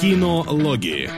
Кинологии. 0.00 1.08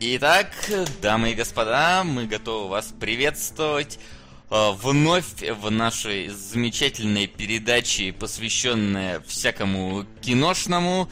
Итак, 0.00 0.48
дамы 1.00 1.30
и 1.30 1.34
господа, 1.34 2.04
мы 2.04 2.26
готовы 2.26 2.68
вас 2.68 2.92
приветствовать 3.00 3.98
э, 4.50 4.70
вновь 4.82 5.24
в 5.40 5.70
нашей 5.70 6.28
замечательной 6.28 7.28
передаче, 7.28 8.12
посвященной 8.12 9.22
всякому 9.26 10.04
киношному 10.20 11.08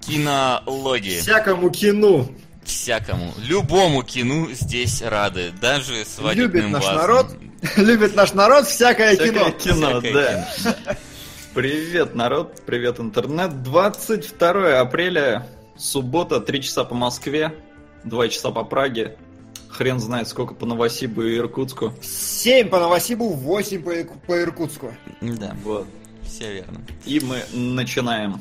кинологии. 0.00 1.18
Всякому 1.18 1.70
кину. 1.70 2.28
Всякому. 2.64 3.32
Любому 3.46 4.02
кину 4.02 4.50
здесь 4.52 5.02
рады. 5.02 5.52
Даже 5.60 6.04
свадебным 6.04 6.52
Любит 6.52 6.70
наш 6.70 6.84
вазам. 6.84 6.96
народ. 6.98 7.26
Любит 7.76 8.14
наш 8.16 8.32
народ 8.34 8.66
всякое 8.66 9.14
Всякое 9.16 9.50
кино. 9.50 9.50
кино, 9.52 10.00
Всякое 10.00 10.46
да. 10.64 10.96
Привет, 11.54 12.14
народ, 12.14 12.62
привет, 12.66 12.98
интернет. 12.98 13.62
22 13.62 14.80
апреля, 14.80 15.46
суббота, 15.76 16.40
3 16.40 16.62
часа 16.62 16.84
по 16.84 16.94
Москве, 16.94 17.54
2 18.04 18.28
часа 18.28 18.50
по 18.50 18.64
Праге. 18.64 19.16
Хрен 19.68 19.98
знает, 20.00 20.28
сколько 20.28 20.54
по 20.54 20.66
Новосибу 20.66 21.22
и 21.22 21.36
Иркутску. 21.36 21.92
7 22.00 22.68
по 22.68 22.78
Новосибу, 22.80 23.28
8 23.30 23.82
по, 23.82 23.90
по 24.26 24.40
Иркутску. 24.40 24.94
Да, 25.20 25.56
Вот. 25.64 25.86
все 26.24 26.52
верно. 26.54 26.80
И 27.06 27.20
мы 27.20 27.42
начинаем. 27.52 28.40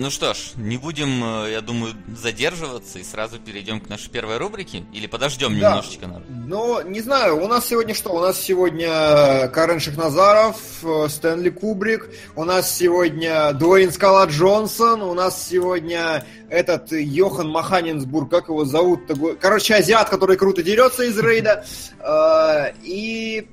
Ну 0.00 0.10
что 0.10 0.32
ж, 0.32 0.52
не 0.56 0.76
будем, 0.76 1.24
э, 1.44 1.50
я 1.50 1.60
думаю, 1.60 1.92
задерживаться 2.16 3.00
и 3.00 3.02
сразу 3.02 3.40
перейдем 3.40 3.80
к 3.80 3.88
нашей 3.88 4.08
первой 4.10 4.36
рубрике? 4.36 4.84
Или 4.92 5.08
подождем 5.08 5.58
Да. 5.58 5.70
немножечко, 5.70 6.06
народ? 6.06 6.22
Ну, 6.28 6.80
не 6.88 7.00
знаю, 7.00 7.42
у 7.42 7.48
нас 7.48 7.66
сегодня 7.66 7.94
что? 7.94 8.10
У 8.10 8.20
нас 8.20 8.40
сегодня 8.40 9.48
Карен 9.48 9.80
Шахназаров, 9.80 10.56
э, 10.84 11.08
Стэнли 11.08 11.50
Кубрик, 11.50 12.08
у 12.36 12.44
нас 12.44 12.72
сегодня 12.76 13.52
Дуэйн 13.54 13.90
Скала 13.90 14.26
Джонсон, 14.26 15.02
у 15.02 15.14
нас 15.14 15.44
сегодня 15.48 16.24
этот 16.48 16.92
Йохан 16.92 17.48
Маханинсбург, 17.48 18.30
как 18.30 18.48
его 18.50 18.64
зовут-то? 18.64 19.16
го- 19.16 19.34
Короче, 19.40 19.74
азиат, 19.74 20.10
который 20.10 20.36
круто 20.36 20.62
дерется 20.62 21.02
из 21.02 21.18
рейда, 21.18 21.64
э, 21.98 22.72
и 22.84 23.48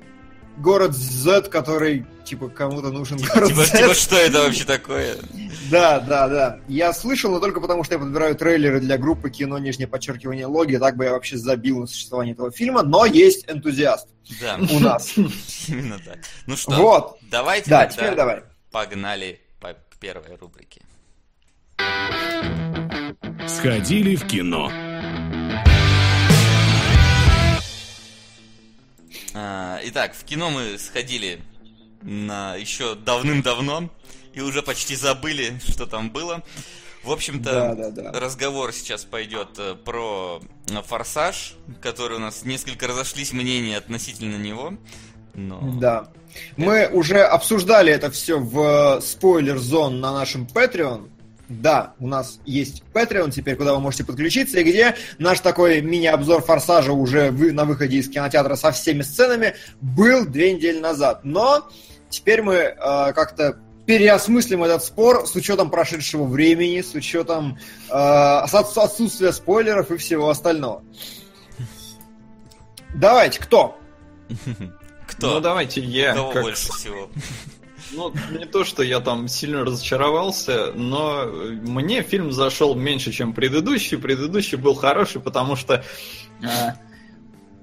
город 0.57 0.93
Z, 0.93 1.43
который, 1.49 2.05
типа, 2.23 2.49
кому-то 2.49 2.89
нужен 2.91 3.17
город 3.17 3.49
Типа, 3.49 3.65
Z. 3.65 3.77
типа, 3.77 3.93
что 3.93 4.15
это 4.17 4.41
вообще 4.41 4.63
такое? 4.65 5.15
Да, 5.69 5.99
да, 5.99 6.27
да. 6.27 6.59
Я 6.67 6.93
слышал, 6.93 7.31
но 7.31 7.39
только 7.39 7.59
потому, 7.59 7.83
что 7.83 7.95
я 7.95 7.99
подбираю 7.99 8.35
трейлеры 8.35 8.79
для 8.79 8.97
группы 8.97 9.29
кино 9.29 9.57
нижнее 9.57 9.87
подчеркивание 9.87 10.45
логи. 10.45 10.77
Так 10.77 10.95
бы 10.95 11.05
я 11.05 11.11
вообще 11.11 11.37
забил 11.37 11.79
на 11.81 11.87
существование 11.87 12.33
этого 12.33 12.51
фильма, 12.51 12.83
но 12.83 13.05
есть 13.05 13.49
энтузиаст 13.49 14.07
Да, 14.41 14.57
у 14.71 14.79
нас. 14.79 15.13
именно 15.67 15.99
так. 15.99 16.19
Ну 16.45 16.55
что, 16.55 16.71
Вот. 16.71 17.17
давайте 17.31 17.69
Да, 17.69 17.85
тогда 17.85 17.95
теперь 17.95 18.15
давай. 18.15 18.43
погнали 18.71 19.39
по- 19.59 19.73
к 19.73 19.97
первой 19.99 20.35
рубрике. 20.39 20.81
Сходили 23.47 24.15
в 24.15 24.25
кино. 24.27 24.71
Итак, 29.35 30.13
в 30.15 30.23
кино 30.23 30.49
мы 30.49 30.77
сходили 30.77 31.41
на 32.01 32.55
еще 32.55 32.95
давным-давно 32.95 33.89
и 34.33 34.41
уже 34.41 34.61
почти 34.61 34.95
забыли, 34.95 35.59
что 35.67 35.85
там 35.85 36.11
было. 36.11 36.43
В 37.03 37.11
общем-то, 37.11 37.51
Да, 37.51 37.75
да, 37.75 37.89
да. 37.89 38.19
разговор 38.19 38.73
сейчас 38.73 39.05
пойдет 39.05 39.49
э, 39.59 39.75
про 39.75 40.41
э, 40.71 40.81
Форсаж, 40.87 41.53
который 41.79 42.17
у 42.17 42.19
нас 42.19 42.45
несколько 42.45 42.87
разошлись 42.87 43.31
мнения 43.31 43.77
относительно 43.77 44.37
него. 44.37 44.73
Но... 45.35 45.59
Да. 45.79 46.07
Мы 46.57 46.89
уже 46.91 47.21
обсуждали 47.21 47.93
это 47.93 48.09
все 48.09 48.39
в 48.39 48.99
спойлер-зон 49.01 49.99
на 49.99 50.13
нашем 50.13 50.47
Patreon. 50.47 51.09
Да, 51.47 51.93
у 51.99 52.07
нас 52.07 52.39
есть 52.45 52.83
Patreon 52.93 53.29
теперь, 53.31 53.55
куда 53.55 53.73
вы 53.75 53.79
можете 53.79 54.03
подключиться, 54.03 54.59
и 54.59 54.63
где 54.63 54.95
наш 55.19 55.39
такой 55.41 55.81
мини-обзор 55.81 56.41
Форсажа 56.41 56.91
уже 56.91 57.29
вы, 57.31 57.51
на 57.51 57.65
выходе 57.65 57.97
из 57.97 58.09
кинотеатра 58.09 58.55
со 58.55 58.71
всеми 58.71 59.03
сценами 59.03 59.55
был 59.79 60.25
две 60.25 60.53
недели 60.53 60.79
назад. 60.79 61.21
Но 61.23 61.69
теперь 62.09 62.41
мы 62.41 62.53
э, 62.55 62.73
как-то 63.13 63.59
переосмыслим 63.85 64.63
этот 64.63 64.83
спор 64.83 65.27
с 65.27 65.35
учетом 65.35 65.69
прошедшего 65.69 66.23
времени, 66.25 66.81
с 66.81 66.95
учетом 66.95 67.59
э, 67.89 67.93
отс- 67.93 68.77
отсутствия 68.77 69.31
спойлеров 69.31 69.91
и 69.91 69.97
всего 69.97 70.29
остального. 70.29 70.83
Давайте, 72.95 73.39
кто? 73.39 73.77
Кто? 75.07 75.35
Ну 75.35 75.39
давайте 75.39 75.81
я. 75.81 76.15
Кого 76.15 76.31
как- 76.31 76.41
больше 76.41 76.71
всего? 76.73 77.09
Ну, 77.91 78.13
не 78.31 78.45
то, 78.45 78.63
что 78.63 78.83
я 78.83 78.99
там 78.99 79.27
сильно 79.27 79.63
разочаровался, 79.63 80.71
но 80.73 81.25
мне 81.25 82.01
фильм 82.01 82.31
зашел 82.31 82.75
меньше, 82.75 83.11
чем 83.11 83.33
предыдущий. 83.33 83.97
Предыдущий 83.97 84.57
был 84.57 84.73
хороший, 84.73 85.21
потому 85.21 85.55
что 85.55 85.83
а, 86.43 86.75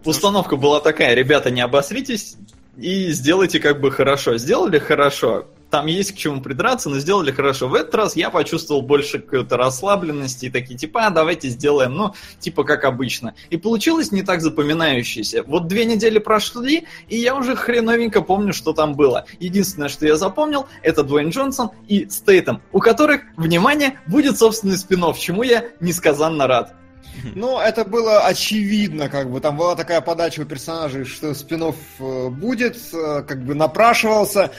установка 0.05 0.57
была 0.57 0.81
такая, 0.81 1.15
ребята, 1.15 1.51
не 1.51 1.61
обосритесь 1.61 2.37
и 2.77 3.11
сделайте 3.11 3.61
как 3.61 3.81
бы 3.81 3.91
хорошо. 3.91 4.39
Сделали 4.39 4.79
хорошо. 4.79 5.47
Там 5.73 5.87
есть 5.87 6.13
к 6.13 6.17
чему 6.17 6.43
придраться, 6.43 6.91
но 6.91 6.99
сделали 6.99 7.31
хорошо. 7.33 7.67
В 7.67 7.73
этот 7.75 7.95
раз 7.95 8.15
я 8.15 8.29
почувствовал 8.29 8.83
больше 8.83 9.21
какой-то 9.21 9.57
расслабленности 9.57 10.45
и 10.45 10.51
такие, 10.51 10.79
типа, 10.79 11.07
а, 11.07 11.11
давайте 11.11 11.49
сделаем, 11.49 11.95
ну, 11.95 12.15
типа, 12.41 12.65
как 12.65 12.85
обычно. 12.85 13.33
И 13.49 13.57
получилось 13.57 14.13
не 14.13 14.23
так 14.23 14.43
запоминающееся. 14.43 15.45
Вот 15.45 15.69
две 15.69 15.87
недели 15.87 16.19
прошли, 16.19 16.87
и 17.09 17.17
я 17.17 17.35
уже 17.35 17.57
хреновенько 17.57 18.21
помню, 18.21 18.53
что 18.53 18.75
там 18.75 18.97
было. 18.97 19.25
Единственное, 19.41 19.89
что 19.89 20.07
я 20.07 20.17
запомнил, 20.17 20.67
это 20.83 21.05
Дуэйн 21.05 21.31
Джонсон 21.31 21.71
и 21.89 22.07
Стейтем, 22.07 22.61
у 22.71 22.79
которых, 22.79 23.23
внимание, 23.39 23.99
будет 24.07 24.37
собственный 24.37 24.77
спин 24.77 25.03
чему 25.15 25.43
я 25.43 25.65
несказанно 25.81 26.47
рад. 26.47 26.75
Ну, 27.35 27.59
это 27.59 27.85
было 27.85 28.21
очевидно, 28.27 29.09
как 29.09 29.31
бы 29.31 29.41
там 29.41 29.57
была 29.57 29.75
такая 29.75 30.01
подача 30.01 30.43
у 30.43 30.45
персонажей, 30.45 31.05
что 31.05 31.35
спинов 31.35 31.77
будет, 31.99 32.77
э, 32.93 33.23
как 33.23 33.45
бы 33.45 33.55
напрашивался. 33.55 34.51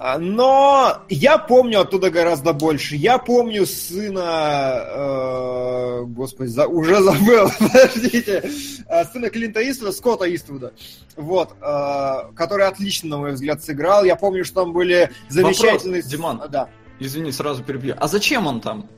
А, 0.00 0.18
Но 0.18 0.98
я 1.08 1.38
помню 1.38 1.80
оттуда 1.80 2.10
гораздо 2.10 2.52
больше. 2.52 2.94
Я 2.94 3.18
помню 3.18 3.66
сына, 3.66 4.84
э, 4.86 6.02
господи, 6.06 6.48
за- 6.50 6.68
уже 6.68 6.96
забыл, 7.02 7.50
подождите, 7.58 8.48
э, 8.88 9.04
сына 9.06 9.28
Клинта 9.30 9.60
Иствуда, 9.68 9.90
Скотта 9.92 10.32
Иствуда, 10.32 10.72
вот, 11.16 11.56
э, 11.60 12.32
который 12.36 12.66
отлично, 12.66 13.08
на 13.10 13.18
мой 13.18 13.32
взгляд, 13.32 13.62
сыграл. 13.64 14.04
Я 14.04 14.14
помню, 14.16 14.44
что 14.44 14.62
там 14.62 14.72
были 14.72 15.10
замечательные... 15.28 16.02
Вопрос, 16.02 16.10
Диман. 16.12 16.40
А, 16.42 16.48
Да. 16.48 16.68
Извини, 17.00 17.32
сразу 17.32 17.62
перебью. 17.64 17.94
А 17.98 18.06
зачем 18.08 18.46
он 18.46 18.60
там? 18.60 18.88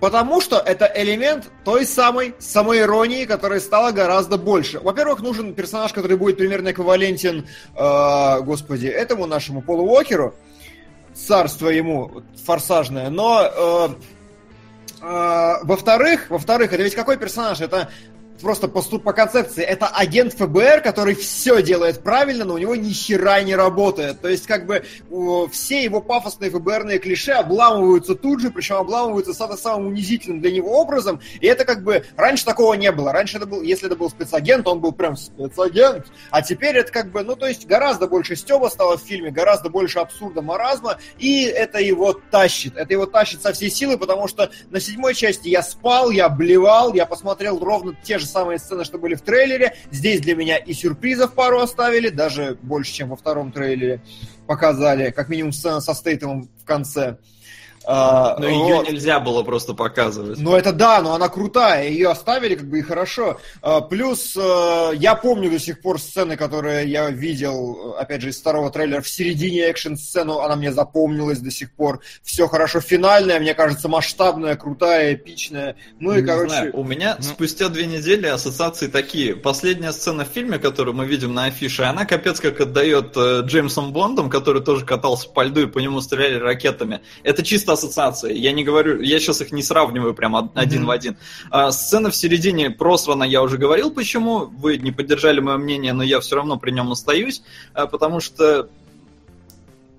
Потому 0.00 0.42
что 0.42 0.58
это 0.58 0.90
элемент 0.94 1.50
той 1.64 1.86
самой 1.86 2.34
самоиронии, 2.38 3.24
которая 3.24 3.60
стала 3.60 3.92
гораздо 3.92 4.36
больше. 4.36 4.78
Во-первых, 4.80 5.20
нужен 5.20 5.54
персонаж, 5.54 5.92
который 5.92 6.18
будет 6.18 6.36
примерно 6.36 6.72
эквивалентен, 6.72 7.46
э, 7.74 8.40
господи, 8.42 8.86
этому 8.86 9.26
нашему 9.26 9.62
Полу 9.62 9.84
Уокеру. 9.84 10.34
Царство 11.14 11.70
ему 11.70 12.22
форсажное. 12.44 13.08
Но, 13.08 13.42
э, 13.42 13.88
э, 15.00 15.54
во-вторых, 15.62 16.26
во-вторых, 16.28 16.74
это 16.74 16.82
ведь 16.82 16.94
какой 16.94 17.16
персонаж? 17.16 17.62
Это 17.62 17.88
просто 18.40 18.68
по, 18.68 18.82
по 18.82 19.12
концепции, 19.12 19.62
это 19.62 19.86
агент 19.88 20.34
ФБР, 20.34 20.82
который 20.82 21.14
все 21.14 21.62
делает 21.62 22.02
правильно, 22.02 22.44
но 22.44 22.54
у 22.54 22.58
него 22.58 22.76
ни 22.76 22.90
хера 22.90 23.42
не 23.42 23.54
работает. 23.54 24.20
То 24.20 24.28
есть, 24.28 24.46
как 24.46 24.66
бы, 24.66 24.84
все 25.50 25.82
его 25.82 26.00
пафосные 26.00 26.50
ФБРные 26.50 26.98
клише 26.98 27.32
обламываются 27.32 28.14
тут 28.14 28.40
же, 28.40 28.50
причем 28.50 28.76
обламываются 28.76 29.34
самым 29.56 29.88
унизительным 29.88 30.40
для 30.40 30.50
него 30.50 30.78
образом. 30.78 31.20
И 31.40 31.46
это 31.46 31.64
как 31.64 31.82
бы, 31.82 32.04
раньше 32.16 32.44
такого 32.44 32.74
не 32.74 32.92
было. 32.92 33.12
Раньше 33.12 33.38
это 33.38 33.46
был, 33.46 33.62
если 33.62 33.86
это 33.86 33.96
был 33.96 34.10
спецагент, 34.10 34.66
он 34.66 34.80
был 34.80 34.92
прям 34.92 35.16
спецагент. 35.16 36.06
А 36.30 36.42
теперь 36.42 36.76
это 36.76 36.92
как 36.92 37.10
бы, 37.10 37.22
ну, 37.22 37.36
то 37.36 37.46
есть, 37.46 37.66
гораздо 37.66 38.06
больше 38.06 38.36
стеба 38.36 38.68
стало 38.68 38.98
в 38.98 39.02
фильме, 39.02 39.30
гораздо 39.30 39.70
больше 39.70 39.98
абсурда, 39.98 40.42
маразма, 40.42 40.98
и 41.18 41.44
это 41.44 41.78
его 41.78 42.12
тащит. 42.12 42.76
Это 42.76 42.92
его 42.92 43.06
тащит 43.06 43.42
со 43.42 43.52
всей 43.52 43.70
силы, 43.70 43.98
потому 43.98 44.28
что 44.28 44.50
на 44.70 44.80
седьмой 44.80 45.14
части 45.14 45.48
я 45.48 45.62
спал, 45.62 46.10
я 46.10 46.28
блевал, 46.28 46.94
я 46.94 47.06
посмотрел 47.06 47.58
ровно 47.58 47.96
те 48.02 48.18
же 48.18 48.25
самые 48.26 48.58
сцены, 48.58 48.84
что 48.84 48.98
были 48.98 49.14
в 49.14 49.22
трейлере. 49.22 49.74
Здесь 49.90 50.20
для 50.20 50.34
меня 50.34 50.56
и 50.56 50.72
сюрпризов 50.72 51.34
пару 51.34 51.60
оставили, 51.60 52.08
даже 52.08 52.58
больше, 52.62 52.92
чем 52.92 53.08
во 53.10 53.16
втором 53.16 53.52
трейлере 53.52 54.00
показали, 54.46 55.10
как 55.10 55.28
минимум 55.28 55.52
сцена 55.52 55.80
со 55.80 55.94
Стейтемом 55.94 56.48
в 56.60 56.64
конце. 56.64 57.18
А, 57.88 58.36
Но 58.40 58.48
ее 58.48 58.76
вот. 58.76 58.88
нельзя 58.90 59.20
было 59.20 59.44
просто 59.44 59.72
показывать. 59.72 60.38
Ну 60.40 60.56
это 60.56 60.72
да, 60.72 61.00
но 61.00 61.14
она 61.14 61.28
крутая, 61.28 61.88
ее 61.88 62.10
оставили 62.10 62.56
как 62.56 62.68
бы 62.68 62.80
и 62.80 62.82
хорошо. 62.82 63.38
А, 63.62 63.80
Плюс 63.80 64.36
э, 64.36 64.90
я 64.96 65.14
помню 65.14 65.50
до 65.50 65.60
сих 65.60 65.80
пор 65.80 66.00
сцены, 66.00 66.36
которые 66.36 66.90
я 66.90 67.10
видел, 67.10 67.94
опять 67.96 68.22
же, 68.22 68.30
из 68.30 68.40
второго 68.40 68.70
трейлера 68.70 69.00
в 69.00 69.08
середине 69.08 69.62
экшн-сцену, 69.66 70.40
она 70.40 70.56
мне 70.56 70.72
запомнилась 70.72 71.38
до 71.38 71.52
сих 71.52 71.70
пор. 71.70 72.00
Все 72.24 72.48
хорошо, 72.48 72.80
финальная, 72.80 73.38
мне 73.38 73.54
кажется, 73.54 73.88
масштабная, 73.88 74.56
крутая, 74.56 75.14
эпичная. 75.14 75.76
Ну 76.00 76.12
и, 76.12 76.22
Не 76.22 76.26
короче... 76.26 76.48
знаю, 76.48 76.76
у 76.76 76.82
меня 76.82 77.14
ну- 77.18 77.24
спустя 77.24 77.68
две 77.68 77.86
недели 77.86 78.26
ассоциации 78.26 78.88
такие. 78.88 79.36
Последняя 79.36 79.92
сцена 79.92 80.24
в 80.24 80.28
фильме, 80.28 80.58
которую 80.58 80.96
мы 80.96 81.06
видим 81.06 81.34
на 81.34 81.44
афише, 81.44 81.84
она 81.84 82.04
капец 82.04 82.40
как 82.40 82.60
отдает 82.60 83.16
э, 83.16 83.42
Джеймсом 83.44 83.92
Бондом, 83.92 84.28
который 84.28 84.60
тоже 84.60 84.84
катался 84.84 85.28
по 85.28 85.44
льду 85.44 85.60
и 85.60 85.66
по 85.66 85.78
нему 85.78 86.00
стреляли 86.00 86.40
ракетами. 86.40 87.00
Это 87.22 87.44
чисто 87.44 87.75
ассоциации. 87.76 88.36
Я 88.36 88.52
не 88.52 88.64
говорю, 88.64 89.00
я 89.00 89.18
сейчас 89.20 89.40
их 89.40 89.52
не 89.52 89.62
сравниваю 89.62 90.14
прям 90.14 90.34
од- 90.34 90.50
один 90.54 90.80
Мгм. 90.80 90.86
в 90.88 90.90
один. 90.90 91.16
А, 91.50 91.70
сцена 91.70 92.10
в 92.10 92.16
середине 92.16 92.70
просрана, 92.70 93.24
я 93.24 93.42
уже 93.42 93.58
говорил, 93.58 93.90
почему. 93.90 94.46
Вы 94.46 94.78
не 94.78 94.92
поддержали 94.92 95.40
мое 95.40 95.56
мнение, 95.56 95.92
но 95.92 96.02
я 96.02 96.18
все 96.20 96.36
равно 96.36 96.58
при 96.58 96.72
нем 96.72 96.90
остаюсь, 96.92 97.42
а, 97.74 97.86
потому 97.86 98.20
что 98.20 98.68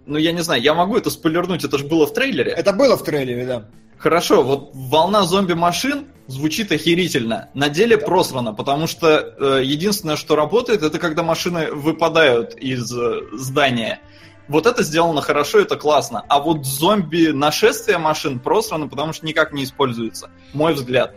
ну, 0.06 0.18
я 0.18 0.32
не 0.32 0.42
знаю, 0.42 0.62
я 0.62 0.74
могу 0.74 0.96
это 0.98 1.10
спойлернуть, 1.10 1.64
это 1.66 1.78
же 1.78 1.86
было 1.86 2.08
в 2.08 2.14
трейлере. 2.14 2.52
Это 2.52 2.72
было 2.74 2.96
в 2.98 3.04
трейлере, 3.04 3.46
да. 3.46 3.66
Хорошо, 3.98 4.44
вот 4.44 4.70
волна 4.74 5.24
зомби-машин 5.24 6.06
звучит 6.28 6.72
охерительно. 6.72 7.50
На 7.54 7.68
деле 7.68 7.98
просрано, 7.98 8.54
потому 8.54 8.88
что 8.88 9.08
э, 9.38 9.62
единственное, 9.66 10.16
что 10.16 10.36
работает, 10.36 10.84
это 10.84 11.00
когда 11.00 11.24
машины 11.24 11.72
выпадают 11.74 12.56
из 12.56 12.90
э, 12.96 13.22
здания. 13.34 14.00
Вот 14.48 14.66
это 14.66 14.84
сделано 14.84 15.22
хорошо, 15.22 15.60
это 15.60 15.76
классно. 15.76 16.24
А 16.28 16.40
вот 16.40 16.66
зомби-нашествие 16.66 17.98
машин 17.98 18.40
просрано, 18.40 18.88
потому 18.88 19.14
что 19.14 19.26
никак 19.26 19.52
не 19.52 19.64
используется. 19.64 20.30
Мой 20.54 20.74
взгляд. 20.74 21.16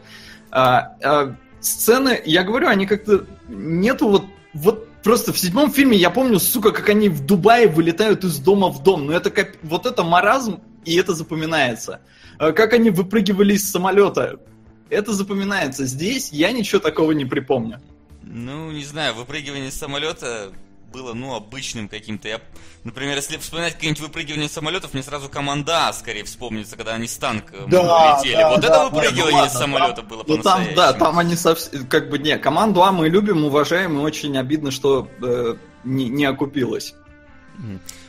А, 0.50 0.96
а, 1.02 1.36
сцены, 1.60 2.20
я 2.24 2.42
говорю, 2.42 2.68
они 2.68 2.86
как-то... 2.86 3.26
Нету 3.48 4.08
вот... 4.08 4.24
Вот 4.52 4.88
просто 5.02 5.32
в 5.32 5.38
седьмом 5.38 5.70
фильме 5.70 5.96
я 5.96 6.10
помню, 6.10 6.40
сука, 6.40 6.72
как 6.72 6.88
они 6.88 7.08
в 7.08 7.24
Дубае 7.24 7.68
вылетают 7.68 8.24
из 8.24 8.38
дома 8.38 8.68
в 8.68 8.82
дом. 8.82 9.06
Но 9.06 9.12
это 9.12 9.30
как... 9.30 9.56
Вот 9.62 9.86
это 9.86 10.02
маразм, 10.02 10.60
и 10.84 10.96
это 10.96 11.14
запоминается. 11.14 12.00
А 12.38 12.52
Как 12.52 12.72
они 12.72 12.90
выпрыгивали 12.90 13.54
из 13.54 13.70
самолета. 13.70 14.40
Это 14.88 15.12
запоминается. 15.12 15.86
Здесь 15.86 16.32
я 16.32 16.50
ничего 16.50 16.80
такого 16.80 17.12
не 17.12 17.24
припомню. 17.24 17.80
Ну, 18.22 18.72
не 18.72 18.84
знаю, 18.84 19.14
выпрыгивание 19.14 19.70
с 19.70 19.74
самолета 19.74 20.52
было, 20.90 21.12
ну, 21.14 21.34
обычным 21.34 21.88
каким-то. 21.88 22.28
Я, 22.28 22.40
например, 22.84 23.16
если 23.16 23.36
вспоминать 23.38 23.74
какие-нибудь 23.74 24.02
выпрыгивания 24.02 24.48
самолетов, 24.48 24.92
мне 24.92 25.02
сразу 25.02 25.28
команда 25.28 25.88
А 25.88 25.92
скорее 25.92 26.24
вспомнится, 26.24 26.76
когда 26.76 26.94
они 26.94 27.06
с 27.06 27.16
танка 27.16 27.64
Да, 27.68 28.18
летели. 28.18 28.34
да, 28.36 28.50
вот 28.50 28.60
да, 28.60 28.66
это 28.68 28.76
да, 28.76 28.88
выпрыгивание 28.88 29.32
ну 29.32 29.36
ладно, 29.38 29.58
самолета 29.58 29.94
там- 29.96 30.08
было 30.08 30.24
Ну 30.26 30.38
там, 30.38 30.64
да, 30.74 30.92
там 30.92 31.18
они 31.18 31.36
совсем, 31.36 31.86
как 31.86 32.10
бы, 32.10 32.18
не, 32.18 32.36
команду 32.38 32.82
А 32.82 32.92
мы 32.92 33.08
любим, 33.08 33.44
уважаем, 33.44 33.98
и 33.98 34.02
очень 34.02 34.36
обидно, 34.36 34.70
что 34.70 35.08
э, 35.22 35.56
не, 35.84 36.08
не 36.08 36.24
окупилось. 36.24 36.94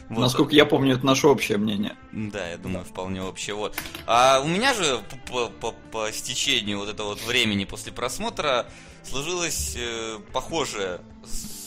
Вот. 0.10 0.19
Насколько 0.19 0.54
я 0.56 0.66
помню, 0.66 0.95
это 0.95 1.06
наше 1.06 1.28
общее 1.28 1.57
мнение. 1.57 1.95
Да, 2.12 2.45
я 2.50 2.57
думаю, 2.57 2.83
вполне 2.83 3.22
общее. 3.24 3.56
Вот. 3.56 3.78
А 4.07 4.42
у 4.44 4.48
меня 4.48 4.74
же 4.74 5.00
по, 5.30 5.48
по- 5.48 5.72
по 5.92 6.12
стечению 6.12 6.80
вот 6.80 6.89
этого 6.89 7.10
вот 7.10 7.24
времени 7.25 7.63
после 7.66 7.94
просмотра 7.94 8.66
сложилось 9.04 9.75
э, 9.78 10.19
похожее 10.33 11.00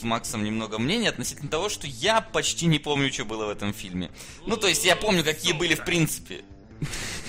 Максом 0.05 0.43
немного 0.43 0.79
мнение 0.79 1.09
относительно 1.09 1.49
того, 1.49 1.69
что 1.69 1.87
я 1.87 2.21
почти 2.21 2.67
не 2.67 2.79
помню, 2.79 3.11
что 3.11 3.25
было 3.25 3.45
в 3.45 3.49
этом 3.49 3.73
фильме. 3.73 4.11
Ну, 4.45 4.57
то 4.57 4.67
есть 4.67 4.85
я 4.85 4.95
помню, 4.95 5.23
какие 5.23 5.53
были 5.53 5.75
в 5.75 5.83
принципе. 5.83 6.43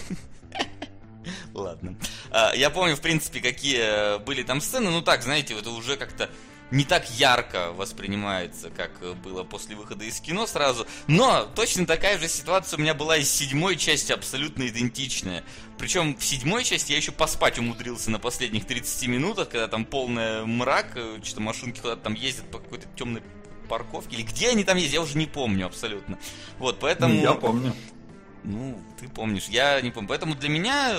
Ладно. 1.55 1.97
А, 2.31 2.53
Я 2.55 2.71
помню, 2.71 2.97
в 2.97 3.01
принципе, 3.01 3.41
какие 3.41 4.19
были 4.25 4.43
там 4.43 4.61
сцены. 4.61 4.91
Ну 4.91 5.03
так, 5.03 5.23
знаете, 5.23 5.55
это 5.55 5.71
уже 5.71 5.97
как-то 5.97 6.31
не 6.71 6.85
так 6.85 7.09
ярко 7.11 7.73
воспринимается, 7.73 8.71
как 8.71 8.91
э, 9.01 9.13
было 9.13 9.45
после 9.45 9.77
выхода 9.77 10.05
из 10.05 10.21
кино 10.21 10.47
сразу. 10.47 10.87
Но 11.07 11.45
точно 11.55 11.87
такая 11.87 12.19
же 12.19 12.29
ситуация 12.29 12.79
у 12.79 12.81
меня 12.81 12.95
была 12.95 13.17
и 13.17 13.23
с 13.25 13.31
седьмой 13.31 13.77
части, 13.77 14.13
абсолютно 14.13 14.67
идентичная. 14.67 15.45
Причем 15.79 16.17
в 16.17 16.25
седьмой 16.25 16.65
части 16.65 16.93
я 16.93 16.97
еще 16.97 17.13
поспать 17.13 17.59
умудрился 17.59 18.11
на 18.11 18.19
последних 18.19 18.67
30 18.67 19.09
минутах, 19.09 19.51
когда 19.51 19.69
там 19.69 19.85
полная 19.85 20.45
мрак, 20.45 20.93
э, 20.97 21.21
что-то 21.23 21.41
машинки 21.41 21.81
куда-то 21.81 22.03
там 22.03 22.15
ездят 22.15 22.51
по 22.51 22.59
какой-то 22.59 22.89
темной 22.97 23.23
парковке. 23.69 24.17
Или 24.17 24.23
где 24.23 24.51
они 24.51 24.65
там 24.65 24.77
ездят, 24.77 24.95
я 24.95 25.03
уже 25.03 25.17
не 25.19 25.27
помню 25.27 25.67
абсолютно. 25.67 26.19
Вот, 26.59 26.79
поэтому... 26.81 27.15
Я 27.15 27.35
помню. 27.35 27.75
Ну, 28.43 28.81
ты 29.01 29.09
помнишь, 29.09 29.47
я 29.49 29.81
не 29.81 29.91
помню. 29.91 30.09
Поэтому 30.09 30.35
для 30.35 30.49
меня 30.49 30.97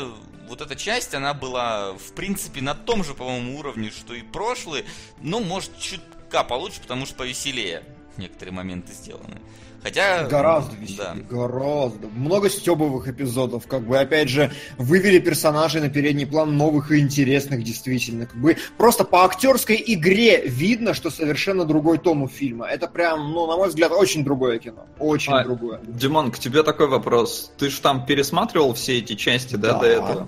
вот 0.48 0.62
эта 0.62 0.76
часть, 0.76 1.14
она 1.14 1.34
была, 1.34 1.94
в 1.94 2.14
принципе, 2.14 2.62
на 2.62 2.76
том 2.76 3.04
же, 3.04 3.14
по-моему, 3.14 3.60
уровне, 3.60 3.92
что 3.92 4.14
и 4.14 4.22
прошлый. 4.22 4.86
Но, 5.22 5.40
может, 5.40 5.78
чутка 5.80 6.44
получше, 6.44 6.82
потому 6.82 7.06
что 7.06 7.16
повеселее 7.16 7.84
некоторые 8.18 8.54
моменты 8.54 8.94
сделаны. 8.94 9.42
Хотя... 9.88 10.28
Гораздо 10.28 10.72
да. 10.72 10.78
веселее, 10.82 11.26
гораздо. 11.30 12.08
Много 12.10 12.50
стебовых 12.50 13.08
эпизодов, 13.08 13.68
как 13.68 13.88
бы, 13.88 13.98
опять 13.98 14.28
же, 14.28 14.52
вывели 14.78 15.20
персонажей 15.20 15.80
на 15.80 15.88
передний 15.90 16.28
план 16.28 16.58
новых 16.58 16.92
и 16.92 17.00
интересных, 17.00 17.64
действительно. 17.64 18.26
Как 18.26 18.36
бы, 18.36 18.58
просто 18.78 19.06
по 19.06 19.24
актерской 19.24 19.82
игре 19.88 20.46
видно, 20.46 20.94
что 20.94 21.10
совершенно 21.10 21.64
другой 21.64 22.00
тон 22.00 22.22
у 22.22 22.28
фильма. 22.28 22.66
Это 22.66 22.88
прям, 22.88 23.32
ну, 23.32 23.48
на 23.48 23.56
мой 23.56 23.70
взгляд, 23.70 23.94
очень 23.94 24.26
другое 24.26 24.60
кино. 24.60 24.86
Очень 25.00 25.32
А, 25.32 25.46
другое. 25.46 25.80
Димон, 25.88 26.32
к 26.32 26.40
тебе 26.40 26.64
такой 26.64 26.88
вопрос. 26.88 27.54
Ты 27.58 27.70
же 27.70 27.80
там 27.80 28.06
пересматривал 28.06 28.74
все 28.74 28.98
эти 28.98 29.16
части, 29.16 29.56
да, 29.56 29.74
Да. 29.74 29.80
до 29.80 29.86
этого? 29.86 30.28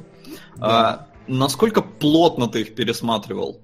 А, 0.62 1.08
насколько 1.28 1.82
плотно 1.82 2.48
ты 2.48 2.62
их 2.62 2.76
пересматривал? 2.76 3.60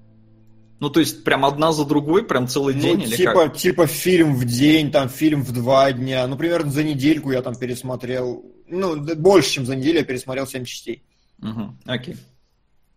Ну, 0.78 0.90
то 0.90 1.00
есть, 1.00 1.24
прям 1.24 1.44
одна 1.46 1.72
за 1.72 1.84
другой, 1.84 2.22
прям 2.24 2.48
целый 2.48 2.74
Ну, 2.74 2.80
день 2.80 3.02
или 3.02 3.16
типа, 3.16 3.32
как? 3.48 3.56
типа 3.56 3.86
фильм 3.86 4.34
в 4.36 4.44
день, 4.44 4.90
там 4.92 5.08
фильм 5.08 5.42
в 5.42 5.52
два 5.52 5.90
дня. 5.92 6.26
Ну, 6.26 6.36
примерно 6.36 6.70
за 6.70 6.82
недельку 6.84 7.32
я 7.32 7.40
там 7.42 7.54
пересмотрел. 7.54 8.44
Ну, 8.68 8.96
больше, 8.96 9.50
чем 9.52 9.64
за 9.66 9.74
неделю 9.76 10.00
я 10.00 10.04
пересмотрел 10.04 10.46
семь 10.46 10.64
частей. 10.64 11.02
Мгм, 11.38 11.78
окей. 11.86 12.16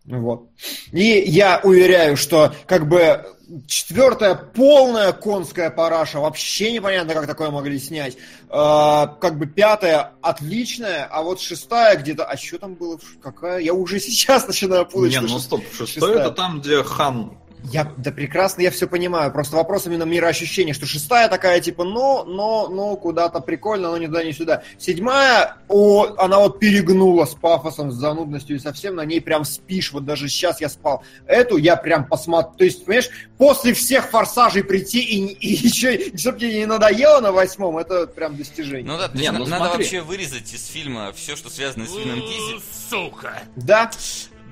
Вот. 0.04 0.48
И 0.92 1.02
я 1.26 1.60
уверяю, 1.62 2.16
что 2.16 2.52
как 2.66 2.88
бы 2.88 3.24
четвертая 3.66 4.34
полная 4.34 5.12
конская 5.12 5.70
параша, 5.70 6.20
вообще 6.20 6.72
непонятно, 6.72 7.14
как 7.14 7.26
такое 7.26 7.50
могли 7.50 7.78
снять. 7.78 8.16
А, 8.48 9.06
как 9.06 9.38
бы 9.38 9.46
пятая 9.46 10.12
отличная, 10.22 11.04
а 11.04 11.22
вот 11.22 11.40
шестая 11.40 11.96
где-то... 11.96 12.24
А 12.24 12.36
что 12.36 12.58
там 12.58 12.74
было? 12.74 12.98
Какая? 13.22 13.60
Я 13.60 13.74
уже 13.74 14.00
сейчас 14.00 14.46
начинаю 14.46 14.86
путать. 14.86 15.12
Не, 15.12 15.20
ну 15.20 15.38
стоп, 15.38 15.62
шестой 15.70 15.86
шестая. 15.86 16.18
это 16.18 16.30
там, 16.30 16.60
где 16.60 16.82
хан 16.82 17.36
Я, 17.64 17.92
да 17.96 18.10
прекрасно, 18.10 18.62
я 18.62 18.70
все 18.70 18.86
понимаю. 18.86 19.30
Просто 19.32 19.56
вопрос 19.56 19.86
именно 19.86 20.04
мироощущения, 20.04 20.72
что 20.74 20.86
шестая 20.86 21.28
такая, 21.28 21.60
типа, 21.60 21.84
ну, 21.84 22.24
ну, 22.24 22.68
ну, 22.68 22.96
куда-то 22.96 23.40
прикольно, 23.40 23.90
но 23.90 23.98
ни 23.98 24.06
туда, 24.06 24.24
ни 24.24 24.32
сюда. 24.32 24.62
Седьмая, 24.78 25.56
о, 25.68 26.14
она 26.18 26.38
вот 26.38 26.58
перегнула 26.58 27.26
с 27.26 27.34
пафосом, 27.34 27.90
с 27.92 27.94
занудностью, 27.94 28.56
и 28.56 28.58
совсем 28.58 28.94
на 28.96 29.04
ней 29.04 29.20
прям 29.20 29.44
спишь. 29.44 29.92
Вот 29.92 30.04
даже 30.04 30.28
сейчас 30.28 30.60
я 30.60 30.68
спал. 30.68 31.02
Эту 31.26 31.56
я 31.58 31.76
прям 31.76 32.06
посмотрю. 32.06 32.56
То 32.56 32.64
есть, 32.64 32.84
понимаешь, 32.84 33.10
после 33.38 33.74
всех 33.74 34.08
форсажей 34.10 34.64
прийти 34.64 35.00
и, 35.00 35.26
и 35.26 35.52
еще, 35.54 36.16
чтобы 36.16 36.38
тебе 36.38 36.58
не 36.60 36.66
надоело 36.66 37.20
на 37.20 37.32
восьмом, 37.32 37.78
это 37.78 38.06
прям 38.06 38.36
достижение. 38.36 38.84
Ну 38.90 38.96
да, 38.98 39.08
то 39.08 39.16
Не, 39.16 39.24
есть 39.24 39.32
ну 39.34 39.44
на- 39.44 39.50
надо 39.50 39.64
смотри. 39.66 39.84
вообще 39.84 40.00
вырезать 40.02 40.52
из 40.52 40.66
фильма 40.66 41.12
все, 41.14 41.36
что 41.36 41.50
связано 41.50 41.86
с 41.86 41.94
Вином 41.94 42.20
Дизелем. 42.20 42.62
Сука! 42.88 43.42
Да? 43.56 43.90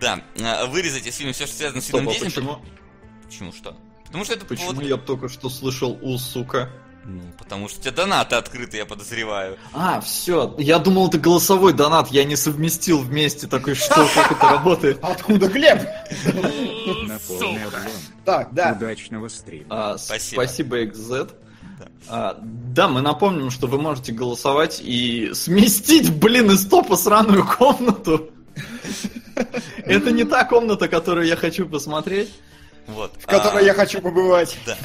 Да, 0.00 0.20
а, 0.40 0.66
вырезать 0.66 1.06
из 1.06 1.16
фильма 1.16 1.32
все, 1.32 1.46
что 1.46 1.56
связано 1.56 1.80
с 1.80 1.86
Стоп, 1.86 2.00
Вином 2.02 2.10
а 2.10 2.14
Дизелем. 2.14 2.30
почему? 2.32 2.58
Почему 3.28 3.52
что? 3.52 3.76
Потому 4.06 4.24
что 4.24 4.34
это 4.34 4.46
Почему 4.46 4.72
вот- 4.72 4.82
я 4.84 4.96
только 4.96 5.28
что 5.28 5.50
слышал 5.50 5.98
у 6.00 6.16
сука? 6.16 6.70
Ну, 7.04 7.22
потому 7.38 7.68
что 7.68 7.78
у 7.78 7.82
тебя 7.82 7.92
донаты 7.92 8.36
открыты, 8.36 8.76
я 8.78 8.84
подозреваю. 8.86 9.56
А, 9.72 10.00
все. 10.00 10.54
Я 10.58 10.78
думал, 10.78 11.08
это 11.08 11.18
голосовой 11.18 11.72
донат, 11.72 12.08
я 12.10 12.24
не 12.24 12.36
совместил 12.36 12.98
вместе 13.00 13.46
такой, 13.46 13.74
что, 13.74 14.06
как 14.14 14.32
это 14.32 14.48
работает. 14.48 14.98
Откуда 15.02 15.48
Глеб? 15.48 15.80
Так, 18.24 18.52
да. 18.52 18.72
Удачного 18.72 19.28
стрима. 19.28 19.66
А, 19.70 19.98
Спасибо. 19.98 20.42
Спасибо, 20.42 20.82
XZ. 20.84 21.32
Да. 21.78 21.88
А, 22.08 22.38
да, 22.42 22.88
мы 22.88 23.00
напомним, 23.00 23.50
что 23.50 23.66
вы 23.66 23.80
можете 23.80 24.12
голосовать 24.12 24.80
и 24.82 25.30
сместить, 25.34 26.14
блин, 26.14 26.50
из 26.50 26.66
топа 26.66 26.96
сраную 26.96 27.46
комнату. 27.46 28.30
Это 29.78 30.10
не 30.10 30.24
та 30.24 30.44
комната, 30.44 30.88
которую 30.88 31.26
я 31.26 31.36
хочу 31.36 31.66
посмотреть. 31.66 32.30
Вот. 32.88 33.14
В 33.20 33.26
которой 33.26 33.62
А, 33.62 33.66
я 33.66 33.74
хочу 33.74 34.00
побывать. 34.00 34.56
Да. 34.66 34.76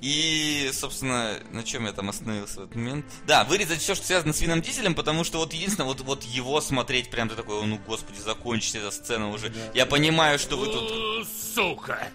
И, 0.00 0.68
собственно, 0.74 1.38
на 1.50 1.62
чем 1.62 1.86
я 1.86 1.92
там 1.92 2.10
остановился 2.10 2.60
в 2.60 2.64
этот 2.64 2.74
момент? 2.74 3.06
Да, 3.26 3.44
вырезать 3.44 3.78
все, 3.80 3.94
что 3.94 4.04
связано 4.04 4.34
с 4.34 4.40
Вином 4.42 4.60
Дизелем, 4.60 4.94
потому 4.94 5.24
что 5.24 5.38
вот 5.38 5.54
единственное, 5.54 5.86
вот, 5.86 6.02
вот 6.02 6.24
его 6.24 6.60
смотреть 6.60 7.08
прям 7.08 7.30
ты 7.30 7.36
такой, 7.36 7.64
ну 7.66 7.78
господи, 7.86 8.18
закончится 8.18 8.78
эта 8.78 8.90
сцена 8.90 9.30
уже. 9.30 9.50
Я 9.72 9.86
понимаю, 9.86 10.38
что 10.38 10.56
вы 10.58 10.66
тут... 10.66 11.26
Сука! 11.54 12.08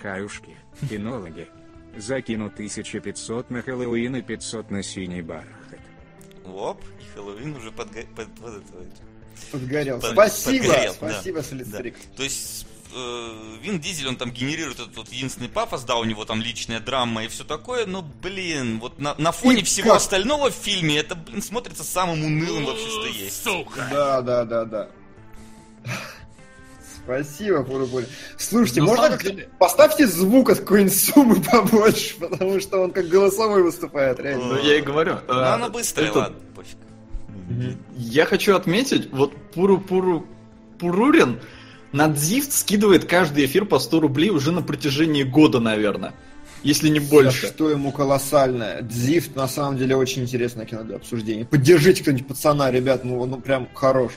Хаюшки, 0.00 0.56
кинологи. 0.88 1.48
Закину 1.96 2.46
1500 2.46 3.50
на 3.50 3.62
Хэллоуин 3.62 4.14
и 4.16 4.22
500 4.22 4.70
на 4.70 4.82
синий 4.84 5.22
бархат. 5.22 5.80
Оп, 6.44 6.80
и 7.00 7.14
Хэллоуин 7.16 7.56
уже 7.56 7.70
подго- 7.70 8.06
под, 8.14 8.32
под 8.36 8.56
это- 8.56 8.86
Подгорел. 9.50 10.00
Под- 10.00 10.12
спасибо, 10.12 10.66
подгорел, 10.66 10.92
спасибо, 10.94 11.38
да. 11.40 11.48
Солистрик. 11.48 11.96
То 12.16 12.22
есть 12.22 12.66
э, 12.94 13.58
Вин 13.62 13.80
Дизель, 13.80 14.08
он 14.08 14.16
там 14.16 14.30
генерирует 14.30 14.80
этот 14.80 14.96
вот 14.96 15.08
единственный 15.08 15.48
пафос, 15.48 15.82
да, 15.84 15.96
у 15.96 16.04
него 16.04 16.24
там 16.24 16.40
личная 16.40 16.80
драма 16.80 17.24
и 17.24 17.28
все 17.28 17.44
такое, 17.44 17.86
но, 17.86 18.02
блин, 18.22 18.78
вот 18.80 18.98
на, 18.98 19.14
на 19.18 19.32
фоне 19.32 19.60
И 19.60 19.64
всего 19.64 19.88
как? 19.90 19.96
остального 19.98 20.50
в 20.50 20.54
фильме 20.54 20.98
это, 20.98 21.14
блин, 21.14 21.42
смотрится 21.42 21.84
самым 21.84 22.24
унылым 22.24 22.64
вообще, 22.66 22.88
что 22.88 23.06
есть. 23.06 23.42
Сука! 23.42 23.86
Да, 23.90 24.22
да, 24.22 24.44
да, 24.44 24.64
да. 24.64 24.88
Спасибо, 27.04 27.62
Пурупуля. 27.64 28.06
Слушайте, 28.38 28.80
На 28.80 28.86
можно 28.86 29.08
как-то... 29.10 29.30
деле- 29.30 29.48
Поставьте 29.58 30.06
звук 30.06 30.48
от 30.50 30.60
какой-нибудь 30.60 30.98
суммы 30.98 31.42
побольше, 31.52 32.14
потому 32.18 32.58
что 32.60 32.78
он 32.80 32.92
как 32.92 33.08
голосовой 33.08 33.62
выступает, 33.62 34.18
реально. 34.20 34.44
Ну, 34.54 34.58
я 34.62 34.78
и 34.78 34.80
говорю. 34.80 35.18
Ну, 35.28 35.34
э, 35.34 35.42
оно 35.44 35.68
быстрое, 35.68 36.08
это- 36.08 36.18
ладно, 36.18 36.38
пофиг. 36.54 36.76
Я 37.96 38.24
хочу 38.24 38.56
отметить, 38.56 39.10
вот 39.12 39.34
Пуру-Пуру 39.54 40.26
Пурурин 40.78 41.40
на 41.94 42.08
Дзифт 42.08 42.52
скидывает 42.52 43.04
каждый 43.04 43.44
эфир 43.46 43.66
по 43.66 43.78
100 43.78 44.00
рублей 44.00 44.30
уже 44.30 44.50
на 44.50 44.62
протяжении 44.62 45.22
года, 45.22 45.60
наверное. 45.60 46.12
Если 46.64 46.88
не 46.88 46.98
больше. 46.98 47.46
Что 47.46 47.70
ему 47.70 47.92
колоссальное. 47.92 48.82
Дзифт, 48.82 49.36
на 49.36 49.46
самом 49.46 49.78
деле, 49.78 49.94
очень 49.94 50.22
интересное 50.22 50.66
кино 50.66 50.82
для 50.82 50.96
обсуждения. 50.96 51.44
Поддержите 51.44 52.02
кто-нибудь 52.02 52.26
пацана, 52.26 52.72
ребят, 52.72 53.04
ну, 53.04 53.24
ну 53.26 53.40
прям 53.40 53.68
хорош. 53.72 54.12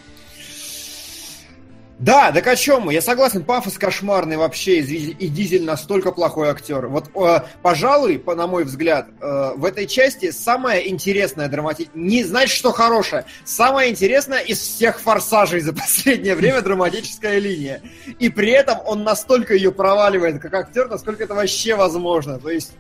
Да, 2.00 2.32
так 2.32 2.46
о 2.46 2.56
чем 2.56 2.84
мы? 2.84 2.94
Я 2.94 3.02
согласен, 3.02 3.44
пафос 3.44 3.80
кошмарный 3.80 4.38
вообще, 4.38 4.82
и 4.82 5.28
Дизель- 5.28 5.64
настолько 5.64 6.12
плохой 6.12 6.50
актер. 6.50 6.86
Вот, 6.88 7.10
э, 7.16 7.42
пожалуй, 7.64 8.20
по, 8.20 8.36
на 8.36 8.46
мой 8.46 8.66
взгляд, 8.66 9.08
э, 9.20 9.54
в 9.56 9.66
этой 9.66 9.88
части 9.88 10.30
самое 10.30 10.88
интересное 10.90 11.48
драматическое... 11.50 12.00
Не 12.00 12.24
знать, 12.24 12.50
что 12.50 12.72
хорошее. 12.72 13.26
Самое 13.46 13.90
интересное 13.90 14.42
из 14.42 14.60
всех 14.60 15.00
форсажей 15.02 15.62
за 15.62 15.74
последнее 15.76 16.36
время 16.36 16.62
драматическая 16.62 17.40
линия. 17.40 17.82
И 18.20 18.30
при 18.30 18.52
этом 18.52 18.78
он 18.86 19.04
настолько 19.04 19.56
ее 19.56 19.72
проваливает 19.72 20.40
как 20.40 20.54
актер, 20.54 20.88
насколько 20.90 21.24
это 21.24 21.34
вообще 21.34 21.74
возможно. 21.76 22.38
То 22.38 22.52
есть 22.52 22.74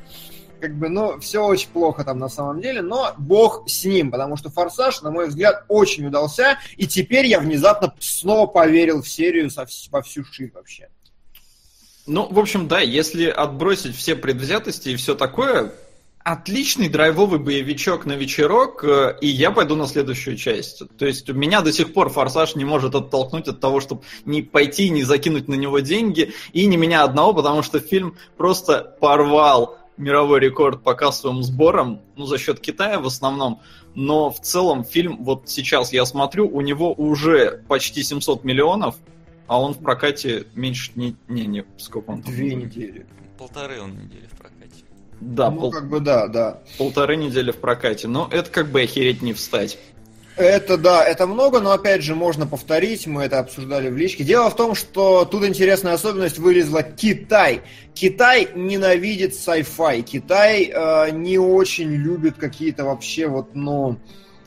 как 0.60 0.76
бы, 0.76 0.90
ну, 0.90 1.20
все 1.20 1.44
очень 1.44 1.70
плохо 1.70 2.04
там 2.04 2.20
на 2.20 2.30
самом 2.30 2.62
деле, 2.62 2.82
но 2.82 3.14
бог 3.18 3.64
с 3.68 3.86
ним, 3.86 4.12
потому 4.12 4.38
что 4.38 4.50
«Форсаж», 4.50 5.02
на 5.02 5.12
мой 5.12 5.28
взгляд, 5.28 5.66
очень 5.68 6.06
удался, 6.08 6.60
и 6.76 6.88
теперь 6.88 7.26
я 7.26 7.40
внезапно 7.40 7.94
снова 8.00 8.48
поверил 8.48 9.02
в 9.02 9.08
серию 9.08 9.50
со 9.50 9.66
во 9.92 10.02
всю 10.02 10.24
ширь 10.26 10.52
вообще. 10.54 10.90
Ну, 12.06 12.28
в 12.30 12.40
общем, 12.40 12.68
да, 12.68 12.80
если 12.80 13.26
отбросить 13.26 13.96
все 13.96 14.16
предвзятости 14.16 14.90
и 14.90 14.96
все 14.96 15.14
такое, 15.14 15.74
отличный 16.28 16.90
драйвовый 16.90 17.40
боевичок 17.40 18.06
на 18.06 18.12
вечерок, 18.14 18.84
э, 18.84 19.18
и 19.22 19.28
я 19.28 19.50
пойду 19.50 19.76
на 19.76 19.88
следующую 19.88 20.36
часть. 20.36 20.84
То 20.98 21.06
есть 21.06 21.30
меня 21.30 21.62
до 21.62 21.72
сих 21.72 21.94
пор 21.94 22.10
«Форсаж» 22.10 22.56
не 22.56 22.66
может 22.66 22.96
оттолкнуть 22.96 23.48
от 23.48 23.62
того, 23.62 23.80
чтобы 23.80 24.02
не 24.26 24.42
пойти, 24.42 24.90
не 24.90 25.04
закинуть 25.04 25.48
на 25.48 25.56
него 25.56 25.80
деньги, 25.80 26.34
и 26.52 26.66
не 26.66 26.76
меня 26.76 27.04
одного, 27.04 27.34
потому 27.34 27.64
что 27.64 27.80
фильм 27.80 28.18
просто 28.36 28.96
порвал 29.00 29.78
мировой 29.98 30.40
рекорд 30.40 30.84
по 30.84 30.94
кассовым 30.94 31.44
сборам, 31.44 32.02
ну, 32.16 32.26
за 32.26 32.38
счет 32.38 32.60
Китая 32.60 33.00
в 33.00 33.08
основном, 33.08 33.62
но 33.96 34.30
в 34.30 34.40
целом 34.40 34.84
фильм, 34.84 35.24
вот 35.24 35.44
сейчас 35.50 35.92
я 35.92 36.06
смотрю, 36.06 36.48
у 36.48 36.62
него 36.62 36.94
уже 36.94 37.64
почти 37.68 38.04
700 38.04 38.44
миллионов, 38.44 38.96
а 39.48 39.62
он 39.62 39.74
в 39.74 39.80
прокате 39.80 40.46
меньше, 40.56 40.92
не, 40.96 41.16
не, 41.28 41.46
не 41.46 41.66
сколько 41.78 42.12
он 42.12 42.22
там? 42.22 42.34
Две 42.34 42.54
недели. 42.54 43.06
Полторы 43.38 43.82
он 43.82 43.92
недели 43.92 44.28
в 44.28 44.38
прокате. 44.38 44.84
Да, 45.20 45.50
ну, 45.50 45.62
пол- 45.62 45.72
как 45.72 45.90
бы 45.90 46.00
да, 46.00 46.28
да. 46.28 46.62
полторы 46.78 47.16
недели 47.16 47.52
в 47.52 47.58
прокате, 47.58 48.08
но 48.08 48.28
это 48.32 48.52
как 48.52 48.70
бы 48.70 48.82
охереть 48.82 49.22
не 49.22 49.34
встать. 49.34 49.80
Это 50.38 50.78
да, 50.78 51.04
это 51.04 51.26
много, 51.26 51.60
но 51.60 51.72
опять 51.72 52.04
же 52.04 52.14
можно 52.14 52.46
повторить, 52.46 53.08
мы 53.08 53.24
это 53.24 53.40
обсуждали 53.40 53.90
в 53.90 53.98
личке. 53.98 54.24
Дело 54.24 54.50
в 54.52 54.56
том, 54.56 54.76
что 54.76 55.26
тут 55.26 55.44
интересная 55.44 55.94
особенность 55.94 56.38
вылезла 56.38 56.84
Китай. 56.84 57.62
Китай 57.96 58.48
ненавидит 58.54 59.34
sci-fi. 59.34 60.02
Китай 60.04 60.72
э, 60.72 61.10
не 61.12 61.40
очень 61.40 61.90
любит 61.90 62.36
какие-то 62.38 62.86
вообще 62.86 63.28
вот, 63.28 63.56
ну... 63.56 63.98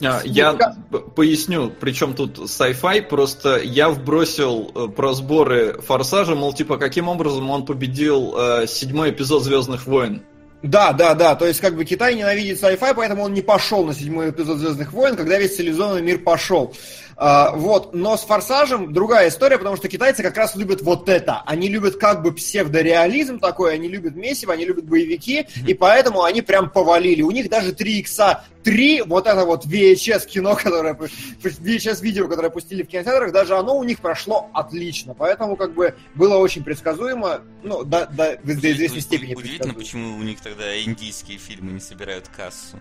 А, 0.02 0.20
Ну, 0.24 0.32
Я 0.32 0.52
п- 0.54 0.98
поясню, 1.14 1.70
при 1.70 1.92
чем 1.92 2.14
тут 2.14 2.38
sci-fi, 2.38 3.02
просто 3.02 3.58
я 3.58 3.90
вбросил 3.90 4.70
э, 4.74 4.88
про 4.88 5.12
сборы 5.12 5.80
Форсажа, 5.82 6.34
мол, 6.36 6.54
типа, 6.54 6.78
каким 6.78 7.08
образом 7.08 7.50
он 7.50 7.66
победил 7.66 8.34
э, 8.38 8.66
седьмой 8.66 9.10
эпизод 9.10 9.42
Звездных 9.42 9.86
войн. 9.86 10.22
Да, 10.62 10.92
да, 10.92 11.14
да, 11.14 11.34
то 11.36 11.46
есть 11.46 11.60
как 11.60 11.74
бы 11.74 11.86
Китай 11.86 12.14
ненавидит 12.14 12.62
sci-fi, 12.62 12.92
поэтому 12.94 13.22
он 13.22 13.32
не 13.32 13.40
пошел 13.40 13.84
на 13.84 13.94
седьмой 13.94 14.28
эпизод 14.28 14.58
Звездных 14.58 14.92
войн, 14.92 15.16
когда 15.16 15.38
весь 15.38 15.56
цивилизованный 15.56 16.02
мир 16.02 16.18
пошел. 16.18 16.74
А, 17.22 17.52
вот, 17.54 17.92
но 17.92 18.16
с 18.16 18.22
Форсажем 18.22 18.94
другая 18.94 19.28
история, 19.28 19.58
потому 19.58 19.76
что 19.76 19.88
китайцы 19.88 20.22
как 20.22 20.38
раз 20.38 20.56
любят 20.56 20.80
вот 20.80 21.06
это. 21.10 21.42
Они 21.44 21.68
любят 21.68 21.96
как 21.96 22.22
бы 22.22 22.32
псевдореализм 22.32 23.38
такой, 23.38 23.74
они 23.74 23.88
любят 23.88 24.16
месиво, 24.16 24.54
они 24.54 24.64
любят 24.64 24.86
боевики, 24.86 25.46
и 25.66 25.74
поэтому 25.74 26.22
они 26.22 26.40
прям 26.40 26.70
повалили. 26.70 27.20
У 27.20 27.30
них 27.30 27.50
даже 27.50 27.72
3 27.72 27.98
икса 27.98 28.42
3, 28.62 29.02
вот 29.02 29.26
это 29.26 29.44
вот 29.44 29.64
VHS 29.66 30.26
кино, 30.26 30.54
которое, 30.62 30.94
VHS 30.94 32.02
видео, 32.02 32.28
которое 32.28 32.50
пустили 32.50 32.82
в 32.82 32.86
кинотеатрах, 32.86 33.32
даже 33.32 33.56
оно 33.56 33.76
у 33.76 33.84
них 33.84 34.00
прошло 34.00 34.48
отлично. 34.52 35.14
Поэтому 35.14 35.56
как 35.56 35.74
бы 35.74 35.94
было 36.14 36.36
очень 36.36 36.62
предсказуемо, 36.62 37.40
ну, 37.62 37.84
до, 37.84 38.06
до, 38.06 38.38
до 38.42 38.72
известной 38.72 39.00
степени 39.00 39.34
Удивительно, 39.34 39.74
почему 39.74 40.16
у 40.16 40.22
них 40.22 40.40
тогда 40.40 40.78
индийские 40.82 41.38
фильмы 41.38 41.72
не 41.72 41.80
собирают 41.80 42.28
кассу. 42.28 42.78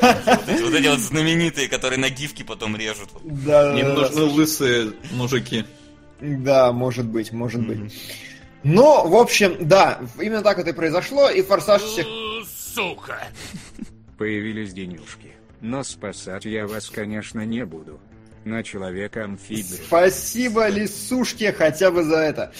Вот 0.70 0.74
эти 0.74 0.88
вот 0.88 0.98
знаменитые, 0.98 1.68
которые 1.68 1.98
на 1.98 2.10
гифки 2.10 2.42
потом 2.42 2.76
режут. 2.76 3.10
Да, 3.22 3.74
Им 3.80 3.94
нужны 3.94 4.22
лысые 4.22 4.92
мужики. 5.12 5.64
Да, 6.20 6.72
может 6.72 7.06
быть, 7.06 7.32
может 7.32 7.66
быть. 7.66 7.94
Но, 8.62 9.06
в 9.06 9.16
общем, 9.16 9.56
да, 9.60 10.00
именно 10.20 10.42
так 10.42 10.58
это 10.58 10.70
и 10.70 10.72
произошло, 10.74 11.30
и 11.30 11.40
Форсаж 11.42 11.82
всех... 11.82 12.06
Сука! 12.46 13.18
Появились 14.18 14.72
денежки. 14.72 15.32
Но 15.60 15.82
спасать 15.82 16.44
я 16.44 16.66
вас, 16.66 16.90
конечно, 16.90 17.44
не 17.44 17.64
буду. 17.64 18.00
На 18.44 18.62
человека-амфибию. 18.62 19.80
Спасибо 19.86 20.68
лисушке 20.68 21.52
хотя 21.52 21.90
бы 21.90 22.04
за 22.04 22.16
это. 22.16 22.52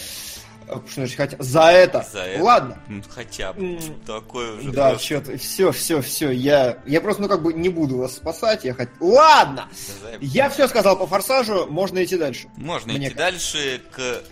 Что 0.71 0.95
значит 0.95 1.17
хотя... 1.17 1.37
За 1.39 1.63
это. 1.71 2.07
За 2.13 2.21
это. 2.21 2.43
Ладно. 2.43 2.83
Ну, 2.89 3.03
хотя 3.09 3.53
бы. 3.53 3.79
Такое 4.07 4.57
уже. 4.57 4.73
Да, 4.73 4.91
просто. 4.91 5.07
что-то, 5.07 5.39
все, 5.39 5.73
все, 5.73 6.01
все, 6.01 6.31
я, 6.31 6.79
я 6.87 7.01
просто, 7.01 7.23
ну, 7.23 7.29
как 7.29 7.43
бы 7.43 7.53
не 7.53 7.69
буду 7.69 7.99
вас 7.99 8.17
спасать, 8.17 8.65
я 8.65 8.75
хот... 8.75 8.89
Ладно! 9.01 9.69
Я 10.21 10.49
все 10.51 10.69
сказал 10.69 10.99
по 10.99 11.07
форсажу, 11.07 11.67
можно 11.67 12.03
идти 12.05 12.17
дальше. 12.17 12.49
Можно 12.57 12.93
Мне 12.93 13.09
идти 13.09 13.17
дальше 13.17 13.83
к 13.91 14.23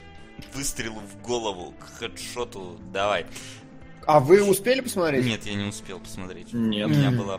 выстрелу 0.55 1.01
в 1.01 1.23
голову, 1.23 1.75
к 1.79 1.99
хедшоту. 1.99 2.79
Давай. 2.93 3.27
А 4.09 4.21
вы 4.21 4.43
успели 4.43 4.81
посмотреть? 4.81 5.23
Нет, 5.27 5.45
я 5.45 5.53
не 5.53 5.67
успел 5.69 6.01
посмотреть. 6.01 6.55
Нет. 6.55 6.87
У 6.87 6.89
меня 6.89 7.11
была 7.11 7.39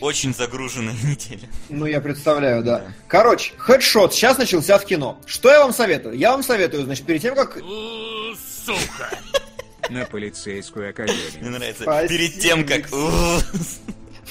очень 0.00 0.32
загруженная 0.32 0.94
неделя. 1.04 1.46
Ну, 1.68 1.84
я 1.84 2.00
представляю, 2.00 2.64
да. 2.64 2.78
Да. 2.78 2.94
Короче, 3.08 3.52
хедшот 3.58 4.14
сейчас 4.14 4.38
начался 4.38 4.78
в 4.78 4.86
кино. 4.86 5.20
Что 5.26 5.50
я 5.50 5.60
вам 5.60 5.74
советую? 5.74 6.16
Я 6.16 6.30
вам 6.32 6.42
советую, 6.42 6.84
значит, 6.84 7.04
перед 7.04 7.20
тем, 7.20 7.34
как 7.34 7.58
Сука! 8.64 9.10
На 9.90 10.06
полицейскую 10.06 10.84
Мне 10.84 10.90
академию. 10.92 11.50
нравится. 11.50 11.82
Спасибо, 11.82 12.08
Перед 12.08 12.40
тем, 12.40 12.66
как... 12.66 12.90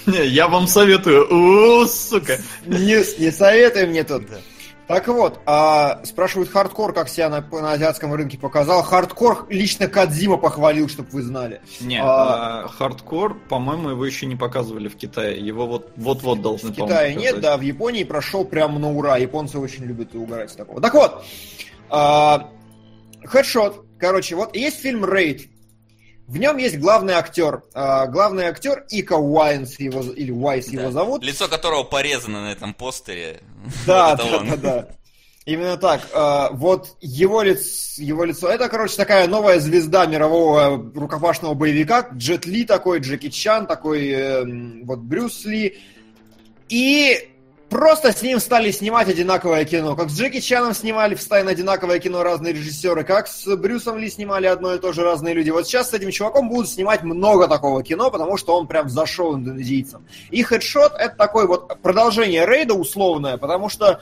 Не, 0.08 0.26
я 0.26 0.48
вам 0.48 0.66
советую. 0.66 1.88
Сука. 1.88 2.40
Не, 2.66 3.20
не 3.22 3.32
советуй 3.32 3.86
мне 3.86 4.04
тут. 4.04 4.28
Да. 4.28 4.38
Так 4.96 5.08
вот, 5.08 5.40
а, 5.46 6.02
спрашивают 6.04 6.50
хардкор, 6.50 6.94
как 6.94 7.10
себя 7.10 7.30
на, 7.30 7.42
на 7.42 7.74
азиатском 7.74 8.14
рынке 8.14 8.38
показал. 8.38 8.84
Хардкор 8.84 9.48
лично 9.50 9.88
Кадзима 9.88 10.38
похвалил, 10.38 10.88
чтобы 10.90 11.10
вы 11.12 11.22
знали. 11.22 11.62
Не, 11.80 12.02
А- 12.02 12.64
а, 12.64 12.68
хардкор, 12.68 13.38
по-моему, 13.50 13.90
его 13.90 14.06
еще 14.06 14.26
не 14.26 14.36
показа 14.36 14.74
в 14.74 14.96
Китае. 14.96 15.40
Его 15.40 15.68
вот 15.68 15.92
вот-вот 15.96 16.42
должны, 16.42 16.72
В 16.72 16.76
Китае 16.76 17.16
нет, 17.16 17.40
да, 17.42 17.58
в 17.58 17.62
Японии 17.62 18.04
прошел 18.04 18.46
прям 18.46 18.80
на 18.80 18.92
ура. 18.92 19.18
Японцы 19.18 19.60
очень 19.60 19.86
любят 19.86 20.16
угорать 20.16 20.52
с 20.52 20.56
такого. 20.56 20.82
Так 20.82 20.94
вот, 20.94 21.24
а, 21.90 22.50
хедшот. 23.24 23.86
Короче, 24.00 24.36
вот 24.36 24.56
есть 24.56 24.80
фильм 24.80 25.06
Рейд. 25.06 25.51
В 26.28 26.38
нем 26.38 26.58
есть 26.58 26.78
главный 26.80 27.14
актер. 27.14 27.62
А, 27.74 28.08
главный 28.08 28.46
актер 28.46 28.86
Ика 28.90 29.14
Уайнс 29.18 29.80
его, 29.80 30.02
или 30.02 30.32
Уайс 30.32 30.68
Да. 30.68 30.82
его 30.82 30.92
зовут. 30.92 31.24
Лицо 31.24 31.48
которого 31.48 31.84
порезано 31.84 32.44
на 32.44 32.52
этом 32.52 32.74
постере. 32.74 33.42
Да, 33.86 34.16
Вот 34.16 34.18
да, 34.32 34.38
он. 34.38 34.50
да, 34.50 34.56
да. 34.58 34.88
Именно 35.46 35.76
так. 35.78 36.08
А, 36.14 36.50
Вот 36.52 36.96
его, 37.02 37.42
лиц, 37.42 37.98
его 37.98 38.24
лицо. 38.24 38.48
Это, 38.48 38.70
короче, 38.70 38.96
такая 38.96 39.28
новая 39.28 39.60
звезда 39.60 40.06
мирового 40.06 40.78
рукопашного 40.96 41.54
боевика. 41.56 42.08
Джет 42.14 42.46
Ли 42.46 42.64
такой, 42.64 43.00
Джеки 43.00 43.30
Чан 43.30 43.68
такой, 43.68 44.08
эм, 44.10 44.86
вот 44.86 45.00
Брюс 45.00 45.44
Ли. 45.46 45.80
И 46.70 47.31
просто 47.72 48.12
с 48.12 48.22
ним 48.22 48.40
стали 48.40 48.70
снимать 48.70 49.08
одинаковое 49.08 49.64
кино. 49.66 49.96
Как 49.96 50.10
с 50.10 50.14
Джеки 50.14 50.42
Чаном 50.42 50.76
снимали 50.76 51.16
в 51.16 51.22
Стайн 51.22 51.48
одинаковое 51.48 52.00
кино 52.00 52.22
разные 52.22 52.54
режиссеры, 52.54 53.06
как 53.06 53.28
с 53.28 53.56
Брюсом 53.56 53.98
Ли 53.98 54.10
снимали 54.10 54.46
одно 54.46 54.76
и 54.76 54.80
то 54.80 54.92
же 54.92 55.04
разные 55.04 55.34
люди. 55.34 55.50
Вот 55.50 55.66
сейчас 55.66 55.90
с 55.90 55.94
этим 55.94 56.12
чуваком 56.12 56.50
будут 56.50 56.70
снимать 56.70 57.02
много 57.02 57.48
такого 57.48 57.82
кино, 57.82 58.12
потому 58.12 58.36
что 58.36 58.56
он 58.58 58.68
прям 58.68 58.90
зашел 58.90 59.36
индонезийцам. 59.36 60.06
И 60.30 60.44
хедшот 60.44 60.94
это 61.00 61.16
такой 61.16 61.48
вот 61.48 61.80
продолжение 61.82 62.46
рейда 62.46 62.74
условное, 62.74 63.38
потому 63.38 63.70
что 63.70 64.02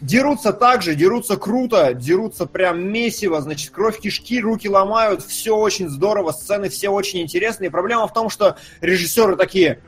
Дерутся 0.00 0.52
так 0.52 0.82
же, 0.82 0.96
дерутся 0.96 1.36
круто, 1.36 1.94
дерутся 1.94 2.46
прям 2.46 2.84
месиво, 2.90 3.40
значит, 3.40 3.70
кровь 3.70 4.00
кишки, 4.00 4.40
руки 4.40 4.68
ломают, 4.68 5.22
все 5.22 5.56
очень 5.56 5.88
здорово, 5.88 6.32
сцены 6.32 6.70
все 6.70 6.88
очень 6.88 7.20
интересные. 7.20 7.70
Проблема 7.70 8.08
в 8.08 8.12
том, 8.12 8.28
что 8.28 8.56
режиссеры 8.80 9.36
такие, 9.36 9.80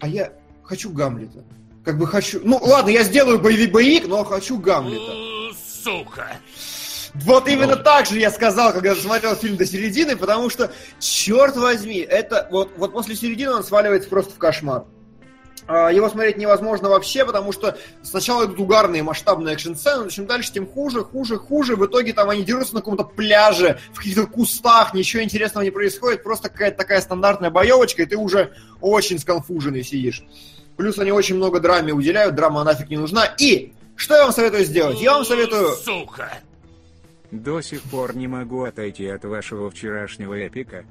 а 0.00 0.08
я 0.08 0.32
хочу 0.64 0.90
Гамлета. 0.90 1.44
Как 1.86 1.96
бы 1.98 2.08
хочу... 2.08 2.40
Ну, 2.42 2.58
ладно, 2.60 2.90
я 2.90 3.04
сделаю 3.04 3.38
боевик, 3.38 3.70
боевик 3.70 4.08
но 4.08 4.24
хочу 4.24 4.58
Гамлета. 4.58 5.56
Сука. 5.84 6.36
Вот 7.14 7.46
именно 7.46 7.76
так 7.76 8.06
же 8.06 8.18
я 8.18 8.32
сказал, 8.32 8.72
когда 8.72 8.96
смотрел 8.96 9.36
фильм 9.36 9.56
до 9.56 9.64
середины, 9.64 10.16
потому 10.16 10.50
что, 10.50 10.72
черт 10.98 11.56
возьми, 11.56 11.98
это 11.98 12.48
вот, 12.50 12.72
вот 12.76 12.92
после 12.92 13.14
середины 13.14 13.52
он 13.52 13.62
сваливается 13.62 14.08
просто 14.08 14.32
в 14.32 14.38
кошмар. 14.38 14.84
А, 15.68 15.92
его 15.92 16.08
смотреть 16.08 16.38
невозможно 16.38 16.88
вообще, 16.88 17.24
потому 17.24 17.52
что 17.52 17.78
сначала 18.02 18.46
идут 18.46 18.58
угарные 18.58 19.04
масштабные 19.04 19.54
экшн-сцены, 19.54 20.10
чем 20.10 20.26
дальше, 20.26 20.52
тем 20.52 20.66
хуже, 20.66 21.04
хуже, 21.04 21.38
хуже. 21.38 21.76
В 21.76 21.86
итоге 21.86 22.12
там 22.12 22.30
они 22.30 22.42
дерутся 22.42 22.74
на 22.74 22.80
каком-то 22.80 23.04
пляже, 23.04 23.78
в 23.92 23.98
каких-то 23.98 24.26
кустах, 24.26 24.92
ничего 24.92 25.22
интересного 25.22 25.62
не 25.62 25.70
происходит, 25.70 26.24
просто 26.24 26.48
какая-то 26.48 26.78
такая 26.78 27.00
стандартная 27.00 27.50
боевочка, 27.50 28.02
и 28.02 28.06
ты 28.06 28.16
уже 28.16 28.54
очень 28.80 29.20
сконфуженный 29.20 29.84
сидишь. 29.84 30.24
Плюс 30.76 30.98
они 30.98 31.10
очень 31.10 31.36
много 31.36 31.60
драме 31.60 31.92
уделяют, 31.92 32.34
драма 32.34 32.64
нафиг 32.64 32.90
не 32.90 32.96
нужна. 32.96 33.24
И 33.38 33.72
что 33.96 34.14
я 34.14 34.24
вам 34.24 34.32
советую 34.32 34.64
сделать? 34.64 35.00
Я 35.00 35.14
вам 35.14 35.24
советую... 35.24 35.70
Сука. 35.70 36.30
До 37.30 37.60
сих 37.60 37.82
пор 37.82 38.14
не 38.14 38.28
могу 38.28 38.64
отойти 38.64 39.06
от 39.06 39.24
вашего 39.24 39.70
вчерашнего 39.70 40.34
эпика. 40.34 40.84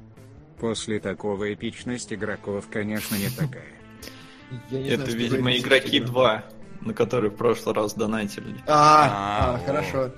После 0.60 1.00
такого 1.00 1.54
эпичность 1.54 2.12
игроков, 2.12 2.66
конечно, 2.72 3.16
не 3.16 3.30
такая. 3.30 3.74
Я 4.70 4.80
не 4.80 4.90
Это, 4.90 5.12
видимо, 5.12 5.56
игроки 5.56 6.00
что 6.02 6.12
2, 6.12 6.44
на 6.82 6.94
которые 6.94 7.32
в 7.32 7.36
прошлый 7.36 7.76
раз 7.76 7.94
донатили. 7.94 8.56
А, 8.68 9.56
А, 9.56 9.66
хорошо. 9.66 10.12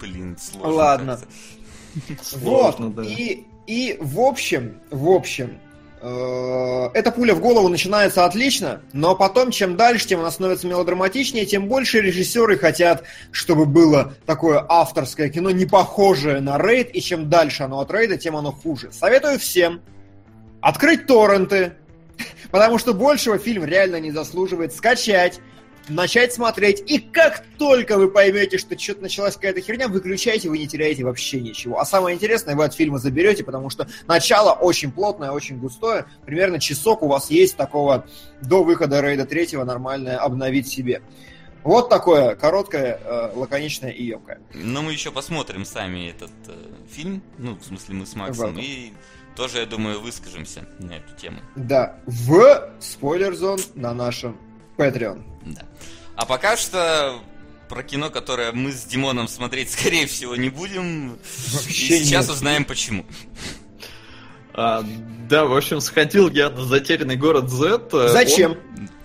Блин, 0.00 0.36
сложно. 0.38 0.70
Ладно. 0.70 1.20
вот. 2.34 2.94
да. 2.94 3.02
И, 3.02 3.44
и 3.66 3.96
в 4.00 4.20
общем, 4.20 4.80
в 4.90 5.08
общем, 5.08 5.58
эта 6.02 7.10
пуля 7.10 7.34
в 7.34 7.40
голову 7.40 7.68
начинается 7.68 8.26
отлично, 8.26 8.82
но 8.92 9.16
потом, 9.16 9.50
чем 9.50 9.76
дальше, 9.76 10.06
тем 10.06 10.20
она 10.20 10.30
становится 10.30 10.66
мелодраматичнее, 10.66 11.46
тем 11.46 11.68
больше 11.68 12.00
режиссеры 12.00 12.58
хотят, 12.58 13.04
чтобы 13.30 13.64
было 13.64 14.14
такое 14.26 14.64
авторское 14.68 15.30
кино, 15.30 15.50
не 15.50 15.64
похожее 15.64 16.40
на 16.40 16.58
рейд, 16.58 16.94
и 16.94 17.00
чем 17.00 17.30
дальше 17.30 17.62
оно 17.62 17.80
от 17.80 17.90
рейда, 17.90 18.18
тем 18.18 18.36
оно 18.36 18.52
хуже. 18.52 18.92
Советую 18.92 19.38
всем 19.38 19.80
открыть 20.60 21.06
торренты, 21.06 21.72
потому 22.50 22.78
что 22.78 22.92
большего 22.92 23.38
фильм 23.38 23.64
реально 23.64 23.98
не 23.98 24.10
заслуживает, 24.10 24.74
скачать, 24.74 25.40
начать 25.88 26.32
смотреть, 26.32 26.82
и 26.90 26.98
как 26.98 27.44
только 27.58 27.96
вы 27.96 28.10
поймете, 28.10 28.58
что 28.58 28.78
что-то 28.78 29.02
началась 29.02 29.34
какая-то 29.34 29.60
херня, 29.60 29.88
выключайте, 29.88 30.48
вы 30.48 30.58
не 30.58 30.66
теряете 30.66 31.04
вообще 31.04 31.40
ничего. 31.40 31.78
А 31.80 31.84
самое 31.84 32.14
интересное 32.16 32.56
вы 32.56 32.64
от 32.64 32.74
фильма 32.74 32.98
заберете, 32.98 33.44
потому 33.44 33.70
что 33.70 33.88
начало 34.06 34.52
очень 34.52 34.90
плотное, 34.90 35.30
очень 35.30 35.58
густое, 35.58 36.06
примерно 36.24 36.58
часок 36.58 37.02
у 37.02 37.08
вас 37.08 37.30
есть 37.30 37.56
такого 37.56 38.06
до 38.42 38.62
выхода 38.62 39.00
рейда 39.00 39.24
третьего 39.24 39.64
нормальное 39.64 40.18
обновить 40.18 40.68
себе. 40.68 41.02
Вот 41.62 41.88
такое 41.88 42.36
короткое, 42.36 43.00
э, 43.02 43.32
лаконичное 43.34 43.90
и 43.90 44.04
емкое. 44.04 44.40
Но 44.54 44.82
мы 44.82 44.92
еще 44.92 45.10
посмотрим 45.10 45.64
сами 45.64 46.10
этот 46.10 46.30
э, 46.46 46.52
фильм, 46.88 47.22
ну, 47.38 47.56
в 47.56 47.64
смысле 47.64 47.96
мы 47.96 48.06
с 48.06 48.14
Максом, 48.14 48.56
и 48.56 48.92
тоже, 49.34 49.58
я 49.58 49.66
думаю, 49.66 50.00
выскажемся 50.00 50.64
на 50.78 50.92
эту 50.92 51.14
тему. 51.16 51.40
Да, 51.56 51.98
в 52.06 52.70
спойлер-зон 52.78 53.58
на 53.74 53.92
нашем 53.92 54.38
Patreon. 54.76 55.35
Да. 55.46 55.62
А 56.16 56.26
пока 56.26 56.56
что 56.56 57.20
про 57.68 57.82
кино, 57.82 58.10
которое 58.10 58.52
мы 58.52 58.72
с 58.72 58.84
Димоном 58.84 59.28
смотреть, 59.28 59.70
скорее 59.72 60.06
всего, 60.06 60.36
не 60.36 60.48
будем. 60.48 61.18
Вообще 61.52 61.98
и 61.98 62.04
сейчас 62.04 62.26
нет. 62.26 62.36
узнаем 62.36 62.64
почему. 62.64 63.04
А, 64.54 64.84
да, 65.28 65.44
в 65.44 65.54
общем, 65.54 65.80
сходил 65.80 66.30
я 66.30 66.50
на 66.50 66.64
затерянный 66.64 67.16
город 67.16 67.50
Z. 67.50 68.08
Зачем? 68.08 68.56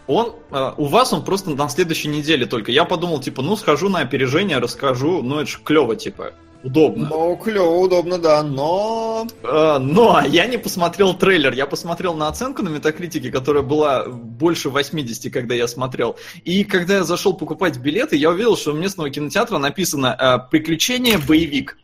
Он, 0.07 0.27
он, 0.27 0.35
э, 0.51 0.73
у 0.77 0.85
вас 0.85 1.11
он 1.13 1.25
просто 1.25 1.49
на 1.51 1.67
следующей 1.69 2.07
неделе 2.07 2.45
только. 2.45 2.71
Я 2.71 2.85
подумал, 2.85 3.19
типа, 3.19 3.41
ну 3.41 3.55
схожу 3.55 3.89
на 3.89 3.99
опережение, 3.99 4.59
расскажу, 4.59 5.21
ну 5.21 5.39
это 5.39 5.51
ж 5.51 5.59
клево, 5.63 5.95
типа, 5.95 6.33
удобно. 6.63 7.07
Ну, 7.09 7.35
клево, 7.37 7.77
удобно, 7.77 8.17
да, 8.17 8.43
но... 8.43 9.27
Э, 9.43 9.77
Но 9.79 10.21
я 10.25 10.45
не 10.45 10.57
посмотрел 10.57 11.13
трейлер, 11.13 11.53
я 11.53 11.65
посмотрел 11.65 12.13
на 12.13 12.27
оценку 12.27 12.63
на 12.63 12.69
Метакритике, 12.69 13.31
которая 13.31 13.63
была 13.63 14.05
больше 14.07 14.69
80, 14.69 15.31
когда 15.31 15.55
я 15.55 15.67
смотрел. 15.67 16.17
И 16.43 16.63
когда 16.63 16.97
я 16.97 17.03
зашел 17.03 17.33
покупать 17.33 17.77
билеты, 17.77 18.15
я 18.15 18.29
увидел, 18.29 18.57
что 18.57 18.71
у 18.71 18.75
местного 18.75 19.09
кинотеатра 19.09 19.57
написано 19.57 20.15
э, 20.19 20.49
«Приключение 20.49 21.17
боевик». 21.17 21.77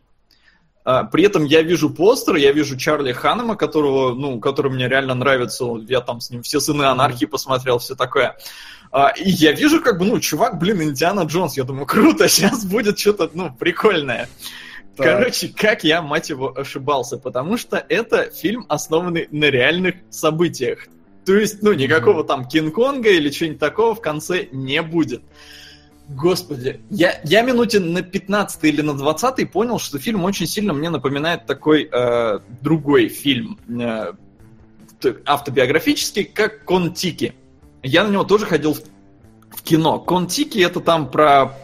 А, 0.84 1.04
При 1.04 1.24
этом 1.24 1.44
я 1.44 1.62
вижу 1.62 1.90
постер, 1.90 2.36
я 2.36 2.52
вижу 2.52 2.76
Чарли 2.76 3.12
Ханнема, 3.12 3.56
которого, 3.56 4.14
ну, 4.14 4.40
который 4.40 4.72
мне 4.72 4.88
реально 4.88 5.14
нравится. 5.14 5.66
Я 5.86 6.00
там 6.00 6.20
с 6.20 6.30
ним 6.30 6.42
все 6.42 6.60
сыны 6.60 6.84
анархии 6.84 7.26
посмотрел, 7.26 7.78
все 7.78 7.94
такое. 7.94 8.36
И 9.22 9.28
я 9.28 9.52
вижу, 9.52 9.82
как 9.82 9.98
бы, 9.98 10.06
ну, 10.06 10.18
чувак, 10.18 10.58
блин, 10.58 10.82
Индиана 10.82 11.24
Джонс. 11.24 11.58
Я 11.58 11.64
думаю, 11.64 11.84
круто, 11.94 12.26
сейчас 12.26 12.64
будет 12.64 12.98
что-то, 12.98 13.28
ну, 13.34 13.54
прикольное. 13.54 14.30
Так. 14.98 15.18
Короче, 15.18 15.48
как 15.48 15.84
я, 15.84 16.02
мать 16.02 16.28
его, 16.28 16.52
ошибался, 16.56 17.18
потому 17.18 17.56
что 17.56 17.76
это 17.88 18.30
фильм, 18.30 18.66
основанный 18.68 19.28
на 19.30 19.44
реальных 19.44 19.94
событиях. 20.10 20.88
То 21.24 21.36
есть, 21.36 21.62
ну, 21.62 21.72
никакого 21.72 22.24
там 22.24 22.48
Кинг-Конга 22.48 23.10
или 23.10 23.30
чего-нибудь 23.30 23.60
такого 23.60 23.94
в 23.94 24.00
конце 24.00 24.48
не 24.50 24.82
будет. 24.82 25.22
Господи, 26.08 26.80
я, 26.90 27.20
я 27.22 27.42
минуте 27.42 27.78
на 27.78 28.02
15 28.02 28.64
или 28.64 28.80
на 28.80 28.94
20 28.94 29.52
понял, 29.52 29.78
что 29.78 30.00
фильм 30.00 30.24
очень 30.24 30.46
сильно 30.46 30.72
мне 30.72 30.90
напоминает 30.90 31.46
такой 31.46 31.88
э, 31.92 32.40
другой 32.60 33.08
фильм, 33.08 33.58
э, 33.68 34.14
автобиографический, 35.26 36.24
как 36.24 36.64
Контики. 36.64 37.34
Я 37.84 38.02
на 38.04 38.10
него 38.10 38.24
тоже 38.24 38.46
ходил 38.46 38.74
в, 38.74 38.80
в 39.50 39.62
кино. 39.62 40.00
Контики 40.00 40.58
это 40.58 40.80
там 40.80 41.08
про, 41.08 41.54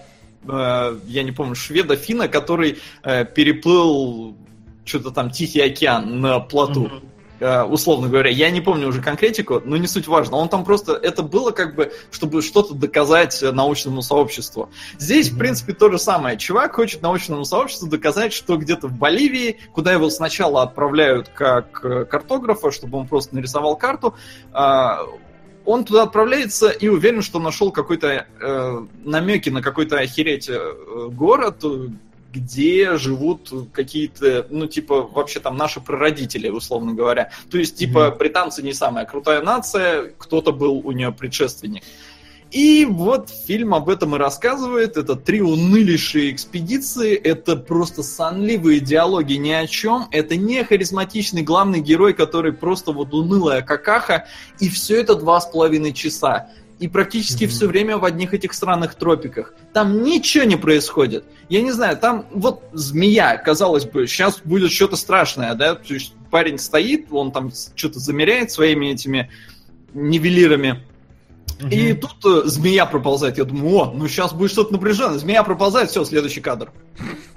э, 0.49 0.99
я 1.07 1.23
не 1.23 1.33
помню, 1.33 1.55
шведа 1.55 1.97
Фина, 1.97 2.29
который 2.29 2.79
э, 3.03 3.25
переплыл 3.25 4.37
что-то 4.85 5.11
там 5.11 5.31
Тихий 5.31 5.61
океан 5.61 6.21
на 6.21 6.41
плоту. 6.41 6.91
Э, 7.41 7.63
условно 7.63 8.09
говоря, 8.09 8.31
я 8.31 8.51
не 8.51 8.61
помню 8.61 8.89
уже 8.89 9.03
конкретику, 9.03 9.61
но 9.65 9.77
не 9.77 9.87
суть 9.87 10.07
важно. 10.07 10.37
Он 10.37 10.49
там 10.49 10.65
просто, 10.65 10.93
это 10.93 11.23
было 11.23 11.51
как 11.51 11.75
бы, 11.75 11.93
чтобы 12.11 12.43
что-то 12.43 12.75
доказать 12.75 13.43
научному 13.43 14.03
сообществу. 14.03 14.71
Здесь, 14.99 15.31
в 15.31 15.39
принципе, 15.39 15.73
то 15.73 15.91
же 15.91 15.99
самое. 15.99 16.39
Чувак 16.39 16.75
хочет 16.75 17.03
научному 17.03 17.45
сообществу 17.45 17.89
доказать, 17.89 18.33
что 18.33 18.57
где-то 18.57 18.89
в 18.89 18.93
Боливии, 18.93 19.59
куда 19.73 19.93
его 19.93 20.11
сначала 20.11 20.63
отправляют 20.63 21.29
как 21.29 21.81
картографа, 22.09 22.71
чтобы 22.71 22.99
он 22.99 23.09
просто 23.09 23.35
нарисовал 23.35 23.77
карту, 23.77 24.15
он 25.65 25.85
туда 25.85 26.03
отправляется 26.03 26.69
и 26.69 26.89
уверен, 26.89 27.23
что 27.23 27.39
нашел 27.39 27.73
какой-то 27.73 28.27
э, 28.41 28.87
намеки 29.05 29.51
на 29.51 29.63
какой-то 29.63 29.99
охереть 29.99 30.49
э, 30.49 31.09
город, 31.11 31.65
где 32.33 32.97
живут 32.97 33.53
какие-то, 33.73 34.47
ну, 34.51 34.67
типа, 34.67 35.03
вообще 35.03 35.39
там 35.39 35.57
наши 35.57 35.81
прародители, 35.81 36.49
условно 36.49 36.93
говоря. 36.93 37.31
То 37.49 37.59
есть, 37.59 37.77
типа, 37.77 38.11
британцы 38.11 38.63
не 38.63 38.73
самая 38.73 39.05
крутая 39.07 39.41
нация, 39.41 40.13
кто-то 40.19 40.53
был 40.53 40.83
у 40.85 40.91
нее 40.91 41.13
предшественник. 41.13 41.85
И 42.55 42.85
вот 42.85 43.31
фильм 43.31 43.75
об 43.75 43.89
этом 43.89 44.15
и 44.15 44.19
рассказывает. 44.19 44.97
Это 44.97 45.17
три 45.17 45.43
унылейшие 45.43 46.31
экспедиции, 46.31 47.17
это 47.17 47.57
просто 47.57 48.05
сонливые 48.05 48.79
диалоги 48.79 49.33
ни 49.33 49.51
о 49.51 49.67
чем, 49.67 50.07
это 50.13 50.37
не 50.37 50.63
харизматичный 50.63 51.43
главный 51.43 51.81
герой, 51.81 52.15
который 52.15 52.53
просто 52.53 52.93
вот 52.93 53.13
унылая 53.13 53.61
какаха, 53.63 54.29
и 54.61 54.69
все 54.69 55.01
это 55.01 55.17
два 55.17 55.41
с 55.41 55.47
половиной 55.47 55.93
часа. 55.93 56.49
И 56.79 56.87
практически 56.87 57.45
Мгм. 57.45 57.51
все 57.51 57.67
время 57.67 57.99
в 57.99 58.05
одних 58.05 58.35
этих 58.35 58.53
странных 58.53 58.95
тропиках. 58.95 59.55
Там 59.73 60.05
ничего 60.05 60.45
не 60.45 60.57
происходит. 60.57 61.25
Я 61.49 61.61
не 61.61 61.73
знаю, 61.73 61.97
там 61.97 62.27
вот 62.31 62.63
змея, 62.73 63.37
казалось 63.37 63.85
бы, 63.85 64.07
сейчас 64.07 64.41
будет 64.45 64.71
что-то 64.71 64.95
страшное, 64.95 65.55
да? 65.55 65.75
То 65.75 65.95
есть 65.95 66.15
парень 66.31 66.59
стоит, 66.59 67.07
он 67.11 67.33
там 67.33 67.51
что-то 67.75 67.99
замеряет 67.99 68.53
своими 68.53 68.93
этими 68.93 69.29
нивелирами, 69.93 70.85
и 71.71 71.93
тут 71.95 72.25
э, 72.25 72.49
змея 72.49 72.87
проползает. 72.87 73.39
Я 73.39 73.45
думаю, 73.45 73.77
о, 73.77 73.93
ну 73.93 74.09
сейчас 74.09 74.33
будет 74.33 74.51
что-то 74.51 74.73
напряженное. 74.73 75.19
Змея 75.19 75.43
проползает, 75.43 75.91
все, 75.91 76.05
следующий 76.05 76.41
кадр. 76.41 76.73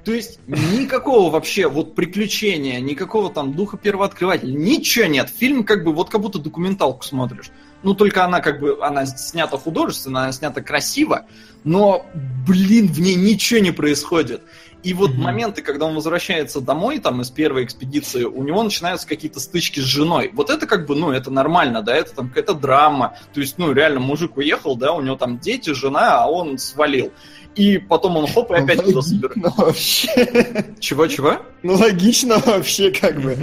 То 0.03 0.13
есть 0.13 0.39
никакого 0.47 1.29
вообще 1.29 1.67
вот 1.67 1.95
приключения, 1.95 2.79
никакого 2.79 3.29
там 3.29 3.53
духа 3.53 3.77
первооткрывателя, 3.77 4.51
ничего 4.51 5.05
нет. 5.05 5.29
Фильм 5.29 5.63
как 5.63 5.83
бы 5.83 5.93
вот 5.93 6.09
как 6.09 6.21
будто 6.21 6.39
документалку 6.39 7.03
смотришь. 7.03 7.51
Ну, 7.83 7.93
только 7.93 8.25
она 8.25 8.39
как 8.39 8.59
бы, 8.59 8.77
она 8.81 9.05
снята 9.05 9.57
художественно, 9.57 10.23
она 10.23 10.31
снята 10.31 10.61
красиво, 10.61 11.25
но, 11.63 12.05
блин, 12.47 12.87
в 12.87 12.99
ней 12.99 13.15
ничего 13.15 13.59
не 13.59 13.71
происходит. 13.71 14.41
И 14.83 14.93
вот 14.93 15.11
Мгм. 15.11 15.21
моменты, 15.21 15.61
когда 15.61 15.85
он 15.85 15.95
возвращается 15.95 16.61
домой, 16.61 16.99
там, 16.99 17.21
из 17.21 17.29
первой 17.29 17.63
экспедиции, 17.65 18.23
у 18.23 18.43
него 18.43 18.61
начинаются 18.63 19.07
какие-то 19.07 19.39
стычки 19.39 19.79
с 19.79 19.83
женой. 19.83 20.31
Вот 20.33 20.49
это 20.49 20.67
как 20.67 20.85
бы, 20.85 20.95
ну, 20.95 21.11
это 21.11 21.31
нормально, 21.31 21.81
да, 21.81 21.95
это 21.95 22.13
там 22.15 22.29
какая-то 22.29 22.53
драма. 22.53 23.15
То 23.33 23.41
есть, 23.41 23.57
ну, 23.57 23.71
реально, 23.73 23.99
мужик 23.99 24.37
уехал, 24.37 24.75
да, 24.75 24.93
у 24.93 25.01
него 25.01 25.15
там 25.15 25.39
дети, 25.39 25.73
жена, 25.73 26.23
а 26.23 26.27
он 26.27 26.57
свалил. 26.57 27.11
И 27.55 27.79
потом 27.79 28.17
он 28.17 28.27
хоп, 28.27 28.51
и 28.51 28.55
опять 28.55 28.83
туда 28.83 29.01
собирается. 29.01 29.39
Ну, 29.39 29.51
вообще. 29.65 30.65
Чего-чего? 30.79 31.37
Ну, 31.63 31.73
логично 31.73 32.37
вообще, 32.45 32.91
как 32.91 33.19
бы. 33.19 33.35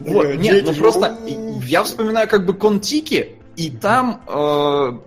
Вот, 0.00 0.34
нет, 0.34 0.64
ну 0.66 0.74
просто 0.74 1.16
я 1.66 1.82
вспоминаю 1.82 2.28
как 2.28 2.44
бы 2.44 2.52
Контики, 2.52 3.36
и 3.56 3.70
там, 3.70 4.20
э, 4.28 4.98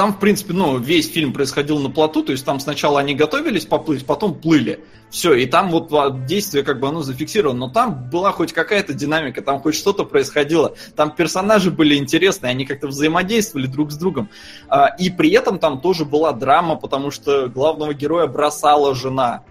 там, 0.00 0.14
в 0.14 0.18
принципе, 0.18 0.54
ну, 0.54 0.78
весь 0.78 1.12
фильм 1.12 1.30
происходил 1.34 1.78
на 1.78 1.90
плоту, 1.90 2.22
то 2.22 2.32
есть 2.32 2.42
там 2.42 2.58
сначала 2.58 3.00
они 3.00 3.14
готовились 3.14 3.66
поплыть, 3.66 4.06
потом 4.06 4.34
плыли. 4.34 4.82
Все, 5.10 5.34
и 5.34 5.44
там 5.44 5.68
вот 5.68 5.92
а, 5.92 6.08
действие 6.10 6.64
как 6.64 6.80
бы 6.80 6.88
оно 6.88 7.02
зафиксировано, 7.02 7.66
но 7.66 7.68
там 7.68 8.08
была 8.08 8.32
хоть 8.32 8.54
какая-то 8.54 8.94
динамика, 8.94 9.42
там 9.42 9.60
хоть 9.60 9.74
что-то 9.74 10.04
происходило, 10.04 10.74
там 10.96 11.14
персонажи 11.14 11.70
были 11.70 11.96
интересные, 11.96 12.48
они 12.48 12.64
как-то 12.64 12.88
взаимодействовали 12.88 13.66
друг 13.66 13.92
с 13.92 13.98
другом. 13.98 14.30
А, 14.70 14.86
и 14.86 15.10
при 15.10 15.32
этом 15.32 15.58
там 15.58 15.82
тоже 15.82 16.06
была 16.06 16.32
драма, 16.32 16.76
потому 16.76 17.10
что 17.10 17.48
главного 17.50 17.92
героя 17.92 18.26
бросала 18.26 18.94
жена. 18.94 19.44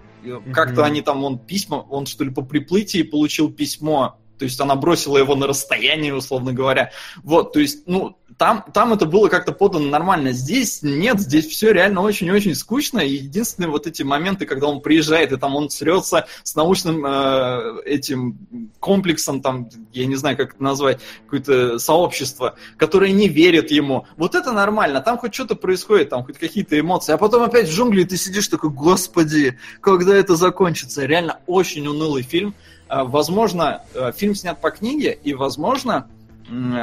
Как-то 0.52 0.80
Мгм. 0.80 0.82
они 0.82 1.02
там, 1.02 1.22
он 1.22 1.38
письма, 1.38 1.76
он 1.76 2.06
что 2.06 2.24
ли 2.24 2.30
по 2.30 2.42
приплытии 2.42 3.04
получил 3.04 3.52
письмо, 3.52 4.18
то 4.40 4.44
есть 4.44 4.58
она 4.58 4.74
бросила 4.74 5.18
его 5.18 5.34
на 5.34 5.46
расстояние, 5.46 6.14
условно 6.14 6.54
говоря. 6.54 6.92
Вот, 7.22 7.52
то 7.52 7.60
есть, 7.60 7.82
ну, 7.86 8.16
там, 8.38 8.64
там 8.72 8.94
это 8.94 9.04
было 9.04 9.28
как-то 9.28 9.52
подано 9.52 9.90
нормально. 9.90 10.32
Здесь 10.32 10.80
нет, 10.82 11.20
здесь 11.20 11.46
все 11.46 11.72
реально 11.72 12.00
очень-очень 12.00 12.54
скучно. 12.54 13.00
И 13.00 13.16
единственные 13.16 13.68
вот 13.68 13.86
эти 13.86 14.02
моменты, 14.02 14.46
когда 14.46 14.66
он 14.68 14.80
приезжает, 14.80 15.32
и 15.32 15.36
там 15.36 15.56
он 15.56 15.68
срется 15.68 16.26
с 16.42 16.54
научным 16.54 17.04
э, 17.04 17.82
этим 17.84 18.70
комплексом, 18.80 19.42
там, 19.42 19.68
я 19.92 20.06
не 20.06 20.16
знаю, 20.16 20.38
как 20.38 20.54
это 20.54 20.62
назвать, 20.62 21.00
какое-то 21.26 21.78
сообщество, 21.78 22.54
которое 22.78 23.12
не 23.12 23.28
верит 23.28 23.70
ему. 23.70 24.06
Вот 24.16 24.34
это 24.34 24.52
нормально, 24.52 25.02
там 25.02 25.18
хоть 25.18 25.34
что-то 25.34 25.54
происходит, 25.54 26.08
там 26.08 26.24
хоть 26.24 26.38
какие-то 26.38 26.80
эмоции. 26.80 27.12
А 27.12 27.18
потом 27.18 27.42
опять 27.42 27.68
в 27.68 27.74
джунгли, 27.74 28.04
ты 28.04 28.16
сидишь 28.16 28.48
такой, 28.48 28.70
господи, 28.70 29.58
когда 29.82 30.16
это 30.16 30.34
закончится? 30.34 31.04
Реально 31.04 31.40
очень 31.46 31.86
унылый 31.86 32.22
фильм. 32.22 32.54
А, 32.90 33.04
Возможно, 33.04 33.82
э, 33.94 34.10
фильм 34.16 34.34
снят 34.34 34.60
по 34.60 34.72
книге, 34.72 35.16
и, 35.22 35.32
возможно, 35.32 36.08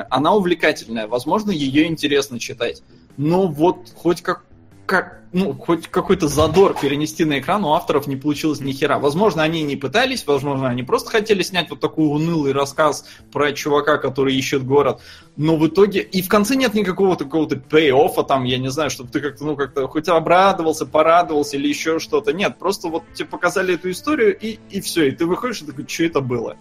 она 0.09 0.33
увлекательная, 0.33 1.07
возможно, 1.07 1.51
ее 1.51 1.87
интересно 1.87 2.39
читать. 2.39 2.81
Но 3.17 3.47
вот 3.47 3.91
хоть 3.95 4.21
как, 4.21 4.45
как 4.87 5.17
ну, 5.33 5.53
хоть 5.53 5.87
какой-то 5.87 6.29
задор 6.29 6.73
перенести 6.79 7.25
на 7.25 7.39
экран 7.39 7.63
у 7.65 7.73
авторов 7.73 8.07
не 8.07 8.15
получилось 8.15 8.61
ни 8.61 8.71
хера. 8.71 8.97
Возможно, 8.97 9.43
они 9.43 9.61
не 9.61 9.75
пытались, 9.75 10.25
возможно, 10.25 10.69
они 10.69 10.83
просто 10.83 11.11
хотели 11.11 11.43
снять 11.43 11.69
вот 11.69 11.81
такой 11.81 12.07
унылый 12.07 12.53
рассказ 12.53 13.05
про 13.31 13.51
чувака, 13.51 13.97
который 13.97 14.35
ищет 14.35 14.65
город. 14.65 15.01
Но 15.35 15.57
в 15.57 15.67
итоге... 15.67 16.01
И 16.01 16.21
в 16.21 16.29
конце 16.29 16.55
нет 16.55 16.73
никакого 16.73 17.17
такого-то 17.17 17.57
пей-оффа 17.57 18.23
там, 18.23 18.45
я 18.45 18.57
не 18.57 18.69
знаю, 18.69 18.89
чтобы 18.89 19.11
ты 19.11 19.19
как-то, 19.19 19.43
ну, 19.43 19.55
как-то 19.57 19.87
хоть 19.87 20.07
обрадовался, 20.07 20.85
порадовался 20.85 21.57
или 21.57 21.67
еще 21.67 21.99
что-то. 21.99 22.31
Нет, 22.31 22.57
просто 22.57 22.87
вот 22.87 23.03
тебе 23.13 23.27
показали 23.27 23.75
эту 23.75 23.91
историю, 23.91 24.35
и, 24.39 24.59
и 24.69 24.79
все. 24.79 25.09
И 25.09 25.11
ты 25.11 25.25
выходишь 25.25 25.61
и 25.61 25.65
такой, 25.65 25.87
что 25.87 26.03
это 26.05 26.21
было? 26.21 26.55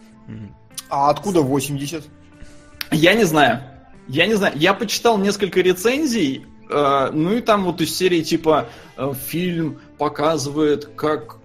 А 0.90 1.08
откуда 1.10 1.40
80? 1.40 2.04
Я 2.90 3.14
не 3.14 3.24
знаю. 3.24 3.62
Я 4.08 4.26
не 4.26 4.34
знаю. 4.34 4.54
Я 4.56 4.74
почитал 4.74 5.18
несколько 5.18 5.60
рецензий, 5.60 6.46
ну 6.68 7.32
и 7.32 7.40
там 7.40 7.64
вот 7.64 7.80
из 7.80 7.96
серии 7.96 8.22
типа 8.22 8.68
э, 8.96 9.12
фильм 9.14 9.80
показывает, 9.98 10.86
как 10.96 11.36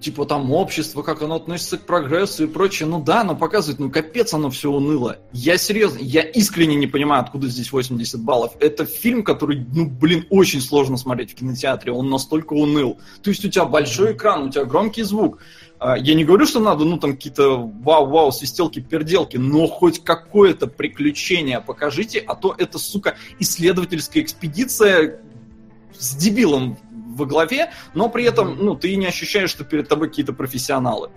типа 0.00 0.24
там 0.24 0.50
общество, 0.52 1.02
как 1.02 1.22
оно 1.22 1.36
относится 1.36 1.78
к 1.78 1.86
прогрессу 1.86 2.44
и 2.44 2.46
прочее. 2.46 2.88
Ну 2.88 3.02
да, 3.02 3.20
оно 3.20 3.36
показывает, 3.36 3.78
ну 3.78 3.90
капец 3.90 4.32
оно 4.34 4.50
все 4.50 4.70
уныло. 4.70 5.18
Я 5.32 5.58
серьезно, 5.58 5.98
я 6.00 6.22
искренне 6.22 6.76
не 6.76 6.86
понимаю, 6.86 7.22
откуда 7.22 7.48
здесь 7.48 7.70
80 7.70 8.20
баллов. 8.20 8.52
Это 8.60 8.86
фильм, 8.86 9.22
который, 9.22 9.64
ну 9.72 9.86
блин, 9.88 10.26
очень 10.30 10.60
сложно 10.60 10.96
смотреть 10.96 11.32
в 11.32 11.34
кинотеатре, 11.36 11.92
он 11.92 12.08
настолько 12.08 12.54
уныл. 12.54 12.98
То 13.22 13.30
есть 13.30 13.44
у 13.44 13.48
тебя 13.48 13.64
большой 13.64 14.12
экран, 14.12 14.44
у 14.44 14.50
тебя 14.50 14.64
громкий 14.64 15.02
звук. 15.02 15.38
А, 15.78 15.96
Я 15.96 16.14
не 16.14 16.24
говорю, 16.24 16.46
что 16.46 16.60
надо, 16.60 16.84
ну, 16.84 16.98
там, 16.98 17.12
какие-то 17.12 17.56
вау-вау, 17.56 18.32
свистелки-перделки, 18.32 19.38
но 19.38 19.66
хоть 19.66 20.04
какое-то 20.04 20.66
приключение 20.66 21.60
покажите, 21.60 22.18
а 22.18 22.34
то 22.34 22.54
это, 22.56 22.78
сука, 22.78 23.16
исследовательская 23.38 24.22
экспедиция 24.22 25.20
с 25.98 26.14
дебилом 26.16 26.78
во 27.10 27.26
главе, 27.26 27.72
но 27.94 28.08
при 28.08 28.24
этом, 28.24 28.56
ну, 28.56 28.74
ты 28.76 28.96
не 28.96 29.06
ощущаешь, 29.06 29.50
что 29.50 29.64
перед 29.64 29.88
тобой 29.88 30.08
какие-то 30.08 30.32
профессионалы. 30.32 31.10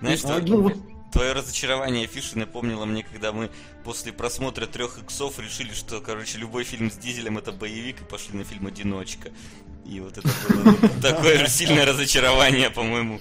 Знаешь, 0.00 0.20
А, 0.24 0.40
что, 0.40 0.46
ну, 0.46 0.62
вот 0.62 0.74
твое 1.12 1.32
разочарование 1.32 2.06
Фиши 2.06 2.38
напомнило 2.38 2.84
мне, 2.84 3.02
когда 3.02 3.32
мы 3.32 3.50
после 3.84 4.12
просмотра 4.12 4.66
трех 4.66 4.98
иксов 4.98 5.38
решили, 5.38 5.72
что, 5.72 6.00
короче, 6.00 6.38
любой 6.38 6.64
фильм 6.64 6.90
с 6.90 6.96
дизелем 6.96 7.38
это 7.38 7.52
боевик, 7.52 8.02
и 8.02 8.04
пошли 8.04 8.36
на 8.36 8.44
фильм 8.44 8.66
«Одиночка». 8.66 9.30
И 9.84 10.00
вот 10.00 10.18
это 10.18 10.28
было 10.48 10.74
такое 11.02 11.38
же 11.38 11.48
сильное 11.48 11.86
разочарование, 11.86 12.70
по-моему, 12.70 13.20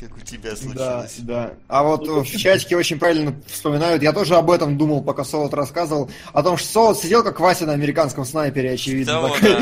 как 0.00 0.16
у 0.16 0.20
тебя 0.20 0.50
Да, 0.50 0.56
случилось. 0.56 1.14
да. 1.18 1.54
А 1.68 1.82
вот 1.82 2.08
э, 2.08 2.12
в 2.22 2.36
чатике 2.38 2.76
очень 2.76 2.98
правильно 2.98 3.34
вспоминают. 3.46 4.02
Я 4.02 4.12
тоже 4.12 4.34
об 4.36 4.50
этом 4.50 4.78
думал, 4.78 5.02
пока 5.02 5.24
Солод 5.24 5.52
рассказывал. 5.54 6.10
О 6.32 6.42
том, 6.42 6.56
что 6.56 6.66
Солод 6.68 6.98
сидел 6.98 7.22
как 7.22 7.38
Вася 7.40 7.66
на 7.66 7.72
американском 7.74 8.24
снайпере, 8.24 8.72
очевидно. 8.72 9.12
Того, 9.12 9.36
да. 9.40 9.60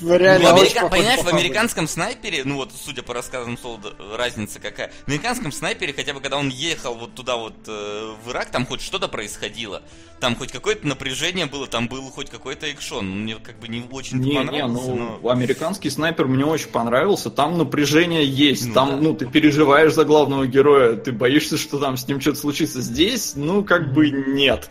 Реально 0.18 0.50
Ну, 0.50 0.56
америка- 0.56 0.88
Понимаешь, 0.88 1.20
по 1.20 1.30
в 1.30 1.34
американском 1.34 1.88
снайпере, 1.88 2.42
ну 2.44 2.56
вот, 2.56 2.70
судя 2.74 3.02
по 3.02 3.14
рассказам 3.14 3.58
Солода, 3.58 3.92
разница 4.16 4.60
какая. 4.60 4.92
В 5.04 5.08
американском 5.08 5.50
снайпере, 5.52 5.92
хотя 5.92 6.12
бы 6.14 6.20
когда 6.20 6.36
он 6.38 6.48
ехал 6.50 6.94
вот 6.94 7.14
туда 7.14 7.36
вот 7.36 7.54
э, 7.66 8.12
в 8.24 8.30
Ирак, 8.30 8.50
там 8.50 8.66
хоть 8.66 8.80
что-то 8.80 9.08
происходило. 9.08 9.82
Там 10.20 10.36
хоть 10.36 10.52
какое-то 10.52 10.86
напряжение 10.86 11.46
было, 11.46 11.66
там 11.66 11.88
был 11.88 12.02
хоть 12.10 12.28
какой-то 12.28 12.66
экшон. 12.66 13.22
Мне 13.22 13.36
как 13.36 13.58
бы 13.58 13.68
не 13.68 13.82
очень 13.90 14.18
Не, 14.18 14.30
не, 14.30 14.36
понравился, 14.36 14.90
ну, 14.90 15.18
но... 15.22 15.30
американский 15.30 15.88
снайпер 15.88 16.26
мне 16.26 16.44
очень 16.44 16.68
понравился. 16.68 17.30
Там 17.30 17.56
напряжение 17.56 18.24
есть. 18.26 18.66
Ну 18.68 18.74
там, 18.74 18.90
да. 18.90 18.96
ну, 18.96 19.14
ты 19.14 19.24
переживаешь 19.26 19.79
за 19.88 20.04
главного 20.04 20.46
героя, 20.46 20.96
ты 20.96 21.12
боишься, 21.12 21.56
что 21.56 21.78
там 21.78 21.96
с 21.96 22.06
ним 22.06 22.20
что-то 22.20 22.38
случится. 22.38 22.82
Здесь, 22.82 23.32
ну, 23.36 23.64
как 23.64 23.94
бы 23.94 24.10
нет. 24.10 24.68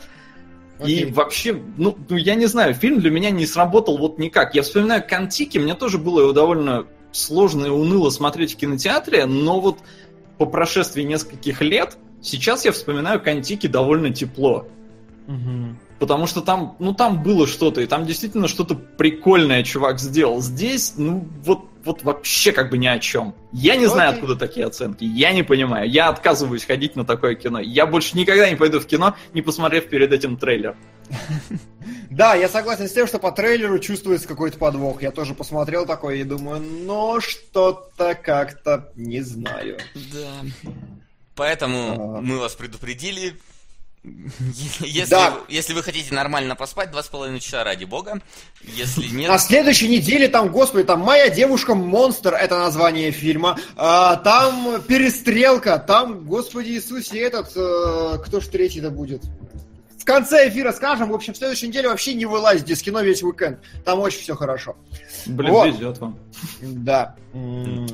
И 0.86 1.06
вообще, 1.06 1.60
ну, 1.78 1.98
ну, 2.08 2.16
я 2.16 2.36
не 2.36 2.46
знаю, 2.46 2.74
фильм 2.74 3.00
для 3.00 3.10
меня 3.10 3.32
не 3.32 3.46
сработал 3.46 3.98
вот 3.98 4.18
никак. 4.20 4.56
Я 4.56 4.62
вспоминаю 4.62 5.04
Кантики, 5.08 5.58
мне 5.58 5.74
тоже 5.74 5.98
было 5.98 6.22
его 6.22 6.32
довольно 6.32 6.86
сложно 7.12 7.66
и 7.66 7.70
уныло 7.70 8.10
смотреть 8.10 8.54
в 8.54 8.58
кинотеатре, 8.58 9.26
но 9.26 9.60
вот 9.60 9.80
по 10.38 10.46
прошествии 10.46 11.04
нескольких 11.04 11.62
лет, 11.62 11.98
сейчас 12.22 12.66
я 12.66 12.72
вспоминаю 12.72 13.20
Кантики 13.20 13.68
довольно 13.68 14.14
тепло. 14.14 14.68
Мгм. 15.28 15.80
Потому 16.00 16.28
что 16.28 16.42
там, 16.42 16.76
ну 16.80 16.94
там 16.94 17.22
было 17.22 17.46
что-то, 17.46 17.82
и 17.82 17.86
там 17.86 18.06
действительно 18.06 18.48
что-то 18.48 18.76
прикольное 18.76 19.64
чувак 19.64 20.00
сделал. 20.00 20.42
Здесь, 20.42 20.94
ну 20.98 21.28
вот, 21.44 21.66
вот 21.84 22.04
вообще 22.04 22.52
как 22.52 22.70
бы 22.70 22.78
ни 22.78 22.88
о 22.88 23.00
чем. 23.00 23.36
Я 23.52 23.76
не 23.76 23.86
знаю, 23.88 24.12
откуда 24.12 24.36
такие 24.36 24.66
оценки. 24.66 25.04
Я 25.04 25.32
не 25.32 25.44
понимаю. 25.44 25.90
Я 25.90 26.10
отказываюсь 26.10 26.66
ходить 26.66 26.96
на 26.96 27.06
такое 27.06 27.36
кино. 27.36 27.60
Я 27.60 27.86
больше 27.86 28.18
никогда 28.18 28.50
не 28.50 28.56
пойду 28.56 28.80
в 28.80 28.86
кино, 28.86 29.16
не 29.34 29.42
посмотрев 29.42 29.90
перед 29.90 30.12
этим 30.12 30.38
трейлер. 30.38 30.76
Да, 32.12 32.34
я 32.34 32.50
согласен 32.50 32.88
с 32.88 32.92
тем, 32.92 33.06
что 33.06 33.20
по 33.20 33.32
трейлеру 33.32 33.78
чувствуется 33.78 34.28
какой-то 34.28 34.58
подвох. 34.58 35.04
Я 35.04 35.12
тоже 35.12 35.36
посмотрел 35.36 35.86
такое 35.86 36.16
и 36.16 36.24
думаю, 36.24 36.60
но 36.60 37.20
что-то 37.22 38.16
как-то 38.16 38.92
не 38.96 39.22
знаю. 39.22 39.78
Да. 40.12 40.32
Поэтому 41.36 42.18
А. 42.18 42.22
мы 42.22 42.40
вас 42.40 42.56
предупредили. 42.56 43.40
Если, 44.04 45.10
Да. 45.10 45.40
если 45.50 45.74
вы 45.74 45.84
хотите 45.84 46.14
нормально 46.14 46.56
поспать, 46.56 46.90
два 46.92 47.04
с 47.04 47.08
половиной 47.08 47.40
часа 47.42 47.64
ради 47.64 47.84
бога. 47.84 48.22
Если 48.64 49.08
нет... 49.10 49.30
На 49.30 49.38
следующей 49.38 49.90
неделе 49.90 50.30
там, 50.30 50.50
господи, 50.52 50.86
там 50.86 51.02
«Моя 51.02 51.30
девушка 51.30 51.76
монстр»— 51.76 52.34
это 52.40 52.58
название 52.60 53.12
фильма. 53.12 53.58
А, 53.76 54.16
там 54.18 54.82
«Перестрелка», 54.88 55.78
там, 55.80 56.26
господи 56.26 56.70
Иисусе, 56.70 57.20
этот, 57.20 57.52
э, 57.58 58.20
кто 58.26 58.40
ж 58.40 58.48
третий-то 58.48 58.90
будет? 58.90 59.24
В 59.98 60.06
конце 60.06 60.48
эфира 60.48 60.72
скажем. 60.72 61.10
В 61.10 61.14
общем, 61.14 61.34
в 61.34 61.38
следующей 61.38 61.68
неделе 61.68 61.90
вообще 61.90 62.14
не 62.14 62.26
вылазите 62.26 62.74
из 62.74 62.82
кино 62.82 63.02
весь 63.02 63.22
уикенд. 63.22 63.60
Там 63.84 64.00
очень 64.00 64.22
все 64.22 64.34
хорошо. 64.36 64.76
Блин, 65.28 65.52
Вот. 65.52 65.68
везет 65.68 65.98
вам. 66.00 66.18
Да. 66.62 67.16
М, 67.34 67.86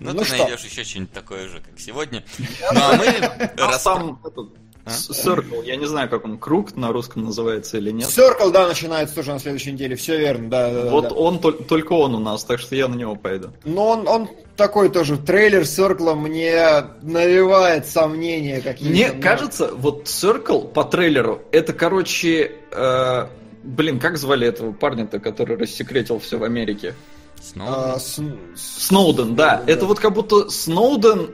Ну, 0.00 0.12
ну 0.14 0.20
ты 0.20 0.24
что? 0.24 0.38
найдешь 0.38 0.64
еще 0.64 0.82
что-нибудь 0.82 1.12
такое 1.12 1.48
же, 1.48 1.60
как 1.60 1.78
сегодня. 1.78 2.24
Ну, 2.72 2.80
а 2.80 2.96
мы... 2.96 3.06
А 3.06 3.78
там 3.78 4.18
этот, 4.24 4.48
А? 4.48 4.52
С- 4.54 4.61
Circle, 4.86 5.64
я 5.64 5.76
не 5.76 5.86
знаю, 5.86 6.08
как 6.08 6.24
он, 6.24 6.38
круг 6.38 6.76
на 6.76 6.92
русском 6.92 7.24
называется 7.24 7.78
или 7.78 7.90
нет. 7.92 8.08
Circle, 8.08 8.50
да, 8.50 8.66
начинается 8.66 9.14
тоже 9.14 9.32
на 9.32 9.38
следующей 9.38 9.72
неделе, 9.72 9.94
все 9.96 10.18
верно, 10.18 10.50
да, 10.50 10.70
да, 10.72 10.82
да, 10.84 10.90
Вот 10.90 11.08
да. 11.08 11.14
он, 11.14 11.36
тол- 11.38 11.64
только 11.64 11.92
он 11.92 12.14
у 12.14 12.18
нас, 12.18 12.42
так 12.44 12.58
что 12.58 12.74
я 12.74 12.88
на 12.88 12.94
него 12.94 13.14
пойду. 13.14 13.50
Но 13.64 13.88
он, 13.90 14.08
он 14.08 14.28
такой 14.56 14.88
тоже, 14.90 15.16
трейлер 15.18 15.62
Circle 15.62 16.14
мне 16.16 16.84
навевает 17.02 17.86
сомнения 17.86 18.60
какие-то. 18.60 18.92
Мне 18.92 19.12
но- 19.12 19.22
кажется, 19.22 19.70
вот 19.72 20.04
Circle 20.06 20.72
по 20.72 20.84
трейлеру, 20.84 21.42
это, 21.52 21.72
короче, 21.72 22.52
э, 22.72 23.26
блин, 23.62 24.00
как 24.00 24.18
звали 24.18 24.46
этого 24.48 24.72
парня-то, 24.72 25.20
который 25.20 25.56
рассекретил 25.56 26.18
все 26.18 26.38
в 26.38 26.44
Америке? 26.44 26.94
Снова. 27.40 27.94
а, 27.94 27.98
с- 27.98 28.20
Сноуден, 28.56 29.34
да. 29.34 29.62
да. 29.66 29.72
Это 29.72 29.86
вот 29.86 29.98
как 30.00 30.12
будто 30.12 30.48
Сноуден 30.48 31.30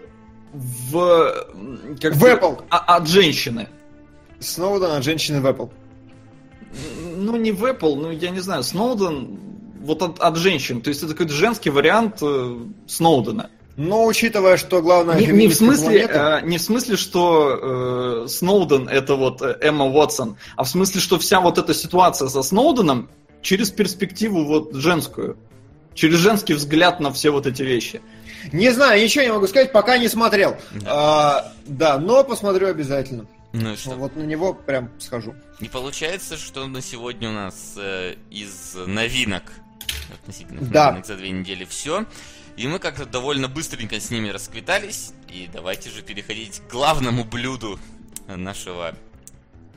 в... 0.52 1.46
Как 2.00 2.14
В 2.14 2.24
Apple. 2.24 2.62
а- 2.70 2.96
от 2.96 3.08
женщины. 3.08 3.68
Сноуден 4.40 4.90
от 4.92 5.04
женщины 5.04 5.40
в 5.40 5.46
Apple. 5.46 5.70
Ну, 7.16 7.36
не 7.36 7.52
в 7.52 7.64
Apple, 7.64 7.94
ну, 7.96 8.10
я 8.10 8.30
не 8.30 8.40
знаю, 8.40 8.62
Сноуден 8.62 9.38
вот 9.80 10.02
от, 10.02 10.20
от 10.20 10.36
женщин. 10.36 10.80
То 10.80 10.88
есть 10.88 11.02
это 11.02 11.12
какой-то 11.12 11.32
женский 11.32 11.70
вариант 11.70 12.18
э, 12.22 12.56
Сноудена. 12.86 13.50
Но 13.76 14.06
учитывая, 14.06 14.56
что 14.56 14.82
главное... 14.82 15.18
Не, 15.20 15.26
не 15.26 15.46
в 15.48 15.54
смысле, 15.54 16.06
планеты- 16.08 16.42
э, 16.42 16.46
не 16.46 16.58
в 16.58 16.62
смысле, 16.62 16.96
что 16.96 18.24
э, 18.24 18.28
Сноуден 18.28 18.88
это 18.88 19.14
вот 19.14 19.40
э, 19.40 19.56
Эмма 19.60 19.86
Уотсон, 19.86 20.36
а 20.56 20.64
в 20.64 20.68
смысле, 20.68 21.00
что 21.00 21.18
вся 21.18 21.40
вот 21.40 21.58
эта 21.58 21.74
ситуация 21.74 22.28
со 22.28 22.42
Сноуденом 22.42 23.08
через 23.40 23.70
перспективу 23.70 24.44
вот 24.44 24.74
женскую, 24.74 25.36
через 25.94 26.18
женский 26.18 26.54
взгляд 26.54 26.98
на 26.98 27.12
все 27.12 27.30
вот 27.30 27.46
эти 27.46 27.62
вещи. 27.62 28.00
Не 28.52 28.70
знаю, 28.70 29.02
ничего 29.02 29.24
не 29.24 29.32
могу 29.32 29.46
сказать, 29.46 29.72
пока 29.72 29.98
не 29.98 30.08
смотрел. 30.08 30.56
Да. 30.72 30.86
А, 30.86 31.52
да, 31.66 31.98
но 31.98 32.24
посмотрю 32.24 32.68
обязательно. 32.68 33.26
Ну 33.52 33.72
и 33.72 33.76
что? 33.76 33.90
Вот 33.90 34.14
на 34.16 34.22
него 34.22 34.52
прям 34.54 34.90
схожу. 35.00 35.34
Не 35.60 35.68
получается, 35.68 36.36
что 36.36 36.66
на 36.66 36.82
сегодня 36.82 37.30
у 37.30 37.32
нас 37.32 37.74
э, 37.76 38.16
из 38.30 38.74
новинок, 38.86 39.44
относительно 40.12 40.60
Да. 40.62 40.86
новинок 40.86 41.06
за 41.06 41.16
две 41.16 41.30
недели 41.30 41.64
все. 41.64 42.04
И 42.56 42.66
мы 42.66 42.78
как-то 42.78 43.06
довольно 43.06 43.48
быстренько 43.48 43.98
с 44.00 44.10
ними 44.10 44.28
расквитались. 44.30 45.12
И 45.28 45.48
давайте 45.52 45.90
же 45.90 46.02
переходить 46.02 46.60
к 46.60 46.70
главному 46.70 47.24
блюду 47.24 47.78
нашего... 48.26 48.94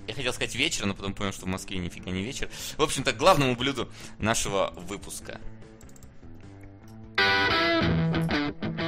Я 0.07 0.15
хотел 0.15 0.33
сказать 0.33 0.55
вечера, 0.55 0.87
но 0.87 0.93
потом 0.95 1.13
понял, 1.13 1.31
что 1.31 1.45
в 1.45 1.49
Москве 1.49 1.77
нифига 1.77 2.11
не 2.11 2.23
вечер. 2.23 2.49
В 2.77 2.81
общем-то, 2.81 3.13
к 3.13 3.17
главному 3.17 3.55
блюду 3.55 3.87
нашего 4.17 4.73
выпуска. 4.75 5.39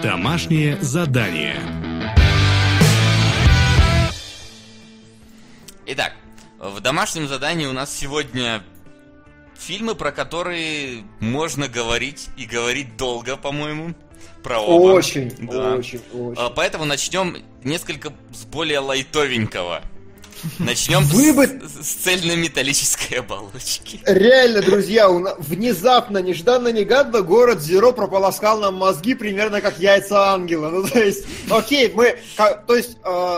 Домашнее 0.04 0.78
задание. 0.82 1.56
Итак, 5.86 6.12
в 6.60 6.82
домашнем 6.82 7.30
задании 7.30 7.66
у 7.68 7.72
нас 7.72 7.96
сегодня 7.98 8.62
фильмы, 9.58 9.96
про 9.96 10.12
которые 10.12 11.06
можно 11.22 11.70
говорить 11.70 12.28
и 12.36 12.46
говорить 12.46 12.98
долго, 12.98 13.38
по-моему. 13.38 13.96
Про 14.44 14.60
оба. 14.60 14.92
Очень, 14.92 15.30
Да. 15.40 15.76
очень, 15.76 16.02
очень. 16.12 16.36
А, 16.38 16.50
Поэтому 16.50 16.84
начнем 16.84 17.38
несколько 17.64 18.12
с 18.34 18.44
более 18.44 18.80
лайтовенького. 18.80 19.82
Начнем 20.60 21.04
Вы 21.06 21.32
с, 21.32 21.36
бы- 21.36 21.62
с 21.82 21.88
цельнометаллической 21.88 23.20
оболочки. 23.20 24.00
Реально, 24.06 24.62
друзья, 24.62 25.10
у 25.10 25.20
внезапно, 25.40 26.18
нежданно-негаданно 26.20 27.22
город 27.22 27.62
Зеро 27.62 27.92
прополоскал 27.92 28.60
нам 28.60 28.76
мозги 28.76 29.16
примерно 29.16 29.62
как 29.62 29.80
яйца 29.80 30.34
ангела. 30.34 30.70
Ну, 30.70 30.88
то 30.88 31.00
есть, 31.00 31.26
окей, 31.50 31.92
мы, 31.94 32.18
то 32.36 32.76
есть, 32.76 32.98
э, 33.04 33.38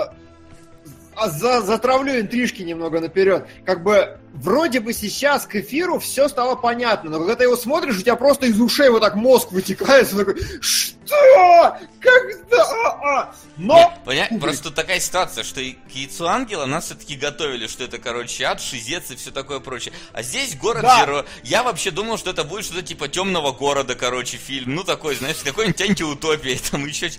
а 1.15 1.29
за- 1.29 1.61
затравлю 1.61 2.19
интрижки 2.19 2.61
немного 2.61 2.99
наперед. 2.99 3.47
Как 3.65 3.83
бы, 3.83 4.17
вроде 4.33 4.79
бы 4.79 4.93
сейчас 4.93 5.45
к 5.45 5.55
эфиру 5.55 5.99
все 5.99 6.27
стало 6.27 6.55
понятно, 6.55 7.09
но 7.09 7.19
когда 7.19 7.35
ты 7.35 7.43
его 7.43 7.55
смотришь, 7.55 7.97
у 7.97 8.01
тебя 8.01 8.15
просто 8.15 8.45
из 8.47 8.59
ушей 8.59 8.89
вот 8.89 9.01
так 9.01 9.15
мозг 9.15 9.51
вытекает, 9.51 10.11
и 10.11 10.15
такой, 10.17 10.35
что? 10.61 11.77
Когда? 11.99 12.63
А, 12.63 12.89
а». 13.03 13.35
Но... 13.57 13.75
Нет, 13.77 13.89
поня- 14.29 14.39
Просто 14.39 14.71
такая 14.71 14.99
ситуация, 14.99 15.43
что 15.43 15.61
и 15.61 15.73
к 15.73 15.91
яйцу 15.91 16.27
ангела 16.27 16.65
нас 16.65 16.85
все-таки 16.85 17.15
готовили, 17.15 17.67
что 17.67 17.83
это, 17.85 17.99
короче, 17.99 18.43
ад, 18.43 18.59
шизец 18.61 19.11
и 19.11 19.15
все 19.15 19.31
такое 19.31 19.59
прочее. 19.59 19.93
А 20.13 20.23
здесь 20.23 20.55
город 20.57 20.81
Да. 20.81 20.99
Зеро. 21.01 21.25
Я 21.43 21.63
вообще 21.63 21.91
думал, 21.91 22.17
что 22.17 22.31
это 22.31 22.43
будет 22.43 22.65
что-то 22.65 22.81
типа 22.81 23.07
темного 23.07 23.51
города, 23.53 23.95
короче, 23.95 24.37
фильм. 24.37 24.75
Ну, 24.75 24.83
такой, 24.83 25.15
знаешь, 25.15 25.37
какой-нибудь 25.43 25.81
антиутопия, 25.81 26.57
там 26.71 26.85
еще... 26.85 27.09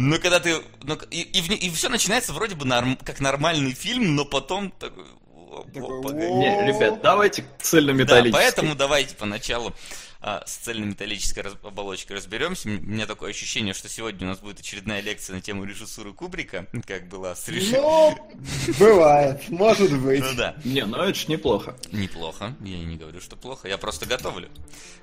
Ну, 0.00 0.16
когда 0.20 0.38
ты... 0.38 0.62
ну, 0.84 0.96
и, 1.10 1.22
и, 1.22 1.70
все 1.70 1.88
начинается 1.88 2.32
вроде 2.32 2.54
бы 2.54 2.64
норм- 2.64 2.96
как 3.04 3.18
нормальный 3.18 3.72
фильм, 3.72 4.14
но 4.14 4.24
потом 4.24 4.70
такой... 4.70 5.04
Не, 5.74 6.66
ребят, 6.68 7.02
давайте 7.02 7.42
к 7.42 7.46
Да, 7.46 7.50
цельнометаллической. 7.64 8.32
поэтому 8.32 8.76
давайте 8.76 9.16
поначалу 9.16 9.74
а, 10.20 10.44
с 10.46 10.56
цельнометаллической 10.58 11.42
раз- 11.42 11.56
оболочкой 11.64 12.16
разберемся. 12.16 12.68
У 12.68 12.72
меня 12.72 13.06
такое 13.06 13.30
ощущение, 13.30 13.74
что 13.74 13.88
сегодня 13.88 14.26
у 14.28 14.30
нас 14.30 14.38
будет 14.38 14.60
очередная 14.60 15.00
лекция 15.00 15.34
на 15.34 15.42
тему 15.42 15.64
режиссуры 15.64 16.12
Кубрика, 16.12 16.66
как 16.86 17.08
была 17.08 17.34
с 17.34 17.48
режиссером. 17.48 17.82
Ну, 17.86 18.74
бывает, 18.78 19.48
может 19.48 19.98
быть. 20.00 20.20
Ну 20.20 20.34
да, 20.36 20.54
Не, 20.64 20.84
ну 20.86 20.96
это 20.98 21.18
ж 21.18 21.26
неплохо. 21.26 21.76
неплохо. 21.90 22.54
Я 22.60 22.76
и 22.76 22.84
не 22.84 22.96
говорю, 22.96 23.20
что 23.20 23.34
плохо. 23.34 23.66
Я 23.66 23.78
просто 23.78 24.06
готовлю. 24.06 24.48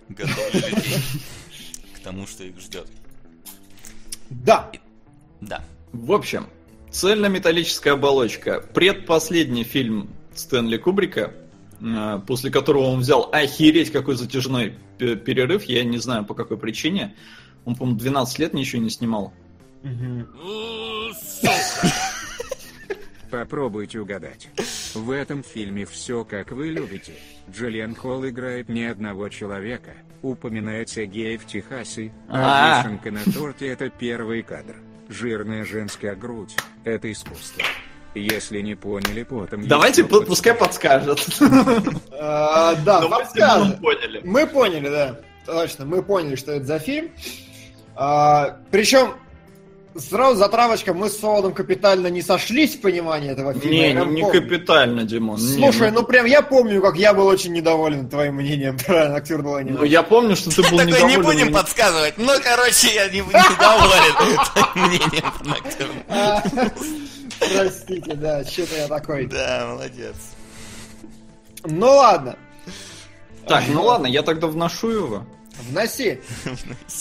Готовлю 0.08 0.54
людей 0.54 1.02
к 1.98 2.00
тому, 2.00 2.28
что 2.28 2.46
их 2.46 2.58
ждет. 2.62 2.88
Да. 4.30 4.72
Да. 5.42 5.64
В 5.92 6.12
общем, 6.12 6.48
цельнометаллическая 6.92 7.94
оболочка. 7.94 8.62
Предпоследний 8.74 9.64
фильм 9.64 10.10
Стэнли 10.34 10.78
Кубрика, 10.78 11.34
э, 11.82 12.20
после 12.28 12.52
которого 12.52 12.84
он 12.86 13.00
взял 13.00 13.30
охереть 13.32 13.92
какой 13.92 14.16
затяжной 14.16 14.76
перерыв, 14.98 15.64
я 15.64 15.84
не 15.84 15.98
знаю 15.98 16.26
по 16.26 16.34
какой 16.34 16.58
причине. 16.58 17.16
Он, 17.66 17.76
по-моему, 17.76 18.00
12 18.00 18.40
лет 18.40 18.54
ничего 18.54 18.82
не 18.82 18.90
снимал. 18.90 19.34
Попробуйте 23.32 24.00
угадать. 24.00 24.50
В 24.94 25.12
этом 25.12 25.44
фильме 25.44 25.86
все 25.86 26.24
как 26.24 26.52
вы 26.52 26.70
любите. 26.70 27.14
Джиллиан 27.52 27.96
Холл 27.96 28.28
играет 28.28 28.70
не 28.70 28.86
одного 28.86 29.30
человека. 29.30 29.92
Упоминается 30.22 31.06
гей 31.06 31.38
в 31.38 31.46
Техасе, 31.46 32.14
а 32.30 32.80
А. 32.80 32.84
вишенка 32.84 33.12
на 33.12 33.24
торте 33.34 33.68
это 33.68 33.90
первый 33.90 34.42
кадр. 34.42 34.78
Жирная 35.08 35.66
женская 35.66 36.16
грудь– 36.16 36.56
это 36.84 37.12
искусство. 37.12 37.64
Если 38.16 38.62
не 38.62 38.76
поняли, 38.76 39.24
потом... 39.24 39.68
Давайте, 39.68 40.02
еще 40.02 40.26
пускай 40.26 40.54
подскажет. 40.54 41.20
А, 42.18 42.74
Да, 42.76 43.02
мы. 43.02 43.26
Димоном 43.36 43.78
поняли. 43.78 44.22
Мы 44.24 44.48
поняли, 44.48 44.90
да. 44.90 45.20
Точно, 45.46 45.86
мы 45.86 46.02
поняли, 46.02 46.36
что 46.36 46.54
это 46.54 46.66
за 46.66 46.80
фильм. 46.80 47.12
А, 47.96 48.58
причем, 48.72 49.16
сразу 49.98 50.36
затравочка, 50.38 50.94
мы 50.94 51.10
с 51.10 51.18
Солодом 51.20 51.54
капитально 51.54 52.08
не 52.08 52.22
сошлись 52.22 52.76
в 52.76 52.82
понимании 52.82 53.32
этого 53.32 53.54
фильма. 53.54 53.70
Не, 53.70 53.94
не, 53.94 54.06
не 54.16 54.22
помню. 54.24 54.42
капитально, 54.42 55.04
Димон. 55.04 55.40
не, 55.40 55.54
Слушай, 55.58 55.92
ну 55.92 56.04
прям 56.04 56.26
я 56.26 56.42
помню, 56.42 56.82
как 56.82 56.96
я 56.98 57.14
был 57.14 57.28
очень 57.28 57.54
недоволен 57.54 58.10
твоим 58.10 58.36
мнением 58.36 58.78
про 58.78 59.16
актер 59.16 59.42
Дуани. 59.42 59.72
ну, 59.72 59.84
я 59.84 60.04
помню, 60.04 60.36
что 60.36 60.50
ты 60.50 60.62
был 60.64 60.78
Такой, 60.78 60.86
не 60.86 60.92
недоволен. 60.92 61.24
будем 61.24 61.46
мне- 61.48 61.56
подсказывать. 61.56 62.14
Ну, 62.18 62.32
короче, 62.44 62.94
я 62.94 63.08
не 63.10 63.20
недоволен 63.20 64.46
твоим 64.54 64.88
мнением 64.88 65.32
про 65.40 65.48
Ноктюрн. 65.50 66.04
А, 66.10 66.44
Простите, 67.40 68.14
да, 68.16 68.44
что-то 68.44 68.76
я 68.78 68.88
такой. 68.88 69.26
Да, 69.28 69.68
молодец. 69.72 70.16
Ну 71.66 71.88
ладно, 71.88 72.36
Так, 73.48 73.64
ну 73.68 73.84
ладно, 73.84 74.08
я 74.08 74.22
тогда 74.22 74.48
вношу 74.48 74.90
его. 74.90 75.24
вноси. 75.70 76.20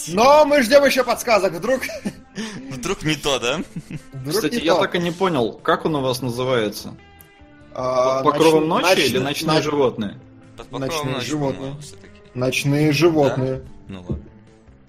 Но 0.09 0.45
мы 0.45 0.63
ждем 0.63 0.85
еще 0.85 1.05
подсказок. 1.05 1.53
Вдруг... 1.55 1.83
Вдруг 2.71 3.03
не 3.05 3.15
то, 3.15 3.39
да? 3.39 3.61
вдруг 4.13 4.35
Кстати, 4.35 4.61
я 4.65 4.75
то. 4.75 4.81
так 4.83 4.95
и 4.97 4.99
не 4.99 5.11
понял, 5.13 5.53
как 5.53 5.85
он 5.85 5.95
у 5.97 6.01
вас 6.01 6.21
называется? 6.23 6.95
А, 7.73 8.23
Под 8.23 8.33
покровом 8.35 8.65
ноч- 8.65 8.83
ночи 8.83 9.01
ноч- 9.01 9.07
или 9.07 9.19
ночные 9.19 9.59
ноч- 9.59 9.63
животные? 9.63 10.21
Под 10.57 10.81
Ночные 10.81 11.21
животные. 11.21 11.77
Ночные 12.35 12.93
животные. 12.93 13.63
Ну 13.89 14.01
ладно. 14.09 14.25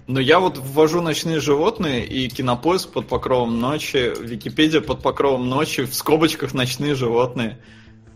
Но 0.08 0.20
я 0.20 0.38
вот 0.38 0.56
ввожу 0.58 1.00
ночные 1.02 1.40
животные 1.40 2.06
и 2.06 2.28
кинопоиск 2.28 2.90
под 2.90 3.08
покровом 3.08 3.58
ночи, 3.60 4.12
Википедия 4.20 4.80
под 4.80 5.02
покровом 5.02 5.48
ночи, 5.48 5.82
в 5.84 5.94
скобочках 5.94 6.54
ночные 6.54 6.94
животные. 6.94 7.58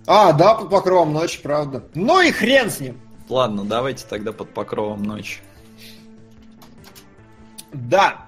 А, 0.07 0.33
да, 0.33 0.55
под 0.55 0.70
покровом 0.70 1.12
ночи, 1.12 1.40
правда. 1.42 1.85
Ну 1.94 2.20
и 2.20 2.31
хрен 2.31 2.70
с 2.70 2.79
ним. 2.81 3.00
Ладно, 3.31 3.64
давайте 3.64 4.05
тогда 4.07 4.33
под 4.33 4.53
покровом 4.53 5.05
ночи. 5.05 5.38
Да. 7.73 8.27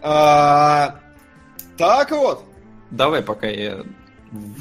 А, 0.00 0.98
так 1.76 2.10
вот. 2.10 2.44
Давай, 2.90 3.22
пока 3.22 3.46
я... 3.46 3.84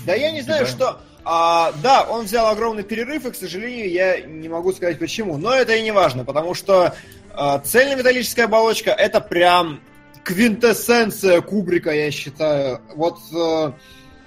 Да 0.05 0.13
я 0.13 0.31
не 0.31 0.41
знаю, 0.41 0.65
что... 0.65 0.99
а, 1.23 1.71
да, 1.81 2.03
он 2.03 2.25
взял 2.25 2.47
огромный 2.47 2.83
перерыв, 2.83 3.25
и, 3.25 3.31
к 3.31 3.35
сожалению, 3.35 3.89
я 3.89 4.19
не 4.21 4.49
могу 4.49 4.73
сказать 4.73 4.99
почему. 4.99 5.37
Но 5.37 5.53
это 5.53 5.73
и 5.73 5.81
не 5.81 5.91
важно, 5.91 6.25
потому 6.25 6.53
что 6.53 6.93
а, 7.31 7.59
цельнометаллическая 7.59 8.45
оболочка 8.45 8.91
это 8.91 9.21
прям 9.21 9.79
квинтэссенция 10.25 11.39
Кубрика, 11.41 11.91
я 11.91 12.11
считаю. 12.11 12.81
Вот 12.95 13.19
э, 13.33 13.71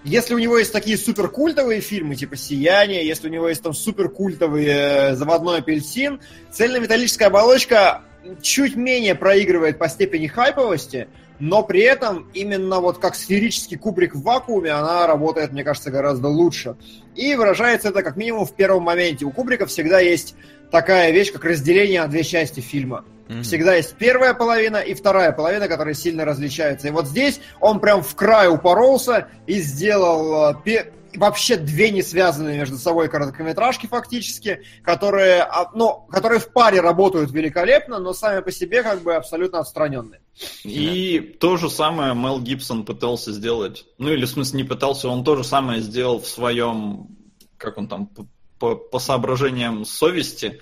если 0.07 0.35
у 0.35 0.39
него 0.39 0.57
есть 0.57 0.73
такие 0.73 0.97
суперкультовые 0.97 1.81
фильмы, 1.81 2.15
типа 2.15 2.37
«Сияние», 2.37 3.05
если 3.05 3.29
у 3.29 3.33
него 3.33 3.49
есть 3.49 3.63
там 3.63 3.75
суперкультовый 3.75 4.65
э, 4.65 5.15
«Заводной 5.17 5.59
апельсин», 5.59 6.21
цельнометаллическая 6.53 7.27
оболочка 7.27 8.03
чуть 8.41 8.77
менее 8.77 9.17
проигрывает 9.17 9.79
по 9.79 9.89
степени 9.89 10.29
хайповости, 10.29 11.09
но 11.41 11.65
при 11.65 11.81
этом 11.81 12.31
именно 12.35 12.79
вот 12.79 12.99
как 12.99 13.17
сферический 13.17 13.77
кубрик 13.77 14.15
в 14.15 14.23
вакууме 14.23 14.71
она 14.71 15.09
работает, 15.09 15.53
мне 15.53 15.65
кажется, 15.65 15.91
гораздо 15.91 16.29
лучше. 16.29 16.77
И 17.17 17.35
выражается 17.35 17.89
это 17.89 18.05
как 18.05 18.17
минимум 18.17 18.47
в 18.47 18.55
первом 18.55 18.85
моменте. 18.85 19.25
У 19.25 19.33
Кубрика 19.33 19.67
всегда 19.67 19.99
есть 19.99 20.37
такая 20.71 21.11
вещь, 21.11 21.33
как 21.33 21.45
разделение 21.45 22.03
на 22.03 22.09
две 22.09 22.23
части 22.23 22.61
фильма. 22.61 23.05
Mm-hmm. 23.29 23.43
Всегда 23.43 23.75
есть 23.75 23.95
первая 23.97 24.35
половина 24.35 24.77
и 24.77 24.95
вторая 24.95 25.33
половина, 25.33 25.69
которые 25.69 25.95
сильно 25.95 26.25
различаются. 26.25 26.89
И 26.89 26.91
вот 26.91 27.07
здесь 27.07 27.41
он 27.61 27.81
прям 27.81 28.03
в 28.03 28.15
край 28.15 28.49
упоролся 28.49 29.29
и 29.47 29.61
сделал 29.61 30.55
э, 30.65 30.85
вообще 31.17 31.57
две 31.57 31.91
не 31.91 32.03
связанные 32.03 32.59
между 32.59 32.79
собой 32.79 33.09
короткометражки 33.09 33.87
фактически, 33.87 34.63
которые, 34.83 35.43
а, 35.43 35.71
ну, 35.75 36.07
которые 36.11 36.41
в 36.41 36.53
паре 36.53 36.81
работают 36.81 37.33
великолепно, 37.33 37.99
но 37.99 38.13
сами 38.13 38.41
по 38.41 38.53
себе 38.53 38.83
как 38.83 39.03
бы 39.03 39.15
абсолютно 39.15 39.61
отстраненные. 39.61 40.21
И 40.65 41.19
да. 41.19 41.39
то 41.41 41.57
же 41.57 41.71
самое 41.71 42.15
Мел 42.15 42.41
Гибсон 42.41 42.85
пытался 42.85 43.33
сделать. 43.33 43.87
Ну 43.99 44.11
или 44.11 44.25
в 44.25 44.29
смысле 44.31 44.59
не 44.59 44.69
пытался, 44.69 45.09
он 45.09 45.25
то 45.25 45.37
же 45.37 45.45
самое 45.45 45.81
сделал 45.81 46.21
в 46.21 46.29
своем, 46.29 47.09
как 47.57 47.79
он 47.79 47.89
там, 47.89 48.11
по, 48.59 48.77
по 48.77 48.99
соображениям 48.99 49.85
совести 49.85 50.61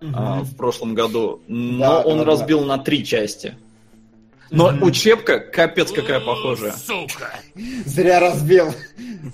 угу. 0.00 0.10
а, 0.14 0.40
в 0.42 0.56
прошлом 0.56 0.94
году. 0.94 1.42
Но 1.48 1.78
да, 1.78 2.00
он 2.00 2.18
да, 2.18 2.24
разбил 2.24 2.60
да. 2.60 2.76
на 2.76 2.78
три 2.78 3.04
части. 3.04 3.56
Но 4.50 4.70
mm 4.70 4.84
учебка 4.84 5.40
капец 5.40 5.90
какая 5.90 6.20
похожая. 6.20 6.72
Сука! 6.72 7.40
Зря 7.84 8.20
разбил. 8.20 8.72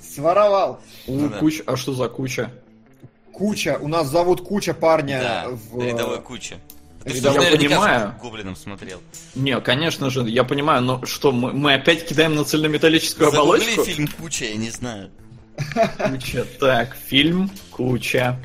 Своровал. 0.02 0.80
У 1.06 1.12
ну, 1.12 1.30
куча. 1.30 1.62
А 1.66 1.76
что 1.76 1.92
за 1.92 2.08
куча? 2.08 2.50
Куча. 3.32 3.78
У 3.80 3.88
нас 3.88 4.08
зовут 4.08 4.42
Куча 4.42 4.74
парня. 4.74 5.20
Да, 5.20 5.48
в... 5.50 5.82
рядовой 5.82 6.20
Куча. 6.22 6.56
Ты 7.04 7.16
что, 7.16 7.32
я 7.32 7.50
понимаю. 7.50 8.14
Гоблином 8.22 8.56
смотрел. 8.56 9.00
Не, 9.34 9.60
конечно 9.60 10.08
же, 10.08 10.22
я 10.28 10.44
понимаю, 10.44 10.82
но 10.82 11.04
что, 11.04 11.32
мы, 11.32 11.52
мы 11.52 11.74
опять 11.74 12.06
кидаем 12.06 12.36
на 12.36 12.44
цельнометаллическую 12.44 13.30
Загугли 13.30 13.62
оболочку? 13.62 13.84
фильм 13.84 14.06
Куча, 14.06 14.44
я 14.44 14.56
не 14.56 14.70
знаю. 14.70 15.10
Куча. 15.98 16.46
Так, 16.60 16.94
фильм 16.94 17.50
Куча. 17.70 18.38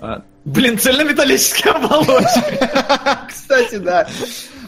А, 0.00 0.24
блин, 0.44 0.78
цельнометаллическая 0.78 1.74
оболочка. 1.74 3.26
Кстати, 3.28 3.76
да. 3.76 4.08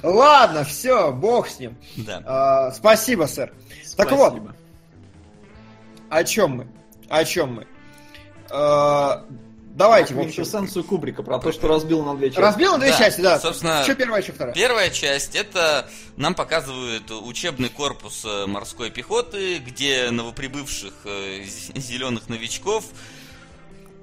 Ладно, 0.03 0.65
все, 0.65 1.13
бог 1.13 1.49
с 1.49 1.59
ним. 1.59 1.77
Да. 1.97 2.23
А, 2.27 2.73
спасибо, 2.73 3.25
сэр. 3.25 3.53
Спасибо. 3.83 3.97
Так 3.97 4.13
вот, 4.13 4.43
о 6.11 6.25
чем 6.25 6.57
мы? 6.59 6.67
О 7.09 7.25
чем 7.25 7.55
мы? 7.55 7.67
А, 8.51 9.25
давайте, 9.75 10.15
в 10.15 10.19
общем. 10.19 10.33
Квинтэссенцию 10.33 10.85
Кубрика, 10.85 11.23
про 11.23 11.39
то, 11.39 11.53
что 11.53 11.69
разбил 11.69 12.05
на 12.05 12.15
две 12.17 12.29
части. 12.29 12.41
Разбил 12.41 12.73
на 12.73 12.79
две 12.79 12.91
да, 12.91 12.99
части, 12.99 13.21
да. 13.21 13.39
Собственно, 13.41 13.83
что 13.83 13.95
первая, 13.95 14.23
что 14.23 14.33
вторая? 14.33 14.55
Первая 14.55 14.91
часть, 14.91 15.35
это 15.35 15.89
нам 16.17 16.35
показывают 16.35 17.11
учебный 17.11 17.69
корпус 17.69 18.25
э, 18.25 18.47
морской 18.47 18.91
пехоты, 18.91 19.59
где 19.59 20.11
новоприбывших 20.11 20.93
э, 21.05 21.45
зеленых 21.75 22.29
новичков 22.29 22.85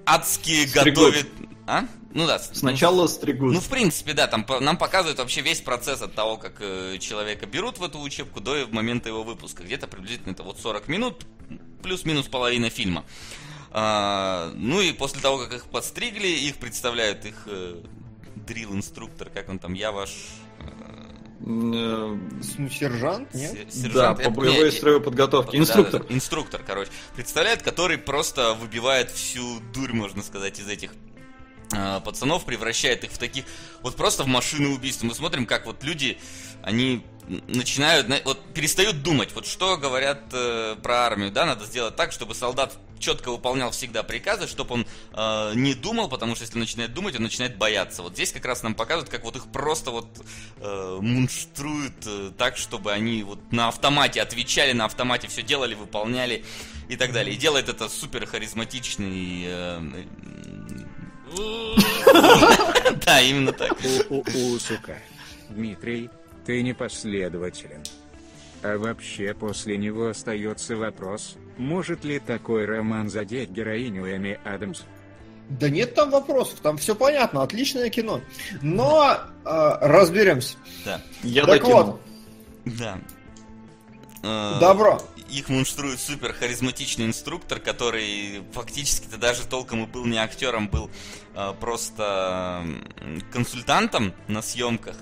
адские 0.05 0.67
готовят... 0.67 1.27
А? 1.67 1.85
Ну 2.13 2.27
да. 2.27 2.39
Сначала 2.39 3.07
стригут. 3.07 3.53
Ну, 3.53 3.59
в 3.59 3.69
принципе, 3.69 4.13
да, 4.13 4.27
там 4.27 4.45
нам 4.59 4.77
показывают 4.77 5.19
вообще 5.19 5.41
весь 5.41 5.61
процесс 5.61 6.01
от 6.01 6.13
того, 6.13 6.37
как 6.37 6.57
э, 6.59 6.97
человека 6.99 7.45
берут 7.45 7.77
в 7.77 7.83
эту 7.83 7.99
учебку 7.99 8.41
до 8.41 8.67
момента 8.71 9.09
его 9.09 9.23
выпуска. 9.23 9.63
Где-то 9.63 9.87
приблизительно 9.87 10.31
это 10.31 10.43
вот 10.43 10.59
40 10.59 10.87
минут, 10.87 11.25
плюс-минус 11.81 12.27
половина 12.27 12.69
фильма. 12.69 13.05
А, 13.71 14.51
ну 14.55 14.81
и 14.81 14.91
после 14.91 15.21
того, 15.21 15.37
как 15.37 15.53
их 15.53 15.65
подстригли, 15.65 16.27
их 16.27 16.57
представляют 16.57 17.25
их 17.25 17.43
э, 17.45 17.81
дрил-инструктор, 18.35 19.29
как 19.29 19.49
он 19.49 19.59
там, 19.59 19.73
я 19.73 19.91
ваш... 19.91 20.11
Э, 21.43 22.17
сержант, 22.69 23.33
нет? 23.33 23.73
Сержант, 23.73 24.19
да, 24.19 24.23
по 24.25 24.29
боевой 24.29 24.65
нет, 24.65 24.73
строевой 24.73 25.01
подготовке. 25.01 25.57
Инструктор. 25.57 26.03
Да, 26.03 26.13
инструктор, 26.13 26.61
короче. 26.65 26.91
Представляет, 27.15 27.63
который 27.63 27.97
просто 27.97 28.53
выбивает 28.53 29.09
всю 29.09 29.59
дурь, 29.73 29.93
можно 29.93 30.21
сказать, 30.21 30.59
из 30.59 30.67
этих 30.67 30.91
э, 31.73 31.99
пацанов, 32.05 32.45
превращает 32.45 33.03
их 33.03 33.11
в 33.11 33.17
таких, 33.17 33.45
вот 33.81 33.95
просто 33.95 34.23
в 34.23 34.27
машины 34.27 34.69
убийств. 34.69 35.01
Мы 35.03 35.15
смотрим, 35.15 35.47
как 35.47 35.65
вот 35.65 35.83
люди, 35.83 36.19
они 36.61 37.03
начинают, 37.47 38.07
вот 38.25 38.53
перестают 38.53 39.01
думать, 39.01 39.33
вот 39.33 39.47
что 39.47 39.77
говорят 39.77 40.21
э, 40.33 40.75
про 40.83 41.05
армию, 41.05 41.31
да, 41.31 41.45
надо 41.45 41.65
сделать 41.65 41.95
так, 41.95 42.11
чтобы 42.11 42.35
солдат 42.35 42.77
четко 43.01 43.31
выполнял 43.31 43.71
всегда 43.71 44.03
приказы, 44.03 44.47
чтобы 44.47 44.75
он 44.75 44.85
э, 45.13 45.51
не 45.55 45.73
думал, 45.73 46.07
потому 46.07 46.35
что 46.35 46.45
если 46.45 46.57
начинает 46.57 46.93
думать, 46.93 47.15
он 47.15 47.23
начинает 47.23 47.57
бояться. 47.57 48.03
Вот 48.03 48.13
здесь 48.13 48.31
как 48.31 48.45
раз 48.45 48.63
нам 48.63 48.75
показывают, 48.75 49.09
как 49.09 49.23
вот 49.23 49.35
их 49.35 49.51
просто 49.51 49.91
вот 49.91 50.07
э, 50.59 50.99
мунштруют 51.01 52.05
э, 52.05 52.31
так, 52.37 52.55
чтобы 52.57 52.93
они 52.93 53.23
вот 53.23 53.51
на 53.51 53.67
автомате 53.67 54.21
отвечали, 54.21 54.71
на 54.71 54.85
автомате 54.85 55.27
все 55.27 55.41
делали, 55.41 55.75
выполняли 55.75 56.45
и 56.87 56.95
так 56.95 57.11
далее. 57.11 57.35
И 57.35 57.37
делает 57.37 57.67
это 57.67 57.89
супер 57.89 58.25
харизматичный... 58.25 59.43
Э, 59.45 59.81
да, 63.05 63.21
именно 63.21 63.53
так. 63.53 63.77
У, 64.09 64.59
сука. 64.59 64.97
Дмитрий, 65.49 66.09
ты 66.45 66.61
непоследователен. 66.61 67.83
А 68.63 68.77
вообще 68.77 69.33
после 69.33 69.77
него 69.77 70.09
остается 70.09 70.75
вопрос, 70.75 71.37
может 71.61 72.03
ли 72.03 72.19
такой 72.19 72.65
роман 72.65 73.09
задеть 73.09 73.51
героиню 73.51 74.15
Эми 74.15 74.39
Адамс? 74.43 74.81
Да 75.49 75.69
нет 75.69 75.95
там 75.95 76.09
вопросов, 76.09 76.59
там 76.61 76.77
все 76.77 76.95
понятно, 76.95 77.43
отличное 77.43 77.89
кино. 77.89 78.21
Но 78.61 79.17
э, 79.45 79.77
разберемся. 79.81 80.57
Да. 80.85 81.01
Я 81.23 81.45
так 81.45 81.61
докинул. 81.61 81.83
вот. 81.83 82.01
Да. 82.65 82.99
Э, 84.23 84.57
Добро. 84.59 85.01
Их 85.29 85.49
мунштрует 85.49 85.99
супер 85.99 86.33
харизматичный 86.33 87.05
инструктор, 87.05 87.59
который 87.59 88.43
фактически-то 88.53 89.17
даже 89.17 89.45
толком 89.45 89.83
и 89.83 89.87
был 89.87 90.05
не 90.05 90.17
актером, 90.17 90.67
был 90.67 90.89
э, 91.35 91.53
просто 91.59 92.65
консультантом 93.31 94.13
на 94.27 94.41
съемках 94.41 94.95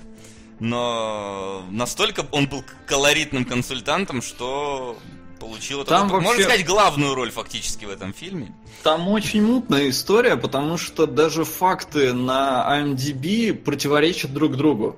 но 0.60 1.66
настолько 1.72 2.28
он 2.32 2.48
был 2.48 2.64
колоритным 2.86 3.46
консультантом, 3.46 4.22
что 4.22 4.98
получил 5.40 5.84
там 5.84 6.06
это, 6.06 6.14
вообще... 6.16 6.28
можно 6.28 6.44
сказать, 6.44 6.66
главную 6.66 7.16
роль 7.16 7.32
фактически 7.32 7.86
в 7.86 7.90
этом 7.90 8.14
фильме. 8.14 8.54
Там 8.84 9.08
очень 9.08 9.44
мутная 9.44 9.90
история, 9.90 10.38
потому 10.38 10.78
что 10.78 11.06
даже 11.08 11.44
факты 11.44 12.14
на 12.14 12.66
IMDb 12.70 13.54
противоречат 13.54 14.34
друг 14.34 14.56
другу. 14.56 14.98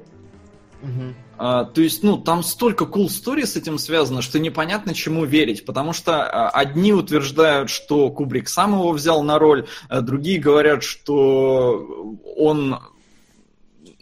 Угу. 0.82 1.13
А, 1.38 1.65
то 1.65 1.82
есть, 1.82 2.04
ну, 2.04 2.17
там 2.17 2.43
столько 2.43 2.86
cool 2.86 3.08
story 3.08 3.45
с 3.45 3.56
этим 3.56 3.80
связано, 3.80 4.21
что 4.21 4.39
непонятно, 4.39 4.93
чему 4.93 5.25
верить. 5.25 5.65
Потому 5.65 5.93
что 5.93 6.23
а, 6.23 6.49
одни 6.49 6.93
утверждают, 6.93 7.69
что 7.69 8.10
Кубрик 8.12 8.47
сам 8.47 8.73
его 8.73 8.91
взял 8.91 9.23
на 9.23 9.39
роль, 9.39 9.67
а 9.89 10.01
другие 10.01 10.39
говорят, 10.39 10.84
что 10.84 12.15
он 12.38 12.80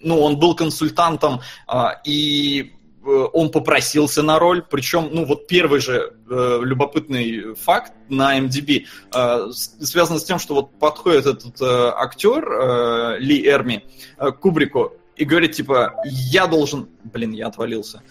ну, 0.01 0.21
он 0.21 0.39
был 0.39 0.55
консультантом, 0.55 1.41
а, 1.67 1.99
и 2.05 2.73
он 3.03 3.51
попросился 3.51 4.23
на 4.23 4.39
роль, 4.39 4.63
причем, 4.69 5.09
ну, 5.11 5.25
вот 5.25 5.47
первый 5.47 5.79
же 5.79 6.13
э, 6.29 6.59
любопытный 6.63 7.55
факт 7.55 7.93
на 8.09 8.39
MDB 8.39 8.85
э, 9.13 9.51
связан 9.51 10.19
с 10.19 10.23
тем, 10.23 10.39
что 10.39 10.55
вот 10.55 10.79
подходит 10.79 11.25
этот 11.25 11.61
э, 11.61 11.91
актер 11.95 12.47
э, 12.51 13.19
Ли 13.19 13.45
Эрми 13.47 13.85
э, 14.17 14.31
к 14.31 14.39
Кубрику 14.39 14.93
и 15.15 15.25
говорит, 15.25 15.53
типа, 15.53 15.95
я 16.05 16.47
должен... 16.47 16.89
Блин, 17.03 17.31
я 17.31 17.47
отвалился 17.47 18.01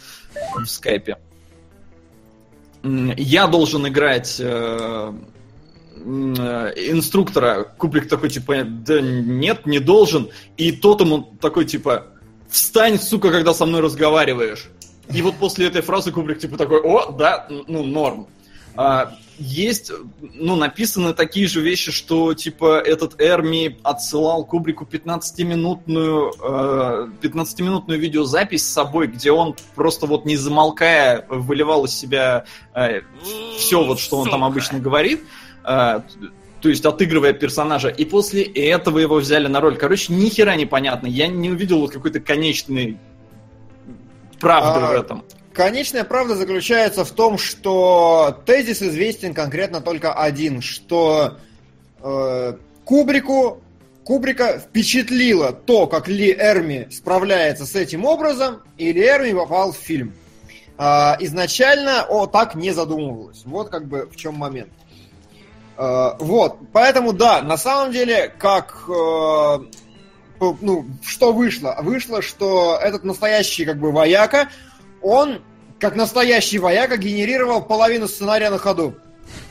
в 0.57 0.67
скайпе. 0.67 1.19
Я 2.83 3.47
должен 3.47 3.87
играть... 3.87 4.37
Э, 4.41 5.13
Э, 6.05 6.73
инструктора 6.77 7.65
Кубрик 7.65 8.09
такой, 8.09 8.31
типа, 8.31 8.65
да 8.65 9.01
нет, 9.01 9.67
не 9.67 9.79
должен. 9.79 10.31
И 10.57 10.73
тот 10.73 11.01
ему 11.01 11.37
такой, 11.41 11.65
типа, 11.65 12.07
встань, 12.49 12.99
сука, 12.99 13.31
когда 13.31 13.53
со 13.53 13.67
мной 13.67 13.81
разговариваешь. 13.81 14.69
И 15.13 15.23
вот 15.23 15.37
после 15.37 15.67
этой 15.67 15.83
фразы 15.83 16.13
Кубрик, 16.13 16.39
типа, 16.39 16.57
такой, 16.57 16.81
о, 16.81 17.13
да, 17.13 17.47
ну, 17.49 17.83
норм. 17.83 18.27
А, 18.77 19.15
есть, 19.39 19.91
ну, 20.21 20.57
написаны 20.57 21.15
такие 21.15 21.47
же 21.47 21.61
вещи, 21.61 21.93
что, 21.93 22.35
типа, 22.35 22.81
этот 22.81 23.21
Эрми 23.21 23.79
отсылал 23.83 24.45
Кубрику 24.45 24.85
15-минутную, 24.85 26.33
э, 26.41 27.09
15-минутную 27.23 27.99
видеозапись 27.99 28.67
с 28.67 28.73
собой, 28.73 29.07
где 29.07 29.31
он 29.33 29.57
просто 29.75 30.07
вот 30.07 30.27
не 30.27 30.37
замолкая 30.37 31.25
выливал 31.29 31.87
из 31.87 31.95
себя 31.95 32.45
э, 32.75 33.01
все 33.57 33.85
вот, 33.85 33.99
что 34.01 34.19
он 34.19 34.31
там 34.31 34.45
обычно 34.45 34.79
говорит. 34.79 35.23
А, 35.65 36.05
то 36.61 36.69
есть 36.69 36.85
отыгрывая 36.85 37.33
персонажа, 37.33 37.89
и 37.89 38.05
после 38.05 38.43
этого 38.43 38.99
его 38.99 39.17
взяли 39.17 39.47
на 39.47 39.61
роль. 39.61 39.77
Короче, 39.77 40.13
ни 40.13 40.29
хера 40.29 40.57
непонятно. 40.57 41.07
Я 41.07 41.29
не 41.29 41.51
увидел 41.51 41.81
вот 41.81 41.93
какой-то 41.93 42.21
конечной 42.21 42.99
правды 44.41 44.81
а, 44.81 44.89
в 44.89 44.93
этом. 44.93 45.25
конечная 45.53 46.05
правда 46.05 46.37
заключается 46.37 47.05
в 47.05 47.11
том, 47.11 47.39
что 47.39 48.41
тезис 48.47 48.83
известен 48.83 49.35
конкретно 49.35 49.81
только 49.81 50.13
один, 50.13 50.61
что 50.63 51.39
э, 52.01 52.57
Кубрику 52.85 53.61
Кубрика 54.09 54.59
впечатлило 54.59 55.53
то, 55.53 55.87
как 55.87 56.09
Ли 56.09 56.33
Эрми 56.33 56.89
справляется 56.91 57.67
с 57.67 57.75
этим 57.75 58.07
образом, 58.07 58.63
и 58.79 58.91
Ли 58.91 59.03
Эрми 59.03 59.33
попал 59.33 59.73
в 59.73 59.77
фильм. 59.77 60.15
А, 60.79 61.15
изначально 61.21 62.07
о 62.09 62.27
так 62.27 62.55
не 62.55 62.71
задумывалось. 62.71 63.43
Вот 63.45 63.69
как 63.69 63.87
бы 63.87 64.09
в 64.11 64.17
чем 64.17 64.35
момент. 64.35 64.71
А, 65.77 66.17
вот, 66.21 66.57
поэтому 66.73 67.13
да, 67.13 67.43
на 67.43 67.59
самом 67.59 67.93
деле, 67.93 68.33
как 68.39 68.85
э, 68.89 69.59
ну, 70.61 70.87
что 71.05 71.33
вышло? 71.33 71.77
Вышло, 71.81 72.23
что 72.23 72.79
этот 72.81 73.05
настоящий 73.05 73.65
как 73.65 73.79
бы 73.79 73.93
вояка, 73.93 74.49
он 75.03 75.43
как 75.79 75.95
настоящий 75.97 76.59
вояка 76.59 76.97
генерировал 76.97 77.63
половину 77.63 78.09
сценария 78.09 78.51
на 78.51 78.59
ходу. 78.59 78.95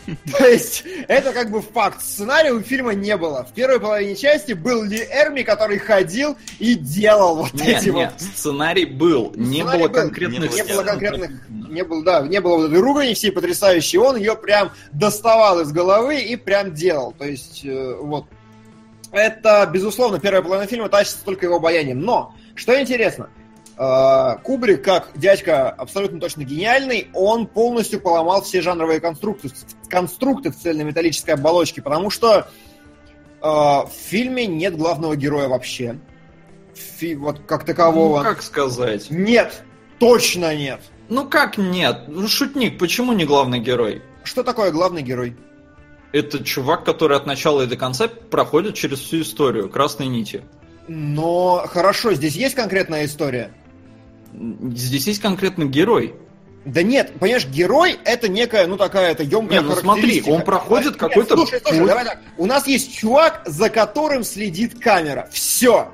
То 0.38 0.48
есть, 0.48 0.84
это 1.08 1.34
как 1.34 1.52
бы 1.52 1.62
факт. 1.62 2.02
Сценария 2.02 2.52
у 2.54 2.62
фильма 2.62 2.94
не 2.94 3.16
было. 3.18 3.44
В 3.44 3.54
первой 3.54 3.80
половине 3.80 4.16
части 4.16 4.54
был 4.54 4.84
Ли 4.84 5.00
Эрми, 5.00 5.44
который 5.44 5.80
ходил 5.80 6.38
и 6.60 6.76
делал 6.76 7.36
вот 7.36 7.54
нет, 7.54 7.82
эти 7.82 7.90
нет, 7.90 8.14
вот... 8.14 8.22
сценарий 8.22 8.86
был, 8.86 9.34
не 9.36 9.62
Сценарий 9.62 9.80
было 9.80 9.88
был, 9.90 10.02
конкретных 10.02 10.54
не 10.54 10.64
было 10.64 10.84
конкретных, 10.84 11.32
не 11.50 11.84
было, 11.84 12.04
да, 12.04 12.22
не 12.22 12.42
было 12.42 12.58
вот 12.58 12.70
этой 12.70 12.80
ругани 12.80 13.14
всей 13.14 13.32
потрясающей, 13.32 14.00
он 14.00 14.16
ее 14.16 14.36
прям 14.36 14.72
доставал 14.94 15.60
из 15.60 15.72
головы 15.72 16.22
и 16.22 16.36
прям 16.36 16.74
делал. 16.74 17.14
То 17.18 17.26
есть, 17.26 17.62
э, 17.66 17.96
вот. 18.00 18.26
Это, 19.12 19.70
безусловно, 19.72 20.20
первая 20.20 20.41
половина 20.41 20.68
фильма 20.68 20.89
тащится 20.89 21.24
только 21.24 21.45
его 21.45 21.55
обаянием. 21.55 22.01
Но, 22.01 22.34
что 22.55 22.80
интересно, 22.80 23.30
э, 23.78 24.38
Кубрик, 24.43 24.84
как 24.84 25.10
дядька 25.16 25.70
абсолютно 25.70 26.20
точно 26.20 26.43
гениальный, 26.43 27.08
он 27.14 27.47
полностью 27.47 28.01
поломал 28.01 28.41
все 28.41 28.62
жанровые 28.62 28.99
конструкты, 28.99 29.49
конструкты 29.89 30.51
в 30.51 30.58
цельнометаллической 30.58 31.36
оболочке, 31.36 31.82
потому 31.82 32.10
что 32.10 32.39
э, 32.39 32.45
в 33.41 33.91
фильме 34.08 34.45
нет 34.45 34.78
главного 34.78 35.16
героя 35.16 35.47
вообще. 35.47 35.97
Фи- 36.76 37.16
вот 37.16 37.39
как 37.47 37.66
такового. 37.66 38.20
Ну, 38.20 38.24
как 38.24 38.41
сказать? 38.41 39.10
Нет, 39.10 39.64
точно 39.99 40.55
нет. 40.55 40.82
Ну 41.10 41.28
как 41.28 41.58
нет? 41.58 42.03
Ну, 42.08 42.28
шутник, 42.28 42.78
почему 42.78 43.14
не 43.14 43.26
главный 43.26 43.60
герой? 43.60 44.01
Что 44.24 44.43
такое 44.43 44.72
главный 44.72 45.01
герой? 45.01 45.38
Это 46.18 46.43
чувак, 46.43 46.84
который 46.84 47.18
от 47.18 47.26
начала 47.26 47.61
и 47.61 47.68
до 47.68 47.78
конца 47.78 48.07
проходит 48.07 48.76
через 48.76 48.99
всю 48.99 49.22
историю, 49.22 49.70
красной 49.70 50.07
нити. 50.07 50.43
Но 50.88 51.65
хорошо, 51.68 52.13
здесь 52.13 52.36
есть 52.36 52.55
конкретная 52.55 53.05
история? 53.05 53.51
Здесь 54.34 55.07
есть 55.07 55.22
конкретный 55.22 55.68
герой. 55.68 56.15
Да 56.65 56.84
нет, 56.84 57.13
понимаешь, 57.18 57.47
герой 57.47 57.97
это 58.03 58.28
некая, 58.28 58.68
ну 58.68 58.76
такая, 58.76 59.11
это 59.11 59.24
емкая 59.24 59.61
Не, 59.61 59.68
ну 59.68 59.76
смотри, 59.76 60.22
он 60.28 60.41
проходит 60.41 60.91
Нет, 60.91 60.97
какой-то 60.97 61.38
Слушай, 61.38 61.61
слушай, 61.61 61.80
путь. 61.80 61.88
давай 61.88 62.05
так. 62.05 62.20
У 62.38 62.45
нас 62.45 62.68
есть 62.68 62.93
чувак, 62.93 63.41
за 63.45 63.70
которым 63.70 64.26
следит 64.26 64.78
камера. 64.78 65.30
Все. 65.32 65.89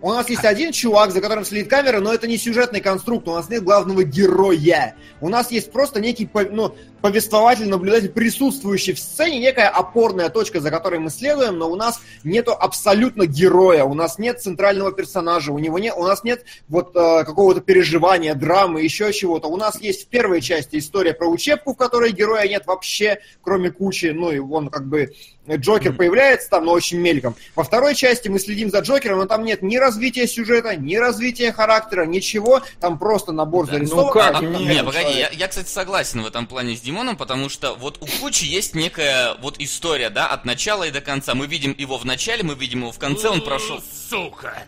У 0.00 0.10
нас 0.10 0.28
есть 0.28 0.44
один 0.44 0.72
чувак, 0.72 1.12
за 1.12 1.20
которым 1.20 1.44
следит 1.44 1.70
камера, 1.70 2.00
но 2.00 2.12
это 2.12 2.26
не 2.26 2.36
сюжетный 2.36 2.80
конструкт, 2.80 3.28
у 3.28 3.34
нас 3.34 3.48
нет 3.48 3.62
главного 3.62 4.02
героя. 4.02 4.96
У 5.20 5.28
нас 5.28 5.52
есть 5.52 5.70
просто 5.70 6.00
некий 6.00 6.28
ну, 6.50 6.74
повествователь, 7.02 7.68
наблюдатель, 7.68 8.08
присутствующий 8.08 8.94
в 8.94 8.98
сцене, 8.98 9.38
некая 9.38 9.68
опорная 9.68 10.30
точка, 10.30 10.60
за 10.60 10.70
которой 10.70 11.00
мы 11.00 11.10
следуем, 11.10 11.58
но 11.58 11.68
у 11.70 11.76
нас 11.76 12.00
нету 12.24 12.52
абсолютно 12.52 13.26
героя, 13.26 13.84
у 13.84 13.94
нас 13.94 14.18
нет 14.18 14.40
центрального 14.40 14.92
персонажа, 14.92 15.52
у 15.52 15.58
него 15.58 15.78
нет, 15.78 15.94
у 15.96 16.04
нас 16.04 16.24
нет 16.24 16.44
вот 16.68 16.96
э, 16.96 17.24
какого-то 17.24 17.60
переживания, 17.60 18.34
драмы, 18.34 18.80
еще 18.82 19.12
чего-то. 19.12 19.48
У 19.48 19.56
нас 19.56 19.80
есть 19.80 20.04
в 20.04 20.06
первой 20.06 20.40
части 20.40 20.78
история 20.78 21.12
про 21.12 21.26
учебку, 21.26 21.74
в 21.74 21.76
которой 21.76 22.12
героя 22.12 22.48
нет 22.48 22.66
вообще, 22.66 23.18
кроме 23.42 23.70
кучи, 23.70 24.06
ну 24.06 24.30
и 24.30 24.38
он 24.38 24.68
как 24.70 24.86
бы 24.86 25.12
Джокер 25.50 25.92
появляется 25.92 26.48
там, 26.50 26.66
но 26.66 26.72
очень 26.72 26.98
мельком. 26.98 27.34
Во 27.56 27.64
второй 27.64 27.94
части 27.96 28.28
мы 28.28 28.38
следим 28.38 28.70
за 28.70 28.78
Джокером, 28.78 29.18
но 29.18 29.26
там 29.26 29.44
нет 29.44 29.62
ни 29.62 29.76
развития 29.76 30.28
сюжета, 30.28 30.76
ни 30.76 30.94
развития 30.96 31.52
характера, 31.52 32.06
ничего. 32.06 32.62
Там 32.80 32.98
просто 32.98 33.32
набор 33.32 33.66
Да, 33.66 33.72
зарисовок. 33.72 34.14
ну 34.14 34.20
как? 34.20 34.36
А, 34.36 34.40
Нет, 34.40 34.60
не, 34.60 34.84
погоди, 34.84 35.18
я, 35.18 35.30
я, 35.30 35.48
кстати, 35.48 35.68
согласен 35.68 36.22
в 36.22 36.26
этом 36.26 36.46
плане 36.46 36.76
с 36.76 36.80
Димоном, 36.92 37.16
потому 37.16 37.48
что 37.48 37.74
вот 37.74 37.96
у 38.02 38.06
Кучи 38.20 38.44
есть 38.44 38.74
некая 38.74 39.34
вот 39.40 39.58
история, 39.58 40.10
да, 40.10 40.26
от 40.26 40.44
начала 40.44 40.84
и 40.84 40.90
до 40.90 41.00
конца. 41.00 41.34
Мы 41.34 41.46
видим 41.46 41.74
его 41.78 41.96
в 41.96 42.04
начале, 42.04 42.42
мы 42.42 42.54
видим 42.54 42.80
его 42.80 42.92
в 42.92 42.98
конце, 42.98 43.30
он 43.30 43.40
прошел. 43.40 43.82
Сука! 44.10 44.64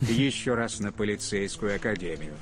Еще 0.00 0.54
раз 0.54 0.80
на 0.80 0.92
полицейскую 0.92 1.76
академию. 1.76 2.34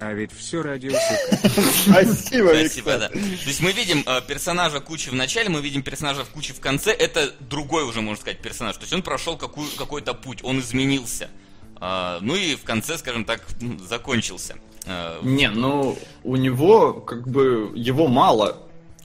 А 0.00 0.12
ведь 0.12 0.32
все 0.32 0.60
ради 0.60 0.90
сука. 0.90 1.48
Спасибо, 1.86 2.48
Спасибо, 2.48 2.98
да. 2.98 3.08
То 3.08 3.18
есть 3.18 3.60
мы 3.60 3.72
видим 3.72 4.04
э, 4.06 4.20
персонажа 4.28 4.80
Кучи 4.80 5.08
в 5.08 5.14
начале, 5.14 5.48
мы 5.48 5.62
видим 5.62 5.82
персонажа 5.82 6.24
в 6.24 6.28
Кучи 6.28 6.52
в 6.52 6.60
конце. 6.60 6.92
Это 6.92 7.32
другой 7.40 7.84
уже, 7.84 8.02
можно 8.02 8.20
сказать, 8.20 8.40
персонаж. 8.42 8.76
То 8.76 8.82
есть 8.82 8.92
он 8.92 9.02
прошел 9.02 9.38
какую, 9.38 9.70
какой-то 9.78 10.12
путь, 10.12 10.40
он 10.44 10.60
изменился. 10.60 11.30
А, 11.76 12.18
ну 12.20 12.36
и 12.36 12.54
в 12.54 12.64
конце, 12.64 12.98
скажем 12.98 13.24
так, 13.24 13.42
закончился. 13.88 14.56
А, 14.88 15.20
Не, 15.22 15.50
ну 15.50 15.96
у 16.24 16.36
него 16.36 16.94
как 16.94 17.28
бы 17.28 17.72
его 17.74 18.08
мало. 18.08 18.56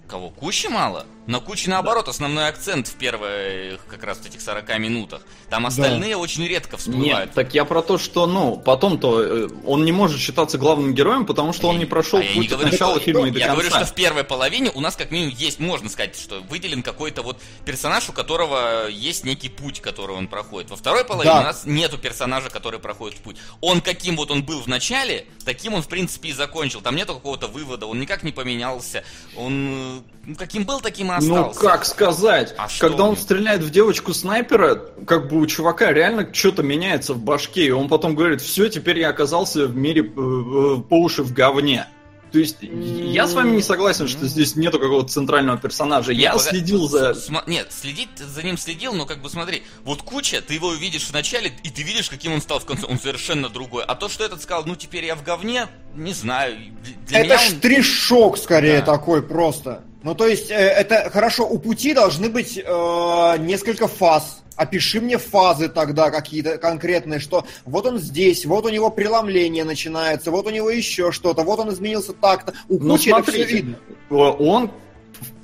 Кого? 0.08 0.30
Кучи 0.30 0.68
мало? 0.68 1.06
На 1.26 1.40
Кучи 1.40 1.70
наоборот, 1.70 2.10
основной 2.10 2.50
акцент 2.50 2.88
в 2.88 2.96
первых 2.96 3.86
как 3.88 4.04
раз 4.04 4.20
этих 4.26 4.42
40 4.42 4.78
минутах. 4.78 5.22
Там 5.50 5.66
остальные 5.66 6.18
очень 6.18 6.46
редко 6.46 6.76
всплывают. 6.76 7.06
Нет, 7.28 7.32
так 7.34 7.54
я 7.54 7.64
про 7.64 7.82
то, 7.82 7.98
что, 7.98 8.26
ну, 8.28 8.58
потом-то 8.58 9.22
э, 9.22 9.48
он 9.66 9.86
не 9.86 9.94
может 9.94 10.20
считаться 10.20 10.58
главным 10.58 10.94
героем, 10.94 11.26
потому 11.26 11.54
что 11.54 11.70
он 11.70 11.78
не 11.80 11.86
прошел 11.86 12.20
А 12.20 12.24
я 12.24 12.30
не 12.34 12.36
путь 12.36 12.48
от 12.48 12.52
говорю, 12.58 12.72
начала 12.72 12.96
что- 12.96 13.06
фильма 13.06 13.28
и 13.30 13.32
до 13.32 13.40
Я 13.40 13.46
конца. 13.48 13.62
говорю, 13.62 13.70
что 13.76 13.86
в 13.86 13.96
первой 13.96 14.24
половине 14.26 14.70
у 14.74 14.82
нас 14.82 14.98
как 14.98 15.12
минимум 15.12 15.34
есть, 15.38 15.60
можно 15.62 15.90
сказать, 15.90 16.18
что 16.20 16.42
выделен 16.42 16.84
какой-то 16.84 17.22
вот 17.22 17.40
персонаж, 17.66 18.10
у 18.10 18.12
которого 18.14 18.88
есть 18.90 19.24
некий 19.24 19.48
путь, 19.48 19.80
который 19.80 20.18
он 20.18 20.28
проходит. 20.28 20.72
Во 20.72 20.76
второй 20.76 21.06
половине 21.06 21.34
Да. 21.36 21.40
у 21.40 21.44
нас 21.44 21.62
нету 21.66 21.98
персонажа, 21.98 22.50
который 22.50 22.80
проходит 22.80 23.20
путь. 23.20 23.38
Он 23.62 23.80
каким 23.80 24.18
вот 24.18 24.30
он 24.30 24.44
был 24.44 24.60
в 24.62 24.68
начале, 24.68 25.26
таким 25.46 25.74
он 25.74 25.84
в 25.84 25.88
принципе 25.88 26.30
и 26.30 26.34
закончил. 26.34 26.82
Там 26.82 26.98
нету 26.98 27.14
какого-то 27.14 27.48
вывода, 27.48 27.86
он 27.86 28.02
никак 28.02 28.24
не 28.24 28.34
поменялся. 28.34 29.06
Он 29.38 30.00
э, 30.00 30.02
ну, 30.26 30.36
каким 30.36 30.64
был, 30.66 30.82
таким 30.82 31.13
и 31.20 31.26
Ну, 31.28 31.36
остался. 31.48 31.60
как 31.60 31.86
сказать? 31.86 32.56
А 32.58 32.68
Когда 32.80 33.04
он 33.06 33.18
стреляет 33.18 33.62
в 33.62 33.70
девочку 33.70 34.14
снайпера, 34.14 34.76
как 35.08 35.30
бы 35.30 35.40
у 35.40 35.46
чувака 35.48 35.92
реально 35.94 36.28
что-то 36.34 36.64
меняется 36.64 37.14
в 37.14 37.20
башке, 37.20 37.66
и 37.66 37.72
он 37.72 37.88
потом 37.90 38.16
говорит, 38.16 38.42
все, 38.42 38.70
теперь 38.70 39.00
я 39.00 39.10
оказался 39.10 39.68
в 39.68 39.76
мире 39.76 40.02
э, 40.02 40.06
э, 40.06 40.82
по 40.82 40.96
уши 41.02 41.24
в 41.24 41.34
говне. 41.34 41.88
То 42.32 42.40
есть, 42.40 42.58
я 42.64 43.28
с 43.28 43.34
вами 43.34 43.52
не 43.58 43.62
согласен, 43.62 44.08
что 44.08 44.26
здесь 44.26 44.56
нету 44.56 44.80
какого-то 44.80 45.08
центрального 45.08 45.56
персонажа. 45.60 46.12
Я 46.14 46.32
Не, 46.32 46.36
пога- 46.36 46.50
следил 46.50 46.90
за... 46.90 47.12
Сма- 47.12 47.44
Нет, 47.46 47.68
следить 47.72 48.10
за 48.18 48.42
ним 48.42 48.58
следил, 48.58 48.94
но 48.96 49.06
как 49.06 49.22
бы 49.22 49.30
смотри, 49.30 49.62
вот 49.84 50.02
Куча, 50.02 50.42
ты 50.42 50.56
его 50.56 50.70
увидишь 50.70 51.04
в 51.04 51.14
начале, 51.14 51.52
и 51.64 51.70
ты 51.70 51.84
видишь, 51.84 52.10
каким 52.10 52.34
он 52.34 52.42
стал 52.42 52.58
в 52.60 52.66
конце. 52.66 52.88
Он 52.88 52.98
совершенно 53.00 53.50
другой. 53.50 53.84
А 53.84 53.94
то, 53.94 54.10
что 54.10 54.24
этот 54.24 54.42
сказал, 54.42 54.64
ну 54.66 54.76
теперь 54.76 55.06
я 55.06 55.14
в 55.16 55.22
говне, 55.24 55.68
не 55.94 56.12
знаю. 56.14 56.56
Для- 56.84 56.96
Для 57.06 57.20
Это 57.20 57.26
меня 57.28 57.36
он- 57.38 57.56
штришок 57.60 58.38
скорее 58.40 58.80
Да. 58.80 58.86
такой 58.94 59.22
просто. 59.22 59.84
Ну, 60.04 60.16
то 60.16 60.28
есть, 60.28 60.52
э, 60.52 60.56
это 60.56 61.10
хорошо, 61.10 61.48
у 61.48 61.58
пути 61.58 61.94
должны 61.94 62.30
быть 62.30 62.58
э, 62.58 63.38
несколько 63.40 63.88
фаз. 63.88 64.44
Опиши 64.56 65.02
мне 65.02 65.18
фазы 65.18 65.68
тогда 65.68 66.12
какие-то 66.12 66.58
конкретные, 66.58 67.20
что 67.20 67.46
вот 67.66 67.88
он 67.88 67.98
здесь, 67.98 68.46
вот 68.46 68.66
у 68.66 68.70
него 68.70 68.92
преломление 68.92 69.64
начинается, 69.64 70.30
вот 70.30 70.46
у 70.46 70.52
него 70.52 70.70
еще 70.70 71.12
что-то, 71.12 71.44
вот 71.44 71.60
он 71.60 71.74
изменился 71.74 72.14
так-то. 72.14 72.54
У 72.70 72.78
Ну, 72.80 72.94
Кучи 72.94 73.10
это 73.10 73.24
все 73.24 73.32
смотрите, 73.32 73.56
видно. 73.56 73.78
он 74.10 74.72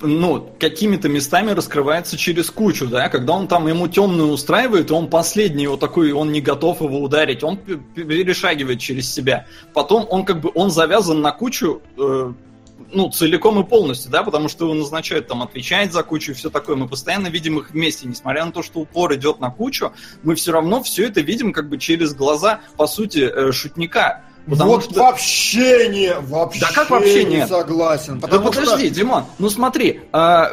ну, 0.02 0.50
какими-то 0.58 1.08
местами 1.08 1.50
раскрывается 1.50 2.16
через 2.16 2.50
кучу, 2.50 2.86
да, 2.86 3.08
когда 3.08 3.34
он 3.34 3.48
там 3.48 3.66
ему 3.66 3.88
темную 3.88 4.30
устраивает, 4.30 4.90
он 4.90 5.08
последний, 5.08 5.66
вот 5.66 5.80
такой, 5.80 6.12
он 6.12 6.32
не 6.32 6.40
готов 6.40 6.80
его 6.80 7.00
ударить, 7.00 7.42
он 7.42 7.56
перешагивает 7.56 8.80
через 8.80 9.12
себя. 9.12 9.46
Потом 9.74 10.06
он 10.08 10.24
как 10.24 10.40
бы, 10.40 10.50
он 10.54 10.70
завязан 10.70 11.20
на 11.20 11.32
кучу, 11.32 11.82
э, 11.98 12.32
ну, 12.92 13.10
целиком 13.10 13.60
и 13.60 13.64
полностью, 13.64 14.10
да, 14.10 14.22
потому 14.22 14.48
что 14.48 14.64
его 14.64 14.74
назначают 14.74 15.28
там 15.28 15.42
отвечать 15.42 15.92
за 15.92 16.02
кучу 16.02 16.32
и 16.32 16.34
все 16.34 16.50
такое. 16.50 16.76
Мы 16.76 16.88
постоянно 16.88 17.28
видим 17.28 17.58
их 17.58 17.70
вместе, 17.70 18.06
несмотря 18.06 18.44
на 18.44 18.52
то, 18.52 18.62
что 18.62 18.80
упор 18.80 19.14
идет 19.14 19.40
на 19.40 19.50
кучу, 19.50 19.92
мы 20.22 20.34
все 20.34 20.52
равно 20.52 20.82
все 20.82 21.06
это 21.06 21.20
видим 21.20 21.52
как 21.52 21.68
бы 21.68 21.78
через 21.78 22.14
глаза, 22.14 22.60
по 22.76 22.86
сути, 22.86 23.18
э, 23.20 23.52
шутника. 23.52 24.22
Потому 24.46 24.70
вот 24.72 24.84
что- 24.84 24.94
вообще 25.00 25.88
не, 25.88 26.14
вообще, 26.14 26.60
Да 26.60 26.72
как 26.72 26.90
вообще 26.90 27.24
не 27.24 27.36
нет? 27.36 27.48
согласен. 27.48 28.18
Да 28.20 28.40
подожди, 28.40 28.86
что... 28.86 28.94
Димон, 28.94 29.24
ну 29.38 29.50
смотри, 29.50 30.00
а, 30.12 30.50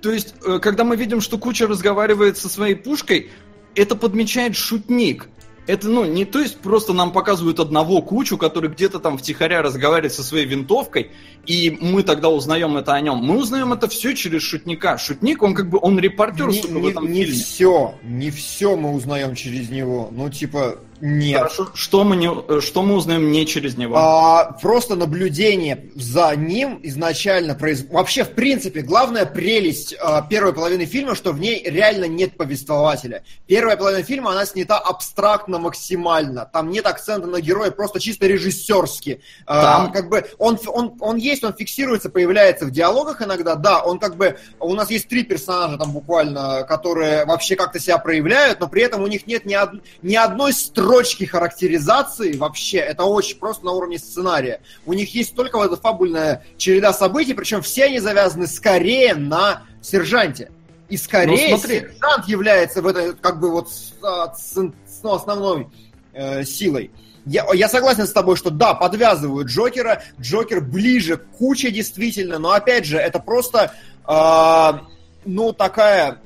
то 0.00 0.10
есть, 0.10 0.34
э, 0.46 0.58
когда 0.60 0.84
мы 0.84 0.96
видим, 0.96 1.20
что 1.20 1.36
Куча 1.38 1.66
разговаривает 1.66 2.38
со 2.38 2.48
своей 2.48 2.74
пушкой, 2.74 3.30
это 3.74 3.96
подмечает 3.96 4.56
шутник. 4.56 5.28
Это, 5.66 5.88
ну, 5.88 6.04
не 6.04 6.24
то 6.24 6.40
есть 6.40 6.58
просто 6.58 6.92
нам 6.92 7.12
показывают 7.12 7.60
одного 7.60 8.02
кучу, 8.02 8.36
который 8.38 8.70
где-то 8.70 8.98
там 8.98 9.18
втихаря 9.18 9.62
разговаривает 9.62 10.12
со 10.12 10.22
своей 10.24 10.44
винтовкой, 10.46 11.12
и 11.46 11.76
мы 11.80 12.02
тогда 12.02 12.28
узнаем 12.28 12.76
это 12.76 12.94
о 12.94 13.00
нем. 13.00 13.18
Мы 13.18 13.38
узнаем 13.38 13.72
это 13.72 13.86
все 13.88 14.14
через 14.14 14.42
шутника. 14.42 14.98
Шутник, 14.98 15.42
он 15.42 15.54
как 15.54 15.68
бы, 15.68 15.78
он 15.80 15.98
репортер, 16.00 16.48
Не, 16.48 16.60
сука, 16.60 16.72
в 16.72 16.82
не- 16.82 16.90
этом 16.90 17.12
не 17.12 17.24
фильме. 17.24 17.38
все, 17.40 17.94
не 18.02 18.30
все 18.30 18.76
мы 18.76 18.92
узнаем 18.94 19.34
через 19.34 19.70
него. 19.70 20.08
Ну, 20.10 20.28
типа, 20.30 20.78
Нет. 21.00 21.38
Хорошо, 21.38 21.68
что 21.74 22.04
мы, 22.04 22.14
не, 22.16 22.28
э, 22.28 22.60
что 22.60 22.82
мы 22.82 22.94
узнаем 22.94 23.32
не 23.32 23.46
через 23.46 23.76
него? 23.76 23.96
А, 23.96 24.52
просто 24.60 24.96
наблюдение 24.96 25.90
за 25.94 26.34
ним 26.36 26.78
изначально 26.82 27.54
произ... 27.54 27.84
Вообще, 27.90 28.22
в 28.24 28.32
принципе, 28.32 28.82
главная 28.82 29.24
прелесть 29.24 29.94
а, 29.98 30.20
первой 30.22 30.52
половины 30.52 30.84
фильма, 30.84 31.14
что 31.14 31.32
в 31.32 31.40
ней 31.40 31.62
реально 31.64 32.04
нет 32.04 32.36
повествователя. 32.36 33.24
Первая 33.46 33.78
половина 33.78 34.02
фильма, 34.02 34.32
она 34.32 34.44
снята 34.44 34.78
абстрактно 34.78 35.58
максимально. 35.58 36.44
Там 36.52 36.70
нет 36.70 36.86
акцента 36.86 37.26
на 37.26 37.40
героя, 37.40 37.70
просто 37.70 37.98
чисто 37.98 38.26
режиссерски. 38.26 39.22
А, 39.46 39.62
Там- 39.62 39.92
как 39.92 40.10
бы 40.10 40.26
он, 40.38 40.58
он, 40.66 40.96
он 41.00 41.16
есть, 41.16 41.42
он 41.44 41.54
фиксируется, 41.54 42.10
появляется 42.10 42.66
в 42.66 42.70
диалогах 42.70 43.22
иногда. 43.22 43.54
Да, 43.54 43.82
он 43.82 43.98
как 43.98 44.16
бы... 44.16 44.38
У 44.58 44.74
нас 44.74 44.90
есть 44.90 45.08
три 45.08 45.22
персонажа 45.24 45.78
там 45.78 45.92
буквально, 45.92 46.64
которые 46.68 47.24
вообще 47.24 47.56
как-то 47.56 47.78
себя 47.80 47.96
проявляют, 47.96 48.60
но 48.60 48.68
при 48.68 48.82
этом 48.82 49.02
у 49.02 49.06
них 49.06 49.26
нет 49.26 49.46
ни, 49.46 49.54
од- 49.54 49.80
ни 50.02 50.14
одной 50.14 50.52
строчки 50.52 50.89
характеризации 51.26 52.36
вообще. 52.36 52.78
Это 52.78 53.04
очень 53.04 53.38
просто 53.38 53.64
на 53.64 53.72
уровне 53.72 53.98
сценария. 53.98 54.60
У 54.86 54.92
них 54.92 55.14
есть 55.14 55.34
только 55.34 55.56
вот 55.56 55.72
эта 55.72 55.76
фабульная 55.80 56.44
череда 56.56 56.92
событий, 56.92 57.34
причем 57.34 57.62
все 57.62 57.84
они 57.84 58.00
завязаны 58.00 58.46
скорее 58.46 59.14
на 59.14 59.62
сержанте. 59.82 60.50
И 60.88 60.96
скорее 60.96 61.50
Ну, 61.52 61.58
смотри. 61.58 61.80
сержант 61.80 62.26
является 62.26 62.82
в 62.82 62.86
этой 62.86 63.14
как 63.14 63.38
бы 63.38 63.50
вот 63.50 63.68
а, 64.02 64.34
ну, 64.56 65.14
основной 65.14 65.68
э, 66.12 66.44
силой. 66.44 66.90
Я, 67.26 67.46
я 67.54 67.68
согласен 67.68 68.06
с 68.06 68.12
тобой, 68.12 68.36
что 68.36 68.50
да, 68.50 68.74
подвязывают 68.74 69.48
Джокера. 69.48 70.02
Джокер 70.20 70.60
ближе 70.60 71.16
к 71.18 71.26
куче 71.36 71.70
действительно, 71.70 72.38
но 72.38 72.50
опять 72.50 72.86
же, 72.86 72.96
это 72.96 73.18
просто, 73.18 73.72
а, 74.04 74.82
ну, 75.24 75.52
такая, 75.52 76.20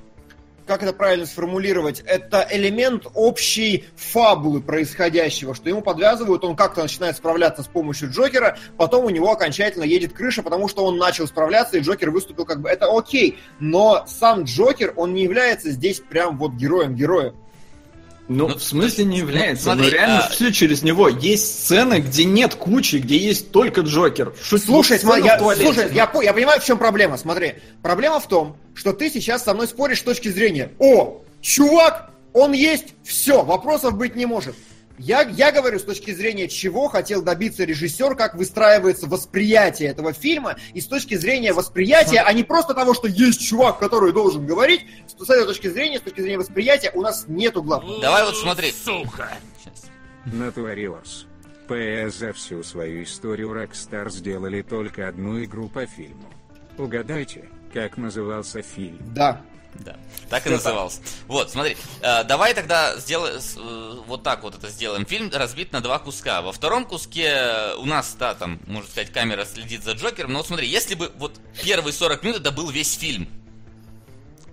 как 0.67 0.83
это 0.83 0.93
правильно 0.93 1.27
сформулировать, 1.27 2.03
это 2.07 2.47
элемент 2.51 3.07
общей 3.15 3.85
фабулы 3.97 4.61
происходящего, 4.61 5.55
что 5.55 5.69
ему 5.69 5.83
подвязывают, 5.83 6.45
он 6.45 6.57
как-то 6.57 6.83
начинает 6.83 7.17
справляться 7.17 7.63
с 7.63 7.67
помощью 7.67 8.11
Джокера, 8.11 8.57
потом 8.77 9.05
у 9.05 9.11
него 9.11 9.31
окончательно 9.31 9.85
едет 9.85 10.13
крыша, 10.13 10.43
потому 10.43 10.69
что 10.69 10.85
он 10.85 10.97
начал 10.97 11.27
справляться, 11.27 11.77
и 11.77 11.81
Джокер 11.81 12.11
выступил 12.11 12.45
как 12.45 12.61
бы, 12.61 12.69
это 12.69 12.87
окей, 12.87 13.39
но 13.61 14.05
сам 14.07 14.45
Джокер, 14.45 14.93
он 14.97 15.15
не 15.15 15.23
является 15.23 15.71
здесь 15.71 16.01
прям 16.01 16.39
вот 16.39 16.53
героем-героем. 16.53 17.37
Ну, 18.27 18.49
Ну, 18.49 18.55
в 18.57 18.63
смысле 18.63 19.05
не 19.05 19.21
ну, 19.21 19.29
является, 19.29 19.65
смотри, 19.65 19.85
но 19.85 19.91
реально 19.91 20.19
а- 20.21 20.29
все 20.31 20.51
через 20.51 20.83
него. 20.83 21.09
Есть 21.09 21.65
сцены, 21.65 22.01
где 22.01 22.25
нет 22.25 22.55
кучи, 22.55 22.97
где 22.97 23.19
есть 23.19 23.51
только 23.51 23.83
Джокер. 23.83 24.33
Шут- 24.43 24.65
Слушай, 24.65 24.99
смотри, 24.99 25.25
я, 25.25 25.39
слушай 25.39 25.93
я, 25.93 26.11
я 26.23 26.33
понимаю, 26.33 26.61
в 26.61 26.65
чем 26.65 26.79
проблема. 26.79 27.19
Смотри, 27.19 27.57
проблема 27.83 28.21
в 28.21 28.29
том, 28.29 28.57
что 28.75 28.93
ты 28.93 29.11
сейчас 29.11 29.45
со 29.45 29.53
мной 29.53 29.69
споришь 29.69 29.99
с 30.01 30.03
точки 30.03 30.29
зрения, 30.29 30.73
о, 30.79 31.23
чувак, 31.43 32.11
он 32.33 32.53
есть, 32.53 32.95
все, 33.05 33.43
вопросов 33.43 33.97
быть 33.97 34.17
не 34.17 34.25
может. 34.25 34.55
Я, 34.99 35.23
я 35.23 35.51
говорю 35.51 35.79
с 35.79 35.83
точки 35.83 36.13
зрения, 36.13 36.49
чего 36.49 36.89
хотел 36.89 37.23
добиться 37.23 37.65
режиссер, 37.65 38.15
как 38.15 38.37
выстраивается 38.37 39.09
восприятие 39.09 39.89
этого 39.89 40.13
фильма, 40.13 40.57
и 40.73 40.81
с 40.81 40.87
точки 40.87 41.17
зрения 41.17 41.53
восприятия, 41.53 42.21
а 42.21 42.33
не 42.33 42.45
просто 42.45 42.75
того, 42.75 42.95
что 42.95 43.09
есть 43.09 43.41
чувак, 43.41 43.79
который 43.79 44.13
должен 44.13 44.47
говорить, 44.47 44.87
с 45.19 45.29
этой 45.29 45.47
точки 45.47 45.69
зрения, 45.69 45.99
с 45.99 46.03
точки 46.03 46.21
зрения 46.21 46.39
восприятия, 46.39 46.93
у 46.95 47.03
нас 47.03 47.25
нету 47.27 47.63
главного. 47.63 48.01
Давай 48.01 48.25
вот 48.25 48.37
смотри. 48.37 48.73
Сука. 48.73 49.31
Натворилось. 50.27 51.27
ПС 51.67 52.19
за 52.19 52.33
всю 52.33 52.63
свою 52.63 53.03
историю 53.03 53.51
Rockstar 53.51 54.11
сделали 54.11 54.63
только 54.63 55.09
одну 55.09 55.43
игру 55.43 55.69
по 55.69 55.87
фильму. 55.87 56.31
Угадайте, 56.77 57.49
как 57.73 57.97
назывался 57.97 58.63
фильм? 58.63 58.99
Да. 59.15 59.41
Да, 59.75 59.97
так 60.31 60.47
и 60.47 60.51
назывался. 60.51 61.01
Вот, 61.27 61.51
смотри, 61.51 61.77
э, 62.01 62.25
давай 62.25 62.55
тогда 62.55 62.97
сделаем 62.97 63.41
вот 64.07 64.23
так 64.23 64.43
вот 64.43 64.55
это 64.55 64.69
сделаем. 64.69 65.05
Фильм 65.07 65.31
разбит 65.33 65.73
на 65.73 65.81
два 65.81 65.99
куска. 65.99 66.43
Во 66.43 66.53
втором 66.53 66.85
куске 66.85 67.27
э, 67.27 67.75
у 67.77 67.85
нас, 67.85 68.17
да, 68.19 68.35
там, 68.35 68.61
можно 68.67 68.89
сказать, 68.89 69.13
камера 69.13 69.45
следит 69.45 69.83
за 69.83 69.93
Джокером. 69.93 70.33
Но 70.33 70.39
вот 70.39 70.47
смотри, 70.47 70.69
если 70.69 70.95
бы 70.95 71.11
вот 71.19 71.41
первые 71.63 71.93
40 71.93 72.23
минут 72.23 72.41
это 72.41 72.51
был 72.51 72.71
весь 72.71 72.95
фильм, 72.95 73.29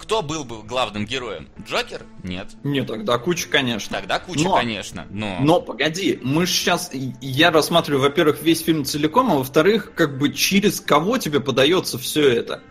кто 0.02 0.22
был 0.22 0.44
бы 0.44 0.64
главным 0.64 1.06
героем? 1.06 1.48
Джокер? 1.66 2.02
Нет. 2.24 2.48
Не, 2.64 2.84
тогда 2.84 3.18
куча, 3.18 3.48
конечно. 3.48 3.98
Тогда 3.98 4.20
куча, 4.20 4.44
Но- 4.44 4.56
конечно. 4.56 5.06
Но... 5.12 5.38
Но 5.40 5.62
погоди, 5.62 6.20
мы 6.24 6.46
же 6.46 6.52
сейчас, 6.52 6.92
я 7.22 7.52
рассматриваю, 7.52 8.02
во-первых, 8.02 8.42
весь 8.42 8.62
фильм 8.62 8.84
целиком, 8.84 9.32
а 9.32 9.36
во-вторых, 9.36 9.94
как 9.96 10.18
бы 10.18 10.34
через 10.34 10.82
кого 10.82 11.18
тебе 11.18 11.40
подается 11.40 11.98
все 11.98 12.28
это. 12.28 12.64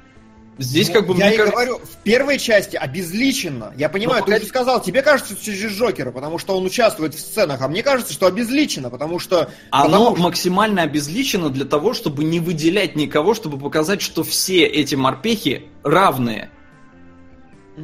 Здесь 0.59 0.89
Ну, 0.89 0.95
как 0.95 1.07
бы 1.07 1.17
я 1.17 1.27
мне 1.27 1.35
и 1.35 1.37
кажется, 1.39 1.57
говорю, 1.57 1.79
в 1.79 1.97
первой 2.03 2.39
части 2.39 2.77
обезличенно. 2.77 3.73
Я 3.77 3.89
понимаю, 3.89 4.21
Ну, 4.21 4.27
ты 4.27 4.33
погоди. 4.33 4.43
уже 4.43 4.49
сказал, 4.51 4.83
тебе 4.83 5.03
кажется, 5.03 5.35
что 5.35 5.45
через 5.45 5.73
Джокера, 5.73 6.11
потому 6.11 6.39
что 6.39 6.57
он 6.57 6.67
участвует 6.67 7.15
в 7.15 7.21
сценах, 7.21 7.63
а 7.63 7.69
мне 7.69 7.83
кажется, 7.83 8.13
что 8.13 8.27
обезличено, 8.27 8.91
потому 8.91 9.19
что... 9.19 9.51
оно 9.71 10.11
потому 10.11 10.17
максимально 10.17 10.83
обезличено 10.83 11.49
для 11.49 11.65
того, 11.65 11.95
чтобы 11.95 12.25
не 12.25 12.41
выделять 12.41 12.95
никого, 12.95 13.35
чтобы 13.35 13.59
показать, 13.59 14.03
что 14.03 14.23
все 14.23 14.65
эти 14.65 14.95
морпехи 14.95 15.65
равные. 15.83 16.51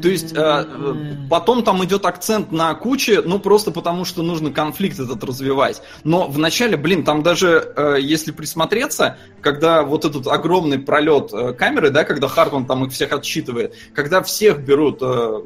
То 0.02 0.08
есть 0.08 0.32
э, 0.36 0.64
потом 1.30 1.62
там 1.64 1.84
идет 1.84 2.04
акцент 2.06 2.52
на 2.52 2.74
куче, 2.74 3.22
ну 3.22 3.38
просто 3.38 3.70
потому, 3.70 4.04
что 4.04 4.22
нужно 4.22 4.52
конфликт 4.52 4.98
этот 4.98 5.22
развивать. 5.24 5.82
Но 6.04 6.28
вначале, 6.28 6.76
блин, 6.76 7.04
там 7.04 7.22
даже, 7.22 7.72
э, 7.76 7.96
если 8.00 8.32
присмотреться, 8.32 9.18
когда 9.40 9.82
вот 9.82 10.04
этот 10.04 10.26
огромный 10.26 10.78
пролет 10.78 11.32
э, 11.32 11.52
камеры, 11.52 11.90
да, 11.90 12.04
когда 12.04 12.28
Хартман 12.28 12.66
там 12.66 12.84
их 12.84 12.92
всех 12.92 13.12
отсчитывает, 13.12 13.74
когда 13.94 14.22
всех 14.22 14.60
берут, 14.60 14.98
э, 15.02 15.42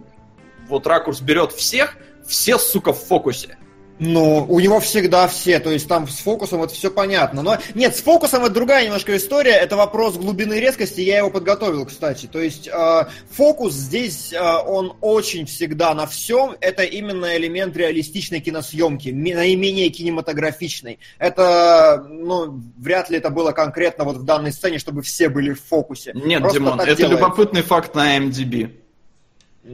вот 0.68 0.86
ракурс 0.86 1.20
берет 1.20 1.53
всех, 1.53 1.96
все, 2.26 2.59
сука, 2.59 2.92
в 2.92 2.98
фокусе. 2.98 3.57
Ну, 4.01 4.46
у 4.48 4.61
него 4.61 4.80
всегда 4.80 5.28
все, 5.28 5.61
то 5.61 5.70
есть 5.70 5.86
там 5.86 6.09
с 6.09 6.20
фокусом 6.20 6.62
это 6.62 6.72
все 6.72 6.90
понятно. 6.90 7.42
Но 7.42 7.59
нет, 7.74 7.94
с 7.94 8.01
фокусом 8.01 8.44
это 8.44 8.55
другая 8.55 8.86
немножко 8.86 9.14
история, 9.14 9.53
это 9.53 9.76
вопрос 9.76 10.16
глубины 10.16 10.55
и 10.55 10.61
резкости, 10.61 11.03
я 11.03 11.18
его 11.18 11.28
подготовил, 11.30 11.84
кстати. 11.84 12.24
То 12.24 12.40
есть 12.40 12.66
э, 12.66 13.03
фокус 13.30 13.74
здесь, 13.74 14.32
э, 14.32 14.40
он 14.40 14.96
очень 15.03 15.44
всегда 15.44 15.92
на 15.92 16.07
всем, 16.07 16.57
это 16.62 16.82
именно 16.82 17.36
элемент 17.36 17.76
реалистичной 17.76 18.40
киносъемки, 18.40 19.11
наименее 19.11 19.90
кинематографичной. 19.90 20.98
Это, 21.18 22.03
ну, 22.09 22.59
вряд 22.78 23.11
ли 23.11 23.18
это 23.18 23.28
было 23.28 23.53
конкретно 23.53 24.05
вот 24.05 24.16
в 24.16 24.24
данной 24.24 24.53
сцене, 24.53 24.78
чтобы 24.78 25.03
все 25.03 25.28
были 25.28 25.53
в 25.53 25.62
фокусе. 25.62 26.12
Нет, 26.14 26.40
Просто 26.40 26.59
Димон, 26.59 26.80
это 26.80 26.96
делается. 26.96 27.22
любопытный 27.22 27.62
факт 27.62 27.94
на 27.94 28.16
MDB. 28.16 28.79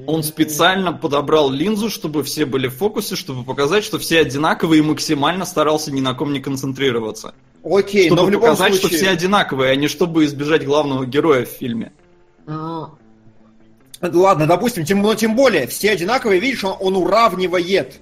Он 0.07 0.23
специально 0.25 0.93
подобрал 0.93 1.51
линзу, 1.51 1.91
чтобы 1.91 2.25
все 2.25 2.45
были 2.45 2.67
в 2.67 2.75
фокусе, 2.75 3.15
чтобы 3.15 3.45
показать, 3.45 3.85
что 3.85 3.99
все 3.99 4.21
одинаковые 4.21 4.81
и 4.81 4.83
максимально 4.83 5.45
старался 5.45 5.93
ни 5.93 6.01
на 6.01 6.15
ком 6.15 6.33
не 6.33 6.41
концентрироваться. 6.41 7.35
Окей, 7.63 8.07
чтобы 8.07 8.23
но 8.23 8.27
в 8.27 8.31
любом 8.31 8.51
показать, 8.51 8.75
случае... 8.75 8.89
что 8.89 8.99
все 8.99 9.11
одинаковые, 9.11 9.71
а 9.71 9.77
не 9.77 9.87
чтобы 9.87 10.25
избежать 10.25 10.65
главного 10.65 11.07
героя 11.07 11.45
в 11.45 11.49
фильме. 11.49 11.93
М. 12.47 12.91
Ладно, 14.03 14.47
допустим, 14.47 14.85
тем, 14.85 15.03
но 15.03 15.15
тем 15.15 15.37
более, 15.37 15.67
все 15.67 15.93
одинаковые, 15.93 16.41
видишь, 16.41 16.65
он, 16.65 16.77
он 16.81 16.97
уравнивает. 16.97 18.01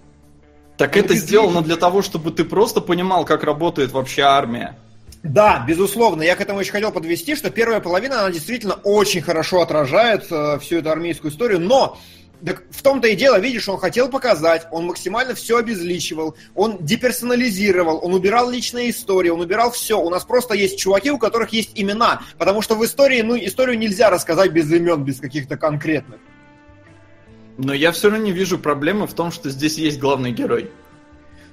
Так 0.77 0.97
Ну, 0.97 1.03
это 1.03 1.15
сделано 1.15 1.63
для 1.63 1.77
того, 1.77 2.03
чтобы 2.03 2.31
ты 2.31 2.45
просто 2.45 2.81
понимал, 2.81 3.25
как 3.25 3.45
работает 3.45 3.93
вообще 3.93 4.23
армия. 4.23 4.77
Да, 5.25 5.65
безусловно, 5.67 6.23
я 6.23 6.37
к 6.37 6.43
этому 6.43 6.61
еще 6.61 6.71
хотел 6.71 6.93
подвести, 6.93 7.35
что 7.35 7.49
первая 7.49 7.81
половина, 7.81 8.21
она 8.21 8.31
действительно 8.31 8.75
очень 8.85 9.23
хорошо 9.23 9.63
отражает 9.63 10.27
э, 10.31 10.59
всю 10.59 10.77
эту 10.77 10.91
армейскую 10.91 11.33
историю, 11.33 11.61
но 11.61 11.99
так 12.45 12.63
в 12.71 12.83
том-то 12.83 13.09
и 13.09 13.17
дело, 13.17 13.41
видишь, 13.41 13.67
он 13.67 13.79
хотел 13.79 14.11
показать, 14.11 14.67
он 14.71 14.85
максимально 14.85 15.35
все 15.35 15.57
обезличивал, 15.57 16.37
он 16.55 16.77
деперсонализировал, 16.79 18.01
он 18.03 18.13
убирал 18.13 18.51
личные 18.51 18.91
истории, 18.91 19.31
он 19.31 19.41
убирал 19.41 19.71
все. 19.71 19.99
У 19.99 20.11
нас 20.11 20.27
просто 20.27 20.53
есть 20.55 20.79
чуваки, 20.79 21.11
у 21.11 21.17
которых 21.17 21.55
есть 21.55 21.71
имена, 21.75 22.21
потому 22.37 22.61
что 22.61 22.75
в 22.75 22.85
истории, 22.85 23.23
ну, 23.23 23.35
историю 23.35 23.79
нельзя 23.79 24.11
рассказать 24.11 24.53
без 24.53 24.71
имен, 24.71 25.05
без 25.05 25.21
каких-то 25.21 25.57
конкретных. 25.57 26.21
Но 27.57 27.73
я 27.73 27.93
все 27.93 28.11
равно 28.11 28.23
не 28.23 28.33
вижу 28.33 28.59
проблемы 28.59 29.07
в 29.07 29.15
том, 29.15 29.33
что 29.33 29.49
здесь 29.49 29.79
есть 29.79 29.99
главный 29.99 30.33
герой. 30.33 30.71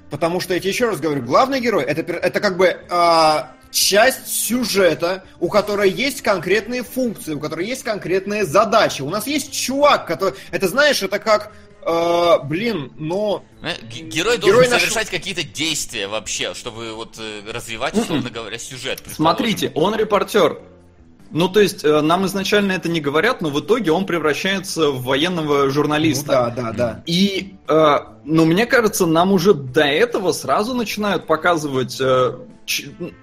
Потому 0.09 0.41
что 0.41 0.53
я 0.53 0.59
тебе 0.59 0.72
еще 0.72 0.89
раз 0.89 0.99
говорю, 0.99 1.22
главный 1.22 1.61
герой 1.61 1.86
это, 1.86 2.01
это 2.01 2.41
как 2.41 2.57
бы 2.57 2.76
а, 2.89 3.55
часть 3.72 4.28
сюжета, 4.28 5.24
у 5.39 5.49
которой 5.49 5.89
есть 5.89 6.22
конкретные 6.22 6.84
функции, 6.84 7.34
у 7.34 7.39
которой 7.39 7.65
есть 7.65 7.84
конкретные 7.84 8.45
задачи. 8.45 9.01
У 9.01 9.09
нас 9.09 9.28
есть 9.28 9.51
чувак, 9.51 10.05
который. 10.05 10.36
Это 10.51 10.67
знаешь, 10.67 11.01
это 11.01 11.19
как. 11.19 11.51
э, 11.84 12.38
блин, 12.43 12.91
но. 12.97 13.43
Э, 13.63 13.74
Герой 13.88 14.38
должен 14.38 14.59
Герой 14.59 14.69
наш- 14.69 14.82
совершать 14.82 15.09
какие-то 15.09 15.43
действия 15.43 16.07
вообще, 16.07 16.53
чтобы 16.53 16.93
вот 16.93 17.15
э, 17.19 17.51
развивать, 17.51 17.95
условно 17.97 18.30
говоря, 18.34 18.59
сюжет. 18.59 19.01
Смотрите, 19.11 19.72
он 19.74 19.95
репортер. 19.95 20.59
Ну, 21.34 21.47
то 21.47 21.61
есть, 21.61 21.86
э, 21.86 22.01
нам 22.01 22.26
изначально 22.26 22.74
это 22.74 22.89
не 22.89 22.99
говорят, 22.99 23.41
но 23.41 23.49
в 23.49 23.59
итоге 23.61 23.91
он 23.93 24.05
превращается 24.05 24.89
в 24.91 25.01
военного 25.03 25.63
Ну 25.63 25.69
журналиста. 25.72 26.28
да, 26.28 26.49
да, 26.49 26.72
да. 26.74 27.03
И 27.05 27.55
э, 27.69 27.97
но 28.26 28.45
мне 28.45 28.65
кажется, 28.65 29.05
нам 29.05 29.32
уже 29.32 29.53
до 29.53 29.86
этого 29.86 30.34
сразу 30.34 30.74
начинают 30.74 31.26
показывать, 31.28 31.97
э, 32.01 32.38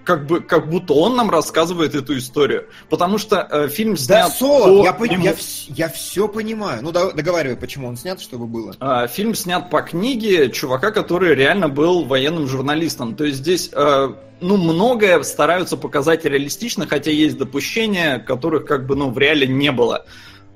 как, 0.05 0.27
бы, 0.27 0.41
как 0.41 0.69
будто 0.69 0.95
он 0.95 1.17
нам 1.17 1.31
рассказывает 1.31 1.95
эту 1.95 2.17
историю. 2.19 2.67
Потому 2.91 3.19
что 3.19 3.47
э, 3.51 3.69
фильм 3.69 3.97
снят... 3.97 4.27
Да, 4.27 4.31
Соло, 4.31 4.83
по 4.83 4.85
я, 4.85 4.93
пон- 4.93 5.13
ему- 5.13 5.25
я, 5.25 5.35
я 5.69 5.89
все 5.89 6.29
понимаю. 6.29 6.83
Ну, 6.83 6.93
да- 6.93 7.13
договаривай, 7.13 7.57
почему 7.57 7.89
он 7.89 7.97
снят, 7.97 8.21
чтобы 8.21 8.47
было. 8.47 8.75
А, 8.81 9.07
Фильм 9.07 9.35
снят 9.35 9.71
по 9.71 9.83
книге 9.83 10.51
чувака, 10.51 10.91
который 10.91 11.35
реально 11.35 11.69
был 11.69 12.05
военным 12.05 12.47
журналистом. 12.47 13.15
То 13.15 13.25
есть 13.25 13.39
здесь, 13.39 13.71
э, 13.73 14.09
ну, 14.41 14.57
многое 14.57 15.23
стараются 15.23 15.77
показать 15.77 16.25
реалистично, 16.25 16.87
хотя 16.87 17.11
есть 17.11 17.39
допущения, 17.39 18.19
которых 18.19 18.67
как 18.67 18.87
бы, 18.87 18.97
ну, 18.97 19.11
в 19.11 19.19
реале 19.19 19.47
не 19.47 19.73
было. 19.73 20.05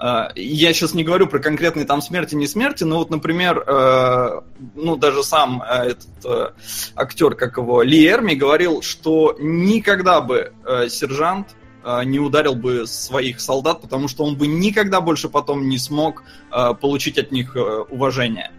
А, 0.04 0.32
Я 0.34 0.72
сейчас 0.72 0.94
не 0.94 1.04
говорю 1.04 1.28
про 1.28 1.38
конкретные 1.38 1.86
там 1.86 2.02
смерти, 2.02 2.34
не 2.34 2.48
смерти, 2.48 2.82
но 2.82 2.98
вот, 2.98 3.10
например, 3.10 3.62
э, 3.64 4.40
ну, 4.74 4.96
даже 4.96 5.22
сам 5.22 5.62
э, 5.62 5.90
этот 5.90 6.24
э, 6.24 6.50
актер, 6.96 7.36
как 7.36 7.56
его, 7.56 7.82
Ли 7.82 8.04
Эрми, 8.08 8.34
говорил, 8.34 8.82
что 8.82 9.36
никогда 9.38 10.20
бы 10.20 10.52
сержант 10.88 11.54
не 12.04 12.20
ударил 12.20 12.54
бы 12.54 12.86
своих 12.86 13.40
солдат, 13.40 13.80
потому 13.80 14.06
что 14.08 14.24
он 14.24 14.36
бы 14.36 14.46
никогда 14.46 15.00
больше 15.00 15.28
потом 15.28 15.68
не 15.68 15.78
смог 15.78 16.22
получить 16.80 17.18
от 17.18 17.32
них 17.32 17.56
уважение. 17.90 18.52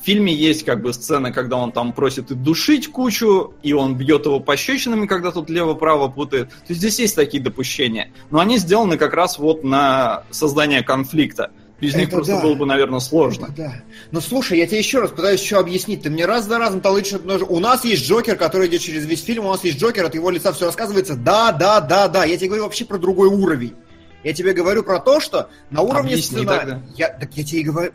В 0.00 0.04
фильме 0.04 0.32
есть 0.32 0.64
как 0.64 0.82
бы 0.82 0.92
сцена, 0.92 1.30
когда 1.30 1.56
он 1.56 1.72
там 1.72 1.92
просит 1.92 2.30
и 2.30 2.34
душить 2.34 2.88
кучу, 2.88 3.52
и 3.62 3.72
он 3.72 3.96
бьет 3.96 4.24
его 4.24 4.40
пощечинами, 4.40 5.06
когда 5.06 5.30
тут 5.30 5.50
лево-право 5.50 6.08
путает. 6.08 6.48
То 6.48 6.54
есть 6.68 6.80
здесь 6.80 6.98
есть 6.98 7.16
такие 7.16 7.42
допущения. 7.42 8.10
Но 8.30 8.40
они 8.40 8.56
сделаны 8.58 8.96
как 8.96 9.12
раз 9.12 9.38
вот 9.38 9.62
на 9.62 10.24
создание 10.30 10.82
конфликта. 10.82 11.50
Без 11.80 11.94
них 11.94 12.08
Это 12.08 12.16
просто 12.16 12.34
да. 12.34 12.42
было 12.42 12.54
бы, 12.54 12.66
наверное, 12.66 13.00
сложно. 13.00 13.48
Да, 13.56 13.64
да. 13.64 13.74
Ну 14.10 14.20
слушай, 14.20 14.58
я 14.58 14.66
тебе 14.66 14.78
еще 14.78 15.00
раз 15.00 15.10
пытаюсь 15.10 15.40
еще 15.40 15.58
объяснить. 15.58 16.02
Ты 16.02 16.10
мне 16.10 16.26
раз 16.26 16.44
за 16.46 16.58
разом 16.58 16.80
толычешь 16.80 17.14
одно 17.14 17.38
же. 17.38 17.44
У 17.44 17.58
нас 17.58 17.84
есть 17.84 18.06
Джокер, 18.06 18.36
который 18.36 18.68
идет 18.68 18.82
через 18.82 19.06
весь 19.06 19.22
фильм, 19.22 19.46
у 19.46 19.50
нас 19.50 19.64
есть 19.64 19.78
Джокер, 19.78 20.04
от 20.04 20.14
его 20.14 20.30
лица 20.30 20.52
все 20.52 20.66
рассказывается. 20.66 21.14
Да, 21.14 21.52
да, 21.52 21.80
да, 21.80 22.08
да. 22.08 22.24
Я 22.24 22.36
тебе 22.36 22.48
говорю 22.48 22.64
вообще 22.64 22.84
про 22.84 22.98
другой 22.98 23.28
уровень. 23.28 23.74
Я 24.22 24.34
тебе 24.34 24.52
говорю 24.52 24.82
про 24.82 25.00
то, 25.00 25.20
что 25.20 25.48
на 25.70 25.80
уровне 25.80 26.12
Объясни 26.12 26.38
сценария... 26.38 26.60
тогда. 26.60 26.82
Я, 26.94 27.08
так 27.08 27.30
я 27.34 27.44
тебе 27.44 27.60
и 27.60 27.64
говорю... 27.64 27.92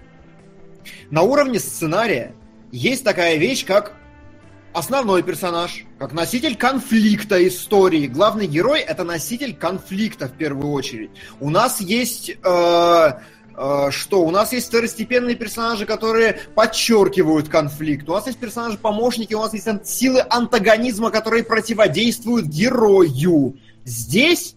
На 1.11 1.21
уровне 1.21 1.59
сценария 1.59 2.33
есть 2.71 3.03
такая 3.03 3.37
вещь, 3.37 3.65
как 3.65 3.93
основной 4.73 5.23
персонаж, 5.23 5.85
как 5.99 6.13
носитель 6.13 6.55
конфликта 6.55 7.47
истории. 7.47 8.07
Главный 8.07 8.47
герой 8.47 8.81
это 8.81 9.03
носитель 9.03 9.55
конфликта 9.55 10.27
в 10.27 10.33
первую 10.33 10.71
очередь. 10.71 11.11
У 11.39 11.49
нас 11.49 11.79
есть 11.79 12.29
э, 12.29 13.11
э, 13.57 13.91
что? 13.91 14.21
У 14.23 14.31
нас 14.31 14.51
есть 14.51 14.67
второстепенные 14.67 15.35
персонажи, 15.35 15.85
которые 15.85 16.39
подчеркивают 16.55 17.47
конфликт. 17.47 18.09
У 18.09 18.13
нас 18.13 18.25
есть 18.27 18.39
персонажи-помощники, 18.39 19.33
у 19.33 19.41
нас 19.41 19.53
есть 19.53 19.67
силы 19.85 20.25
антагонизма, 20.29 21.11
которые 21.11 21.43
противодействуют 21.43 22.47
герою. 22.47 23.57
Здесь 23.85 24.55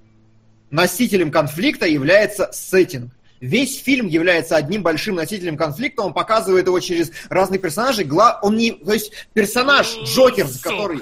носителем 0.71 1.31
конфликта 1.31 1.87
является 1.87 2.51
сеттинг. 2.53 3.13
Весь 3.41 3.81
фильм 3.81 4.07
является 4.07 4.57
одним 4.57 4.83
большим 4.83 5.15
носителем 5.15 5.57
конфликта, 5.57 6.03
он 6.03 6.13
показывает 6.13 6.67
его 6.67 6.81
через 6.81 7.11
разных 7.29 7.61
персонажей. 7.61 8.05
Гла... 8.05 8.39
Он 8.43 8.57
не... 8.57 8.73
То 8.73 8.93
есть 8.93 9.13
персонаж 9.33 9.87
Джокер, 10.05 10.49
Сука. 10.49 10.69
который... 10.71 11.01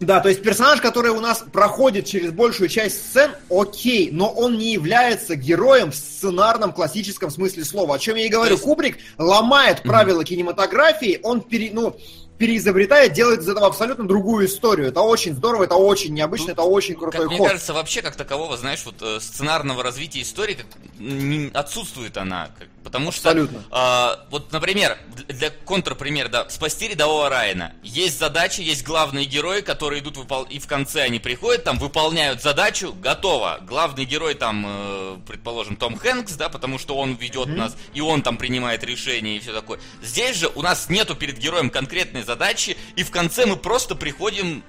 Да, 0.00 0.18
то 0.18 0.28
есть 0.28 0.42
персонаж, 0.42 0.80
который 0.80 1.12
у 1.12 1.20
нас 1.20 1.44
проходит 1.52 2.06
через 2.06 2.32
большую 2.32 2.68
часть 2.68 3.10
сцен, 3.10 3.30
окей, 3.48 4.10
но 4.10 4.28
он 4.28 4.58
не 4.58 4.72
является 4.72 5.36
героем 5.36 5.92
в 5.92 5.94
сценарном 5.94 6.72
классическом 6.72 7.30
смысле 7.30 7.64
слова. 7.64 7.94
О 7.94 7.98
чем 8.00 8.16
я 8.16 8.26
и 8.26 8.28
говорю. 8.28 8.54
есть- 8.54 8.64
Кубрик 8.64 8.98
ломает 9.16 9.82
правила 9.82 10.24
кинематографии, 10.24 11.20
он 11.22 11.40
пере, 11.40 11.70
ну, 11.72 11.96
переизобретает, 12.38 13.12
делает 13.12 13.40
из 13.40 13.48
этого 13.48 13.66
абсолютно 13.66 14.06
другую 14.08 14.46
историю. 14.46 14.88
Это 14.88 15.00
очень 15.02 15.34
здорово, 15.34 15.64
это 15.64 15.76
очень 15.76 16.12
необычно, 16.12 16.52
это 16.52 16.62
очень 16.62 16.94
крутой 16.94 17.20
Как 17.22 17.28
мне 17.28 17.38
ход. 17.38 17.48
кажется, 17.48 17.72
вообще 17.72 18.02
как 18.02 18.16
такового, 18.16 18.56
знаешь, 18.56 18.82
вот 18.84 18.96
э, 19.00 19.20
сценарного 19.20 19.82
развития 19.82 20.22
истории 20.22 20.54
как, 20.54 20.66
не- 20.98 21.50
отсутствует 21.54 22.16
она. 22.16 22.50
как- 22.58 22.68
потому 22.82 23.12
что, 23.12 23.30
Абсолютно. 23.30 23.64
а, 23.70 24.26
вот, 24.30 24.52
например, 24.52 24.98
для 25.28 25.50
контрпример, 25.50 26.28
да, 26.28 26.48
спасти 26.50 26.88
рядового 26.88 27.28
Райана. 27.28 27.74
Есть 27.82 28.18
задачи, 28.18 28.60
есть 28.60 28.84
главные 28.84 29.24
герои, 29.24 29.60
которые 29.60 30.00
идут 30.00 30.16
выпол- 30.16 30.48
и 30.48 30.58
в 30.58 30.66
конце 30.66 31.02
они 31.02 31.18
приходят, 31.18 31.64
там 31.64 31.78
выполняют 31.78 32.42
задачу, 32.42 32.94
готово. 32.94 33.58
Главный 33.62 34.04
герой 34.04 34.34
там, 34.34 34.64
э, 34.66 35.16
предположим, 35.26 35.76
Том 35.76 35.96
Хэнкс, 35.96 36.34
да, 36.34 36.48
потому 36.48 36.78
что 36.78 36.96
он 36.96 37.14
ведет 37.14 37.48
нас, 37.48 37.76
и 37.94 38.00
он 38.00 38.22
там 38.22 38.36
принимает 38.36 38.84
решения 38.84 39.36
и 39.36 39.40
все 39.40 39.52
такое. 39.52 39.80
Здесь 40.02 40.36
же 40.36 40.48
у 40.54 40.62
нас 40.62 40.88
нету 40.88 41.14
перед 41.14 41.38
героем 41.38 41.70
конкретной 41.70 42.22
задачи, 42.22 42.76
и 42.96 43.02
в 43.02 43.10
конце 43.10 43.46
мы 43.46 43.56
просто 43.56 43.94
приходим 43.94 44.62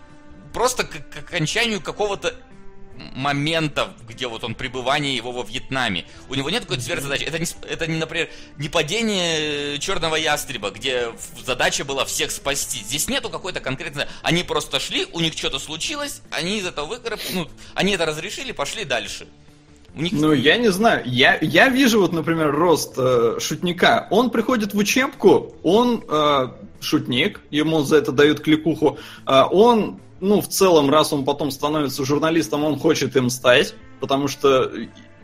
просто 0.54 0.84
к, 0.84 1.10
к 1.10 1.18
окончанию 1.18 1.82
какого-то 1.82 2.36
момента, 2.98 3.94
где 4.08 4.28
вот 4.28 4.44
он 4.44 4.56
пребывание 4.56 5.16
его 5.16 5.32
во 5.32 5.44
Вьетнаме. 5.44 6.06
У 6.30 6.36
него 6.36 6.50
нет 6.50 6.64
какой-то 6.64 6.84
сверхзадачи. 6.84 7.24
Это, 7.24 7.40
не, 7.40 7.46
это 7.70 7.88
не, 7.88 7.98
например, 7.98 8.30
не 8.58 8.70
падение 8.70 9.80
черного 9.80 10.16
ястреба, 10.16 10.72
где 10.72 11.10
задача 11.46 11.86
была 11.86 12.06
всех 12.06 12.32
спасти. 12.32 12.80
Здесь 12.80 13.08
нету 13.08 13.30
какой-то 13.30 13.60
конкретной... 13.60 14.08
Они 14.22 14.44
просто 14.44 14.80
шли, 14.80 15.08
у 15.12 15.20
них 15.20 15.34
что-то 15.34 15.60
случилось, 15.60 16.22
они 16.32 16.60
из 16.60 16.66
этого 16.66 16.86
выкараб... 16.86 17.20
Ну, 17.32 17.50
они 17.74 17.94
это 17.94 18.06
разрешили, 18.06 18.52
пошли 18.52 18.84
дальше. 18.84 19.28
Них... 19.96 20.12
Ну, 20.14 20.32
я 20.34 20.58
не 20.58 20.72
знаю. 20.72 21.04
Я, 21.06 21.38
я 21.42 21.70
вижу, 21.70 22.02
вот, 22.02 22.14
например, 22.14 22.52
рост 22.52 22.96
э, 22.98 23.38
шутника. 23.40 24.08
Он 24.10 24.32
приходит 24.32 24.74
в 24.74 24.78
учебку, 24.78 25.54
он 25.62 26.04
э, 26.08 26.48
шутник, 26.80 27.42
ему 27.52 27.84
за 27.84 27.98
это 27.98 28.12
дают 28.12 28.40
кликуху. 28.40 28.98
Э, 29.28 29.44
он, 29.52 30.00
ну, 30.20 30.42
в 30.42 30.48
целом, 30.48 30.90
раз 30.90 31.14
он 31.14 31.26
потом 31.26 31.52
становится 31.52 32.04
журналистом, 32.06 32.64
он 32.64 32.80
хочет 32.80 33.16
им 33.16 33.30
стать, 33.30 33.76
потому 34.00 34.28
что, 34.28 34.72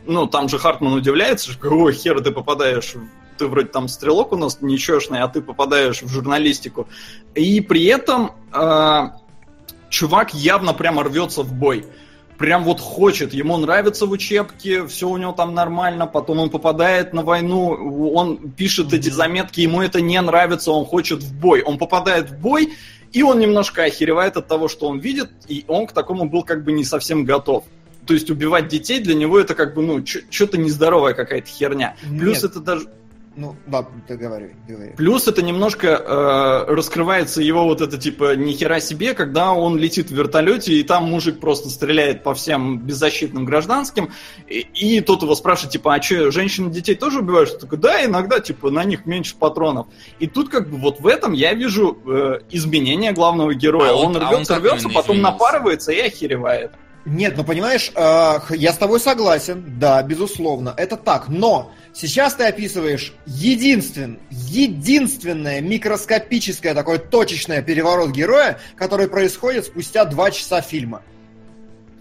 ну, 0.06 0.28
там 0.28 0.48
же 0.48 0.58
Хартман 0.58 0.92
удивляется, 0.92 1.50
что 1.50 1.60
какого 1.60 1.92
хера 1.92 2.20
ты 2.20 2.30
попадаешь 2.30 2.94
ты 3.40 3.46
вроде 3.46 3.68
там 3.68 3.88
стрелок 3.88 4.32
у 4.32 4.36
нас 4.36 4.58
ничешный, 4.60 5.20
а 5.20 5.28
ты 5.28 5.40
попадаешь 5.40 6.02
в 6.02 6.08
журналистику. 6.08 6.86
И 7.34 7.62
при 7.62 7.86
этом 7.86 8.32
э, 8.52 9.08
чувак 9.88 10.34
явно 10.34 10.74
прямо 10.74 11.02
рвется 11.04 11.42
в 11.42 11.54
бой 11.54 11.86
прям 12.40 12.64
вот 12.64 12.80
хочет, 12.80 13.34
ему 13.34 13.58
нравится 13.58 14.06
в 14.06 14.12
учебке, 14.12 14.86
все 14.86 15.10
у 15.10 15.18
него 15.18 15.32
там 15.32 15.52
нормально, 15.52 16.06
потом 16.06 16.38
он 16.38 16.48
попадает 16.48 17.12
на 17.12 17.22
войну, 17.22 18.12
он 18.14 18.38
пишет 18.52 18.94
эти 18.94 19.10
заметки, 19.10 19.60
ему 19.60 19.82
это 19.82 20.00
не 20.00 20.18
нравится, 20.18 20.72
он 20.72 20.86
хочет 20.86 21.22
в 21.22 21.38
бой. 21.38 21.60
Он 21.60 21.76
попадает 21.76 22.30
в 22.30 22.40
бой, 22.40 22.72
и 23.12 23.22
он 23.22 23.40
немножко 23.40 23.84
охеревает 23.84 24.38
от 24.38 24.48
того, 24.48 24.68
что 24.68 24.88
он 24.88 25.00
видит, 25.00 25.28
и 25.48 25.66
он 25.68 25.86
к 25.86 25.92
такому 25.92 26.30
был 26.30 26.42
как 26.42 26.64
бы 26.64 26.72
не 26.72 26.82
совсем 26.82 27.26
готов. 27.26 27.64
То 28.06 28.14
есть 28.14 28.30
убивать 28.30 28.68
детей 28.68 29.00
для 29.00 29.14
него 29.14 29.38
это 29.38 29.54
как 29.54 29.74
бы, 29.74 29.82
ну, 29.82 30.02
что-то 30.06 30.56
нездоровая 30.56 31.12
какая-то 31.12 31.46
херня. 31.46 31.94
Плюс 32.18 32.42
Нет. 32.42 32.52
это 32.52 32.60
даже... 32.60 32.88
Ну, 33.36 33.54
да, 33.68 33.86
ты 34.08 34.16
говори, 34.16 34.50
говори. 34.68 34.90
Плюс 34.96 35.28
это 35.28 35.40
немножко 35.40 35.86
э, 35.88 36.64
раскрывается 36.74 37.40
его 37.40 37.64
вот 37.64 37.80
это 37.80 37.96
типа 37.96 38.34
нихера 38.34 38.80
себе, 38.80 39.14
когда 39.14 39.52
он 39.52 39.78
летит 39.78 40.10
в 40.10 40.14
вертолете, 40.14 40.74
и 40.74 40.82
там 40.82 41.04
мужик 41.04 41.38
просто 41.38 41.68
стреляет 41.70 42.24
по 42.24 42.34
всем 42.34 42.80
беззащитным 42.80 43.44
гражданским, 43.44 44.10
и, 44.48 44.58
и 44.74 45.00
тот 45.00 45.22
его 45.22 45.34
спрашивает, 45.36 45.72
типа, 45.72 45.94
а 45.94 46.02
что, 46.02 46.30
женщины 46.32 46.70
детей 46.70 46.96
тоже 46.96 47.20
убивают? 47.20 47.50
Что 47.50 47.60
такое, 47.60 47.78
да, 47.78 48.04
иногда, 48.04 48.40
типа, 48.40 48.70
на 48.70 48.82
них 48.84 49.06
меньше 49.06 49.36
патронов. 49.36 49.86
И 50.18 50.26
тут 50.26 50.48
как 50.48 50.68
бы 50.68 50.76
вот 50.76 50.98
в 51.00 51.06
этом 51.06 51.32
я 51.32 51.54
вижу 51.54 51.96
э, 52.06 52.40
изменение 52.50 53.12
главного 53.12 53.54
героя. 53.54 53.90
А 53.90 53.94
он- 53.94 54.16
он, 54.16 54.22
а 54.22 54.28
он 54.28 54.34
рвется, 54.36 54.56
рвется, 54.58 54.88
потом 54.88 55.20
напарывается 55.22 55.92
и 55.92 56.00
охеревает. 56.00 56.72
Нет, 57.06 57.34
ну 57.36 57.44
понимаешь, 57.44 57.90
э, 57.94 58.38
я 58.50 58.72
с 58.72 58.76
тобой 58.76 59.00
согласен, 59.00 59.64
да, 59.78 60.02
безусловно, 60.02 60.74
это 60.76 60.96
так, 60.96 61.28
но 61.28 61.72
сейчас 61.94 62.34
ты 62.34 62.44
описываешь 62.44 63.14
единствен, 63.26 64.18
единственное 64.30 65.60
микроскопическое 65.62 66.74
такое 66.74 66.98
точечное 66.98 67.62
переворот 67.62 68.10
героя, 68.10 68.58
который 68.76 69.08
происходит 69.08 69.64
спустя 69.64 70.04
два 70.04 70.30
часа 70.30 70.60
фильма. 70.60 71.02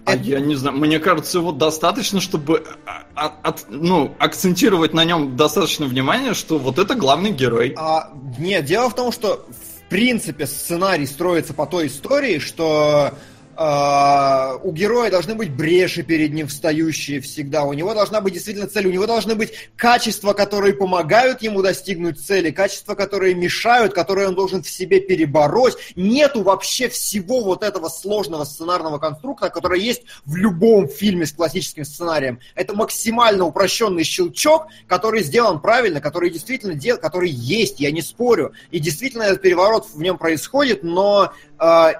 А 0.06 0.16
Это- 0.16 0.24
я 0.24 0.40
не 0.40 0.56
знаю, 0.56 0.76
мне 0.78 1.00
кажется, 1.00 1.38
его 1.38 1.52
достаточно, 1.54 2.20
чтобы 2.20 2.66
а, 2.86 3.04
а, 3.16 3.34
от- 3.44 3.68
ну, 3.70 4.14
акцентировать 4.20 4.94
на 4.94 5.06
нем 5.06 5.38
достаточно 5.38 5.86
внимания, 5.86 6.34
что 6.34 6.58
вот 6.58 6.78
это 6.80 6.96
главный 6.96 7.32
герой. 7.32 7.74
А, 7.78 8.12
нет, 8.38 8.66
дело 8.66 8.90
в 8.90 8.96
том, 8.96 9.12
что 9.12 9.46
в 9.48 9.90
принципе 9.90 10.46
сценарий 10.48 11.06
строится 11.06 11.54
по 11.54 11.66
той 11.66 11.88
истории, 11.88 12.40
что 12.40 13.14
у 13.60 14.72
героя 14.72 15.12
должны 15.12 15.36
быть 15.36 15.52
бреши 15.52 16.02
перед 16.02 16.34
ним 16.34 16.48
встающие 16.48 17.20
всегда. 17.20 17.64
У 17.66 17.74
него 17.74 17.94
должна 17.94 18.22
быть 18.22 18.34
действительно 18.34 18.68
цель. 18.68 18.88
У 18.88 18.92
него 18.92 19.06
должны 19.06 19.36
быть 19.36 19.52
качества, 19.76 20.32
которые 20.32 20.74
помогают 20.74 21.42
ему 21.42 21.62
достигнуть 21.62 22.22
цели, 22.22 22.52
качества, 22.52 22.96
которые 22.96 23.36
мешают, 23.36 23.94
которые 23.94 24.30
он 24.30 24.36
должен 24.36 24.64
в 24.64 24.70
себе 24.70 25.02
перебороть. 25.02 25.76
Нету 25.98 26.42
вообще 26.42 26.88
всего 26.88 27.42
вот 27.42 27.64
этого 27.64 27.90
сложного 27.90 28.46
сценарного 28.46 28.98
конструкта, 28.98 29.50
который 29.50 29.82
есть 29.82 30.04
в 30.26 30.38
любом 30.38 30.88
фильме 30.88 31.26
с 31.26 31.34
классическим 31.34 31.84
сценарием. 31.84 32.40
Это 32.56 32.74
максимально 32.74 33.44
упрощенный 33.44 34.06
щелчок, 34.06 34.68
который 34.88 35.22
сделан 35.22 35.60
правильно, 35.60 36.00
который 36.00 36.30
действительно 36.30 36.76
дел, 36.76 36.98
который 36.98 37.30
есть, 37.30 37.82
я 37.82 37.92
не 37.92 38.02
спорю. 38.02 38.54
И 38.72 38.80
действительно 38.80 39.24
этот 39.24 39.42
переворот 39.42 39.86
в 39.94 40.02
нем 40.02 40.18
происходит, 40.18 40.82
но 40.82 41.34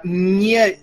не, 0.04 0.78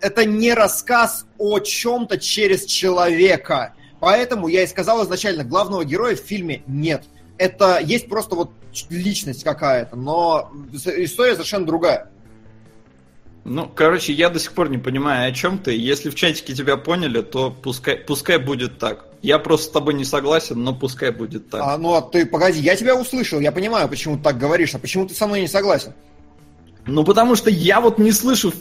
это 0.00 0.24
не 0.24 0.54
рассказ 0.54 1.26
о 1.38 1.60
чем-то 1.60 2.18
через 2.18 2.66
человека. 2.66 3.74
Поэтому 4.00 4.48
я 4.48 4.62
и 4.62 4.66
сказал 4.66 5.04
изначально, 5.04 5.44
главного 5.44 5.84
героя 5.84 6.14
в 6.14 6.20
фильме 6.20 6.62
нет. 6.66 7.04
Это 7.38 7.78
есть 7.78 8.08
просто 8.08 8.34
вот 8.34 8.50
личность 8.90 9.44
какая-то, 9.44 9.96
но 9.96 10.52
история 10.72 11.32
совершенно 11.32 11.66
другая. 11.66 12.10
Ну, 13.44 13.66
короче, 13.74 14.12
я 14.12 14.28
до 14.28 14.38
сих 14.38 14.52
пор 14.52 14.68
не 14.68 14.76
понимаю, 14.76 15.30
о 15.30 15.34
чем 15.34 15.58
ты. 15.58 15.76
Если 15.76 16.10
в 16.10 16.14
чатике 16.14 16.54
тебя 16.54 16.76
поняли, 16.76 17.22
то 17.22 17.50
пускай, 17.50 17.96
пускай 17.96 18.36
будет 18.36 18.78
так. 18.78 19.06
Я 19.22 19.38
просто 19.38 19.66
с 19.66 19.70
тобой 19.70 19.94
не 19.94 20.04
согласен, 20.04 20.62
но 20.62 20.74
пускай 20.74 21.10
будет 21.12 21.48
так. 21.48 21.62
А, 21.64 21.78
ну, 21.78 21.94
а 21.94 22.02
ты, 22.02 22.26
погоди, 22.26 22.60
я 22.60 22.76
тебя 22.76 22.94
услышал, 22.94 23.40
я 23.40 23.50
понимаю, 23.50 23.88
почему 23.88 24.16
ты 24.16 24.22
так 24.22 24.38
говоришь, 24.38 24.74
а 24.74 24.78
почему 24.78 25.06
ты 25.06 25.14
со 25.14 25.26
мной 25.26 25.40
не 25.40 25.48
согласен? 25.48 25.94
Ну, 26.88 27.04
потому 27.04 27.36
что 27.36 27.50
я 27.50 27.80
вот 27.80 27.98
не 27.98 28.12
слышу, 28.12 28.52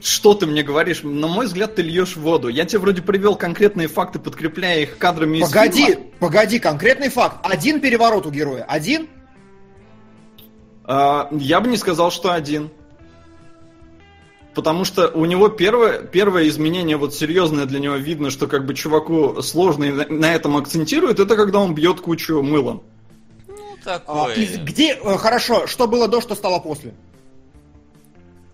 что 0.00 0.34
ты 0.34 0.46
мне 0.46 0.62
говоришь. 0.62 1.02
На 1.02 1.26
мой 1.26 1.46
взгляд, 1.46 1.74
ты 1.74 1.82
льешь 1.82 2.16
воду. 2.16 2.48
Я 2.48 2.64
тебе 2.64 2.78
вроде 2.78 3.02
привел 3.02 3.34
конкретные 3.34 3.88
факты, 3.88 4.18
подкрепляя 4.20 4.82
их 4.82 4.96
кадрами 4.96 5.38
из 5.38 5.48
Погоди, 5.48 5.98
погоди, 6.20 6.58
конкретный 6.60 7.08
факт. 7.08 7.38
Один 7.42 7.80
переворот 7.80 8.26
у 8.26 8.30
героя, 8.30 8.62
один? 8.62 9.08
А, 10.84 11.28
я 11.32 11.60
бы 11.60 11.68
не 11.68 11.76
сказал, 11.76 12.12
что 12.12 12.32
один. 12.32 12.70
Потому 14.54 14.84
что 14.84 15.08
у 15.08 15.24
него 15.24 15.48
первое, 15.48 16.02
первое 16.02 16.46
изменение, 16.46 16.96
вот 16.96 17.12
серьезное 17.12 17.66
для 17.66 17.80
него 17.80 17.96
видно, 17.96 18.30
что 18.30 18.46
как 18.46 18.66
бы 18.66 18.74
чуваку 18.74 19.42
сложно 19.42 19.84
и 19.84 19.90
на 19.90 20.32
этом 20.32 20.56
акцентирует, 20.56 21.18
это 21.18 21.34
когда 21.34 21.58
он 21.58 21.74
бьет 21.74 22.00
кучу 22.00 22.40
мылом 22.40 22.84
такое. 23.84 24.34
А, 24.34 24.38
из, 24.38 24.58
где, 24.58 24.94
э, 24.94 25.16
хорошо, 25.16 25.66
что 25.66 25.86
было 25.86 26.08
до, 26.08 26.20
что 26.20 26.34
стало 26.34 26.58
после? 26.60 26.94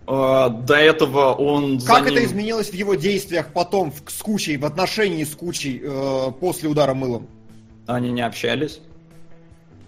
А, 0.07 0.49
до 0.49 0.75
этого 0.75 1.33
он... 1.33 1.79
Как 1.79 2.05
ним... 2.05 2.13
это 2.13 2.25
изменилось 2.25 2.69
в 2.69 2.73
его 2.73 2.95
действиях 2.95 3.53
потом 3.53 3.91
в, 3.91 4.11
с 4.11 4.21
кучей, 4.21 4.57
в 4.57 4.65
отношении 4.65 5.23
с 5.23 5.35
кучей 5.35 5.81
э, 5.83 6.31
после 6.39 6.69
удара 6.69 6.93
мылом? 6.93 7.27
Они 7.87 8.11
не 8.11 8.21
общались. 8.21 8.79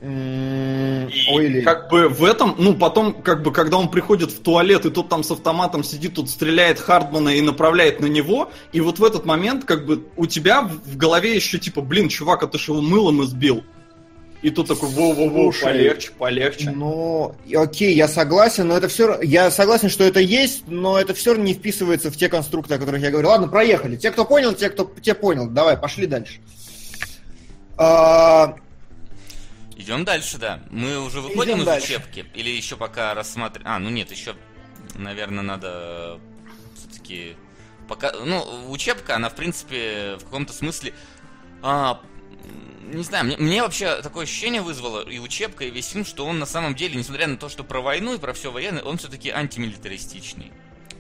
Ой, 0.03 1.61
как 1.61 1.89
бы 1.89 2.09
в 2.09 2.25
этом, 2.25 2.55
ну 2.57 2.73
потом, 2.73 3.13
как 3.13 3.41
бы, 3.41 3.53
когда 3.53 3.77
он 3.77 3.89
приходит 3.89 4.31
в 4.31 4.41
туалет, 4.41 4.85
и 4.85 4.89
тот 4.89 5.07
там 5.07 5.23
с 5.23 5.31
автоматом 5.31 5.81
сидит, 5.81 6.15
тут 6.15 6.29
стреляет 6.29 6.77
Хардмана 6.77 7.29
и 7.29 7.39
направляет 7.39 8.01
на 8.01 8.07
него, 8.07 8.51
и 8.73 8.81
вот 8.81 8.99
в 8.99 9.03
этот 9.05 9.25
момент, 9.25 9.63
как 9.63 9.85
бы, 9.85 10.03
у 10.17 10.25
тебя 10.25 10.61
в 10.61 10.97
голове 10.97 11.33
еще 11.33 11.57
типа, 11.57 11.79
блин, 11.79 12.09
чувак, 12.09 12.43
а 12.43 12.47
ты 12.47 12.59
же 12.59 12.73
его 12.73 12.81
мылом 12.81 13.23
избил. 13.23 13.63
И 14.43 14.49
тут 14.49 14.67
такой, 14.67 14.89
во-во-во, 14.89 15.53
полегче, 15.53 16.11
полегче. 16.11 16.69
Ну, 16.71 17.33
окей, 17.55 17.95
я 17.95 18.09
согласен, 18.09 18.67
но 18.67 18.75
это 18.75 18.89
все... 18.89 19.21
Я 19.21 19.49
согласен, 19.49 19.87
что 19.87 20.03
это 20.03 20.19
есть, 20.19 20.67
но 20.67 20.99
это 20.99 21.13
все 21.13 21.31
равно 21.31 21.45
не 21.45 21.53
вписывается 21.53 22.11
в 22.11 22.17
те 22.17 22.27
конструкты, 22.27 22.73
о 22.73 22.77
которых 22.77 23.01
я 23.01 23.09
говорю. 23.09 23.29
Ладно, 23.29 23.47
проехали. 23.47 23.95
Те, 23.95 24.11
кто 24.11 24.25
понял, 24.25 24.53
те, 24.53 24.69
кто 24.69 24.83
те 25.01 25.13
понял. 25.13 25.47
Давай, 25.47 25.77
пошли 25.77 26.07
дальше. 26.07 26.41
А... 27.77 28.57
Идем 29.77 30.03
дальше, 30.03 30.37
да. 30.37 30.59
Мы 30.69 30.99
уже 30.99 31.21
выходим 31.21 31.53
Идем 31.53 31.61
из 31.61 31.65
дальше. 31.65 31.85
учебки? 31.93 32.25
Или 32.35 32.49
еще 32.49 32.75
пока 32.75 33.13
рассматриваем... 33.13 33.73
А, 33.73 33.79
ну 33.79 33.89
нет, 33.89 34.11
еще, 34.11 34.35
наверное, 34.95 35.43
надо 35.43 36.19
все-таки... 36.75 37.37
Пока... 37.87 38.11
Ну, 38.11 38.69
учебка, 38.69 39.15
она, 39.15 39.29
в 39.29 39.35
принципе, 39.35 40.17
в 40.19 40.25
каком-то 40.25 40.51
смысле... 40.51 40.93
А, 41.61 42.01
не 42.93 43.03
знаю, 43.03 43.25
мне, 43.25 43.37
мне 43.37 43.61
вообще 43.61 44.01
такое 44.01 44.23
ощущение 44.23 44.61
вызвало 44.61 45.07
и 45.07 45.19
учебка, 45.19 45.65
и 45.65 45.71
весь 45.71 45.87
фильм, 45.89 46.05
что 46.05 46.25
он 46.25 46.39
на 46.39 46.45
самом 46.45 46.75
деле, 46.75 46.95
несмотря 46.95 47.27
на 47.27 47.37
то, 47.37 47.49
что 47.49 47.63
про 47.63 47.81
войну 47.81 48.15
и 48.15 48.19
про 48.19 48.33
все 48.33 48.51
военное, 48.51 48.83
он 48.83 48.97
все-таки 48.97 49.29
антимилитаристичный. 49.29 50.51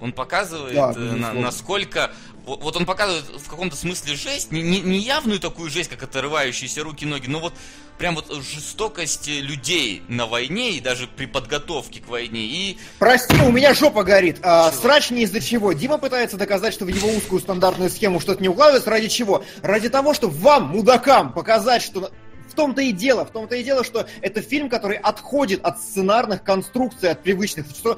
Он 0.03 0.11
показывает, 0.11 0.75
да, 0.75 0.91
э, 0.93 0.99
на, 0.99 1.31
насколько... 1.31 2.11
Вот 2.45 2.75
он 2.75 2.85
показывает 2.85 3.23
в 3.23 3.47
каком-то 3.47 3.77
смысле 3.77 4.15
жесть, 4.15 4.51
не, 4.51 4.61
не, 4.61 4.81
не 4.81 4.97
явную 4.97 5.39
такую 5.39 5.69
жесть, 5.69 5.89
как 5.89 6.03
отрывающиеся 6.03 6.83
руки-ноги, 6.83 7.27
но 7.27 7.39
вот 7.39 7.53
прям 7.97 8.15
вот 8.15 8.29
жестокость 8.43 9.29
людей 9.29 10.03
на 10.09 10.25
войне 10.25 10.71
и 10.71 10.81
даже 10.81 11.07
при 11.07 11.25
подготовке 11.25 12.01
к 12.01 12.09
войне. 12.09 12.41
И... 12.41 12.77
Прости, 12.99 13.33
у 13.37 13.49
меня 13.49 13.73
жопа 13.73 14.03
горит. 14.03 14.39
А, 14.41 14.73
срач 14.73 15.09
не 15.09 15.21
из-за 15.21 15.39
чего. 15.39 15.71
Дима 15.71 15.97
пытается 15.97 16.35
доказать, 16.35 16.73
что 16.73 16.83
в 16.83 16.89
его 16.89 17.07
узкую 17.07 17.39
стандартную 17.39 17.89
схему 17.89 18.19
что-то 18.19 18.41
не 18.41 18.49
укладывается. 18.49 18.89
Ради 18.89 19.07
чего? 19.07 19.45
Ради 19.61 19.87
того, 19.87 20.13
чтобы 20.13 20.33
вам, 20.33 20.67
мудакам, 20.67 21.31
показать, 21.31 21.81
что 21.81 22.11
в 22.53 22.55
том-то 22.55 22.81
и 22.83 22.91
дело, 22.91 23.25
в 23.25 23.31
том-то 23.31 23.55
и 23.55 23.63
дело, 23.63 23.83
что 23.83 24.05
это 24.21 24.41
фильм, 24.41 24.69
который 24.69 24.97
отходит 24.97 25.65
от 25.65 25.79
сценарных 25.79 26.43
конструкций, 26.43 27.09
от 27.09 27.23
привычных, 27.23 27.65
что 27.67 27.97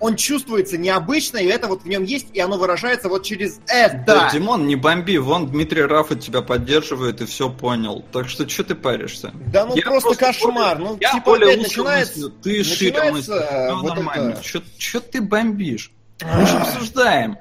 он 0.00 0.16
чувствуется 0.16 0.78
необычно, 0.78 1.36
и 1.36 1.46
это 1.46 1.68
вот 1.68 1.82
в 1.82 1.86
нем 1.86 2.04
есть, 2.04 2.28
и 2.32 2.40
оно 2.40 2.56
выражается 2.56 3.10
вот 3.10 3.22
через 3.22 3.60
это. 3.68 4.02
Да, 4.06 4.30
Димон, 4.32 4.66
не 4.66 4.76
бомби, 4.76 5.18
вон 5.18 5.48
Дмитрий 5.48 5.82
Рафа 5.82 6.16
тебя 6.16 6.40
поддерживает 6.40 7.20
и 7.20 7.26
все 7.26 7.50
понял. 7.50 8.02
Так 8.12 8.30
что 8.30 8.48
что 8.48 8.64
ты 8.64 8.74
паришься? 8.74 9.32
Да 9.52 9.66
ну 9.66 9.76
я 9.76 9.82
просто, 9.82 10.08
просто 10.08 10.24
кошмар. 10.24 10.78
Более, 10.78 10.90
ну, 10.92 10.98
я 10.98 11.10
типа 11.12 11.24
более 11.26 11.52
опять 11.52 11.62
начинается... 11.64 12.28
Ты 12.30 12.64
шире 12.64 13.12
мысли. 13.12 13.22
Все 13.22 13.74
вот 13.74 13.94
нормально. 13.94 14.30
Это... 14.30 14.42
Что 14.78 15.00
ты 15.00 15.20
бомбишь? 15.20 15.92
Мы 16.22 16.46
же 16.46 16.56
обсуждаем. 16.56 17.36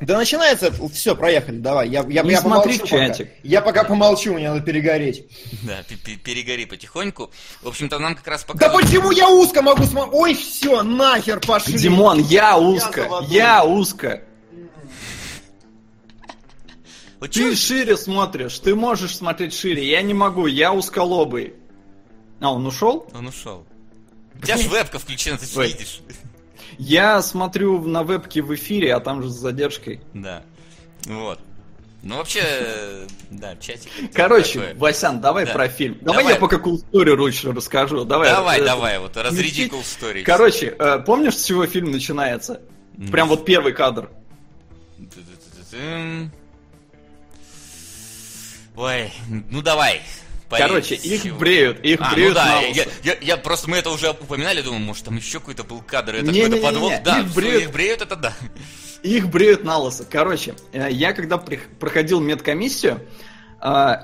Да 0.00 0.16
начинается, 0.16 0.72
все, 0.92 1.16
проехали, 1.16 1.58
давай. 1.58 1.88
Я, 1.88 2.04
я, 2.08 2.22
Не 2.22 2.30
я 2.30 2.40
смотри 2.40 2.78
помолчу 2.78 2.86
чатик. 2.86 3.28
Пока. 3.28 3.40
Я 3.42 3.60
пока 3.62 3.84
помолчу, 3.84 4.34
мне 4.34 4.48
надо 4.48 4.60
перегореть. 4.60 5.26
Да, 5.62 5.82
перегори 6.24 6.66
потихоньку. 6.66 7.32
В 7.62 7.68
общем-то, 7.68 7.98
нам 7.98 8.14
как 8.14 8.26
раз 8.28 8.44
пока. 8.44 8.58
Да 8.58 8.68
почему 8.68 9.10
я 9.10 9.28
узко 9.28 9.60
могу 9.60 9.82
смотреть? 9.84 10.14
Ой, 10.14 10.34
все, 10.34 10.82
нахер 10.82 11.40
пошли. 11.40 11.76
Димон, 11.78 12.20
я 12.20 12.56
узко, 12.56 13.08
я, 13.28 13.56
я 13.56 13.64
узко. 13.64 14.22
Вот 17.18 17.32
ты 17.32 17.56
шире 17.56 17.96
смотришь, 17.96 18.56
ты 18.60 18.76
можешь 18.76 19.16
смотреть 19.16 19.52
шире, 19.52 19.88
я 19.90 20.02
не 20.02 20.14
могу, 20.14 20.46
я 20.46 20.72
узколобый. 20.72 21.54
А, 22.40 22.52
он 22.52 22.64
ушел? 22.64 23.08
Он 23.12 23.26
ушел. 23.26 23.66
У 24.40 24.46
тебя 24.46 24.56
же 24.56 24.68
вебка 24.68 25.00
включена, 25.00 25.38
ты 25.38 25.46
же 25.46 25.66
видишь. 25.66 26.00
Я 26.76 27.22
смотрю 27.22 27.80
на 27.86 28.02
вебке 28.02 28.42
в 28.42 28.54
эфире, 28.54 28.94
а 28.94 29.00
там 29.00 29.22
же 29.22 29.30
с 29.30 29.34
задержкой. 29.34 30.00
Да. 30.12 30.42
Вот. 31.06 31.40
Ну, 32.02 32.16
вообще, 32.16 33.06
да, 33.30 33.56
чатик. 33.56 33.90
Короче, 34.14 34.60
такое. 34.60 34.74
Васян, 34.76 35.20
давай 35.20 35.46
да. 35.46 35.52
про 35.52 35.68
фильм. 35.68 35.98
Давай, 36.00 36.18
давай 36.22 36.34
я 36.34 36.40
пока 36.40 36.56
cool 36.56 36.76
story 36.76 37.16
лучше 37.16 37.52
расскажу. 37.52 38.04
Давай, 38.04 38.30
давай, 38.30 38.60
э, 38.60 38.64
давай 38.64 38.98
вот 39.00 39.16
разряди 39.16 39.66
cool 39.66 39.82
story. 39.82 40.22
Короче, 40.22 40.76
э, 40.78 41.00
помнишь, 41.04 41.36
с 41.36 41.44
чего 41.44 41.66
фильм 41.66 41.90
начинается? 41.90 42.60
Mm. 42.96 43.10
Прям 43.10 43.28
вот 43.28 43.44
первый 43.44 43.72
кадр. 43.72 44.10
Ой, 48.76 49.12
ну 49.50 49.60
давай. 49.60 50.02
Короче, 50.50 50.94
их 50.94 51.22
чего? 51.22 51.38
бреют, 51.38 51.80
их 51.80 52.00
а, 52.00 52.08
ну 52.08 52.14
бреют 52.14 52.34
ну 52.34 52.40
да, 52.40 52.60
я, 52.60 52.86
я, 53.02 53.16
я 53.20 53.36
просто 53.36 53.68
мы 53.68 53.76
это 53.76 53.90
уже 53.90 54.10
упоминали, 54.10 54.62
думаю, 54.62 54.80
может 54.80 55.04
там 55.04 55.16
еще 55.16 55.40
какой-то 55.40 55.64
был 55.64 55.82
кадр, 55.86 56.16
это 56.16 56.26
какой-то 56.26 56.56
подвох. 56.56 56.90
Не, 56.90 56.96
не. 56.96 57.02
Да, 57.04 57.20
их 57.20 57.34
бреют, 57.34 57.62
их 57.64 57.72
бреют, 57.72 58.02
это 58.02 58.16
да. 58.16 58.32
Их 59.02 59.28
бреют 59.28 59.64
на 59.64 59.78
лысо. 59.78 60.06
Короче, 60.10 60.54
э, 60.72 60.88
я 60.90 61.12
когда 61.12 61.38
проходил 61.38 62.20
медкомиссию, 62.20 63.00
э, 63.62 63.94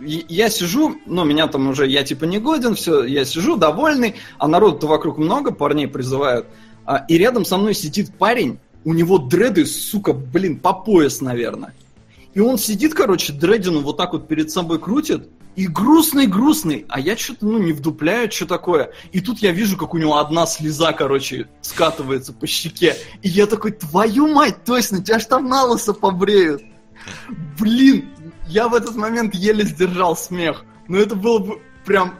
я 0.00 0.50
сижу, 0.50 0.96
ну, 1.06 1.24
меня 1.24 1.46
там 1.46 1.68
уже, 1.68 1.86
я 1.86 2.04
типа 2.04 2.24
не 2.24 2.38
годен, 2.38 2.74
все, 2.74 3.04
я 3.04 3.24
сижу 3.24 3.56
довольный, 3.56 4.16
а 4.38 4.48
народу-то 4.48 4.86
вокруг 4.86 5.18
много, 5.18 5.52
парней 5.52 5.88
призывают, 5.88 6.46
а, 6.84 7.04
и 7.08 7.16
рядом 7.16 7.44
со 7.44 7.56
мной 7.56 7.74
сидит 7.74 8.14
парень, 8.16 8.58
у 8.84 8.92
него 8.92 9.18
дреды, 9.18 9.64
сука, 9.66 10.12
блин, 10.12 10.58
по 10.58 10.72
пояс, 10.72 11.20
наверное. 11.20 11.74
И 12.34 12.40
он 12.40 12.58
сидит, 12.58 12.94
короче, 12.94 13.32
дредину 13.32 13.80
вот 13.80 13.96
так 13.96 14.12
вот 14.12 14.28
перед 14.28 14.50
собой 14.50 14.78
крутит, 14.78 15.28
и 15.56 15.66
грустный-грустный, 15.66 16.84
а 16.88 17.00
я 17.00 17.16
что-то, 17.16 17.46
ну, 17.46 17.58
не 17.58 17.72
вдупляю, 17.72 18.30
что 18.30 18.46
такое. 18.46 18.90
И 19.12 19.20
тут 19.20 19.38
я 19.38 19.52
вижу, 19.52 19.76
как 19.76 19.94
у 19.94 19.98
него 19.98 20.18
одна 20.18 20.46
слеза, 20.46 20.92
короче, 20.92 21.48
скатывается 21.60 22.32
по 22.32 22.46
щеке. 22.46 22.96
И 23.22 23.28
я 23.28 23.46
такой, 23.46 23.72
твою 23.72 24.28
мать, 24.28 24.64
точно, 24.64 25.02
тебя 25.02 25.18
ж 25.18 25.24
там 25.26 25.48
на 25.48 25.64
лысо 25.64 25.94
побреют. 25.94 26.62
Блин, 27.58 28.08
я 28.48 28.68
в 28.68 28.74
этот 28.74 28.96
момент 28.96 29.34
еле 29.34 29.64
сдержал 29.64 30.16
смех. 30.16 30.64
Но 30.88 30.98
это 30.98 31.14
было 31.14 31.38
бы 31.38 31.62
прям... 31.84 32.14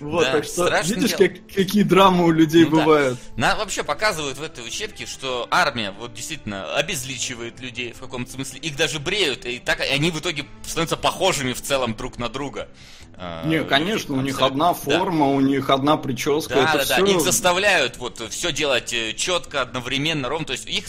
Вот, 0.00 0.24
Да, 0.24 0.32
так 0.32 0.44
что 0.44 0.68
видишь, 0.82 1.10
дело. 1.16 1.28
как- 1.28 1.46
какие 1.54 1.82
драмы 1.82 2.24
у 2.26 2.30
людей 2.30 2.64
Ну 2.64 2.70
да. 2.76 2.76
бывают. 2.84 3.18
На, 3.36 3.54
вообще 3.56 3.82
показывают 3.82 4.38
в 4.38 4.42
этой 4.42 4.66
учебке, 4.66 5.06
что 5.06 5.46
армия 5.50 5.92
вот 5.92 6.12
действительно 6.14 6.74
обезличивает 6.76 7.60
людей 7.60 7.92
в 7.92 8.00
каком-то 8.00 8.30
смысле. 8.32 8.58
Их 8.60 8.76
даже 8.76 8.98
бреют, 8.98 9.44
и 9.46 9.58
так 9.58 9.80
и 9.80 9.84
они 9.84 10.10
в 10.10 10.18
итоге 10.20 10.44
становятся 10.66 10.96
похожими 10.96 11.52
в 11.52 11.62
целом 11.62 11.94
друг 11.94 12.18
на 12.18 12.28
друга. 12.28 12.68
А, 13.16 13.46
Не, 13.46 13.62
конечно, 13.62 14.16
у 14.16 14.20
них 14.20 14.42
одна 14.42 14.68
Да. 14.68 14.74
форма, 14.74 15.26
у 15.28 15.40
них 15.40 15.70
одна 15.70 15.96
прическа. 15.96 16.54
Да, 16.54 16.72
да, 16.72 16.84
да. 16.84 16.94
всё- 16.96 17.04
Их 17.06 17.20
заставляют 17.20 17.96
вот 17.98 18.20
все 18.30 18.50
делать 18.52 18.92
четко, 19.16 19.60
одновременно, 19.62 20.28
ровно. 20.28 20.46
То 20.46 20.52
есть 20.54 20.66
их 20.66 20.86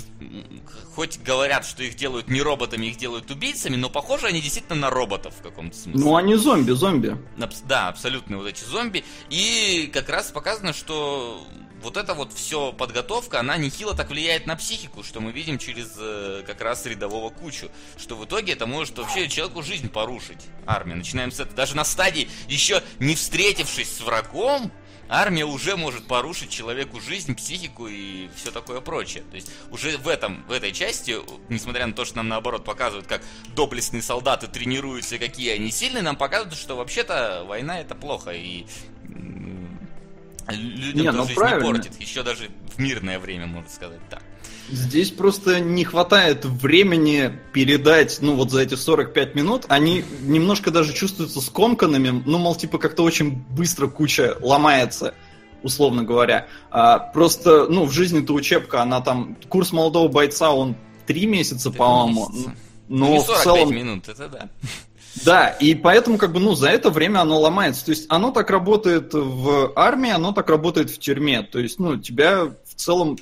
хоть 0.96 1.20
говорят, 1.20 1.66
что 1.66 1.84
их 1.84 1.96
делают 1.96 2.30
не 2.30 2.42
роботами, 2.42 2.86
их 2.88 2.98
делают 2.98 3.30
убийцами, 3.30 3.76
но 3.76 3.90
похожи 3.90 4.28
они 4.28 4.42
действительно 4.42 4.76
на 4.76 4.90
роботов 4.90 5.34
в 5.38 5.44
каком-то 5.44 5.78
смысле. 5.78 6.02
Ну, 6.02 6.16
они 6.16 6.36
зомби, 6.36 6.72
зомби. 6.72 7.18
Да, 7.66 7.90
абсолютно 7.90 8.38
вот 8.38 8.48
эти 8.48 8.64
зомби. 8.64 9.04
И 9.30 9.90
как 9.94 10.10
раз 10.10 10.32
показано, 10.32 10.72
что 10.74 11.46
вот 11.82 11.98
эта 11.98 12.14
вот 12.14 12.34
все 12.34 12.72
подготовка, 12.72 13.42
она 13.42 13.58
нехило 13.58 13.94
так 13.94 14.10
влияет 14.10 14.48
на 14.48 14.56
психику, 14.56 15.04
что 15.04 15.20
мы 15.20 15.32
видим 15.32 15.60
через 15.60 15.94
э, 16.00 16.44
как 16.48 16.62
раз 16.62 16.86
рядового 16.86 17.30
кучу. 17.30 17.70
Что 17.98 18.16
в 18.16 18.26
итоге 18.26 18.54
это 18.54 18.66
может 18.66 18.98
вообще 18.98 19.28
человеку 19.28 19.62
жизнь 19.62 19.90
порушить. 19.90 20.48
Армия. 20.66 20.96
Начинаем 20.96 21.32
с 21.32 21.40
этого. 21.40 21.56
Даже 21.56 21.76
на 21.76 21.84
стадии, 21.84 22.30
еще 22.48 22.82
не 23.00 23.16
встретившись 23.16 23.98
с 23.98 24.02
врагом, 24.02 24.72
армия 25.10 25.46
уже 25.46 25.76
может 25.76 26.08
порушить 26.08 26.50
человеку 26.50 27.00
жизнь, 27.00 27.36
психику 27.36 27.88
и 27.88 28.30
все 28.36 28.52
такое 28.52 28.82
прочее. 28.82 29.24
То 29.30 29.36
есть 29.36 29.52
уже 29.72 29.98
в 29.98 30.08
этом, 30.08 30.44
в 30.48 30.52
этой 30.52 30.72
части, 30.72 31.16
несмотря 31.50 31.88
на 31.88 31.94
то, 31.94 32.06
что 32.06 32.18
нам 32.18 32.30
наоборот 32.30 32.64
показывают, 32.64 33.08
как 33.08 33.22
доблестные 33.56 34.02
солдаты 34.02 34.48
тренируются, 34.48 35.16
и 35.16 35.20
какие 35.20 35.52
они 35.52 35.72
сильные, 35.72 36.04
нам 36.04 36.16
показывают, 36.16 36.58
что 36.58 36.76
вообще-то 36.76 37.44
война 37.48 37.80
это 37.80 37.96
плохо 37.96 38.32
и 38.32 38.66
людям 40.50 41.02
Не, 41.02 41.12
ну 41.12 41.24
жизнь 41.24 41.36
правильно. 41.36 41.66
не 41.66 41.72
портит. 41.72 42.00
Еще 42.00 42.24
даже 42.24 42.50
в 42.76 42.80
мирное 42.80 43.20
время, 43.20 43.48
можно 43.48 43.70
сказать 43.70 44.02
так. 44.10 44.24
Здесь 44.70 45.12
просто 45.12 45.60
не 45.60 45.84
хватает 45.84 46.46
времени 46.46 47.32
передать, 47.54 48.18
ну 48.22 48.36
вот 48.36 48.52
за 48.52 48.62
эти 48.62 48.76
45 48.76 49.36
минут, 49.36 49.66
они 49.68 50.04
немножко 50.22 50.72
даже 50.72 50.94
чувствуются 50.94 51.40
скомканными, 51.40 52.24
ну, 52.26 52.38
мол, 52.38 52.56
типа 52.56 52.80
как-то 52.80 53.04
очень 53.04 53.44
быстро 53.50 53.88
куча 53.88 54.38
ломается, 54.42 55.14
условно 55.62 56.04
говоря. 56.04 56.48
А, 56.72 56.98
просто, 56.98 57.68
ну, 57.68 57.86
в 57.86 57.92
жизни-то 57.92 58.34
учебка, 58.34 58.82
она 58.82 59.02
там, 59.02 59.38
курс 59.50 59.72
молодого 59.72 60.08
бойца, 60.08 60.52
он 60.52 60.76
три 61.06 61.28
месяца, 61.28 61.70
Три 61.70 61.78
по-моему. 61.78 62.30
месяца. 62.30 62.56
Но 62.88 63.10
не 63.10 63.20
в 63.20 63.24
45 63.24 63.44
целом... 63.44 63.76
минут, 63.76 64.10
это 64.10 64.28
да. 64.28 64.50
Да, 65.24 65.48
и 65.48 65.76
поэтому 65.76 66.18
как 66.18 66.34
бы, 66.34 66.42
ну, 66.42 66.56
за 66.56 66.70
это 66.70 66.90
время 66.90 67.20
оно 67.20 67.40
ломается. 67.40 67.86
То 67.86 67.92
есть 67.92 68.06
оно 68.10 68.32
так 68.32 68.50
работает 68.50 69.14
в 69.14 69.72
армии, 69.76 70.12
оно 70.12 70.34
так 70.34 70.50
работает 70.50 70.90
в 70.90 71.00
тюрьме. 71.00 71.42
То 71.42 71.60
есть, 71.60 71.80
ну, 71.80 71.98
тебя 71.98 72.44
в 72.44 72.76
целом 72.76 73.18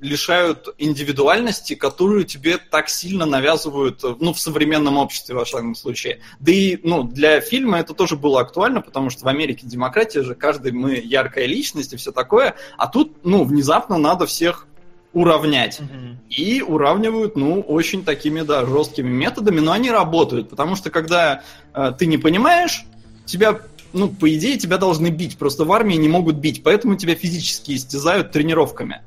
лишают 0.00 0.68
индивидуальности, 0.78 1.74
которую 1.74 2.24
тебе 2.24 2.58
так 2.58 2.88
сильно 2.88 3.26
навязывают, 3.26 4.02
ну, 4.20 4.32
в 4.32 4.40
современном 4.40 4.96
обществе, 4.96 5.34
во 5.34 5.44
всяком 5.44 5.74
случае. 5.74 6.20
Да 6.38 6.52
и, 6.52 6.78
ну, 6.82 7.04
для 7.04 7.40
фильма 7.40 7.78
это 7.78 7.94
тоже 7.94 8.16
было 8.16 8.40
актуально, 8.40 8.80
потому 8.80 9.10
что 9.10 9.24
в 9.24 9.28
Америке 9.28 9.66
демократия 9.66 10.22
же, 10.22 10.34
каждый 10.34 10.72
мы 10.72 10.94
яркая 10.94 11.46
личность 11.46 11.92
и 11.92 11.96
все 11.96 12.12
такое, 12.12 12.54
а 12.76 12.86
тут, 12.86 13.24
ну, 13.24 13.44
внезапно 13.44 13.98
надо 13.98 14.26
всех 14.26 14.66
уравнять. 15.12 15.80
И 16.28 16.62
уравнивают, 16.62 17.36
ну, 17.36 17.60
очень 17.60 18.04
такими, 18.04 18.42
да, 18.42 18.64
жесткими 18.64 19.08
методами, 19.08 19.60
но 19.60 19.72
они 19.72 19.90
работают, 19.90 20.48
потому 20.48 20.76
что 20.76 20.90
когда 20.90 21.42
э, 21.74 21.92
ты 21.98 22.06
не 22.06 22.16
понимаешь, 22.16 22.84
тебя, 23.26 23.60
ну, 23.92 24.08
по 24.08 24.32
идее, 24.32 24.56
тебя 24.56 24.78
должны 24.78 25.08
бить, 25.08 25.36
просто 25.36 25.64
в 25.64 25.72
армии 25.72 25.96
не 25.96 26.08
могут 26.08 26.36
бить, 26.36 26.62
поэтому 26.62 26.96
тебя 26.96 27.14
физически 27.16 27.72
истязают 27.72 28.30
тренировками. 28.30 29.02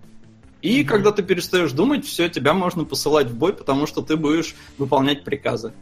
И 0.63 0.79
Мгм. 0.79 0.87
когда 0.87 1.11
ты 1.11 1.21
перестаешь 1.21 1.73
думать, 1.73 2.05
все, 2.05 2.29
тебя 2.29 2.53
можно 2.53 2.85
посылать 2.85 3.27
в 3.27 3.35
бой, 3.35 3.53
потому 3.53 3.85
что 3.85 4.01
ты 4.01 4.15
будешь 4.15 4.55
выполнять 4.77 5.23
приказы. 5.25 5.73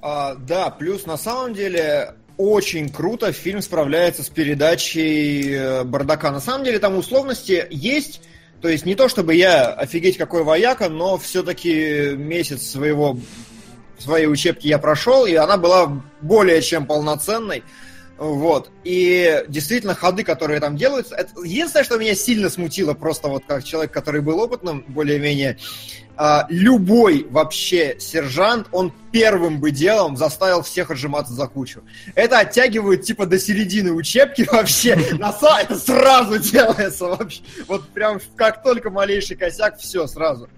А, 0.00 0.34
да, 0.34 0.70
плюс 0.70 1.04
на 1.04 1.18
самом 1.18 1.52
деле 1.52 2.14
очень 2.38 2.88
круто 2.88 3.30
фильм 3.32 3.60
справляется 3.60 4.22
с 4.22 4.30
передачей 4.30 5.52
э, 5.52 5.84
бардака. 5.84 6.30
На 6.30 6.40
самом 6.40 6.64
деле 6.64 6.78
там 6.78 6.96
условности 6.96 7.66
есть, 7.68 8.22
то 8.62 8.68
есть 8.70 8.86
не 8.86 8.94
то 8.94 9.10
чтобы 9.10 9.34
я 9.34 9.68
офигеть 9.68 10.16
какой 10.16 10.44
вояка, 10.44 10.88
но 10.88 11.18
все-таки 11.18 12.14
месяц 12.16 12.62
своего 12.62 13.18
своей 13.98 14.26
учебки 14.28 14.66
я 14.66 14.78
прошел, 14.78 15.26
и 15.26 15.34
она 15.34 15.58
была 15.58 16.02
более 16.22 16.62
чем 16.62 16.86
полноценной. 16.86 17.62
Вот. 18.20 18.70
И 18.84 19.44
действительно, 19.48 19.94
ходы, 19.94 20.24
которые 20.24 20.60
там 20.60 20.76
делаются, 20.76 21.14
это 21.16 21.32
единственное, 21.42 21.84
что 21.84 21.96
меня 21.96 22.14
сильно 22.14 22.50
смутило, 22.50 22.92
просто 22.92 23.28
вот 23.28 23.44
как 23.48 23.64
человек, 23.64 23.92
который 23.92 24.20
был 24.20 24.38
опытным, 24.40 24.84
более-менее, 24.88 25.56
а, 26.18 26.44
любой 26.50 27.26
вообще 27.30 27.96
сержант, 27.98 28.66
он 28.72 28.92
первым 29.10 29.58
бы 29.58 29.70
делом 29.70 30.18
заставил 30.18 30.60
всех 30.60 30.90
отжиматься 30.90 31.32
за 31.32 31.46
кучу. 31.46 31.82
Это 32.14 32.40
оттягивают 32.40 33.04
типа 33.04 33.24
до 33.24 33.38
середины 33.38 33.92
учебки 33.92 34.46
вообще. 34.52 34.96
На 35.18 35.34
это 35.58 35.78
сразу 35.78 36.38
делается 36.38 37.06
вообще. 37.06 37.40
Вот 37.66 37.88
прям 37.88 38.20
как 38.36 38.62
только 38.62 38.90
малейший 38.90 39.36
косяк, 39.36 39.78
все 39.78 40.06
сразу. 40.06 40.50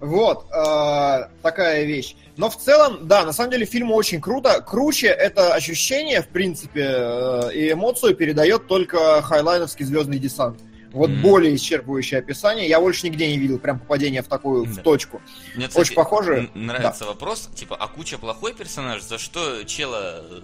Вот, 0.00 0.46
э, 0.52 1.28
такая 1.42 1.84
вещь. 1.84 2.14
Но 2.36 2.48
в 2.48 2.56
целом, 2.56 3.08
да, 3.08 3.24
на 3.24 3.32
самом 3.32 3.50
деле 3.50 3.66
фильм 3.66 3.90
очень 3.90 4.20
круто. 4.20 4.60
Круче 4.62 5.08
это 5.08 5.54
ощущение, 5.54 6.22
в 6.22 6.28
принципе, 6.28 6.84
э, 6.88 7.50
и 7.54 7.72
эмоцию 7.72 8.14
передает 8.14 8.68
только 8.68 9.20
хайлайновский 9.22 9.84
звездный 9.84 10.18
десант. 10.20 10.60
Вот 10.92 11.10
Мгм. 11.10 11.20
более 11.22 11.54
исчерпывающее 11.56 12.18
описание. 12.18 12.68
Я 12.68 12.80
больше 12.80 13.06
нигде 13.06 13.26
не 13.28 13.38
видел 13.38 13.58
прям 13.58 13.78
попадения 13.80 14.22
в 14.22 14.26
такую 14.28 14.64
в 14.64 14.76
Да. 14.76 14.82
точку. 14.82 15.20
Мне, 15.56 15.66
кстати, 15.68 15.86
Очень 15.86 15.94
похоже. 15.96 16.48
нравится 16.54 17.04
вопрос, 17.04 17.50
типа, 17.54 17.76
а 17.78 17.88
Куча 17.88 18.18
плохой 18.18 18.54
персонаж? 18.54 19.02
За 19.02 19.18
что 19.18 19.64
Чела... 19.64 20.22
э, 20.30 20.40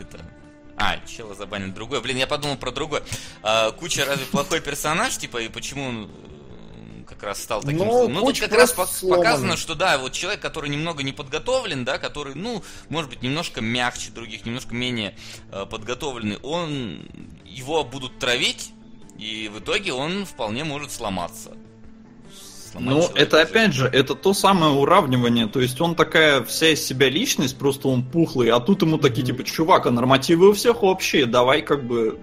Это... 0.00 0.20
А, 0.76 0.96
Чела 1.06 1.34
забанил 1.34 1.72
другой. 1.74 2.00
Блин, 2.00 2.16
я 2.16 2.28
подумал 2.28 2.56
про 2.56 2.70
другой. 2.70 3.02
А, 3.42 3.72
Куча 3.72 4.04
разве 4.06 4.24
плохой 4.26 4.60
персонаж, 4.60 5.16
типа, 5.18 5.38
и 5.38 5.48
почему 5.48 5.84
он 5.88 6.10
как 7.18 7.30
раз 7.30 7.42
стал 7.42 7.62
таким... 7.62 7.78
Ну, 7.78 7.90
злым? 7.90 8.12
ну 8.14 8.26
тут 8.26 8.38
как 8.38 8.52
раз 8.52 8.72
сломанный. 8.72 9.24
показано, 9.24 9.56
что 9.56 9.74
да, 9.74 9.98
вот 9.98 10.12
человек, 10.12 10.40
который 10.40 10.70
немного 10.70 11.02
не 11.02 11.12
подготовлен, 11.12 11.84
да, 11.84 11.98
который, 11.98 12.36
ну, 12.36 12.62
может 12.88 13.10
быть, 13.10 13.22
немножко 13.22 13.60
мягче 13.60 14.12
других, 14.12 14.46
немножко 14.46 14.74
менее 14.74 15.14
э, 15.52 15.66
подготовленный, 15.68 16.38
он... 16.42 17.08
Его 17.44 17.82
будут 17.82 18.18
травить, 18.20 18.70
и 19.18 19.50
в 19.52 19.58
итоге 19.58 19.92
он 19.92 20.24
вполне 20.24 20.62
может 20.62 20.92
сломаться. 20.92 21.56
Сломать 22.70 22.94
Ну, 22.94 23.00
человека 23.00 23.20
это 23.20 23.40
опять 23.40 23.72
же, 23.72 23.86
это 23.88 24.14
то 24.14 24.32
самое 24.32 24.72
уравнивание. 24.72 25.48
То 25.48 25.60
есть 25.60 25.80
он 25.80 25.96
такая 25.96 26.44
вся 26.44 26.68
из 26.68 26.86
себя 26.86 27.08
личность, 27.08 27.58
просто 27.58 27.88
он 27.88 28.04
пухлый, 28.04 28.50
а 28.50 28.60
тут 28.60 28.82
ему 28.82 28.98
такие, 28.98 29.26
типа, 29.26 29.42
чувак, 29.42 29.86
а 29.86 29.90
нормативы 29.90 30.50
у 30.50 30.52
всех 30.52 30.84
общие, 30.84 31.26
давай 31.26 31.62
как 31.62 31.84
бы... 31.84 32.20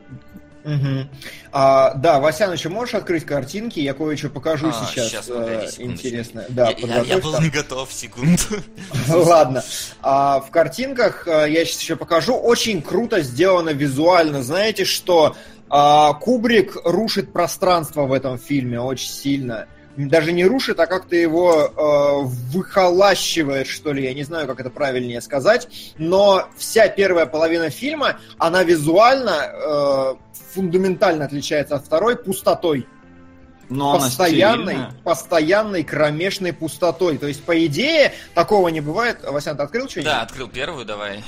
Мгм. 0.65 1.09
А, 1.51 1.93
да, 1.93 2.19
Васяныч, 2.19 2.65
можешь 2.65 2.95
открыть 2.95 3.23
картинки? 3.25 3.79
Я 3.79 3.93
кое-что 3.93 4.29
покажу 4.29 4.69
А, 4.69 4.85
сейчас. 4.89 5.09
щас, 5.11 5.29
э, 5.29 5.33
погоди 5.33 5.67
секундочку. 5.71 5.83
интересное. 6.07 6.45
Да, 6.49 6.69
я, 6.71 6.87
я- 6.87 7.01
я 7.03 7.17
был 7.19 7.31
там. 7.33 7.43
не 7.43 7.49
готов, 7.49 7.93
секунду. 7.93 8.41
Ладно. 9.07 9.63
А, 10.01 10.39
в 10.39 10.49
картинках 10.49 11.27
а, 11.27 11.45
я 11.45 11.63
сейчас 11.65 11.81
еще 11.81 11.95
покажу. 11.95 12.35
Очень 12.35 12.81
круто 12.81 13.21
сделано 13.21 13.69
визуально. 13.69 14.41
Знаете, 14.41 14.85
что 14.85 15.35
а, 15.69 16.13
Кубрик 16.13 16.75
рушит 16.83 17.31
пространство 17.31 18.03
в 18.03 18.13
этом 18.13 18.39
фильме 18.39 18.79
очень 18.81 19.09
сильно. 19.09 19.67
Даже 19.97 20.33
не 20.33 20.45
рушит, 20.45 20.79
а 20.79 20.87
как-то 20.87 21.15
его 21.15 21.53
э, 21.53 22.27
выхолащивает, 22.51 23.67
что 23.67 23.93
ли, 23.93 24.03
я 24.03 24.13
не 24.13 24.23
знаю, 24.23 24.45
как 24.45 24.59
это 24.59 24.69
правильнее 24.69 25.21
сказать. 25.21 25.69
Но 25.97 26.49
вся 26.57 26.89
первая 26.89 27.25
половина 27.25 27.69
фильма, 27.69 28.17
она 28.37 28.63
визуально 28.63 29.51
э, 29.53 30.15
фундаментально 30.53 31.25
отличается 31.25 31.75
от 31.75 31.85
второй 31.85 32.17
пустотой 32.17 32.87
Но 33.69 33.93
постоянной, 33.97 34.77
постоянной 35.03 35.83
кромешной 35.83 36.51
пустотой. 36.51 37.17
То 37.17 37.27
есть, 37.27 37.43
по 37.43 37.65
идее, 37.65 38.13
такого 38.33 38.67
не 38.67 38.81
бывает. 38.81 39.19
Васян, 39.23 39.55
ты 39.55 39.63
открыл 39.63 39.87
что-нибудь? 39.87 40.11
Да, 40.11 40.21
открыл 40.21 40.49
первую, 40.49 40.85
давай. 40.85 41.23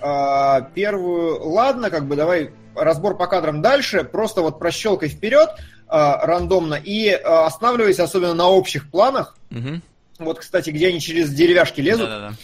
А, 0.00 0.62
первую, 0.74 1.42
ладно, 1.48 1.90
как 1.90 2.06
бы 2.06 2.16
давай 2.16 2.50
разбор 2.74 3.16
по 3.16 3.26
кадрам 3.26 3.60
дальше, 3.62 4.04
просто 4.04 4.40
вот 4.42 4.58
прощелкай 4.58 5.08
вперед 5.08 5.50
а, 5.88 6.24
рандомно 6.24 6.74
и 6.74 7.10
а, 7.10 7.46
останавливайся 7.46 8.04
особенно 8.04 8.34
на 8.34 8.48
общих 8.48 8.90
планах. 8.90 9.36
Мгм. 9.50 9.82
Вот, 10.18 10.38
кстати, 10.40 10.70
где 10.70 10.88
они 10.88 11.00
через 11.00 11.30
деревяшки 11.30 11.80
лезут. 11.80 12.08
Да-да-да. 12.08 12.34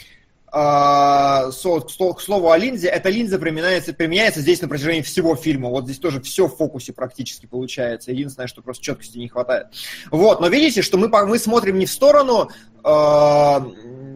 А, 0.56 1.50
со- 1.50 1.80
к 1.80 1.90
сло- 1.90 2.14
к 2.14 2.20
слову 2.20 2.52
о 2.52 2.56
линзе, 2.56 2.86
эта 2.86 3.08
линза 3.08 3.40
применяется, 3.40 3.92
применяется 3.92 4.40
здесь 4.40 4.62
на 4.62 4.68
протяжении 4.68 5.02
всего 5.02 5.34
фильма. 5.34 5.68
Вот 5.68 5.84
здесь 5.84 5.98
тоже 5.98 6.20
все 6.20 6.46
в 6.46 6.56
фокусе 6.56 6.92
практически 6.92 7.46
получается. 7.46 8.12
Единственное, 8.12 8.46
что 8.46 8.62
просто 8.62 8.84
четкости 8.84 9.18
не 9.18 9.28
хватает. 9.28 9.66
Вот, 10.12 10.40
но 10.40 10.46
видите, 10.46 10.82
что 10.82 10.96
мы, 10.96 11.08
мы 11.08 11.38
смотрим 11.40 11.76
не 11.76 11.86
в 11.86 11.90
сторону 11.90 12.50
э, 12.84 13.60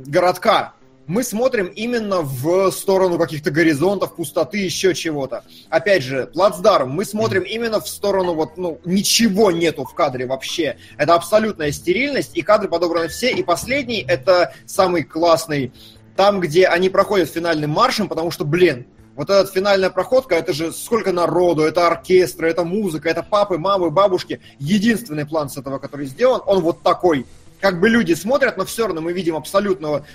городка, 0.07 0.75
мы 1.09 1.25
смотрим 1.25 1.67
именно 1.67 2.21
в 2.21 2.71
сторону 2.71 3.19
каких-то 3.19 3.51
горизонтов, 3.51 4.15
пустоты, 4.15 4.59
еще 4.59 4.95
чего-то. 4.95 5.43
Опять 5.71 6.05
же, 6.05 6.27
плацдарм, 6.27 6.91
мы 6.91 7.05
смотрим 7.07 7.43
именно 7.43 7.81
в 7.81 7.89
сторону 7.89 8.35
вот, 8.35 8.59
ну, 8.59 8.79
ничего 8.85 9.51
нету 9.51 9.85
в 9.85 9.95
кадре 9.95 10.27
вообще. 10.27 10.77
Это 10.99 11.15
абсолютная 11.15 11.73
стерильность, 11.73 12.37
и 12.37 12.43
кадры 12.43 12.69
подобраны 12.69 13.09
все. 13.09 13.33
И 13.33 13.43
последний, 13.43 14.05
это 14.07 14.53
самый 14.67 15.03
классный, 15.03 15.73
там, 16.15 16.41
где 16.41 16.67
они 16.67 16.91
проходят 16.91 17.31
финальным 17.31 17.71
маршем, 17.71 18.07
потому 18.07 18.31
что, 18.31 18.45
блин, 18.45 18.87
вот 19.17 19.31
эта 19.31 19.51
финальная 19.51 19.91
проходка, 19.91 20.35
это 20.35 20.53
же 20.53 20.73
сколько 20.73 21.11
народу, 21.13 21.63
это 21.63 21.87
оркестр, 21.87 22.45
это 22.45 22.65
музыка, 22.65 23.09
это 23.09 23.23
папы, 23.23 23.57
мамы, 23.57 23.91
бабушки. 23.91 24.41
Единственный 24.59 25.25
план 25.25 25.49
с 25.49 25.57
этого, 25.57 25.79
который 25.79 26.07
сделан, 26.07 26.43
он 26.45 26.61
вот 26.61 26.83
такой. 26.83 27.25
Как 27.61 27.81
бы 27.81 27.89
люди 27.89 28.13
смотрят, 28.13 28.57
но 28.57 28.65
все 28.65 28.87
равно 28.87 29.01
мы 29.01 29.13
видим 29.13 29.35
абсолютного 29.35 30.07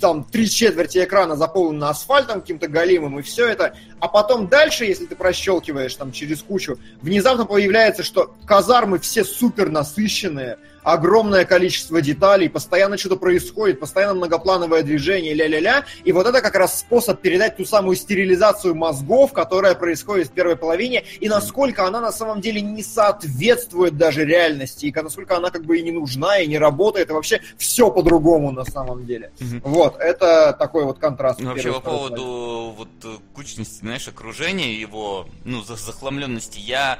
там 0.00 0.24
три 0.24 0.48
четверти 0.48 1.02
экрана 1.02 1.36
заполнено 1.36 1.88
асфальтом 1.88 2.40
каким-то 2.40 2.68
галимым, 2.68 3.18
и 3.18 3.22
все 3.22 3.48
это. 3.48 3.74
А 4.00 4.08
потом 4.08 4.48
дальше, 4.48 4.84
если 4.84 5.06
ты 5.06 5.16
прощелкиваешь 5.16 5.94
там 5.94 6.12
через 6.12 6.42
кучу, 6.42 6.78
внезапно 7.00 7.46
появляется, 7.46 8.02
что 8.02 8.34
казармы 8.46 8.98
все 8.98 9.24
супер 9.24 9.70
насыщенные, 9.70 10.58
огромное 10.82 11.44
количество 11.44 12.00
деталей, 12.00 12.48
постоянно 12.48 12.96
что-то 12.98 13.16
происходит, 13.16 13.80
постоянно 13.80 14.14
многоплановое 14.14 14.82
движение, 14.82 15.34
ля-ля-ля. 15.34 15.84
И 16.04 16.12
вот 16.12 16.26
это 16.26 16.40
как 16.40 16.54
раз 16.54 16.80
способ 16.80 17.20
передать 17.20 17.56
ту 17.56 17.64
самую 17.64 17.96
стерилизацию 17.96 18.74
мозгов, 18.74 19.32
которая 19.32 19.74
происходит 19.74 20.28
в 20.28 20.32
первой 20.32 20.56
половине, 20.56 21.04
и 21.20 21.28
насколько 21.28 21.86
она 21.86 22.00
на 22.00 22.12
самом 22.12 22.40
деле 22.40 22.60
не 22.60 22.82
соответствует 22.82 23.96
даже 23.96 24.24
реальности, 24.24 24.86
и 24.86 24.92
насколько 25.02 25.36
она 25.36 25.50
как 25.50 25.64
бы 25.64 25.78
и 25.78 25.82
не 25.82 25.92
нужна, 25.92 26.38
и 26.38 26.46
не 26.46 26.58
работает, 26.58 27.10
и 27.10 27.12
вообще 27.12 27.40
все 27.56 27.90
по-другому 27.90 28.50
на 28.52 28.64
самом 28.64 29.06
деле. 29.06 29.32
Угу. 29.40 29.68
Вот, 29.68 29.96
это 29.98 30.54
такой 30.58 30.84
вот 30.84 30.98
контраст. 30.98 31.40
Ну, 31.40 31.50
вообще 31.50 31.72
по 31.72 31.80
поводу 31.80 32.74
вот 32.76 32.88
э, 33.04 33.16
кучности, 33.34 33.78
знаешь, 33.80 34.08
окружения 34.08 34.74
его, 34.74 35.26
ну, 35.44 35.62
захламленности, 35.62 36.58
я 36.58 36.98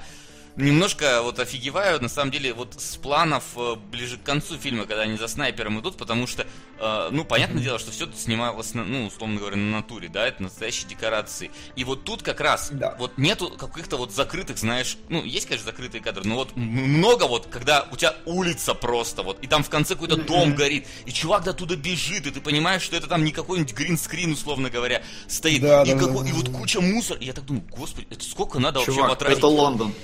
немножко 0.56 1.22
вот 1.22 1.38
офигеваю, 1.38 2.00
на 2.02 2.08
самом 2.08 2.30
деле, 2.30 2.52
вот 2.52 2.74
с 2.80 2.96
планов 2.96 3.44
э, 3.56 3.74
ближе 3.90 4.18
к 4.18 4.22
концу 4.22 4.58
фильма, 4.58 4.84
когда 4.84 5.02
они 5.02 5.16
за 5.16 5.28
снайпером 5.28 5.80
идут, 5.80 5.96
потому 5.96 6.26
что, 6.26 6.46
э, 6.78 7.08
ну, 7.10 7.24
понятное 7.24 7.62
дело, 7.62 7.78
что 7.78 7.90
все 7.90 8.04
это 8.04 8.16
снималось, 8.16 8.74
на, 8.74 8.84
ну, 8.84 9.06
условно 9.06 9.38
говоря, 9.38 9.56
на 9.56 9.78
натуре, 9.78 10.08
да, 10.08 10.26
это 10.26 10.42
настоящие 10.42 10.88
декорации. 10.88 11.50
И 11.76 11.84
вот 11.84 12.04
тут 12.04 12.22
как 12.22 12.40
раз, 12.40 12.70
да. 12.72 12.96
вот 12.98 13.18
нету 13.18 13.50
каких-то 13.50 13.96
вот 13.96 14.12
закрытых, 14.12 14.58
знаешь, 14.58 14.98
ну, 15.08 15.22
есть, 15.24 15.46
конечно, 15.46 15.70
закрытые 15.70 16.02
кадры, 16.02 16.22
но 16.24 16.36
вот 16.36 16.56
много 16.56 17.24
вот, 17.24 17.46
когда 17.46 17.86
у 17.90 17.96
тебя 17.96 18.14
улица 18.26 18.74
просто, 18.74 19.22
вот, 19.22 19.38
и 19.42 19.46
там 19.46 19.62
в 19.62 19.70
конце 19.70 19.94
какой-то 19.94 20.16
дом 20.16 20.54
горит, 20.54 20.86
и 21.06 21.12
чувак 21.12 21.44
до 21.44 21.54
туда 21.54 21.76
бежит, 21.76 22.26
и 22.26 22.30
ты 22.30 22.40
понимаешь, 22.40 22.82
что 22.82 22.96
это 22.96 23.06
там 23.06 23.24
не 23.24 23.32
какой-нибудь 23.32 23.74
гринскрин, 23.74 24.32
условно 24.32 24.70
говоря, 24.70 25.02
стоит, 25.28 25.62
да, 25.62 25.82
и, 25.82 25.92
да, 25.92 25.98
какой, 25.98 26.24
да, 26.24 26.30
и 26.30 26.32
вот 26.32 26.48
куча 26.50 26.80
мусора, 26.80 27.18
и 27.20 27.26
я 27.26 27.32
так 27.32 27.44
думаю, 27.44 27.64
господи, 27.70 28.06
это 28.10 28.24
сколько 28.24 28.58
надо 28.58 28.80
Чувак, 28.80 28.96
вообще 28.96 29.08
потратить? 29.10 29.38
это 29.38 29.46
Лондон. 29.46 29.94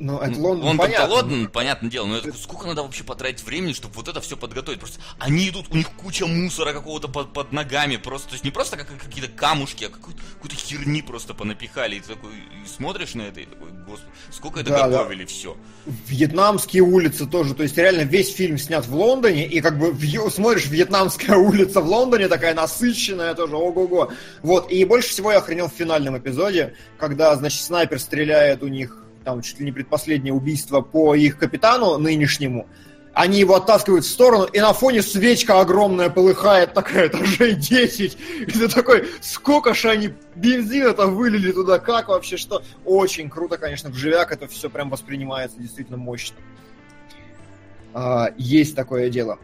Ну, 0.00 0.18
это 0.18 0.38
Лондон, 0.38 0.66
Лондон 0.66 0.78
понятно. 0.78 1.14
Лондон, 1.14 1.48
понятное 1.48 1.90
дело, 1.90 2.06
но 2.06 2.16
это, 2.18 2.32
сколько 2.34 2.66
надо 2.66 2.82
вообще 2.82 3.04
потратить 3.04 3.44
времени, 3.44 3.72
чтобы 3.72 3.94
вот 3.94 4.08
это 4.08 4.20
все 4.20 4.36
подготовить? 4.36 4.80
Просто 4.80 5.00
они 5.18 5.48
идут, 5.48 5.66
у 5.70 5.76
них 5.76 5.90
куча 5.92 6.26
мусора 6.26 6.72
какого-то 6.72 7.08
под, 7.08 7.32
под 7.32 7.52
ногами, 7.52 7.96
просто, 7.96 8.28
то 8.28 8.34
есть 8.34 8.44
не 8.44 8.50
просто 8.50 8.76
как 8.76 8.88
какие-то 8.98 9.30
камушки, 9.30 9.84
а 9.84 9.88
какую-то, 9.88 10.22
какую-то 10.34 10.56
херни 10.56 11.02
просто 11.02 11.34
понапихали, 11.34 11.96
и 11.96 12.00
ты 12.00 12.08
такой 12.14 12.30
и 12.30 12.68
смотришь 12.68 13.14
на 13.14 13.22
это, 13.22 13.40
и 13.40 13.46
такой, 13.46 13.70
господи, 13.86 14.10
сколько 14.30 14.60
это 14.60 14.70
да, 14.70 14.88
готовили, 14.88 15.22
да. 15.22 15.28
все. 15.28 15.56
Вьетнамские 16.06 16.82
улицы 16.82 17.26
тоже, 17.26 17.54
то 17.54 17.62
есть 17.62 17.76
реально 17.76 18.02
весь 18.02 18.32
фильм 18.34 18.58
снят 18.58 18.86
в 18.86 18.94
Лондоне, 18.94 19.46
и 19.46 19.60
как 19.60 19.78
бы 19.78 19.94
смотришь, 20.30 20.66
вьетнамская 20.66 21.36
улица 21.36 21.80
в 21.80 21.88
Лондоне 21.88 22.28
такая 22.28 22.54
насыщенная 22.54 23.34
тоже, 23.34 23.56
ого-го. 23.56 24.12
Вот, 24.42 24.70
и 24.70 24.84
больше 24.84 25.10
всего 25.10 25.32
я 25.32 25.38
охренел 25.38 25.68
в 25.68 25.72
финальном 25.72 26.18
эпизоде, 26.18 26.74
когда, 26.98 27.34
значит, 27.36 27.62
снайпер 27.62 27.98
стреляет 27.98 28.62
у 28.62 28.68
них 28.68 29.07
там 29.28 29.42
чуть 29.42 29.58
ли 29.58 29.66
не 29.66 29.72
предпоследнее 29.72 30.32
убийство 30.32 30.80
по 30.80 31.14
их 31.14 31.36
капитану 31.36 31.98
нынешнему, 31.98 32.66
они 33.12 33.40
его 33.40 33.56
оттаскивают 33.56 34.06
в 34.06 34.08
сторону, 34.08 34.44
и 34.44 34.58
на 34.58 34.72
фоне 34.72 35.02
свечка 35.02 35.60
огромная 35.60 36.08
полыхает, 36.08 36.72
такая 36.72 37.08
этажей 37.08 37.52
10. 37.54 38.18
И 38.46 38.50
ты 38.50 38.68
такой, 38.68 39.06
сколько 39.20 39.74
же 39.74 39.90
они 39.90 40.14
бензина-то 40.34 41.08
вылили 41.08 41.52
туда, 41.52 41.78
как 41.78 42.08
вообще, 42.08 42.38
что? 42.38 42.62
Очень 42.86 43.28
круто, 43.28 43.58
конечно, 43.58 43.90
в 43.90 43.96
живяк 43.96 44.32
это 44.32 44.48
все 44.48 44.70
прям 44.70 44.88
воспринимается 44.88 45.58
действительно 45.58 45.98
мощно. 45.98 46.36
А, 47.92 48.30
есть 48.38 48.74
такое 48.74 49.10
дело. 49.10 49.38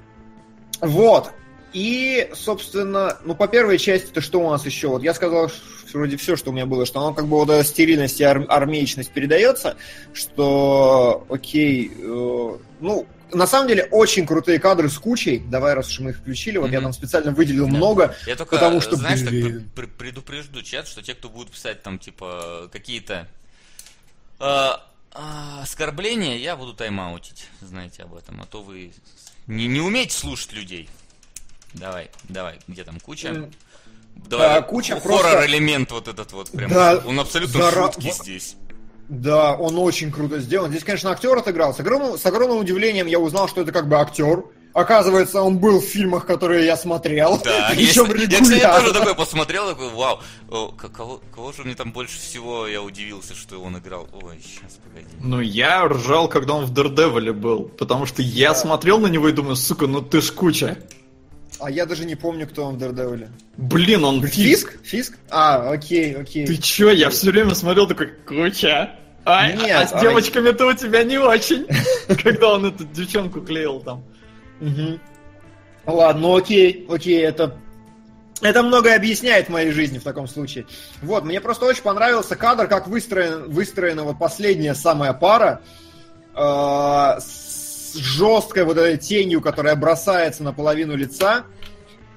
Вот. 0.80 1.30
И, 1.74 2.30
собственно, 2.32 3.18
ну, 3.24 3.35
по 3.35 3.49
первой 3.49 3.76
части, 3.76 4.07
то 4.07 4.22
что 4.22 4.41
у 4.41 4.51
нас 4.51 4.64
еще? 4.64 4.89
Вот 4.89 5.03
я 5.03 5.12
сказал, 5.12 5.51
вроде 5.95 6.16
все, 6.16 6.36
что 6.36 6.51
у 6.51 6.53
меня 6.53 6.66
было, 6.66 6.86
что 6.86 7.01
оно 7.01 7.14
как 7.14 7.26
бы 7.26 7.36
вот 7.36 7.51
эта 7.51 7.64
стерильность 7.64 8.20
и 8.20 8.24
ар- 8.24 8.47
армеечность 8.49 9.11
передается, 9.11 9.76
что, 10.12 11.26
окей, 11.28 11.90
э, 11.97 12.59
ну, 12.80 13.07
на 13.32 13.47
самом 13.47 13.68
деле 13.68 13.84
очень 13.90 14.26
крутые 14.26 14.59
кадры 14.59 14.88
с 14.88 14.99
кучей. 14.99 15.38
Давай, 15.38 15.74
раз 15.74 15.88
уж 15.90 16.01
мы 16.01 16.11
их 16.11 16.18
включили, 16.18 16.59
вот 16.59 16.70
mm-hmm. 16.70 16.74
я 16.74 16.80
там 16.80 16.92
специально 16.92 17.32
выделил 17.32 17.66
да. 17.66 17.72
много. 17.72 18.16
Я 18.26 18.36
только, 18.36 18.57
потому 18.57 18.80
что, 18.80 18.97
знаешь, 18.97 19.20
так 19.20 19.90
предупрежду 19.97 20.62
чат, 20.62 20.86
что 20.86 21.03
те, 21.03 21.14
кто 21.14 21.28
будут 21.28 21.53
писать 21.53 21.82
там, 21.82 21.99
типа, 21.99 22.68
какие-то 22.72 23.28
э, 24.40 24.45
э, 24.45 25.18
оскорбления, 25.62 26.36
я 26.36 26.57
буду 26.57 26.74
тайм-аутить. 26.74 27.49
Знаете 27.61 28.03
об 28.03 28.14
этом, 28.14 28.40
а 28.40 28.47
то 28.47 28.62
вы 28.62 28.92
не, 29.47 29.66
не 29.66 29.80
умеете 29.80 30.16
слушать 30.16 30.53
людей. 30.53 30.88
Давай, 31.72 32.11
давай, 32.28 32.59
где 32.68 32.84
там 32.84 33.01
куча? 33.01 33.51
Давай, 34.15 34.59
а, 34.59 34.62
куча 34.62 34.99
хоррор-элемент 35.01 35.89
просто... 35.89 36.11
вот 36.11 36.21
этот 36.21 36.33
вот 36.33 36.51
прям. 36.51 36.71
Да, 36.71 37.03
он 37.07 37.21
абсолютно 37.21 37.61
зара... 37.61 37.93
шутки 37.93 38.11
здесь. 38.11 38.57
Да, 39.09 39.55
он 39.55 39.79
очень 39.79 40.11
круто 40.11 40.41
сделан. 40.41 40.71
Здесь, 40.71 40.83
конечно, 40.83 41.11
актер 41.11 41.37
отыграл. 41.37 41.75
С 41.75 41.81
огромным, 41.81 42.17
с 42.17 42.25
огромным 42.25 42.59
удивлением 42.59 43.07
я 43.07 43.19
узнал, 43.19 43.49
что 43.49 43.61
это 43.61 43.71
как 43.71 43.89
бы 43.89 43.97
актер. 43.97 44.45
Оказывается, 44.73 45.41
он 45.41 45.59
был 45.59 45.81
в 45.81 45.85
фильмах, 45.85 46.27
которые 46.27 46.67
я 46.67 46.77
смотрел. 46.77 47.41
Да, 47.45 47.69
Причем 47.71 48.07
я, 48.17 48.23
я, 48.25 48.41
кстати, 48.41 48.81
тоже 48.81 48.93
такой 48.93 49.15
посмотрел, 49.15 49.69
такой, 49.69 49.89
вау, 49.91 50.19
кого, 50.77 51.21
кого 51.33 51.53
же 51.53 51.62
мне 51.62 51.77
там 51.77 51.93
больше 51.93 52.19
всего 52.19 52.67
я 52.67 52.83
удивился, 52.83 53.37
что 53.37 53.62
он 53.62 53.79
играл. 53.79 54.09
Ой, 54.12 54.41
сейчас, 54.43 54.81
погоди. 54.83 55.07
Ну, 55.23 55.41
я 55.41 55.87
ржал, 55.87 56.27
когда 56.29 56.55
он 56.55 56.65
в 56.65 56.75
Дердевиле 56.75 57.33
был, 57.33 57.67
потому 57.69 58.05
что 58.05 58.21
я 58.21 58.49
да. 58.49 58.55
смотрел 58.57 58.99
на 58.99 59.07
него 59.07 59.29
и 59.29 59.33
думаю, 59.33 59.55
сука, 59.55 59.87
ну 59.87 60.01
ты 60.03 60.21
ж 60.21 60.33
куча. 60.33 60.77
А 61.61 61.70
я 61.70 61.86
даже 61.86 62.05
не 62.05 62.14
помню, 62.14 62.46
кто 62.46 62.64
он 62.64 62.76
в 62.76 62.78
Дердевиле. 62.78 63.30
Блин, 63.57 64.05
он 64.05 64.22
Фиск? 64.26 64.76
Фиск? 64.82 65.18
А, 65.30 65.70
окей, 65.70 66.14
окей. 66.14 66.46
Ты 66.46 66.57
чё, 66.57 66.90
я 66.90 67.11
все 67.11 67.30
время 67.30 67.55
смотрел 67.55 67.86
такой, 67.86 68.12
куча. 68.26 68.96
А, 69.24 69.50
Нет, 69.50 69.70
а 69.70 69.86
с 69.86 69.92
а 69.92 70.00
девочками-то 70.00 70.66
у 70.66 70.72
тебя 70.74 71.02
не 71.02 71.18
очень. 71.18 71.66
Когда 72.22 72.55
он 72.55 72.66
эту 72.66 72.84
девчонку 72.84 73.40
клеил 73.40 73.80
там. 73.80 74.05
Ладно, 75.86 76.20
ну 76.20 76.36
окей, 76.36 76.86
окей, 76.88 77.20
это 77.20 77.59
это 78.40 78.62
многое 78.62 78.96
объясняет 78.96 79.46
в 79.46 79.50
моей 79.50 79.70
жизни 79.70 79.98
в 79.98 80.02
таком 80.02 80.26
случае. 80.26 80.66
Вот, 81.02 81.24
мне 81.24 81.40
просто 81.40 81.66
очень 81.66 81.82
понравился 81.82 82.36
кадр, 82.36 82.66
как 82.66 82.88
выстроен, 82.88 83.50
выстроена 83.50 84.02
вот 84.02 84.18
последняя 84.18 84.74
самая 84.74 85.12
пара 85.12 85.62
э, 86.34 86.40
с 87.20 87.43
жесткой 87.97 88.64
вот 88.64 88.76
этой 88.76 88.97
тенью, 88.97 89.40
которая 89.40 89.76
бросается 89.76 90.42
на 90.42 90.53
половину 90.53 90.97
лица, 90.97 91.45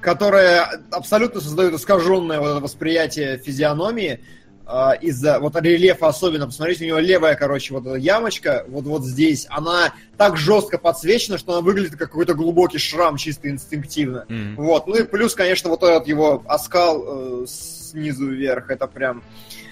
которая 0.02 0.82
абсолютно 0.92 1.42
создает 1.42 1.74
искаженное 1.74 2.40
вот 2.40 2.50
это 2.50 2.60
восприятие 2.60 3.38
физиономии 3.38 4.20
э, 4.68 4.90
из-за 5.02 5.40
вот 5.40 5.56
рельефа 5.56 6.08
особенно. 6.08 6.46
Посмотрите, 6.46 6.86
у 6.86 6.88
него 6.88 7.00
левая, 7.00 7.36
короче, 7.36 7.74
вот 7.74 7.86
эта 7.86 7.96
ямочка, 7.96 8.66
вот 8.68 8.86
вот 8.86 9.04
здесь, 9.04 9.48
она 9.50 9.94
так 10.18 10.38
жестко 10.38 10.78
подсвечена, 10.78 11.38
что 11.38 11.54
она 11.54 11.62
выглядит 11.62 11.92
как 11.92 12.10
какой-то 12.10 12.34
глубокий 12.36 12.78
шрам 12.78 13.18
чисто 13.18 13.50
инстинктивно. 13.50 14.26
Mm-hmm. 14.30 14.56
Вот. 14.56 14.88
Ну 14.88 14.96
и 14.98 15.04
плюс, 15.04 15.36
конечно, 15.36 15.70
вот 15.70 15.84
этот 15.84 16.08
его 16.08 16.44
оскал 16.48 17.44
э, 17.44 17.46
снизу 17.48 18.28
вверх, 18.28 18.70
это 18.70 18.88
прям... 18.88 19.24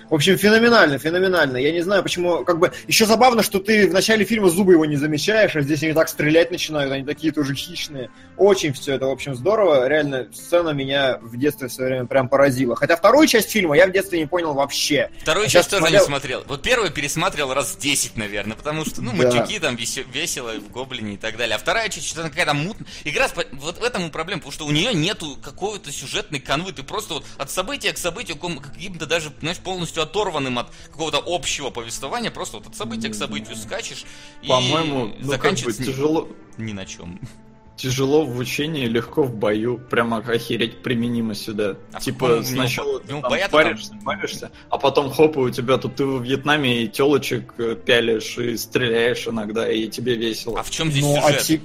В 0.09 0.13
общем, 0.15 0.37
феноменально, 0.37 0.97
феноменально. 0.97 1.57
Я 1.57 1.71
не 1.71 1.81
знаю, 1.81 2.03
почему, 2.03 2.43
как 2.43 2.59
бы, 2.59 2.71
еще 2.87 3.05
забавно, 3.05 3.43
что 3.43 3.59
ты 3.59 3.87
в 3.87 3.93
начале 3.93 4.25
фильма 4.25 4.49
зубы 4.49 4.73
его 4.73 4.85
не 4.85 4.97
замечаешь, 4.97 5.55
а 5.55 5.61
здесь 5.61 5.81
они 5.83 5.93
так 5.93 6.09
стрелять 6.09 6.51
начинают, 6.51 6.91
они 6.91 7.03
такие 7.03 7.33
тоже 7.33 7.55
хищные. 7.55 8.09
Очень 8.37 8.73
все 8.73 8.93
это, 8.95 9.07
в 9.07 9.11
общем, 9.11 9.35
здорово. 9.35 9.87
Реально, 9.87 10.27
сцена 10.33 10.69
меня 10.69 11.17
в 11.21 11.37
детстве 11.37 11.67
в 11.67 11.73
свое 11.73 11.91
время 11.91 12.05
прям 12.05 12.29
поразила. 12.29 12.75
Хотя 12.75 12.95
вторую 12.95 13.27
часть 13.27 13.49
фильма 13.49 13.75
я 13.75 13.87
в 13.87 13.91
детстве 13.91 14.19
не 14.19 14.27
понял 14.27 14.53
вообще. 14.53 15.09
Вторую 15.21 15.47
а 15.47 15.49
часть 15.49 15.69
тоже 15.69 15.81
смотрел... 15.81 16.01
не 16.01 16.05
смотрел. 16.05 16.43
Вот 16.47 16.61
первую 16.61 16.91
пересматривал 16.91 17.53
раз 17.53 17.75
10, 17.75 18.17
наверное, 18.17 18.55
потому 18.55 18.85
что, 18.85 19.01
ну, 19.01 19.11
да. 19.11 19.17
матюки 19.17 19.59
там 19.59 19.75
весело 19.75 20.51
в 20.53 20.71
Гоблине 20.71 21.15
и 21.15 21.17
так 21.17 21.37
далее. 21.37 21.55
А 21.55 21.57
вторая 21.57 21.89
часть 21.89 22.07
что-то 22.07 22.29
какая-то 22.29 22.53
мутная. 22.53 22.87
Игра, 23.03 23.27
вот 23.53 23.79
в 23.79 23.83
этом 23.83 24.07
и 24.07 24.11
проблема, 24.11 24.41
потому 24.41 24.53
что 24.53 24.65
у 24.65 24.71
нее 24.71 24.93
нету 24.93 25.37
какой-то 25.41 25.91
сюжетной 25.91 26.39
канвы. 26.39 26.73
Ты 26.73 26.83
просто 26.83 27.15
вот 27.15 27.25
от 27.37 27.49
события 27.49 27.91
к 27.91 27.97
событию 27.97 28.37
каким-то 28.37 29.05
даже, 29.05 29.31
знаешь, 29.39 29.57
полностью 29.57 29.94
полностью 29.95 30.03
оторванным 30.03 30.59
от 30.59 30.67
какого-то 30.91 31.23
общего 31.25 31.69
повествования, 31.69 32.31
просто 32.31 32.57
вот 32.57 32.67
от 32.67 32.75
события 32.75 33.09
к 33.09 33.15
событию 33.15 33.55
скачешь 33.55 34.05
По-моему, 34.47 35.07
и 35.07 35.15
ну, 35.19 35.31
заканчивается 35.31 35.83
как 35.83 35.87
бы 35.87 35.93
тяжело... 35.93 36.27
ни 36.57 36.73
на 36.73 36.85
чем. 36.85 37.19
тяжело 37.77 38.25
в 38.25 38.37
учении, 38.37 38.87
легко 38.87 39.23
в 39.23 39.35
бою. 39.35 39.77
Прямо 39.89 40.17
охереть 40.17 40.81
применимо 40.81 41.35
сюда. 41.35 41.77
А 41.93 41.99
в 41.99 42.03
типа 42.03 42.43
сначала 42.43 42.97
у 42.97 42.99
ты 42.99 43.13
него 43.13 43.21
там 43.21 43.39
паришься, 43.51 43.93
паришься, 44.03 44.51
а 44.69 44.77
потом 44.77 45.11
хоп, 45.11 45.37
и 45.37 45.39
у 45.39 45.49
тебя 45.49 45.77
тут 45.77 45.95
ты 45.95 46.05
во 46.05 46.19
Вьетнаме 46.19 46.83
и 46.83 46.87
телочек 46.87 47.53
э, 47.57 47.75
пялишь 47.75 48.37
и 48.37 48.57
стреляешь 48.57 49.27
иногда, 49.27 49.71
и 49.71 49.87
тебе 49.87 50.15
весело. 50.15 50.59
А 50.59 50.63
в 50.63 50.69
чем 50.69 50.91
здесь 50.91 51.03
Ну, 51.03 51.17
а 51.17 51.33
сюжет? 51.33 51.41
ти- 51.43 51.61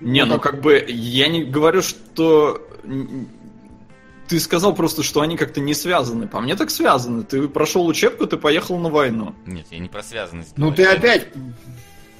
Не, 0.00 0.24
ну 0.24 0.38
как 0.38 0.62
бы 0.62 0.84
я 0.88 1.28
не 1.28 1.44
говорю, 1.44 1.82
что 1.82 2.66
ты 4.30 4.38
сказал 4.38 4.76
просто, 4.76 5.02
что 5.02 5.22
они 5.22 5.36
как-то 5.36 5.60
не 5.60 5.74
связаны. 5.74 6.28
По 6.28 6.40
мне 6.40 6.54
так 6.54 6.70
связаны. 6.70 7.24
Ты 7.24 7.48
прошел 7.48 7.84
учебку, 7.84 8.28
ты 8.28 8.36
поехал 8.36 8.78
на 8.78 8.88
войну. 8.88 9.34
Нет, 9.44 9.66
я 9.72 9.78
не 9.80 9.88
про 9.88 10.04
связанность. 10.04 10.52
Ну 10.56 10.66
говорю. 10.70 10.76
ты 10.76 10.84
опять... 10.88 11.28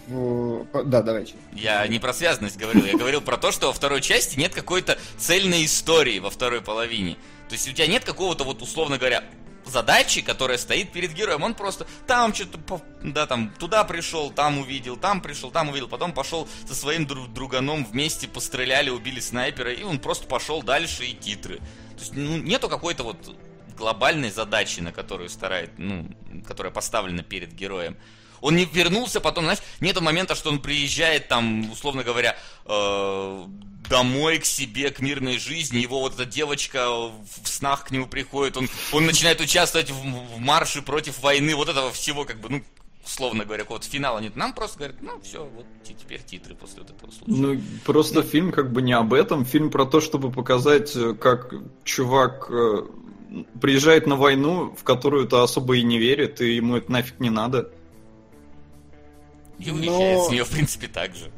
э, 0.09 0.65
Да, 0.87 1.03
давайте. 1.03 1.35
Я 1.53 1.87
не 1.87 2.01
про 2.01 2.13
связанность 2.13 2.57
говорил, 2.59 2.85
я 2.85 2.97
говорил 2.99 3.21
про 3.21 3.37
то, 3.37 3.53
что 3.53 3.69
во 3.69 3.73
второй 3.73 4.01
части 4.01 4.37
нет 4.37 4.53
какой-то 4.53 4.99
цельной 5.19 5.65
истории 5.65 6.19
во 6.19 6.31
второй 6.31 6.63
половине. 6.63 7.15
То 7.49 7.53
есть 7.53 7.69
у 7.69 7.73
тебя 7.73 7.87
нет 7.87 8.05
какого-то 8.05 8.43
вот, 8.43 8.61
условно 8.61 8.99
говоря, 8.99 9.23
задачи, 9.65 10.21
которая 10.21 10.59
стоит 10.59 10.91
перед 10.91 11.13
героем. 11.13 11.45
Он 11.45 11.55
просто 11.55 11.87
там 12.09 12.35
что-то, 12.35 12.83
да, 13.05 13.27
там 13.27 13.53
туда 13.57 13.85
пришел, 13.85 14.33
там 14.33 14.59
увидел, 14.59 14.97
там 14.97 15.21
пришел, 15.21 15.53
там 15.53 15.69
увидел, 15.69 15.87
потом 15.87 16.13
пошел 16.13 16.49
со 16.67 16.75
своим 16.75 17.05
дру- 17.05 17.29
друганом 17.33 17.85
вместе 17.85 18.27
постреляли, 18.27 18.91
убили 18.91 19.21
снайпера, 19.21 19.73
и 19.73 19.85
он 19.85 20.01
просто 20.01 20.27
пошел 20.27 20.61
дальше 20.65 21.05
и 21.05 21.15
титры. 21.15 21.61
То 22.01 22.05
есть 22.05 22.17
ну, 22.17 22.39
нету 22.39 22.71
какой-то 22.71 23.03
вот 23.03 23.37
глобальной 23.77 24.31
задачи, 24.31 24.81
на 24.81 24.91
которую 24.91 25.29
старает, 25.29 25.71
ну, 25.77 26.09
которая 26.47 26.73
поставлена 26.73 27.23
перед 27.23 27.53
героем. 27.53 27.97
Он 28.41 28.57
не 28.57 28.65
вернулся 28.65 29.21
потом, 29.21 29.45
знаешь, 29.45 29.61
нету 29.81 30.01
момента, 30.01 30.35
что 30.35 30.49
он 30.49 30.61
приезжает 30.61 31.29
там, 31.29 31.71
условно 31.71 32.03
говоря, 32.03 32.39
э, 32.65 33.45
домой 33.91 34.39
к 34.39 34.47
себе, 34.47 34.91
к 34.91 35.01
мирной 35.01 35.39
жизни, 35.39 35.79
его 35.79 36.01
вот 36.01 36.15
эта 36.15 36.25
девочка 36.25 36.89
в 36.89 37.45
снах 37.45 37.85
к 37.85 37.91
нему 37.91 38.07
приходит, 38.07 38.57
он, 38.57 38.71
он 38.93 39.05
начинает 39.05 39.43
участвовать 39.43 39.91
в, 39.91 39.97
в 39.97 40.39
марше 40.39 40.81
против 40.81 41.19
войны, 41.19 41.55
вот 41.55 41.69
этого 41.69 41.93
всего, 41.93 42.25
как 42.25 42.41
бы, 42.41 42.49
ну, 42.49 42.65
условно 43.05 43.45
говоря, 43.45 43.63
какого-то 43.65 43.89
финала 43.89 44.19
нет. 44.21 44.37
Нам 44.37 44.53
просто 44.53 44.79
говорят, 44.79 44.97
ну, 45.03 45.21
все, 45.23 45.45
вот 45.45 45.67
те- 45.83 45.95
теперь 45.95 46.23
титры 46.23 46.55
после 46.55 46.83
вот 46.83 46.91
этого 46.91 47.11
случая. 47.11 47.35
Ну, 47.41 47.61
просто 47.85 48.23
фильм 48.23 48.53
как 48.53 48.73
бы 48.73 48.83
не 48.83 48.93
об 48.93 49.13
этом. 49.15 49.45
Фильм 49.45 49.71
про 49.71 49.85
то, 49.87 50.01
чтобы 50.01 50.31
показать, 50.31 50.95
э, 50.97 51.15
как 51.15 51.53
чувак 51.85 52.47
э, 52.51 52.83
приезжает 53.61 54.07
на 54.07 54.17
войну, 54.17 54.75
в 54.79 54.85
которую-то 54.85 55.43
особо 55.43 55.77
и 55.77 55.83
не 55.83 55.99
верит, 55.99 56.41
и 56.41 56.55
ему 56.57 56.77
это 56.77 56.91
нафиг 56.93 57.21
не 57.21 57.31
надо. 57.31 57.71
И 59.59 59.71
но- 59.71 59.77
уезжает 59.77 60.25
с 60.25 60.31
нее, 60.31 60.45
в 60.45 60.51
принципе, 60.51 60.89
так 60.89 61.15
же. 61.15 61.31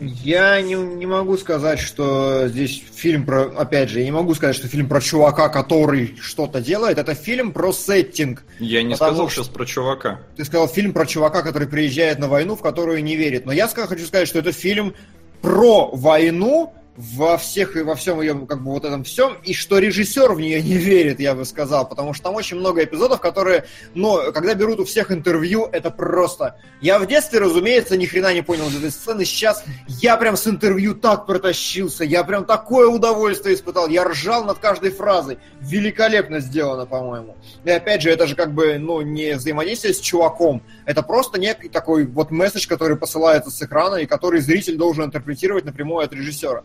Я 0.00 0.60
не, 0.60 0.74
не 0.74 1.06
могу 1.06 1.36
сказать, 1.36 1.78
что 1.78 2.48
здесь 2.48 2.82
фильм 2.94 3.24
про... 3.24 3.44
Опять 3.44 3.90
же, 3.90 4.00
я 4.00 4.04
не 4.04 4.10
могу 4.10 4.34
сказать, 4.34 4.56
что 4.56 4.66
фильм 4.66 4.88
про 4.88 5.00
чувака, 5.00 5.48
который 5.48 6.16
что-то 6.20 6.60
делает. 6.60 6.98
Это 6.98 7.14
фильм 7.14 7.52
про 7.52 7.72
сеттинг. 7.72 8.42
Я 8.58 8.82
не 8.82 8.96
сказал 8.96 9.28
что- 9.28 9.42
сейчас 9.42 9.48
про 9.48 9.64
чувака. 9.64 10.20
Ты 10.36 10.44
сказал 10.44 10.68
фильм 10.68 10.92
про 10.92 11.06
чувака, 11.06 11.42
который 11.42 11.68
приезжает 11.68 12.18
на 12.18 12.28
войну, 12.28 12.56
в 12.56 12.62
которую 12.62 13.04
не 13.04 13.14
верит. 13.14 13.46
Но 13.46 13.52
я 13.52 13.68
хочу 13.68 14.04
сказать, 14.04 14.26
что 14.26 14.40
это 14.40 14.50
фильм 14.50 14.94
про 15.40 15.90
войну 15.92 16.74
во 16.96 17.36
всех 17.38 17.76
и 17.76 17.82
во 17.82 17.96
всем 17.96 18.20
ее, 18.20 18.34
как 18.48 18.62
бы 18.62 18.70
вот 18.70 18.84
этом 18.84 19.02
всем, 19.02 19.36
и 19.42 19.52
что 19.52 19.78
режиссер 19.78 20.32
в 20.32 20.40
нее 20.40 20.62
не 20.62 20.76
верит, 20.76 21.18
я 21.18 21.34
бы 21.34 21.44
сказал, 21.44 21.88
потому 21.88 22.14
что 22.14 22.24
там 22.24 22.34
очень 22.36 22.56
много 22.56 22.84
эпизодов, 22.84 23.20
которые, 23.20 23.64
но 23.94 24.32
когда 24.32 24.54
берут 24.54 24.80
у 24.80 24.84
всех 24.84 25.10
интервью, 25.10 25.68
это 25.72 25.90
просто. 25.90 26.56
Я 26.80 26.98
в 26.98 27.06
детстве, 27.06 27.40
разумеется, 27.40 27.96
ни 27.96 28.06
хрена 28.06 28.32
не 28.32 28.42
понял 28.42 28.68
из 28.68 28.76
этой 28.76 28.92
сцены. 28.92 29.24
Сейчас 29.24 29.64
я 29.88 30.16
прям 30.16 30.36
с 30.36 30.46
интервью 30.46 30.94
так 30.94 31.26
протащился, 31.26 32.04
я 32.04 32.22
прям 32.22 32.44
такое 32.44 32.86
удовольствие 32.86 33.56
испытал, 33.56 33.88
я 33.88 34.04
ржал 34.04 34.44
над 34.44 34.58
каждой 34.58 34.90
фразой. 34.90 35.38
Великолепно 35.60 36.38
сделано, 36.40 36.86
по-моему. 36.86 37.36
И 37.64 37.70
опять 37.70 38.02
же, 38.02 38.10
это 38.10 38.26
же 38.26 38.36
как 38.36 38.52
бы, 38.52 38.78
ну, 38.78 39.00
не 39.00 39.34
взаимодействие 39.34 39.94
с 39.94 40.00
чуваком, 40.00 40.62
это 40.86 41.02
просто 41.02 41.40
некий 41.40 41.68
такой 41.68 42.06
вот 42.06 42.30
месседж, 42.30 42.68
который 42.68 42.96
посылается 42.96 43.50
с 43.50 43.60
экрана 43.62 43.96
и 43.96 44.06
который 44.06 44.40
зритель 44.40 44.76
должен 44.76 45.04
интерпретировать 45.04 45.64
напрямую 45.64 46.04
от 46.04 46.12
режиссера. 46.12 46.62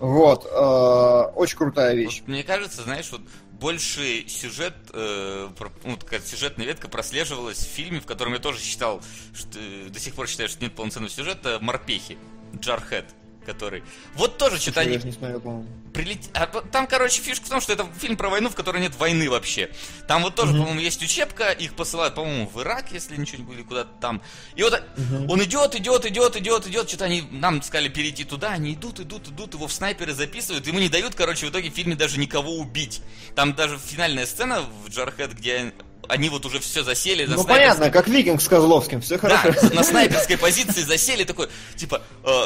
Вот, 0.00 0.46
э, 0.46 1.32
очень 1.36 1.58
крутая 1.58 1.94
вещь. 1.94 2.22
Мне 2.26 2.42
кажется, 2.42 2.82
знаешь, 2.82 3.10
вот 3.12 3.20
больше 3.52 4.26
сюжет, 4.28 4.74
э, 4.94 5.48
ну, 5.84 5.96
такая 5.98 6.20
сюжетная 6.20 6.64
ветка 6.64 6.88
прослеживалась 6.88 7.58
в 7.58 7.68
фильме, 7.68 8.00
в 8.00 8.06
котором 8.06 8.32
я 8.32 8.38
тоже 8.38 8.60
считал, 8.60 9.02
что 9.34 9.58
до 9.90 10.00
сих 10.00 10.14
пор 10.14 10.26
считаю, 10.26 10.48
что 10.48 10.62
нет 10.62 10.74
полноценного 10.74 11.12
сюжета, 11.12 11.58
Морпехи, 11.60 12.16
Джархед, 12.58 13.04
который. 13.52 13.82
Вот 14.14 14.38
тоже 14.38 14.58
что-то 14.58 14.80
они 14.80 14.96
не 14.96 15.12
по-моему. 15.12 15.66
прилет... 15.92 16.18
а 16.34 16.46
там, 16.46 16.86
короче, 16.86 17.20
фишка 17.20 17.46
в 17.46 17.48
том, 17.48 17.60
что 17.60 17.72
это 17.72 17.86
фильм 17.98 18.16
про 18.16 18.28
войну, 18.28 18.48
в 18.48 18.54
которой 18.54 18.80
нет 18.80 18.94
войны 18.96 19.28
вообще. 19.28 19.70
Там 20.06 20.22
вот 20.22 20.34
тоже, 20.34 20.52
по-моему, 20.52 20.80
есть 20.80 21.02
учебка, 21.02 21.50
их 21.50 21.74
посылают, 21.74 22.14
по-моему, 22.14 22.48
в 22.48 22.60
Ирак, 22.62 22.92
если 22.92 23.16
ничего 23.16 23.38
не 23.38 23.44
были, 23.44 23.62
куда-то 23.62 23.90
там. 24.00 24.22
И 24.54 24.62
вот 24.62 24.82
он 25.28 25.42
идет, 25.42 25.74
идет, 25.74 26.06
идет, 26.06 26.36
идет, 26.36 26.66
идет, 26.66 26.88
что-то 26.88 27.06
они 27.06 27.22
нам 27.30 27.62
сказали 27.62 27.88
перейти 27.88 28.24
туда, 28.24 28.50
они 28.52 28.74
идут, 28.74 29.00
идут, 29.00 29.28
идут, 29.28 29.54
его 29.54 29.66
в 29.66 29.72
снайперы 29.72 30.14
записывают, 30.14 30.66
ему 30.66 30.78
не 30.78 30.88
дают, 30.88 31.14
короче, 31.14 31.46
в 31.46 31.50
итоге 31.50 31.70
в 31.70 31.74
фильме 31.74 31.96
даже 31.96 32.18
никого 32.18 32.56
убить. 32.56 33.02
Там 33.34 33.54
даже 33.54 33.78
финальная 33.78 34.26
сцена 34.26 34.62
в 34.62 34.88
Джархед, 34.88 35.34
где 35.34 35.72
они 36.10 36.28
вот 36.28 36.44
уже 36.44 36.58
все 36.60 36.82
засели 36.82 37.24
Ну 37.24 37.34
снайперской- 37.36 37.46
понятно, 37.46 37.90
как 37.90 38.08
викинг 38.08 38.42
с 38.42 38.48
Козловским, 38.48 39.00
все 39.00 39.18
да, 39.18 39.36
хорошо. 39.38 39.74
на 39.74 39.82
снайперской 39.82 40.36
позиции 40.36 40.82
засели, 40.82 41.24
такой, 41.24 41.48
типа, 41.76 42.02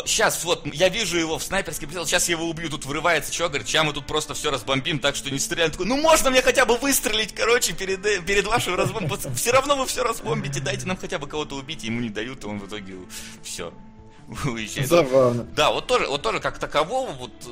сейчас 0.06 0.44
вот, 0.44 0.66
я 0.72 0.88
вижу 0.88 1.18
его 1.18 1.38
в 1.38 1.42
снайперский 1.42 1.86
прицел, 1.86 2.06
сейчас 2.06 2.28
я 2.28 2.36
его 2.36 2.48
убью, 2.48 2.68
тут 2.70 2.84
вырывается 2.84 3.32
чувак, 3.32 3.52
говорит, 3.52 3.68
сейчас 3.68 3.84
мы 3.84 3.92
тут 3.92 4.06
просто 4.06 4.34
все 4.34 4.50
разбомбим, 4.50 4.98
так 4.98 5.16
что 5.16 5.30
не 5.30 5.38
стреляем. 5.38 5.70
Такой, 5.72 5.86
ну 5.86 5.96
можно 5.96 6.30
мне 6.30 6.42
хотя 6.42 6.64
бы 6.64 6.76
выстрелить, 6.76 7.34
короче, 7.34 7.72
перед, 7.72 8.04
э, 8.06 8.20
перед 8.20 8.46
вашим 8.46 8.74
разбомбом, 8.76 9.18
все 9.34 9.50
равно 9.52 9.76
вы 9.76 9.86
все 9.86 10.02
разбомбите, 10.02 10.60
дайте 10.60 10.86
нам 10.86 10.96
хотя 10.96 11.18
бы 11.18 11.26
кого-то 11.26 11.56
убить, 11.56 11.84
ему 11.84 12.00
не 12.00 12.10
дают, 12.10 12.44
и 12.44 12.46
он 12.46 12.58
в 12.60 12.66
итоге 12.68 12.94
все 13.42 13.72
уезжает. 14.44 14.88
Забавно. 14.88 15.44
Да, 15.54 15.70
вот 15.70 15.86
тоже, 15.86 16.06
вот 16.06 16.22
тоже 16.22 16.40
как 16.40 16.58
такового 16.58 17.10
вот 17.12 17.32
э, 17.46 17.50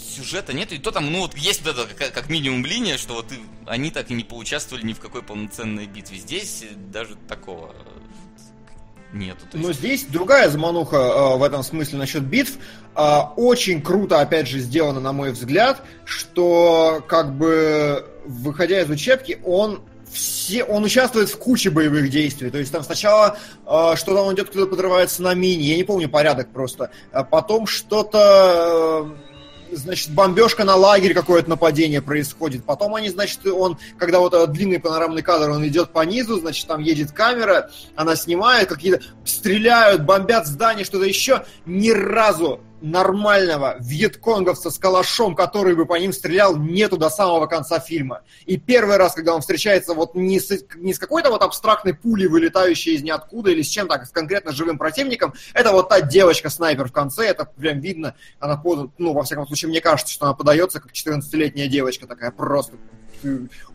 сюжета 0.00 0.52
нет, 0.52 0.72
и 0.72 0.78
то 0.78 0.90
там, 0.90 1.10
ну 1.12 1.20
вот 1.20 1.36
есть 1.36 1.64
вот 1.64 1.76
это 1.76 1.94
как, 1.94 2.12
как 2.12 2.28
минимум 2.28 2.64
линия, 2.64 2.96
что 2.98 3.14
вот 3.14 3.32
и- 3.32 3.40
они 3.66 3.90
так 3.90 4.10
и 4.10 4.14
не 4.14 4.24
поучаствовали 4.24 4.84
ни 4.84 4.92
в 4.92 5.00
какой 5.00 5.22
полноценной 5.22 5.86
битве. 5.86 6.18
Здесь 6.18 6.62
э, 6.62 6.74
даже 6.74 7.16
такого 7.28 7.74
э, 7.74 9.16
нету. 9.16 9.44
То 9.50 9.58
Но 9.58 9.68
есть, 9.68 9.80
здесь 9.80 10.04
другая 10.04 10.48
замануха 10.48 10.96
э, 10.96 11.36
в 11.36 11.42
этом 11.42 11.62
смысле 11.62 11.98
насчет 11.98 12.22
битв. 12.22 12.58
А, 12.94 13.32
очень 13.36 13.82
круто, 13.82 14.20
опять 14.20 14.48
же, 14.48 14.58
сделано, 14.58 15.00
на 15.00 15.12
мой 15.12 15.30
взгляд, 15.32 15.82
что 16.04 17.04
как 17.06 17.34
бы 17.36 18.04
выходя 18.26 18.80
из 18.80 18.90
учебки, 18.90 19.40
он 19.44 19.82
все, 20.10 20.64
он 20.64 20.82
участвует 20.82 21.28
в 21.30 21.38
куче 21.38 21.70
боевых 21.70 22.10
действий. 22.10 22.50
То 22.50 22.58
есть 22.58 22.72
там 22.72 22.82
сначала 22.82 23.38
э, 23.64 23.92
что-то 23.96 24.22
он 24.22 24.34
идет, 24.34 24.50
кто-то 24.50 24.66
подрывается 24.66 25.22
на 25.22 25.34
мине, 25.34 25.62
я 25.64 25.76
не 25.76 25.84
помню 25.84 26.08
порядок 26.08 26.50
просто. 26.50 26.90
А 27.12 27.22
потом 27.22 27.66
что-то 27.68 29.06
э, 29.06 29.29
значит, 29.72 30.10
бомбежка 30.10 30.64
на 30.64 30.76
лагерь, 30.76 31.14
какое-то 31.14 31.48
нападение 31.48 32.02
происходит. 32.02 32.64
Потом 32.64 32.94
они, 32.94 33.08
значит, 33.08 33.46
он, 33.46 33.78
когда 33.98 34.20
вот 34.20 34.34
этот 34.34 34.52
длинный 34.52 34.80
панорамный 34.80 35.22
кадр, 35.22 35.50
он 35.50 35.66
идет 35.66 35.90
по 35.90 36.04
низу, 36.04 36.38
значит, 36.38 36.66
там 36.66 36.80
едет 36.80 37.12
камера, 37.12 37.70
она 37.94 38.16
снимает, 38.16 38.68
какие-то 38.68 39.02
стреляют, 39.24 40.02
бомбят 40.02 40.46
здание, 40.46 40.84
что-то 40.84 41.04
еще. 41.04 41.44
Ни 41.66 41.90
разу 41.90 42.60
нормального 42.80 43.76
вьетконговца 43.80 44.70
с 44.70 44.78
калашом, 44.78 45.34
который 45.34 45.74
бы 45.74 45.86
по 45.86 45.96
ним 45.96 46.12
стрелял, 46.12 46.56
нету 46.56 46.96
до 46.96 47.10
самого 47.10 47.46
конца 47.46 47.78
фильма. 47.78 48.22
И 48.46 48.56
первый 48.56 48.96
раз, 48.96 49.14
когда 49.14 49.34
он 49.34 49.40
встречается 49.40 49.94
вот 49.94 50.14
не 50.14 50.40
с, 50.40 50.64
не 50.76 50.94
с 50.94 50.98
какой-то 50.98 51.30
вот 51.30 51.42
абстрактной 51.42 51.94
пулей, 51.94 52.26
вылетающей 52.26 52.94
из 52.94 53.02
ниоткуда, 53.02 53.50
или 53.50 53.62
с 53.62 53.68
чем-то, 53.68 53.94
а 53.94 54.04
с 54.04 54.10
конкретно 54.10 54.52
живым 54.52 54.78
противником, 54.78 55.34
это 55.54 55.72
вот 55.72 55.88
та 55.88 56.00
девочка-снайпер 56.00 56.88
в 56.88 56.92
конце, 56.92 57.26
это 57.26 57.44
прям 57.44 57.80
видно, 57.80 58.14
она 58.38 58.56
подана, 58.56 58.90
ну, 58.98 59.12
во 59.12 59.22
всяком 59.22 59.46
случае, 59.46 59.68
мне 59.70 59.80
кажется, 59.80 60.12
что 60.12 60.26
она 60.26 60.34
подается 60.34 60.80
как 60.80 60.92
14-летняя 60.92 61.68
девочка 61.68 62.06
такая 62.06 62.30
просто 62.30 62.76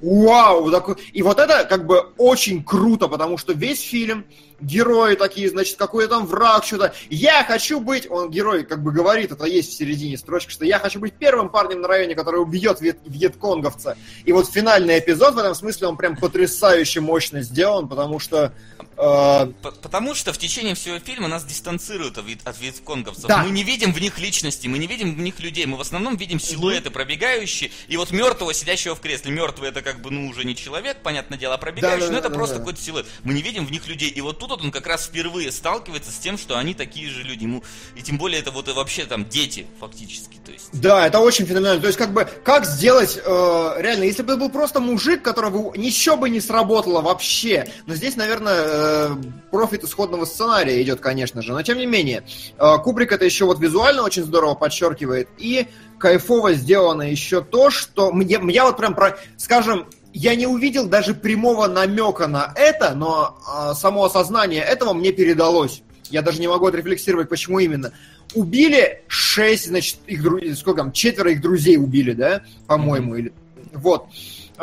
Вау! 0.01 0.71
такой- 0.71 0.95
И 1.13 1.21
вот 1.21 1.39
это 1.39 1.65
как 1.65 1.85
бы 1.85 2.11
очень 2.17 2.63
круто, 2.63 3.07
потому 3.07 3.37
что 3.37 3.53
весь 3.53 3.81
фильм, 3.81 4.25
герои 4.61 5.15
такие, 5.15 5.49
значит, 5.49 5.77
какой 5.77 6.07
там 6.07 6.25
враг, 6.25 6.63
что-то. 6.63 6.93
Я 7.09 7.43
хочу 7.43 7.79
быть, 7.79 8.09
он 8.09 8.29
герой 8.31 8.63
как 8.63 8.81
бы 8.81 8.91
говорит, 8.91 9.31
это 9.31 9.45
есть 9.45 9.71
в 9.71 9.77
середине 9.77 10.17
строчки, 10.17 10.51
что 10.51 10.65
я 10.65 10.79
хочу 10.79 10.99
быть 10.99 11.13
первым 11.13 11.49
парнем 11.49 11.81
на 11.81 11.87
районе, 11.87 12.15
который 12.15 12.41
убьет 12.41 12.79
вьет, 12.81 12.97
вьетконговца. 13.05 13.97
И 14.23 14.31
вот 14.31 14.49
финальный 14.49 14.99
эпизод 14.99 15.35
в 15.35 15.37
этом 15.37 15.55
смысле, 15.55 15.87
он 15.87 15.97
прям 15.97 16.15
потрясающе 16.15 17.01
мощно 17.01 17.41
сделан, 17.41 17.87
потому 17.87 18.19
что 18.19 18.53
Э, 18.97 19.47
П- 19.61 19.71
Потому 19.81 20.15
что 20.15 20.31
в 20.33 20.37
течение 20.37 20.75
всего 20.75 20.99
фильма 20.99 21.27
нас 21.27 21.43
дистанцируют 21.43 22.17
от, 22.17 22.59
витконговцев. 22.59 23.25
Да. 23.25 23.43
Мы 23.43 23.49
не 23.51 23.63
видим 23.63 23.93
в 23.93 23.99
них 23.99 24.19
личности, 24.19 24.67
мы 24.67 24.77
не 24.77 24.87
видим 24.87 25.15
в 25.15 25.19
них 25.19 25.39
людей. 25.39 25.65
Мы 25.65 25.77
в 25.77 25.81
основном 25.81 26.15
видим 26.17 26.39
силуэты 26.39 26.89
пробегающие. 26.91 27.71
И 27.87 27.97
вот 27.97 28.11
мертвого, 28.11 28.53
сидящего 28.53 28.95
в 28.95 28.99
кресле. 29.01 29.31
Мертвый 29.31 29.69
это 29.69 29.81
как 29.81 30.01
бы, 30.01 30.11
ну, 30.11 30.27
уже 30.29 30.45
не 30.45 30.55
человек, 30.55 30.97
понятное 31.03 31.37
дело, 31.37 31.55
а 31.55 31.57
пробегающий, 31.57 31.99
Да-да-да-да-да. 32.07 32.21
но 32.21 32.27
это 32.27 32.35
просто 32.35 32.59
какой-то 32.59 32.81
силуэт. 32.81 33.05
Мы 33.23 33.33
не 33.33 33.41
видим 33.41 33.65
в 33.65 33.71
них 33.71 33.87
людей. 33.87 34.09
И 34.09 34.21
вот 34.21 34.39
тут 34.39 34.49
вот 34.49 34.61
он 34.61 34.71
как 34.71 34.87
раз 34.87 35.05
впервые 35.05 35.51
сталкивается 35.51 36.11
с 36.11 36.17
тем, 36.17 36.37
что 36.37 36.57
они 36.57 36.73
такие 36.73 37.09
же 37.09 37.23
люди. 37.23 37.43
Ему, 37.43 37.63
и 37.95 38.01
тем 38.01 38.17
более 38.17 38.39
это 38.39 38.51
вот 38.51 38.67
и 38.69 38.71
вообще 38.71 39.05
там 39.05 39.27
дети, 39.27 39.67
фактически. 39.79 40.37
То 40.45 40.51
есть. 40.51 40.69
Да, 40.71 41.05
это 41.07 41.19
очень 41.19 41.45
феноменально. 41.45 41.81
То 41.81 41.87
есть, 41.87 41.97
как 41.97 42.13
бы, 42.13 42.25
как 42.43 42.65
сделать, 42.65 43.17
э, 43.23 43.75
реально, 43.79 44.05
если 44.05 44.23
бы 44.23 44.33
это 44.33 44.39
был 44.41 44.49
просто 44.49 44.79
мужик, 44.79 45.21
которого 45.21 45.75
ничего 45.75 46.15
бы 46.17 46.29
не 46.29 46.39
сработало 46.39 47.01
вообще. 47.01 47.67
Но 47.85 47.95
здесь, 47.95 48.15
наверное, 48.15 48.84
э, 48.85 49.15
профит 49.51 49.83
исходного 49.83 50.25
сценария 50.25 50.81
идет, 50.81 50.99
конечно 50.99 51.41
же. 51.41 51.53
Но 51.53 51.61
тем 51.63 51.77
не 51.77 51.85
менее, 51.85 52.23
э, 52.57 52.77
Кубрик 52.83 53.11
это 53.11 53.25
еще 53.25 53.45
вот 53.45 53.59
визуально 53.59 54.03
очень 54.03 54.23
здорово 54.23 54.55
подчеркивает. 54.55 55.27
И 55.37 55.67
кайфово 55.97 56.53
сделано 56.53 57.03
еще 57.03 57.41
то, 57.41 57.69
что 57.69 58.11
мне, 58.11 58.39
я 58.49 58.65
вот 58.65 58.77
прям 58.77 58.93
про, 58.95 59.17
скажем, 59.37 59.87
я 60.13 60.35
не 60.35 60.47
увидел 60.47 60.87
даже 60.87 61.13
прямого 61.13 61.67
намека 61.67 62.27
на 62.27 62.53
это, 62.55 62.95
но 62.95 63.37
э, 63.47 63.73
само 63.75 64.05
осознание 64.05 64.63
этого 64.63 64.93
мне 64.93 65.11
передалось. 65.11 65.81
Я 66.09 66.21
даже 66.21 66.39
не 66.39 66.47
могу 66.47 66.67
отрефлексировать, 66.67 67.29
почему 67.29 67.59
именно. 67.59 67.91
Убили 68.33 69.03
шесть, 69.07 69.67
значит, 69.67 69.97
их 70.07 70.23
дру- 70.23 70.53
сколько 70.55 70.81
там, 70.81 70.91
четверо 70.91 71.31
их 71.31 71.41
друзей 71.41 71.77
убили, 71.77 72.13
да, 72.13 72.41
по-моему, 72.67 73.15
или 73.15 73.33
вот. 73.73 74.05
А 74.05 74.11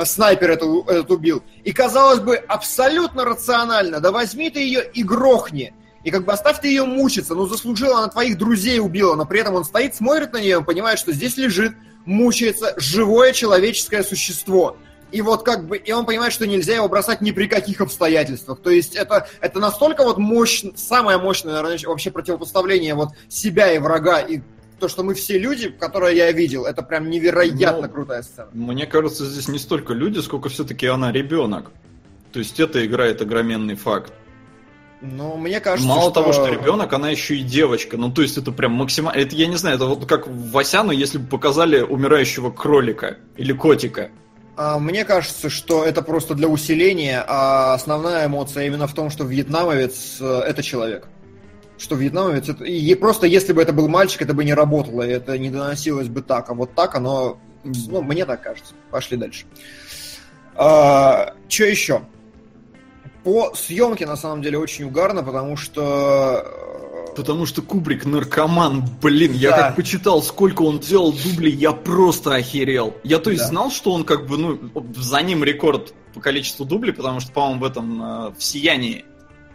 Снайпер 0.05 0.51
это, 0.51 0.67
этот 0.89 1.11
убил. 1.11 1.43
И 1.65 1.73
казалось 1.73 2.21
бы, 2.21 2.37
абсолютно 2.37 3.25
рационально. 3.25 4.01
Да 4.01 4.11
возьми 4.11 4.51
ты 4.51 4.61
ее 4.61 4.85
и 4.85 5.03
грохни. 5.03 5.75
И 6.05 6.11
как 6.11 6.25
бы 6.25 6.33
оставь 6.33 6.61
ты 6.61 6.69
ее 6.69 6.85
мучиться. 6.85 7.35
Ну, 7.35 7.47
заслужила 7.47 7.99
она 7.99 8.09
твоих 8.09 8.39
друзей 8.39 8.81
убила, 8.81 9.15
но 9.15 9.25
при 9.25 9.41
этом 9.41 9.55
он 9.55 9.65
стоит, 9.65 9.95
смотрит 9.95 10.33
на 10.33 10.39
нее, 10.39 10.59
он 10.59 10.65
понимает, 10.65 10.99
что 10.99 11.13
здесь 11.13 11.37
лежит, 11.37 11.75
мучается 12.05 12.75
живое 12.77 13.33
человеческое 13.33 14.03
существо. 14.03 14.77
И 15.13 15.21
вот 15.21 15.45
как 15.45 15.67
бы, 15.67 15.77
и 15.77 15.93
он 15.93 16.07
понимает, 16.07 16.33
что 16.33 16.47
нельзя 16.47 16.75
его 16.75 16.89
бросать 16.89 17.21
ни 17.21 17.31
при 17.33 17.47
каких 17.47 17.83
обстоятельствах. 17.83 18.61
То 18.61 18.71
есть 18.71 18.97
это, 18.97 19.29
это 19.41 19.61
настолько 19.61 20.03
вот 20.05 20.17
мощно, 20.17 20.73
самое 20.75 21.19
мощное, 21.19 21.53
наверное, 21.53 21.79
вообще 21.87 22.11
противопоставление 22.11 22.95
вот 22.95 23.11
себя 23.29 23.73
и 23.73 23.79
врага, 23.79 24.21
и 24.21 24.41
то, 24.83 24.89
что 24.89 25.05
мы 25.05 25.15
все 25.15 25.39
люди, 25.39 25.69
которые 25.69 26.17
я 26.17 26.33
видел, 26.33 26.65
это 26.65 26.83
прям 26.83 27.09
невероятно 27.09 27.87
Ну, 27.87 27.93
крутая 27.93 28.23
сцена. 28.23 28.49
Мне 28.53 28.85
кажется, 28.87 29.25
здесь 29.25 29.47
не 29.47 29.61
столько 29.61 29.93
люди, 29.95 30.19
сколько 30.19 30.49
все-таки 30.49 30.89
она 30.89 31.13
ребенок. 31.13 31.71
То 32.33 32.41
есть 32.41 32.59
это 32.59 32.85
играет 32.85 33.23
огроменный 33.23 33.77
факт. 33.77 34.13
Ну, 35.01 35.37
мне 35.37 35.61
кажется, 35.61 35.89
Мало 35.89 36.11
что... 36.11 36.11
того, 36.11 36.33
что 36.33 36.49
ребенок, 36.49 36.93
она 36.93 37.11
еще 37.11 37.37
и 37.37 37.45
девочка. 37.45 37.97
Ну, 37.97 38.11
то 38.11 38.23
есть 38.23 38.37
это 38.39 38.51
прям 38.51 38.73
максимально... 38.73 39.21
Это, 39.21 39.37
я 39.37 39.47
не 39.47 39.55
знаю, 39.55 39.77
это 39.77 39.87
вот 39.87 40.05
как 40.07 40.27
в 40.27 40.51
Васяну, 40.51 40.91
если 40.91 41.19
бы 41.19 41.29
показали 41.29 41.81
умирающего 41.81 42.51
кролика 42.51 43.19
или 43.37 43.53
котика. 43.53 44.11
А, 44.57 44.81
Мне 44.81 45.05
кажется, 45.05 45.49
что 45.49 45.85
это 45.85 46.03
просто 46.03 46.35
для 46.35 46.49
усиления, 46.49 47.25
а 47.29 47.75
основная 47.75 48.27
эмоция 48.27 48.67
именно 48.67 48.89
в 48.89 48.95
том, 48.95 49.11
что 49.11 49.23
вьетнамовец 49.23 50.17
э, 50.21 50.41
это 50.41 50.61
человек. 50.65 51.07
Что 51.83 51.97
вьетнамовец 51.97 52.49
это... 52.49 52.63
И 52.63 52.95
просто 52.95 53.27
если 53.27 53.53
бы 53.53 53.61
это 53.61 53.73
был 53.73 53.89
мальчик, 53.89 54.23
это 54.23 54.35
бы 54.35 54.45
не 54.45 54.55
работало, 54.55 55.03
это 55.03 55.37
не 55.37 55.51
доносилось 55.51 56.07
бы 56.07 56.23
так. 56.23 56.49
А 56.49 56.55
вот 56.55 56.77
так 56.77 56.95
оно... 56.95 57.39
Ну, 57.65 58.03
мне 58.03 58.25
так 58.25 58.41
кажется. 58.41 58.75
Пошли 58.93 59.17
дальше. 59.17 59.47
А, 60.55 61.35
что 61.49 61.65
еще? 61.65 62.03
По 63.25 63.53
съемке, 63.57 64.07
на 64.07 64.17
самом 64.17 64.43
деле, 64.43 64.59
очень 64.59 64.85
угарно, 64.85 65.25
потому 65.25 65.57
что... 65.57 66.45
э, 66.47 67.17
Потому 67.17 67.47
что 67.47 67.63
Кубрик 67.63 68.07
наркоман, 68.07 68.85
блин, 69.03 69.33
я 69.33 69.51
Да. 69.51 69.57
как 69.59 69.77
почитал, 69.77 70.23
сколько 70.23 70.63
он 70.63 70.79
делал 70.79 71.13
дублей, 71.13 71.53
я 71.53 71.73
просто 71.73 72.35
охерел. 72.37 72.95
Я 73.05 73.19
то 73.19 73.31
есть 73.31 73.43
Да. 73.43 73.49
знал, 73.49 73.71
что 73.73 73.93
он 73.93 74.05
как 74.05 74.27
бы, 74.29 74.39
ну, 74.39 74.59
за 74.97 75.21
ним 75.21 75.43
рекорд 75.45 75.95
по 76.15 76.21
количеству 76.21 76.65
дублей, 76.65 76.93
потому 76.93 77.19
что, 77.21 77.33
по-моему, 77.33 77.61
в 77.61 77.65
этом, 77.65 78.03
э, 78.03 78.31
в 78.39 78.43
«Сиянии», 78.43 79.05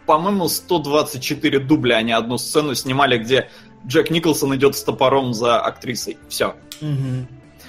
по-моему, 0.08 0.48
124 0.48 1.58
дубля 1.58 1.96
они 1.96 2.12
одну 2.12 2.38
сцену 2.38 2.74
снимали, 2.74 3.18
где 3.18 3.50
Джек 3.86 4.10
Николсон 4.10 4.56
идет 4.56 4.74
с 4.74 4.82
топором 4.82 5.34
за 5.34 5.60
актрисой. 5.60 6.16
Все. 6.30 6.54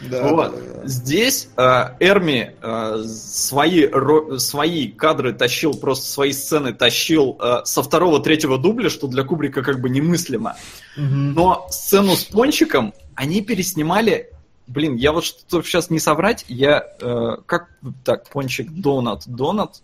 Да, 0.10 0.24
Вот. 0.30 0.52
да, 0.54 0.58
да. 0.82 0.88
Здесь 0.88 1.50
э, 1.58 1.62
Эрми 2.00 2.56
э, 2.62 3.04
свои, 3.06 3.84
ро- 3.86 4.40
свои 4.40 4.88
кадры 4.88 5.34
тащил, 5.34 5.74
просто 5.74 6.06
свои 6.06 6.32
сцены 6.32 6.74
тащил 6.74 7.38
э, 7.42 7.58
со 7.66 7.84
второго-третьего 7.84 8.58
дубля, 8.58 8.90
что 8.90 9.08
для 9.08 9.26
Кубрика 9.26 9.62
как 9.62 9.82
бы 9.82 9.90
немыслимо. 9.90 10.56
Мгм. 10.96 11.34
Но 11.34 11.68
сцену 11.70 12.16
с 12.16 12.24
Пончиком 12.24 12.94
они 13.16 13.42
переснимали... 13.42 14.32
Блин, 14.68 14.96
я 14.96 15.12
вот 15.12 15.26
чтобы 15.26 15.66
сейчас 15.66 15.90
не 15.90 16.00
соврать, 16.00 16.46
я... 16.48 16.82
э, 17.02 17.38
как... 17.46 17.68
Так, 18.06 18.30
Пончик, 18.30 18.72
Донат, 18.72 19.24
Донат? 19.28 19.82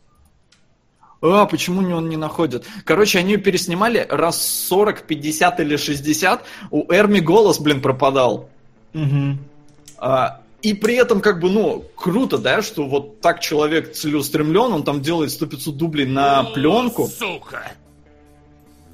А, 1.34 1.45
почему 1.45 1.81
не- 1.81 1.93
он 1.93 2.10
не 2.10 2.18
находит? 2.18 2.65
Короче, 2.84 3.19
они 3.19 3.34
ее 3.34 3.38
переснимали 3.38 4.06
раз 4.10 4.41
40, 4.68 5.03
50 5.03 5.60
или 5.60 5.77
60. 5.77 6.43
У 6.72 6.91
Эрми 6.91 7.19
голос, 7.19 7.60
блин, 7.60 7.81
пропадал. 7.81 8.49
Мгм. 8.93 9.39
А, 9.97 10.41
и 10.61 10.73
при 10.73 10.95
этом, 10.95 11.22
как 11.22 11.39
бы, 11.39 11.49
ну, 11.49 11.85
круто, 11.95 12.38
да, 12.38 12.61
что 12.61 12.88
вот 12.88 13.22
так 13.22 13.39
человек 13.39 13.93
целеустремлен, 13.93 14.73
он 14.73 14.84
там 14.84 15.02
делает 15.02 15.31
100-500 15.31 15.77
дублей 15.77 16.06
на 16.06 16.43
пленку. 16.43 17.07
Сука! 17.07 17.72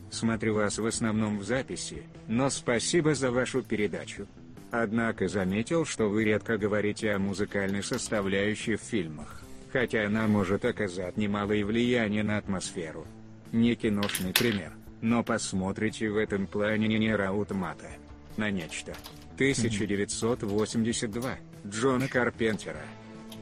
Смотрю 0.09 0.55
вас 0.55 0.77
в 0.77 0.85
основном 0.85 1.39
в 1.39 1.43
записи, 1.43 2.03
но 2.27 2.49
спасибо 2.49 3.15
за 3.15 3.31
вашу 3.31 3.61
передачу. 3.61 4.27
Однако 4.69 5.27
заметил, 5.27 5.85
что 5.85 6.09
вы 6.09 6.23
редко 6.25 6.57
говорите 6.57 7.11
о 7.11 7.19
музыкальной 7.19 7.83
составляющей 7.83 8.75
в 8.75 8.81
фильмах, 8.81 9.40
хотя 9.71 10.05
она 10.05 10.27
может 10.27 10.65
оказать 10.65 11.17
немалое 11.17 11.65
влияние 11.65 12.21
на 12.23 12.37
атмосферу. 12.37 13.07
Не 13.51 13.75
киношный 13.75 14.33
пример, 14.33 14.73
но 15.01 15.23
посмотрите 15.23 16.09
в 16.09 16.17
этом 16.17 16.45
плане 16.47 16.87
не 16.87 16.97
Нера 16.99 17.29
Аутомата. 17.29 17.89
На 18.37 18.51
нечто. 18.51 18.93
1982. 19.35 21.37
Джона 21.67 22.07
Карпентера. 22.07 22.81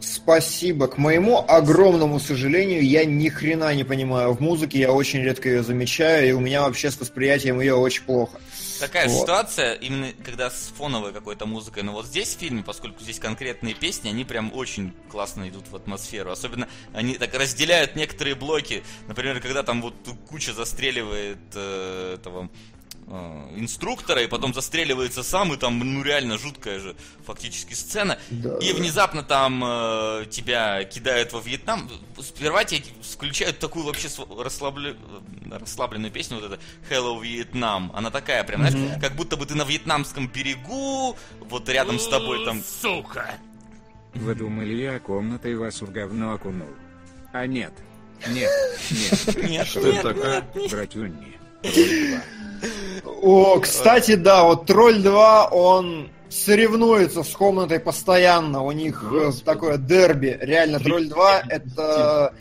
Спасибо. 0.01 0.87
К 0.87 0.97
моему 0.97 1.43
огромному 1.47 2.19
сожалению, 2.19 2.83
я 2.83 3.05
ни 3.05 3.29
хрена 3.29 3.73
не 3.75 3.83
понимаю 3.83 4.33
в 4.33 4.39
музыке, 4.39 4.79
я 4.79 4.91
очень 4.91 5.21
редко 5.21 5.49
ее 5.49 5.63
замечаю, 5.63 6.29
и 6.29 6.31
у 6.31 6.39
меня 6.39 6.61
вообще 6.61 6.89
с 6.91 6.99
восприятием 6.99 7.59
ее 7.59 7.75
очень 7.75 8.03
плохо. 8.03 8.39
Такая 8.79 9.09
Вот. 9.09 9.23
ситуация, 9.23 9.73
именно 9.73 10.13
когда 10.23 10.49
с 10.49 10.71
фоновой 10.77 11.11
какой-то 11.11 11.45
музыкой, 11.45 11.83
но 11.83 11.91
вот 11.91 12.05
здесь 12.05 12.33
в 12.33 12.39
фильме, 12.39 12.63
поскольку 12.63 13.03
здесь 13.03 13.19
конкретные 13.19 13.73
песни, 13.73 14.07
они 14.07 14.23
прям 14.23 14.53
очень 14.53 14.93
классно 15.11 15.49
идут 15.49 15.67
в 15.69 15.75
атмосферу. 15.75 16.31
Особенно 16.31 16.69
они 16.93 17.15
так 17.15 17.33
разделяют 17.33 17.97
некоторые 17.97 18.35
блоки. 18.35 18.83
Например, 19.07 19.41
когда 19.41 19.63
там 19.63 19.81
вот 19.81 19.95
куча 20.29 20.53
застреливает 20.53 21.39
э, 21.55 22.15
этого 22.15 22.49
инструктора, 23.55 24.21
и 24.21 24.27
потом 24.27 24.53
застреливается 24.53 25.23
сам, 25.23 25.53
и 25.53 25.57
там, 25.57 25.79
ну, 25.79 26.03
реально 26.03 26.37
жуткая 26.37 26.79
же 26.79 26.95
фактически 27.25 27.73
сцена. 27.73 28.19
Да, 28.29 28.57
и 28.59 28.73
внезапно 28.73 29.23
там 29.23 29.63
э, 29.65 30.25
тебя 30.29 30.83
кидают 30.83 31.33
во 31.33 31.39
Вьетнам. 31.39 31.89
Сперва 32.19 32.63
тебе 32.63 32.83
включают 33.01 33.59
такую 33.59 33.85
вообще 33.85 34.07
расслабле- 34.07 34.97
э, 35.51 35.57
расслабленную 35.57 36.11
песню, 36.11 36.39
вот 36.39 36.51
это 36.51 36.59
Hello 36.89 37.21
Vietnam. 37.21 37.91
Она 37.93 38.11
такая 38.11 38.43
прям, 38.43 38.67
знаешь, 38.67 39.01
как 39.01 39.15
будто 39.15 39.37
бы 39.37 39.45
ты 39.45 39.55
на 39.55 39.63
вьетнамском 39.63 40.27
берегу, 40.27 41.17
вот 41.41 41.67
рядом 41.69 41.99
с 41.99 42.07
тобой 42.07 42.45
там... 42.45 42.63
Сука! 42.63 43.35
Вы 44.13 44.35
думали, 44.35 44.73
я 44.73 44.99
комнатой 44.99 45.55
вас 45.55 45.81
в 45.81 45.91
говно 45.91 46.33
окунул? 46.33 46.69
А 47.31 47.45
нет. 47.45 47.73
Нет, 48.27 48.49
нет. 48.91 49.49
Нет, 49.49 49.67
Что 49.67 49.87
это 49.87 50.13
такое? 50.13 50.43
Братюнни. 50.69 51.37
О, 53.21 53.59
кстати, 53.59 54.15
да, 54.15 54.43
вот 54.43 54.65
Тролль 54.65 55.01
2, 55.01 55.47
он 55.47 56.09
соревнуется 56.29 57.23
с 57.23 57.29
комнатой 57.29 57.79
постоянно. 57.79 58.63
У 58.63 58.71
них 58.71 59.03
э, 59.03 59.25
Господи. 59.25 59.45
такое 59.45 59.77
дерби. 59.77 60.37
Реально, 60.41 60.79
Тролль 60.79 61.07
2 61.07 61.41
это... 61.49 62.33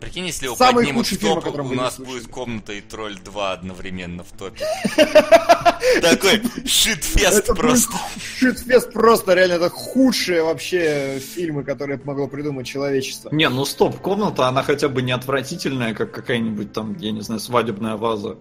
Прикинь, 0.00 0.26
если 0.26 0.44
его 0.44 0.56
Самый 0.56 0.84
поднимут 0.84 1.06
худший 1.06 1.16
в 1.16 1.20
фильм, 1.22 1.34
топ, 1.36 1.44
котором 1.44 1.70
у 1.70 1.74
нас 1.74 1.94
слышали. 1.94 2.14
будет 2.16 2.28
комната 2.28 2.72
и 2.74 2.82
Тролль 2.82 3.18
2 3.18 3.52
одновременно 3.52 4.24
в 4.24 4.32
топе. 4.36 4.62
Такой 6.02 6.42
shitfest 6.66 7.46
просто. 7.46 7.96
Shitfest 8.38 8.92
просто, 8.92 9.32
реально, 9.32 9.54
это 9.54 9.70
худшие 9.70 10.42
вообще 10.42 11.18
фильмы, 11.18 11.64
которые 11.64 11.98
могло 12.04 12.28
придумать 12.28 12.66
человечество. 12.66 13.30
Не, 13.32 13.48
ну 13.48 13.64
стоп, 13.64 13.98
комната, 14.00 14.46
она 14.46 14.62
хотя 14.62 14.90
бы 14.90 15.00
не 15.00 15.12
отвратительная, 15.12 15.94
как 15.94 16.12
какая-нибудь 16.12 16.74
там, 16.74 16.96
я 16.98 17.12
не 17.12 17.22
знаю, 17.22 17.40
свадебная 17.40 17.96
ваза. 17.96 18.36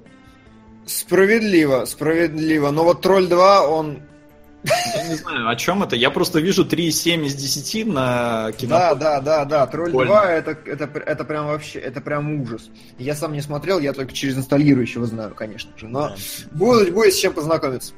Справедливо, 0.86 1.86
справедливо. 1.86 2.72
Но 2.72 2.84
вот 2.84 3.02
Тролль 3.02 3.28
2, 3.28 3.68
он 3.68 4.02
Я 4.95 5.03
не 5.10 5.16
знаю, 5.16 5.49
о 5.49 5.56
чем 5.56 5.84
это. 5.84 5.95
Я 5.95 6.10
просто 6.12 6.40
вижу 6.40 6.64
3,7 6.66 7.26
из 7.26 7.36
10 7.36 7.88
на 7.88 8.52
кино. 8.57 8.70
Да, 8.76 8.95
да, 8.95 9.22
да, 9.22 9.45
да. 9.45 9.68
Тролль 9.68 9.91
Больно. 9.91 10.12
2 10.14 10.32
это, 10.32 10.52
это, 10.66 10.86
это 10.99 11.24
прям 11.24 11.48
вообще, 11.48 11.80
это 11.80 12.02
прям 12.02 12.41
ужас. 12.41 12.70
Я 12.98 13.16
сам 13.16 13.34
не 13.34 13.41
смотрел, 13.41 13.80
я 13.80 13.94
только 13.94 14.14
через 14.14 14.38
инсталирующего 14.38 15.06
знаю, 15.06 15.34
конечно 15.36 15.72
же. 15.78 15.88
Но 15.88 16.10
Да. 16.10 16.16
будет, 16.52 16.94
будет 16.94 17.14
с 17.14 17.18
чем 17.18 17.34
познакомиться. 17.34 17.94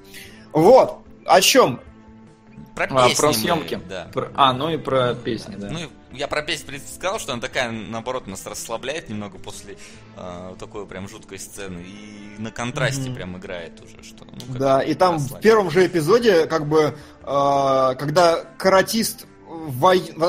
Вот. 0.52 1.00
О 1.26 1.42
чем? 1.42 1.80
Про 2.76 2.86
А, 2.92 3.08
песни 3.08 3.16
про 3.22 3.28
мы, 3.30 3.34
съемки. 3.34 3.80
Да. 3.90 4.08
Про- 4.14 4.32
А, 4.36 4.54
ну 4.54 4.70
и 4.70 4.78
про 4.78 5.14
песни, 5.16 5.56
да. 5.58 5.70
Ну, 5.72 5.80
и 5.80 5.88
я 6.18 6.28
про 6.28 6.42
песню 6.42 6.66
в 6.66 6.68
принципе, 6.68 6.94
сказал, 6.94 7.20
что 7.20 7.34
она 7.34 7.42
такая, 7.42 7.72
наоборот, 7.72 8.28
нас 8.28 8.46
расслабляет 8.46 9.10
немного 9.10 9.38
после 9.38 9.78
э, 10.16 10.56
такой 10.60 10.86
прям 10.86 11.08
жуткой 11.08 11.40
сцены. 11.40 11.86
И 11.88 12.42
на 12.42 12.52
контрасте 12.52 13.04
Мгм. 13.10 13.16
прям 13.16 13.38
играет 13.38 13.82
уже, 13.82 14.04
что... 14.04 14.26
ну, 14.26 14.58
Да, 14.58 14.82
и 14.82 14.94
там 14.94 15.18
в 15.18 15.40
первом 15.40 15.72
же 15.72 15.86
эпизоде, 15.86 16.46
как 16.46 16.68
бы, 16.68 16.98
э, 17.22 17.96
когда 17.98 18.44
каратист 18.58 19.26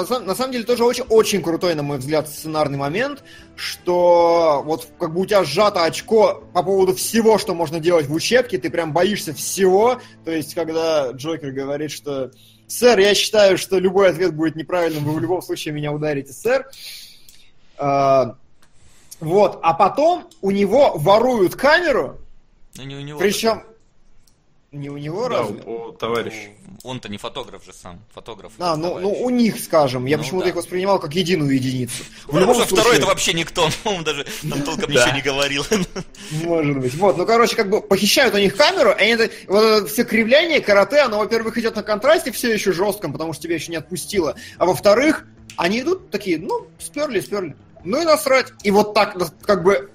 самом- 0.07 0.27
на 0.27 0.35
самом 0.35 0.53
деле 0.53 0.65
тоже 0.65 0.85
очень, 0.85 1.05
очень 1.09 1.43
крутой, 1.43 1.75
на 1.75 1.83
мой 1.83 1.99
взгляд, 1.99 2.29
сценарный 2.29 2.79
момент, 2.79 3.23
что 3.57 4.63
вот 4.65 4.89
как 4.99 5.13
бы 5.13 5.21
у 5.21 5.27
тебя 5.27 5.45
сжато 5.45 5.85
очко 5.85 6.43
по 6.53 6.63
поводу 6.63 6.95
всего, 6.95 7.39
что 7.39 7.55
можно 7.55 7.81
делать 7.81 8.07
в 8.07 8.13
учебке, 8.13 8.59
ты 8.59 8.71
прям 8.71 8.93
боишься 8.93 9.35
всего. 9.35 10.01
То 10.25 10.31
есть, 10.31 10.55
когда 10.55 11.11
Джокер 11.11 11.53
говорит, 11.53 11.91
что 11.91 12.31
«Сэр, 12.69 12.99
я 12.99 13.15
считаю, 13.15 13.59
что 13.59 13.79
любой 13.79 14.11
ответ 14.11 14.35
будет 14.35 14.55
неправильным, 14.55 15.05
вы 15.05 15.15
в 15.15 15.21
любом 15.21 15.43
случае 15.43 15.75
меня 15.75 15.93
ударите, 15.93 16.33
сэр». 16.33 16.67
А, 17.79 18.37
вот, 19.21 19.59
а 19.63 19.75
потом 19.75 20.29
у 20.43 20.51
него 20.51 20.93
воруют 20.97 21.55
камеру, 21.57 22.19
не 22.77 22.95
у 22.97 23.01
него. 23.01 23.19
причем 23.19 23.63
не 24.71 24.91
у 24.91 24.99
него 24.99 25.29
Да, 25.29 25.39
разве? 25.39 25.63
у 25.65 25.93
товарища. 25.93 26.49
Он-то 26.85 27.09
не 27.09 27.17
фотограф 27.17 27.65
же 27.65 27.73
сам, 27.73 28.01
фотограф. 28.15 28.53
А, 28.59 28.77
ну, 28.77 28.89
товарищ. 28.89 29.03
ну, 29.03 29.25
у 29.25 29.31
них, 29.31 29.59
скажем. 29.59 30.05
Я 30.07 30.17
Ну, 30.19 30.23
почему-то 30.23 30.45
да. 30.45 30.51
их 30.51 30.57
воспринимал 30.57 30.99
как 31.01 31.15
единую 31.15 31.55
единицу. 31.55 32.05
В 32.27 32.35
Ну, 32.35 32.41
любом 32.41 32.55
случае, 32.57 32.77
второй 32.77 32.97
это 32.99 33.07
вообще 33.07 33.33
никто, 33.33 33.69
он, 33.85 34.05
даже 34.05 34.27
там 34.49 34.63
толком 34.63 34.93
Да. 34.93 35.05
ничего 35.05 35.17
не 35.17 35.23
говорил. 35.23 35.65
Может 36.45 36.79
быть. 36.79 36.95
Вот, 36.95 37.17
ну, 37.17 37.25
короче, 37.27 37.57
как 37.57 37.71
бы 37.71 37.81
похищают 37.81 38.35
у 38.35 38.39
них 38.39 38.57
камеру, 38.57 38.91
и 38.91 39.03
они, 39.03 39.13
это- 39.13 39.31
вот 39.47 39.63
это 39.65 39.87
все 39.87 40.05
кривляние, 40.05 40.61
карате, 40.61 40.99
оно, 41.01 41.19
во-первых, 41.19 41.57
идет 41.59 41.75
на 41.75 41.83
контрасте 41.83 42.31
все 42.31 42.53
еще 42.53 42.73
жестком, 42.73 43.13
потому 43.13 43.33
что 43.33 43.45
тебя 43.45 43.55
еще 43.55 43.71
не 43.73 43.77
отпустило. 43.79 44.37
А 44.59 44.67
во-вторых, 44.67 45.25
они 45.57 45.81
идут 45.81 46.11
такие, 46.11 46.39
ну, 46.39 46.69
сперли, 46.79 47.21
сперли. 47.21 47.57
Ну 47.85 48.03
и 48.03 48.05
насрать. 48.05 48.49
И 48.65 48.71
вот 48.71 48.93
так, 48.93 49.17
как 49.43 49.63
бы, 49.65 49.91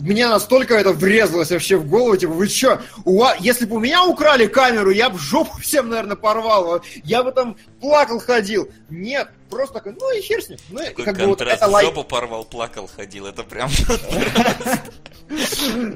мне 0.00 0.28
настолько 0.28 0.74
это 0.74 0.92
врезалось 0.92 1.50
вообще 1.50 1.76
в 1.76 1.88
голову, 1.88 2.16
типа, 2.16 2.32
вы 2.32 2.48
чё, 2.48 2.80
у 3.04 3.18
вас, 3.20 3.36
если 3.40 3.64
бы 3.64 3.76
у 3.76 3.80
меня 3.80 4.04
украли 4.04 4.46
камеру, 4.46 4.90
я 4.90 5.10
бы 5.10 5.18
жопу 5.18 5.58
всем, 5.58 5.88
наверное, 5.88 6.16
порвал, 6.16 6.82
я 7.04 7.22
бы 7.22 7.32
там 7.32 7.56
плакал, 7.80 8.18
ходил. 8.20 8.68
Нет, 8.90 9.28
просто 9.50 9.74
такой, 9.74 9.96
ну 9.98 10.16
и 10.16 10.20
хер 10.20 10.42
с 10.42 10.48
ним. 10.48 10.58
Ну, 10.70 10.78
Такой 10.78 11.04
как 11.04 11.16
бы 11.18 11.26
вот 11.26 11.40
это 11.40 11.66
лайк. 11.66 11.86
жопу 11.88 12.04
порвал, 12.04 12.44
плакал, 12.44 12.88
ходил. 12.94 13.26
Это 13.26 13.42
прям... 13.42 13.70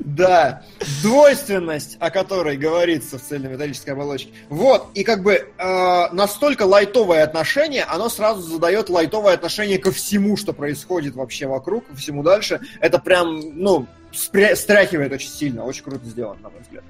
Да, 0.04 0.64
двойственность, 1.02 1.96
о 2.00 2.10
которой 2.10 2.56
говорится 2.56 3.18
в 3.18 3.22
цельнометаллической 3.22 3.92
оболочке. 3.92 4.30
Вот, 4.48 4.88
и 4.94 5.04
как 5.04 5.22
бы 5.22 5.34
э, 5.56 6.08
настолько 6.12 6.64
лайтовое 6.64 7.22
отношение, 7.22 7.84
оно 7.84 8.08
сразу 8.08 8.42
задает 8.42 8.88
лайтовое 8.88 9.34
отношение 9.34 9.78
ко 9.78 9.92
всему, 9.92 10.36
что 10.36 10.52
происходит 10.52 11.14
вообще 11.14 11.46
вокруг, 11.46 11.86
ко 11.86 11.94
всему 11.94 12.22
дальше. 12.22 12.60
Это 12.80 12.98
прям, 12.98 13.40
ну, 13.54 13.86
спря- 14.12 14.56
стряхивает 14.56 15.12
очень 15.12 15.30
сильно, 15.30 15.64
очень 15.64 15.84
круто 15.84 16.04
сделано, 16.06 16.40
на 16.42 16.50
мой 16.50 16.60
взгляд. 16.60 16.84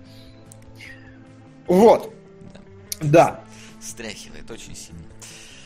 Вот. 1.67 2.15
Да, 3.03 3.41
Стряхивает 3.81 4.51
очень 4.51 4.77
сильно. 4.77 5.00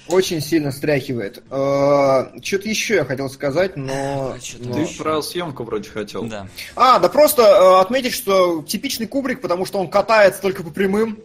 Очень 0.09 0.40
сильно 0.40 0.70
стряхивает. 0.70 1.43
Что-то 1.48 2.68
еще 2.68 2.97
я 2.97 3.05
хотел 3.05 3.28
сказать, 3.31 3.76
но... 3.76 4.35
А, 4.35 4.36
но- 4.60 4.74
Ты 4.74 4.86
про 4.98 5.22
съемку 5.22 5.64
вроде 5.64 5.89
хотел. 5.90 6.24
Да. 6.24 6.47
А, 6.76 6.98
да 6.98 7.09
просто 7.09 7.43
э, 7.43 7.81
отметить, 7.81 8.12
что 8.14 8.62
типичный 8.62 9.06
Кубрик, 9.06 9.40
потому 9.40 9.64
что 9.66 9.78
он 9.78 9.89
катается 9.89 10.43
только 10.43 10.62
по 10.62 10.70
прямым. 10.70 11.18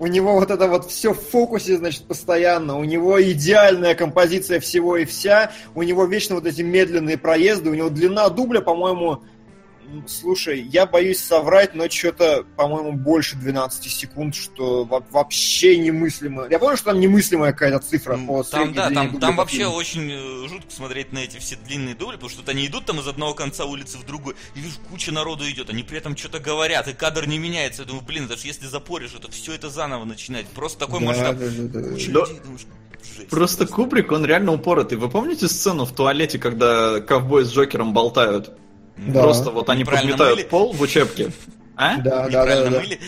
У 0.00 0.06
него 0.06 0.34
вот 0.34 0.50
это 0.50 0.68
вот 0.68 0.88
все 0.88 1.12
в 1.12 1.20
фокусе, 1.20 1.76
значит, 1.76 2.04
постоянно. 2.04 2.78
У 2.78 2.84
него 2.84 3.20
идеальная 3.20 3.96
композиция 3.96 4.60
всего 4.60 4.96
и 4.96 5.04
вся. 5.04 5.50
У 5.74 5.82
него 5.82 6.04
вечно 6.04 6.36
вот 6.36 6.46
эти 6.46 6.62
медленные 6.62 7.18
проезды. 7.18 7.70
У 7.70 7.74
него 7.74 7.88
длина 7.88 8.28
дубля, 8.28 8.60
по-моему, 8.60 9.24
слушай, 10.06 10.60
я 10.60 10.86
боюсь 10.86 11.18
соврать, 11.20 11.74
но 11.74 11.88
что-то, 11.88 12.44
по-моему, 12.56 12.92
больше 12.92 13.36
12 13.36 13.90
секунд, 13.90 14.34
что 14.34 14.84
во- 14.84 15.04
вообще 15.10 15.78
немыслимо. 15.78 16.46
Я 16.50 16.58
помню, 16.58 16.76
что 16.76 16.86
там 16.86 17.00
немыслимая 17.00 17.52
какая-то 17.52 17.78
цифра 17.80 18.16
по 18.16 18.42
Там, 18.42 18.72
да, 18.74 18.90
там, 18.90 19.18
там 19.20 19.36
вообще 19.36 19.66
очень 19.66 20.10
э, 20.10 20.48
жутко 20.48 20.70
смотреть 20.70 21.12
на 21.12 21.18
эти 21.18 21.38
все 21.38 21.56
длинные 21.56 21.94
дубли, 21.94 22.14
потому 22.16 22.30
что 22.30 22.50
они 22.50 22.66
идут 22.66 22.86
там 22.86 23.00
из 23.00 23.06
одного 23.08 23.34
конца 23.34 23.64
улицы 23.64 23.98
в 23.98 24.04
другой, 24.06 24.34
и 24.54 24.60
вижу, 24.60 24.76
куча 24.90 25.12
народу 25.12 25.48
идет, 25.50 25.70
они 25.70 25.82
при 25.82 25.98
этом 25.98 26.16
что-то 26.16 26.38
говорят, 26.38 26.88
и 26.88 26.92
кадр 26.92 27.26
не 27.26 27.38
меняется. 27.38 27.82
Я 27.82 27.88
думаю, 27.88 28.04
блин, 28.04 28.26
даже 28.26 28.46
если 28.46 28.66
запоришь, 28.66 29.14
это 29.14 29.30
все 29.30 29.52
это 29.54 29.68
заново 29.70 30.04
начинать. 30.04 30.46
Просто 30.48 30.78
такой 30.80 31.00
Да, 31.00 31.06
масштаб. 31.06 31.36
да, 31.38 31.46
да, 31.48 31.80
да. 31.80 31.88
Куча 31.90 32.12
Да. 32.12 32.20
людей, 32.20 32.40
думаешь, 32.44 32.66
жесть. 33.16 33.28
Просто 33.30 33.66
Кубрик, 33.66 34.10
он 34.12 34.24
реально 34.24 34.52
упоротый. 34.52 34.98
Вы 34.98 35.08
помните 35.08 35.48
сцену 35.48 35.84
в 35.84 35.92
туалете, 35.94 36.38
когда 36.38 37.00
ковбой 37.00 37.44
с 37.44 37.50
Джокером 37.52 37.92
болтают? 37.92 38.52
Да. 39.06 39.22
Просто 39.22 39.50
вот 39.50 39.68
они 39.70 39.84
подметают 39.84 40.38
мыли? 40.38 40.48
пол 40.48 40.72
в 40.72 40.80
учебке. 40.80 41.30
А? 41.76 41.96
Да, 41.98 42.02
да, 42.02 42.22
да, 42.22 42.28
Неправильно 42.28 42.70
да. 42.70 42.80
мыли? 42.80 43.00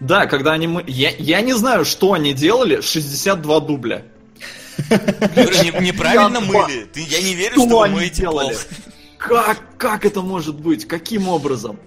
Да, 0.00 0.26
когда 0.26 0.52
они 0.52 0.66
мы... 0.66 0.84
Я, 0.86 1.10
я 1.18 1.40
не 1.40 1.52
знаю, 1.54 1.84
что 1.84 2.12
они 2.14 2.32
делали, 2.32 2.80
62 2.80 3.60
дубля. 3.60 4.02
Говорю, 4.88 5.62
не- 5.62 5.86
неправильно 5.86 6.38
Я 6.38 6.40
мыли. 6.40 6.84
Ты, 6.92 7.00
я 7.00 7.20
не 7.20 7.34
верю, 7.34 7.54
Что 7.54 7.66
что 7.66 7.78
вы 7.80 7.84
они 7.86 7.94
моете 7.96 8.22
делали? 8.22 8.54
пол. 8.54 8.56
Как, 9.18 9.58
как 9.76 10.06
это 10.06 10.22
может 10.22 10.60
быть? 10.60 10.86
Каким 10.86 11.28
образом? 11.28 11.78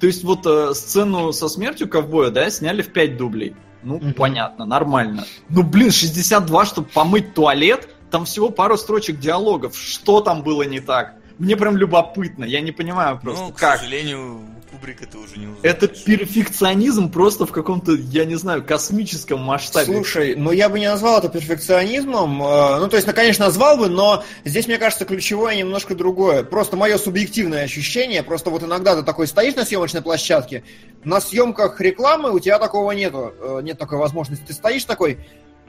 То 0.00 0.06
есть 0.06 0.24
вот 0.24 0.46
э, 0.46 0.72
сцену 0.74 1.32
со 1.32 1.48
смертью 1.48 1.88
ковбоя, 1.88 2.30
да, 2.30 2.48
сняли 2.50 2.80
в 2.82 2.92
5 2.92 3.16
дублей. 3.18 3.54
Ну, 3.82 3.96
Мгм. 3.98 4.14
понятно, 4.14 4.64
нормально. 4.64 5.26
Ну, 5.50 5.62
блин, 5.62 5.90
62, 5.90 6.64
чтобы 6.66 6.88
помыть 6.88 7.34
туалет, 7.34 7.88
там 8.10 8.24
всего 8.24 8.48
пару 8.48 8.78
строчек 8.78 9.18
диалогов. 9.20 9.76
Что 9.76 10.20
там 10.20 10.42
было 10.42 10.62
не 10.62 10.80
так? 10.80 11.16
Мне 11.38 11.56
прям 11.56 11.76
любопытно, 11.76 12.44
я 12.44 12.60
не 12.60 12.72
понимаю 12.72 13.18
просто, 13.22 13.44
Ну, 13.44 13.52
к 13.52 13.56
как. 13.58 13.78
сожалению, 13.80 14.40
Кубрика 14.70 15.06
ты 15.06 15.16
уже 15.18 15.38
не 15.38 15.46
узнаешь. 15.46 15.60
Это 15.62 15.88
перфекционизм 15.88 17.10
просто 17.10 17.46
в 17.46 17.52
каком-то, 17.52 17.92
я 17.92 18.24
не 18.24 18.34
знаю, 18.34 18.62
космическом 18.64 19.40
масштабе. 19.40 19.86
Слушай, 19.94 20.34
ну 20.36 20.50
я 20.52 20.68
бы 20.68 20.78
не 20.78 20.88
назвал 20.88 21.18
это 21.18 21.28
перфекционизмом. 21.28 22.42
э, 22.42 22.78
Ну, 22.80 22.88
то 22.88 22.96
есть, 22.96 23.06
ну, 23.06 23.14
конечно, 23.14 23.46
назвал 23.46 23.78
бы, 23.78 23.88
но 23.88 24.24
здесь, 24.44 24.66
мне 24.66 24.76
кажется, 24.78 25.04
ключевое 25.04 25.56
немножко 25.56 25.94
другое. 25.94 26.42
Просто 26.42 26.76
мое 26.76 26.98
субъективное 26.98 27.64
ощущение. 27.64 28.22
Просто 28.22 28.50
вот 28.50 28.62
иногда 28.62 28.94
ты 28.96 29.02
такой 29.02 29.26
стоишь 29.26 29.54
на 29.54 29.64
съемочной 29.64 30.02
площадке, 30.02 30.64
на 31.04 31.20
съемках 31.20 31.80
рекламы 31.80 32.30
у 32.32 32.38
тебя 32.38 32.58
такого 32.58 32.92
нету. 32.92 33.32
э, 33.40 33.60
Нет 33.62 33.78
такой 33.78 33.98
возможности. 33.98 34.44
Ты 34.44 34.52
стоишь 34.52 34.84
такой, 34.84 35.18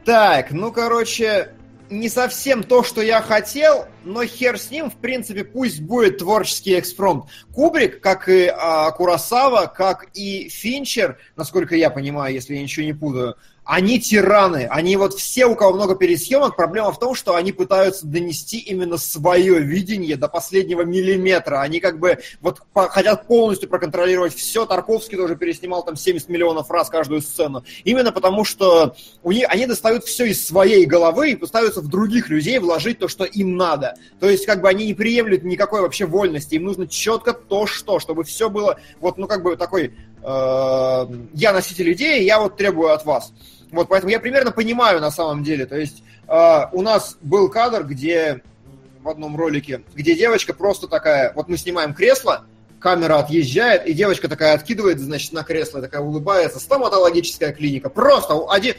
так, 0.04 0.52
ну, 0.52 0.72
короче, 0.72 1.54
не 1.90 2.10
совсем 2.10 2.64
то, 2.64 2.84
что 2.84 3.02
я 3.02 3.22
хотел, 3.22 3.88
но 4.04 4.24
хер 4.26 4.60
с 4.60 4.72
ним, 4.72 4.90
в 4.90 4.96
принципе, 4.96 5.44
пусть 5.44 5.82
будет 5.82 6.20
творческий 6.20 6.80
экспромт. 6.80 7.26
Кубрик, 7.54 8.02
как 8.02 8.30
и 8.30 8.48
а, 8.48 8.92
Курасава, 8.92 9.66
как 9.66 10.08
и 10.14 10.50
Финчер, 10.50 11.18
насколько 11.36 11.76
я 11.76 11.90
понимаю, 11.90 12.34
если 12.34 12.56
я 12.56 12.62
ничего 12.62 12.86
не 12.86 12.94
путаю, 12.94 13.36
они 13.70 14.00
тираны. 14.00 14.68
Они 14.72 14.98
вот 14.98 15.14
все, 15.14 15.46
у 15.46 15.54
кого 15.54 15.74
много 15.74 15.94
пересъемок, 15.96 16.56
проблема 16.56 16.92
в 16.92 16.98
том, 16.98 17.14
что 17.14 17.36
они 17.36 17.52
пытаются 17.52 18.08
донести 18.08 18.58
именно 18.58 18.98
свое 18.98 19.60
видение 19.60 20.16
до 20.16 20.28
последнего 20.28 20.82
миллиметра. 20.82 21.62
Они 21.62 21.80
как 21.80 22.00
бы 22.00 22.18
вот 22.42 22.62
хотят 22.74 23.28
полностью 23.28 23.70
проконтролировать 23.70 24.34
все. 24.34 24.66
Тарковский 24.66 25.18
тоже 25.18 25.36
переснимал 25.36 25.86
там 25.86 25.98
70 25.98 26.30
миллионов 26.30 26.72
раз 26.72 26.90
каждую 26.90 27.22
сцену. 27.22 27.64
Именно 27.84 28.12
потому, 28.12 28.44
что 28.44 28.96
у 29.22 29.32
них, 29.32 29.46
они 29.50 29.68
достают 29.68 30.04
все 30.04 30.26
из 30.26 30.44
своей 30.48 30.88
головы 30.88 31.34
и 31.34 31.36
пытаются 31.36 31.82
в 31.82 31.90
других 31.90 32.30
людей 32.30 32.58
вложить 32.58 32.98
то, 32.98 33.08
что 33.08 33.24
им 33.24 33.56
надо. 33.56 33.94
То 34.20 34.28
есть 34.28 34.48
как 34.48 34.62
бы 34.62 34.70
они 34.70 34.88
не 34.88 34.96
приемлют 34.96 35.44
никакой 35.44 35.82
вообще 35.82 36.08
вольности. 36.08 36.56
Им 36.56 36.64
нужно 36.64 36.88
четко 36.88 37.34
то, 37.34 37.68
что, 37.68 38.00
чтобы 38.00 38.24
все 38.24 38.50
было 38.50 38.80
вот, 39.00 39.20
ну 39.20 39.28
как 39.28 39.44
бы 39.44 39.56
такой 39.58 39.94
э, 40.24 41.08
я 41.36 41.54
носитель 41.54 41.94
идеи, 41.94 42.24
я 42.24 42.40
вот 42.40 42.58
требую 42.58 42.94
от 42.94 43.06
вас. 43.06 43.32
Вот, 43.72 43.88
поэтому 43.88 44.12
я 44.12 44.20
примерно 44.20 44.52
понимаю 44.52 45.00
на 45.00 45.12
самом 45.12 45.44
деле. 45.44 45.66
То 45.66 45.78
есть 45.78 46.04
э, 46.28 46.62
у 46.72 46.82
нас 46.82 47.18
был 47.22 47.50
кадр, 47.50 47.84
где 47.84 48.42
в 49.02 49.10
одном 49.10 49.36
ролике, 49.36 49.84
где 49.94 50.16
девочка 50.16 50.54
просто 50.54 50.88
такая, 50.88 51.32
вот 51.34 51.48
мы 51.48 51.58
снимаем 51.58 51.94
кресло, 51.94 52.46
камера 52.80 53.20
отъезжает, 53.20 53.86
и 53.86 53.94
девочка 53.94 54.28
такая 54.28 54.54
откидывает, 54.54 55.00
значит, 55.00 55.34
на 55.34 55.44
кресло, 55.44 55.82
такая 55.82 56.02
улыбается, 56.02 56.60
стоматологическая 56.60 57.52
клиника. 57.54 57.90
Просто 57.90 58.40
один, 58.50 58.76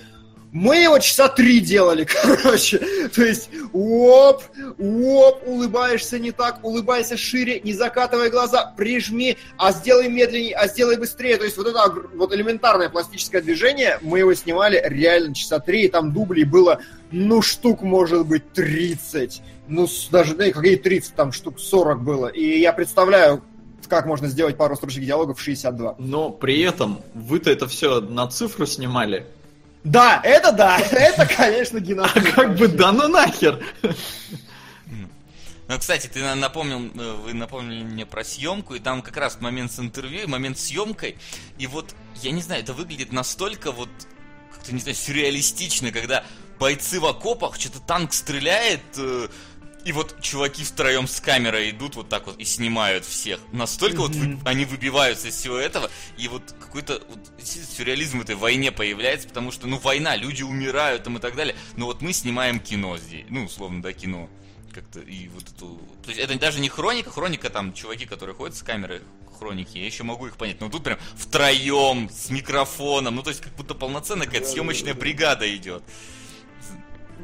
Мы 0.52 0.78
его 0.78 0.98
часа 0.98 1.28
три 1.28 1.60
делали, 1.60 2.05
короче. 2.22 2.78
То 3.14 3.22
есть, 3.22 3.51
оп, 3.72 4.43
оп, 4.78 5.43
улыбаешься 5.47 6.18
не 6.18 6.32
так, 6.32 6.64
улыбайся 6.64 7.16
шире, 7.16 7.60
не 7.60 7.72
закатывай 7.72 8.31
глаза, 8.31 8.72
прижми, 8.77 9.36
а 9.56 9.72
сделай 9.72 10.09
медленнее, 10.09 10.55
а 10.55 10.66
сделай 10.66 10.97
быстрее. 10.97 11.36
То 11.36 11.44
есть 11.44 11.56
вот 11.56 11.68
это 11.68 11.94
вот 12.14 12.35
элементарное 12.35 12.89
пластическое 12.89 13.43
движение, 13.43 13.98
мы 14.02 14.18
его 14.18 14.35
снимали 14.35 14.82
реально 14.85 15.35
часа 15.35 15.60
три, 15.60 15.85
и 15.85 15.89
там 15.89 16.12
дублей 16.12 16.44
было, 16.44 16.81
ну, 17.12 17.43
штук, 17.43 17.82
может 17.82 18.27
быть, 18.27 18.52
30. 18.52 19.43
Ну, 19.68 19.86
даже, 20.10 20.35
да, 20.35 20.51
какие 20.51 20.77
30, 20.77 21.14
там 21.14 21.32
штук 21.32 21.60
40 21.60 22.02
было. 22.02 22.27
И 22.27 22.59
я 22.59 22.72
представляю, 22.72 23.43
как 23.89 24.06
можно 24.06 24.28
сделать 24.28 24.56
пару 24.56 24.77
строчек 24.77 25.05
диалогов 25.05 25.39
в 25.39 25.43
62. 25.43 25.97
Но 25.98 26.31
при 26.31 26.60
этом 26.60 27.01
вы-то 27.14 27.51
это 27.51 27.66
все 27.66 28.01
на 28.01 28.27
цифру 28.28 28.66
снимали. 28.66 29.27
Да, 29.85 30.20
это 30.23 30.52
да, 30.52 30.78
это, 30.90 31.27
конечно, 31.27 31.81
геноцид. 31.81 32.16
А 32.16 32.32
как 32.32 32.57
бы 32.57 32.69
да 32.69 32.93
ну 32.93 33.09
нахер. 33.09 33.65
Ну, 35.69 35.78
кстати, 35.78 36.09
ты 36.09 36.35
напомнил, 36.35 36.90
э, 37.01 37.12
вы 37.24 37.32
напомнили 37.32 37.85
мне 37.85 38.05
про 38.05 38.24
съемку, 38.24 38.74
и 38.74 38.81
там 38.81 39.02
как 39.02 39.16
раз 39.16 39.40
момент 39.40 39.70
с 39.70 39.78
интервью, 39.78 40.27
момент 40.27 40.59
с 40.59 40.65
съемкой, 40.65 41.16
и 41.59 41.69
вот, 41.69 41.94
я 42.23 42.32
не 42.32 42.43
знаю, 42.43 42.62
это 42.62 42.73
выглядит 42.73 43.12
настолько 43.12 43.70
вот, 43.70 43.89
как-то, 44.52 44.74
не 44.74 44.81
знаю, 44.81 44.97
сюрреалистично, 44.97 45.93
когда 45.93 46.24
бойцы 46.59 46.98
в 46.98 47.07
окопах, 47.07 47.55
что-то 47.55 47.78
танк 47.78 48.12
стреляет, 48.12 48.82
э, 48.97 49.28
и 49.85 49.93
вот 49.93 50.20
чуваки 50.20 50.65
втроем 50.65 51.07
с 51.07 51.20
камерой 51.20 51.70
идут 51.70 51.97
вот 51.97 52.09
так 52.09 52.27
вот 52.27 52.39
и 52.39 52.44
снимают 52.44 53.05
всех. 53.05 53.40
Настолько 53.52 53.98
mm-hmm. 53.98 54.01
вот 54.01 54.15
вы, 54.15 54.39
они 54.44 54.65
выбиваются 54.65 55.28
из 55.28 55.36
всего 55.36 55.57
этого, 55.57 55.90
и 56.16 56.28
вот 56.28 56.43
какой-то 56.61 57.02
вот, 57.09 57.19
сюрреализм 57.43 58.19
в 58.19 58.23
этой 58.23 58.35
войне 58.35 58.73
появляется, 58.73 59.28
потому 59.28 59.51
что, 59.51 59.66
ну, 59.66 59.78
война, 59.78 60.16
люди 60.16 60.43
умирают 60.43 61.05
там 61.05 61.16
и 61.19 61.20
так 61.20 61.35
далее. 61.35 61.57
Но 61.77 61.86
вот 61.86 62.02
мы 62.02 62.12
снимаем 62.12 62.61
кино 62.61 62.98
здесь, 62.98 63.24
ну, 63.28 63.44
условно, 63.44 63.82
да, 63.82 63.93
кино. 63.93 64.28
Как-то, 64.73 65.01
и 65.01 65.28
вот 65.28 65.43
эту... 65.48 65.81
То 66.05 66.11
есть 66.11 66.20
это 66.20 66.39
даже 66.39 66.61
не 66.61 66.69
хроника, 66.69 67.11
хроника 67.11 67.51
там, 67.51 67.73
чуваки, 67.73 68.07
которые 68.07 68.36
ходят 68.36 68.57
с 68.57 68.62
камерой, 68.62 69.02
хроники, 69.40 69.78
я 69.78 69.86
еще 69.86 70.05
могу 70.05 70.28
их 70.28 70.36
понять. 70.36 70.61
Но 70.61 70.69
тут 70.69 70.85
прям 70.85 70.98
втроем, 71.16 72.09
с 72.09 72.31
микрофоном, 72.31 73.16
ну, 73.16 73.23
то 73.23 73.31
есть 73.31 73.40
как 73.40 73.52
будто 73.55 73.74
полноценная 73.74 74.27
какая-то 74.27 74.48
съемочная 74.48 74.94
бригада 74.94 75.52
идет. 75.57 75.82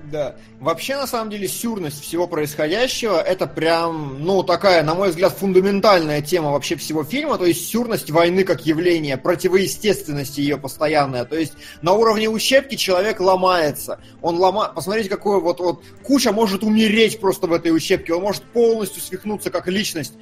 Да. 0.05 0.37
Вообще, 0.61 0.97
на 0.97 1.07
самом 1.07 1.31
деле, 1.31 1.49
сюрность 1.49 2.01
всего 2.03 2.27
происходящего, 2.27 3.21
это 3.21 3.47
прям, 3.47 4.25
ну, 4.25 4.43
такая, 4.43 4.83
на 4.83 4.95
мой 4.95 5.11
взгляд, 5.11 5.33
фундаментальная 5.33 6.23
тема 6.23 6.53
вообще 6.53 6.77
всего 6.77 7.03
фильма, 7.05 7.39
то 7.39 7.45
есть 7.45 7.69
сюрность 7.69 8.11
войны 8.11 8.45
как 8.45 8.67
явление, 8.67 9.17
противоестественность 9.17 10.39
ее 10.39 10.59
постоянная, 10.59 11.25
то 11.25 11.37
есть 11.37 11.55
на 11.83 11.93
уровне 11.93 12.29
ущепки 12.29 12.77
человек 12.77 13.21
ломается, 13.21 14.01
он 14.23 14.37
ломает, 14.37 14.75
посмотрите, 14.75 15.09
какой 15.09 15.41
вот, 15.41 15.59
вот 15.61 15.83
куча 16.05 16.33
может 16.33 16.63
умереть 16.63 17.21
просто 17.21 17.47
в 17.47 17.53
этой 17.53 17.75
ущепке, 17.75 18.15
он 18.15 18.23
может 18.23 18.45
полностью 18.45 19.03
свихнуться 19.03 19.51
как 19.51 19.67
личность. 19.67 20.15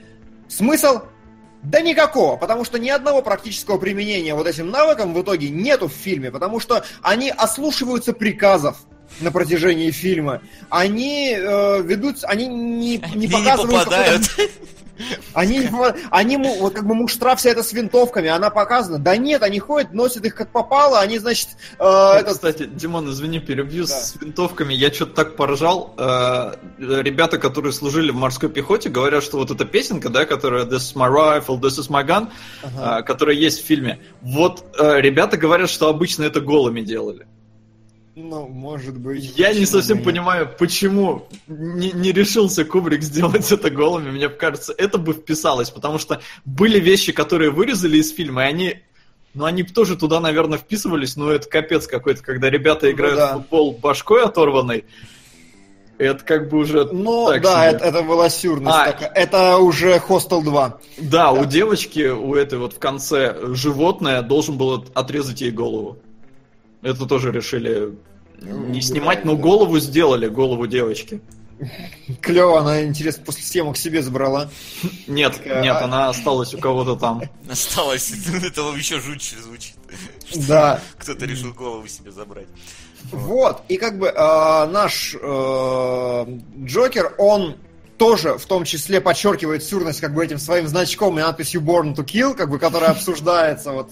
Смысл? 0.49 1.01
Да 1.63 1.81
никакого, 1.81 2.37
потому 2.37 2.65
что 2.65 2.79
ни 2.79 2.91
одного 2.91 3.23
практического 3.23 3.79
применения 3.79 4.35
вот 4.35 4.47
этим 4.47 4.71
навыкам 4.71 5.15
в 5.15 5.23
итоге 5.23 5.49
нету 5.49 5.89
в 5.89 5.93
фильме, 5.93 6.31
потому 6.31 6.61
что 6.61 6.85
они 7.01 7.31
ослушиваются 7.31 8.13
приказов 8.13 8.85
на 9.21 9.31
протяжении 9.31 9.91
фильма, 9.91 10.41
они 10.71 11.35
э, 11.37 11.83
ведут, 11.83 12.19
они 12.25 12.47
не, 12.47 13.03
не 13.15 13.29
показывают... 13.29 13.71
Не 13.75 13.85
попадают. 13.85 14.23
Они, 15.33 15.69
они, 16.11 16.37
вот 16.37 16.75
как 16.75 16.87
бы 16.87 16.95
муштра 16.95 17.35
вся 17.35 17.51
это 17.51 17.63
с 17.63 17.73
винтовками, 17.73 18.29
она 18.29 18.51
показана. 18.51 18.99
Да 18.99 19.17
нет, 19.17 19.43
они 19.43 19.59
ходят, 19.59 19.93
носят 19.93 20.25
их 20.25 20.35
как 20.35 20.51
попало, 20.51 21.01
они, 21.01 21.19
значит... 21.19 21.49
Э, 21.79 22.19
этот... 22.19 22.35
Кстати, 22.35 22.67
Димон, 22.67 23.11
извини, 23.11 23.41
перебью, 23.41 23.87
да. 23.87 23.93
с 23.93 24.15
винтовками 24.21 24.73
я 24.73 24.93
что-то 24.93 25.15
так 25.15 25.37
поражал. 25.37 25.95
Э, 25.99 26.55
ребята, 26.79 27.39
которые 27.39 27.73
служили 27.73 28.13
в 28.13 28.17
морской 28.17 28.49
пехоте, 28.49 28.89
говорят, 28.89 29.25
что 29.25 29.39
вот 29.39 29.51
эта 29.51 29.65
песенка, 29.65 30.11
да, 30.11 30.27
которая 30.27 30.65
This 30.65 30.95
is 30.95 30.95
my 30.95 31.11
rifle, 31.11 31.61
this 31.61 31.79
is 31.81 31.91
my 31.91 32.07
gun, 32.07 32.31
ага. 32.63 33.01
э, 33.01 33.03
которая 33.03 33.35
есть 33.35 33.63
в 33.63 33.67
фильме, 33.67 33.99
вот 34.23 34.65
э, 34.79 35.01
ребята 35.01 35.37
говорят, 35.37 35.71
что 35.71 35.89
обычно 35.89 36.23
это 36.23 36.41
голыми 36.41 36.83
делали. 36.83 37.27
Ну, 38.17 38.47
может 38.47 38.97
быть. 38.97 39.37
Я 39.37 39.53
не 39.53 39.67
совсем 39.67 39.97
нет. 39.97 40.07
понимаю, 40.07 40.49
почему 40.57 41.27
не, 41.49 41.91
не 41.91 42.13
решился 42.13 42.65
Кубрик 42.65 43.03
сделать 43.03 43.51
это 43.53 43.71
голыми. 43.71 44.11
Мне 44.11 44.29
кажется, 44.29 44.73
это 44.77 44.99
бы 44.99 45.15
вписалось, 45.15 45.71
потому 45.71 45.99
что 45.99 46.21
были 46.45 46.79
вещи, 46.79 47.13
которые 47.13 47.51
вырезали 47.51 47.99
из 47.99 48.13
фильма, 48.13 48.45
и 48.45 48.47
они 48.47 48.83
ну, 49.35 49.47
они 49.47 49.65
тоже 49.65 49.97
туда, 49.97 50.21
наверное, 50.21 50.59
вписывались, 50.59 51.17
но 51.17 51.33
это 51.33 51.49
капец 51.49 51.89
какой-то, 51.89 52.23
когда 52.23 52.49
ребята 52.51 52.87
ну 52.87 52.93
играют 52.93 53.19
ну, 53.19 53.21
да. 53.21 53.33
в 53.33 53.37
футбол 53.39 53.73
башкой 53.73 54.23
оторванной. 54.23 54.85
Это 55.99 56.25
как 56.25 56.49
бы 56.49 56.59
уже... 56.59 56.89
Ну, 56.93 57.29
да, 57.41 57.67
это, 57.67 57.85
это 57.85 58.03
была 58.03 58.29
сюрность. 58.29 58.77
А, 58.77 58.93
такая. 58.93 59.09
это 59.11 59.59
уже 59.59 59.97
Hostel 59.97 60.43
2. 60.43 60.69
Да, 60.69 60.79
да, 60.99 61.33
у 61.33 61.45
девочки, 61.45 62.09
у 62.09 62.35
этой 62.35 62.59
вот 62.59 62.75
в 62.75 62.79
конце 62.79 63.37
животное 63.55 64.23
должен 64.23 64.57
был 64.57 64.85
отрезать 64.95 65.41
ей 65.41 65.51
голову. 65.51 65.99
Это 66.85 67.07
тоже 67.07 67.33
решили 67.33 67.97
не 68.41 68.83
снимать, 68.83 69.25
но 69.25 69.37
голову 69.37 69.79
сделали, 69.79 70.29
голову 70.29 70.67
девочки. 70.67 71.21
Клево, 72.21 72.61
она, 72.61 72.85
интересно, 72.85 73.25
после 73.25 73.43
съемок 73.43 73.77
себе 73.77 74.03
забрала. 74.03 74.51
Нет, 75.07 75.37
Такая... 75.37 75.63
нет, 75.63 75.77
а 75.77 75.85
она 75.85 76.09
осталась 76.11 76.53
у 76.53 76.59
кого-то 76.59 76.97
там. 76.97 77.23
Осталась, 77.49 78.13
это 78.43 78.61
еще 78.77 79.01
жутче 79.01 79.37
звучит. 79.39 79.77
Да. 80.47 80.81
Кто-то 80.99 81.25
решил 81.25 81.55
голову 81.55 81.87
себе 81.89 82.11
забрать. 82.11 82.49
Вот, 83.13 83.63
и 83.69 83.77
как 83.77 83.99
бы 83.99 84.09
э, 84.09 84.67
наш 84.67 85.15
э, 85.15 86.39
Джокер, 86.65 87.15
он 87.19 87.57
тоже 87.97 88.39
в 88.39 88.47
том 88.47 88.65
числе 88.65 89.01
подчеркивает 89.01 89.63
сюрность 89.63 90.01
как 90.01 90.15
бы 90.15 90.25
этим 90.25 90.39
своим 90.39 90.67
значком 90.67 91.19
и 91.19 91.23
надписью 91.23 91.61
Born 91.61 91.95
to 91.95 92.05
Kill, 92.05 92.35
как 92.35 92.51
бы, 92.51 92.59
которая 92.59 92.91
обсуждается. 92.91 93.73
Вот. 93.73 93.91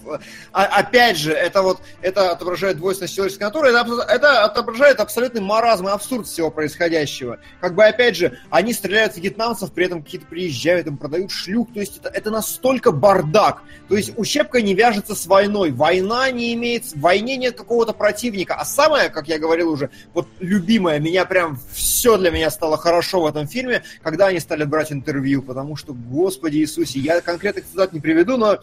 А, 0.53 0.65
опять 0.65 1.17
же, 1.17 1.33
это 1.33 1.63
вот 1.63 1.81
это 2.01 2.33
отображает 2.33 2.79
двойственность 2.79 3.15
человеческой 3.15 3.45
натуры, 3.45 3.69
это, 3.69 4.05
это 4.09 4.45
отображает 4.45 5.01
абсолютный 5.01 5.41
маразм 5.41 5.89
и 5.89 5.91
абсурд 5.91 6.27
всего 6.27 6.51
происходящего. 6.51 7.39
Как 7.61 7.75
бы, 7.75 7.85
опять 7.85 8.17
же, 8.17 8.39
они 8.51 8.73
стреляют 8.73 9.15
в 9.15 9.19
вьетнамцев, 9.19 9.73
при 9.73 9.87
этом 9.87 10.03
какие-то 10.03 10.27
приезжают, 10.27 10.87
им 10.87 10.97
продают 10.97 11.31
шлюх, 11.31 11.73
то 11.73 11.81
есть 11.81 11.99
это, 11.99 12.09
это 12.09 12.31
настолько 12.31 12.91
бардак. 12.91 13.63
То 13.89 13.97
есть 13.97 14.13
ущепка 14.17 14.61
не 14.63 14.75
вяжется 14.75 15.15
с 15.15 15.27
войной, 15.27 15.71
война 15.71 16.31
не 16.31 16.55
имеет, 16.55 16.87
в 16.87 17.01
войне 17.01 17.37
нет 17.37 17.57
какого-то 17.57 17.93
противника. 17.93 18.55
А 18.55 18.65
самое, 18.65 19.11
как 19.11 19.29
я 19.29 19.39
говорил 19.39 19.71
уже, 19.71 19.91
вот 20.13 20.27
любимое, 20.41 20.99
меня 20.99 21.25
прям 21.25 21.59
все 21.73 22.17
для 22.17 22.31
меня 22.31 22.51
стало 22.51 22.77
хорошо 22.77 23.23
в 23.23 23.27
этом 23.27 23.47
фильме, 23.47 23.83
когда 24.03 24.29
они 24.29 24.41
стали 24.41 24.65
брать 24.65 24.93
интервью, 24.93 25.43
потому 25.43 25.77
что, 25.77 25.93
Господи 25.93 26.59
Иисусе, 26.59 27.01
я 27.01 27.21
конкретных 27.21 27.67
цитат 27.67 27.93
не 27.93 28.01
приведу, 28.01 28.37
но, 28.37 28.59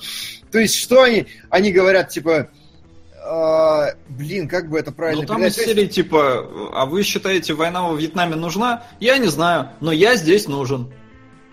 то 0.51 0.59
есть, 0.59 0.75
что 0.75 1.03
они, 1.03 1.27
они 1.49 1.71
говорят, 1.71 2.09
типа, 2.09 2.49
Uh, 3.21 3.95
блин, 4.07 4.47
как 4.47 4.69
бы 4.69 4.79
это 4.79 4.93
правильно 4.93 5.23
Ну 5.23 5.27
там 5.27 5.45
из 5.45 5.53
серии 5.53 5.87
типа, 5.87 6.71
а 6.73 6.85
вы 6.85 7.03
считаете, 7.03 7.53
война 7.53 7.83
во 7.83 7.95
Вьетнаме 7.95 8.35
нужна? 8.35 8.83
Я 9.01 9.17
не 9.17 9.27
знаю, 9.27 9.69
но 9.81 9.91
я 9.91 10.15
здесь 10.15 10.47
нужен. 10.47 10.89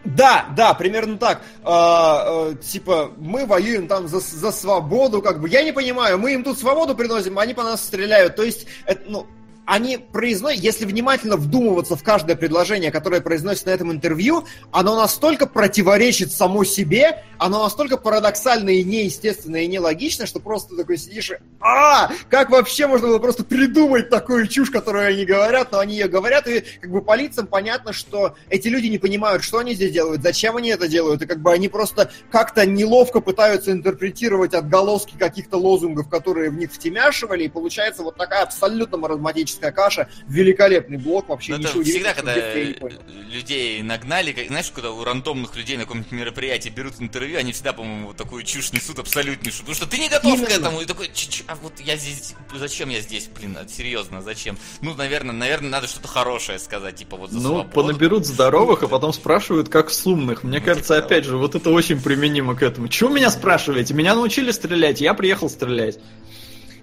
Да, 0.07 0.47
да, 0.57 0.73
примерно 0.75 1.19
так. 1.19 1.43
А, 1.65 2.51
а, 2.51 2.55
типа, 2.55 3.11
мы 3.19 3.45
воюем 3.45 3.89
там 3.89 4.07
за, 4.07 4.21
за 4.21 4.53
свободу, 4.53 5.21
как 5.21 5.41
бы. 5.41 5.49
Я 5.49 5.65
не 5.65 5.73
понимаю, 5.73 6.19
мы 6.19 6.35
им 6.35 6.45
тут 6.45 6.59
свободу 6.59 6.95
приносим, 6.95 7.39
а 7.39 7.43
они 7.43 7.55
по 7.55 7.65
нас 7.65 7.85
стреляют. 7.85 8.37
То 8.37 8.45
есть, 8.45 8.67
это, 8.87 9.03
ну, 9.09 9.27
они 9.67 9.99
произносят, 9.99 10.63
если 10.63 10.85
внимательно 10.85 11.37
вдумываться 11.37 11.97
в 11.97 12.03
каждое 12.03 12.37
предложение, 12.37 12.93
которое 12.93 13.21
произносится 13.21 13.69
на 13.69 13.73
этом 13.73 13.91
интервью, 13.93 14.47
оно 14.71 14.97
настолько 14.97 15.47
противоречит 15.47 16.33
само 16.33 16.65
себе, 16.65 17.25
оно 17.39 17.65
настолько 17.65 17.97
парадоксально 17.97 18.71
и 18.71 18.85
неестественно 18.85 19.57
и 19.57 19.67
нелогично, 19.67 20.25
что 20.27 20.39
просто 20.39 20.77
такой 20.77 20.97
сидишь 20.97 21.33
и 21.33 21.37
а, 21.61 22.11
как 22.31 22.51
вообще 22.51 22.87
можно 22.87 23.09
было 23.09 23.19
просто 23.19 23.43
придумать 23.43 24.09
такую 24.09 24.47
чушь, 24.47 24.71
которую 24.71 25.07
они 25.07 25.25
говорят, 25.25 25.73
но 25.73 25.81
они 25.81 25.95
ее 25.95 26.07
говорят, 26.07 26.47
и 26.47 26.63
как 26.81 26.91
бы 26.91 27.03
по 27.03 27.17
лицам 27.17 27.49
понятно, 27.49 27.93
что 27.93 28.37
эти 28.49 28.69
люди 28.69 28.87
не 28.87 28.99
понимают, 28.99 29.43
что 29.43 29.59
они 29.59 29.75
здесь 29.75 29.91
делают, 29.91 30.23
зачем 30.23 30.57
они 30.57 30.69
это 30.69 30.87
делают, 30.87 31.23
и 31.23 31.27
как 31.27 31.41
бы 31.41 31.53
они 31.53 31.69
просто 31.69 32.11
как-то 32.31 32.65
неловко 32.65 33.21
пытаются 33.21 33.73
интерпретировать 33.73 34.55
отголоски 34.55 35.17
каких-то 35.19 35.57
лозунгов, 35.57 36.09
которые 36.09 36.51
в 36.51 36.55
них 36.55 36.73
втемяшивали, 36.73 37.45
и 37.45 37.49
получается 37.49 38.05
вот 38.05 38.17
такая 38.17 38.45
абсолютно 38.45 38.97
маразматичная 38.99 39.56
политическая 39.57 39.73
каша, 39.73 40.09
великолепный 40.29 40.99
блок, 40.99 41.29
вообще 41.29 41.53
Но 41.53 41.59
ничего 41.59 41.83
всегда, 41.83 42.15
когда 42.15 42.35
людей 42.35 43.83
нагнали, 43.83 44.33
как, 44.33 44.47
знаешь, 44.49 44.71
когда 44.75 44.91
у 44.91 45.05
рандомных 45.05 45.57
людей 45.57 45.77
на 45.77 45.85
каком-нибудь 45.85 46.13
мероприятии 46.13 46.69
берут 46.69 46.95
интервью, 47.01 47.39
они 47.39 47.53
всегда, 47.53 47.73
по-моему, 47.73 48.09
вот 48.09 48.17
такую 48.17 48.43
чушь 48.45 48.73
несут 48.73 48.99
абсолютнейшую, 48.99 49.67
потому 49.67 49.75
что 49.75 49.87
ты 49.87 49.99
не 49.99 50.09
готов 50.09 50.35
Именно. 50.35 50.47
к 50.47 50.51
этому, 50.51 50.81
и 50.81 50.85
такой, 50.87 51.11
а 51.47 51.57
вот 51.57 51.73
я 51.81 51.97
здесь, 51.97 52.35
зачем 52.55 52.89
я 52.89 53.01
здесь, 53.01 53.29
блин, 53.29 53.57
а, 53.61 53.69
серьезно, 53.69 54.23
зачем? 54.23 54.59
Ну, 54.81 54.95
наверное, 54.95 55.35
наверное, 55.35 55.71
надо 55.71 55.87
что-то 55.87 56.09
хорошее 56.09 56.59
сказать, 56.59 56.97
типа 56.97 57.17
вот 57.17 57.31
за 57.31 57.37
Ну, 57.39 57.49
свободу. 57.49 57.71
понаберут 57.71 58.27
здоровых, 58.27 58.83
а 58.83 58.89
потом 58.89 59.13
спрашивают, 59.13 59.69
как 59.69 59.91
с 59.91 60.07
умных. 60.07 60.45
Мне 60.45 60.59
ну, 60.59 60.65
кажется, 60.65 60.95
типа 60.95 61.07
опять 61.07 61.25
же, 61.25 61.37
вот 61.37 61.55
это 61.55 61.71
очень 61.71 62.01
применимо 62.01 62.55
к 62.55 62.63
этому. 62.63 62.89
Чего 62.89 63.11
меня 63.11 63.31
спрашиваете? 63.31 63.95
Меня 63.95 64.15
научили 64.15 64.51
стрелять, 64.51 65.01
я 65.01 65.15
приехал 65.15 65.49
стрелять. 65.49 65.99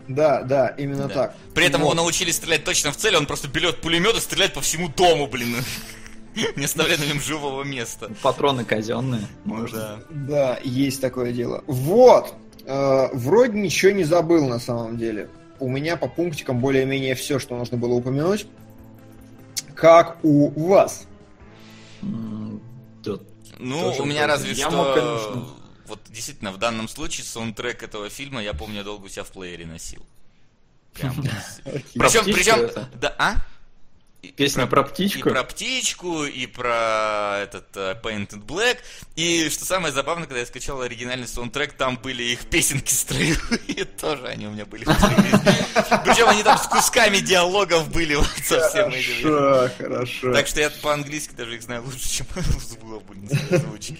Да, 0.08 0.42
да, 0.42 0.68
именно 0.78 1.08
Да. 1.08 1.14
так. 1.14 1.36
При 1.54 1.66
этом 1.66 1.82
Вот. 1.82 1.88
его 1.88 1.96
научили 1.96 2.32
стрелять 2.32 2.64
точно 2.64 2.92
в 2.92 2.98
цель, 2.98 3.16
он 3.16 3.26
просто 3.26 3.48
берет 3.48 3.82
пулемет 3.82 4.16
и 4.18 4.20
стреляет 4.20 4.54
по 4.54 4.62
всему 4.62 4.90
дому, 4.90 5.28
блин. 5.28 5.56
Не 6.56 6.66
оставляя 6.66 6.98
на 6.98 7.06
нем 7.06 7.22
живого 7.22 7.64
места. 7.64 8.12
Патроны 8.22 8.66
казенные. 8.66 9.28
Можно. 9.46 10.04
Да, 10.10 10.60
есть 10.64 11.00
такое 11.00 11.32
дело. 11.32 11.64
Вот. 11.68 12.34
Э, 12.66 13.08
вроде 13.14 13.60
ничего 13.60 13.92
не 13.92 14.04
забыл 14.04 14.48
на 14.48 14.60
самом 14.60 14.98
деле. 14.98 15.30
У 15.60 15.70
меня 15.70 15.96
по 15.96 16.08
пунктикам 16.08 16.60
более-менее 16.60 17.16
все, 17.16 17.38
что 17.40 17.56
нужно 17.56 17.78
было 17.78 17.94
упомянуть. 17.94 18.48
Как 19.76 20.18
у 20.24 20.50
вас? 20.68 21.06
Ну, 23.60 23.94
у 24.00 24.06
меня 24.06 24.28
разве 24.28 24.54
Я 24.54 24.70
что... 24.70 25.48
Вот 25.88 26.00
действительно, 26.10 26.52
в 26.52 26.58
данном 26.58 26.88
случае 26.88 27.26
саундтрек 27.26 27.84
этого 27.84 28.10
фильма, 28.10 28.42
я 28.42 28.54
помню, 28.54 28.78
я 28.78 28.84
долго 28.84 29.06
у 29.06 29.10
себя 29.10 29.24
в 29.24 29.32
плеере 29.32 29.66
носил. 29.66 30.06
Прям. 30.94 31.16
Причем, 31.94 32.24
причем, 32.26 32.70
да, 32.96 33.16
а? 33.18 33.36
И 34.24 34.32
Песня 34.32 34.68
про 34.68 34.84
И 34.84 34.86
птичку. 34.86 35.30
про 35.30 35.44
птичку, 35.44 36.24
и 36.24 36.48
про 36.48 37.40
этот 37.44 37.76
э, 37.76 38.00
Painted 38.02 38.46
Black. 38.46 38.78
И 39.18 39.50
что 39.50 39.66
самое 39.66 39.94
забавное, 39.94 40.28
когда 40.28 40.40
я 40.40 40.46
скачал 40.46 40.82
оригинальный 40.82 41.28
саундтрек, 41.28 41.74
там 41.74 41.98
были 41.98 42.24
их 42.24 42.46
песенки 42.46 42.94
строевые, 42.94 43.84
тоже 44.00 44.26
они 44.28 44.48
у 44.48 44.52
меня 44.52 44.66
были. 44.66 44.86
Причем 44.86 46.30
они 46.30 46.42
там 46.42 46.58
с 46.58 46.68
кусками 46.68 47.18
диалогов 47.18 47.90
были 47.92 48.16
вот 48.16 48.30
совсем. 48.46 48.92
Хорошо, 48.92 49.70
хорошо. 49.78 50.34
Так 50.34 50.48
что 50.48 50.62
я 50.62 50.70
по-английски 50.70 51.34
даже 51.36 51.56
их 51.56 51.62
знаю 51.62 51.84
лучше, 51.84 52.10
чем 52.10 52.26
в 52.28 53.00
блин, 53.10 53.30
озвучки. 53.52 53.98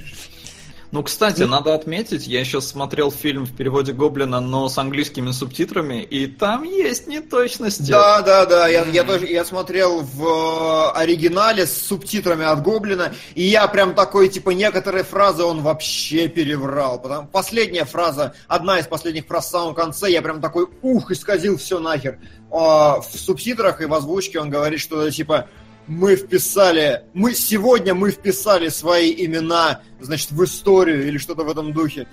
Ну, 0.94 1.02
кстати, 1.02 1.42
надо 1.42 1.74
отметить, 1.74 2.28
я 2.28 2.46
сейчас 2.46 2.68
смотрел 2.68 3.10
фильм 3.10 3.46
в 3.46 3.56
переводе 3.56 3.94
Гоблина, 3.94 4.40
но 4.40 4.70
с 4.70 4.78
английскими 4.78 5.32
субтитрами, 5.32 6.04
и 6.04 6.28
там 6.28 6.62
есть 6.62 7.08
неточности. 7.08 7.90
Да, 7.90 8.22
да, 8.22 8.46
да, 8.46 8.68
я, 8.68 8.86
я 8.86 9.04
тоже 9.04 9.26
я 9.26 9.44
смотрел 9.44 10.02
в 10.02 10.24
э, 10.24 10.92
оригинале 11.00 11.66
с 11.66 11.76
субтитрами 11.76 12.46
от 12.46 12.62
Гоблина, 12.62 13.12
и 13.34 13.42
я 13.42 13.68
прям 13.68 13.96
такой, 13.96 14.30
типа, 14.30 14.52
некоторые 14.52 15.04
фразы 15.04 15.44
он 15.44 15.64
вообще 15.64 16.28
переврал. 16.28 17.02
Потому, 17.02 17.28
последняя 17.28 17.86
фраза, 17.86 18.36
одна 18.48 18.78
из 18.78 18.86
последних 18.86 19.26
фраз 19.26 19.48
в 19.48 19.50
самом 19.50 19.74
конце, 19.74 20.12
я 20.12 20.22
прям 20.22 20.42
такой, 20.42 20.68
ух, 20.84 21.10
исказил 21.10 21.58
все 21.58 21.80
нахер. 21.80 22.20
А 22.52 23.02
в 23.02 23.18
субтитрах 23.18 23.82
и 23.82 23.86
в 23.86 23.94
озвучке 23.96 24.40
он 24.40 24.52
говорит 24.52 24.80
что-то 24.80 25.10
типа, 25.10 25.48
мы 25.88 26.16
вписали, 26.16 27.04
мы 27.14 27.34
сегодня 27.34 27.94
мы 27.94 28.12
вписали 28.12 28.70
свои 28.70 29.14
имена, 29.26 29.82
значит, 30.00 30.32
в 30.32 30.44
историю 30.44 31.08
или 31.08 31.18
что-то 31.18 31.44
в 31.44 31.50
этом 31.50 31.74
духе. 31.74 32.08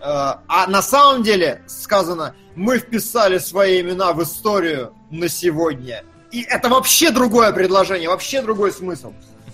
Э, 0.00 0.34
А 0.46 0.66
на 0.68 0.82
самом 0.82 1.22
деле 1.22 1.62
сказано, 1.66 2.34
мы 2.54 2.78
вписали 2.78 3.38
свои 3.38 3.80
имена 3.80 4.12
в 4.12 4.22
историю 4.22 4.94
на 5.10 5.28
сегодня. 5.28 6.04
И 6.30 6.42
это 6.42 6.68
вообще 6.68 7.10
другое 7.10 7.52
предложение, 7.52 8.08
вообще 8.08 8.42
другой 8.42 8.72
смысл. 8.72 9.12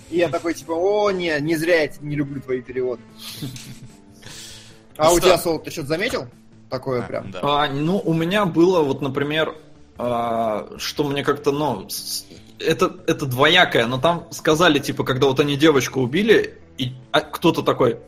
И 0.09 0.17
я 0.17 0.29
такой, 0.29 0.53
типа, 0.53 0.71
о, 0.71 1.11
не, 1.11 1.35
не 1.41 1.55
зря 1.57 1.83
я 1.83 1.91
не 2.01 2.15
люблю 2.15 2.39
твои 2.41 2.61
переводы. 2.61 3.01
А 4.95 5.11
у 5.11 5.19
тебя, 5.19 5.37
Сол, 5.37 5.59
ты 5.59 5.69
что-то 5.71 5.89
заметил? 5.89 6.27
Такое 6.69 7.01
прям. 7.01 7.33
А, 7.41 7.67
ну, 7.67 8.01
у 8.03 8.13
меня 8.13 8.45
было, 8.45 8.81
вот, 8.81 9.01
например, 9.01 9.55
а, 9.97 10.69
что 10.77 11.03
мне 11.03 11.23
как-то, 11.23 11.51
ну, 11.51 11.87
это, 12.59 12.95
это 13.07 13.25
двоякое, 13.25 13.87
но 13.87 13.99
там 13.99 14.27
сказали, 14.31 14.79
типа, 14.79 15.03
когда 15.03 15.27
вот 15.27 15.39
они 15.39 15.55
девочку 15.55 16.01
убили, 16.01 16.59
и 16.77 16.93
а, 17.11 17.21
кто-то 17.21 17.61
такой 17.61 17.99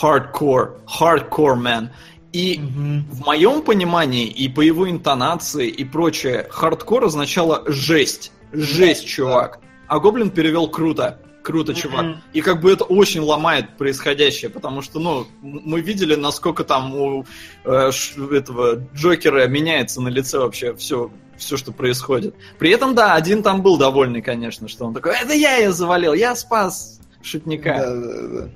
hardcore, 0.00 0.80
hardcore 0.86 1.56
man. 1.56 1.88
И 2.32 2.60
в 2.60 3.24
моем 3.24 3.62
понимании, 3.62 4.26
и 4.26 4.48
по 4.48 4.60
его 4.60 4.88
интонации, 4.88 5.68
и 5.68 5.84
прочее, 5.84 6.46
хардкор 6.50 7.04
означало 7.04 7.64
жесть. 7.66 8.32
Жесть, 8.52 9.06
чувак. 9.06 9.60
А 9.86 9.98
Гоблин 9.98 10.30
перевел 10.30 10.68
круто. 10.68 11.20
Круто, 11.48 11.72
чувак. 11.72 12.18
И 12.34 12.42
как 12.42 12.60
бы 12.60 12.70
это 12.70 12.84
очень 12.84 13.22
ломает 13.22 13.78
происходящее, 13.78 14.50
потому 14.50 14.82
что, 14.82 15.00
ну, 15.00 15.26
мы 15.40 15.80
видели, 15.80 16.14
насколько 16.14 16.62
там 16.62 16.94
у 16.94 17.24
э, 17.64 17.90
этого 18.32 18.86
Джокера 18.94 19.48
меняется 19.48 20.02
на 20.02 20.08
лице 20.08 20.38
вообще 20.38 20.74
все, 20.74 21.10
все, 21.38 21.56
что 21.56 21.72
происходит. 21.72 22.34
При 22.58 22.68
этом, 22.68 22.94
да, 22.94 23.14
один 23.14 23.42
там 23.42 23.62
был 23.62 23.78
довольный, 23.78 24.20
конечно, 24.20 24.68
что 24.68 24.84
он 24.84 24.92
такой, 24.92 25.14
это 25.16 25.32
я 25.32 25.56
ее 25.56 25.72
завалил, 25.72 26.12
я 26.12 26.36
спас 26.36 27.00
шутника. 27.22 27.78
Да, 27.78 27.94
да, 27.94 28.28
да. 28.28 28.48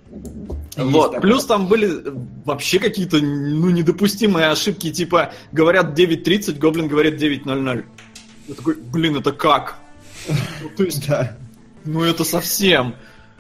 Есть 0.77 0.93
Вот. 0.93 1.13
такое. 1.13 1.21
Плюс 1.23 1.47
там 1.47 1.69
были 1.69 1.89
вообще 2.45 2.79
какие-то 2.79 3.21
ну, 3.23 3.71
недопустимые 3.71 4.49
ошибки, 4.49 4.93
типа 4.93 5.33
говорят 5.51 5.99
9.30, 5.99 6.59
Гоблин 6.59 6.89
говорит 6.89 7.15
9.00. 7.15 7.87
Я 8.49 8.55
такой, 8.55 8.75
блин, 8.75 9.17
это 9.17 9.33
как? 9.33 9.79
Ну, 10.63 10.69
то 10.77 10.85
есть, 10.85 11.09
Да. 11.09 11.39
Ну 11.85 12.05
это 12.05 12.25
совсем. 12.25 12.95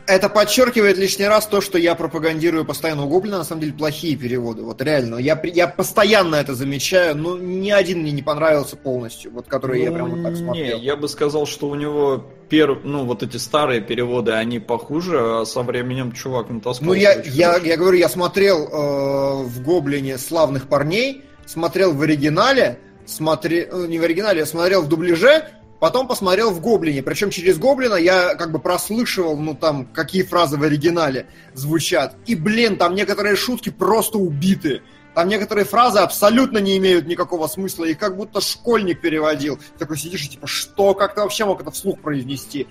Это 0.05 0.29
подчеркивает 0.29 0.99
лишний 0.99 1.27
раз 1.27 1.47
то, 1.47 1.61
что 1.61 1.79
я 1.79 1.95
пропагандирую 1.95 2.65
постоянно 2.65 3.05
у 3.05 3.09
Гоблина, 3.09 3.39
на 3.39 3.45
самом 3.45 3.61
деле 3.61 3.73
плохие 3.73 4.17
переводы. 4.17 4.63
Вот 4.63 4.83
реально. 4.83 5.17
Я, 5.17 5.41
я 5.45 5.69
постоянно 5.69 6.35
это 6.37 6.55
замечаю, 6.55 7.17
но 7.17 7.39
ни 7.39 7.71
один 7.71 8.01
мне 8.01 8.11
не 8.11 8.23
понравился 8.23 8.77
полностью, 8.77 9.31
вот 9.31 9.47
который 9.47 9.83
я 9.83 9.93
прям 9.93 10.11
вот 10.11 10.23
так 10.25 10.33
Ну, 10.33 10.39
смотрел. 10.39 10.79
Не, 10.79 10.85
я 10.85 10.97
бы 10.97 11.09
сказал, 11.09 11.47
что 11.47 11.69
у 11.69 11.77
него 11.77 12.27
пер... 12.49 12.81
ну 12.83 13.05
вот 13.05 13.23
эти 13.23 13.37
старые 13.37 13.81
переводы, 13.81 14.33
они 14.33 14.59
похуже, 14.59 15.19
а 15.21 15.45
со 15.45 15.63
временем 15.63 16.11
чувак 16.11 16.51
натаскал. 16.51 16.89
Ну, 16.89 16.95
я, 16.95 17.23
я, 17.23 17.57
я 17.59 17.77
говорю, 17.77 17.97
я 17.97 18.09
смотрел 18.09 18.67
э, 18.67 19.45
в 19.45 19.63
Гоблине 19.63 20.19
славных 20.19 20.69
парней, 20.69 21.23
смотрел 21.47 21.93
в 21.93 22.03
оригинале, 22.03 22.81
смотрел, 23.07 23.87
не 23.87 24.01
в 24.01 24.03
оригинале, 24.03 24.41
я 24.41 24.47
смотрел 24.47 24.83
в 24.83 24.89
дубляже, 24.89 25.45
потом 25.83 26.07
посмотрел 26.07 26.53
в 26.53 26.61
Гоблине. 26.61 27.03
Причем 27.03 27.31
через 27.31 27.59
Гоблина 27.59 27.97
я 27.97 28.37
как 28.37 28.53
бы 28.53 28.61
прослышивал, 28.61 29.37
ну 29.37 29.57
там, 29.57 29.85
какие 29.85 30.23
фразы 30.23 30.57
в 30.57 30.63
оригинале 30.63 31.27
звучат. 31.55 32.15
И, 32.25 32.37
блин, 32.37 32.77
там 32.77 32.95
некоторые 32.95 33.35
шутки 33.35 33.71
просто 33.71 34.17
убиты. 34.17 34.83
Там 35.17 35.27
некоторые 35.27 35.65
фразы 35.65 35.99
абсолютно 35.99 36.59
не 36.59 36.79
имеют 36.79 37.09
никакого 37.09 37.49
смысла, 37.49 37.85
их 37.87 37.99
как 37.99 38.17
будто 38.17 38.41
школьник 38.41 39.01
переводил. 39.01 39.59
Такой 39.77 39.99
сидишь 39.99 40.23
и 40.27 40.29
типа, 40.29 40.47
что, 40.47 40.95
как 40.95 41.17
ты 41.17 41.21
вообще 41.21 41.45
мог 41.47 41.61
это 41.61 41.73
вслух 41.73 42.01
произнести? 42.01 42.69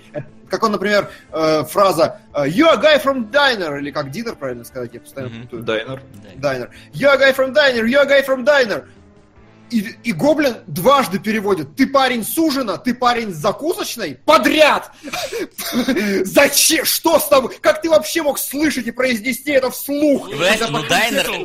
Как 0.50 0.64
он, 0.64 0.72
например, 0.72 1.12
э, 1.34 1.64
фраза 1.66 2.22
э, 2.34 2.48
«You're 2.48 2.72
a 2.72 2.78
guy 2.78 3.04
from 3.04 3.30
diner», 3.30 3.78
или 3.78 3.92
как 3.92 4.10
«Динер», 4.10 4.38
правильно 4.38 4.64
сказать, 4.64 4.92
я 4.94 5.02
постоянно 5.02 5.34
Мгм. 5.34 5.44
путаю. 5.44 5.64
Дайнер. 5.64 6.02
Дайнер. 6.38 6.70
You're 6.94 7.12
a 7.14 7.18
guy 7.18 7.36
from 7.36 7.54
diner, 7.54 7.84
you're 7.86 8.02
a 8.04 8.08
guy 8.08 8.26
from 8.26 8.46
diner. 8.46 8.86
И, 9.72 9.96
и 10.04 10.12
Гоблин 10.12 10.58
дважды 10.68 11.18
переводит. 11.18 11.76
Ты 11.76 11.88
парень 11.88 12.26
с 12.26 12.38
ужина, 12.38 12.78
ты 12.78 12.94
парень 12.94 13.32
с 13.32 13.38
закусочной. 13.38 14.20
Подряд! 14.26 14.92
Зачем? 16.26 16.84
Что 16.84 17.20
с 17.20 17.28
тобой? 17.30 17.58
Как 17.62 17.82
ты 17.82 17.90
вообще 17.90 18.22
мог 18.22 18.38
слышать 18.38 18.88
и 18.88 18.92
произнести 18.92 19.52
это 19.52 19.72
вслух? 19.72 20.30
Ну 20.30 20.38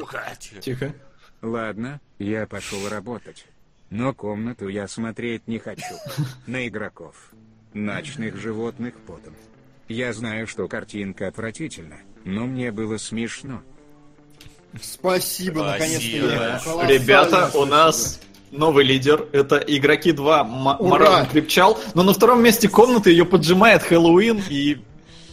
контексту. 0.06 0.60
Тихо. 0.60 0.94
Ладно, 1.40 2.00
я 2.18 2.46
пошел 2.46 2.88
работать. 2.88 3.46
Но 3.90 4.12
комнату 4.12 4.66
я 4.66 4.88
смотреть 4.88 5.46
не 5.46 5.60
хочу. 5.60 5.94
На 6.46 6.66
игроков. 6.66 7.30
Ночных 7.74 8.36
животных 8.36 8.94
потом. 9.06 9.34
Я 9.86 10.12
знаю, 10.12 10.48
что 10.48 10.66
картинка 10.66 11.28
отвратительна, 11.28 11.98
но 12.24 12.46
мне 12.46 12.72
было 12.72 12.96
смешно. 12.96 13.62
Спасибо, 14.82 15.62
наконец-то. 15.64 16.86
Ребята, 16.88 17.50
у 17.54 17.64
нас 17.64 18.20
новый 18.50 18.84
лидер. 18.84 19.26
Это 19.32 19.56
игроки 19.56 20.12
2 20.12 20.40
М- 20.40 20.66
Ура! 20.66 20.76
Маран 20.80 21.26
Крепчал. 21.26 21.78
Но 21.94 22.02
на 22.02 22.12
втором 22.12 22.42
месте 22.42 22.68
комнаты 22.68 23.10
ее 23.10 23.24
поджимает 23.24 23.82
Хэллоуин 23.82 24.42
и 24.48 24.78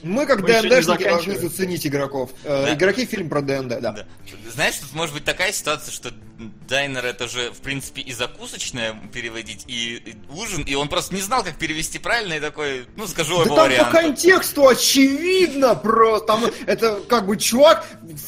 Мы 0.02 0.26
как 0.26 0.46
ДНДшники 0.46 1.04
должны 1.04 1.38
заценить 1.38 1.88
игроков. 1.88 2.32
Э, 2.44 2.66
Да. 2.66 2.74
Игроки 2.74 3.06
фильм 3.06 3.30
про 3.30 3.42
ДНД, 3.42 3.80
да. 3.80 3.92
Да. 3.94 4.06
Знаешь, 4.54 4.76
тут 4.76 4.94
может 4.94 5.14
быть 5.16 5.24
такая 5.24 5.54
ситуация, 5.54 5.92
что 5.94 6.12
Дайнер 6.68 7.06
это 7.06 7.28
же, 7.28 7.52
в 7.52 7.62
принципе, 7.62 8.02
и 8.02 8.14
закусочная 8.14 8.96
переводить, 9.14 9.64
и 9.68 9.96
и 9.96 10.16
ужин, 10.32 10.64
и 10.64 10.76
он 10.76 10.88
просто 10.90 11.14
не 11.16 11.22
знал, 11.22 11.44
как 11.44 11.58
перевести 11.58 12.00
правильно, 12.00 12.34
и 12.34 12.40
такой, 12.40 12.86
ну, 12.96 13.08
скажу 13.08 13.38
Да 13.38 13.44
его 13.44 13.56
там 13.56 13.66
по 13.66 13.70
вариант. 13.70 13.92
контексту 13.92 14.68
очевидно 14.68 15.76
просто. 15.76 16.28
Там 16.28 16.46
это 16.66 17.02
как 17.08 17.26
бы 17.26 17.38
чувак 17.38 17.86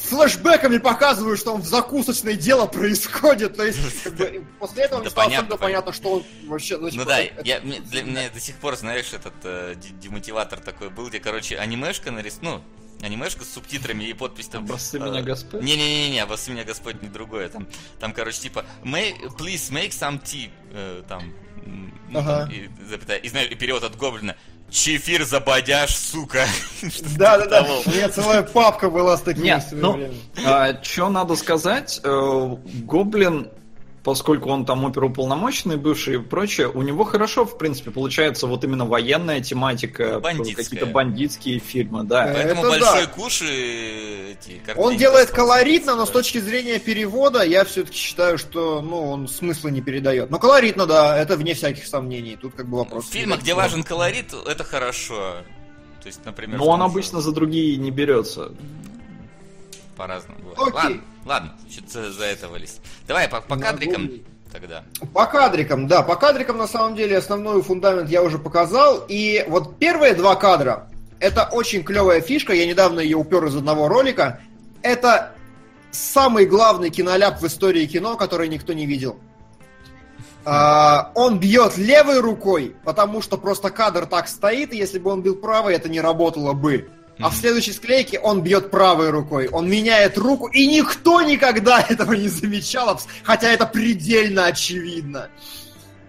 флешбеками 0.09 0.77
показывает, 0.77 1.39
что 1.39 1.53
он 1.53 1.61
в 1.61 1.65
закусочной 1.67 2.35
дело 2.35 2.65
происходит. 2.65 3.55
То 3.57 3.65
есть 3.65 4.03
как 4.03 4.15
бы, 4.15 4.45
после 4.59 4.83
этого 4.83 5.03
Да 5.03 5.09
стало 5.09 5.25
понятно, 5.25 5.57
понятно, 5.57 5.93
что 5.93 6.11
он 6.11 6.23
вообще... 6.47 6.77
Ну, 6.77 7.05
да, 7.05 7.19
я, 7.19 7.59
для 7.59 8.03
меня 8.03 8.29
до 8.29 8.39
сих 8.39 8.55
пор, 8.57 8.75
знаешь, 8.77 9.13
этот 9.13 9.33
э, 9.43 9.75
де- 9.75 9.89
демотиватор 10.01 10.59
такой 10.59 10.89
был, 10.89 11.09
где, 11.09 11.19
короче, 11.19 11.57
анимешка 11.57 12.11
нарис... 12.11 12.39
ну, 12.41 12.61
анимешка 13.05 13.43
с 13.43 13.53
субтитрами 13.53 14.03
и 14.05 14.13
подпись 14.13 14.47
там... 14.47 14.63
«Образцы 14.65 14.99
меня, 14.99 15.21
Господь». 15.21 15.61
Не-не-не, 15.63 16.19
образцы 16.21 16.51
меня, 16.51 16.63
Господь, 16.63 17.01
не 17.01 17.09
другое. 17.09 17.49
Там, 17.49 17.67
там 17.99 18.13
короче, 18.13 18.39
типа, 18.41 18.65
«May- 18.83 19.15
please 19.37 19.71
make 19.71 19.89
some 19.89 20.21
tea, 20.21 20.49
э, 20.71 21.03
там, 21.07 21.33
ну, 22.09 22.19
Ага. 22.19 22.39
там, 22.41 22.51
и, 22.51 22.69
запятая, 22.89 23.17
и, 23.17 23.29
знаешь, 23.29 23.49
и 23.51 23.55
перевод 23.55 23.83
от 23.83 23.95
Гоблина, 23.95 24.35
чефир 24.69 25.23
забодяж, 25.23 25.95
сука. 25.95 26.45
Что-то 26.79 27.17
Да, 27.17 27.37
да, 27.37 27.43
типа 27.43 27.81
да. 27.85 27.91
У 27.91 27.95
меня 27.95 28.09
целая 28.09 28.43
папка 28.43 28.89
была 28.89 29.17
с 29.17 29.21
такими 29.21 29.45
Нет, 29.45 29.63
ну, 29.71 29.93
время. 29.93 30.79
что 30.83 31.09
надо 31.09 31.35
сказать, 31.35 32.01
э, 32.03 32.55
Гоблин 32.83 33.49
поскольку 34.05 34.51
он 34.51 34.65
там 34.65 34.85
оперуполномоченный 34.85 35.77
бывший 35.77 36.15
и 36.15 36.17
прочее, 36.19 36.69
у 36.69 36.83
него 36.83 37.03
хорошо, 37.03 37.43
в 37.43 37.57
принципе, 37.57 37.89
получается 37.89 38.45
вот 38.45 38.63
именно 38.63 38.85
военная 38.85 39.41
тематика, 39.41 40.19
Бандитская. 40.19 40.63
какие-то 40.63 40.85
бандитские 40.85 41.57
фильмы, 41.57 42.03
да. 42.03 42.31
Поэтому 42.31 42.61
Это 42.61 42.69
большой 42.69 43.05
да. 43.07 43.11
куш 43.11 43.41
и 43.41 44.37
эти 44.39 44.61
Он 44.77 44.95
делает 44.95 45.31
колоритно, 45.31 45.95
но 45.95 46.05
с 46.05 46.11
точки 46.11 46.37
зрения 46.37 46.77
перевода 46.77 47.41
я 47.41 47.65
все-таки 47.65 47.97
считаю, 47.97 48.37
что 48.37 48.79
ну, 48.81 49.09
он 49.09 49.27
смысла 49.27 49.69
не 49.69 49.81
передает. 49.81 50.29
Но 50.29 50.37
колоритно, 50.37 50.85
да, 50.85 51.17
это 51.17 51.35
вне 51.35 51.55
всяких 51.55 51.87
сомнений. 51.87 52.37
Тут 52.39 52.53
как 52.53 52.67
бы 52.67 52.77
вопрос. 52.77 53.05
В 53.05 53.11
фильмах, 53.11 53.41
где 53.41 53.55
важен 53.55 53.81
колорит, 53.83 54.35
это 54.47 54.63
хорошо. 54.63 55.37
То 56.03 56.07
есть, 56.07 56.23
например... 56.23 56.59
Но 56.59 56.67
он 56.67 56.83
обычно 56.83 57.21
за 57.21 57.31
другие 57.31 57.77
не 57.77 57.89
берется. 57.89 58.51
По-разному 59.95 60.39
бывает. 60.39 60.59
Окей. 60.59 60.73
Ладно, 60.73 61.01
ладно, 61.25 61.53
что-то 61.69 62.11
заэтовались. 62.11 62.79
Давай 63.07 63.27
по, 63.27 63.41
по 63.41 63.57
кадрикам 63.57 64.09
тогда. 64.51 64.83
По 65.13 65.25
кадрикам, 65.25 65.87
да, 65.87 66.01
по 66.01 66.15
кадрикам 66.15 66.57
на 66.57 66.67
самом 66.67 66.95
деле 66.95 67.17
основной 67.17 67.61
фундамент 67.61 68.09
я 68.09 68.23
уже 68.23 68.37
показал. 68.37 69.05
И 69.07 69.43
вот 69.47 69.77
первые 69.77 70.13
два 70.13 70.35
кадра, 70.35 70.87
это 71.19 71.49
очень 71.51 71.83
клевая 71.83 72.21
фишка, 72.21 72.53
я 72.53 72.65
недавно 72.65 72.99
ее 72.99 73.17
упер 73.17 73.45
из 73.45 73.55
одного 73.55 73.87
ролика. 73.87 74.41
Это 74.81 75.33
самый 75.91 76.45
главный 76.45 76.89
киноляп 76.89 77.41
в 77.41 77.47
истории 77.47 77.85
кино, 77.85 78.17
который 78.17 78.47
никто 78.47 78.73
не 78.73 78.85
видел. 78.85 79.19
А, 80.45 81.11
он 81.15 81.39
бьет 81.39 81.77
левой 81.77 82.19
рукой, 82.19 82.75
потому 82.83 83.21
что 83.21 83.37
просто 83.37 83.71
кадр 83.71 84.05
так 84.05 84.27
стоит, 84.27 84.73
и 84.73 84.77
если 84.77 84.99
бы 84.99 85.09
он 85.09 85.23
бил 85.23 85.35
правой, 85.35 85.73
это 85.73 85.89
не 85.89 85.99
работало 85.99 86.53
бы. 86.53 86.89
А 87.19 87.29
в 87.29 87.35
следующей 87.35 87.71
склейке 87.71 88.19
он 88.19 88.41
бьет 88.41 88.71
правой 88.71 89.09
рукой. 89.09 89.47
Он 89.47 89.69
меняет 89.69 90.17
руку, 90.17 90.47
и 90.47 90.67
никто 90.67 91.21
никогда 91.21 91.79
этого 91.89 92.13
не 92.13 92.27
замечал, 92.27 92.99
хотя 93.23 93.51
это 93.51 93.65
предельно 93.65 94.47
очевидно. 94.47 95.29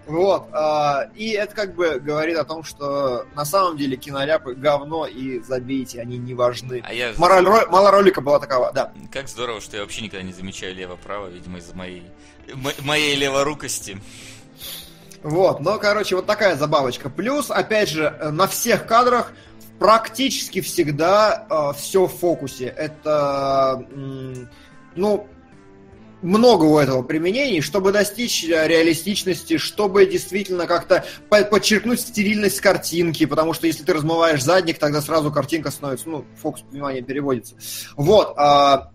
Вот. 0.05 0.47
а, 0.53 1.09
и 1.15 1.31
это 1.31 1.53
как 1.53 1.75
бы 1.75 1.99
говорит 1.99 2.37
о 2.37 2.45
том, 2.45 2.63
что 2.63 3.25
на 3.35 3.43
самом 3.43 3.77
деле 3.77 3.97
киноляпы 3.97 4.55
говно 4.55 5.05
и 5.05 5.39
забейте, 5.41 5.99
они 5.99 6.17
не 6.17 6.33
важны. 6.33 6.81
А 6.85 6.93
я... 6.93 7.13
Мораль, 7.17 7.45
ро- 7.45 7.69
мораль 7.69 7.91
ролика 7.95 8.21
была 8.21 8.39
такова, 8.39 8.71
да. 8.71 8.93
Как 9.11 9.27
здорово, 9.27 9.59
что 9.59 9.75
я 9.75 9.83
вообще 9.83 10.01
никогда 10.03 10.25
не 10.25 10.31
замечаю 10.31 10.73
лево-право, 10.75 11.27
видимо, 11.27 11.57
из-за 11.57 11.75
моей, 11.75 12.03
мо- 12.53 12.71
моей 12.83 13.15
леворукости. 13.15 13.97
Вот, 15.23 15.59
но, 15.59 15.77
короче, 15.77 16.15
вот 16.15 16.25
такая 16.25 16.55
забавочка. 16.55 17.09
Плюс, 17.09 17.49
опять 17.51 17.89
же, 17.89 18.15
э, 18.19 18.29
на 18.29 18.47
всех 18.47 18.85
кадрах 18.87 19.33
практически 19.79 20.61
всегда 20.61 21.73
все 21.77 22.05
в 22.05 22.13
фокусе. 22.13 22.65
Это, 22.65 23.85
м, 23.91 24.49
ну, 24.95 25.27
много 26.21 26.63
у 26.65 26.77
этого 26.79 27.03
применений, 27.03 27.61
чтобы 27.61 27.91
достичь 27.91 28.43
э, 28.43 28.67
реалистичности, 28.67 29.57
чтобы 29.57 30.05
действительно 30.07 30.65
как-то 30.65 31.05
по- 31.29 31.43
подчеркнуть 31.43 31.99
стерильность 31.99 32.59
картинки, 32.59 33.25
потому 33.25 33.53
что 33.53 33.67
если 33.67 33.83
ты 33.83 33.93
размываешь 33.93 34.43
задник, 34.43 34.79
тогда 34.79 35.01
сразу 35.01 35.31
картинка 35.31 35.69
становится, 35.69 36.09
ну, 36.09 36.25
фокус 36.41 36.63
внимания 36.71 37.01
переводится. 37.01 37.55
Вот. 37.95 38.33
а, 38.37 38.89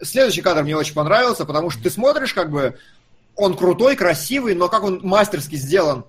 э, 0.00 0.04
Следующий 0.04 0.40
кадр 0.40 0.62
мне 0.62 0.76
очень 0.76 0.94
понравился, 0.94 1.44
потому 1.44 1.68
что 1.70 1.82
ты 1.82 1.90
смотришь, 1.90 2.32
как 2.32 2.50
бы, 2.50 2.78
он 3.36 3.56
крутой, 3.56 3.94
красивый, 3.96 4.54
но 4.54 4.68
как 4.68 4.82
он 4.82 5.00
мастерски 5.02 5.56
сделан. 5.56 6.04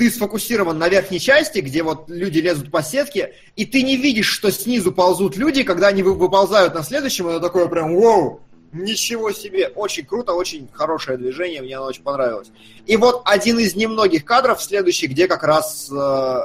Ты 0.00 0.10
сфокусирован 0.10 0.78
на 0.78 0.88
верхней 0.88 1.20
части, 1.20 1.58
где 1.58 1.82
вот 1.82 2.08
люди 2.08 2.38
лезут 2.38 2.70
по 2.70 2.82
сетке, 2.82 3.34
и 3.54 3.66
ты 3.66 3.82
не 3.82 3.98
видишь, 3.98 4.28
что 4.28 4.50
снизу 4.50 4.92
ползут 4.92 5.36
люди, 5.36 5.62
когда 5.62 5.88
они 5.88 6.02
вы- 6.02 6.14
выползают 6.14 6.72
на 6.74 6.82
следующем, 6.82 7.28
это 7.28 7.38
такое 7.38 7.66
прям 7.66 7.94
вау, 7.94 8.40
ничего 8.72 9.30
себе, 9.30 9.68
очень 9.68 10.06
круто, 10.06 10.32
очень 10.32 10.70
хорошее 10.72 11.18
движение, 11.18 11.60
мне 11.60 11.76
оно 11.76 11.84
очень 11.84 12.02
понравилось. 12.02 12.50
И 12.86 12.96
вот 12.96 13.20
один 13.26 13.58
из 13.58 13.76
немногих 13.76 14.24
кадров 14.24 14.62
следующий, 14.62 15.06
где 15.06 15.28
как 15.28 15.42
раз 15.42 15.90
э, 15.92 16.38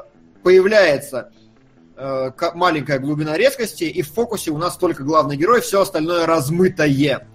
появляется 0.43 1.31
э, 1.95 2.31
ка- 2.35 2.51
маленькая 2.55 2.99
глубина 2.99 3.37
резкости, 3.37 3.85
и 3.85 4.01
в 4.01 4.11
фокусе 4.11 4.51
у 4.51 4.57
нас 4.57 4.75
только 4.75 5.03
главный 5.03 5.37
герой, 5.37 5.61
все 5.61 5.79
остальное 5.79 6.25
размытое. 6.25 7.25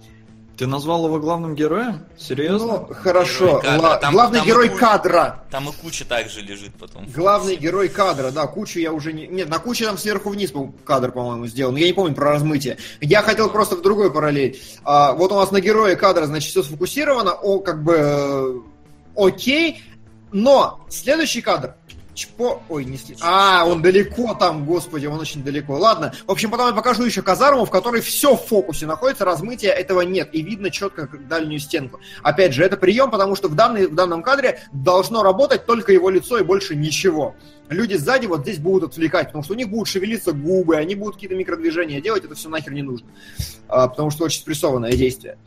Ты 0.57 0.67
назвал 0.67 1.05
его 1.05 1.19
главным 1.19 1.55
героем? 1.55 2.05
Серьезно? 2.17 2.85
Ну, 2.87 2.93
хорошо. 2.93 3.45
Герой 3.45 3.61
кадра. 3.61 3.81
Ла- 3.81 3.97
Там- 3.97 4.13
главный 4.13 4.37
там 4.39 4.47
герой 4.47 4.69
куча- 4.69 4.79
кадра. 4.79 5.43
Там 5.49 5.69
и 5.69 5.71
куча 5.71 6.05
также 6.05 6.41
лежит 6.41 6.73
потом. 6.79 7.07
Главный 7.07 7.55
герой 7.55 7.89
кадра, 7.89 8.29
да, 8.31 8.45
кучу 8.45 8.79
я 8.79 8.91
уже 8.91 9.11
не... 9.11 9.25
Нет, 9.27 9.49
на 9.49 9.57
куче 9.57 9.85
там 9.85 9.97
сверху 9.97 10.29
вниз 10.29 10.53
кадр, 10.85 11.11
по-моему, 11.11 11.47
сделан. 11.47 11.75
Я 11.77 11.87
не 11.87 11.93
помню 11.93 12.13
про 12.13 12.31
размытие. 12.31 12.77
Я 12.99 13.23
хотел 13.23 13.49
просто 13.49 13.75
в 13.75 13.81
другой 13.81 14.11
параллель. 14.13 14.61
А, 14.83 15.13
вот 15.13 15.31
у 15.31 15.35
нас 15.35 15.49
на 15.51 15.61
герое 15.61 15.95
кадра, 15.95 16.25
значит, 16.25 16.51
все 16.51 16.61
сфокусировано, 16.61 17.31
о, 17.31 17.59
как 17.59 17.81
бы, 17.83 17.95
э, 17.97 18.53
окей, 19.15 19.81
но 20.31 20.85
следующий 20.89 21.41
кадр, 21.41 21.75
Чпо... 22.13 22.61
Ой, 22.69 22.85
не 22.85 22.97
сли- 22.97 23.17
А, 23.21 23.65
он 23.65 23.81
далеко 23.81 24.33
там, 24.33 24.65
господи, 24.65 25.05
он 25.05 25.19
очень 25.19 25.43
далеко. 25.43 25.77
Ладно. 25.77 26.13
В 26.27 26.31
общем, 26.31 26.51
потом 26.51 26.67
я 26.67 26.73
покажу 26.73 27.03
еще 27.03 27.21
казарму, 27.21 27.65
в 27.65 27.71
которой 27.71 28.01
все 28.01 28.35
в 28.35 28.45
фокусе 28.45 28.85
находится, 28.85 29.23
размытия 29.23 29.69
этого 29.69 30.01
нет, 30.01 30.29
и 30.33 30.41
видно 30.41 30.69
четко 30.69 31.09
дальнюю 31.29 31.59
стенку. 31.59 31.99
Опять 32.21 32.53
же, 32.53 32.63
это 32.63 32.77
прием, 32.77 33.11
потому 33.11 33.35
что 33.35 33.47
в, 33.47 33.55
данный, 33.55 33.87
в 33.87 33.95
данном 33.95 34.23
кадре 34.23 34.59
должно 34.73 35.23
работать 35.23 35.65
только 35.65 35.93
его 35.93 36.09
лицо 36.09 36.37
и 36.37 36.43
больше 36.43 36.75
ничего. 36.75 37.35
Люди 37.69 37.95
сзади 37.95 38.25
вот 38.25 38.41
здесь 38.41 38.57
будут 38.57 38.91
отвлекать, 38.91 39.27
потому 39.27 39.43
что 39.45 39.53
у 39.53 39.57
них 39.57 39.69
будут 39.69 39.87
шевелиться 39.87 40.33
губы, 40.33 40.75
они 40.75 40.95
будут 40.95 41.15
какие-то 41.15 41.35
микродвижения 41.35 42.01
делать, 42.01 42.25
это 42.25 42.35
все 42.35 42.49
нахер 42.49 42.73
не 42.73 42.81
нужно. 42.81 43.07
А, 43.69 43.87
потому 43.87 44.11
что 44.11 44.25
очень 44.25 44.41
спрессованное 44.41 44.91
действие. 44.91 45.37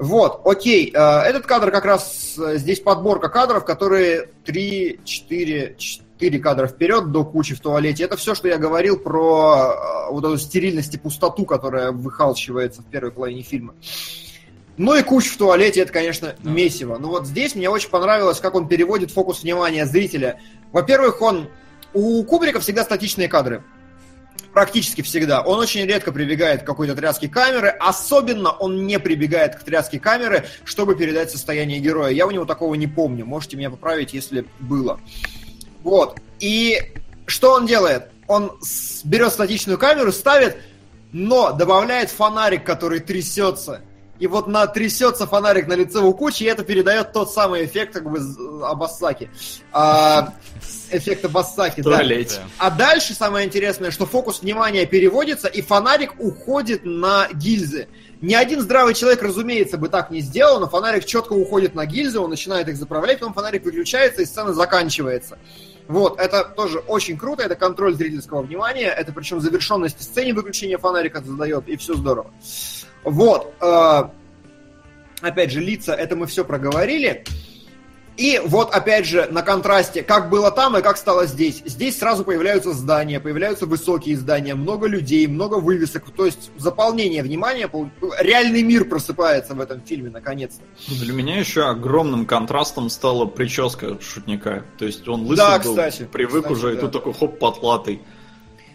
Вот, 0.00 0.40
окей. 0.46 0.90
э, 0.94 0.98
Этот 0.98 1.44
кадр 1.46 1.70
как 1.70 1.84
раз 1.84 2.34
э, 2.38 2.56
здесь 2.56 2.80
подборка 2.80 3.28
кадров, 3.28 3.66
которые 3.66 4.30
3, 4.46 5.00
4, 5.04 5.76
4 5.78 6.38
кадра 6.38 6.66
вперед 6.66 7.12
до 7.12 7.22
кучи 7.22 7.54
в 7.54 7.60
туалете. 7.60 8.04
Это 8.04 8.16
все, 8.16 8.34
что 8.34 8.48
я 8.48 8.56
говорил 8.56 8.98
про 8.98 9.74
э, 10.08 10.12
вот 10.12 10.24
эту 10.24 10.38
стерильность 10.38 10.94
и 10.94 10.98
пустоту, 10.98 11.44
которая 11.44 11.92
выхалчивается 11.92 12.80
в 12.80 12.86
первой 12.86 13.12
половине 13.12 13.42
фильма. 13.42 13.74
Ну 14.78 14.94
и 14.94 15.02
куча 15.02 15.30
в 15.34 15.36
туалете, 15.36 15.80
это, 15.82 15.92
конечно, 15.92 16.34
месиво. 16.42 16.96
Но 16.96 17.08
вот 17.08 17.26
здесь 17.26 17.54
мне 17.54 17.68
очень 17.68 17.90
понравилось, 17.90 18.40
как 18.40 18.54
он 18.54 18.68
переводит 18.68 19.10
фокус 19.10 19.42
внимания 19.42 19.84
зрителя. 19.84 20.40
Во-первых, 20.72 21.20
он... 21.20 21.48
У 21.92 22.24
Кубрика 22.24 22.60
всегда 22.60 22.84
статичные 22.84 23.28
кадры. 23.28 23.62
Практически 24.52 25.02
всегда. 25.02 25.42
Он 25.42 25.60
очень 25.60 25.84
редко 25.86 26.10
прибегает 26.10 26.62
к 26.62 26.66
какой-то 26.66 26.96
тряске 26.96 27.28
камеры. 27.28 27.68
Особенно 27.68 28.50
он 28.50 28.86
не 28.86 28.98
прибегает 28.98 29.56
к 29.56 29.62
тряске 29.62 30.00
камеры, 30.00 30.46
чтобы 30.64 30.96
передать 30.96 31.30
состояние 31.30 31.78
героя. 31.78 32.10
Я 32.10 32.26
у 32.26 32.30
него 32.30 32.44
такого 32.44 32.74
не 32.74 32.88
помню. 32.88 33.24
Можете 33.24 33.56
меня 33.56 33.70
поправить, 33.70 34.12
если 34.12 34.44
было. 34.58 34.98
Вот. 35.84 36.18
И 36.40 36.94
что 37.26 37.52
он 37.52 37.66
делает? 37.66 38.10
Он 38.26 38.58
берет 39.04 39.32
статичную 39.32 39.78
камеру, 39.78 40.10
ставит, 40.10 40.56
но 41.12 41.52
добавляет 41.52 42.10
фонарик, 42.10 42.64
который 42.64 43.00
трясется. 43.00 43.82
И 44.20 44.26
вот 44.26 44.46
на 44.46 44.66
трясется 44.66 45.26
фонарик 45.26 45.66
на 45.66 45.72
лице 45.72 45.98
у 45.98 46.12
кучи, 46.12 46.44
и 46.44 46.46
это 46.46 46.62
передает 46.62 47.12
тот 47.12 47.32
самый 47.32 47.64
эффект 47.64 47.94
как 47.94 48.10
бы 48.10 48.20
Абассаки. 48.62 49.30
А, 49.72 50.34
эффект 50.90 51.24
Абассаки, 51.24 51.80
да. 52.36 52.42
А 52.58 52.70
дальше 52.70 53.14
самое 53.14 53.46
интересное, 53.46 53.90
что 53.90 54.04
фокус 54.04 54.42
внимания 54.42 54.84
переводится, 54.84 55.48
и 55.48 55.62
фонарик 55.62 56.12
уходит 56.18 56.84
на 56.84 57.28
гильзы. 57.32 57.88
Ни 58.20 58.34
один 58.34 58.60
здравый 58.60 58.92
человек, 58.92 59.22
разумеется, 59.22 59.78
бы 59.78 59.88
так 59.88 60.10
не 60.10 60.20
сделал, 60.20 60.60
но 60.60 60.68
фонарик 60.68 61.06
четко 61.06 61.32
уходит 61.32 61.74
на 61.74 61.86
гильзы, 61.86 62.20
он 62.20 62.28
начинает 62.28 62.68
их 62.68 62.76
заправлять, 62.76 63.20
потом 63.20 63.32
фонарик 63.32 63.64
выключается, 63.64 64.20
и 64.20 64.26
сцена 64.26 64.52
заканчивается. 64.52 65.38
Вот, 65.88 66.20
это 66.20 66.44
тоже 66.44 66.78
очень 66.80 67.16
круто, 67.16 67.42
это 67.42 67.56
контроль 67.56 67.94
зрительского 67.94 68.42
внимания, 68.42 68.88
это 68.88 69.12
причем 69.12 69.40
завершенность 69.40 70.02
сцене 70.02 70.34
выключения 70.34 70.76
фонарика 70.76 71.22
задает, 71.24 71.66
и 71.66 71.76
все 71.78 71.94
здорово. 71.94 72.30
Вот, 73.04 73.54
э, 73.60 74.02
опять 75.20 75.50
же, 75.50 75.60
лица, 75.60 75.94
это 75.94 76.16
мы 76.16 76.26
все 76.26 76.44
проговорили. 76.44 77.24
И 78.16 78.38
вот 78.44 78.74
опять 78.74 79.06
же 79.06 79.28
на 79.30 79.40
контрасте, 79.40 80.02
как 80.02 80.28
было 80.28 80.50
там 80.50 80.76
и 80.76 80.82
как 80.82 80.98
стало 80.98 81.24
здесь. 81.24 81.62
Здесь 81.64 81.98
сразу 81.98 82.22
появляются 82.22 82.72
здания, 82.74 83.18
появляются 83.18 83.64
высокие 83.64 84.14
здания, 84.14 84.54
много 84.54 84.88
людей, 84.88 85.26
много 85.26 85.54
вывесок. 85.54 86.10
То 86.10 86.26
есть 86.26 86.50
заполнение 86.58 87.22
внимания, 87.22 87.70
реальный 88.18 88.62
мир 88.62 88.84
просыпается 88.84 89.54
в 89.54 89.60
этом 89.60 89.80
фильме 89.80 90.10
наконец-то. 90.10 90.62
Для 91.02 91.14
меня 91.14 91.38
еще 91.38 91.64
огромным 91.66 92.26
контрастом 92.26 92.90
стала 92.90 93.24
прическа 93.24 93.98
шутника. 94.02 94.64
То 94.76 94.84
есть 94.84 95.08
он 95.08 95.22
лысый 95.22 95.36
Да, 95.36 95.58
был, 95.58 95.70
кстати. 95.70 96.04
привык 96.04 96.42
Кстати, 96.42 96.52
уже, 96.52 96.72
и 96.72 96.74
да. 96.74 96.80
тут 96.82 96.92
такой 96.92 97.14
хоп, 97.14 97.38
потлатый. 97.38 98.02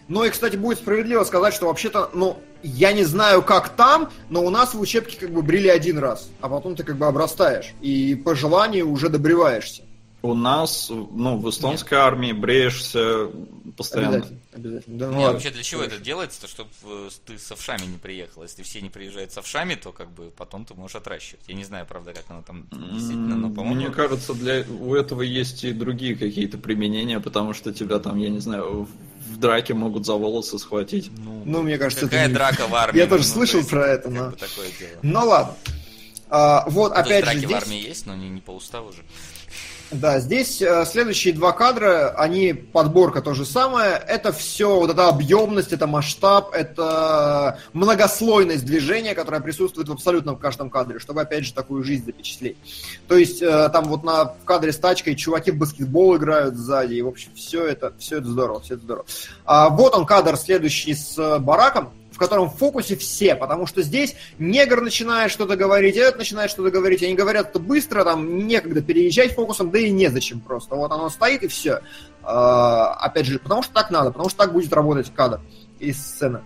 Ну 0.08 0.24
и, 0.24 0.30
кстати, 0.30 0.56
будет 0.56 0.78
справедливо 0.78 1.22
сказать, 1.22 1.54
что 1.54 1.66
вообще-то, 1.66 2.10
ну, 2.14 2.36
я 2.66 2.92
не 2.92 3.04
знаю, 3.04 3.42
как 3.42 3.70
там, 3.70 4.10
но 4.28 4.44
у 4.44 4.50
нас 4.50 4.74
в 4.74 4.80
учебке 4.80 5.16
как 5.18 5.30
бы 5.30 5.42
брили 5.42 5.68
один 5.68 5.98
раз, 5.98 6.28
а 6.40 6.48
потом 6.48 6.74
ты 6.74 6.84
как 6.84 6.96
бы 6.96 7.06
обрастаешь, 7.06 7.74
и 7.80 8.14
по 8.14 8.34
желанию 8.34 8.90
уже 8.90 9.08
добриваешься. 9.08 9.82
У 10.22 10.34
нас, 10.34 10.90
ну, 10.90 11.38
в 11.38 11.48
эстонской 11.48 11.98
армии 11.98 12.32
бреешься 12.32 13.28
постоянно. 13.76 14.16
Обязательно, 14.16 14.40
обязательно. 14.54 14.98
Да, 14.98 15.06
ну 15.06 15.12
Не, 15.12 15.18
ладно. 15.18 15.32
вообще 15.34 15.50
для 15.50 15.62
чего 15.62 15.82
это 15.82 15.98
делается-то, 15.98 16.48
чтобы 16.48 16.70
ты 17.26 17.38
с 17.38 17.52
овшами 17.52 17.86
не 17.86 17.98
приехал. 17.98 18.42
Если 18.42 18.62
все 18.64 18.80
не 18.80 18.90
приезжают 18.90 19.30
с 19.32 19.38
овшами, 19.38 19.76
то 19.76 19.92
как 19.92 20.10
бы 20.10 20.32
потом 20.36 20.64
ты 20.64 20.74
можешь 20.74 20.96
отращивать. 20.96 21.44
Я 21.46 21.54
не 21.54 21.64
знаю, 21.64 21.86
правда, 21.86 22.12
как 22.12 22.24
оно 22.28 22.42
там 22.42 22.66
действительно, 22.72 23.36
но, 23.36 23.50
по-моему... 23.50 23.76
Мне 23.76 23.90
кажется, 23.90 24.34
для 24.34 24.64
у 24.80 24.94
этого 24.94 25.22
есть 25.22 25.62
и 25.62 25.72
другие 25.72 26.16
какие-то 26.16 26.58
применения, 26.58 27.20
потому 27.20 27.54
что 27.54 27.72
тебя 27.72 28.00
там, 28.00 28.18
я 28.18 28.30
не 28.30 28.40
знаю, 28.40 28.88
в, 29.26 29.36
драке 29.38 29.74
могут 29.74 30.06
за 30.06 30.14
волосы 30.14 30.58
схватить. 30.58 31.10
Ну, 31.44 31.62
мне 31.62 31.78
кажется, 31.78 32.06
Какая 32.06 32.26
это 32.26 32.34
драка 32.34 32.66
в 32.66 32.74
армии? 32.74 32.98
Я 33.00 33.06
тоже 33.06 33.22
Ну, 33.24 33.28
слышал 33.28 33.58
есть, 33.58 33.70
про 33.70 33.86
это, 33.86 34.08
но... 34.10 34.30
такое 34.32 34.68
дело. 34.78 34.98
Ну 35.02 35.26
ладно. 35.26 35.54
А, 36.28 36.64
вот, 36.68 36.88
Ну, 36.88 36.94
то 36.94 37.00
есть 37.00 37.10
опять 37.10 37.24
драки 37.24 37.36
же, 37.38 37.46
в 37.46 37.50
здесь... 37.50 37.62
армии 37.62 37.88
есть, 37.88 38.06
но 38.06 38.14
не, 38.16 38.28
не 38.28 38.40
по 38.40 38.50
уставу 38.52 38.92
же. 38.92 39.02
Да, 39.92 40.18
здесь 40.18 40.60
э, 40.60 40.84
следующие 40.84 41.32
два 41.32 41.52
кадра, 41.52 42.10
они 42.16 42.52
подборка 42.52 43.22
то 43.22 43.34
же 43.34 43.44
самое. 43.44 43.92
Это 43.92 44.32
все, 44.32 44.80
вот 44.80 44.90
эта 44.90 45.08
объемность, 45.08 45.72
это 45.72 45.86
масштаб, 45.86 46.52
это 46.52 47.60
многослойность 47.72 48.64
движения, 48.64 49.14
которая 49.14 49.40
присутствует 49.40 49.88
в 49.88 49.92
абсолютно 49.92 50.32
в 50.32 50.38
каждом 50.38 50.70
кадре, 50.70 50.98
чтобы 50.98 51.20
опять 51.20 51.44
же 51.44 51.54
такую 51.54 51.84
жизнь 51.84 52.04
запечатлеть. 52.04 52.56
То 53.06 53.16
есть 53.16 53.40
э, 53.40 53.68
там 53.68 53.84
вот 53.84 54.02
на 54.02 54.24
в 54.24 54.44
кадре 54.44 54.72
с 54.72 54.76
тачкой 54.76 55.14
чуваки 55.14 55.52
в 55.52 55.58
баскетбол 55.58 56.16
играют 56.16 56.56
сзади, 56.56 56.94
и 56.94 57.02
в 57.02 57.08
общем 57.08 57.30
все 57.36 57.64
это, 57.64 57.92
все 57.98 58.18
это 58.18 58.26
здорово, 58.26 58.60
все 58.62 58.74
это 58.74 58.82
здорово. 58.82 59.06
А, 59.44 59.68
вот 59.68 59.94
он 59.94 60.04
кадр 60.04 60.36
следующий 60.36 60.94
с 60.94 61.16
э, 61.16 61.38
бараком, 61.38 61.92
в 62.16 62.18
котором 62.18 62.48
в 62.48 62.56
фокусе 62.56 62.96
все, 62.96 63.34
потому 63.34 63.66
что 63.66 63.82
здесь 63.82 64.16
негр 64.38 64.80
начинает 64.80 65.30
что-то 65.30 65.54
говорить, 65.54 65.96
этот 65.96 66.16
начинает 66.16 66.50
что-то 66.50 66.70
говорить, 66.70 67.02
они 67.02 67.14
говорят 67.14 67.50
это 67.50 67.58
быстро, 67.58 68.04
там 68.04 68.46
некогда 68.46 68.80
переезжать 68.80 69.34
фокусом, 69.34 69.70
да 69.70 69.78
и 69.80 69.90
незачем 69.90 70.40
просто. 70.40 70.76
Вот 70.76 70.90
оно 70.90 71.10
стоит 71.10 71.42
и 71.42 71.46
все. 71.46 71.82
опять 72.26 73.26
же, 73.26 73.38
потому 73.38 73.62
что 73.62 73.72
так 73.72 73.90
надо, 73.90 74.10
потому 74.10 74.28
что 74.28 74.38
так 74.38 74.52
будет 74.52 74.72
работать 74.72 75.12
кадр 75.14 75.40
и 75.78 75.92
сцена. 75.92 76.42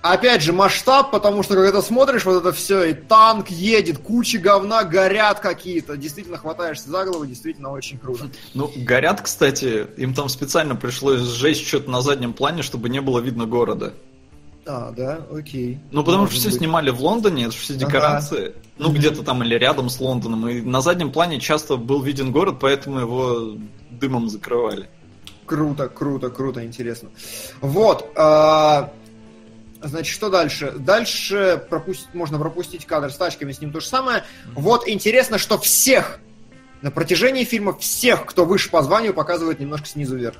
Опять 0.00 0.42
же, 0.42 0.52
масштаб, 0.52 1.10
потому 1.10 1.42
что 1.42 1.54
когда 1.54 1.72
ты 1.72 1.82
смотришь 1.84 2.24
вот 2.24 2.36
это 2.40 2.52
все, 2.52 2.84
и 2.84 2.94
танк 2.94 3.48
едет, 3.50 3.98
куча 3.98 4.38
говна, 4.38 4.84
горят 4.84 5.40
какие-то, 5.40 5.96
действительно 5.96 6.38
хватаешься 6.38 6.88
за 6.88 7.04
голову, 7.04 7.26
действительно 7.26 7.70
очень 7.72 7.98
круто. 7.98 8.28
Ну, 8.54 8.70
горят, 8.76 9.20
кстати, 9.22 9.86
им 9.96 10.14
там 10.14 10.28
специально 10.28 10.76
пришлось 10.76 11.20
сжечь 11.20 11.66
что-то 11.66 11.90
на 11.90 12.00
заднем 12.00 12.32
плане, 12.32 12.62
чтобы 12.62 12.88
не 12.88 13.00
было 13.00 13.18
видно 13.18 13.46
города. 13.46 13.92
А, 14.66 14.92
да, 14.96 15.20
окей. 15.32 15.78
Ну, 15.90 16.04
потому 16.04 16.22
Может 16.24 16.34
что 16.34 16.40
все 16.42 16.50
быть. 16.50 16.58
снимали 16.58 16.90
в 16.90 17.00
Лондоне, 17.00 17.44
это 17.44 17.52
же 17.52 17.58
все 17.58 17.74
Ага. 17.74 17.86
декорации. 17.86 18.54
Ну, 18.76 18.92
где-то 18.92 19.22
там 19.24 19.42
или 19.42 19.54
рядом 19.56 19.88
с 19.88 19.98
Лондоном. 19.98 20.46
И 20.48 20.60
на 20.60 20.80
заднем 20.80 21.10
плане 21.10 21.40
часто 21.40 21.76
был 21.76 22.02
виден 22.02 22.30
город, 22.30 22.56
поэтому 22.60 23.00
его 23.00 23.56
дымом 23.90 24.28
закрывали. 24.28 24.88
Круто, 25.46 25.88
круто, 25.88 26.28
круто, 26.28 26.64
интересно. 26.64 27.08
Вот. 27.62 28.12
а, 28.14 28.92
Значит, 29.82 30.12
что 30.12 30.28
дальше? 30.28 30.72
Дальше 30.72 31.64
пропустить, 31.70 32.12
можно 32.12 32.38
пропустить 32.38 32.84
кадр 32.84 33.10
с 33.12 33.16
тачками, 33.16 33.52
с 33.52 33.60
ним 33.60 33.72
то 33.72 33.80
же 33.80 33.86
самое. 33.86 34.24
Вот 34.54 34.88
интересно, 34.88 35.38
что 35.38 35.58
всех 35.58 36.18
на 36.82 36.90
протяжении 36.90 37.44
фильма 37.44 37.76
всех, 37.76 38.26
кто 38.26 38.44
выше 38.44 38.70
по 38.70 38.82
званию, 38.82 39.14
показывают 39.14 39.60
немножко 39.60 39.86
снизу 39.86 40.16
вверх. 40.16 40.36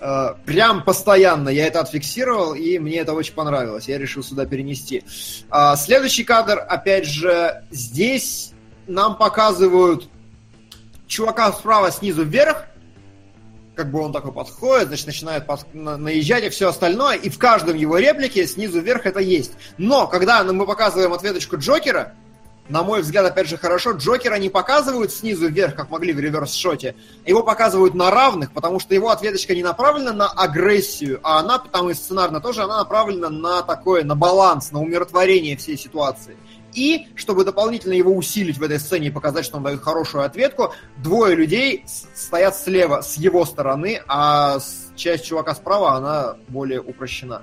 Э, 0.00 0.34
Прям 0.44 0.82
постоянно 0.84 1.48
я 1.48 1.66
это 1.66 1.80
отфиксировал, 1.80 2.54
и 2.54 2.78
мне 2.78 2.98
это 2.98 3.14
очень 3.14 3.34
понравилось. 3.34 3.88
Я 3.88 3.98
решил 3.98 4.22
сюда 4.22 4.46
перенести. 4.46 5.04
А, 5.50 5.76
Следующий 5.76 6.24
кадр, 6.24 6.58
опять 6.68 7.06
же, 7.06 7.64
здесь 7.70 8.52
нам 8.86 9.16
показывают 9.16 10.08
чувака 11.06 11.52
справа 11.52 11.90
снизу 11.90 12.24
вверх, 12.24 12.66
как 13.74 13.90
бы 13.90 14.00
он 14.00 14.12
такой 14.12 14.32
подходит, 14.32 14.88
значит, 14.88 15.06
начинает 15.06 15.46
под- 15.46 15.72
на- 15.74 15.96
наезжать 15.96 16.44
и 16.44 16.48
все 16.48 16.68
остальное, 16.68 17.16
и 17.16 17.28
в 17.28 17.38
каждом 17.38 17.76
его 17.76 17.98
реплике 17.98 18.46
снизу 18.46 18.80
вверх 18.80 19.06
это 19.06 19.20
есть. 19.20 19.52
Но, 19.78 20.06
когда 20.06 20.42
мы 20.44 20.66
показываем 20.66 21.12
ответочку 21.12 21.56
Джокера, 21.58 22.14
на 22.68 22.82
мой 22.82 23.02
взгляд, 23.02 23.26
опять 23.26 23.46
же, 23.48 23.58
хорошо, 23.58 23.90
Джокера 23.92 24.36
не 24.36 24.48
показывают 24.48 25.12
снизу 25.12 25.48
вверх, 25.48 25.74
как 25.74 25.90
могли 25.90 26.14
в 26.14 26.18
реверс-шоте. 26.18 26.94
Его 27.26 27.42
показывают 27.42 27.94
на 27.94 28.10
равных, 28.10 28.52
потому 28.52 28.80
что 28.80 28.94
его 28.94 29.10
ответочка 29.10 29.54
не 29.54 29.62
направлена 29.62 30.14
на 30.14 30.28
агрессию, 30.30 31.20
а 31.22 31.40
она, 31.40 31.58
там 31.58 31.90
и 31.90 31.94
сценарно 31.94 32.40
тоже, 32.40 32.62
она 32.62 32.78
направлена 32.78 33.28
на 33.28 33.62
такое, 33.62 34.02
на 34.02 34.14
баланс, 34.14 34.72
на 34.72 34.80
умиротворение 34.80 35.58
всей 35.58 35.76
ситуации. 35.76 36.36
И, 36.74 37.08
чтобы 37.14 37.44
дополнительно 37.44 37.92
его 37.92 38.12
усилить 38.12 38.58
в 38.58 38.62
этой 38.62 38.78
сцене 38.78 39.08
и 39.08 39.10
показать, 39.10 39.44
что 39.44 39.58
он 39.58 39.62
дает 39.62 39.82
хорошую 39.82 40.24
ответку, 40.24 40.74
двое 40.96 41.34
людей 41.34 41.84
стоят 41.86 42.56
слева, 42.56 43.00
с 43.00 43.16
его 43.16 43.44
стороны, 43.44 44.02
а 44.08 44.58
часть 44.96 45.24
чувака 45.24 45.54
справа, 45.54 45.92
она 45.92 46.36
более 46.48 46.80
упрощена. 46.80 47.42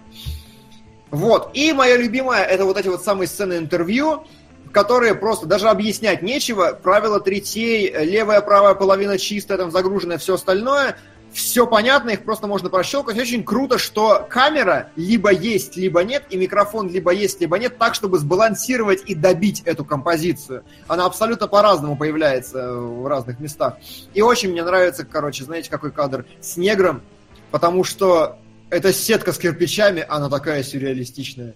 Вот. 1.09 1.51
И 1.53 1.73
моя 1.73 1.97
любимая, 1.97 2.43
это 2.43 2.65
вот 2.65 2.77
эти 2.77 2.87
вот 2.87 3.03
самые 3.03 3.27
сцены 3.27 3.57
интервью, 3.57 4.25
которые 4.71 5.15
просто 5.15 5.45
даже 5.45 5.67
объяснять 5.67 6.21
нечего. 6.21 6.77
Правило 6.81 7.19
третей, 7.19 7.91
левая, 8.05 8.41
правая 8.41 8.73
половина 8.75 9.17
чистая, 9.17 9.57
там 9.57 9.71
загруженное 9.71 10.17
все 10.17 10.35
остальное. 10.35 10.97
Все 11.33 11.65
понятно, 11.65 12.09
их 12.09 12.23
просто 12.23 12.47
можно 12.47 12.69
прощелкать. 12.69 13.17
Очень 13.17 13.43
круто, 13.43 13.77
что 13.77 14.27
камера 14.29 14.91
либо 14.95 15.31
есть, 15.31 15.77
либо 15.77 16.03
нет, 16.03 16.25
и 16.29 16.37
микрофон 16.37 16.89
либо 16.89 17.11
есть, 17.11 17.39
либо 17.39 17.57
нет, 17.57 17.77
так, 17.77 17.95
чтобы 17.95 18.19
сбалансировать 18.19 19.03
и 19.05 19.15
добить 19.15 19.61
эту 19.65 19.85
композицию. 19.85 20.63
Она 20.87 21.05
абсолютно 21.05 21.47
по-разному 21.47 21.95
появляется 21.95 22.73
в 22.73 23.07
разных 23.07 23.39
местах. 23.39 23.77
И 24.13 24.21
очень 24.21 24.51
мне 24.51 24.63
нравится, 24.63 25.05
короче, 25.05 25.45
знаете, 25.45 25.69
какой 25.69 25.91
кадр 25.91 26.25
с 26.41 26.57
негром, 26.57 27.01
потому 27.49 27.83
что 27.83 28.37
эта 28.69 28.91
сетка 28.91 29.31
с 29.31 29.37
кирпичами, 29.37 30.05
она 30.07 30.29
такая 30.29 30.63
сюрреалистичная. 30.63 31.55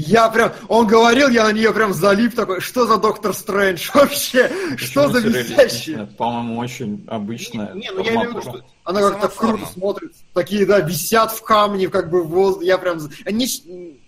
Я 0.00 0.28
прям, 0.30 0.52
он 0.68 0.86
говорил, 0.86 1.28
я 1.28 1.44
на 1.44 1.52
нее 1.52 1.72
прям 1.72 1.92
залип 1.92 2.34
такой, 2.34 2.60
что 2.60 2.86
за 2.86 2.96
Доктор 2.96 3.34
Стрэндж 3.34 3.90
вообще? 3.92 4.50
Что 4.76 5.04
Почему 5.04 5.08
за 5.08 5.20
сюрреалистичная? 5.20 5.66
висящие? 5.66 6.06
По-моему, 6.16 6.58
очень 6.58 7.04
обычная. 7.06 7.74
Не, 7.74 7.90
ну 7.90 8.02
я 8.02 8.14
имею 8.14 8.28
в 8.28 8.30
виду, 8.30 8.42
что 8.42 8.64
она 8.84 9.00
как-то 9.00 9.28
круто 9.28 9.66
смотрится. 9.66 10.22
Такие, 10.32 10.64
да, 10.64 10.80
висят 10.80 11.32
в 11.32 11.42
камне, 11.42 11.88
как 11.88 12.10
бы 12.10 12.22
в 12.22 12.28
воздухе. 12.28 12.66
Я 12.66 12.78
прям... 12.78 12.98
Они 13.26 13.46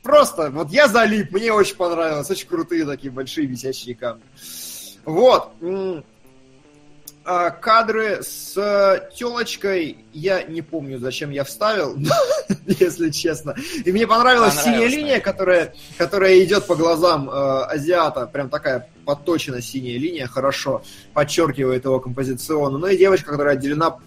просто, 0.03 0.51
вот 0.51 0.71
я 0.71 0.89
залип, 0.89 1.33
мне 1.33 1.53
очень 1.53 1.77
понравилось. 1.77 2.31
Очень 2.31 2.49
крутые 2.49 2.87
такие 2.87 3.11
большие 3.11 3.47
висящие 3.47 3.95
камни. 3.95 4.23
Вот. 5.05 5.53
А, 7.25 7.51
Кадры 7.51 8.23
с 8.23 8.55
телочкой 9.15 9.99
я 10.13 10.43
не 10.43 10.61
помню, 10.61 10.99
зачем 10.99 11.31
я 11.31 11.45
вставил, 11.45 11.97
если 12.67 13.11
честно. 13.11 13.55
И 13.85 13.93
мне 13.93 14.07
понравилась 14.07 14.61
синяя 14.61 14.89
линия, 14.89 15.21
которая, 15.21 15.73
которая 15.99 16.43
идет 16.43 16.67
по 16.67 16.75
глазам 16.75 17.31
э, 17.31 17.33
азиата. 17.33 18.27
Прям 18.27 18.49
такая 18.49 18.89
подточена 19.05 19.63
синяя 19.63 19.99
линия, 19.99 20.27
хорошо 20.27 20.83
подчеркивает 21.13 21.85
его 21.85 22.01
композиционно. 22.01 22.79
Ну 22.79 22.87
и 22.89 22.99
девочка, 22.99 23.31
которая 23.31 23.55
отделена 23.55 23.99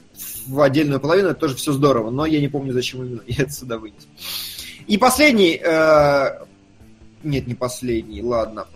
в 0.48 0.62
отдельную 0.62 1.00
половину, 1.00 1.30
это 1.30 1.40
тоже 1.40 1.56
все 1.56 1.72
здорово. 1.72 2.10
Но 2.10 2.26
я 2.26 2.42
не 2.42 2.50
помню, 2.50 2.74
зачем 2.74 3.04
именно 3.04 3.22
я 3.28 3.44
это 3.44 3.52
сюда 3.52 3.78
вынес. 3.78 4.08
И 4.88 4.98
последний... 4.98 5.60
э, 5.64 6.40
Нет, 7.24 7.48
не 7.48 7.56
последний, 7.56 8.22
ладно. 8.22 8.68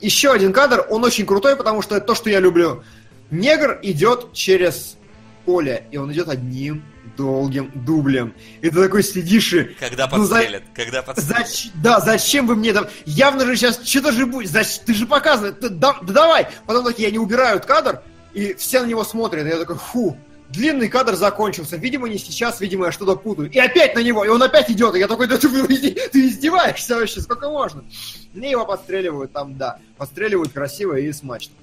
Еще 0.00 0.30
один 0.32 0.52
кадр, 0.52 0.86
он 0.88 1.04
очень 1.04 1.26
крутой, 1.26 1.56
потому 1.56 1.82
что 1.82 1.96
это 1.96 2.06
то, 2.06 2.14
что 2.14 2.30
я 2.30 2.40
люблю. 2.40 2.82
Негр 3.30 3.78
идет 3.82 4.32
через 4.32 4.96
поле, 5.44 5.84
и 5.90 5.96
он 5.96 6.12
идет 6.12 6.28
одним 6.28 6.82
долгим 7.16 7.70
дублем. 7.74 8.34
И 8.60 8.70
ты 8.70 8.82
такой 8.82 9.02
сидишь 9.02 9.52
и... 9.52 9.64
Когда 9.78 10.08
Ну, 10.12 10.24
за- 10.24 10.34
подстрелят, 10.36 10.62
когда 10.74 11.02
подстрелят. 11.02 11.46
Зач- 11.46 11.70
Да, 11.74 12.00
зачем 12.00 12.46
вы 12.46 12.56
мне 12.56 12.72
там... 12.72 12.86
Явно 13.04 13.44
же 13.44 13.56
сейчас 13.56 13.82
что-то 13.86 14.12
же 14.12 14.26
будет. 14.26 14.50
Зач- 14.50 14.80
Ты 14.86 14.94
же 14.94 15.06
показываешь. 15.06 15.56
Ты- 15.60 15.68
Да, 15.70 15.96
да 16.02 16.12
давай. 16.12 16.48
Потом 16.66 16.84
такие, 16.84 17.08
они 17.08 17.18
убирают 17.18 17.66
кадр, 17.66 18.02
и 18.32 18.54
все 18.54 18.80
на 18.80 18.86
него 18.86 19.04
смотрят. 19.04 19.44
И 19.46 19.48
я 19.48 19.58
такой, 19.58 19.76
фу, 19.76 20.16
длинный 20.50 20.88
кадр 20.88 21.14
закончился. 21.14 21.76
Видимо, 21.76 22.08
не 22.08 22.16
сейчас, 22.18 22.60
видимо, 22.60 22.86
я 22.86 22.92
что-то 22.92 23.16
путаю. 23.16 23.50
И 23.50 23.58
опять 23.58 23.94
на 23.94 24.00
него, 24.02 24.24
и 24.24 24.28
он 24.28 24.42
опять 24.42 24.70
идет. 24.70 24.94
И 24.94 24.98
я 24.98 25.08
такой, 25.08 25.26
да 25.26 25.36
ты, 25.36 25.48
ты 25.48 26.26
издеваешься 26.28 26.96
вообще, 26.96 27.20
сколько 27.20 27.50
можно? 27.50 27.84
Мне 28.32 28.50
его 28.50 28.64
подстреливают 28.64 29.32
там, 29.32 29.56
да. 29.58 29.78
Подстреливают 29.98 30.52
красиво 30.52 30.94
и 30.94 31.12
смачно. 31.12 31.54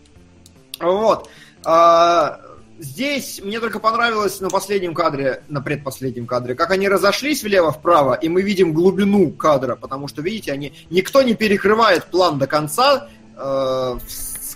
Вот. 0.80 1.30
А, 1.64 2.42
Здесь 2.80 3.42
мне 3.44 3.60
только 3.60 3.80
понравилось 3.80 4.40
на 4.40 4.50
последнем 4.50 4.94
кадре, 4.94 5.44
на 5.48 5.62
предпоследнем 5.62 6.28
кадре, 6.28 6.54
как 6.54 6.70
они 6.70 6.88
разошлись 6.88 7.42
влево-вправо, 7.42 8.14
и 8.14 8.30
мы 8.30 8.44
видим 8.44 8.72
глубину 8.72 9.32
кадра, 9.32 9.76
потому 9.76 10.08
что, 10.08 10.22
видите, 10.22 10.52
они 10.52 10.74
никто 10.92 11.24
не 11.24 11.34
перекрывает 11.34 12.06
план 12.06 12.38
до 12.38 12.46
конца, 12.46 13.10
э, 13.36 13.98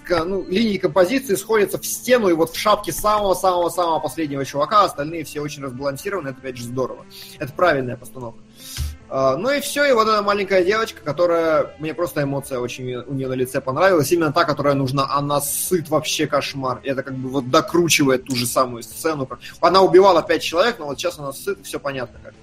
ну, 0.09 0.45
линии 0.47 0.77
композиции 0.77 1.33
сходятся 1.33 1.79
в 1.79 1.85
стену 1.85 2.29
и 2.29 2.33
вот 2.33 2.51
в 2.51 2.57
шапке 2.59 2.91
самого-самого-самого 2.91 3.99
последнего 3.99 4.45
чувака, 4.45 4.83
остальные 4.83 5.23
все 5.23 5.41
очень 5.41 5.63
разбалансированы, 5.63 6.29
это 6.29 6.37
опять 6.39 6.57
же 6.57 6.65
здорово. 6.65 7.05
Это 7.39 7.51
правильная 7.53 7.97
постановка. 7.97 8.39
А, 9.13 9.35
Ну 9.35 9.51
и 9.51 9.59
все, 9.59 9.83
и 9.83 9.91
вот 9.91 10.07
эта 10.07 10.21
маленькая 10.21 10.63
девочка, 10.63 11.01
которая, 11.03 11.75
мне 11.79 11.93
просто 11.93 12.23
эмоция 12.23 12.59
очень 12.59 12.95
у 12.95 13.13
нее 13.13 13.27
на 13.27 13.33
лице 13.33 13.59
понравилась, 13.59 14.09
именно 14.13 14.31
та, 14.31 14.45
которая 14.45 14.73
нужна, 14.73 15.05
она 15.13 15.41
сыт 15.41 15.89
вообще 15.89 16.27
кошмар. 16.27 16.79
И 16.83 16.89
это 16.89 17.03
как 17.03 17.15
бы 17.15 17.27
вот 17.29 17.49
докручивает 17.49 18.23
ту 18.23 18.35
же 18.37 18.45
самую 18.47 18.83
сцену. 18.83 19.25
как- 19.25 19.39
Она 19.59 19.81
убивала 19.81 20.23
пять 20.23 20.41
человек, 20.43 20.79
но 20.79 20.85
вот 20.85 20.97
сейчас 20.97 21.19
она 21.19 21.33
сыт, 21.33 21.59
все 21.65 21.77
понятно 21.77 22.19
как. 22.23 22.33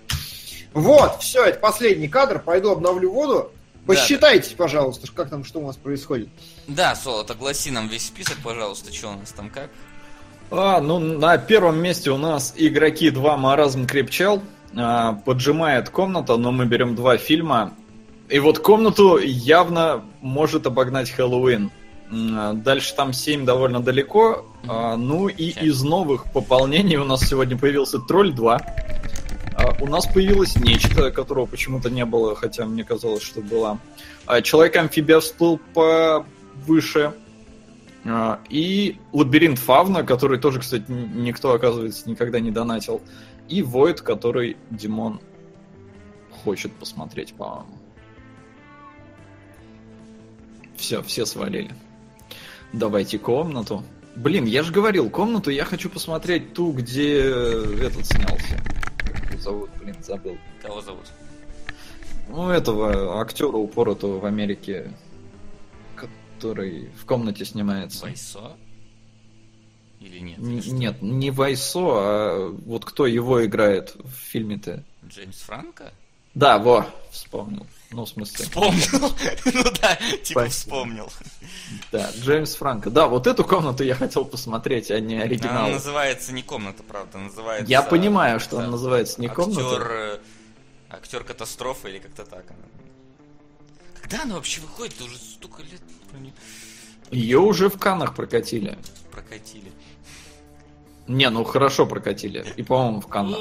Вот, 0.75 1.23
все, 1.23 1.45
это 1.45 1.59
последний 1.59 2.09
кадр, 2.09 2.39
пойду 2.39 2.71
обновлю 2.71 3.13
воду. 3.13 3.51
Да, 3.87 3.95
Посчитайте, 3.95 4.55
пожалуйста, 4.55 5.09
как 5.15 5.31
там, 5.31 5.45
что 5.45 5.61
у 5.61 5.67
нас 5.67 5.77
происходит. 5.77 6.29
Да, 6.67 6.95
Солод, 6.95 7.31
огласи 7.31 7.71
нам 7.71 7.89
весь 7.89 8.07
список, 8.09 8.37
пожалуйста, 8.45 8.93
что 8.93 9.09
у 9.09 9.13
нас 9.17 9.33
там 9.33 9.49
как. 9.49 9.71
А, 10.51 10.81
ну, 10.83 10.99
на 10.99 11.39
первом 11.39 11.81
месте 11.81 12.11
у 12.11 12.19
нас 12.19 12.53
игроки 12.57 13.09
2 13.09 13.39
Маразм 13.39 13.87
Крепчал. 13.87 14.43
А, 14.77 15.15
поджимает 15.25 15.89
комната, 15.91 16.37
но 16.37 16.53
мы 16.53 16.67
берем 16.67 16.95
два 16.95 17.17
фильма. 17.17 17.75
И 18.29 18.39
вот 18.39 18.59
комнату 18.59 19.19
явно 19.19 20.05
может 20.21 20.67
обогнать 20.67 21.11
Хэллоуин. 21.11 21.71
А, 22.11 22.53
Дальше 22.53 22.95
там 22.95 23.13
7 23.13 23.45
довольно 23.45 23.81
далеко. 23.81 24.45
А, 24.67 24.97
ну 24.97 25.29
и 25.29 25.51
из 25.51 25.83
новых 25.83 26.31
пополнений 26.33 26.97
у 26.97 27.05
нас 27.05 27.21
сегодня 27.21 27.57
появился 27.57 27.99
Тролль 27.99 28.33
2. 28.33 28.61
А, 29.55 29.75
У 29.81 29.87
нас 29.87 30.07
появилось 30.07 30.57
нечто, 30.57 31.11
которого 31.11 31.47
почему-то 31.47 31.91
не 31.91 32.05
было, 32.05 32.35
хотя 32.37 32.65
мне 32.67 32.85
казалось, 32.85 33.23
что 33.23 33.41
была. 33.41 33.79
А, 34.27 34.43
Человек-амфибия 34.43 35.21
всплыл 35.21 35.61
повыше. 35.75 37.13
И 38.49 38.97
Лабиринт 39.13 39.59
Фавна, 39.59 40.03
который 40.03 40.39
тоже, 40.39 40.61
кстати, 40.61 40.85
никто, 40.89 41.53
оказывается, 41.53 42.09
никогда 42.09 42.41
не 42.41 42.51
донатил. 42.51 43.03
И 43.49 43.63
Войд, 43.63 44.03
который 44.03 44.57
Димон 44.71 45.21
хочет 46.45 46.73
посмотреть, 46.73 47.35
по-моему. 47.35 47.79
Все, 50.77 51.03
все 51.03 51.27
свалили. 51.27 51.75
Давайте 52.73 53.19
комнату. 53.19 53.85
Блин, 54.17 54.45
я 54.45 54.63
же 54.63 54.73
говорил, 54.73 55.11
комнату 55.11 55.51
я 55.51 55.65
хочу 55.65 55.89
посмотреть 55.89 56.53
ту, 56.53 56.73
где 56.73 57.21
этот 57.21 58.07
снялся. 58.07 58.61
Как 58.99 59.31
его 59.31 59.41
зовут, 59.41 59.71
блин, 59.81 59.97
забыл. 60.03 60.37
Кого 60.63 60.81
зовут? 60.83 61.07
Ну, 62.29 62.51
этого 62.51 63.21
актера 63.21 63.57
упоротого 63.57 64.21
в 64.21 64.27
Америке, 64.27 64.93
который 65.97 66.91
в 67.01 67.07
комнате 67.07 67.45
снимается. 67.45 68.05
Вайсо? 68.05 68.57
Или 70.01 70.21
нет? 70.21 70.39
Или 70.39 70.61
что? 70.61 70.71
Нет, 70.73 71.03
не 71.03 71.31
Вайсо, 71.31 71.81
а 71.83 72.49
вот 72.67 72.85
кто 72.85 73.07
его 73.07 73.45
играет 73.45 73.95
в 73.97 74.11
фильме-то. 74.11 74.85
Джеймс 75.07 75.41
Франко? 75.41 75.93
Да, 76.35 76.59
во, 76.59 76.87
вспомнил. 77.11 77.67
Ну, 77.91 78.05
в 78.05 78.09
смысле, 78.09 78.45
Вспомнил. 78.45 79.13
Ну 79.47 79.65
да, 79.81 79.99
типа 80.23 80.47
вспомнил. 80.49 81.11
да, 81.91 82.11
Джеймс 82.19 82.55
Франко. 82.55 82.91
Да, 82.91 83.09
вот 83.09 83.27
эту 83.27 83.45
комнату 83.45 83.83
я 83.83 83.95
хотел 83.95 84.25
посмотреть, 84.27 84.91
а 84.91 85.01
не 85.01 85.15
Она 85.17 85.25
оригинал. 85.25 85.71
называется 85.71 86.33
не 86.33 86.43
комната, 86.43 86.83
правда, 86.83 87.19
называется... 87.19 87.71
Я 87.71 87.83
понимаю, 87.83 88.41
что 88.41 88.57
да, 88.57 88.63
она 88.63 88.73
называется 88.73 89.21
не 89.21 89.29
комната. 89.29 89.61
Актер... 89.63 89.91
э, 89.91 90.19
Актер 90.91 91.25
катастрофы 91.25 91.89
или 91.91 91.99
как-то 91.99 92.25
так. 92.25 92.45
она. 92.51 92.59
Когда 94.03 94.23
она 94.23 94.35
вообще 94.37 94.61
выходит? 94.61 95.01
Уже 95.01 95.17
столько 95.17 95.63
лет 95.63 95.81
про 96.11 96.19
Ее 97.11 97.39
уже 97.39 97.69
в 97.69 97.79
Канах 97.79 98.15
прокатили. 98.15 98.79
прокатили. 99.11 99.71
Не, 101.07 101.31
ну 101.31 101.45
хорошо 101.45 101.87
прокатили. 101.87 102.45
И, 102.57 102.63
по-моему, 102.63 103.01
в 103.01 103.07
Каннах. 103.07 103.39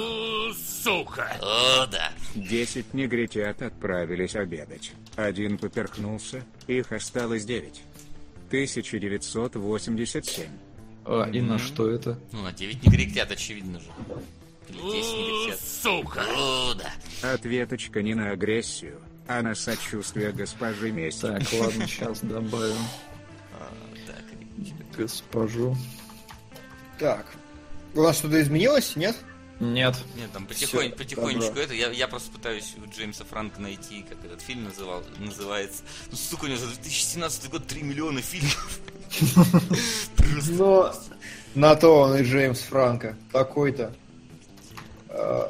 Сука! 0.55 1.35
О, 1.41 1.85
да. 1.87 2.11
Десять 2.33 2.93
негритят 2.93 3.61
отправились 3.61 4.35
обедать. 4.35 4.93
Один 5.15 5.57
поперхнулся, 5.57 6.43
их 6.67 6.91
осталось 6.93 7.43
девять. 7.43 7.81
1987. 8.47 10.45
А, 11.05 11.29
и 11.29 11.41
на 11.41 11.59
что 11.59 11.89
это? 11.89 12.17
Ну, 12.31 12.43
на 12.43 12.51
9 12.53 12.85
негритят, 12.85 13.31
очевидно 13.31 13.79
же. 13.79 13.87
Или 14.69 14.77
10 14.77 14.93
негритят. 14.93 15.59
Сука! 15.59 16.21
О, 16.37 16.73
да. 16.73 17.33
Ответочка 17.33 18.01
не 18.01 18.13
на 18.13 18.31
агрессию, 18.31 19.01
а 19.27 19.41
на 19.41 19.55
сочувствие 19.55 20.31
госпожи 20.31 20.91
Месси. 20.91 21.21
Так, 21.21 21.43
ладно, 21.59 21.87
сейчас 21.87 22.21
добавим 22.21 22.77
А, 23.59 23.69
так, 24.07 24.97
госпожу. 24.97 25.75
Так. 26.99 27.25
У 27.93 28.01
нас 28.01 28.17
что-то 28.17 28.41
изменилось, 28.41 28.95
нет? 28.95 29.15
Нет. 29.59 29.95
Нет, 30.15 30.31
там 30.33 30.45
потихонь, 30.45 30.89
Всё, 30.89 30.97
потихонечку 30.97 31.47
добро. 31.47 31.61
это. 31.63 31.73
Я, 31.73 31.89
я 31.89 32.07
просто 32.07 32.31
пытаюсь 32.31 32.75
у 32.77 32.87
Джеймса 32.91 33.25
Франка 33.25 33.59
найти, 33.59 34.05
как 34.07 34.23
этот 34.23 34.39
фильм 34.41 34.65
называл, 34.65 35.01
называется. 35.17 35.81
Ну, 36.11 36.17
сука, 36.17 36.45
у 36.45 36.47
него 36.47 36.59
за 36.59 36.67
2017 36.67 37.49
год 37.49 37.65
3 37.65 37.81
миллиона 37.81 38.21
фильмов. 38.21 38.79
Но 40.49 40.93
на 41.55 41.75
то 41.75 42.01
он 42.01 42.17
и 42.17 42.23
Джеймс 42.23 42.59
Франко. 42.59 43.15
Такой-то. 43.31 43.93
Э, 45.09 45.47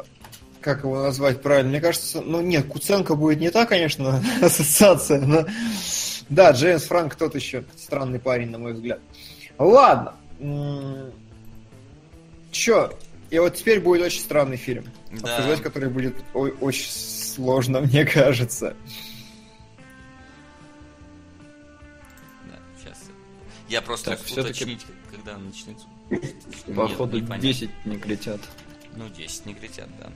Как 0.62 0.84
его 0.84 1.02
назвать 1.04 1.42
правильно? 1.42 1.72
Мне 1.72 1.82
кажется, 1.82 2.22
ну 2.22 2.42
нет, 2.42 2.68
Куценко 2.68 3.16
будет 3.16 3.40
не 3.42 3.50
та, 3.52 3.66
конечно, 3.66 4.24
ассоциация, 4.42 5.20
но... 5.20 5.46
Да, 6.30 6.52
Джеймс 6.52 6.84
Франк 6.84 7.16
тот 7.16 7.36
еще 7.36 7.64
странный 7.78 8.20
парень, 8.20 8.50
на 8.50 8.58
мой 8.58 8.74
взгляд. 8.74 9.00
Ладно. 9.58 10.14
Чё? 12.52 12.92
И 13.30 13.40
вот 13.40 13.56
теперь 13.56 13.80
будет 13.82 14.04
очень 14.04 14.22
странный 14.22 14.58
фильм. 14.58 14.86
Да. 15.12 15.36
Обсуждать, 15.36 15.62
который 15.62 15.90
будет 15.90 16.16
очень 16.34 16.90
сложно, 16.90 17.82
мне 17.82 18.06
кажется. 18.06 18.76
Да, 22.46 22.58
сейчас. 22.80 22.98
Я 23.68 23.82
просто 23.82 24.12
Так, 24.12 24.20
уточнить, 24.22 24.86
когда 25.12 25.38
начнется. 25.38 25.86
Походу, 26.76 27.16
Нет, 27.18 27.24
непонятно. 27.24 27.42
10 27.42 27.70
негритят. 27.86 28.40
Ну, 28.96 29.10
10 29.10 29.46
негритят, 29.46 29.90
да. 30.00 30.10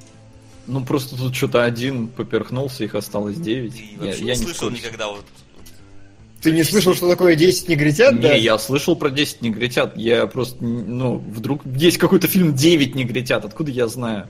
Ну, 0.67 0.85
просто 0.85 1.17
тут 1.17 1.35
что-то 1.35 1.63
один 1.63 2.07
поперхнулся, 2.07 2.83
их 2.83 2.95
осталось 2.95 3.37
9. 3.37 3.73
Ты 3.73 3.79
Я, 3.83 3.97
вообще 3.97 4.25
я 4.25 4.33
не 4.33 4.39
не 4.39 4.45
слышал 4.45 4.69
никогда 4.69 5.07
вот... 5.09 5.25
Ты 6.41 6.51
не 6.51 6.63
слышал, 6.63 6.95
что 6.95 7.07
такое 7.09 7.35
10 7.35 7.67
негритят? 7.69 8.19
да? 8.19 8.33
Не, 8.33 8.39
я 8.39 8.57
слышал 8.57 8.95
про 8.95 9.09
10 9.09 9.41
негритят. 9.41 9.95
Я 9.95 10.25
просто, 10.27 10.63
ну, 10.63 11.17
вдруг 11.17 11.61
есть 11.65 11.97
какой-то 11.99 12.27
фильм 12.27 12.55
9 12.55 12.95
негритят. 12.95 13.45
Откуда 13.45 13.69
я 13.71 13.87
знаю? 13.87 14.27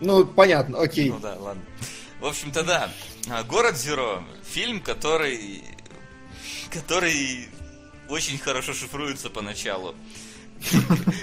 Ну, 0.00 0.24
понятно, 0.24 0.80
окей. 0.80 1.10
Ну 1.10 1.18
да, 1.18 1.34
ладно. 1.40 1.62
В 2.20 2.26
общем-то, 2.26 2.62
да. 2.62 2.90
А, 3.28 3.42
Город 3.42 3.76
Зеро. 3.76 4.22
Фильм, 4.48 4.80
который... 4.80 5.62
Который 6.70 7.48
очень 8.08 8.38
хорошо 8.38 8.74
шифруется 8.74 9.30
поначалу. 9.30 9.94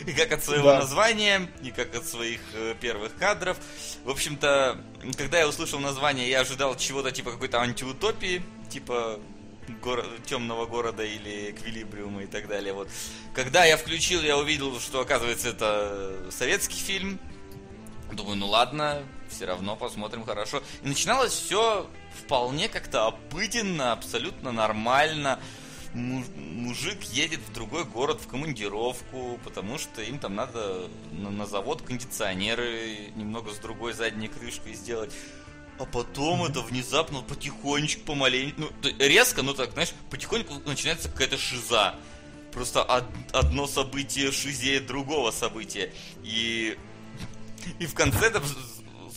И 0.07 0.11
как 0.13 0.31
от 0.31 0.43
своего 0.43 0.69
Да. 0.71 0.79
названия, 0.79 1.49
и 1.63 1.69
как 1.71 1.93
от 1.95 2.05
своих 2.05 2.39
э, 2.53 2.73
первых 2.79 3.15
кадров. 3.15 3.57
В 4.05 4.09
общем-то, 4.09 4.77
когда 5.17 5.39
я 5.39 5.47
услышал 5.47 5.79
название, 5.79 6.29
я 6.29 6.41
ожидал 6.41 6.75
чего-то 6.77 7.11
типа 7.11 7.31
какой-то 7.31 7.59
антиутопии, 7.59 8.41
типа 8.69 9.19
горо- 9.81 10.21
темного 10.25 10.65
города 10.65 11.03
или 11.03 11.51
эквилибриума 11.51 12.23
и 12.23 12.27
так 12.27 12.47
далее. 12.47 12.73
Вот. 12.73 12.89
Когда 13.33 13.65
я 13.65 13.77
включил, 13.77 14.21
я 14.21 14.37
увидел, 14.37 14.79
что 14.79 14.99
оказывается 15.01 15.49
это 15.49 16.27
советский 16.31 16.77
фильм. 16.79 17.19
Думаю, 18.11 18.37
ну 18.37 18.47
ладно, 18.47 19.03
все 19.29 19.45
равно 19.45 19.75
посмотрим 19.75 20.23
хорошо. 20.23 20.61
И 20.83 20.87
начиналось 20.87 21.33
все 21.33 21.89
вполне 22.23 22.69
как-то 22.69 23.07
обыденно, 23.07 23.91
абсолютно 23.91 24.51
нормально. 24.51 25.39
Му- 25.93 26.23
Мужик 26.35 27.01
едет 27.03 27.39
в 27.39 27.53
другой 27.53 27.85
город 27.85 28.21
в 28.21 28.27
командировку, 28.27 29.39
потому 29.43 29.77
что 29.77 30.01
им 30.01 30.19
там 30.19 30.35
надо 30.35 30.89
на, 31.11 31.31
на 31.31 31.45
завод 31.45 31.81
кондиционеры 31.81 33.11
немного 33.15 33.51
с 33.51 33.57
другой 33.57 33.93
задней 33.93 34.27
крышкой 34.27 34.73
сделать. 34.73 35.13
А 35.77 35.85
потом 35.85 36.45
это 36.45 36.61
внезапно 36.61 37.21
потихонечку, 37.21 38.01
помаленьку, 38.05 38.61
ну, 38.61 38.71
резко, 38.99 39.41
ну 39.43 39.53
так, 39.53 39.71
знаешь, 39.73 39.93
потихоньку 40.09 40.53
начинается 40.65 41.09
какая-то 41.09 41.37
шиза. 41.37 41.95
Просто 42.53 42.81
од- 42.83 43.03
одно 43.33 43.67
событие 43.67 44.31
шизеет 44.31 44.85
другого 44.87 45.31
события. 45.31 45.91
И 46.23 46.77
и 47.79 47.85
в 47.87 47.93
конце 47.93 48.27
это 48.27 48.41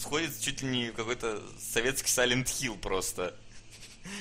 сходит 0.01 0.33
чуть 0.41 0.63
ли 0.63 0.69
не 0.69 0.91
какой-то 0.91 1.41
советский 1.61 2.09
Silent 2.11 2.47
Hill 2.47 2.77
просто. 2.79 3.35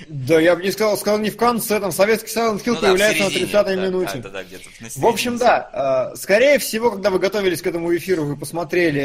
Да, 0.08 0.40
я 0.40 0.56
бы 0.56 0.64
не 0.64 0.72
сказал, 0.72 0.98
сказал 0.98 1.20
не 1.20 1.30
в 1.30 1.38
конце, 1.38 1.80
там 1.80 1.92
советский 1.92 2.30
Silent 2.30 2.64
Hill 2.64 2.68
Ну 2.68 2.74
да, 2.76 2.82
появляется 2.82 3.24
на 3.24 3.30
середине, 3.30 3.52
30-й 3.52 3.76
да, 3.76 3.76
минуте. 3.76 4.18
да, 4.18 4.30
да, 4.30 4.44
да, 4.44 4.58
на 4.80 4.90
В 5.02 5.06
общем, 5.06 5.38
середине. 5.38 5.40
да, 5.40 6.12
э, 6.14 6.16
скорее 6.16 6.60
всего, 6.60 6.92
когда 6.92 7.10
вы 7.10 7.20
готовились 7.20 7.62
к 7.62 7.68
этому 7.68 7.96
эфиру, 7.96 8.24
вы 8.26 8.38
посмотрели 8.38 9.02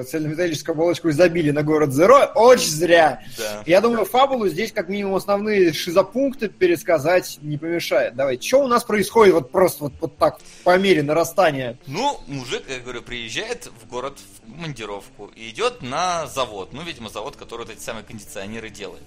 э, 0.00 0.04
цельнометаллическую 0.04 0.74
оболочку 0.74 1.08
и 1.08 1.12
забили 1.12 1.50
на 1.50 1.62
город 1.62 1.92
Зеро, 1.92 2.30
очень 2.34 2.70
зря. 2.70 3.22
Да. 3.38 3.62
Я 3.66 3.80
думаю, 3.80 4.04
фабулу 4.04 4.48
здесь 4.48 4.72
как 4.72 4.88
минимум 4.88 5.14
основные 5.16 5.72
шизопункты 5.72 6.48
пересказать 6.48 7.38
не 7.42 7.58
помешает. 7.58 8.14
Давай, 8.14 8.40
что 8.40 8.58
у 8.64 8.66
нас 8.66 8.84
происходит 8.84 9.34
вот 9.34 9.50
просто 9.50 9.84
вот, 9.84 9.92
вот 10.00 10.16
так 10.16 10.38
по 10.64 10.78
мере 10.78 11.02
нарастания? 11.02 11.78
Ну, 11.86 12.18
мужик, 12.26 12.62
я 12.68 12.78
говорю, 12.80 13.02
приезжает 13.02 13.68
в 13.82 13.88
город 13.88 14.18
в 14.18 14.52
командировку 14.52 15.30
и 15.34 15.50
идет 15.50 15.82
на 15.82 16.26
завод. 16.26 16.70
Ну, 16.72 16.82
видимо, 16.82 17.08
завод, 17.08 17.36
который 17.36 17.60
вот 17.66 17.70
эти 17.70 17.80
самые 17.80 18.04
кондиционеры 18.04 18.70
делает. 18.70 19.02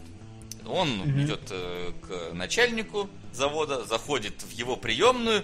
Он 0.67 1.23
идет 1.23 1.41
э, 1.49 1.91
к 2.01 2.33
начальнику 2.33 3.09
завода, 3.33 3.83
заходит 3.85 4.41
в 4.43 4.51
его 4.51 4.75
приемную, 4.75 5.43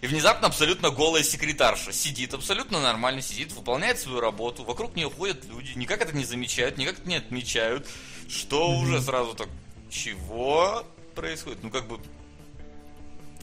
и 0.00 0.06
внезапно 0.06 0.48
абсолютно 0.48 0.90
голая 0.90 1.22
секретарша 1.22 1.92
сидит, 1.92 2.34
абсолютно 2.34 2.80
нормально 2.80 3.22
сидит, 3.22 3.52
выполняет 3.52 3.98
свою 3.98 4.20
работу, 4.20 4.62
вокруг 4.62 4.96
нее 4.96 5.08
ходят 5.10 5.44
люди, 5.46 5.72
никак 5.76 6.02
это 6.02 6.14
не 6.14 6.24
замечают, 6.24 6.76
никак 6.76 6.98
это 6.98 7.08
не 7.08 7.16
отмечают, 7.16 7.88
что 8.28 8.70
уже 8.70 9.00
сразу 9.00 9.34
так, 9.34 9.48
чего 9.90 10.84
происходит? 11.14 11.62
Ну, 11.62 11.70
как 11.70 11.88
бы, 11.88 11.98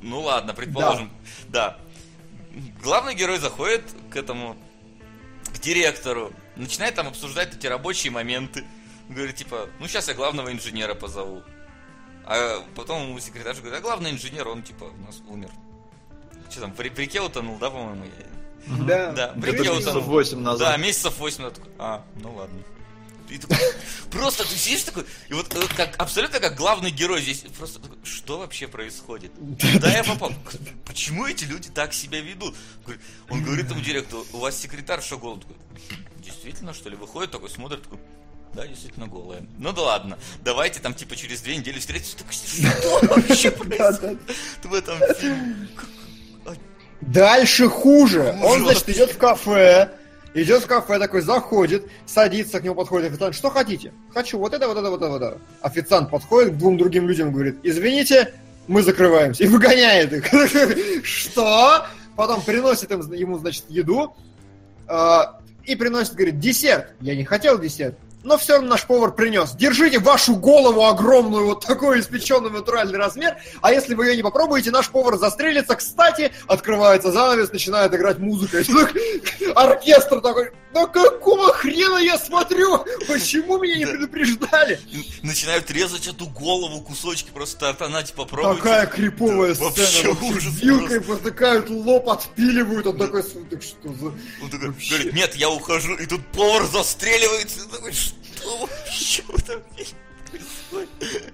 ну 0.02 0.22
ладно, 0.22 0.54
предположим, 0.54 1.12
да. 1.48 1.78
Главный 2.82 3.16
герой 3.16 3.40
заходит 3.40 3.84
к 4.12 4.16
этому, 4.16 4.56
к 5.46 5.60
директору, 5.60 6.32
начинает 6.58 6.96
там 6.96 7.08
обсуждать 7.08 7.56
эти 7.56 7.66
рабочие 7.66 8.12
моменты. 8.12 8.66
Говорит, 9.12 9.36
типа, 9.36 9.70
ну 9.80 9.88
сейчас 9.88 10.08
я 10.08 10.14
главного 10.14 10.52
инженера 10.52 10.94
позову. 10.96 11.44
А 12.26 12.64
потом 12.76 13.10
ему 13.10 13.20
секретарь 13.20 13.56
говорит, 13.58 13.74
а 13.80 13.82
главный 13.82 14.12
инженер, 14.12 14.48
он 14.48 14.64
типа 14.64 14.86
у 14.86 15.06
нас 15.06 15.22
умер. 15.28 15.50
Что 16.50 16.62
там, 16.62 16.74
в 16.74 16.80
реке 16.80 17.22
утонул, 17.22 17.58
да, 17.60 17.70
по-моему? 17.70 18.06
Я- 18.06 18.76
Да, 18.86 19.12
Да, 19.12 19.34
в 19.34 19.40
Где-то 19.40 19.58
реке 19.58 19.70
месяцев 19.70 19.90
утонул. 19.96 20.10
8 20.10 20.38
Да, 20.38 20.44
назад. 20.52 20.80
месяцев 20.80 21.18
8 21.18 21.44
я 21.44 21.50
такой, 21.50 21.72
а, 21.80 22.04
ну 22.16 22.34
ладно. 22.36 22.60
И 23.30 23.38
такой, 23.38 23.58
просто 24.12 24.44
ты 24.44 24.56
сидишь 24.56 24.84
такой, 24.84 25.06
и 25.30 25.34
вот 25.34 25.48
как, 25.78 25.96
абсолютно 26.02 26.40
как 26.42 26.56
главный 26.56 26.92
герой 26.92 27.22
здесь, 27.22 27.40
просто 27.58 27.80
такой, 27.80 27.98
что 28.04 28.38
вообще 28.40 28.68
происходит? 28.68 29.32
Да, 29.80 29.90
я 29.90 30.04
попал. 30.04 30.34
Почему 30.86 31.26
эти 31.26 31.46
люди 31.46 31.70
так 31.70 31.94
себя 31.94 32.20
ведут? 32.20 32.56
Он 33.30 33.42
говорит 33.44 33.66
этому 33.68 33.82
директору, 33.82 34.26
у 34.34 34.40
вас 34.40 34.58
секретарь 34.60 35.02
что 35.02 35.18
голод? 35.18 35.42
Такой, 35.42 35.56
Действительно, 36.18 36.74
что 36.74 36.90
ли? 36.90 36.96
Выходит 36.98 37.32
такой, 37.32 37.50
смотрит, 37.50 37.82
такой, 37.84 38.00
да, 38.54 38.68
действительно 38.68 39.08
голая. 39.08 39.42
Ну 39.58 39.72
да 39.74 39.82
ладно, 39.82 40.18
давайте 40.44 40.80
там 40.80 40.94
типа 40.94 41.16
через 41.16 41.42
две 41.42 41.58
недели 41.58 41.80
встретимся. 41.80 42.18
Так, 42.18 42.32
Что 42.32 43.08
вообще 43.16 43.52
происходит 43.52 44.20
в 44.64 44.74
этом 44.74 44.98
фильме? 45.16 45.68
Дальше 47.02 47.68
хуже. 47.68 48.38
Он, 48.44 48.60
значит, 48.64 48.88
идет 48.90 49.12
в 49.12 49.18
кафе, 49.18 49.90
идет 50.36 50.64
в 50.64 50.68
кафе, 50.68 51.00
такой 51.00 51.22
заходит, 51.22 51.88
садится, 52.06 52.60
к 52.60 52.64
нему 52.64 52.76
подходит 52.76 53.12
официант. 53.12 53.34
Что 53.36 53.50
хотите? 53.50 53.92
Хочу 54.14 54.38
вот 54.38 54.54
это, 54.54 54.68
вот 54.68 54.78
это, 54.78 54.90
вот 54.92 55.02
это, 55.02 55.10
вот 55.10 55.22
это. 55.22 55.38
Официант 55.62 56.12
подходит 56.12 56.54
к 56.54 56.58
двум 56.58 56.78
другим 56.78 57.08
людям 57.08 57.32
говорит, 57.32 57.58
извините, 57.64 58.34
мы 58.68 58.84
закрываемся. 58.84 59.44
И 59.44 59.48
выгоняет 59.48 60.14
их. 60.14 61.04
Что? 61.04 61.88
Потом 62.16 62.42
приносит 62.44 62.92
им, 62.92 63.02
ему, 63.14 63.40
значит, 63.40 63.66
еду. 63.70 64.14
э, 64.88 65.20
И 65.66 65.76
приносит, 65.76 66.14
говорит, 66.14 66.40
десерт. 66.40 66.94
Я 67.02 67.16
не 67.16 67.26
хотел 67.26 67.58
десерт. 67.58 67.96
Но 68.24 68.38
все 68.38 68.54
равно 68.54 68.70
наш 68.70 68.86
повар 68.86 69.12
принес. 69.14 69.52
Держите 69.54 70.00
вашу 70.00 70.36
голову 70.36 70.86
огромную, 70.86 71.46
вот 71.48 71.66
такой 71.66 72.00
испеченный 72.02 72.52
натуральный 72.52 72.98
размер. 72.98 73.36
А 73.62 73.72
если 73.72 73.96
вы 73.96 74.08
ее 74.08 74.16
не 74.18 74.22
попробуете, 74.24 74.70
наш 74.72 74.90
повар 74.90 75.18
застрелится. 75.18 75.76
Кстати, 75.76 76.32
открывается 76.48 77.12
занавес, 77.12 77.52
начинает 77.52 77.94
играть 77.96 78.20
музыка. 78.20 78.64
Оркестр 79.56 80.22
такой, 80.22 80.52
ну 80.74 80.88
какого 80.88 81.52
хрена 81.54 81.98
я 81.98 82.18
смотрю? 82.18 82.86
Почему 83.08 83.58
меня 83.58 83.78
не 83.78 83.86
Да. 83.86 83.92
предупреждали? 83.92 84.80
Начинают 85.24 85.70
резать 85.72 86.08
эту 86.08 86.28
голову, 86.28 86.82
кусочки 86.82 87.30
просто 87.34 87.70
артанать, 87.70 88.14
попробуйте. 88.14 88.62
Какая 88.62 88.86
криповая 88.88 89.56
Да, 89.56 89.72
сцена. 89.72 90.10
вообще 90.14 90.26
ужас 90.28 90.54
Вилкой 90.62 91.02
протыкают 91.02 91.70
лоб, 91.70 92.10
отпиливают. 92.10 92.86
Он 92.88 92.98
такой, 92.98 93.24
так 93.24 93.64
что 93.64 93.94
за... 93.94 94.06
Он 94.44 94.50
такой 94.52 94.68
Вообще. 94.70 94.94
говорит, 94.96 95.14
нет, 95.14 95.36
я 95.36 95.50
ухожу, 95.50 95.96
и 95.96 96.06
тут 96.06 96.26
повар 96.28 96.64
застреливается. 96.66 97.68
Такой, 97.70 97.92
что 97.94 98.11
вообще 98.46 99.24
в 99.24 99.30
этом 99.38 99.62
фильме 99.76 100.00
происходит? 100.30 101.34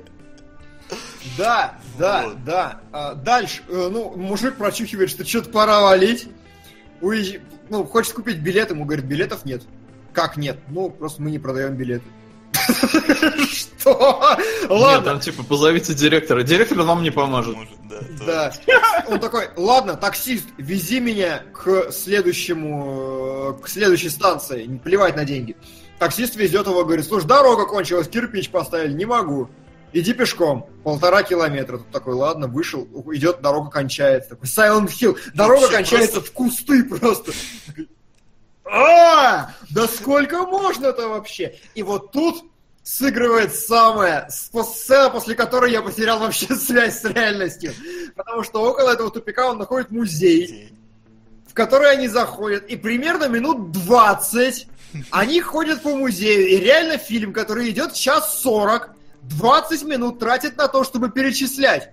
Да, 1.37 1.77
да, 1.99 2.29
да. 2.45 2.81
А, 2.93 3.13
дальше, 3.13 3.61
э, 3.67 3.89
ну, 3.91 4.15
мужик 4.15 4.55
прочухивает, 4.55 5.09
что 5.09 5.25
что-то 5.25 5.49
пора 5.49 5.81
валить. 5.81 6.27
Уезж- 7.01 7.41
Ну, 7.69 7.83
хочет 7.83 8.13
купить 8.13 8.37
билет, 8.37 8.69
ему 8.71 8.85
говорит, 8.85 9.05
билетов 9.05 9.43
нет. 9.43 9.63
Как 10.13 10.37
нет? 10.37 10.57
Ну, 10.69 10.89
просто 10.89 11.21
мы 11.21 11.29
не 11.31 11.39
продаем 11.39 11.75
билеты. 11.75 12.05
Что? 13.51 14.37
Нет, 14.61 14.69
Ладно. 14.69 15.11
там 15.11 15.19
типа 15.19 15.43
позовите 15.43 15.93
директора. 15.93 16.43
Директор 16.43 16.79
вам 16.81 17.03
не 17.03 17.11
поможет. 17.11 17.55
Да. 18.25 18.53
Он 19.07 19.19
такой, 19.19 19.49
ладно, 19.57 19.95
таксист, 19.95 20.45
вези 20.57 20.99
меня 20.99 21.43
к 21.53 21.91
следующему, 21.91 23.57
э, 23.59 23.63
к 23.63 23.67
следующей 23.67 24.09
станции, 24.09 24.65
не 24.65 24.77
плевать 24.79 25.15
на 25.15 25.25
деньги. 25.25 25.55
Таксист 25.99 26.35
везет 26.35 26.67
его, 26.67 26.83
говорит, 26.83 27.05
слушай, 27.05 27.25
дорога 27.25 27.65
кончилась, 27.65 28.07
кирпич 28.07 28.49
поставили, 28.49 28.93
не 28.93 29.05
могу. 29.05 29.49
Иди 29.93 30.13
пешком, 30.13 30.69
полтора 30.83 31.23
километра. 31.23 31.77
Тут 31.77 31.89
такой, 31.91 32.13
ладно, 32.13 32.47
вышел, 32.47 32.87
идет, 33.13 33.41
дорога 33.41 33.69
кончается. 33.69 34.31
Такой, 34.31 34.47
Silent 34.47 34.87
Hill, 34.89 35.17
дорога 35.33 35.61
Вообще 35.61 35.75
кончается 35.77 36.21
в 36.21 36.31
кусты 36.31 36.83
просто. 36.83 37.31
А, 38.65 39.51
да 39.71 39.87
сколько 39.87 40.45
можно-то 40.45 41.07
вообще? 41.07 41.55
И 41.73 41.83
вот 41.83 42.11
тут 42.11 42.43
сыгрывает 42.83 43.51
спо- 43.51 44.29
сцена, 44.29 45.09
после 45.09 45.35
которой 45.35 45.71
я 45.71 45.81
потерял 45.81 46.19
вообще 46.19 46.53
связь 46.55 47.01
с 47.01 47.05
реальностью. 47.05 47.73
Потому 48.15 48.43
что 48.43 48.61
около 48.61 48.91
этого 48.91 49.09
тупика 49.09 49.49
он 49.49 49.57
находит 49.57 49.89
музей, 49.89 50.73
в 51.47 51.53
который 51.53 51.91
они 51.91 52.07
заходят, 52.07 52.67
и 52.67 52.75
примерно 52.75 53.29
минут 53.29 53.71
20 53.71 54.67
они 55.11 55.41
ходят 55.41 55.81
по 55.83 55.89
музею, 55.95 56.47
и 56.47 56.57
реально 56.57 56.97
фильм, 56.97 57.33
который 57.33 57.69
идет 57.69 57.93
час 57.93 58.41
40, 58.41 58.89
20 59.23 59.83
минут 59.83 60.19
тратит 60.19 60.57
на 60.57 60.67
то, 60.67 60.83
чтобы 60.83 61.09
перечислять. 61.09 61.91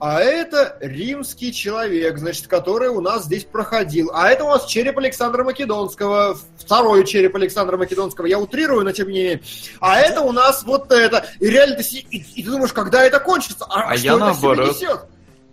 А 0.00 0.20
это 0.20 0.76
римский 0.80 1.52
человек, 1.52 2.18
значит, 2.18 2.46
который 2.46 2.88
у 2.88 3.00
нас 3.00 3.24
здесь 3.24 3.44
проходил. 3.44 4.10
А 4.12 4.28
это 4.28 4.44
у 4.44 4.48
нас 4.48 4.66
череп 4.66 4.98
Александра 4.98 5.44
Македонского, 5.44 6.36
второй 6.58 7.06
череп 7.06 7.36
Александра 7.36 7.76
Македонского. 7.78 8.26
Я 8.26 8.38
утрирую, 8.38 8.84
но 8.84 8.92
тем 8.92 9.08
не 9.08 9.14
менее. 9.14 9.42
А 9.80 10.00
это 10.00 10.20
у 10.20 10.32
нас 10.32 10.62
вот 10.64 10.92
это. 10.92 11.24
И 11.40 11.46
реально 11.48 11.76
ты, 11.76 11.82
и, 11.82 12.18
и 12.34 12.42
ты 12.42 12.50
думаешь, 12.50 12.72
когда 12.72 13.02
это 13.04 13.18
кончится? 13.20 13.64
А, 13.70 13.92
А 13.92 13.96
что 13.96 14.06
я 14.06 14.14
это 14.16 14.32
в 14.32 14.36
себе 14.36 14.48
наоборот. 14.48 14.76
несет? 14.76 15.00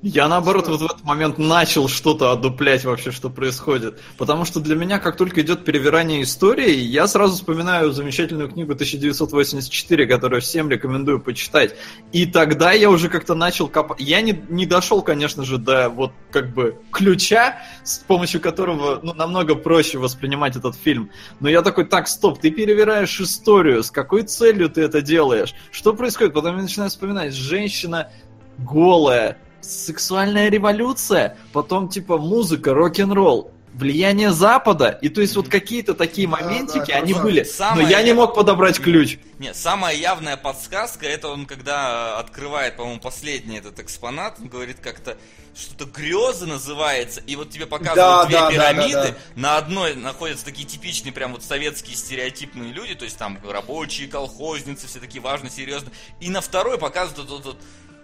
Я 0.04 0.28
наоборот 0.28 0.68
вот 0.68 0.82
в 0.82 0.86
этот 0.86 1.04
момент 1.04 1.38
начал 1.38 1.88
что-то 1.88 2.32
одуплять 2.32 2.84
вообще, 2.86 3.12
что 3.12 3.30
происходит. 3.30 4.00
Потому 4.18 4.46
что 4.46 4.60
для 4.60 4.76
меня, 4.76 4.98
как 4.98 5.16
только 5.16 5.42
идет 5.42 5.64
перевирание 5.64 6.24
истории, 6.24 6.72
я 6.72 7.08
сразу 7.08 7.36
вспоминаю 7.36 7.92
замечательную 7.92 8.50
книгу 8.50 8.74
1984, 8.74 10.08
которую 10.08 10.42
всем 10.42 10.72
рекомендую 10.72 11.20
почитать. 11.20 11.76
И 12.12 12.26
тогда 12.26 12.72
я 12.72 12.90
уже 12.90 13.10
как-то 13.10 13.36
начал 13.36 13.68
копать. 13.68 14.00
Я 14.00 14.22
не, 14.22 14.44
не 14.50 14.66
дошел, 14.66 15.04
конечно 15.04 15.46
же, 15.46 15.60
до 15.60 15.90
вот 15.90 16.14
как 16.32 16.52
бы 16.52 16.80
ключа, 16.92 17.60
с 17.84 18.00
помощью 18.00 18.42
которого 18.42 19.00
ну, 19.04 19.14
намного 19.14 19.54
проще 19.54 20.00
воспринимать 20.00 20.56
этот 20.56 20.76
фильм. 20.76 21.12
Но 21.40 21.48
я 21.48 21.62
такой, 21.62 21.86
так, 21.86 22.08
стоп, 22.08 22.40
ты 22.40 22.50
перевираешь 22.50 23.22
историю, 23.22 23.84
с 23.84 23.92
какой 23.92 24.24
целью 24.24 24.68
ты 24.68 24.82
это 24.82 25.04
делаешь? 25.04 25.54
Что 25.70 25.94
происходит? 25.94 26.34
Потом 26.34 26.56
я 26.56 26.64
начинаю 26.64 26.90
вспоминать, 26.90 27.36
женщина 27.36 28.10
голая, 28.58 29.38
сексуальная 29.62 30.50
революция, 30.50 31.38
потом 31.54 31.90
типа 31.90 32.18
музыка, 32.18 32.74
рок-н-ролл, 32.74 33.52
влияние 33.74 34.32
Запада, 34.34 35.00
и 35.02 35.08
то 35.08 35.22
есть 35.22 35.36
вот 35.38 35.48
какие-то 35.48 35.94
такие 35.94 36.28
Да, 36.28 36.36
моментики, 36.38 36.92
да, 36.92 36.98
они 36.98 37.14
красавчик. 37.14 37.24
были, 37.24 37.44
Самое 37.44 37.84
но 37.86 37.90
я 37.90 38.02
не 38.02 38.10
я- 38.10 38.16
мог 38.16 38.36
подобрать 38.36 38.80
ключ. 38.80 39.18
Нет, 39.40 39.56
самая 39.56 39.96
явная 39.96 40.36
подсказка, 40.36 41.06
это 41.06 41.30
он 41.30 41.46
когда 41.46 42.18
открывает, 42.20 42.76
по-моему, 42.76 43.00
последний 43.00 43.58
этот 43.60 43.80
экспонат, 43.80 44.40
он 44.42 44.50
говорит 44.50 44.80
как-то, 44.82 45.18
что-то 45.56 45.86
грезы 45.86 46.48
называется, 46.48 47.22
и 47.26 47.36
вот 47.38 47.50
тебе 47.50 47.66
показывают 47.66 47.96
Да, 47.96 48.26
две 48.26 48.36
да, 48.38 48.46
да, 48.46 48.52
пирамиды, 48.52 48.94
да, 48.94 49.08
да. 49.08 49.16
на 49.36 49.58
одной 49.58 49.96
находятся 49.96 50.44
такие 50.46 50.68
типичные 50.68 51.14
прям 51.14 51.32
вот 51.32 51.44
советские 51.44 51.96
стереотипные 51.96 52.74
люди, 52.74 52.96
то 52.96 53.06
есть 53.06 53.18
там 53.18 53.38
рабочие, 53.50 54.10
колхозницы, 54.10 54.88
все 54.88 55.00
такие 55.00 55.22
важные, 55.22 55.50
серьезные, 55.50 55.94
и 56.20 56.30
на 56.30 56.42
второй 56.42 56.78
показывают 56.78 57.30
вот, 57.30 57.46
вот, 57.46 57.58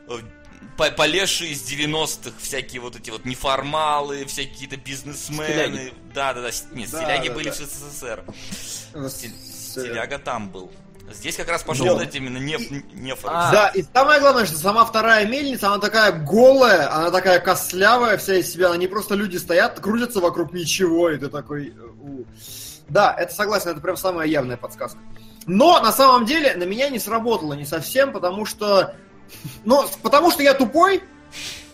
вот, 0.08 0.20
э, 0.22 0.24
полезшие 0.76 1.52
из 1.52 1.62
90-х, 1.70 2.32
всякие 2.40 2.82
вот 2.82 2.96
эти 2.96 3.10
вот 3.10 3.26
неформалы, 3.26 4.26
всякие 4.26 4.54
какие-то 4.54 4.78
бизнесмены. 4.78 5.46
Стиляги. 5.48 5.94
Да, 6.14 6.34
да, 6.34 6.42
да. 6.42 6.52
с- 6.52 6.66
Нет, 6.72 6.90
Да, 6.92 7.00
стиляги 7.00 7.28
да, 7.30 7.34
были 7.34 7.50
да. 7.50 7.52
в 7.52 7.58
СССР. 7.58 8.24
Стиль- 9.10 9.34
Стиляга 9.72 10.20
там 10.20 10.50
был. 10.50 10.72
Здесь 11.12 11.38
как 11.38 11.48
раз 11.48 11.64
пошел 11.64 11.86
Ну. 11.86 11.94
вот 11.94 12.02
эти 12.02 12.18
именно 12.18 12.38
не, 12.38 12.58
не 12.94 13.14
А. 13.24 13.52
Да, 13.52 13.68
и 13.70 13.82
самое 13.94 14.20
главное, 14.20 14.46
что 14.46 14.58
сама 14.58 14.84
вторая 14.86 15.26
мельница, 15.26 15.68
она 15.68 15.80
такая 15.80 16.12
голая, 16.12 16.94
она 16.94 17.12
такая 17.12 17.40
костлявая 17.40 18.18
вся 18.18 18.36
из 18.36 18.52
себя, 18.52 18.72
они 18.72 18.88
просто 18.88 19.16
люди 19.16 19.38
стоят, 19.38 19.80
крутятся 19.80 20.20
вокруг 20.20 20.52
ничего, 20.52 21.10
и 21.10 21.18
ты 21.18 21.30
такой... 21.30 21.74
Да, 22.90 23.14
это 23.18 23.34
согласен, 23.34 23.70
это 23.72 23.80
прям 23.82 23.96
самая 23.98 24.28
явная 24.28 24.58
подсказка. 24.58 25.00
Но 25.46 25.80
на 25.82 25.94
самом 25.94 26.26
деле 26.26 26.56
на 26.56 26.64
меня 26.64 26.90
не 26.90 27.00
сработало 27.00 27.54
не 27.54 27.66
совсем, 27.66 28.12
потому 28.12 28.46
что... 28.46 28.96
Ну, 29.66 29.86
потому 30.02 30.32
что 30.32 30.44
я 30.44 30.54
тупой, 30.54 31.04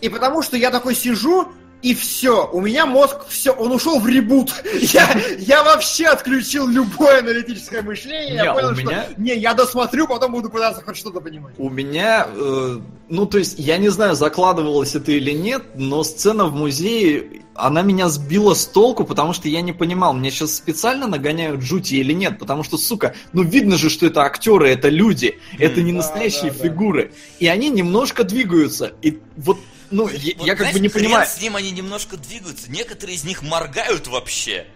и 0.00 0.08
потому 0.08 0.42
что 0.42 0.56
я 0.56 0.70
такой 0.70 0.94
сижу, 0.94 1.52
и 1.84 1.94
все, 1.94 2.48
у 2.50 2.62
меня 2.62 2.86
мозг, 2.86 3.26
все, 3.28 3.52
он 3.52 3.70
ушел 3.70 4.00
в 4.00 4.08
ребут. 4.08 4.52
Я, 4.80 5.06
я 5.38 5.62
вообще 5.62 6.06
отключил 6.06 6.66
любое 6.66 7.18
аналитическое 7.18 7.82
мышление. 7.82 8.30
Не, 8.30 8.36
я 8.36 8.54
понял, 8.54 8.70
у 8.70 8.74
что 8.74 8.82
меня- 8.82 9.06
не, 9.18 9.34
я 9.36 9.52
досмотрю, 9.52 10.08
потом 10.08 10.32
буду 10.32 10.48
пытаться 10.48 10.80
хоть 10.82 10.96
что-то 10.96 11.20
понимать. 11.20 11.54
У 11.58 11.68
меня, 11.68 12.26
э, 12.34 12.78
ну 13.10 13.26
то 13.26 13.36
есть, 13.36 13.58
я 13.58 13.76
не 13.76 13.90
знаю, 13.90 14.14
закладывалось 14.14 14.94
это 14.94 15.12
или 15.12 15.32
нет, 15.32 15.62
но 15.74 16.02
сцена 16.04 16.46
в 16.46 16.54
музее, 16.54 17.42
она 17.54 17.82
меня 17.82 18.08
сбила 18.08 18.54
с 18.54 18.64
толку, 18.64 19.04
потому 19.04 19.34
что 19.34 19.48
я 19.50 19.60
не 19.60 19.72
понимал, 19.74 20.14
мне 20.14 20.30
сейчас 20.30 20.54
специально 20.56 21.06
нагоняют 21.06 21.60
жути 21.60 21.96
или 21.96 22.14
нет, 22.14 22.38
потому 22.38 22.64
что, 22.64 22.78
сука, 22.78 23.14
ну 23.34 23.42
видно 23.42 23.76
же, 23.76 23.90
что 23.90 24.06
это 24.06 24.22
актеры, 24.22 24.70
это 24.70 24.88
люди, 24.88 25.38
это 25.58 25.82
не 25.82 25.92
Да, 25.92 25.98
настоящие 25.98 26.50
да, 26.50 26.56
да. 26.58 26.64
фигуры, 26.64 27.12
и 27.40 27.46
они 27.46 27.68
немножко 27.68 28.24
двигаются, 28.24 28.92
и 29.02 29.18
вот, 29.36 29.58
ну, 29.94 30.08
я, 30.08 30.34
Вот, 30.36 30.46
я 30.46 30.52
как 30.54 30.58
знаешь, 30.60 30.74
бы 30.74 30.80
не 30.80 30.88
понимаю, 30.88 31.26
с 31.26 31.40
ним 31.40 31.56
они 31.56 31.70
немножко 31.70 32.16
двигаются. 32.16 32.70
Некоторые 32.70 33.16
из 33.16 33.24
них 33.24 33.42
моргают 33.42 34.06
вообще. 34.08 34.66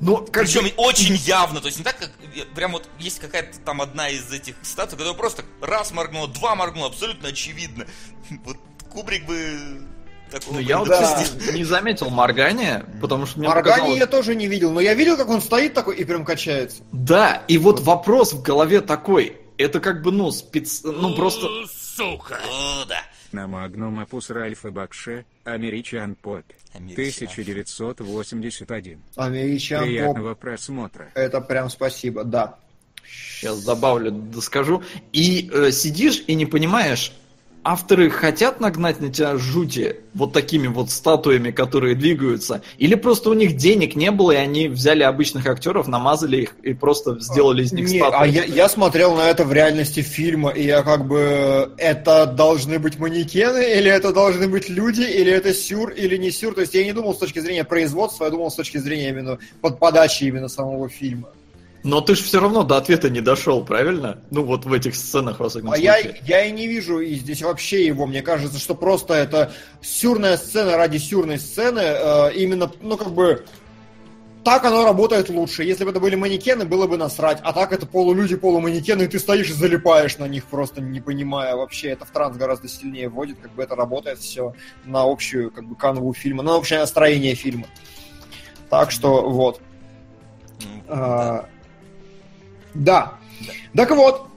ну, 0.00 0.18
как 0.18 0.44
Причем 0.44 0.64
бы- 0.64 0.72
очень 0.76 1.14
явно. 1.16 1.60
То 1.60 1.66
есть 1.66 1.78
не 1.78 1.84
так, 1.84 1.98
как 1.98 2.10
э, 2.36 2.44
прям 2.54 2.72
вот 2.72 2.88
есть 2.98 3.18
какая-то 3.20 3.58
там 3.60 3.80
одна 3.82 4.08
из 4.08 4.30
этих 4.32 4.54
статуй, 4.62 4.96
которая 4.98 5.14
просто 5.18 5.44
раз 5.60 5.92
моргнула, 5.92 6.28
два 6.28 6.54
моргнула, 6.54 6.86
абсолютно 6.88 7.28
очевидно. 7.28 7.86
Вот 8.44 8.56
Кубрик 8.92 9.26
бы 9.26 9.82
такого 10.30 10.54
Ну, 10.54 10.60
я 10.60 10.78
вот, 10.78 10.88
Да. 10.88 11.24
не 11.52 11.64
заметил 11.64 12.10
моргания, 12.10 12.84
потому 13.00 13.26
что 13.26 13.38
мне 13.40 13.48
Моргани 13.48 13.74
показалось- 13.76 13.98
я 13.98 14.06
тоже 14.06 14.34
не 14.36 14.46
видел, 14.46 14.70
но 14.72 14.80
я 14.80 14.94
видел, 14.94 15.16
как 15.16 15.28
он 15.28 15.40
стоит 15.42 15.74
такой 15.74 15.96
и 15.96 16.04
прям 16.04 16.24
качается. 16.24 16.82
Да, 16.92 17.42
и 17.48 17.58
вот 17.58 17.80
вопрос 17.80 18.32
в 18.32 18.42
голове 18.42 18.80
такой, 18.80 19.36
это 19.58 19.80
как 19.80 20.02
бы, 20.02 20.12
ну, 20.12 20.30
спец... 20.30 20.80
ну, 20.84 21.14
просто... 21.16 21.48
Сука. 21.96 22.38
О, 22.50 22.84
да. 22.86 23.02
На 23.34 23.48
Magnum 23.48 23.98
Opus 23.98 24.30
Ральфа 24.30 24.70
Бакши, 24.70 25.24
American 25.42 26.14
Pop, 26.14 26.44
American. 26.72 27.26
1981. 27.26 29.02
American 29.16 29.80
Pop. 29.80 29.88
Приятного 29.88 30.34
просмотра. 30.36 31.10
Это 31.14 31.40
прям 31.40 31.68
спасибо, 31.68 32.22
да. 32.22 32.54
Сейчас 33.04 33.64
добавлю, 33.64 34.12
доскажу. 34.12 34.84
И 35.12 35.50
э, 35.52 35.72
сидишь 35.72 36.22
и 36.28 36.36
не 36.36 36.46
понимаешь, 36.46 37.12
авторы 37.64 38.10
хотят 38.10 38.60
нагнать 38.60 39.00
на 39.00 39.10
тебя 39.10 39.36
жути 39.38 39.96
вот 40.12 40.32
такими 40.32 40.68
вот 40.68 40.90
статуями, 40.90 41.50
которые 41.50 41.96
двигаются, 41.96 42.62
или 42.78 42.94
просто 42.94 43.30
у 43.30 43.34
них 43.34 43.56
денег 43.56 43.96
не 43.96 44.10
было, 44.10 44.32
и 44.32 44.36
они 44.36 44.68
взяли 44.68 45.02
обычных 45.02 45.46
актеров, 45.46 45.88
намазали 45.88 46.42
их 46.42 46.56
и 46.62 46.74
просто 46.74 47.18
сделали 47.18 47.62
из 47.62 47.72
них 47.72 47.88
Не, 47.88 47.98
статуи. 47.98 48.18
а 48.20 48.26
я, 48.26 48.44
я 48.44 48.68
смотрел 48.68 49.16
на 49.16 49.28
это 49.28 49.44
в 49.44 49.52
реальности 49.52 50.00
фильма, 50.00 50.50
и 50.50 50.64
я 50.64 50.82
как 50.82 51.06
бы... 51.06 51.72
Это 51.78 52.26
должны 52.26 52.78
быть 52.78 52.98
манекены, 52.98 53.76
или 53.76 53.90
это 53.90 54.12
должны 54.12 54.46
быть 54.46 54.68
люди, 54.68 55.02
или 55.02 55.32
это 55.32 55.52
сюр, 55.54 55.90
или 55.90 56.16
не 56.16 56.30
сюр. 56.30 56.54
То 56.54 56.60
есть 56.60 56.74
я 56.74 56.84
не 56.84 56.92
думал 56.92 57.14
с 57.14 57.18
точки 57.18 57.38
зрения 57.38 57.64
производства, 57.64 58.24
я 58.24 58.30
думал 58.30 58.50
с 58.50 58.54
точки 58.54 58.78
зрения 58.78 59.08
именно 59.08 59.38
под 59.60 59.78
подачи 59.78 60.24
именно 60.24 60.48
самого 60.48 60.88
фильма. 60.88 61.28
Но 61.84 62.00
ты 62.00 62.14
же 62.14 62.24
все 62.24 62.40
равно 62.40 62.62
до 62.62 62.78
ответа 62.78 63.10
не 63.10 63.20
дошел, 63.20 63.62
правильно? 63.62 64.18
Ну 64.30 64.42
вот 64.42 64.64
в 64.64 64.72
этих 64.72 64.96
сценах, 64.96 65.38
во 65.38 65.50
всяком 65.50 65.70
А 65.70 65.76
я, 65.76 65.94
случае. 66.00 66.18
я 66.26 66.44
и 66.46 66.50
не 66.50 66.66
вижу 66.66 66.98
и 66.98 67.14
здесь 67.14 67.42
вообще 67.42 67.84
его. 67.86 68.06
Мне 68.06 68.22
кажется, 68.22 68.58
что 68.58 68.74
просто 68.74 69.12
это 69.12 69.52
сюрная 69.82 70.38
сцена 70.38 70.78
ради 70.78 70.96
сюрной 70.96 71.38
сцены. 71.38 71.80
э, 71.80 72.32
именно, 72.36 72.72
ну 72.80 72.96
как 72.96 73.10
бы, 73.12 73.44
так 74.44 74.64
оно 74.64 74.82
работает 74.84 75.28
лучше. 75.28 75.62
Если 75.62 75.84
бы 75.84 75.90
это 75.90 76.00
были 76.00 76.14
манекены, 76.16 76.64
было 76.64 76.86
бы 76.86 76.96
насрать. 76.96 77.38
А 77.42 77.52
так 77.52 77.72
это 77.72 77.86
полулюди, 77.86 78.36
полуманекены, 78.36 79.02
и 79.02 79.06
ты 79.06 79.18
стоишь 79.18 79.50
и 79.50 79.52
залипаешь 79.52 80.16
на 80.16 80.26
них, 80.26 80.46
просто 80.46 80.80
не 80.80 81.02
понимая 81.02 81.54
вообще. 81.54 81.88
Это 81.90 82.06
в 82.06 82.10
транс 82.10 82.38
гораздо 82.38 82.66
сильнее 82.66 83.10
вводит, 83.10 83.38
как 83.42 83.52
бы 83.52 83.62
это 83.62 83.74
работает 83.76 84.18
все 84.20 84.54
на 84.86 85.02
общую 85.02 85.50
как 85.50 85.66
бы 85.66 85.76
канву 85.76 86.14
фильма, 86.14 86.42
на 86.42 86.56
общее 86.56 86.78
настроение 86.78 87.34
фильма. 87.34 87.66
Так 88.70 88.90
что 88.90 89.28
вот. 89.28 89.60
Ну, 90.62 90.82
А, 90.88 91.46
Да. 92.74 93.14
Так 93.74 93.90
вот, 93.90 94.28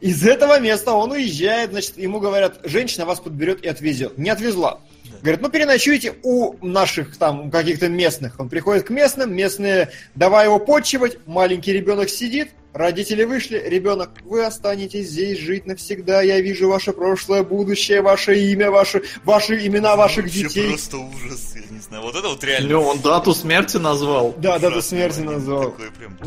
из 0.00 0.26
этого 0.26 0.60
места 0.60 0.92
он 0.92 1.12
уезжает, 1.12 1.70
значит, 1.70 1.96
ему 1.96 2.20
говорят, 2.20 2.60
женщина 2.64 3.06
вас 3.06 3.20
подберет 3.20 3.64
и 3.64 3.68
отвезет. 3.68 4.18
Не 4.18 4.30
отвезла. 4.30 4.80
Говорит, 5.22 5.40
ну 5.40 5.48
переночуйте 5.48 6.14
у 6.22 6.54
наших 6.66 7.16
там 7.16 7.50
каких-то 7.50 7.88
местных. 7.88 8.38
Он 8.38 8.50
приходит 8.50 8.86
к 8.86 8.90
местным, 8.90 9.34
местные, 9.34 9.90
давай 10.14 10.44
его 10.44 10.58
подчивать, 10.58 11.18
маленький 11.26 11.72
ребенок 11.72 12.10
сидит, 12.10 12.50
родители 12.74 13.24
вышли, 13.24 13.62
ребенок, 13.64 14.10
вы 14.24 14.44
останетесь 14.44 15.08
здесь 15.08 15.38
жить 15.38 15.64
навсегда, 15.64 16.20
я 16.20 16.40
вижу 16.40 16.68
ваше 16.68 16.92
прошлое, 16.92 17.42
будущее, 17.42 18.02
ваше 18.02 18.38
имя, 18.38 18.70
ваши, 18.70 19.02
ваши 19.24 19.66
имена 19.66 19.96
ваших 19.96 20.24
Вообще 20.24 20.42
детей. 20.42 20.68
просто 20.68 20.98
ужас, 20.98 21.54
я 21.54 21.74
не 21.74 21.80
знаю. 21.80 22.02
Вот 22.02 22.14
это 22.16 22.28
вот 22.28 22.44
реально. 22.44 22.68
Ну, 22.68 22.82
он 22.82 23.00
дату 23.00 23.32
смерти 23.32 23.78
назвал. 23.78 24.34
Да, 24.36 24.58
дату 24.58 24.78
ужасный 24.78 24.98
смерти 24.98 25.20
момент. 25.20 25.36
назвал. 25.38 25.70
Такой 25.70 25.90
прям. 25.92 26.18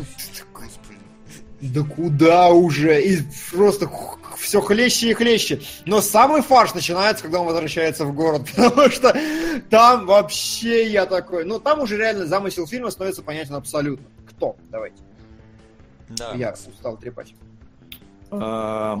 Да 1.60 1.82
куда 1.82 2.48
уже? 2.50 3.02
И 3.02 3.18
просто 3.52 3.90
все 4.36 4.60
хлеще 4.60 5.10
и 5.10 5.14
хлеще. 5.14 5.60
Но 5.86 6.00
самый 6.00 6.42
фарш 6.42 6.74
начинается, 6.74 7.24
когда 7.24 7.40
он 7.40 7.46
возвращается 7.46 8.04
в 8.04 8.14
город, 8.14 8.42
потому 8.56 8.88
что 8.90 9.16
там 9.68 10.06
вообще 10.06 10.88
я 10.88 11.06
такой... 11.06 11.44
Ну, 11.44 11.58
там 11.58 11.80
уже 11.80 11.96
реально 11.96 12.26
замысел 12.26 12.66
фильма 12.66 12.90
становится 12.90 13.22
понятен 13.22 13.54
абсолютно. 13.56 14.06
Кто? 14.30 14.56
Давайте. 14.70 14.96
Да. 16.10 16.32
Я 16.34 16.54
устал 16.72 16.96
трепать. 16.96 17.34
А, 18.30 19.00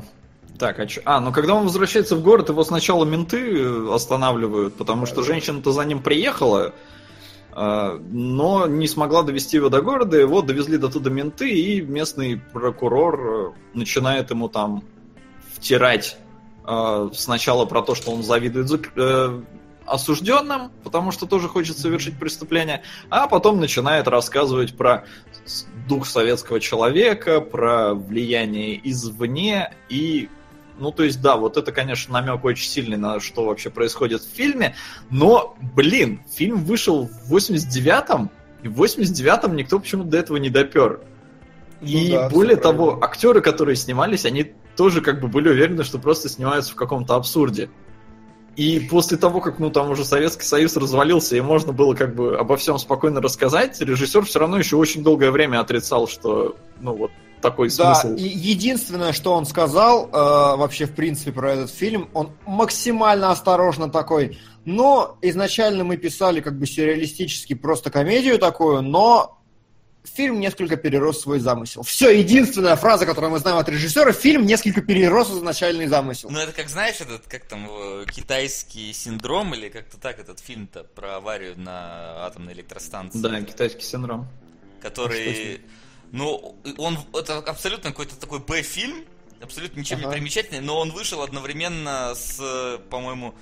Так, 0.58 0.78
а 0.80 0.86
чё- 0.86 1.02
А, 1.04 1.20
ну 1.20 1.32
когда 1.32 1.54
он 1.54 1.64
возвращается 1.64 2.16
в 2.16 2.22
город, 2.22 2.48
его 2.48 2.64
сначала 2.64 3.04
менты 3.04 3.60
э, 3.60 3.94
останавливают, 3.94 4.74
потому 4.74 5.06
что 5.06 5.22
женщина-то 5.22 5.70
за 5.72 5.82
ним 5.84 6.02
приехала, 6.02 6.74
но 7.60 8.68
не 8.68 8.86
смогла 8.86 9.24
довести 9.24 9.56
его 9.56 9.68
до 9.68 9.82
города, 9.82 10.16
его 10.16 10.42
довезли 10.42 10.78
до 10.78 10.88
туда 10.88 11.10
менты, 11.10 11.50
и 11.50 11.80
местный 11.80 12.40
прокурор 12.52 13.20
э, 13.20 13.52
начинает 13.74 14.30
ему 14.30 14.48
там 14.48 14.84
втирать 15.54 16.18
э, 16.64 17.10
сначала 17.14 17.64
про 17.64 17.82
то, 17.82 17.96
что 17.96 18.12
он 18.12 18.22
завидует 18.22 18.88
э, 18.94 19.40
осужденным, 19.86 20.70
потому 20.84 21.10
что 21.10 21.26
тоже 21.26 21.48
хочет 21.48 21.76
совершить 21.78 22.16
преступление, 22.16 22.82
а 23.10 23.26
потом 23.26 23.58
начинает 23.58 24.06
рассказывать 24.06 24.76
про 24.76 25.04
дух 25.88 26.06
советского 26.06 26.60
человека, 26.60 27.40
про 27.40 27.92
влияние 27.94 28.80
извне 28.88 29.74
и 29.88 30.28
ну, 30.78 30.92
то 30.92 31.02
есть, 31.02 31.20
да, 31.20 31.36
вот 31.36 31.56
это, 31.56 31.72
конечно, 31.72 32.12
намек 32.12 32.44
очень 32.44 32.68
сильный 32.68 32.96
на 32.96 33.20
что 33.20 33.44
вообще 33.44 33.70
происходит 33.70 34.22
в 34.22 34.34
фильме, 34.34 34.74
но, 35.10 35.56
блин, 35.74 36.22
фильм 36.30 36.64
вышел 36.64 37.08
в 37.08 37.34
89-м, 37.34 38.30
и 38.62 38.68
в 38.68 38.82
89-м 38.82 39.56
никто 39.56 39.78
почему-то 39.78 40.10
до 40.10 40.18
этого 40.18 40.36
не 40.36 40.50
допер. 40.50 41.00
И 41.80 42.08
Ну 42.08 42.14
да, 42.14 42.28
более 42.28 42.56
того, 42.56 42.86
правильно. 42.86 43.06
актеры, 43.06 43.40
которые 43.40 43.76
снимались, 43.76 44.24
они 44.24 44.52
тоже 44.76 45.00
как 45.00 45.20
бы 45.20 45.28
были 45.28 45.48
уверены, 45.48 45.84
что 45.84 45.98
просто 45.98 46.28
снимаются 46.28 46.72
в 46.72 46.76
каком-то 46.76 47.14
абсурде. 47.14 47.70
И 48.56 48.80
после 48.80 49.16
того, 49.16 49.40
как, 49.40 49.60
ну, 49.60 49.70
там 49.70 49.88
уже 49.90 50.04
Советский 50.04 50.44
Союз 50.44 50.76
развалился, 50.76 51.36
и 51.36 51.40
можно 51.40 51.72
было 51.72 51.94
как 51.94 52.16
бы 52.16 52.36
обо 52.36 52.56
всем 52.56 52.78
спокойно 52.78 53.20
рассказать, 53.20 53.80
режиссер 53.80 54.24
все 54.24 54.40
равно 54.40 54.58
еще 54.58 54.74
очень 54.74 55.04
долгое 55.04 55.30
время 55.30 55.60
отрицал, 55.60 56.08
что, 56.08 56.56
ну, 56.80 56.92
вот 56.94 57.12
такой 57.40 57.70
Да, 57.70 57.94
смысл. 57.94 58.16
и 58.16 58.22
единственное, 58.28 59.12
что 59.12 59.34
он 59.34 59.46
сказал 59.46 60.06
э, 60.06 60.10
вообще 60.12 60.86
в 60.86 60.94
принципе 60.94 61.32
про 61.32 61.52
этот 61.52 61.70
фильм, 61.70 62.08
он 62.14 62.32
максимально 62.46 63.30
осторожно 63.30 63.90
такой. 63.90 64.38
Но 64.64 65.16
изначально 65.22 65.84
мы 65.84 65.96
писали 65.96 66.40
как 66.40 66.58
бы 66.58 66.66
сюрреалистически 66.66 67.54
просто 67.54 67.90
комедию 67.90 68.38
такую, 68.38 68.82
но 68.82 69.38
фильм 70.04 70.40
несколько 70.40 70.76
перерос 70.76 71.20
свой 71.20 71.38
замысел. 71.38 71.82
Все, 71.82 72.10
единственная 72.10 72.76
фраза, 72.76 73.06
которую 73.06 73.30
мы 73.30 73.38
знаем 73.38 73.58
от 73.58 73.68
режиссера, 73.68 74.12
фильм 74.12 74.46
несколько 74.46 74.80
перерос 74.80 75.30
изначальный 75.30 75.86
замысел. 75.86 76.30
Ну 76.30 76.38
это 76.38 76.52
как, 76.52 76.68
знаешь, 76.68 76.96
этот, 77.00 77.26
как 77.26 77.44
там, 77.44 77.68
э, 77.70 78.04
китайский 78.10 78.92
синдром, 78.92 79.54
или 79.54 79.68
как-то 79.68 79.98
так 79.98 80.18
этот 80.18 80.40
фильм-то 80.40 80.84
про 80.84 81.16
аварию 81.16 81.58
на 81.58 82.26
атомной 82.26 82.52
электростанции. 82.54 83.18
Да, 83.18 83.40
китайский 83.42 83.82
синдром. 83.82 84.26
Который, 84.80 85.60
ну, 85.60 85.64
он, 86.12 86.98
это 87.14 87.38
абсолютно 87.38 87.90
какой-то 87.90 88.16
такой 88.16 88.38
Б-фильм, 88.40 89.04
абсолютно 89.40 89.80
ничем 89.80 89.98
Ага. 89.98 90.06
не 90.06 90.12
примечательный, 90.12 90.60
но 90.60 90.78
он 90.78 90.90
вышел 90.90 91.22
одновременно 91.22 92.14
с, 92.14 92.38
по-моему, 92.90 93.34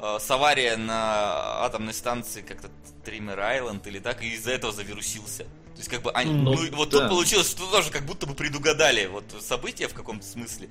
э, 0.00 0.18
с 0.20 0.30
авария 0.30 0.76
на 0.76 1.64
атомной 1.64 1.94
станции 1.94 2.42
как-то 2.42 2.68
Триммер 3.04 3.38
Айленд 3.40 3.86
или 3.86 3.98
так, 4.00 4.22
и 4.22 4.28
из-за 4.34 4.50
этого 4.52 4.72
завирусился. 4.72 5.44
То 5.44 5.50
То 5.74 5.78
есть, 5.78 5.88
как 5.90 6.02
бы, 6.02 6.10
они, 6.10 6.32
Ну, 6.32 6.54
ну, 6.54 6.76
вот 6.76 6.90
да. 6.90 6.98
тут 7.00 7.08
получилось, 7.08 7.48
что 7.50 7.64
тоже 7.70 7.90
как 7.90 8.02
будто 8.04 8.26
бы 8.26 8.34
предугадали 8.34 9.06
вот 9.06 9.24
события 9.40 9.86
в 9.88 9.94
каком-то 9.94 10.26
смысле. 10.26 10.68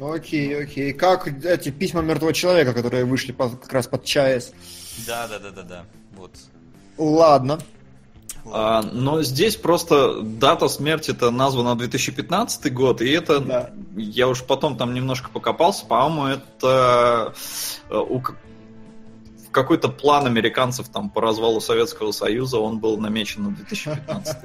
Окей, 0.00 0.60
окей. 0.64 0.92
Как 0.92 1.28
эти 1.44 1.70
письма 1.70 2.02
мертвого 2.02 2.32
человека, 2.34 2.74
которые 2.74 3.04
вышли 3.04 3.30
под- 3.30 3.60
как 3.60 3.72
раз 3.72 3.86
под 3.86 4.04
ЧАЭС. 4.04 4.52
Да, 5.06 5.28
да, 5.28 5.38
да, 5.38 5.50
да, 5.50 5.62
да. 5.62 5.86
Вот. 6.16 6.32
Ладно. 6.98 7.60
А, 8.52 8.82
но 8.82 9.22
здесь 9.22 9.56
просто 9.56 10.20
дата 10.20 10.68
смерти-то 10.68 11.30
названа 11.30 11.76
2015 11.76 12.72
год, 12.72 13.00
и 13.00 13.10
это, 13.10 13.40
Да. 13.40 13.70
я 13.96 14.28
уж 14.28 14.42
потом 14.42 14.76
там 14.76 14.92
немножко 14.94 15.30
покопался, 15.30 15.86
по-моему, 15.86 16.26
это 16.26 17.34
э, 17.90 17.96
у 17.96 18.22
какой-то 19.50 19.88
план 19.88 20.26
американцев 20.26 20.88
там 20.88 21.08
по 21.08 21.20
развалу 21.20 21.60
Советского 21.60 22.10
Союза 22.12 22.58
он 22.58 22.80
был 22.80 22.98
намечен 22.98 23.44
на 23.44 23.50
2015. 23.50 24.36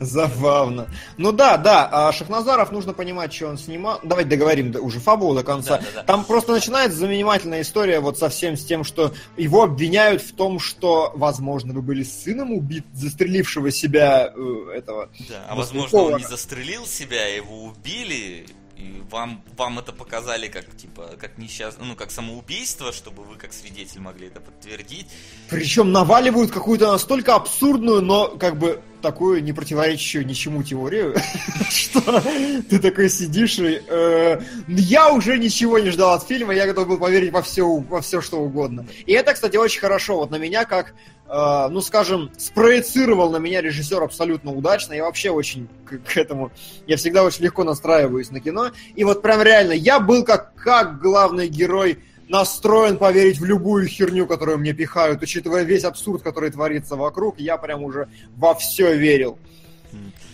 Забавно. 0.00 0.88
Ну 1.16 1.32
да, 1.32 1.56
да, 1.56 1.88
а 1.90 2.12
Шахназаров 2.12 2.72
нужно 2.72 2.92
понимать, 2.92 3.32
что 3.32 3.48
он 3.48 3.58
снимал. 3.58 4.00
Давайте 4.02 4.30
договорим 4.30 4.72
до- 4.72 4.80
уже 4.80 5.00
фабулу 5.00 5.34
до 5.34 5.42
конца. 5.42 5.78
Да, 5.78 5.84
да, 5.84 5.86
да. 5.96 6.02
Там 6.04 6.24
просто 6.24 6.52
начинается 6.52 6.98
занимательная 6.98 7.62
история 7.62 8.00
вот 8.00 8.18
совсем 8.18 8.56
с 8.56 8.64
тем, 8.64 8.84
что 8.84 9.12
его 9.36 9.62
обвиняют 9.62 10.22
в 10.22 10.34
том, 10.34 10.58
что, 10.58 11.12
возможно, 11.14 11.72
вы 11.72 11.82
были 11.82 12.02
сыном 12.02 12.52
убит, 12.52 12.84
застрелившего 12.92 13.70
себя 13.70 14.32
э, 14.34 14.72
этого. 14.74 15.10
Да, 15.28 15.46
а 15.48 15.54
возможно, 15.54 15.98
он 15.98 16.16
не 16.18 16.24
застрелил 16.24 16.86
себя, 16.86 17.26
его 17.26 17.64
убили, 17.64 18.46
и 18.76 19.02
вам, 19.10 19.42
вам 19.56 19.78
это 19.78 19.92
показали 19.92 20.48
как, 20.48 20.74
типа, 20.76 21.10
как 21.20 21.36
несчастное, 21.36 21.86
ну, 21.86 21.96
как 21.96 22.10
самоубийство, 22.10 22.92
чтобы 22.92 23.24
вы 23.24 23.36
как 23.36 23.52
свидетель 23.52 24.00
могли 24.00 24.28
это 24.28 24.40
подтвердить. 24.40 25.06
Причем 25.50 25.92
наваливают 25.92 26.50
какую-то 26.50 26.90
настолько 26.90 27.34
абсурдную, 27.34 28.00
но 28.00 28.28
как 28.28 28.58
бы 28.58 28.80
такую 29.00 29.42
не 29.42 29.52
противоречащую 29.52 30.26
ничему 30.26 30.62
теорию, 30.62 31.14
что 31.70 32.22
ты 32.68 32.78
такой 32.78 33.08
сидишь 33.08 33.58
и... 33.58 33.82
э, 33.86 34.40
я 34.68 35.12
уже 35.12 35.38
ничего 35.38 35.78
не 35.78 35.90
ждал 35.90 36.14
от 36.14 36.26
фильма, 36.26 36.54
я 36.54 36.66
готов 36.66 36.88
был 36.88 36.98
поверить 36.98 37.32
во 37.32 37.42
все, 37.42 37.66
во 37.66 38.00
все 38.00 38.20
что 38.20 38.38
угодно. 38.38 38.86
И 39.06 39.12
это, 39.12 39.34
кстати, 39.34 39.56
очень 39.56 39.80
хорошо. 39.80 40.16
Вот 40.16 40.30
на 40.30 40.36
меня 40.36 40.64
как, 40.64 40.94
э, 41.26 41.68
ну 41.70 41.80
скажем, 41.80 42.30
спроецировал 42.38 43.30
на 43.30 43.38
меня 43.38 43.60
режиссер 43.60 44.02
абсолютно 44.02 44.52
удачно. 44.52 44.92
Я 44.92 45.04
вообще 45.04 45.30
очень 45.30 45.68
к, 45.84 45.98
к 45.98 46.16
этому... 46.16 46.52
Я 46.86 46.96
всегда 46.96 47.24
очень 47.24 47.44
легко 47.44 47.64
настраиваюсь 47.64 48.30
на 48.30 48.40
кино. 48.40 48.70
И 48.94 49.04
вот 49.04 49.22
прям 49.22 49.42
реально, 49.42 49.72
я 49.72 50.00
был 50.00 50.24
как, 50.24 50.54
как 50.54 51.00
главный 51.00 51.48
герой 51.48 51.98
настроен 52.30 52.96
поверить 52.96 53.40
в 53.40 53.44
любую 53.44 53.88
херню, 53.88 54.26
которую 54.26 54.58
мне 54.58 54.72
пихают, 54.72 55.20
учитывая 55.20 55.64
весь 55.64 55.84
абсурд, 55.84 56.22
который 56.22 56.50
творится 56.50 56.94
вокруг, 56.94 57.40
я 57.40 57.56
прям 57.56 57.82
уже 57.82 58.08
во 58.36 58.54
все 58.54 58.96
верил. 58.96 59.36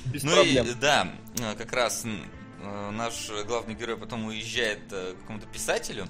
Без 0.05 0.23
ну 0.23 0.35
проблем. 0.35 0.67
и 0.67 0.75
да, 0.75 1.09
как 1.57 1.73
раз 1.73 2.05
э, 2.05 2.91
наш 2.91 3.31
главный 3.47 3.75
герой 3.75 3.97
потом 3.97 4.27
уезжает 4.27 4.81
э, 4.93 5.15
к 5.15 5.21
какому-то 5.23 5.47
писателю, 5.47 6.07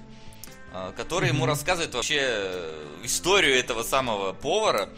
э, 0.74 0.92
который 0.96 1.28
ему 1.28 1.46
рассказывает 1.46 1.94
вообще 1.94 2.74
историю 3.04 3.56
этого 3.56 3.84
самого 3.84 4.32
повара. 4.32 4.88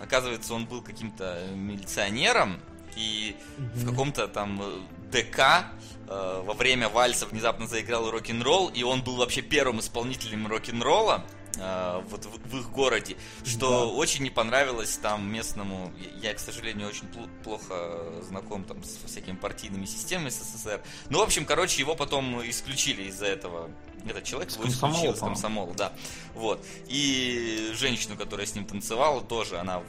Оказывается, 0.00 0.54
он 0.54 0.66
был 0.66 0.80
каким-то 0.80 1.40
милиционером, 1.56 2.60
и 2.96 3.34
в 3.74 3.84
каком-то 3.84 4.28
там 4.28 4.62
ДК 5.10 5.66
э, 6.08 6.42
во 6.44 6.54
время 6.54 6.88
вальса 6.88 7.26
внезапно 7.26 7.66
заиграл 7.66 8.10
рок-н-ролл, 8.10 8.68
и 8.68 8.82
он 8.82 9.02
был 9.02 9.16
вообще 9.16 9.42
первым 9.42 9.80
исполнителем 9.80 10.46
рок-н-ролла 10.46 11.24
э, 11.58 12.02
вот 12.10 12.24
в, 12.26 12.50
в 12.50 12.58
их 12.60 12.70
городе, 12.70 13.16
что 13.44 13.70
Да. 13.70 13.84
очень 13.86 14.22
не 14.24 14.30
понравилось 14.30 14.96
там 14.98 15.30
местному. 15.32 15.92
Я, 16.20 16.28
я, 16.30 16.34
к 16.34 16.38
сожалению, 16.38 16.88
очень 16.88 17.04
пл- 17.06 17.28
плохо 17.42 18.22
знаком 18.28 18.64
там 18.64 18.84
с 18.84 18.98
всякими 19.06 19.36
партийными 19.36 19.86
системами 19.86 20.28
СССР. 20.28 20.82
Ну, 21.10 21.18
в 21.18 21.22
общем, 21.22 21.44
короче, 21.44 21.80
его 21.80 21.94
потом 21.94 22.40
исключили 22.48 23.04
из-за 23.04 23.26
этого. 23.26 23.70
Этот 24.08 24.22
человек 24.24 24.50
С 24.50 24.54
его 24.56 24.68
исключил 24.68 25.16
с 25.16 25.20
комсомола, 25.20 25.74
да. 25.74 25.92
Вот. 26.34 26.64
И 26.86 27.70
женщину, 27.74 28.16
которая 28.16 28.46
с 28.46 28.54
ним 28.54 28.64
танцевала, 28.66 29.20
тоже 29.20 29.58
она 29.58 29.80
вы- 29.80 29.84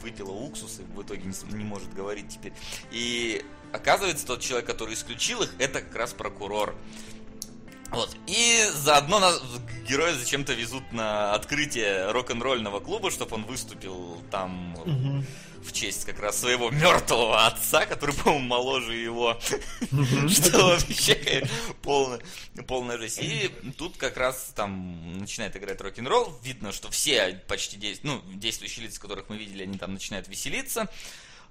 выпила 0.00 0.30
уксус 0.32 0.80
и 0.80 0.82
в 0.82 1.02
итоге 1.02 1.22
не, 1.22 1.54
не 1.56 1.64
может 1.64 1.92
говорить 1.94 2.28
теперь. 2.28 2.52
И 2.90 3.44
оказывается, 3.72 4.26
тот 4.26 4.40
человек, 4.40 4.66
который 4.66 4.94
исключил 4.94 5.42
их, 5.42 5.50
это 5.58 5.80
как 5.80 5.94
раз 5.94 6.12
прокурор. 6.12 6.74
Вот. 7.92 8.16
И 8.26 8.64
заодно 8.74 9.18
нас 9.18 9.42
героя 9.86 10.14
зачем-то 10.14 10.54
везут 10.54 10.92
на 10.92 11.34
открытие 11.34 12.10
рок-н-ролльного 12.10 12.80
клуба, 12.80 13.10
чтобы 13.10 13.34
он 13.34 13.44
выступил 13.44 14.22
там 14.30 14.72
Мгм. 14.86 15.26
в 15.62 15.72
честь 15.72 16.06
как 16.06 16.18
раз 16.18 16.40
своего 16.40 16.70
мертвого 16.70 17.46
отца, 17.46 17.84
который, 17.84 18.14
по-моему, 18.14 18.46
моложе 18.46 18.94
его. 18.94 19.38
Что 20.30 20.58
вообще 20.68 21.46
полная, 21.82 22.96
жесть. 22.96 23.18
И 23.20 23.50
тут 23.76 23.98
как 23.98 24.16
раз 24.16 24.52
там 24.56 25.18
начинает 25.18 25.54
играть 25.56 25.78
рок-н-ролл. 25.82 26.38
Видно, 26.42 26.72
что 26.72 26.90
все 26.90 27.42
почти 27.46 27.98
ну, 28.02 28.22
действующие 28.32 28.86
лица, 28.86 29.00
которых 29.02 29.28
мы 29.28 29.36
видели, 29.36 29.64
они 29.64 29.76
там 29.76 29.92
начинают 29.92 30.28
веселиться. 30.28 30.88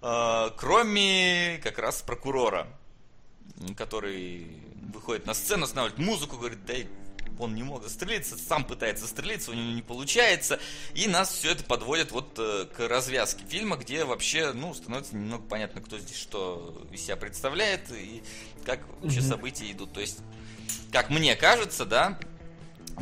Э, 0.02 0.50
Кроме 0.58 1.60
как 1.64 1.80
раз 1.80 2.02
прокурора, 2.02 2.68
который 3.78 4.62
выходит 4.94 5.26
на 5.26 5.34
сцену, 5.34 5.66
останавливает 5.66 6.00
музыку, 6.00 6.38
говорит, 6.38 6.66
да 6.66 6.74
он 7.40 7.56
не 7.56 7.64
мог 7.64 7.84
застрелиться, 7.84 8.38
сам 8.38 8.64
пытается 8.64 9.06
застрелиться, 9.06 9.52
у 9.52 9.54
него 9.54 9.72
не 9.72 9.82
получается. 9.82 10.60
И 10.94 11.08
нас 11.08 11.34
все 11.34 11.52
это 11.52 11.64
подводит 11.64 12.12
вот 12.12 12.38
э, 12.38 12.68
к 12.76 12.88
развязке 12.88 13.44
фильма, 13.48 13.78
где 13.78 14.06
вообще, 14.06 14.54
ну, 14.54 14.74
становится 14.74 15.16
немного 15.16 15.44
понятно, 15.44 15.82
кто 15.82 15.98
здесь 15.98 16.18
что 16.18 16.86
из 16.92 17.04
себя 17.04 17.16
представляет 17.16 17.92
и 17.92 18.22
как 18.66 18.82
вообще 19.02 19.22
события 19.22 19.72
идут. 19.72 19.94
То 19.94 20.02
есть, 20.02 20.20
как 20.92 21.10
мне 21.10 21.36
кажется, 21.36 21.86
да, 21.86 22.20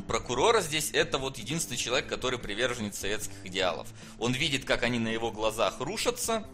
прокурора 0.08 0.62
здесь 0.62 0.92
это 0.94 1.18
вот 1.18 1.38
единственный 1.38 1.78
человек, 1.78 2.08
который 2.08 2.40
приверженец 2.40 2.98
советских 2.98 3.46
идеалов. 3.46 3.88
Он 4.20 4.34
видит, 4.34 4.64
как 4.64 4.84
они 4.84 5.00
на 5.00 5.10
его 5.10 5.32
глазах 5.32 5.80
рушатся, 5.80 6.48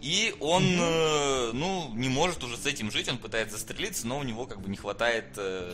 и 0.00 0.34
он, 0.40 0.64
э, 0.64 1.50
ну, 1.52 1.90
не 1.94 2.08
может 2.08 2.42
уже 2.44 2.56
с 2.56 2.66
этим 2.66 2.90
жить, 2.90 3.08
он 3.08 3.18
пытается 3.18 3.56
застрелиться, 3.56 4.06
но 4.06 4.18
у 4.18 4.22
него 4.22 4.46
как 4.46 4.60
бы 4.60 4.68
не 4.68 4.76
хватает 4.76 5.26
э, 5.36 5.72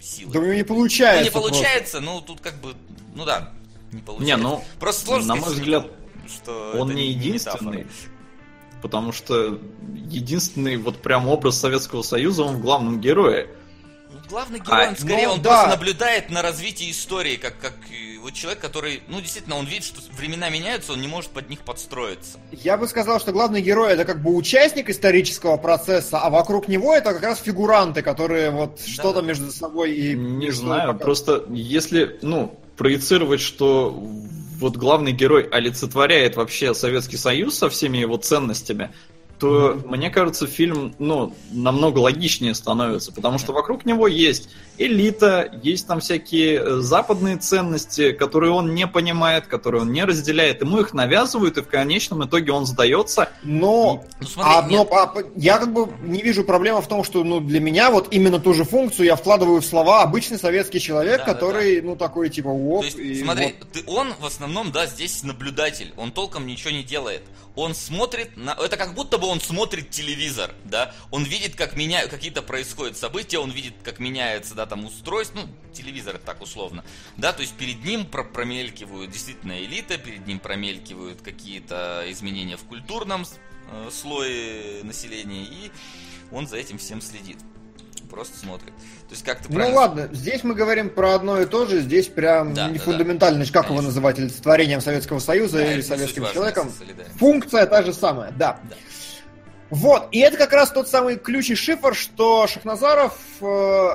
силы. 0.00 0.32
Да 0.32 0.38
у 0.38 0.42
него 0.42 0.54
не 0.54 0.60
Ну, 0.62 0.66
получается. 0.66 1.24
не 1.24 1.30
просто. 1.30 1.48
получается, 1.50 2.00
ну, 2.00 2.20
тут 2.20 2.40
как 2.40 2.60
бы, 2.60 2.74
ну 3.14 3.24
да, 3.24 3.52
не 3.92 3.98
Не, 3.98 4.02
получается. 4.04 4.42
ну, 4.42 4.64
Просто 4.78 5.04
сложно 5.06 5.34
на 5.34 5.40
мой 5.40 5.50
взгляд, 5.52 5.86
не- 6.22 6.28
что 6.28 6.72
он 6.78 6.94
не 6.94 7.08
метафора. 7.14 7.26
единственный. 7.26 7.86
Потому 8.82 9.12
что 9.12 9.58
единственный 10.08 10.76
вот 10.78 11.02
прям 11.02 11.28
образ 11.28 11.58
Советского 11.58 12.02
Союза, 12.02 12.44
он 12.44 12.56
в 12.56 12.60
главном 12.62 13.00
герое. 13.00 13.48
Ну, 14.10 14.18
Главный 14.28 14.60
герой, 14.60 14.86
А, 14.86 14.88
он 14.90 14.96
скорее, 14.96 15.26
ну, 15.26 15.34
он 15.34 15.42
да. 15.42 15.50
просто 15.50 15.68
наблюдает 15.76 16.30
на 16.30 16.40
развитии 16.40 16.90
истории, 16.90 17.36
как, 17.36 17.58
как 17.58 17.74
вот 18.20 18.34
человек, 18.34 18.60
который, 18.60 19.02
ну, 19.08 19.20
действительно, 19.20 19.56
он 19.56 19.66
видит, 19.66 19.84
что 19.84 20.00
времена 20.16 20.48
меняются, 20.50 20.92
он 20.92 21.00
не 21.00 21.08
может 21.08 21.30
под 21.30 21.48
них 21.48 21.60
подстроиться. 21.60 22.38
Я 22.52 22.76
бы 22.76 22.86
сказал, 22.86 23.20
что 23.20 23.32
главный 23.32 23.62
герой 23.62 23.92
это 23.92 24.04
как 24.04 24.22
бы 24.22 24.34
участник 24.34 24.90
исторического 24.90 25.56
процесса, 25.56 26.18
а 26.18 26.30
вокруг 26.30 26.68
него 26.68 26.94
это 26.94 27.12
как 27.12 27.22
раз 27.22 27.40
фигуранты, 27.40 28.02
которые 28.02 28.50
вот 28.50 28.80
что-то 28.80 29.22
между 29.22 29.50
собой 29.50 29.92
и... 29.92 30.14
Не 30.14 30.50
знаю, 30.50 30.88
собой 30.88 31.00
просто 31.00 31.44
если, 31.50 32.18
ну, 32.22 32.58
проецировать, 32.76 33.40
что 33.40 33.90
вот 34.60 34.76
главный 34.76 35.12
герой 35.12 35.42
олицетворяет 35.42 36.36
вообще 36.36 36.74
Советский 36.74 37.16
Союз 37.16 37.56
со 37.58 37.68
всеми 37.68 37.98
его 37.98 38.16
ценностями, 38.16 38.90
то, 39.40 39.80
мне 39.86 40.10
кажется, 40.10 40.46
фильм, 40.46 40.94
ну, 40.98 41.34
намного 41.50 41.98
логичнее 41.98 42.54
становится, 42.54 43.10
потому 43.10 43.38
что 43.38 43.52
вокруг 43.52 43.86
него 43.86 44.06
есть 44.06 44.50
элита, 44.76 45.50
есть 45.62 45.86
там 45.86 46.00
всякие 46.00 46.60
э, 46.60 46.70
западные 46.80 47.36
ценности, 47.36 48.12
которые 48.12 48.52
он 48.52 48.74
не 48.74 48.86
понимает, 48.86 49.46
которые 49.46 49.82
он 49.82 49.92
не 49.92 50.04
разделяет, 50.04 50.60
ему 50.60 50.80
их 50.80 50.92
навязывают, 50.92 51.56
и 51.56 51.62
в 51.62 51.68
конечном 51.68 52.24
итоге 52.26 52.52
он 52.52 52.66
сдается. 52.66 53.30
Но 53.42 54.04
Ну, 54.20 54.26
смотри, 54.26 54.52
одно, 54.52 54.88
а, 54.92 55.14
я 55.36 55.58
как 55.58 55.72
бы 55.72 55.88
не 56.02 56.20
вижу 56.20 56.44
проблемы 56.44 56.82
в 56.82 56.86
том, 56.86 57.02
что 57.02 57.24
ну, 57.24 57.40
для 57.40 57.60
меня 57.60 57.90
вот 57.90 58.08
именно 58.10 58.40
ту 58.40 58.52
же 58.52 58.64
функцию 58.64 59.06
я 59.06 59.16
вкладываю 59.16 59.62
в 59.62 59.64
слова 59.64 60.02
обычный 60.02 60.38
советский 60.38 60.80
человек, 60.80 61.20
Да, 61.20 61.26
да, 61.26 61.32
который, 61.34 61.80
ну, 61.80 61.96
такой 61.96 62.28
типа, 62.28 62.48
оп, 62.48 62.80
То 62.80 62.86
есть, 62.86 62.98
и 62.98 63.22
смотри, 63.22 63.54
вот. 63.58 63.72
ты, 63.72 63.82
он 63.86 64.12
в 64.20 64.26
основном, 64.26 64.70
да, 64.70 64.86
здесь 64.86 65.22
наблюдатель. 65.22 65.92
Он 65.96 66.12
толком 66.12 66.46
ничего 66.46 66.70
не 66.70 66.82
делает. 66.82 67.22
Он 67.56 67.74
смотрит 67.74 68.36
на... 68.36 68.52
Это 68.52 68.76
как 68.76 68.94
будто 68.94 69.18
бы 69.18 69.26
он 69.26 69.40
смотрит 69.40 69.90
телевизор, 69.90 70.54
да. 70.64 70.94
Он 71.10 71.24
видит, 71.24 71.56
как 71.56 71.76
меня... 71.76 72.06
какие-то 72.06 72.42
происходят 72.42 72.96
события, 72.96 73.38
он 73.38 73.50
видит, 73.50 73.74
как 73.82 73.98
меняется, 73.98 74.54
да, 74.54 74.66
там 74.66 74.84
устройство, 74.84 75.40
ну, 75.40 75.48
телевизор 75.72 76.18
так 76.18 76.40
условно. 76.42 76.84
Да, 77.16 77.32
то 77.32 77.42
есть 77.42 77.54
перед 77.54 77.84
ним 77.84 78.06
про- 78.06 78.24
промелькивают 78.24 79.10
действительно 79.10 79.58
элита, 79.58 79.98
перед 79.98 80.26
ним 80.26 80.38
промелькивают 80.38 81.22
какие-то 81.22 82.04
изменения 82.08 82.56
в 82.56 82.64
культурном 82.64 83.24
э, 83.70 83.90
слое 83.90 84.82
населения, 84.84 85.44
и 85.44 85.70
он 86.30 86.46
за 86.46 86.56
этим 86.56 86.78
всем 86.78 87.00
следит. 87.00 87.38
Просто 88.10 88.36
смотрят. 88.38 88.68
То 88.68 89.12
есть 89.12 89.24
как-то 89.24 89.44
Ну 89.48 89.56
правильно- 89.56 89.78
ладно, 89.78 90.08
здесь 90.12 90.44
мы 90.44 90.54
говорим 90.54 90.90
про 90.90 91.14
одно 91.14 91.40
и 91.40 91.46
то 91.46 91.66
же, 91.66 91.80
здесь 91.80 92.06
прям 92.08 92.52
Да, 92.54 92.68
не 92.68 92.78
да, 92.78 92.84
фундаментально, 92.84 93.36
значит, 93.36 93.52
как 93.54 93.64
его 93.64 93.76
Конечно. 93.76 93.88
называть, 93.88 94.18
олицетворением 94.18 94.80
Советского 94.80 95.18
Союза 95.18 95.58
Да, 95.58 95.72
или 95.72 95.80
советским 95.80 96.26
человеком. 96.32 96.70
Функция 97.18 97.66
та 97.66 97.82
же 97.82 97.92
самая, 97.92 98.32
да. 98.32 98.58
Да. 98.68 98.76
Вот, 99.70 100.08
и 100.10 100.18
это 100.18 100.36
как 100.36 100.52
раз 100.52 100.70
тот 100.70 100.88
самый 100.88 101.16
ключ 101.16 101.50
и 101.50 101.54
шифр, 101.54 101.94
что 101.94 102.46
Шахназаров 102.48 103.16
э, 103.40 103.88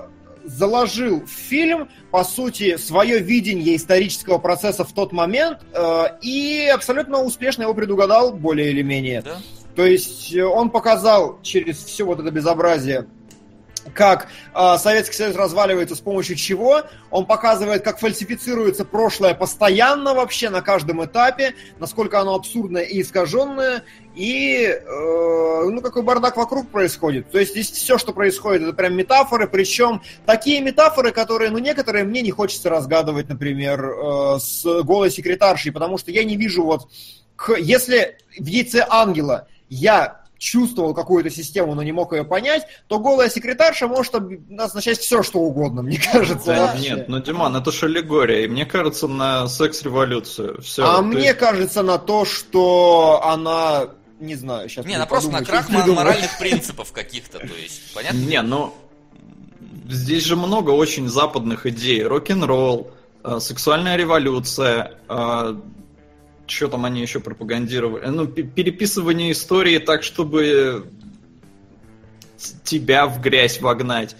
заложил 0.46 1.26
в 1.26 1.30
фильм, 1.30 1.90
по 2.12 2.24
сути, 2.24 2.78
свое 2.78 3.20
видение 3.20 3.76
исторического 3.76 4.38
процесса 4.38 4.86
в 4.86 4.94
тот 4.94 5.12
момент 5.12 5.60
э, 5.74 6.04
и 6.22 6.72
абсолютно 6.74 7.22
успешно 7.24 7.64
его 7.64 7.74
предугадал, 7.74 8.32
более 8.32 8.70
или 8.72 8.84
менее. 8.84 9.22
Да? 9.22 9.38
То 9.76 9.86
есть 9.86 10.34
э, 10.34 10.44
он 10.46 10.70
показал 10.70 11.40
через 11.42 11.84
все 11.84 12.06
вот 12.06 12.22
это 12.22 12.32
безобразие, 12.32 13.08
как 13.94 14.28
э, 14.54 14.78
Советский 14.78 15.16
Союз 15.16 15.36
разваливается 15.36 15.96
с 15.96 16.00
помощью 16.00 16.36
чего. 16.36 16.84
Он 17.12 17.26
показывает, 17.26 17.84
как 17.84 18.00
фальсифицируется 18.00 18.86
прошлое 18.86 19.34
постоянно 19.34 20.14
вообще 20.14 20.50
на 20.50 20.62
каждом 20.62 21.04
этапе, 21.04 21.56
насколько 21.80 22.20
оно 22.20 22.36
абсурдное 22.36 22.84
и 22.84 23.02
искаженное, 23.02 23.84
и 24.16 24.66
э, 24.66 25.70
ну 25.70 25.82
какой 25.82 26.04
бардак 26.04 26.38
вокруг 26.38 26.70
происходит. 26.70 27.30
То 27.32 27.40
есть 27.40 27.52
здесь 27.52 27.72
все, 27.72 27.98
что 27.98 28.14
происходит, 28.14 28.64
это 28.64 28.74
прям 28.74 28.96
метафоры, 28.96 29.48
причем 29.48 30.02
такие 30.26 30.62
метафоры, 30.62 31.12
которые, 31.12 31.52
ну 31.52 31.60
некоторые 31.60 32.06
мне 32.06 32.22
не 32.22 32.32
хочется 32.32 32.70
разгадывать, 32.70 33.30
например, 33.30 33.86
э, 33.86 34.40
с 34.40 34.64
голой 34.84 35.12
секретаршей, 35.12 35.72
потому 35.72 35.98
что 35.98 36.12
я 36.12 36.24
не 36.24 36.38
вижу 36.38 36.64
вот, 36.64 36.90
к, 37.36 37.56
если 37.58 38.18
в 38.38 38.46
яйце 38.46 38.86
ангела 38.90 39.48
я 39.70 40.25
чувствовал 40.46 40.94
какую-то 40.94 41.30
систему, 41.30 41.74
но 41.74 41.84
не 41.84 41.92
мог 41.92 42.14
ее 42.14 42.24
понять, 42.24 42.68
то 42.88 43.00
голая 43.00 43.30
секретарша 43.30 43.88
может 43.88 44.14
означать 44.58 45.00
все, 45.00 45.24
что 45.24 45.40
угодно, 45.40 45.82
мне 45.82 46.00
кажется. 46.00 46.46
Да 46.46 46.68
вообще. 46.68 46.90
нет, 46.90 47.10
ну 47.10 47.20
Диман, 47.20 47.56
это 47.56 47.72
ж 47.72 47.84
аллегория, 47.84 48.46
и 48.46 48.48
мне 48.48 48.66
кажется, 48.66 49.08
на 49.08 49.48
секс-революцию. 49.48 50.62
Все. 50.62 50.86
а 50.86 51.02
мне 51.02 51.34
кажется 51.34 51.82
на 51.82 51.98
то, 51.98 52.26
что 52.26 53.22
она, 53.24 53.88
не 54.20 54.36
знаю, 54.36 54.70
сейчас... 54.70 54.86
Не, 54.86 54.96
она 54.96 55.08
просто 55.08 55.32
на 55.32 55.44
крах 55.44 55.70
мо- 55.70 55.86
моральных 55.86 56.38
принципов 56.38 56.92
каких-то, 56.92 57.40
то 57.40 57.56
есть, 57.62 57.94
понятно? 57.94 58.18
Не, 58.18 58.42
ну 58.42 58.74
здесь 59.88 60.24
же 60.24 60.36
много 60.36 60.72
очень 60.72 61.10
западных 61.10 61.66
идей. 61.66 62.04
Рок-н-ролл, 62.04 62.92
э, 63.24 63.40
сексуальная 63.40 63.96
революция, 63.96 64.94
что 66.48 66.68
там 66.68 66.86
они 66.86 67.02
еще 67.02 67.20
пропагандировали? 67.20 68.08
Ну, 68.08 68.28
пе- 68.28 68.44
переписывание 68.44 69.32
истории 69.32 69.78
так, 69.80 70.04
чтобы 70.04 70.88
тебя 72.64 73.08
в 73.08 73.22
грязь 73.22 73.62
вогнать. 73.62 74.16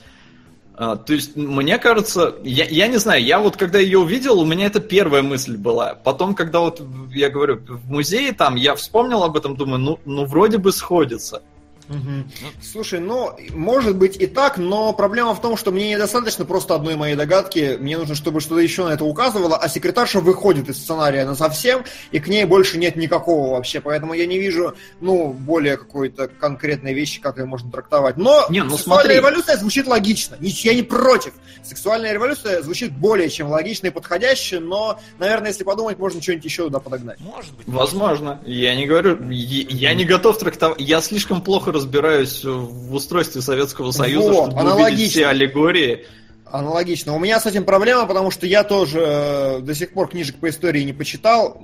А, 0.78 0.98
то 0.98 1.14
есть, 1.14 1.38
мне 1.38 1.78
кажется, 1.78 2.36
я, 2.44 2.66
я 2.66 2.88
не 2.88 2.98
знаю, 2.98 3.24
я 3.24 3.40
вот 3.40 3.56
когда 3.56 3.80
ее 3.80 4.00
увидел, 4.00 4.40
у 4.40 4.46
меня 4.46 4.66
это 4.66 4.82
первая 4.82 5.22
мысль 5.22 5.56
была. 5.56 5.96
Потом, 5.96 6.36
когда 6.36 6.60
вот, 6.60 6.82
я 7.14 7.30
говорю, 7.30 7.62
в 7.66 7.90
музее 7.90 8.34
там, 8.34 8.56
я 8.56 8.76
вспомнил 8.76 9.24
об 9.24 9.38
этом, 9.38 9.56
думаю, 9.56 9.80
ну, 9.80 10.00
ну 10.06 10.26
вроде 10.26 10.58
бы 10.58 10.74
сходится. 10.74 11.44
Мгм. 11.88 12.32
Слушай, 12.62 13.00
ну, 13.00 13.36
может 13.54 13.96
быть 13.98 14.18
и 14.18 14.26
так, 14.28 14.58
но 14.58 14.94
проблема 14.94 15.36
в 15.36 15.42
том, 15.42 15.56
что 15.58 15.72
мне 15.72 15.92
недостаточно 15.92 16.46
просто 16.46 16.76
одной 16.76 16.96
моей 16.96 17.16
догадки. 17.16 17.78
Мне 17.80 17.98
нужно, 17.98 18.16
чтобы 18.16 18.42
что-то 18.42 18.60
еще 18.62 18.86
на 18.86 18.94
это 18.94 19.06
указывало, 19.06 19.58
а 19.58 19.70
секретарша 19.70 20.20
выходит 20.20 20.70
из 20.70 20.78
сценария 20.78 21.26
на 21.26 21.36
совсем, 21.36 21.84
и 22.12 22.20
к 22.20 22.28
ней 22.28 22.46
больше 22.46 22.78
нет 22.78 22.96
никакого 22.96 23.52
вообще. 23.52 23.82
Поэтому 23.82 24.14
я 24.14 24.26
не 24.26 24.40
вижу, 24.40 24.76
ну, 25.02 25.34
более 25.34 25.78
какой-то 25.78 26.28
конкретной 26.28 26.94
вещи, 26.94 27.22
как 27.22 27.38
ее 27.38 27.46
можно 27.46 27.72
трактовать. 27.72 28.18
Но 28.18 28.46
Не, 28.50 28.64
ну 28.64 28.72
сексуальная 28.78 29.04
смотри. 29.04 29.18
революция 29.18 29.58
звучит 29.58 29.88
логично. 29.88 30.38
Я 30.40 30.74
не 30.74 30.84
против. 30.84 31.34
Сексуальная 31.64 32.14
революция 32.14 32.62
звучит 32.62 32.92
более 32.94 33.30
чем 33.30 33.50
логично 33.50 33.88
и 33.88 33.90
подходяще, 33.92 34.60
но, 34.60 35.00
наверное, 35.20 35.50
если 35.50 35.64
подумать, 35.64 36.00
можно 36.00 36.22
что-нибудь 36.22 36.46
еще 36.46 36.64
туда 36.64 36.80
подогнать. 36.80 37.20
Может 37.20 37.54
быть. 37.56 37.68
Возможно. 37.68 38.42
Я 38.46 38.76
не 38.76 38.86
говорю, 38.86 39.18
я, 39.30 39.66
я 39.70 39.94
не 39.94 40.06
готов 40.06 40.38
трактовать. 40.38 40.80
Я 40.80 41.02
слишком 41.02 41.42
плохо 41.42 41.72
разбираюсь 41.76 42.44
в 42.44 42.94
устройстве 42.94 43.42
Советского 43.42 43.92
Союза, 43.92 44.32
Вот, 44.32 44.46
чтобы 44.48 44.62
аналогично. 44.62 44.88
увидеть 44.88 45.12
все 45.12 45.28
аллегории. 45.28 46.06
Аналогично. 46.46 47.16
У 47.16 47.20
меня 47.20 47.40
с 47.40 47.46
этим 47.46 47.66
проблема, 47.66 48.06
потому 48.06 48.30
что 48.32 48.46
я 48.46 48.64
тоже 48.64 49.00
э, 49.00 49.60
до 49.62 49.74
сих 49.74 49.92
пор 49.92 50.08
книжек 50.08 50.36
по 50.38 50.50
истории 50.50 50.84
не 50.84 50.94
почитал. 50.94 51.60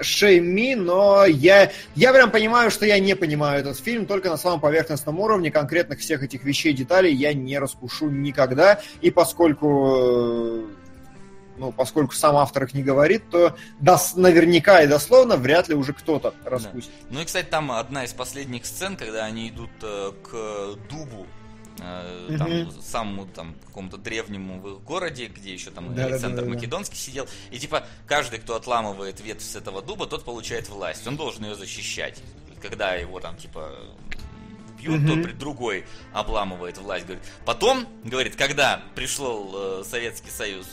Шейми, 0.00 0.74
но 0.74 1.26
я, 1.26 1.70
я 1.94 2.12
прям 2.12 2.30
понимаю, 2.30 2.70
что 2.70 2.86
я 2.86 2.98
не 2.98 3.14
понимаю 3.14 3.60
этот 3.60 3.78
фильм, 3.78 4.06
только 4.06 4.30
на 4.30 4.36
самом 4.38 4.60
поверхностном 4.60 5.20
уровне 5.20 5.50
конкретных 5.50 6.00
всех 6.00 6.22
этих 6.22 6.44
вещей, 6.44 6.72
деталей 6.72 7.14
я 7.14 7.34
не 7.34 7.58
раскушу 7.58 8.08
никогда. 8.08 8.80
И 9.02 9.10
поскольку 9.10 9.96
э, 9.98 10.62
ну, 11.58 11.72
поскольку 11.72 12.14
сам 12.14 12.36
автор 12.36 12.64
их 12.64 12.74
не 12.74 12.82
говорит, 12.82 13.28
то 13.30 13.56
дос- 13.80 14.18
наверняка 14.18 14.82
и 14.82 14.86
дословно 14.86 15.36
вряд 15.36 15.68
ли 15.68 15.74
уже 15.74 15.92
кто-то 15.92 16.34
раскусит. 16.44 16.90
Ну 17.10 17.20
и, 17.20 17.24
кстати, 17.24 17.46
там 17.46 17.72
одна 17.72 18.04
из 18.04 18.12
последних 18.12 18.66
сцен, 18.66 18.96
когда 18.96 19.24
они 19.24 19.48
идут 19.48 19.70
э, 19.82 20.12
к 20.22 20.76
дубу, 20.90 21.26
э, 21.80 22.36
там, 22.38 22.70
самому 22.82 23.26
там 23.26 23.54
какому-то 23.66 23.96
древнему 23.98 24.60
в 24.60 24.74
их 24.76 24.82
городе, 24.82 25.26
где 25.26 25.52
еще 25.52 25.70
там 25.70 25.88
Да-да-да-да-да. 25.88 26.14
Александр 26.14 26.44
Македонский 26.44 26.96
сидел, 26.96 27.26
и 27.50 27.58
типа 27.58 27.84
каждый, 28.06 28.38
кто 28.38 28.56
отламывает 28.56 29.20
ветвь 29.20 29.44
с 29.44 29.56
этого 29.56 29.82
дуба, 29.82 30.06
тот 30.06 30.24
получает 30.24 30.68
власть, 30.68 31.06
он 31.06 31.16
должен 31.16 31.44
ее 31.44 31.54
защищать. 31.54 32.20
Когда 32.62 32.94
его 32.94 33.20
там 33.20 33.36
типа 33.36 33.70
бьют, 34.80 35.00
Мгм. 35.00 35.06
то 35.22 35.28
при- 35.28 35.32
другой 35.32 35.84
обламывает 36.12 36.78
власть. 36.78 37.04
Говорит. 37.06 37.24
Потом, 37.44 37.86
говорит, 38.04 38.36
когда 38.36 38.82
пришел 38.94 39.80
э, 39.80 39.84
Советский 39.84 40.30
Союз, 40.30 40.66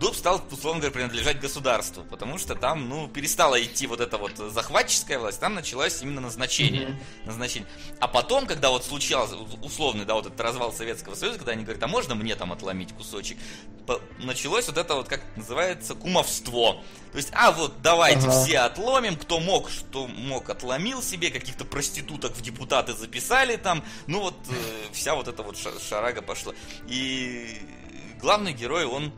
Дуб 0.00 0.14
стал, 0.14 0.40
условно 0.50 0.80
говоря, 0.80 0.94
принадлежать 0.94 1.40
государству, 1.40 2.04
потому 2.04 2.38
что 2.38 2.54
там, 2.54 2.88
ну, 2.88 3.08
перестала 3.08 3.60
идти 3.62 3.86
вот 3.86 4.00
эта 4.00 4.16
вот 4.16 4.36
захватческая 4.36 5.18
власть, 5.18 5.40
там 5.40 5.54
началось 5.54 6.02
именно 6.02 6.20
назначение. 6.20 7.00
назначение. 7.24 7.68
А 7.98 8.06
потом, 8.06 8.46
когда 8.46 8.70
вот 8.70 8.84
случался 8.84 9.36
условный, 9.36 10.04
да, 10.04 10.14
вот 10.14 10.26
этот 10.26 10.40
развал 10.40 10.72
Советского 10.72 11.14
Союза, 11.14 11.38
когда 11.38 11.52
они 11.52 11.64
говорят, 11.64 11.82
а 11.82 11.88
можно 11.88 12.14
мне 12.14 12.36
там 12.36 12.52
отломить 12.52 12.92
кусочек, 12.92 13.38
началось 14.18 14.68
вот 14.68 14.78
это 14.78 14.94
вот, 14.94 15.08
как 15.08 15.22
называется, 15.36 15.94
кумовство. 15.94 16.82
То 17.10 17.16
есть, 17.16 17.30
а 17.32 17.50
вот 17.52 17.80
давайте 17.82 18.28
Ага. 18.28 18.44
все 18.44 18.58
отломим, 18.58 19.16
кто 19.16 19.40
мог, 19.40 19.68
что 19.70 20.06
мог, 20.06 20.48
отломил 20.48 21.02
себе, 21.02 21.30
каких-то 21.30 21.64
проституток 21.64 22.36
в 22.36 22.40
депутаты 22.40 22.92
записали 22.92 23.56
там, 23.56 23.82
ну 24.06 24.20
вот 24.20 24.34
э, 24.48 24.52
вся 24.92 25.14
вот 25.14 25.26
эта 25.26 25.42
вот 25.42 25.56
ша- 25.56 25.78
шарага 25.80 26.22
пошла. 26.22 26.52
И 26.86 27.58
главный 28.20 28.52
герой, 28.52 28.84
он 28.84 29.12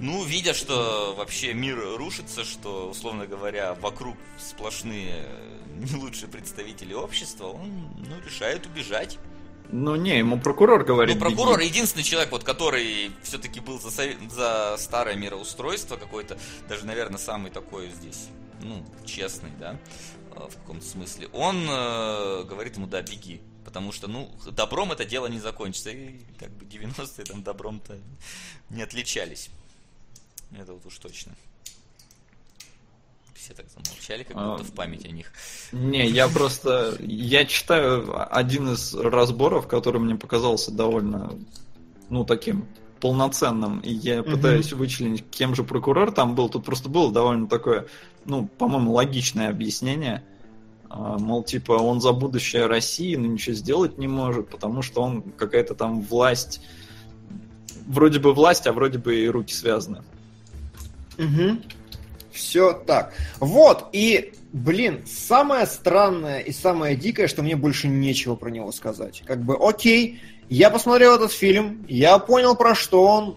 ну, 0.00 0.24
видя, 0.24 0.54
что 0.54 1.14
вообще 1.16 1.54
мир 1.54 1.78
рушится, 1.96 2.44
что, 2.44 2.88
условно 2.90 3.26
говоря, 3.26 3.74
вокруг 3.74 4.16
сплошные 4.38 5.24
э, 5.24 5.58
не 5.78 5.94
лучшие 5.96 6.28
представители 6.28 6.94
общества, 6.94 7.46
он 7.46 7.90
ну, 7.98 8.20
решает 8.24 8.66
убежать. 8.66 9.18
Ну 9.70 9.96
не, 9.96 10.18
ему 10.18 10.40
прокурор 10.40 10.84
говорит. 10.84 11.16
Ну, 11.16 11.20
прокурор 11.20 11.58
«Беги». 11.58 11.68
единственный 11.68 12.02
человек, 12.02 12.30
вот, 12.30 12.44
который 12.44 13.10
все-таки 13.22 13.60
был 13.60 13.78
за, 13.78 13.90
за 14.30 14.76
старое 14.78 15.16
мироустройство 15.16 15.96
какой-то, 15.96 16.38
даже, 16.68 16.86
наверное, 16.86 17.18
самый 17.18 17.50
такой 17.50 17.90
здесь, 17.90 18.28
ну, 18.62 18.84
честный, 19.04 19.50
да, 19.58 19.78
э, 20.36 20.48
в 20.48 20.56
каком-то 20.56 20.86
смысле. 20.86 21.28
Он 21.32 21.66
э, 21.68 22.44
говорит 22.44 22.76
ему, 22.76 22.86
да, 22.86 23.02
беги. 23.02 23.40
Потому 23.64 23.92
что, 23.92 24.08
ну, 24.08 24.30
добром 24.52 24.92
это 24.92 25.04
дело 25.04 25.26
не 25.26 25.40
закончится. 25.40 25.90
И 25.90 26.20
как 26.38 26.50
бы 26.52 26.64
90-е 26.64 27.24
там 27.26 27.42
добром-то 27.42 27.98
не 28.70 28.80
отличались. 28.80 29.50
Это 30.52 30.72
вот 30.72 30.86
уж 30.86 30.98
точно. 30.98 31.32
Все 33.34 33.54
так 33.54 33.66
замолчали, 33.70 34.24
как 34.24 34.36
будто 34.36 34.62
А, 34.62 34.64
в 34.64 34.72
память 34.72 35.04
о 35.04 35.10
них. 35.10 35.32
Не, 35.72 36.06
я 36.08 36.28
просто... 36.28 36.96
Я 37.00 37.44
читаю 37.44 38.36
один 38.36 38.72
из 38.72 38.94
разборов, 38.94 39.68
который 39.68 40.00
мне 40.00 40.16
показался 40.16 40.70
довольно, 40.70 41.38
ну, 42.10 42.24
таким 42.24 42.66
полноценным, 43.00 43.78
и 43.80 43.92
я 43.92 44.22
пытаюсь 44.22 44.72
вычленить, 44.72 45.24
кем 45.30 45.54
же 45.54 45.62
прокурор 45.62 46.10
там 46.10 46.34
был. 46.34 46.48
Тут 46.48 46.64
просто 46.64 46.88
было 46.88 47.12
довольно 47.12 47.46
такое, 47.46 47.86
ну, 48.24 48.46
по-моему, 48.46 48.92
логичное 48.92 49.50
объяснение. 49.50 50.24
А, 50.90 51.18
Мол, 51.18 51.44
типа, 51.44 51.72
он 51.72 52.00
за 52.00 52.12
будущее 52.12 52.66
России, 52.66 53.14
но 53.14 53.26
ничего 53.26 53.54
сделать 53.54 53.98
не 53.98 54.08
может, 54.08 54.48
потому 54.50 54.82
что 54.82 55.02
он 55.02 55.22
какая-то 55.22 55.74
там 55.74 56.00
власть... 56.00 56.60
Вроде 57.86 58.18
бы 58.18 58.34
власть, 58.34 58.66
а 58.66 58.72
вроде 58.72 58.98
бы 58.98 59.18
и 59.18 59.28
руки 59.28 59.54
связаны. 59.54 60.02
Все 62.32 62.72
так. 62.72 63.12
Вот, 63.40 63.88
и, 63.92 64.32
блин, 64.52 65.04
самое 65.06 65.66
странное 65.66 66.38
и 66.38 66.52
самое 66.52 66.94
дикое, 66.94 67.26
что 67.26 67.42
мне 67.42 67.56
больше 67.56 67.88
нечего 67.88 68.36
про 68.36 68.48
него 68.48 68.70
сказать. 68.70 69.22
Как 69.26 69.42
бы, 69.42 69.56
окей, 69.60 70.20
я 70.48 70.70
посмотрел 70.70 71.16
этот 71.16 71.32
фильм, 71.32 71.84
я 71.88 72.18
понял, 72.18 72.54
про 72.54 72.74
что 72.74 73.04
он. 73.04 73.36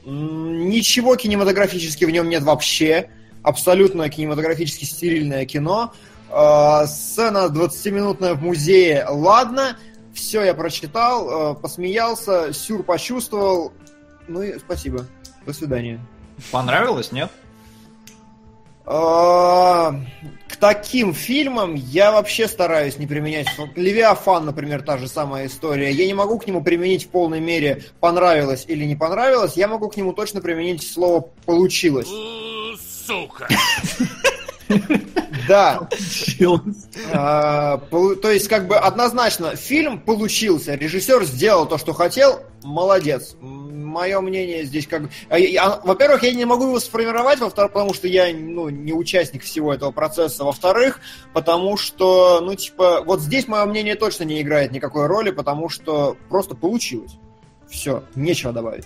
Ничего 0.69 1.15
кинематографически 1.15 2.05
в 2.05 2.11
нем 2.11 2.29
нет 2.29 2.43
вообще. 2.43 3.09
Абсолютно 3.43 4.07
кинематографически 4.09 4.85
стерильное 4.85 5.45
кино. 5.45 5.93
Э, 6.29 6.85
Сцена 6.85 7.49
20-минутная 7.51 8.35
в 8.35 8.43
музее, 8.43 9.05
ладно. 9.09 9.77
Все 10.13 10.43
я 10.43 10.53
прочитал, 10.53 11.53
э, 11.53 11.55
посмеялся, 11.55 12.53
сюр 12.53 12.83
почувствовал. 12.83 13.73
Ну 14.27 14.41
и 14.41 14.57
спасибо. 14.59 15.05
До 15.45 15.53
свидания. 15.53 15.99
Понравилось, 16.51 17.11
нет? 17.11 17.29
А, 18.85 19.95
К 20.47 20.55
таким 20.57 21.13
фильмам 21.13 21.75
я 21.75 22.11
вообще 22.11 22.47
стараюсь 22.47 22.97
не 22.97 23.07
применять. 23.07 23.47
Вот 23.57 23.69
Левиафан, 23.75 24.45
например, 24.45 24.81
та 24.81 24.97
же 24.97 25.07
самая 25.07 25.47
история. 25.47 25.91
Я 25.91 26.05
не 26.07 26.13
могу 26.13 26.39
к 26.39 26.47
нему 26.47 26.63
применить 26.63 27.05
в 27.05 27.09
полной 27.09 27.39
мере 27.39 27.83
понравилось 27.99 28.65
или 28.67 28.85
не 28.85 28.95
понравилось. 28.95 29.53
Я 29.55 29.67
могу 29.67 29.89
к 29.89 29.97
нему 29.97 30.13
точно 30.13 30.41
применить 30.41 30.83
слово 30.83 31.29
получилось. 31.45 32.09
Сука. 33.05 33.47
Да. 35.47 35.87
А, 37.13 37.77
То 37.77 38.31
есть, 38.31 38.47
как 38.47 38.67
бы 38.67 38.77
однозначно, 38.77 39.55
фильм 39.55 39.99
получился, 39.99 40.75
режиссер 40.75 41.23
сделал 41.25 41.65
то, 41.67 41.77
что 41.77 41.93
хотел, 41.93 42.41
молодец. 42.63 43.35
Мое 43.41 44.21
мнение 44.21 44.63
здесь 44.63 44.87
как 44.87 45.03
бы... 45.03 45.09
а, 45.29 45.37
я- 45.37 45.79
Во-первых, 45.83 46.23
я 46.23 46.31
не 46.33 46.45
могу 46.45 46.67
его 46.67 46.79
сформировать, 46.79 47.39
во-вторых, 47.39 47.73
потому 47.73 47.93
что 47.93 48.07
я 48.07 48.33
ну, 48.33 48.69
не 48.69 48.93
участник 48.93 49.43
всего 49.43 49.73
этого 49.73 49.91
процесса. 49.91 50.43
Во-вторых, 50.43 50.99
потому 51.33 51.75
что, 51.77 52.39
ну, 52.41 52.55
типа, 52.55 53.01
вот 53.05 53.19
здесь 53.21 53.47
мое 53.47 53.65
мнение 53.65 53.95
точно 53.95 54.23
не 54.23 54.41
играет 54.41 54.71
никакой 54.71 55.07
роли, 55.07 55.31
потому 55.31 55.69
что 55.69 56.15
просто 56.29 56.55
получилось. 56.55 57.13
Все, 57.69 58.03
нечего 58.15 58.53
добавить. 58.53 58.85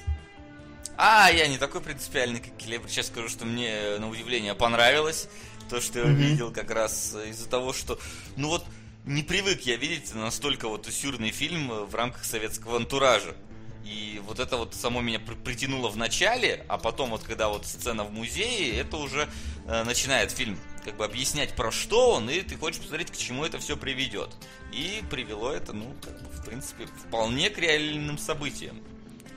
А, 0.98 1.30
я 1.30 1.48
не 1.48 1.58
такой 1.58 1.82
принципиальный, 1.82 2.40
как 2.40 2.56
Келебр. 2.58 2.88
Сейчас 2.88 3.08
скажу, 3.08 3.28
что 3.28 3.46
мне, 3.46 3.70
э, 3.70 3.98
на 4.00 4.10
удивление, 4.10 4.54
понравилось. 4.56 5.28
То, 5.70 5.82
что 5.82 6.00
я 6.00 6.06
Мгм. 6.06 6.16
видел 6.16 6.52
как 6.52 6.70
раз 6.72 7.14
э, 7.16 7.30
из-за 7.30 7.50
того, 7.50 7.74
что... 7.74 7.98
Ну 8.38 8.50
вот, 8.50 8.64
не 9.06 9.24
привык 9.24 9.62
я 9.62 9.76
видеть 9.78 10.14
настолько 10.14 10.68
вот 10.68 10.88
усюрный 10.88 11.32
фильм 11.32 11.72
э, 11.72 11.86
в 11.86 11.96
рамках 11.96 12.24
советского 12.24 12.78
антуража. 12.78 13.36
И 13.84 14.20
вот 14.28 14.40
это 14.40 14.58
вот 14.58 14.74
само 14.74 15.02
меня 15.02 15.20
при- 15.20 15.36
притянуло 15.36 15.90
в 15.90 15.98
начале, 15.98 16.66
а 16.70 16.78
потом 16.80 17.12
вот 17.12 17.22
когда 17.24 17.50
вот 17.50 17.66
сцена 17.68 18.04
в 18.04 18.12
музее, 18.12 18.80
это 18.80 18.98
уже 18.98 19.28
э, 19.68 19.84
начинает 19.84 20.32
фильм 20.32 20.58
как 20.84 20.98
бы 20.98 21.06
объяснять 21.06 21.56
про 21.56 21.72
что 21.72 22.12
он, 22.12 22.30
и 22.30 22.42
ты 22.42 22.56
хочешь 22.58 22.80
посмотреть, 22.80 23.12
к 23.12 23.18
чему 23.18 23.44
это 23.44 23.58
все 23.60 23.76
приведет. 23.76 24.30
И 24.72 25.02
привело 25.10 25.52
это, 25.52 25.74
ну, 25.74 25.94
как 26.04 26.14
бы, 26.22 26.30
в 26.30 26.46
принципе, 26.46 26.86
вполне 27.08 27.50
к 27.50 27.58
реальным 27.58 28.18
событиям, 28.20 28.78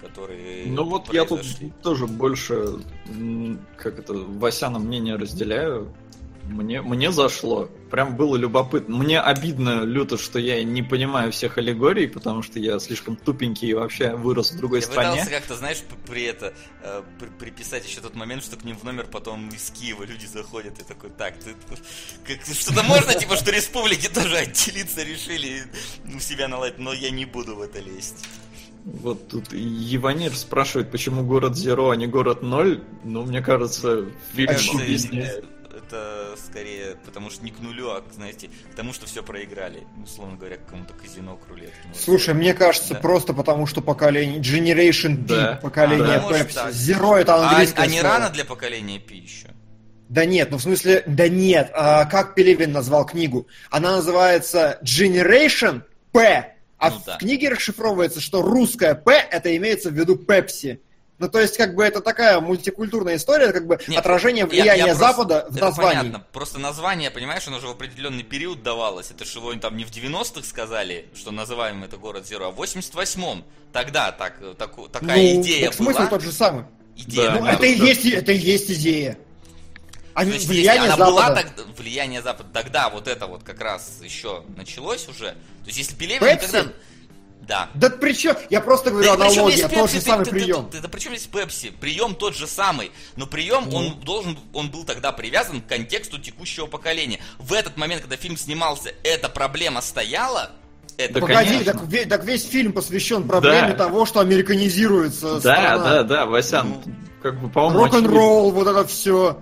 которые 0.02 0.66
Ну 0.66 0.84
вот 0.84 1.12
я 1.12 1.24
тут 1.24 1.40
произошли. 1.40 1.72
тоже 1.82 2.06
больше, 2.06 2.80
как 3.76 3.98
это, 3.98 4.12
Васяна 4.14 4.78
мнение 4.78 5.16
разделяю. 5.16 5.94
Мне, 6.48 6.80
мне 6.82 7.12
зашло. 7.12 7.68
Прям 7.90 8.16
было 8.16 8.36
любопытно. 8.36 8.96
Мне 8.96 9.20
обидно 9.20 9.82
люто, 9.82 10.18
что 10.18 10.38
я 10.38 10.62
не 10.64 10.82
понимаю 10.82 11.30
всех 11.30 11.58
аллегорий, 11.58 12.06
потому 12.06 12.42
что 12.42 12.58
я 12.58 12.78
слишком 12.78 13.16
тупенький 13.16 13.68
и 13.68 13.74
вообще 13.74 14.14
вырос 14.14 14.52
в 14.52 14.56
другой 14.58 14.80
Я 14.80 14.86
стране. 14.86 15.10
пытался 15.12 15.30
как-то, 15.30 15.56
знаешь, 15.56 15.82
при 16.06 16.24
это 16.24 16.54
э, 16.82 17.02
при- 17.18 17.28
приписать 17.28 17.86
еще 17.86 18.00
тот 18.00 18.14
момент, 18.14 18.42
что 18.42 18.56
к 18.56 18.64
ним 18.64 18.76
в 18.76 18.84
номер 18.84 19.06
потом 19.10 19.48
из 19.50 19.70
Киева 19.70 20.04
люди 20.04 20.26
заходят 20.26 20.78
и 20.80 20.84
такой, 20.84 21.10
так, 21.10 21.34
ты 21.38 21.54
как, 22.26 22.44
что-то 22.44 22.82
можно, 22.82 23.14
типа, 23.14 23.36
что 23.36 23.50
республики 23.50 24.08
тоже 24.08 24.36
отделиться 24.38 25.02
решили 25.02 25.64
у 26.14 26.18
себя 26.18 26.48
наладить, 26.48 26.78
но 26.78 26.92
я 26.92 27.10
не 27.10 27.26
буду 27.26 27.56
в 27.56 27.60
это 27.60 27.78
лезть. 27.80 28.26
Вот 28.84 29.28
тут 29.28 29.52
Еванир 29.52 30.34
спрашивает, 30.34 30.90
почему 30.90 31.22
город 31.22 31.56
Зеро, 31.56 31.90
а 31.90 31.96
не 31.96 32.06
город 32.06 32.42
Ноль. 32.42 32.82
Ну, 33.04 33.24
мне 33.24 33.42
кажется, 33.42 34.06
фильм 34.34 34.80
объясняет. 34.80 35.44
Это 35.78 36.34
скорее 36.44 36.96
потому 37.04 37.30
что 37.30 37.44
не 37.44 37.50
к 37.52 37.60
нулю, 37.60 37.90
а, 37.90 38.02
знаете, 38.12 38.50
к 38.72 38.74
тому, 38.74 38.92
что 38.92 39.06
все 39.06 39.22
проиграли. 39.22 39.86
Условно 40.02 40.36
говоря, 40.36 40.56
к 40.56 40.64
какому-то 40.64 40.92
казино, 40.94 41.36
к 41.36 41.48
рулетке. 41.48 41.76
может 41.86 42.02
Слушай, 42.02 42.34
мне 42.34 42.52
кажется, 42.52 42.94
Да. 42.94 43.00
просто 43.00 43.32
потому 43.32 43.66
что 43.66 43.80
поколение 43.80 44.40
Generation 44.40 45.16
P, 45.26 45.28
Да. 45.28 45.58
поколение 45.62 46.16
А, 46.16 46.20
может 46.20 46.48
Pepsi. 46.48 46.70
Zero 46.70 47.16
это 47.16 47.34
А, 47.36 47.48
английское 47.50 47.82
а 47.82 47.86
не 47.86 48.00
слово. 48.00 48.14
рано 48.18 48.30
для 48.30 48.44
поколения 48.44 48.98
Пи 48.98 49.16
еще? 49.18 49.48
Да 50.08 50.24
нет, 50.24 50.50
ну 50.50 50.56
в 50.56 50.62
смысле, 50.62 51.04
да 51.06 51.28
нет. 51.28 51.70
А 51.74 52.06
как 52.06 52.34
Пелевин 52.34 52.72
назвал 52.72 53.04
книгу? 53.06 53.46
Она 53.70 53.96
называется 53.96 54.80
Generation 54.82 55.82
P, 56.12 56.54
а 56.78 56.90
Ну 56.90 56.98
в 56.98 57.04
да. 57.04 57.16
книге 57.18 57.50
расшифровывается, 57.50 58.20
что 58.20 58.42
русская 58.42 58.94
P 58.94 59.12
это 59.12 59.54
имеется 59.56 59.90
в 59.90 59.92
виду 59.92 60.16
Пепси. 60.16 60.80
Ну, 61.18 61.28
то 61.28 61.40
есть, 61.40 61.56
как 61.56 61.74
бы 61.74 61.82
это 61.84 62.00
такая 62.00 62.40
мультикультурная 62.40 63.16
история, 63.16 63.52
как 63.52 63.66
бы 63.66 63.78
Нет, 63.88 63.98
отражение 63.98 64.42
Я- 64.42 64.46
влияния 64.46 64.78
я 64.78 64.86
просто- 64.94 65.04
Запада 65.04 65.46
в 65.50 65.56
это 65.56 65.64
названии. 65.64 65.98
понятно. 65.98 66.24
Просто 66.32 66.58
название, 66.60 67.10
понимаешь, 67.10 67.46
оно 67.48 67.58
же 67.58 67.66
в 67.66 67.70
определенный 67.70 68.22
период 68.22 68.62
давалось. 68.62 69.10
Это 69.10 69.24
же 69.24 69.38
его 69.40 69.52
там 69.54 69.76
не 69.76 69.84
в 69.84 69.90
90-х 69.90 70.46
сказали, 70.46 71.08
что 71.16 71.32
называем 71.32 71.82
это 71.82 71.96
город 71.96 72.26
Зеро, 72.26 72.46
а 72.46 72.50
в 72.52 72.56
88-м. 72.60 73.44
Тогда 73.72 74.12
так, 74.12 74.38
таку- 74.56 74.88
такая 74.88 75.16
ну, 75.34 75.42
идея 75.42 75.66
так 75.66 75.74
смысл 75.74 75.98
была. 75.98 76.06
тот 76.06 76.22
же 76.22 76.30
самый. 76.32 76.64
Идея 76.96 77.30
Да. 77.30 77.40
Ну, 77.40 77.46
это 77.46 77.66
и 77.66 77.76
есть, 77.78 78.06
это 78.06 78.32
и 78.32 78.38
есть 78.38 78.70
идея. 78.70 79.18
А 80.14 80.22
То 80.22 80.26
есть, 80.30 80.40
если 80.46 80.52
влияние 80.54 80.84
она 80.86 80.96
Запада. 80.96 81.10
была 81.10 81.30
тогда, 81.34 81.62
влияние 81.76 82.22
Запада, 82.22 82.48
тогда 82.52 82.88
вот 82.90 83.06
это 83.08 83.26
вот 83.26 83.42
как 83.44 83.60
раз 83.60 83.98
еще 84.02 84.42
началось 84.56 85.06
уже. 85.08 85.26
То 85.30 85.36
есть 85.66 85.78
если 85.78 85.94
Пелевин 85.94 86.20
Пепси? 86.20 86.46
когда... 86.50 86.72
Да. 87.46 87.70
Да 87.74 87.88
при 87.88 88.12
чем? 88.12 88.36
Я 88.50 88.60
просто 88.60 88.90
говорю 88.90 89.06
Да 89.08 89.14
аналогия, 89.14 89.68
тот 89.68 89.88
же 89.90 89.96
Пепси, 89.96 90.04
самый 90.06 90.24
ты- 90.24 90.30
ты- 90.32 90.36
прием. 90.38 90.68
ты- 90.70 90.80
Да 90.80 90.88
причем 90.88 91.12
здесь 91.16 91.26
Пепси? 91.26 91.70
Прием 91.70 92.14
тот 92.14 92.34
же 92.36 92.46
самый. 92.46 92.90
Но 93.16 93.26
прием, 93.26 93.64
Ну. 93.70 93.76
он 93.76 94.00
должен, 94.00 94.38
он 94.52 94.70
был 94.70 94.84
тогда 94.84 95.12
привязан 95.12 95.62
к 95.62 95.66
контексту 95.66 96.18
текущего 96.18 96.66
поколения. 96.66 97.20
В 97.38 97.54
этот 97.54 97.76
момент, 97.78 98.02
когда 98.02 98.16
фильм 98.16 98.36
снимался, 98.36 98.92
эта 99.02 99.28
проблема 99.30 99.80
стояла. 99.80 100.50
Это 100.98 101.14
Да, 101.14 101.20
Погоди, 101.20 101.48
конечно. 101.50 101.72
так, 101.72 101.82
ве- 101.82 102.06
так 102.06 102.24
весь 102.24 102.44
фильм 102.44 102.72
посвящен 102.72 103.26
проблеме 103.28 103.68
Да. 103.68 103.84
того, 103.84 104.04
что 104.04 104.18
американизируется 104.20 105.34
Да, 105.34 105.40
страна. 105.40 105.78
да, 105.78 106.02
да, 106.02 106.26
Васян, 106.26 106.68
Ну, 106.68 106.82
как 107.22 107.40
бы, 107.40 107.48
по-моему, 107.48 107.84
очевидно. 107.84 108.08
Рок-н-ролл, 108.08 108.50
вот 108.50 108.66
это 108.66 108.84
все. 108.86 109.38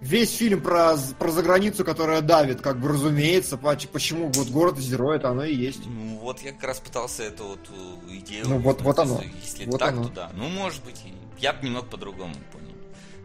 Весь 0.00 0.32
фильм 0.36 0.60
про, 0.62 0.96
про 1.18 1.30
заграницу, 1.32 1.84
которая 1.84 2.20
давит, 2.20 2.60
как 2.60 2.80
бы 2.80 2.88
разумеется. 2.88 3.56
поч- 3.56 3.88
Почему 3.88 4.30
вот 4.32 4.48
город 4.48 4.78
Зеро, 4.78 5.12
это 5.14 5.30
оно 5.30 5.44
и 5.44 5.54
есть. 5.54 5.80
Ну, 5.86 6.18
вот 6.18 6.40
я 6.40 6.52
как 6.52 6.62
раз 6.64 6.78
пытался 6.80 7.24
эту 7.24 7.44
вот 7.48 7.68
э, 7.70 8.16
идею... 8.18 8.48
Ну, 8.48 8.58
вот- 8.58 8.80
вот 8.82 8.98
оно. 8.98 9.20
Если 9.42 9.64
Вот 9.66 9.80
так, 9.80 9.92
оно. 9.94 10.04
то 10.04 10.10
да. 10.10 10.30
Ну, 10.34 10.48
может 10.48 10.84
быть, 10.84 11.02
и 11.04 11.12
я 11.40 11.52
бы 11.52 11.64
немного 11.66 11.86
по-другому 11.86 12.34
понял. 12.52 12.74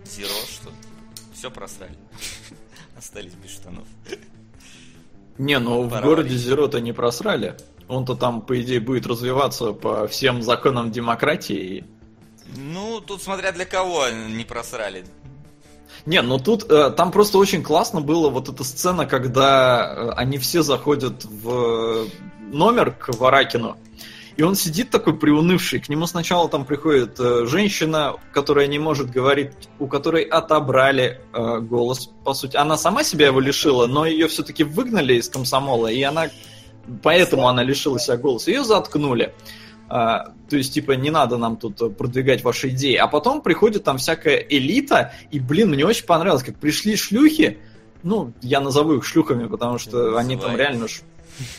Зеро, 0.06 0.30
что 0.50 0.72
все 1.34 1.52
просрали. 1.52 1.96
Остались 2.98 3.34
без 3.34 3.52
штанов. 3.52 3.88
Не, 5.38 5.60
ну 5.60 5.84
в 5.84 6.02
городе. 6.02 6.36
Зеро-то 6.36 6.80
не 6.82 6.92
просрали. 6.92 7.56
Он-то 7.88 8.16
там, 8.16 8.42
по 8.42 8.60
идее, 8.62 8.80
будет 8.80 9.06
развиваться 9.06 9.74
по 9.74 10.08
всем 10.08 10.42
законам 10.42 10.92
демократии. 10.92 11.86
Ну, 12.56 13.00
тут 13.02 13.22
смотря 13.22 13.52
для 13.52 13.66
кого 13.66 14.08
не 14.10 14.44
просрали. 14.44 15.06
Не, 16.06 16.22
ну 16.22 16.38
тут 16.38 16.70
э, 16.70 16.90
там 16.92 17.12
просто 17.12 17.38
очень 17.38 17.64
классно 17.64 18.02
было 18.02 18.30
вот 18.30 18.50
эта 18.50 18.64
сцена, 18.64 19.06
когда 19.06 19.86
э, 19.86 20.10
они 20.18 20.38
все 20.38 20.62
заходят 20.62 21.24
в 21.24 22.08
номер 22.52 22.92
к 22.92 23.16
Варакину. 23.18 23.78
И 24.36 24.42
он 24.42 24.56
сидит 24.56 24.90
такой 24.90 25.16
приунывший. 25.16 25.80
К 25.80 25.90
нему 25.90 26.08
сначала 26.08 26.50
там 26.50 26.66
приходит 26.66 27.20
э, 27.20 27.46
женщина, 27.46 28.16
которая 28.32 28.68
не 28.68 28.80
может 28.80 29.12
говорить, 29.12 29.52
у 29.80 29.88
которой 29.88 30.24
отобрали 30.24 31.22
э, 31.34 31.60
голос, 31.60 32.10
по 32.24 32.34
сути. 32.34 32.58
Она 32.58 32.78
сама 32.78 33.04
себя 33.04 33.28
его 33.28 33.40
лишила, 33.40 33.86
но 33.86 34.06
ее 34.06 34.28
все-таки 34.28 34.64
выгнали 34.64 35.16
из 35.16 35.30
комсомола, 35.30 35.88
и 35.88 36.02
она 36.02 36.30
поэтому 37.02 37.48
она 37.48 37.64
лишила 37.64 38.00
себя 38.00 38.18
голоса. 38.18 38.52
Ее 38.52 38.64
заткнули. 38.64 39.34
А, 39.90 40.34
то 40.50 40.58
есть, 40.58 40.74
типа, 40.74 40.94
не 40.94 41.10
надо 41.10 41.38
нам 41.38 41.58
тут 41.58 41.82
э, 41.82 41.90
продвигать 41.90 42.44
ваши 42.44 42.70
идеи. 42.70 42.96
А 42.96 43.08
потом 43.08 43.42
приходит 43.42 43.84
там 43.84 43.98
всякая 43.98 44.38
элита, 44.38 45.14
и, 45.32 45.40
блин, 45.40 45.70
мне 45.70 45.86
очень 45.86 46.06
понравилось, 46.06 46.44
как 46.44 46.58
пришли 46.58 46.96
шлюхи, 46.96 47.58
ну, 48.04 48.34
я 48.42 48.60
назову 48.60 48.96
их 48.96 49.06
шлюхами, 49.06 49.48
потому 49.48 49.78
что 49.78 49.98
Называй. 49.98 50.24
они 50.24 50.38
там 50.38 50.56
реально 50.58 50.88
ж, 50.88 51.02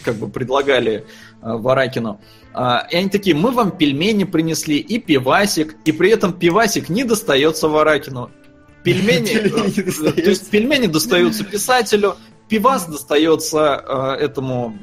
как 0.03 0.17
бы 0.17 0.29
предлагали 0.29 1.05
э, 1.43 1.53
Варакину. 1.57 2.21
А, 2.53 2.87
и 2.91 2.97
они 2.97 3.09
такие, 3.09 3.35
мы 3.35 3.51
вам 3.51 3.71
пельмени 3.71 4.25
принесли 4.25 4.79
и 4.79 4.99
пивасик, 4.99 5.77
и 5.85 5.93
при 5.93 6.11
этом 6.11 6.33
пивасик 6.33 6.89
не 6.89 7.05
достается 7.05 7.69
Варакину. 7.69 8.31
Пельмени, 8.83 9.33
э, 9.37 10.13
то 10.13 10.31
есть 10.31 10.51
пельмени 10.51 10.87
достаются 10.87 11.45
писателю, 11.45 12.17
пивас 12.49 12.87
достается 12.87 13.83
э, 14.19 14.25
этому 14.25 14.77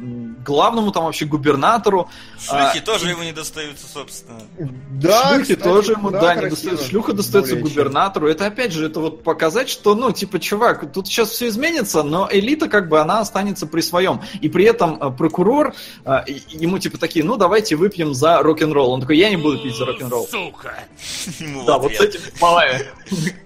главному 0.46 0.92
там 0.92 1.04
вообще 1.06 1.26
губернатору, 1.26 2.10
Шлюхи 2.40 2.80
А, 2.80 2.82
тоже 2.82 3.10
ему 3.10 3.22
не 3.24 3.32
достаются, 3.32 3.86
собственно. 3.88 4.40
Да, 4.90 5.30
Шлюхи 5.36 5.42
кстати, 5.56 5.60
тоже 5.60 5.92
ему, 5.94 6.10
да, 6.10 6.34
не 6.34 6.40
красиво. 6.42 6.50
достаются. 6.50 6.88
Шлюха 6.90 7.14
достается 7.14 7.52
Более 7.54 7.66
чем. 7.68 7.76
губернатору. 7.84 8.28
Это 8.28 8.46
опять 8.48 8.72
же, 8.74 8.86
это 8.88 9.00
вот 9.00 9.24
показать, 9.24 9.70
что, 9.70 9.94
ну, 9.94 10.12
типа, 10.12 10.40
чувак, 10.40 10.92
тут 10.92 11.08
сейчас 11.08 11.30
все 11.30 11.48
изменится, 11.50 12.02
но 12.04 12.28
элита, 12.32 12.68
как 12.68 12.90
бы, 12.90 13.00
она 13.00 13.20
останется 13.20 13.68
при 13.68 13.82
своем. 13.82 14.22
И 14.42 14.50
при 14.50 14.66
этом 14.66 14.98
э, 15.02 15.12
прокурор, 15.12 15.76
э, 16.06 16.18
и- 16.26 16.42
ему, 16.50 16.80
типа, 16.80 16.98
такие, 16.98 17.24
ну, 17.24 17.38
давайте 17.38 17.76
выпьем 17.76 18.16
за 18.16 18.42
рок-н-ролл. 18.42 18.92
Он 18.94 19.02
такой, 19.02 19.18
я 19.18 19.30
не 19.30 19.38
буду 19.38 19.60
пить 19.60 19.76
за 19.78 19.86
рок-н-ролл. 19.86 20.28
Сука. 20.28 20.74
Да, 21.68 21.78
вот 21.78 21.94
с 21.94 22.00
этим 22.00 22.22
словами. 22.38 22.82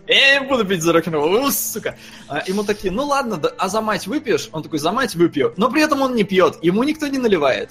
Я 0.07 0.39
не 0.39 0.47
буду 0.47 0.63
пить 0.65 0.81
за 0.81 0.93
рок-н-ролл, 0.93 1.51
сука. 1.51 1.97
А, 2.27 2.41
Ему 2.47 2.63
такие, 2.63 2.91
ну 2.93 3.05
ладно, 3.05 3.41
а 3.57 3.67
за 3.69 3.81
мать 3.81 4.04
мать 4.05 4.07
выпьешь? 4.07 4.49
Он 4.51 4.63
такой, 4.63 4.79
за 4.79 4.91
мать 4.91 5.15
выпью. 5.15 5.53
Но 5.57 5.69
при 5.69 5.81
этом 5.81 6.01
он 6.01 6.15
не 6.15 6.23
пьет, 6.23 6.57
ему 6.61 6.83
никто 6.83 7.07
не 7.07 7.17
наливает. 7.17 7.69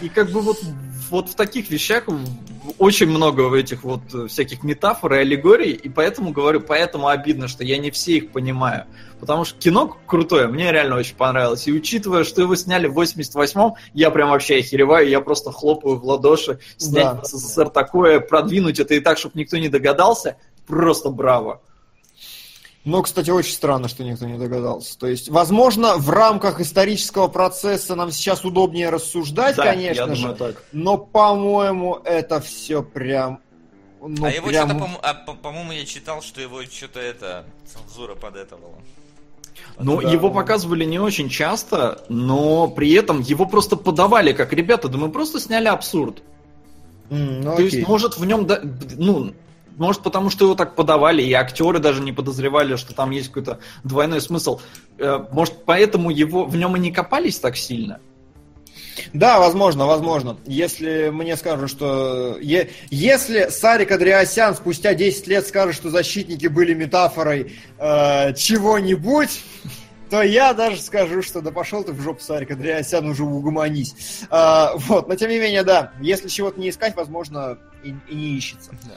И 0.00 0.08
как 0.08 0.30
бы 0.30 0.40
вот, 0.40 0.58
вот 1.10 1.28
в 1.28 1.34
таких 1.34 1.70
вещах 1.70 2.04
очень 2.78 3.08
много 3.08 3.54
этих 3.54 3.84
вот 3.84 4.02
всяких 4.28 4.62
метафор 4.62 5.14
и 5.14 5.18
аллегорий, 5.18 5.72
и 5.72 5.88
поэтому 5.88 6.32
говорю, 6.32 6.60
поэтому 6.60 7.08
обидно, 7.08 7.48
что 7.48 7.64
я 7.64 7.78
не 7.78 7.90
все 7.90 8.16
их 8.16 8.32
понимаю. 8.32 8.86
Потому 9.20 9.44
что 9.44 9.58
кино 9.58 9.96
крутое, 10.06 10.48
мне 10.48 10.72
реально 10.72 10.96
очень 10.96 11.16
понравилось. 11.16 11.66
И 11.66 11.72
учитывая, 11.72 12.24
что 12.24 12.42
его 12.42 12.56
сняли 12.56 12.86
в 12.86 12.98
88-м, 12.98 13.74
я 13.94 14.10
прям 14.10 14.30
вообще 14.30 14.58
охереваю, 14.58 15.08
я 15.08 15.20
просто 15.20 15.52
хлопаю 15.52 15.96
в 15.96 16.04
ладоши. 16.04 16.58
Снять 16.76 17.04
да. 17.04 17.20
в 17.22 17.24
СССР 17.26 17.68
такое, 17.68 18.20
продвинуть 18.20 18.80
это 18.80 18.94
и 18.94 19.00
так, 19.00 19.18
чтобы 19.18 19.38
никто 19.38 19.56
не 19.58 19.68
догадался, 19.68 20.36
просто 20.66 21.10
браво. 21.10 21.62
Но, 22.88 23.02
кстати, 23.02 23.28
очень 23.28 23.52
странно, 23.52 23.86
что 23.86 24.02
никто 24.02 24.24
не 24.24 24.38
догадался. 24.38 24.98
То 24.98 25.08
есть, 25.08 25.28
возможно, 25.28 25.98
в 25.98 26.08
рамках 26.08 26.58
исторического 26.58 27.28
процесса 27.28 27.94
нам 27.94 28.10
сейчас 28.10 28.46
удобнее 28.46 28.88
рассуждать, 28.88 29.56
да, 29.56 29.64
конечно 29.64 30.08
я 30.08 30.14
же. 30.14 30.34
так. 30.34 30.62
Но, 30.72 30.96
по-моему, 30.96 32.00
это 32.02 32.40
все 32.40 32.82
прям. 32.82 33.40
Ну, 34.00 34.24
а 34.24 34.30
его 34.30 34.48
прям... 34.48 34.70
что-то, 34.70 34.88
а, 35.02 35.12
по-моему, 35.12 35.72
я 35.72 35.84
читал, 35.84 36.22
что 36.22 36.40
его 36.40 36.62
что-то 36.64 36.98
это 36.98 37.44
цензура 37.66 38.14
подэтовала. 38.14 38.78
Ну, 39.78 40.00
да. 40.00 40.10
его 40.10 40.30
показывали 40.30 40.86
не 40.86 40.98
очень 40.98 41.28
часто, 41.28 42.02
но 42.08 42.68
при 42.68 42.90
этом 42.92 43.20
его 43.20 43.44
просто 43.44 43.76
подавали 43.76 44.32
как 44.32 44.54
ребята, 44.54 44.88
да 44.88 44.96
мы 44.96 45.10
просто 45.10 45.40
сняли 45.40 45.68
абсурд. 45.68 46.22
Mm, 47.10 47.40
ну, 47.40 47.42
То 47.42 47.52
окей. 47.52 47.64
есть, 47.66 47.86
может, 47.86 48.16
в 48.16 48.24
нем, 48.24 48.46
да, 48.46 48.62
ну, 48.96 49.34
может, 49.78 50.02
потому 50.02 50.30
что 50.30 50.44
его 50.44 50.54
так 50.54 50.74
подавали, 50.74 51.22
и 51.22 51.32
актеры 51.32 51.78
даже 51.78 52.02
не 52.02 52.12
подозревали, 52.12 52.76
что 52.76 52.94
там 52.94 53.10
есть 53.10 53.28
какой-то 53.28 53.60
двойной 53.84 54.20
смысл. 54.20 54.60
Э, 54.98 55.24
может, 55.32 55.64
поэтому 55.64 56.10
его 56.10 56.44
в 56.44 56.56
нем 56.56 56.76
и 56.76 56.80
не 56.80 56.92
копались 56.92 57.38
так 57.38 57.56
сильно? 57.56 58.00
Да, 59.12 59.38
возможно, 59.38 59.86
возможно. 59.86 60.38
Если 60.44 61.10
мне 61.10 61.36
скажут, 61.36 61.70
что... 61.70 62.36
Е... 62.40 62.70
Если 62.90 63.48
Сарик 63.48 63.92
Андреасян 63.92 64.54
спустя 64.54 64.94
10 64.94 65.26
лет 65.28 65.46
скажет, 65.46 65.76
что 65.76 65.90
защитники 65.90 66.46
были 66.46 66.74
метафорой 66.74 67.52
э, 67.78 68.34
чего-нибудь, 68.34 69.42
то 70.10 70.22
я 70.22 70.54
даже 70.54 70.80
скажу, 70.80 71.22
что 71.22 71.40
да 71.40 71.50
пошел 71.50 71.84
ты 71.84 71.92
в 71.92 72.00
жопу, 72.00 72.20
Сарик 72.20 72.50
Андреасян, 72.50 73.06
уже 73.06 73.24
угомонись. 73.24 74.24
А, 74.30 74.72
вот, 74.74 75.08
но 75.08 75.14
тем 75.14 75.30
не 75.30 75.38
менее, 75.38 75.62
да, 75.62 75.92
если 76.00 76.28
чего-то 76.28 76.60
не 76.60 76.70
искать, 76.70 76.96
возможно, 76.96 77.58
и, 77.84 77.94
и 78.08 78.14
не 78.14 78.36
ищется. 78.36 78.72
Да. 78.84 78.94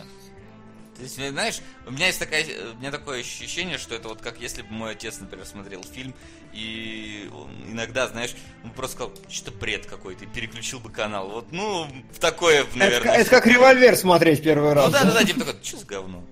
Есть, 1.02 1.16
знаешь, 1.16 1.62
у 1.86 1.92
меня 1.92 2.08
есть 2.08 2.20
такая, 2.20 2.46
у 2.74 2.78
меня 2.80 2.92
такое 2.92 3.22
ощущение, 3.22 3.78
что 3.78 3.96
это 3.96 4.08
вот 4.08 4.22
как 4.22 4.40
если 4.40 4.62
бы 4.62 4.72
мой 4.72 4.92
отец, 4.92 5.20
например, 5.20 5.46
смотрел 5.46 5.84
фильм, 5.84 6.14
и 6.54 7.30
он 7.34 7.50
иногда, 7.72 8.08
знаешь, 8.08 8.36
он 8.64 8.72
просто 8.72 8.96
сказал, 8.96 9.14
что 9.30 9.52
бред 9.52 9.86
какой-то, 9.86 10.26
и 10.26 10.28
переключил 10.28 10.80
бы 10.80 10.90
канал. 10.92 11.30
Вот, 11.30 11.52
ну, 11.52 11.88
в 12.12 12.20
такое, 12.20 12.66
наверное. 12.76 13.14
Это, 13.14 13.22
это 13.22 13.30
как 13.30 13.48
револьвер 13.48 13.96
смотреть 13.96 14.44
первый 14.44 14.74
раз. 14.74 14.88
Ну 14.88 14.92
да, 14.92 15.04
да, 15.04 15.14
да, 15.14 15.24
типа 15.24 15.46
такой, 15.46 15.64
что 15.64 15.78
с 15.78 15.84
говно? 15.84 16.24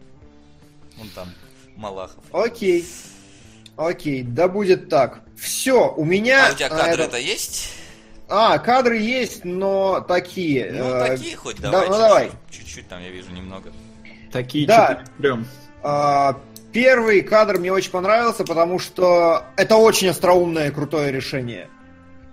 Он 0.99 1.09
там, 1.09 1.33
Малахов. 1.75 2.23
Окей. 2.31 2.85
Окей, 3.77 4.23
да 4.23 4.47
будет 4.49 4.89
так. 4.89 5.21
Все, 5.37 5.93
у 5.93 6.03
меня... 6.03 6.47
А 6.49 6.51
у 6.51 6.55
тебя 6.55 6.69
кадры 6.69 7.03
это 7.03 7.17
есть? 7.17 7.71
А, 8.27 8.59
кадры 8.59 8.97
есть, 8.97 9.45
но 9.45 10.01
такие. 10.01 10.71
Ну, 10.71 10.85
э... 10.85 11.07
такие 11.07 11.35
хоть 11.35 11.59
давай. 11.59 11.87
Да, 11.87 11.87
ну, 11.87 11.97
давай. 11.97 12.31
Чуть-чуть 12.51 12.87
там, 12.87 13.01
я 13.01 13.09
вижу, 13.09 13.31
немного. 13.31 13.71
Такие 14.31 14.68
да. 14.68 15.03
прям. 15.18 15.45
А, 15.81 16.39
первый 16.72 17.22
кадр 17.22 17.57
мне 17.57 17.72
очень 17.72 17.91
понравился, 17.91 18.43
потому 18.43 18.80
что 18.80 19.45
это 19.57 19.76
очень 19.76 20.10
остроумное 20.10 20.69
и 20.69 20.72
крутое 20.72 21.11
решение. 21.11 21.69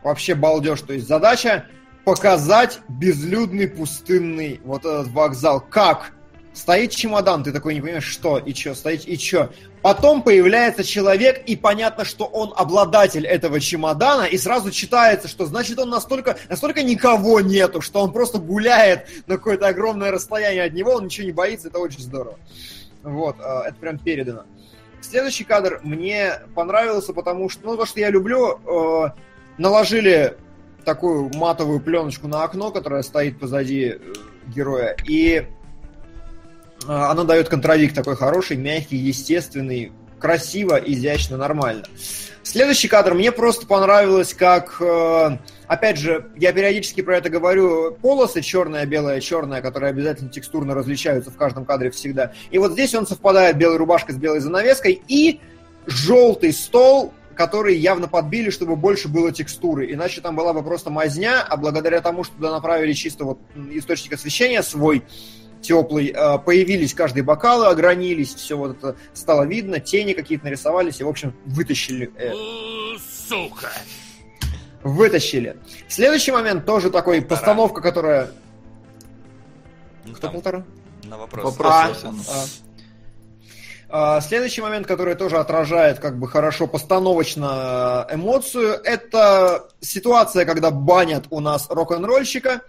Вообще 0.03 0.35
балдеж. 0.35 0.83
То 0.83 0.93
есть 0.93 1.09
задача 1.09 1.67
показать 2.05 2.81
безлюдный 2.89 3.69
пустынный 3.69 4.61
вот 4.65 4.85
этот 4.85 5.09
вокзал. 5.09 5.61
Как? 5.61 6.13
Стоит 6.57 6.91
чемодан, 6.91 7.45
ты 7.45 7.53
такой 7.53 7.75
не 7.75 7.83
понимаешь, 7.83 8.07
что 8.07 8.39
и 8.39 8.55
что, 8.55 8.75
стоит 8.75 9.07
и 9.07 9.19
что. 9.19 9.53
Потом 9.83 10.23
появляется 10.23 10.85
человек, 10.85 11.43
и 11.45 11.55
понятно, 11.55 12.07
что 12.07 12.25
он 12.25 12.55
обладатель 12.57 13.27
этого 13.27 13.61
чемодана, 13.61 14.23
и 14.23 14.39
сразу 14.39 14.71
читается, 14.71 15.29
что 15.29 15.45
значит 15.45 15.79
он 15.79 15.91
настолько, 15.91 16.39
настолько 16.49 16.83
никого 16.83 17.43
нету, 17.43 17.83
что 17.83 18.01
он 18.01 18.11
просто 18.11 18.39
гуляет 18.39 19.07
на 19.27 19.37
какое-то 19.37 19.69
огромное 19.69 20.11
расстояние 20.11 20.65
от 20.65 20.73
него, 20.73 20.93
он 20.93 21.05
ничего 21.05 21.27
не 21.27 21.33
боится, 21.33 21.69
это 21.69 21.79
очень 21.79 22.01
здорово. 22.01 22.39
Вот, 23.03 23.37
а, 23.39 23.65
это 23.69 23.75
прям 23.75 23.99
передано. 23.99 24.45
Следующий 25.03 25.45
кадр 25.45 25.81
мне 25.83 26.41
понравился, 26.55 27.13
потому 27.13 27.51
что, 27.51 27.67
ну, 27.67 27.77
то, 27.77 27.85
что 27.85 28.01
я 28.01 28.09
люблю, 28.09 28.59
э, 28.65 29.11
наложили 29.59 30.39
такую 30.87 31.31
матовую 31.35 31.81
пленочку 31.81 32.29
на 32.29 32.45
окно, 32.45 32.71
которое 32.71 33.03
стоит 33.03 33.39
позади 33.39 33.89
э, 33.89 33.99
героя, 34.47 34.97
и 35.07 35.47
а, 36.87 37.11
она 37.11 37.25
дает 37.25 37.49
контровик 37.49 37.95
такой 37.95 38.17
хороший, 38.17 38.57
мягкий, 38.57 38.97
естественный, 38.97 39.93
красиво, 40.19 40.77
изящно, 40.77 41.37
нормально. 41.37 41.85
Следующий 42.43 42.87
кадр 42.87 43.15
мне 43.15 43.33
просто 43.33 43.67
понравилось, 43.67 44.33
как, 44.33 44.81
э, 44.81 45.39
опять 45.67 45.99
же, 45.99 46.31
я 46.37 46.53
периодически 46.53 47.01
про 47.01 47.17
это 47.17 47.29
говорю, 47.29 47.97
полосы 48.01 48.41
черная, 48.41 48.87
белая, 48.87 49.21
черная, 49.21 49.61
которые 49.61 49.91
обязательно 49.91 50.31
текстурно 50.31 50.73
различаются 50.73 51.33
в 51.33 51.37
каждом 51.37 51.65
кадре 51.65 51.91
всегда. 51.91 52.33
И 52.53 52.59
вот 52.59 52.73
здесь 52.73 52.95
он 52.95 53.05
совпадает, 53.05 53.57
белая 53.57 53.79
рубашка 53.79 54.13
с 54.13 54.17
белой 54.17 54.39
занавеской, 54.39 55.03
и 55.09 55.41
желтый 55.87 56.53
стол, 56.53 57.13
который 57.35 57.77
явно 57.77 58.07
подбили, 58.07 58.51
чтобы 58.51 58.77
больше 58.77 59.09
было 59.09 59.33
текстуры. 59.33 59.93
Иначе 59.93 60.21
там 60.21 60.37
была 60.37 60.53
бы 60.53 60.63
просто 60.63 60.89
мазня, 60.89 61.43
а 61.43 61.57
благодаря 61.57 62.01
тому, 62.01 62.23
что 62.23 62.37
туда 62.37 62.53
направили 62.53 62.93
чисто 62.93 63.25
вот 63.25 63.41
источник 63.73 64.13
освещения 64.13 64.63
свой, 64.63 65.03
теплый, 65.61 66.09
а, 66.09 66.39
появились 66.39 66.95
каждые 66.95 67.23
бокалы, 67.25 67.67
огранились, 67.67 68.35
все 68.35 68.57
вот 68.57 68.77
это 68.77 68.97
стало 69.15 69.45
видно, 69.45 69.81
тени 69.81 70.13
какие-то 70.13 70.45
нарисовались, 70.45 71.01
и, 71.01 71.05
в 71.05 71.09
общем, 71.09 71.35
вытащили. 71.47 72.11
Сука! 73.29 73.71
Вытащили. 74.83 75.57
Следующий 75.89 76.33
момент 76.33 76.65
тоже 76.65 76.91
такой, 76.91 77.21
полтора. 77.21 77.37
постановка, 77.37 77.81
которая... 77.81 78.31
Ну, 80.05 80.15
Кто 80.15 80.31
полтора? 80.31 80.65
На 81.05 81.19
вопрос. 81.19 81.45
Вопрос. 81.45 81.73
А, 82.05 82.09
а. 82.29 82.45
А, 83.89 84.21
следующий 84.21 84.63
момент, 84.63 84.87
который 84.87 85.15
тоже 85.15 85.39
отражает 85.39 86.01
как 86.01 86.19
бы 86.19 86.29
хорошо 86.29 86.67
постановочно 86.67 88.07
эмоцию, 88.11 88.81
это 88.83 89.69
ситуация, 89.81 90.45
когда 90.45 90.71
банят 90.71 91.27
у 91.31 91.41
нас 91.41 91.69
рок-н-ролльщика, 91.71 92.63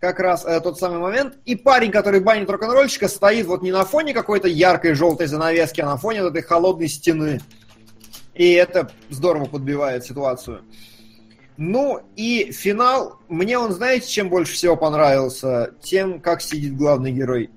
как 0.00 0.20
раз 0.20 0.44
э, 0.44 0.60
тот 0.60 0.78
самый 0.78 0.98
момент. 0.98 1.38
И 1.44 1.56
парень, 1.56 1.90
который 1.90 2.20
банит 2.20 2.48
рок-н-ролльщика, 2.48 3.08
стоит 3.08 3.46
вот 3.46 3.62
не 3.62 3.72
на 3.72 3.84
фоне 3.84 4.14
какой-то 4.14 4.48
яркой 4.48 4.94
желтой 4.94 5.26
занавески, 5.26 5.80
а 5.80 5.86
на 5.86 5.96
фоне 5.96 6.22
вот 6.22 6.30
этой 6.30 6.42
холодной 6.42 6.88
стены. 6.88 7.40
И 8.34 8.52
это 8.52 8.90
здорово 9.10 9.46
подбивает 9.46 10.04
ситуацию. 10.04 10.62
Ну 11.56 12.00
и 12.14 12.52
финал, 12.52 13.18
мне 13.28 13.58
он, 13.58 13.72
знаете, 13.72 14.08
чем 14.08 14.28
больше 14.28 14.52
всего 14.52 14.76
понравился? 14.76 15.72
Тем, 15.82 16.20
как 16.20 16.40
сидит 16.40 16.76
главный 16.76 17.10
герой. 17.10 17.50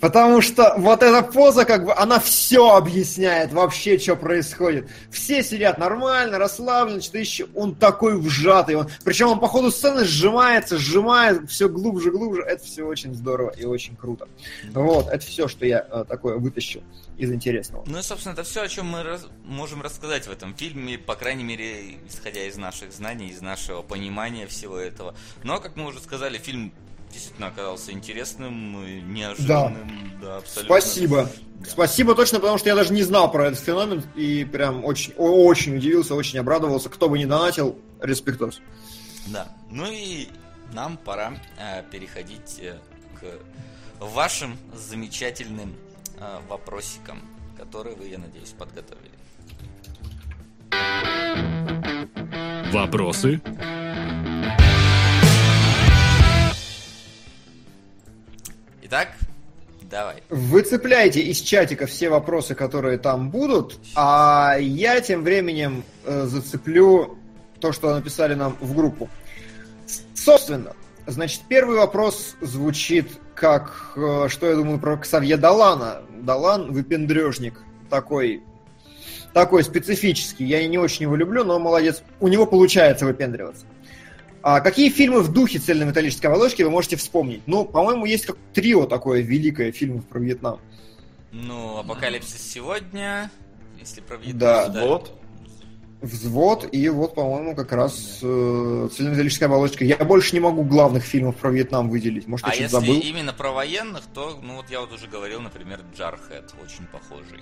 Потому 0.00 0.40
что 0.42 0.74
вот 0.76 1.02
эта 1.02 1.22
поза, 1.22 1.64
как 1.64 1.84
бы, 1.84 1.94
она 1.94 2.18
все 2.20 2.74
объясняет 2.74 3.52
вообще, 3.52 3.98
что 3.98 4.16
происходит. 4.16 4.88
Все 5.10 5.42
сидят 5.42 5.78
нормально, 5.78 6.38
расслабленно, 6.38 7.00
что 7.00 7.18
еще. 7.18 7.46
Он 7.54 7.74
такой 7.74 8.18
вжатый. 8.18 8.76
Он... 8.76 8.88
Причем 9.04 9.28
он 9.28 9.40
по 9.40 9.48
ходу 9.48 9.70
сцены 9.70 10.04
сжимается, 10.04 10.78
сжимает 10.78 11.50
все 11.50 11.68
глубже, 11.68 12.10
глубже. 12.10 12.42
Это 12.42 12.64
все 12.64 12.84
очень 12.84 13.14
здорово 13.14 13.50
и 13.50 13.64
очень 13.64 13.96
круто. 13.96 14.28
Вот, 14.72 15.08
это 15.08 15.24
все, 15.24 15.48
что 15.48 15.64
я 15.66 15.86
э, 15.90 16.04
такое 16.08 16.36
вытащил 16.36 16.82
из 17.16 17.32
интересного. 17.32 17.84
Ну 17.86 17.98
и, 17.98 18.02
собственно, 18.02 18.32
это 18.32 18.42
все, 18.42 18.62
о 18.62 18.68
чем 18.68 18.86
мы 18.86 19.02
раз... 19.02 19.26
можем 19.44 19.82
рассказать 19.82 20.26
в 20.26 20.30
этом 20.30 20.54
фильме, 20.54 20.98
по 20.98 21.14
крайней 21.14 21.44
мере, 21.44 21.98
исходя 22.08 22.44
из 22.44 22.56
наших 22.56 22.92
знаний, 22.92 23.28
из 23.28 23.40
нашего 23.40 23.82
понимания 23.82 24.46
всего 24.46 24.78
этого. 24.78 25.14
Но, 25.42 25.60
как 25.60 25.76
мы 25.76 25.86
уже 25.86 26.00
сказали, 26.00 26.38
фильм 26.38 26.72
действительно 27.14 27.46
оказался 27.46 27.92
интересным, 27.92 29.12
неожиданным. 29.12 30.12
Да, 30.20 30.26
да 30.26 30.36
абсолютно. 30.38 30.80
Спасибо. 30.80 31.22
Да. 31.22 31.70
Спасибо 31.70 32.14
точно, 32.14 32.40
потому 32.40 32.58
что 32.58 32.68
я 32.68 32.74
даже 32.74 32.92
не 32.92 33.02
знал 33.02 33.30
про 33.30 33.46
этот 33.46 33.60
феномен 33.60 34.02
и 34.16 34.44
прям 34.44 34.84
очень, 34.84 35.14
очень 35.16 35.76
удивился, 35.76 36.14
очень 36.14 36.38
обрадовался. 36.38 36.90
Кто 36.90 37.08
бы 37.08 37.18
не 37.18 37.26
донатил, 37.26 37.78
респектос. 38.00 38.60
Да. 39.26 39.48
Ну 39.70 39.86
и 39.90 40.28
нам 40.72 40.96
пора 40.98 41.34
э, 41.58 41.82
переходить 41.90 42.58
э, 42.60 42.76
к 43.18 44.04
вашим 44.04 44.58
замечательным 44.74 45.74
э, 46.18 46.38
вопросикам, 46.48 47.22
которые 47.56 47.96
вы, 47.96 48.08
я 48.08 48.18
надеюсь, 48.18 48.50
подготовили. 48.50 49.10
Вопросы? 52.72 53.40
Итак, 58.94 59.08
Давай. 59.90 60.22
Выцепляйте 60.28 61.20
из 61.20 61.40
чатика 61.40 61.86
все 61.86 62.10
вопросы, 62.10 62.54
которые 62.54 62.96
там 62.96 63.28
будут, 63.28 63.76
а 63.96 64.56
я 64.60 65.00
тем 65.00 65.24
временем 65.24 65.82
э, 66.04 66.26
зацеплю 66.26 67.18
то, 67.58 67.72
что 67.72 67.92
написали 67.92 68.34
нам 68.34 68.56
в 68.60 68.72
группу. 68.72 69.08
Собственно, 70.14 70.74
значит, 71.08 71.42
первый 71.48 71.76
вопрос 71.76 72.36
звучит 72.40 73.08
как, 73.34 73.94
э, 73.96 74.28
что 74.28 74.46
я 74.46 74.54
думаю 74.54 74.78
про 74.78 74.96
Ксавье 74.96 75.36
Далана. 75.36 76.02
Далан 76.10 76.70
выпендрежник 76.70 77.60
такой, 77.90 78.44
такой 79.32 79.64
специфический. 79.64 80.44
Я 80.44 80.66
не 80.68 80.78
очень 80.78 81.02
его 81.02 81.16
люблю, 81.16 81.42
но 81.42 81.58
молодец. 81.58 82.00
У 82.20 82.28
него 82.28 82.46
получается 82.46 83.06
выпендриваться. 83.06 83.66
А 84.46 84.60
какие 84.60 84.90
фильмы 84.90 85.22
в 85.22 85.32
духе 85.32 85.58
цельнометаллической 85.58 86.28
оболочки 86.28 86.62
вы 86.62 86.68
можете 86.68 86.96
вспомнить? 86.96 87.40
Ну, 87.46 87.64
по-моему, 87.64 88.04
есть 88.04 88.26
как 88.26 88.36
трио 88.52 88.84
такое 88.84 89.22
великое 89.22 89.72
фильмов 89.72 90.04
про 90.04 90.18
Вьетнам. 90.18 90.60
Ну, 91.32 91.78
Апокалипсис 91.78 92.52
сегодня, 92.52 93.30
если 93.80 94.02
про 94.02 94.18
Да, 94.34 94.64
Вьетнам, 94.64 94.86
Вот. 94.86 95.18
Взвод 96.02 96.68
и 96.72 96.90
вот, 96.90 97.14
по-моему, 97.14 97.56
как 97.56 97.72
раз 97.72 98.18
э, 98.20 98.88
цельнометаллическая 98.94 99.48
оболочка. 99.48 99.82
Я 99.82 99.96
больше 99.96 100.34
не 100.34 100.40
могу 100.40 100.62
главных 100.62 101.04
фильмов 101.04 101.36
про 101.36 101.50
Вьетнам 101.50 101.88
выделить. 101.88 102.28
Может, 102.28 102.46
я 102.48 102.52
А 102.52 102.54
если 102.54 102.66
забыл? 102.66 103.00
именно 103.00 103.32
про 103.32 103.50
военных, 103.50 104.02
то, 104.12 104.38
ну 104.42 104.56
вот 104.56 104.68
я 104.68 104.80
вот 104.82 104.92
уже 104.92 105.06
говорил, 105.06 105.40
например, 105.40 105.80
Jarhead, 105.96 106.52
очень 106.62 106.84
похожий. 106.92 107.40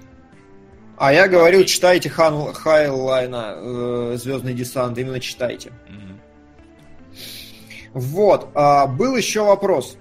А 0.98 1.12
я 1.12 1.26
говорил, 1.26 1.64
читайте 1.64 2.08
Хайнлайна 2.10 3.54
э, 3.56 4.16
Звездный 4.20 4.54
десант, 4.54 4.96
именно 4.98 5.18
читайте. 5.18 5.72
Мгм. 5.88 6.01
Вот, 7.94 8.48
а, 8.54 8.86
был 8.86 9.16
еще 9.16 9.44
вопрос. 9.44 9.96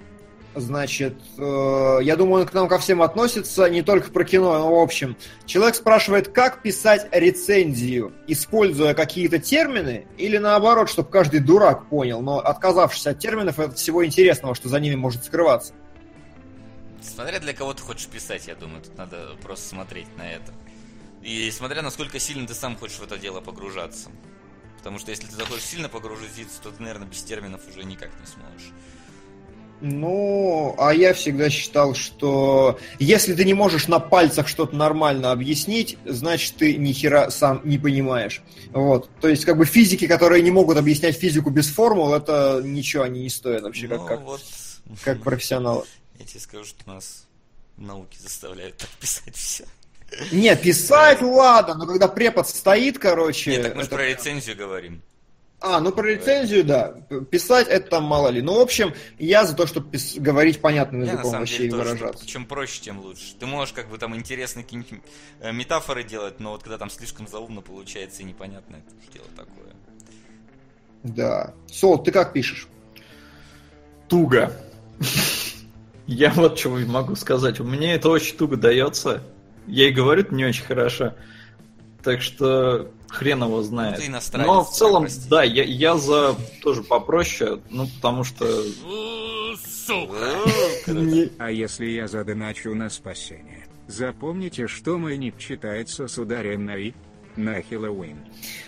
Значит, 0.53 1.15
э, 1.37 1.99
я 2.01 2.17
думаю, 2.17 2.41
он 2.41 2.47
к 2.47 2.53
нам 2.53 2.67
ко 2.67 2.77
всем 2.77 3.01
относится, 3.01 3.69
не 3.69 3.83
только 3.83 4.11
про 4.11 4.25
кино, 4.25 4.59
но 4.59 4.75
в 4.75 4.79
общем. 4.79 5.15
Человек 5.45 5.75
спрашивает, 5.75 6.27
как 6.27 6.61
писать 6.61 7.07
рецензию, 7.13 8.11
используя 8.27 8.93
какие-то 8.93 9.39
термины, 9.39 10.07
или 10.17 10.37
наоборот, 10.37 10.89
чтобы 10.89 11.09
каждый 11.09 11.39
дурак 11.39 11.87
понял, 11.87 12.21
но 12.21 12.39
отказавшись 12.39 13.07
от 13.07 13.19
терминов 13.19 13.59
от 13.59 13.77
всего 13.77 14.05
интересного, 14.05 14.53
что 14.53 14.67
за 14.67 14.81
ними 14.81 14.95
может 14.95 15.23
скрываться. 15.23 15.73
Смотря 17.01 17.39
для 17.39 17.53
кого 17.53 17.73
ты 17.73 17.81
хочешь 17.81 18.07
писать, 18.07 18.47
я 18.47 18.55
думаю, 18.55 18.83
тут 18.83 18.97
надо 18.97 19.29
просто 19.41 19.69
смотреть 19.69 20.07
на 20.17 20.29
это. 20.29 20.53
И 21.21 21.49
смотря 21.51 21.81
насколько 21.81 22.19
сильно 22.19 22.45
ты 22.45 22.53
сам 22.53 22.75
хочешь 22.75 22.97
в 22.97 23.03
это 23.03 23.17
дело 23.17 23.39
погружаться. 23.39 24.09
Потому 24.81 24.97
что 24.97 25.11
если 25.11 25.27
ты 25.27 25.35
захочешь 25.35 25.65
сильно 25.65 25.89
погрузиться, 25.89 26.59
то 26.63 26.71
ты, 26.71 26.81
наверное, 26.81 27.07
без 27.07 27.21
терминов 27.21 27.61
уже 27.69 27.83
никак 27.83 28.09
не 28.19 28.25
сможешь. 28.25 28.73
Ну, 29.79 30.75
а 30.79 30.91
я 30.91 31.13
всегда 31.13 31.51
считал, 31.51 31.93
что 31.93 32.79
если 32.97 33.35
ты 33.35 33.45
не 33.45 33.53
можешь 33.53 33.87
на 33.87 33.99
пальцах 33.99 34.47
что-то 34.47 34.75
нормально 34.75 35.31
объяснить, 35.31 35.99
значит 36.05 36.55
ты 36.55 36.77
ни 36.77 36.93
хера 36.93 37.29
сам 37.29 37.61
не 37.63 37.77
понимаешь. 37.77 38.41
Вот. 38.71 39.07
То 39.19 39.27
есть, 39.27 39.45
как 39.45 39.57
бы 39.57 39.65
физики, 39.65 40.07
которые 40.07 40.41
не 40.41 40.51
могут 40.51 40.77
объяснять 40.77 41.15
физику 41.15 41.51
без 41.51 41.67
формул, 41.67 42.13
это 42.13 42.61
ничего 42.63 43.03
они 43.03 43.21
не 43.21 43.29
стоят 43.29 43.61
вообще, 43.61 43.87
как, 43.87 43.99
ну, 43.99 44.07
как, 44.07 44.21
вот, 44.21 44.41
как 45.03 45.21
профессионалы. 45.21 45.85
я 46.19 46.25
тебе 46.25 46.39
скажу, 46.39 46.65
что 46.65 46.87
нас 46.87 47.27
в 47.77 47.81
науке 47.83 48.17
заставляют 48.19 48.77
так 48.77 48.89
писать 48.99 49.35
все. 49.35 49.65
Не, 50.31 50.55
писать, 50.55 51.21
ладно, 51.21 51.75
но 51.75 51.85
когда 51.85 52.07
препод 52.07 52.47
стоит, 52.47 52.99
короче... 52.99 53.51
Нет, 53.51 53.63
так 53.63 53.75
мы 53.75 53.81
же 53.81 53.87
это 53.87 53.95
про 53.95 54.03
прям- 54.03 54.17
рецензию 54.17 54.57
говорим. 54.57 55.01
А, 55.63 55.79
ну 55.79 55.91
про 55.91 56.07
рецензию, 56.07 56.63
да. 56.63 56.95
Писать 57.29 57.67
это 57.67 57.87
там 57.87 58.03
мало 58.03 58.29
ли. 58.29 58.41
Ну, 58.41 58.55
в 58.57 58.61
общем, 58.61 58.95
я 59.19 59.45
за 59.45 59.55
то, 59.55 59.67
чтобы 59.67 59.95
говорить 60.17 60.59
понятным 60.59 61.01
Я 61.01 61.05
на 61.05 61.11
языком 61.11 61.31
самом 61.31 61.41
вообще 61.41 61.57
деле 61.57 61.67
и 61.67 61.71
тоже. 61.71 61.83
выражаться. 61.83 62.25
Чем 62.25 62.45
проще, 62.47 62.81
тем 62.81 62.99
лучше. 62.99 63.35
Ты 63.39 63.45
можешь 63.45 63.71
как 63.73 63.87
бы 63.87 63.99
там 63.99 64.15
интересные 64.15 64.63
какие-нибудь 64.63 65.01
э, 65.39 65.51
метафоры 65.51 66.03
делать, 66.03 66.39
но 66.39 66.51
вот 66.53 66.63
когда 66.63 66.79
там 66.79 66.89
слишком 66.89 67.27
заумно 67.27 67.61
получается 67.61 68.23
и 68.23 68.25
непонятно, 68.25 68.77
это 68.77 68.95
уж 68.95 69.13
дело 69.13 69.27
такое. 69.37 69.75
Да. 71.03 71.53
Сол, 71.71 72.01
ты 72.01 72.11
как 72.11 72.33
пишешь? 72.33 72.67
Туго. 74.09 74.51
Я 76.07 76.31
вот 76.31 76.57
чего 76.57 76.79
и 76.79 76.85
могу 76.85 77.15
сказать. 77.15 77.59
У 77.59 77.63
меня 77.63 77.93
это 77.93 78.09
очень 78.09 78.35
туго 78.35 78.57
дается. 78.57 79.21
Я 79.67 79.87
и 79.87 79.91
говорю, 79.91 80.21
это 80.21 80.33
не 80.33 80.45
очень 80.45 80.63
хорошо. 80.63 81.13
Так 82.03 82.21
что 82.21 82.91
хрен 83.09 83.43
его 83.43 83.61
знает. 83.61 84.01
Ну, 84.07 84.19
ты 84.19 84.37
Но 84.37 84.63
в 84.63 84.71
целом, 84.71 85.03
простите. 85.03 85.29
да, 85.29 85.43
я, 85.43 85.63
я 85.63 85.97
за 85.97 86.35
тоже 86.63 86.83
попроще, 86.83 87.61
ну 87.69 87.87
потому 87.87 88.23
что 88.23 88.45
Сука! 89.85 90.37
А 91.37 91.51
если 91.51 91.85
я 91.87 92.07
задоначу 92.07 92.73
на 92.73 92.89
спасение? 92.89 93.67
Запомните, 93.87 94.67
что 94.67 94.97
мой 94.97 95.17
ник 95.17 95.37
читается 95.37 96.07
с 96.07 96.17
ударением 96.17 96.65
на 96.65 96.77
«и» 96.77 96.93
на 97.35 97.61
Хэллоуин. 97.61 98.17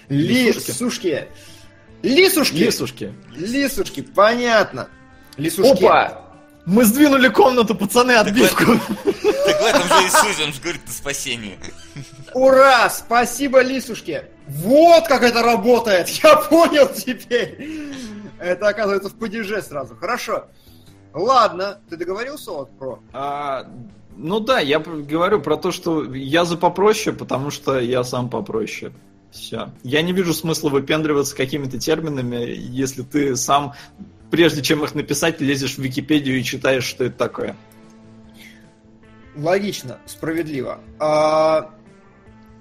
Лисушки. 0.09 0.71
Лисушки. 0.71 1.27
Лисушки. 2.01 2.55
лисушки. 2.55 3.13
Лисушки, 3.35 4.01
понятно. 4.01 4.89
Лисушки. 5.37 5.83
Опа! 5.83 6.22
Мы 6.65 6.85
сдвинули 6.85 7.27
комнату, 7.27 7.75
пацаны, 7.75 8.13
отбивку. 8.13 8.65
Так 8.65 9.61
в 9.61 9.65
этом 9.65 9.83
же 9.83 10.05
и 10.05 10.09
суть, 10.09 10.45
он 10.45 10.53
же 10.53 10.61
говорит 10.61 10.81
на 10.85 10.93
спасение. 10.93 11.57
Ура! 12.33 12.89
Спасибо, 12.89 13.61
лисушки. 13.61 14.23
Вот 14.47 15.07
как 15.07 15.23
это 15.23 15.43
работает. 15.43 16.07
Я 16.23 16.37
понял 16.37 16.87
теперь. 16.87 17.91
Это 18.39 18.67
оказывается 18.67 19.09
в 19.09 19.15
падеже 19.15 19.61
сразу. 19.61 19.95
Хорошо. 19.95 20.45
Ладно, 21.13 21.79
ты 21.89 21.97
договорился 21.97 22.51
вот 22.51 22.77
про? 22.77 22.99
А, 23.13 23.67
ну 24.17 24.39
да, 24.39 24.59
я 24.59 24.79
говорю 24.79 25.41
про 25.41 25.57
то, 25.57 25.71
что 25.71 26.03
я 26.13 26.43
за 26.43 26.57
попроще, 26.57 27.15
потому 27.15 27.51
что 27.51 27.79
я 27.79 28.03
сам 28.03 28.29
попроще. 28.29 28.91
Все. 29.31 29.69
Я 29.83 30.01
не 30.01 30.13
вижу 30.13 30.33
смысла 30.33 30.69
выпендриваться 30.69 31.35
какими-то 31.35 31.79
терминами, 31.79 32.55
если 32.55 33.01
ты 33.01 33.35
сам, 33.35 33.73
прежде 34.33 34.63
чем 34.63 34.83
их 34.83 34.95
написать, 34.95 35.39
лезешь 35.41 35.75
в 35.75 35.77
Википедию 35.77 36.39
и 36.39 36.43
читаешь, 36.43 36.85
что 36.85 37.03
это 37.03 37.15
такое. 37.15 37.55
Логично, 39.35 39.99
справедливо. 40.07 40.79
А, 40.99 41.69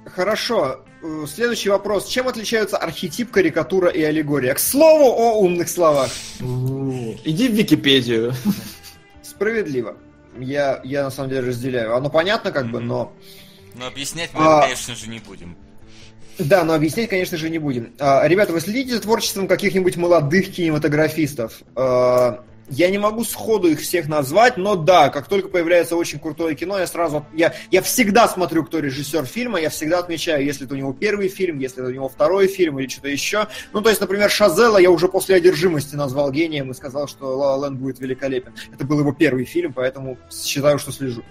хорошо. 0.04 0.84
Э, 1.02 1.24
Следующий 1.26 1.70
вопрос. 1.70 2.08
Чем 2.08 2.28
отличаются 2.28 2.76
архетип, 2.76 3.30
карикатура 3.30 3.88
и 3.88 4.02
аллегория? 4.02 4.52
К 4.52 4.58
слову 4.58 5.04
о 5.18 5.38
умных 5.38 5.70
словах. 5.70 6.10
Иди 6.40 7.48
в 7.48 7.52
Википедию. 7.52 8.34
Справедливо. 9.22 9.96
Я, 10.38 10.82
я 10.84 11.04
на 11.04 11.10
самом 11.10 11.30
деле 11.30 11.48
разделяю. 11.48 11.96
Оно 11.96 12.10
понятно 12.10 12.52
как 12.52 12.70
бы, 12.70 12.80
Мгм. 12.80 12.86
но... 12.88 13.12
Но 13.76 13.86
объяснять 13.86 14.28
мы, 14.34 14.40
А. 14.44 14.60
конечно 14.60 14.94
же, 14.94 15.08
не 15.08 15.20
будем. 15.20 15.56
Да, 16.38 16.64
но 16.64 16.74
объяснять, 16.74 17.10
конечно 17.10 17.36
же, 17.36 17.50
не 17.50 17.58
будем. 17.58 17.92
А, 17.98 18.26
ребята, 18.26 18.52
вы 18.52 18.60
следите 18.60 18.94
за 18.94 19.00
творчеством 19.00 19.46
каких-нибудь 19.46 19.96
молодых 19.96 20.50
кинематографистов? 20.50 21.62
А, 21.76 22.42
я 22.68 22.88
не 22.88 22.98
могу 22.98 23.24
сходу 23.24 23.68
их 23.68 23.80
всех 23.80 24.08
назвать, 24.08 24.56
но 24.56 24.76
да, 24.76 25.10
как 25.10 25.28
только 25.28 25.48
появляется 25.48 25.94
очень 25.94 26.18
крутое 26.18 26.54
кино, 26.54 26.78
я 26.78 26.86
сразу... 26.86 27.26
Я, 27.34 27.54
я 27.70 27.82
всегда 27.82 28.28
смотрю, 28.28 28.64
кто 28.64 28.78
режиссер 28.78 29.26
фильма, 29.26 29.60
я 29.60 29.68
всегда 29.68 29.98
отмечаю, 29.98 30.44
если 30.44 30.64
это 30.64 30.74
у 30.74 30.78
него 30.78 30.94
первый 30.94 31.28
фильм, 31.28 31.58
если 31.58 31.82
это 31.82 31.90
у 31.90 31.94
него 31.94 32.08
второй 32.08 32.46
фильм 32.46 32.78
или 32.78 32.88
что-то 32.88 33.08
еще. 33.08 33.48
Ну, 33.72 33.82
то 33.82 33.90
есть, 33.90 34.00
например, 34.00 34.30
Шазела 34.30 34.78
я 34.78 34.90
уже 34.90 35.08
после 35.08 35.36
одержимости 35.36 35.96
назвал 35.96 36.30
гением 36.30 36.70
и 36.70 36.74
сказал, 36.74 37.08
что 37.08 37.36
Ла 37.36 37.66
Ленд 37.66 37.78
будет 37.78 38.00
великолепен. 38.00 38.54
Это 38.72 38.86
был 38.86 39.00
его 39.00 39.12
первый 39.12 39.44
фильм, 39.44 39.74
поэтому 39.74 40.16
считаю, 40.30 40.78
что 40.78 40.92
слежу. 40.92 41.22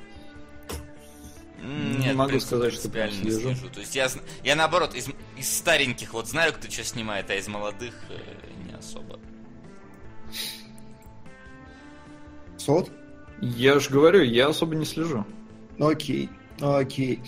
М, 1.63 1.99
Не 1.99 2.07
Нет, 2.07 2.15
могу 2.15 2.39
сказать, 2.39 2.73
что 2.73 2.89
прям 2.89 3.09
не 3.09 3.29
слежу. 3.31 3.69
То 3.73 3.79
есть 3.81 3.95
я, 3.95 4.07
я 4.43 4.55
наоборот, 4.55 4.95
из, 4.95 5.07
из 5.37 5.57
стареньких 5.57 6.13
вот 6.13 6.27
знаю, 6.27 6.53
кто 6.53 6.69
что 6.69 6.83
снимает, 6.83 7.29
а 7.29 7.35
из 7.35 7.47
молодых 7.47 7.93
э, 8.09 8.17
не 8.67 8.73
особо. 8.73 9.19
Сот? 12.57 12.91
Я 13.41 13.79
же 13.79 13.89
говорю, 13.89 14.21
я 14.23 14.47
особо 14.49 14.75
не 14.75 14.85
слежу. 14.85 15.25
Окей, 15.79 16.29
окей. 16.59 17.19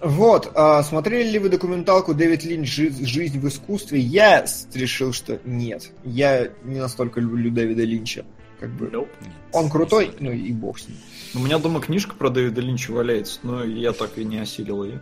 Вот, 0.00 0.50
а 0.54 0.82
смотрели 0.82 1.28
ли 1.32 1.38
вы 1.38 1.50
документалку 1.50 2.14
Дэвид 2.14 2.44
Линч 2.44 2.68
«Жи- 2.74 3.04
«Жизнь 3.06 3.38
в 3.38 3.46
искусстве»? 3.46 4.00
Я 4.00 4.46
решил, 4.72 5.12
что 5.12 5.38
нет. 5.44 5.90
Я 6.04 6.50
не 6.64 6.80
настолько 6.80 7.20
люблю 7.20 7.50
Дэвида 7.50 7.82
Линча. 7.84 8.24
Как 8.58 8.70
бы. 8.70 8.90
Нет, 8.90 9.08
Он 9.52 9.68
крутой, 9.68 10.12
ну 10.18 10.32
и 10.32 10.52
бог 10.52 10.78
с 10.78 10.88
ним. 10.88 10.96
У 11.34 11.38
меня 11.38 11.58
дома 11.58 11.80
книжка 11.80 12.14
про 12.14 12.30
Дэвида 12.30 12.60
Линча 12.60 12.90
валяется, 12.90 13.38
но 13.42 13.64
я 13.64 13.92
так 13.92 14.18
и 14.18 14.24
не 14.24 14.38
осилил 14.38 14.84
ее. 14.84 15.00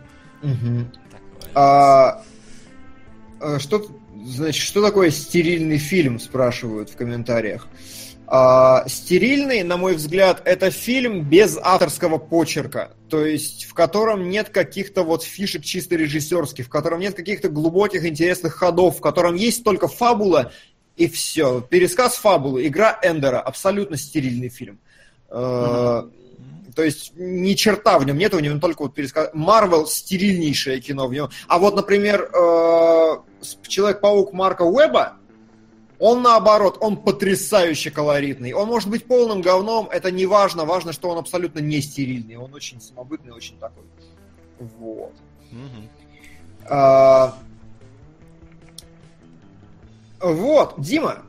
А, 1.55 2.23
а, 3.39 3.59
что, 3.59 3.85
значит, 4.23 4.61
что 4.61 4.81
такое 4.81 5.09
стерильный 5.09 5.77
фильм, 5.77 6.19
спрашивают 6.19 6.89
в 6.89 6.95
комментариях. 6.95 7.67
А, 8.27 8.87
стерильный, 8.87 9.63
на 9.63 9.77
мой 9.77 9.95
взгляд, 9.95 10.43
это 10.45 10.69
фильм 10.69 11.23
без 11.23 11.57
авторского 11.57 12.19
почерка, 12.19 12.91
то 13.09 13.25
есть 13.25 13.65
в 13.65 13.73
котором 13.73 14.29
нет 14.29 14.49
каких-то 14.49 15.01
вот 15.01 15.23
фишек 15.23 15.63
чисто 15.63 15.95
режиссерских, 15.95 16.67
в 16.67 16.69
котором 16.69 16.99
нет 16.99 17.15
каких-то 17.15 17.49
глубоких 17.49 18.05
интересных 18.05 18.53
ходов, 18.53 18.97
в 18.97 19.01
котором 19.01 19.33
есть 19.33 19.63
только 19.63 19.87
фабула 19.87 20.51
и 20.95 21.07
все. 21.07 21.61
Пересказ 21.61 22.17
фабулы, 22.17 22.67
игра 22.67 22.99
Эндера, 23.01 23.39
абсолютно 23.39 23.97
стерильный 23.97 24.49
фильм. 24.49 24.77
Э, 25.31 26.03
То 26.79 26.85
есть 26.85 27.11
ни 27.17 27.55
черта 27.55 27.99
в 27.99 28.05
нем 28.05 28.17
нет, 28.17 28.33
у 28.33 28.39
него 28.39 28.57
только 28.57 28.83
вот 28.83 28.93
пересказ... 28.93 29.31
Марвел 29.33 29.85
стерильнейшее 29.85 30.79
кино 30.79 31.09
в 31.09 31.13
нем. 31.13 31.29
А 31.49 31.59
вот, 31.59 31.75
например, 31.75 32.31
э, 32.33 33.17
Человек-паук 33.67 34.31
Марка 34.31 34.61
Уэба, 34.61 35.17
он 35.99 36.21
наоборот, 36.21 36.77
он 36.79 36.95
потрясающе 36.95 37.91
колоритный. 37.91 38.53
Он 38.53 38.69
может 38.69 38.89
быть 38.89 39.03
полным 39.03 39.41
говном, 39.41 39.89
это 39.91 40.09
не 40.09 40.25
важно. 40.25 40.63
Важно, 40.63 40.93
что 40.93 41.09
он 41.09 41.17
абсолютно 41.17 41.59
не 41.59 41.81
стерильный. 41.81 42.37
Он 42.37 42.53
очень 42.53 42.79
самобытный, 42.79 43.33
очень 43.33 43.59
такой. 43.59 43.83
Вот. 44.57 45.11
А, 46.69 47.35
Вот, 50.21 50.75
Дима, 50.77 51.25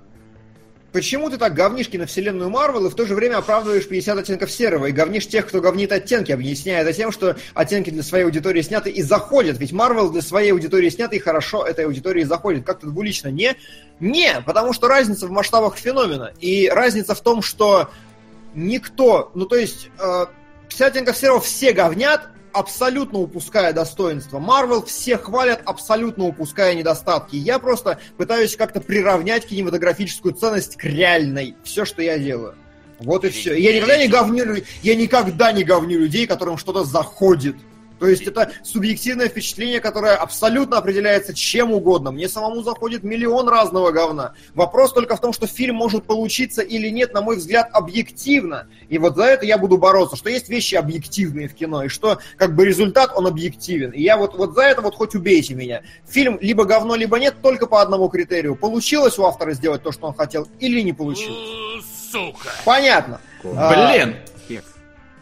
почему 0.92 1.30
ты 1.30 1.38
так 1.38 1.54
говнишь 1.54 1.90
на 1.92 2.06
вселенную 2.06 2.50
Марвел 2.50 2.86
и 2.86 2.90
в 2.90 2.94
то 2.94 3.06
же 3.06 3.14
время 3.14 3.38
оправдываешь 3.38 3.86
50 3.88 4.18
оттенков 4.18 4.50
серого 4.50 4.86
и 4.86 4.92
говнишь 4.92 5.26
тех, 5.26 5.46
кто 5.46 5.60
говнит 5.60 5.92
оттенки, 5.92 6.32
объясняя 6.32 6.82
это 6.82 6.92
тем, 6.92 7.12
что 7.12 7.36
оттенки 7.54 7.90
для 7.90 8.02
своей 8.02 8.24
аудитории 8.24 8.62
сняты 8.62 8.90
и 8.90 9.02
заходят. 9.02 9.58
Ведь 9.58 9.72
Марвел 9.72 10.10
для 10.10 10.22
своей 10.22 10.52
аудитории 10.52 10.88
сняты 10.88 11.16
и 11.16 11.18
хорошо 11.18 11.64
этой 11.64 11.84
аудитории 11.84 12.24
заходит. 12.24 12.64
Как-то 12.64 12.86
двулично 12.86 13.28
не? 13.28 13.56
Не, 13.98 14.40
потому 14.46 14.72
что 14.72 14.88
разница 14.88 15.26
в 15.26 15.30
масштабах 15.30 15.76
феномена. 15.76 16.32
И 16.40 16.68
разница 16.68 17.14
в 17.14 17.20
том, 17.20 17.42
что 17.42 17.90
никто, 18.54 19.30
ну 19.34 19.46
то 19.46 19.56
есть, 19.56 19.90
э, 19.98 20.26
50 20.68 20.88
оттенков 20.88 21.16
серого 21.16 21.40
все 21.40 21.72
говнят, 21.72 22.28
абсолютно 22.52 23.18
упуская 23.20 23.72
достоинства. 23.72 24.38
Марвел 24.38 24.84
все 24.84 25.16
хвалят, 25.16 25.62
абсолютно 25.64 26.24
упуская 26.24 26.74
недостатки. 26.74 27.36
Я 27.36 27.58
просто 27.58 28.00
пытаюсь 28.16 28.56
как-то 28.56 28.80
приравнять 28.80 29.46
кинематографическую 29.46 30.34
ценность 30.34 30.76
к 30.76 30.84
реальной. 30.84 31.56
Все, 31.64 31.84
что 31.84 32.02
я 32.02 32.18
делаю. 32.18 32.54
Вот 32.98 33.24
и 33.24 33.30
все. 33.30 33.54
Я 33.54 33.72
никогда 33.72 33.96
не 33.96 34.08
говню, 34.08 34.62
я 34.82 34.94
никогда 34.94 35.52
не 35.52 35.64
говню 35.64 35.98
людей, 35.98 36.26
которым 36.26 36.58
что-то 36.58 36.84
заходит. 36.84 37.56
То 38.00 38.08
есть 38.08 38.22
это 38.22 38.50
субъективное 38.64 39.28
впечатление, 39.28 39.78
которое 39.78 40.16
абсолютно 40.16 40.78
определяется 40.78 41.34
чем 41.34 41.70
угодно. 41.70 42.10
Мне 42.10 42.30
самому 42.30 42.62
заходит 42.62 43.04
миллион 43.04 43.46
разного 43.46 43.90
говна. 43.90 44.32
Вопрос 44.54 44.94
только 44.94 45.16
в 45.16 45.20
том, 45.20 45.34
что 45.34 45.46
фильм 45.46 45.76
может 45.76 46.04
получиться 46.04 46.62
или 46.62 46.88
нет, 46.88 47.12
на 47.12 47.20
мой 47.20 47.36
взгляд, 47.36 47.68
объективно. 47.72 48.68
И 48.88 48.96
вот 48.96 49.16
за 49.16 49.24
это 49.24 49.44
я 49.44 49.58
буду 49.58 49.76
бороться, 49.76 50.16
что 50.16 50.30
есть 50.30 50.48
вещи 50.48 50.76
объективные 50.76 51.46
в 51.46 51.54
кино, 51.54 51.84
и 51.84 51.88
что 51.88 52.18
как 52.38 52.56
бы 52.56 52.64
результат, 52.64 53.12
он 53.14 53.26
объективен. 53.26 53.90
И 53.90 54.00
я 54.00 54.16
вот, 54.16 54.34
вот 54.34 54.54
за 54.54 54.62
это 54.62 54.80
вот 54.80 54.94
хоть 54.94 55.14
убейте 55.14 55.52
меня. 55.52 55.82
Фильм 56.08 56.38
либо 56.40 56.64
говно, 56.64 56.94
либо 56.94 57.18
нет, 57.18 57.36
только 57.42 57.66
по 57.66 57.82
одному 57.82 58.08
критерию. 58.08 58.56
Получилось 58.56 59.18
у 59.18 59.26
автора 59.26 59.52
сделать 59.52 59.82
то, 59.82 59.92
что 59.92 60.06
он 60.06 60.14
хотел, 60.14 60.48
или 60.58 60.80
не 60.80 60.94
получилось. 60.94 61.84
Сука. 62.10 62.48
Понятно. 62.64 63.20
А, 63.44 63.92
Блин! 63.92 64.16
Фех. 64.16 64.30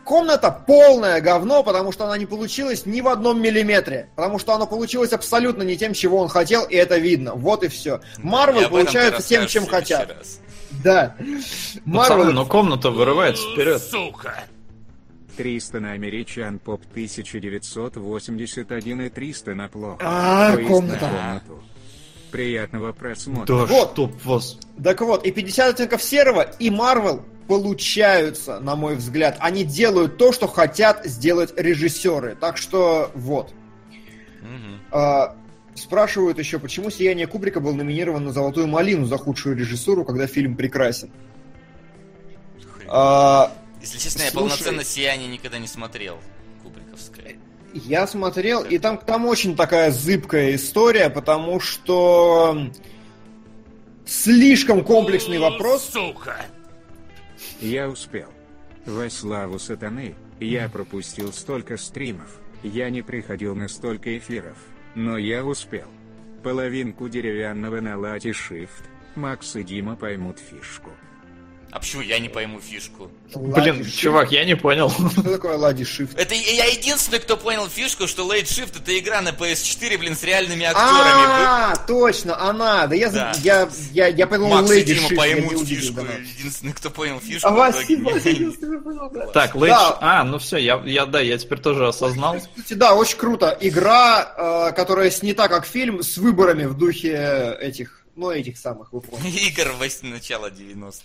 Комната 0.09 0.51
полное 0.51 1.21
говно, 1.21 1.63
потому 1.63 1.93
что 1.93 2.07
она 2.07 2.17
не 2.17 2.25
получилась 2.25 2.87
ни 2.87 3.03
в 3.03 3.09
одном 3.09 3.43
миллиметре. 3.43 4.09
Потому 4.17 4.39
что 4.39 4.55
она 4.55 4.65
получилась 4.65 5.13
абсолютно 5.13 5.65
не 5.65 5.77
тем, 5.77 5.93
чего 5.93 6.23
он 6.23 6.31
хотел, 6.31 6.65
и 6.65 6.75
это 6.77 6.97
видно. 6.97 7.35
Вот 7.35 7.63
и 7.63 7.69
все. 7.69 8.01
Марвел 8.17 8.71
получается 8.71 9.21
тем, 9.21 9.47
чем 9.47 9.67
хотят. 9.67 10.09
раз. 10.09 10.41
Да. 10.83 11.15
Марвел... 11.85 12.33
но 12.33 12.47
комната 12.47 12.91
вырывается 12.91 13.43
вперед. 13.53 13.83
Сука. 13.83 14.45
300 15.37 15.81
на 15.81 15.93
американ 15.93 16.59
поп 16.59 16.81
1981 16.93 19.01
и 19.03 19.11
300 19.11 19.55
на 19.55 19.69
плохо. 19.69 19.99
А, 20.01 20.57
комната. 20.57 21.05
на 21.05 21.11
комнату. 21.11 21.63
Приятного 22.31 22.93
просмотра. 22.93 23.47
Да 23.47 23.65
Вот. 23.65 23.93
чтоб 23.93 24.25
вас... 24.25 24.59
Так 24.83 25.01
вот, 25.01 25.25
и 25.27 25.33
50 25.33 25.75
оттенков 25.75 26.03
серого, 26.03 26.43
и 26.43 26.71
Марвел 26.71 27.25
получаются, 27.49 28.61
на 28.61 28.77
мой 28.77 28.95
взгляд. 28.97 29.37
Они 29.41 29.65
делают 29.65 30.19
то, 30.19 30.33
что 30.33 30.47
хотят 30.47 31.05
сделать 31.07 31.53
режиссеры. 31.57 32.37
Так 32.37 32.59
что 32.59 33.11
вот. 33.15 33.53
Мгм. 34.43 34.81
А, 34.93 35.37
спрашивают 35.75 36.39
еще, 36.39 36.59
почему 36.59 36.91
«Сияние 36.91 37.27
Кубрика» 37.27 37.61
был 37.61 37.75
номинирован 37.75 38.25
на 38.25 38.33
«Золотую 38.33 38.67
малину» 38.69 39.07
за 39.07 39.17
худшую 39.17 39.57
режиссуру, 39.57 40.05
когда 40.05 40.27
фильм 40.27 40.57
прекрасен. 40.57 41.11
Хрень. 42.77 42.89
А, 42.91 43.53
Если 43.81 43.99
честно, 43.99 44.23
я 44.23 44.31
слушай. 44.31 44.49
полноценно 44.51 44.85
«Сияние» 44.85 45.29
никогда 45.29 45.59
не 45.59 45.67
смотрел. 45.67 46.19
Я 47.75 48.07
смотрел, 48.07 48.65
и 48.65 48.79
там, 48.79 48.99
там 48.99 49.27
очень 49.27 49.57
такая 49.57 49.91
зыбкая 49.91 50.55
история, 50.55 51.11
потому 51.11 51.61
что 51.61 52.71
слишком 54.07 54.85
комплексный 54.85 55.39
вопрос. 55.39 55.91
Сука. 55.93 56.37
Я 57.61 57.89
успел. 57.89 58.29
Во 58.87 59.11
славу 59.11 59.59
сатаны, 59.59 60.15
я 60.41 60.69
пропустил 60.69 61.33
столько 61.33 61.77
стримов, 61.77 62.41
я 62.63 62.89
не 62.89 63.03
приходил 63.03 63.55
на 63.55 63.69
столько 63.69 64.17
эфиров, 64.17 64.57
но 64.95 65.19
я 65.19 65.45
успел. 65.45 65.89
Половинку 66.43 67.09
деревянного 67.09 67.81
на 67.81 67.99
лате 67.99 68.31
Shift, 68.31 68.85
Макс 69.15 69.57
и 69.57 69.63
Дима 69.63 69.95
поймут 69.95 70.39
фишку. 70.39 70.91
А 71.71 71.81
почему 71.81 72.01
я 72.03 72.19
не 72.19 72.29
пойму 72.31 72.61
фишку? 72.61 73.11
Блин, 73.35 73.79
Лади 73.79 73.91
чувак, 73.91 74.33
я 74.33 74.45
не 74.45 74.57
понял. 74.57 74.89
Что 74.91 75.23
такое 75.23 75.59
Лади 75.59 75.83
Shift? 75.83 76.17
Это 76.17 76.35
я 76.35 76.65
единственный, 76.65 77.19
кто 77.19 77.37
понял 77.37 77.69
фишку, 77.69 78.07
что 78.07 78.25
Late 78.25 78.45
Shift 78.45 78.81
это 78.81 78.99
игра 78.99 79.21
на 79.21 79.31
PS4, 79.31 79.99
блин, 79.99 80.17
с 80.17 80.23
реальными 80.23 80.65
актерами. 80.65 81.23
А, 81.29 81.77
точно, 81.87 82.41
она. 82.41 82.87
Да 82.87 82.95
я, 82.95 83.11
Да. 83.11 83.33
я, 83.43 83.69
я, 83.93 84.07
я 84.07 84.27
подумал, 84.27 84.63
Макс 84.63 84.71
Дима 84.71 84.81
Shift, 84.81 84.95
я 84.95 85.11
не 85.11 85.17
поймут 85.17 85.69
фишку. 85.69 86.01
Единственный, 86.39 86.73
кто 86.73 86.91
понял 86.91 87.21
фишку. 87.21 87.49
А 87.49 87.51
в 87.51 87.57
Василий, 87.57 88.03
итоге. 88.03 88.31
единственный 88.31 88.81
понял, 88.81 89.11
да. 89.11 89.27
Так. 89.27 89.59
Да. 89.59 89.99
А, 90.01 90.25
ну 90.25 90.39
все, 90.39 90.57
я, 90.57 90.83
я, 90.87 91.05
да, 91.05 91.21
я 91.21 91.37
теперь 91.37 91.59
тоже 91.61 91.87
осознал. 91.87 92.39
Кстати, 92.39 92.73
Да, 92.75 92.95
очень 92.95 93.19
круто. 93.19 93.57
Игра, 93.61 94.69
э, 94.71 94.73
которая 94.75 95.11
снята 95.11 95.49
как 95.49 95.67
фильм, 95.67 96.03
с 96.03 96.17
выборами 96.17 96.65
в 96.65 96.75
духе 96.79 97.57
этих, 97.61 98.07
ну, 98.17 98.31
этих 98.31 98.57
самых, 98.57 98.91
вы 98.93 99.03
помните. 99.03 99.39
Игр 99.49 99.73
в 99.73 100.05
начала 100.05 100.49
90-х. 100.49 101.03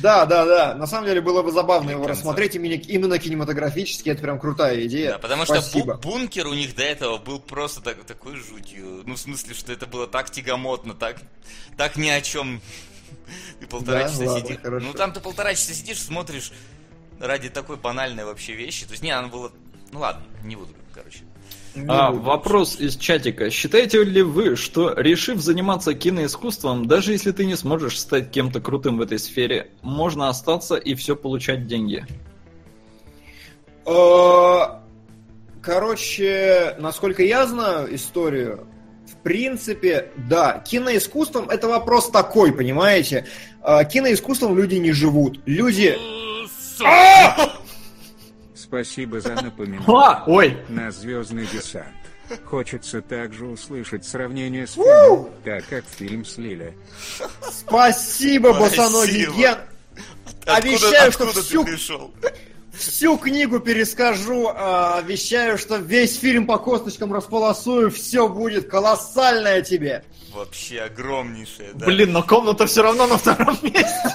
Да, 0.00 0.24
да, 0.26 0.44
да. 0.44 0.74
На 0.74 0.86
самом 0.86 1.06
деле 1.06 1.20
было 1.20 1.42
бы 1.42 1.50
забавно 1.52 1.90
его 1.90 2.06
рассмотреть 2.06 2.54
именно, 2.54 3.18
кинематографически. 3.18 4.08
Это 4.10 4.22
прям 4.22 4.38
крутая 4.38 4.84
идея. 4.86 5.12
Да, 5.12 5.18
потому 5.18 5.44
что 5.44 5.60
Спасибо. 5.60 5.94
бункер 5.94 6.46
у 6.46 6.54
них 6.54 6.74
до 6.74 6.82
этого 6.82 7.18
был 7.18 7.40
просто 7.40 7.80
так- 7.80 8.04
такой 8.04 8.36
жутью. 8.36 9.02
Ну, 9.06 9.14
в 9.14 9.18
смысле, 9.18 9.54
что 9.54 9.72
это 9.72 9.86
было 9.86 10.06
так 10.06 10.30
тягомотно, 10.30 10.94
так, 10.94 11.16
так 11.76 11.96
ни 11.96 12.08
о 12.08 12.20
чем. 12.20 12.60
Ты 13.60 13.66
полтора 13.70 14.04
Да, 14.04 14.08
часа 14.08 14.24
ладно, 14.24 14.46
сидишь. 14.48 14.60
хорошо. 14.62 14.86
Ну, 14.86 14.92
там 14.92 15.12
ты 15.12 15.20
полтора 15.20 15.54
часа 15.54 15.72
сидишь, 15.72 16.00
смотришь 16.00 16.52
ради 17.20 17.48
такой 17.48 17.76
банальной 17.76 18.24
вообще 18.24 18.54
вещи. 18.54 18.86
То 18.86 18.92
есть, 18.92 19.02
не, 19.02 19.10
оно 19.10 19.28
было... 19.28 19.52
Ну 19.92 20.00
ладно, 20.00 20.24
не 20.42 20.56
буду, 20.56 20.72
короче. 20.92 21.20
А, 21.88 22.12
вопрос 22.12 22.78
из 22.78 22.96
чатика. 22.96 23.50
Считаете 23.50 24.04
ли 24.04 24.22
вы, 24.22 24.56
что 24.56 24.94
решив 24.96 25.40
заниматься 25.40 25.94
киноискусством, 25.94 26.86
даже 26.86 27.12
если 27.12 27.32
ты 27.32 27.46
не 27.46 27.56
сможешь 27.56 27.98
стать 27.98 28.30
кем-то 28.30 28.60
крутым 28.60 28.98
в 28.98 29.00
этой 29.00 29.18
сфере, 29.18 29.70
можно 29.82 30.28
остаться 30.28 30.76
и 30.76 30.94
все 30.94 31.16
получать 31.16 31.66
деньги? 31.66 32.06
Э, 33.86 34.84
Короче, 35.64 36.76
насколько 36.78 37.22
я 37.22 37.46
знаю 37.46 37.94
историю, 37.94 38.66
в 39.10 39.16
принципе, 39.22 40.10
да, 40.16 40.58
киноискусством 40.58 41.48
это 41.48 41.68
вопрос 41.68 42.10
такой, 42.10 42.52
понимаете? 42.52 43.26
Э, 43.62 43.82
Киноискусством 43.90 44.56
люди 44.58 44.74
не 44.74 44.92
живут. 44.92 45.40
Люди... 45.46 45.96
Спасибо 48.74 49.20
за 49.20 49.34
напоминание. 49.36 50.22
Ой, 50.26 50.56
На 50.68 50.90
звездный 50.90 51.46
десант. 51.46 51.86
Хочется 52.44 53.02
также 53.02 53.46
услышать 53.46 54.04
сравнение 54.04 54.66
с 54.66 54.72
фильмом, 54.72 55.30
так 55.44 55.64
как 55.68 55.84
фильм 55.84 56.24
слили. 56.24 56.76
Спасибо, 57.52 58.52
босоногий 58.52 59.24
Спасибо. 59.26 59.36
Ген. 59.36 59.58
Обещаю, 60.46 61.12
что 61.12 61.26
всю- 61.30 61.64
ты 61.64 61.70
пришел? 61.72 62.12
Всю 62.72 63.16
книгу 63.16 63.60
перескажу, 63.60 64.48
а, 64.48 64.98
обещаю, 64.98 65.56
что 65.56 65.76
весь 65.76 66.18
фильм 66.18 66.44
по 66.46 66.58
косточкам 66.58 67.12
располосую, 67.12 67.92
все 67.92 68.28
будет 68.28 68.68
колоссальное 68.68 69.62
тебе. 69.62 70.02
Вообще 70.32 70.80
огромнейшее, 70.80 71.70
да. 71.74 71.86
блин, 71.86 72.10
но 72.10 72.24
комната 72.24 72.66
все 72.66 72.82
равно 72.82 73.06
на 73.06 73.18
втором 73.18 73.56
месте. 73.62 74.10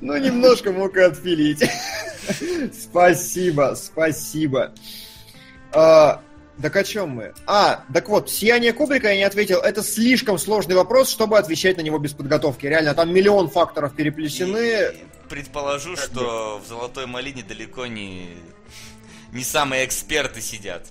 Ну, 0.00 0.16
немножко 0.16 0.72
мог 0.72 0.96
и 0.96 1.00
отпилить. 1.00 1.64
Спасибо, 2.72 3.74
спасибо. 3.76 4.72
А, 5.72 6.22
так 6.60 6.74
о 6.76 6.84
чем 6.84 7.10
мы? 7.10 7.34
А, 7.46 7.84
так 7.92 8.08
вот, 8.08 8.30
«Сияние 8.30 8.72
Кубрика» 8.72 9.08
я 9.08 9.16
не 9.16 9.22
ответил. 9.24 9.58
Это 9.58 9.82
слишком 9.82 10.38
сложный 10.38 10.74
вопрос, 10.74 11.10
чтобы 11.10 11.38
отвечать 11.38 11.76
на 11.76 11.82
него 11.82 11.98
без 11.98 12.12
подготовки. 12.12 12.66
Реально, 12.66 12.94
там 12.94 13.12
миллион 13.12 13.48
факторов 13.50 13.94
переплесены. 13.94 14.92
И 14.94 15.28
предположу, 15.28 15.96
что 15.96 16.60
в 16.64 16.68
Золотой 16.68 17.06
Малине 17.06 17.44
далеко 17.46 17.86
не, 17.86 18.36
не 19.32 19.44
самые 19.44 19.84
эксперты 19.84 20.40
сидят. 20.40 20.86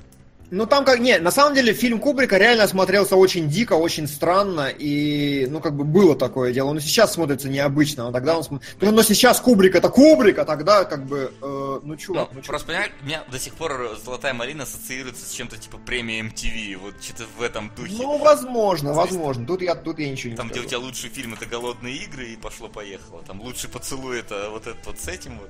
Ну 0.51 0.65
там 0.67 0.85
как... 0.85 0.99
Не, 0.99 1.17
на 1.17 1.31
самом 1.31 1.55
деле 1.55 1.73
фильм 1.73 1.99
Кубрика 1.99 2.37
реально 2.37 2.67
смотрелся 2.67 3.15
очень 3.15 3.49
дико, 3.49 3.73
очень 3.73 4.07
странно, 4.07 4.67
и, 4.69 5.47
ну, 5.49 5.59
как 5.59 5.75
бы 5.75 5.83
было 5.83 6.15
такое 6.15 6.53
дело. 6.53 6.69
Он 6.69 6.77
и 6.77 6.81
сейчас 6.81 7.13
смотрится 7.13 7.49
необычно, 7.49 8.05
но 8.05 8.11
тогда 8.11 8.37
он... 8.37 8.43
см- 8.43 8.63
Ну, 8.79 8.91
но 8.91 9.01
сейчас 9.01 9.41
Кубрик 9.41 9.75
это 9.75 9.89
Кубрик, 9.89 10.37
а 10.37 10.45
тогда, 10.45 10.85
как 10.85 11.05
бы, 11.05 11.31
э, 11.41 11.79
ну, 11.83 11.95
чувак, 11.97 12.29
Ну, 12.31 12.37
ну, 12.37 12.41
просто, 12.43 12.67
понимаешь, 12.67 12.91
у 13.01 13.05
меня 13.05 13.23
до 13.31 13.39
сих 13.39 13.55
пор 13.55 13.97
«Золотая 14.05 14.33
малина» 14.33 14.63
ассоциируется 14.63 15.25
с 15.27 15.31
чем-то 15.31 15.57
типа 15.57 15.77
премии 15.77 16.21
MTV, 16.23 16.77
вот 16.77 17.03
что-то 17.03 17.23
в 17.37 17.41
этом 17.41 17.71
духе. 17.75 17.93
Ну, 17.97 18.17
возможно, 18.19 18.93
возможно. 18.93 19.45
Тут 19.47 19.61
я, 19.61 19.73
тут 19.75 19.97
я 19.99 20.09
ничего 20.09 20.31
не 20.31 20.37
Там, 20.37 20.49
где 20.49 20.59
у 20.59 20.63
скажу. 20.63 20.69
тебя 20.69 20.79
лучший 20.87 21.09
фильм 21.09 21.33
это 21.33 21.45
«Голодные 21.47 21.95
игры» 21.95 22.27
и 22.29 22.35
пошло-поехало. 22.35 23.23
Там 23.27 23.41
лучший 23.41 23.69
поцелуй 23.69 24.19
это 24.19 24.49
вот 24.51 24.67
этот 24.67 24.85
вот 24.85 24.99
с 24.99 25.07
этим 25.07 25.39
вот. 25.39 25.49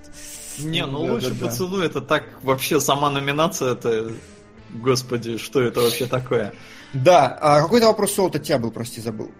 Не, 0.58 0.86
ну 0.86 1.06
Да, 1.06 1.14
лучше 1.14 1.30
да, 1.32 1.36
да. 1.42 1.46
поцелуй, 1.48 1.86
это 1.86 2.00
так 2.02 2.24
вообще 2.44 2.80
сама 2.80 3.10
номинация, 3.10 3.74
это... 3.74 4.12
Господи, 4.74 5.38
что 5.38 5.62
это 5.62 5.82
вообще 5.82 6.06
такое? 6.06 6.54
Да, 6.94 7.38
а 7.42 7.62
какой-то 7.62 7.88
вопрос 7.88 8.14
Солт 8.14 8.36
от 8.36 8.44
тебя 8.44 8.58
был, 8.58 8.72
прости, 8.72 9.02
забыл. 9.02 9.32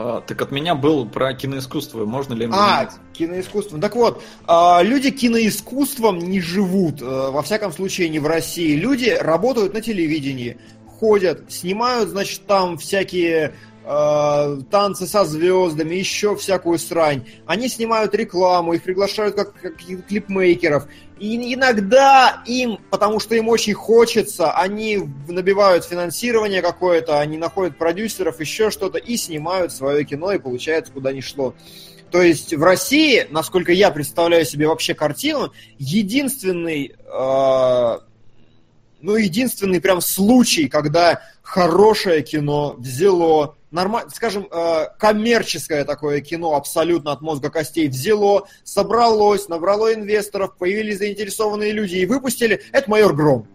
А, 0.00 0.20
так 0.20 0.40
от 0.40 0.52
меня 0.52 0.76
был 0.76 1.06
про 1.06 1.34
киноискусство, 1.34 2.04
можно 2.04 2.32
ли 2.32 2.48
А, 2.52 2.88
киноискусство. 3.12 3.80
Так 3.80 3.96
вот, 3.96 4.22
а, 4.46 4.80
люди 4.80 5.10
киноискусством 5.10 6.18
не 6.18 6.40
живут, 6.40 7.02
э, 7.02 7.04
во 7.04 7.42
всяком 7.42 7.72
случае 7.72 8.08
не 8.08 8.20
в 8.20 8.26
России. 8.28 8.76
Люди 8.76 9.08
работают 9.08 9.74
на 9.74 9.80
телевидении, 9.80 10.56
ходят, 11.00 11.50
снимают, 11.50 12.10
значит, 12.10 12.46
там 12.46 12.78
всякие 12.78 13.54
э, 13.88 14.60
танцы 14.70 15.06
со 15.06 15.24
звездами, 15.24 15.94
еще 15.94 16.36
всякую 16.36 16.78
срань. 16.78 17.26
Они 17.46 17.68
снимают 17.68 18.14
рекламу, 18.14 18.74
их 18.74 18.82
приглашают 18.82 19.34
как, 19.34 19.54
как 19.54 19.76
клипмейкеров. 19.76 20.86
И 21.18 21.54
иногда 21.54 22.42
им, 22.46 22.78
потому 22.90 23.18
что 23.18 23.34
им 23.34 23.48
очень 23.48 23.74
хочется, 23.74 24.52
они 24.52 25.00
набивают 25.26 25.84
финансирование 25.84 26.60
какое-то, 26.60 27.18
они 27.18 27.38
находят 27.38 27.78
продюсеров, 27.78 28.40
еще 28.40 28.70
что-то, 28.70 28.98
и 28.98 29.16
снимают 29.16 29.72
свое 29.72 30.04
кино, 30.04 30.32
и 30.32 30.38
получается, 30.38 30.92
куда 30.92 31.12
ни 31.12 31.20
шло. 31.20 31.54
То 32.10 32.22
есть 32.22 32.54
в 32.54 32.62
России, 32.62 33.26
насколько 33.30 33.72
я 33.72 33.90
представляю 33.90 34.44
себе 34.44 34.68
вообще 34.68 34.94
картину, 34.94 35.52
единственный, 35.78 36.94
э, 36.94 37.98
ну 39.00 39.16
единственный 39.16 39.80
прям 39.80 40.00
случай, 40.00 40.68
когда 40.68 41.20
хорошее 41.48 42.22
кино 42.22 42.74
взяло, 42.76 43.56
нормально, 43.70 44.10
скажем, 44.14 44.46
э, 44.50 44.88
коммерческое 44.98 45.86
такое 45.86 46.20
кино 46.20 46.54
абсолютно 46.54 47.10
от 47.10 47.22
мозга 47.22 47.48
костей 47.48 47.88
взяло, 47.88 48.46
собралось, 48.64 49.48
набрало 49.48 49.94
инвесторов, 49.94 50.58
появились 50.58 50.98
заинтересованные 50.98 51.72
люди 51.72 51.96
и 51.96 52.06
выпустили, 52.06 52.60
это 52.72 52.90
«Майор 52.90 53.14
Гром». 53.14 53.48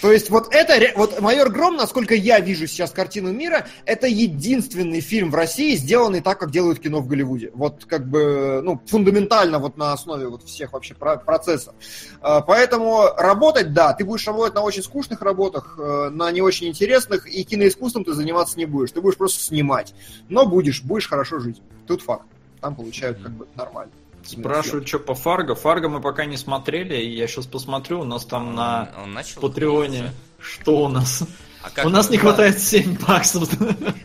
То 0.00 0.12
есть 0.12 0.30
вот 0.30 0.54
это, 0.54 0.74
вот 0.96 1.20
«Майор 1.20 1.50
Гром», 1.50 1.76
насколько 1.76 2.14
я 2.14 2.40
вижу 2.40 2.66
сейчас 2.66 2.90
картину 2.90 3.32
мира, 3.32 3.66
это 3.86 4.06
единственный 4.06 5.00
фильм 5.00 5.30
в 5.30 5.34
России, 5.34 5.74
сделанный 5.76 6.20
так, 6.20 6.38
как 6.38 6.50
делают 6.50 6.80
кино 6.80 7.00
в 7.00 7.06
Голливуде. 7.06 7.50
Вот 7.54 7.84
как 7.86 8.08
бы, 8.08 8.60
ну, 8.62 8.80
фундаментально 8.86 9.58
вот 9.58 9.76
на 9.76 9.92
основе 9.92 10.28
вот 10.28 10.44
всех 10.44 10.72
вообще 10.72 10.94
про- 10.94 11.16
процессов. 11.16 11.74
А, 12.20 12.40
Поэтому 12.40 13.08
работать, 13.16 13.72
да, 13.72 13.92
ты 13.94 14.04
будешь 14.04 14.26
работать 14.26 14.54
на 14.54 14.62
очень 14.62 14.82
скучных 14.82 15.22
работах, 15.22 15.76
э, 15.78 16.10
на 16.10 16.30
не 16.30 16.42
очень 16.42 16.68
интересных, 16.68 17.26
и 17.26 17.44
киноискусством 17.44 18.04
ты 18.04 18.12
заниматься 18.12 18.58
не 18.58 18.66
будешь. 18.66 18.92
Ты 18.92 19.00
будешь 19.00 19.16
просто 19.16 19.42
снимать. 19.42 19.94
Но 20.28 20.46
будешь, 20.46 20.82
будешь 20.82 21.08
хорошо 21.08 21.38
жить. 21.38 21.62
Тут 21.86 22.02
факт. 22.02 22.26
Там 22.60 22.76
получают 22.76 23.18
как 23.22 23.32
бы 23.32 23.46
нормально. 23.56 23.92
Спрашивают, 24.24 24.88
что 24.88 24.98
по 24.98 25.14
Фарго. 25.14 25.54
Фарго 25.54 25.88
мы 25.88 26.00
пока 26.00 26.24
не 26.24 26.36
смотрели, 26.36 26.96
и 26.96 27.16
я 27.16 27.26
сейчас 27.26 27.46
посмотрю, 27.46 28.00
у 28.00 28.04
нас 28.04 28.24
там 28.24 28.54
на 28.54 28.90
Он, 28.96 29.04
он 29.04 29.14
начал 29.14 29.40
Патреоне. 29.40 30.12
Что 30.38 30.84
у 30.84 30.88
нас? 30.88 31.22
А 31.62 31.70
как 31.70 31.86
У 31.86 31.88
нас 31.88 32.10
не 32.10 32.18
хватает 32.18 32.60
7 32.60 32.98
баксов. 33.06 33.48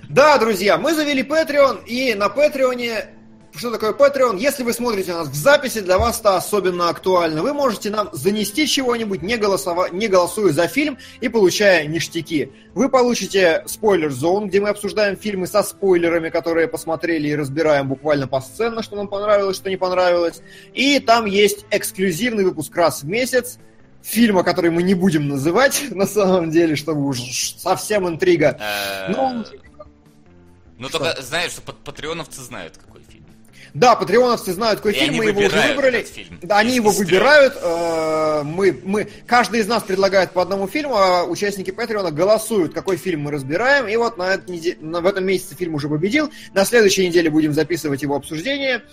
Да, 0.10 0.38
друзья, 0.38 0.78
мы 0.78 0.94
завели 0.94 1.24
Patreon, 1.24 1.86
и 1.86 2.14
на 2.14 2.30
Патреоне 2.30 3.10
что 3.58 3.72
такое 3.72 3.94
Patreon? 3.94 4.38
Если 4.38 4.64
вы 4.64 4.74
смотрите 4.74 5.14
нас 5.14 5.28
в 5.28 5.36
записи, 5.36 5.82
для 5.82 5.98
вас 5.98 6.20
это 6.20 6.36
особенно 6.38 6.90
актуально. 6.90 7.42
Вы 7.42 7.54
можете 7.54 7.90
нам 7.90 8.10
занести 8.14 8.68
чего-нибудь, 8.68 9.22
не, 9.22 9.38
голосова... 9.38 9.90
не 9.90 10.08
голосуя 10.08 10.54
за 10.54 10.68
фильм 10.68 10.98
и 11.22 11.30
получая 11.30 11.86
ништяки. 11.88 12.52
Вы 12.74 12.90
получите 12.90 13.64
спойлер 13.66 14.12
зон, 14.12 14.48
где 14.50 14.60
мы 14.60 14.70
обсуждаем 14.70 15.18
фильмы 15.18 15.48
со 15.48 15.64
спойлерами, 15.64 16.30
которые 16.30 16.68
посмотрели 16.68 17.28
и 17.30 17.36
разбираем 17.36 17.88
буквально 17.88 18.28
по 18.28 18.42
сценам, 18.42 18.84
что 18.84 18.96
нам 18.96 19.08
понравилось, 19.08 19.58
что 19.58 19.70
не 19.70 19.78
понравилось. 19.78 20.42
И 20.74 21.00
там 21.00 21.26
есть 21.26 21.66
эксклюзивный 21.72 22.44
выпуск 22.44 22.76
раз 22.76 23.04
в 23.04 23.08
месяц, 23.08 23.58
фильма, 24.04 24.44
который 24.44 24.72
мы 24.72 24.84
не 24.84 24.94
будем 24.94 25.28
называть 25.28 25.84
на 25.90 26.06
самом 26.06 26.52
деле, 26.52 26.76
чтобы 26.76 27.06
уж 27.08 27.20
совсем 27.58 28.08
интрига. 28.08 28.58
Э, 28.60 29.12
Ну, 30.78 30.90
только 30.90 31.20
знаешь, 31.22 31.52
что 31.52 31.62
пат- 31.62 31.84
патреоновцы 31.84 32.42
знают, 32.42 32.78
какой. 32.78 33.02
Да, 33.78 33.96
патреоновцы 33.96 34.54
знают, 34.54 34.80
какой 34.80 34.94
И 34.94 35.00
фильм, 35.00 35.16
мы 35.18 35.26
его 35.26 35.40
уже 35.42 35.62
выбрали. 35.70 36.02
фильм. 36.04 36.40
Да, 36.42 36.58
они 36.58 36.74
его 36.76 36.90
выбирают. 36.90 37.54
э, 37.62 38.42
Мы, 38.44 38.80
мы, 38.84 39.08
каждый 39.28 39.60
из 39.60 39.68
нас 39.68 39.84
предлагает 39.84 40.32
по 40.32 40.42
одному 40.42 40.68
фильму, 40.68 40.96
а 40.98 41.24
участники 41.26 41.70
Патреона 41.72 42.10
голосуют, 42.12 42.74
какой 42.74 42.98
фильм 42.98 43.22
мы 43.22 43.32
разбираем. 43.32 43.88
И 43.88 43.96
вот 43.96 44.18
на, 44.18 44.36
неде- 44.38 44.78
на- 44.80 45.02
в 45.02 45.06
этом 45.06 45.26
месяце 45.26 45.56
фильм 45.56 45.76
уже 45.76 45.90
победил. 45.90 46.32
На 46.54 46.66
следующей 46.66 47.08
неделе 47.08 47.30
будем 47.30 47.54
записывать 47.54 48.02
его 48.02 48.16
обсуждение 48.16 48.84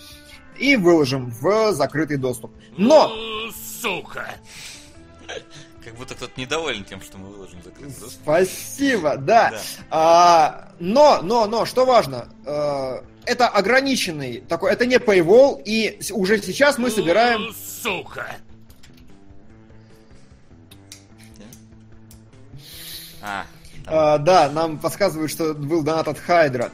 и 0.57 0.75
выложим 0.75 1.31
в 1.41 1.73
закрытый 1.73 2.17
доступ. 2.17 2.51
Но 2.77 3.11
Э, 3.11 3.51
Сука! 3.81 4.35
Как 5.83 5.93
будто 5.95 6.15
кто-то 6.15 6.31
недоволен 6.39 6.83
тем, 6.83 6.99
что 7.01 7.17
мы 7.17 7.29
выложим 7.29 7.59
закрытый 7.63 7.93
доступ. 7.99 8.19
Спасибо, 8.23 9.17
да. 9.17 9.51
Да. 9.51 9.61
А, 9.91 10.69
но, 10.79 11.19
но, 11.21 11.45
но, 11.45 11.65
что 11.65 11.85
важно, 11.85 12.27
э, 12.45 13.01
это 13.25 13.47
ограниченный 13.47 14.41
такой, 14.41 14.71
это 14.71 14.85
не 14.85 14.95
paywall, 14.97 15.61
и 15.63 15.99
уже 16.11 16.41
сейчас 16.41 16.77
мы 16.77 16.89
собираем... 16.89 17.53
Сука! 17.81 18.37
А, 23.21 23.45
А, 23.87 24.17
да, 24.19 24.49
нам 24.49 24.77
подсказывают, 24.79 25.31
что 25.31 25.53
был 25.53 25.83
донат 25.83 26.07
от 26.07 26.19
Хайдра, 26.19 26.71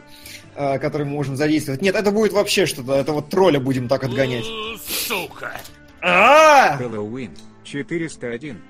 а, 0.56 0.78
который 0.80 1.06
мы 1.06 1.14
можем 1.14 1.36
задействовать. 1.36 1.82
Нет, 1.82 1.96
это 1.96 2.12
будет 2.12 2.34
вообще 2.34 2.66
что-то, 2.66 2.94
это 2.94 3.12
вот 3.14 3.30
тролля 3.30 3.60
будем 3.60 3.88
так 3.88 4.04
отгонять. 4.04 4.46
Сука! 4.86 5.60
А! 6.02 6.78
Хэллоуин 6.78 7.36
401. 7.64 8.62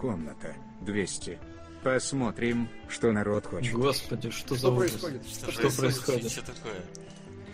Комната 0.00 0.54
200. 0.82 1.38
Посмотрим, 1.82 2.68
что 2.88 3.10
народ 3.12 3.46
хочет. 3.46 3.72
Господи, 3.72 4.30
что 4.30 4.54
за 4.54 4.60
Что 4.60 4.72
ужас? 4.72 4.90
происходит? 4.90 5.22
что, 5.26 5.52
Что 5.52 5.70
происходит? 5.80 6.30
Что 6.32 6.42
такое? 6.42 6.82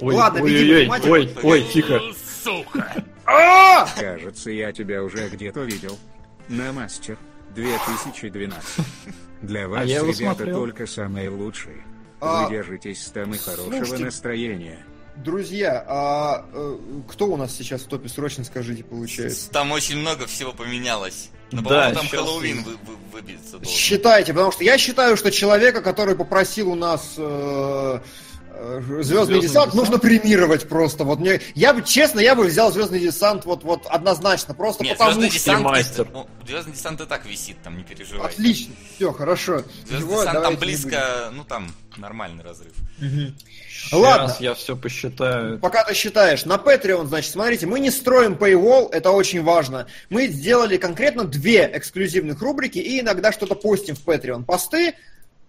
Ой, 0.00 0.14
Ладно, 0.14 0.42
ой, 0.42 0.50
видимо, 0.52 0.94
ой, 1.04 1.10
ой, 1.10 1.36
ой, 1.42 1.62
тихо. 1.72 2.00
Сука! 2.44 3.04
А! 3.24 3.86
Кажется, 3.98 4.50
я 4.50 4.72
тебя 4.72 5.02
уже 5.02 5.28
где-то 5.28 5.60
видел. 5.60 5.98
На 6.48 6.72
Мастер 6.72 7.18
2012. 7.54 8.86
Для 9.42 9.68
вас, 9.68 9.86
я 9.86 9.96
его 9.96 10.06
ребята, 10.06 10.36
смотрел. 10.36 10.58
только 10.58 10.86
самые 10.86 11.28
лучшие. 11.30 11.84
А, 12.20 12.44
Вы 12.44 12.54
держитесь 12.56 13.04
там 13.12 13.34
и 13.34 13.38
хорошего 13.38 13.74
слушайте, 13.76 14.04
настроения. 14.04 14.78
Друзья, 15.16 15.84
а 15.88 16.46
э, 16.52 16.78
кто 17.08 17.26
у 17.26 17.36
нас 17.36 17.54
сейчас 17.54 17.82
в 17.82 17.86
топе, 17.86 18.08
срочно 18.08 18.44
скажите, 18.44 18.84
получается? 18.84 19.50
Там 19.50 19.72
очень 19.72 19.98
много 19.98 20.26
всего 20.26 20.52
поменялось. 20.52 21.30
Но, 21.52 21.62
Да, 21.62 21.68
по-моему, 21.68 21.94
там 21.94 22.08
Хэллоуин 22.08 22.62
вы, 22.64 22.72
вы- 22.72 22.96
выбиться 23.12 23.52
должен. 23.52 23.68
Считайте, 23.68 24.32
потому 24.32 24.52
что 24.52 24.64
я 24.64 24.78
считаю, 24.78 25.16
что 25.16 25.30
человека, 25.30 25.80
который 25.80 26.16
попросил 26.16 26.70
у 26.70 26.74
нас 26.74 27.14
э, 27.16 28.00
Звездный, 28.56 29.02
«Звездный 29.04 29.40
десант, 29.40 29.70
десант»? 29.70 29.74
нужно 29.74 29.98
премировать 29.98 30.68
просто. 30.68 31.04
Вот 31.04 31.18
мне, 31.18 31.40
я 31.54 31.74
бы, 31.74 31.82
честно, 31.82 32.20
я 32.20 32.34
бы 32.34 32.44
взял 32.44 32.72
Звездный 32.72 33.00
десант 33.00 33.44
вот, 33.44 33.64
вот 33.64 33.86
однозначно, 33.86 34.54
просто 34.54 34.84
Нет, 34.84 34.94
потому 34.96 35.12
Звездный 35.12 35.30
что... 35.30 35.38
десант, 35.38 35.64
мастер. 35.64 36.08
ну, 36.12 36.26
Звездный 36.46 36.72
десант 36.72 37.00
и 37.00 37.06
так 37.06 37.26
висит, 37.26 37.56
там 37.62 37.76
не 37.76 37.84
переживай. 37.84 38.28
Отлично, 38.30 38.74
все, 38.94 39.12
хорошо. 39.12 39.62
Звездный 39.86 39.98
Его 39.98 40.22
десант 40.22 40.42
там 40.42 40.56
близко, 40.56 41.30
ну 41.32 41.44
там 41.44 41.70
нормальный 41.96 42.42
разрыв. 42.44 42.72
Сейчас 42.98 43.92
Ладно. 43.92 44.36
я 44.40 44.54
все 44.54 44.76
посчитаю. 44.76 45.58
Пока 45.58 45.84
ты 45.84 45.94
считаешь, 45.94 46.44
на 46.44 46.54
Patreon, 46.54 47.06
значит, 47.06 47.32
смотрите, 47.32 47.66
мы 47.66 47.78
не 47.80 47.90
строим 47.90 48.34
paywall, 48.34 48.88
это 48.90 49.10
очень 49.10 49.42
важно. 49.42 49.86
Мы 50.08 50.28
сделали 50.28 50.76
конкретно 50.76 51.24
две 51.24 51.70
эксклюзивных 51.72 52.40
рубрики 52.40 52.78
и 52.78 53.00
иногда 53.00 53.32
что-то 53.32 53.54
постим 53.54 53.94
в 53.94 54.04
Patreon. 54.04 54.44
Посты 54.44 54.94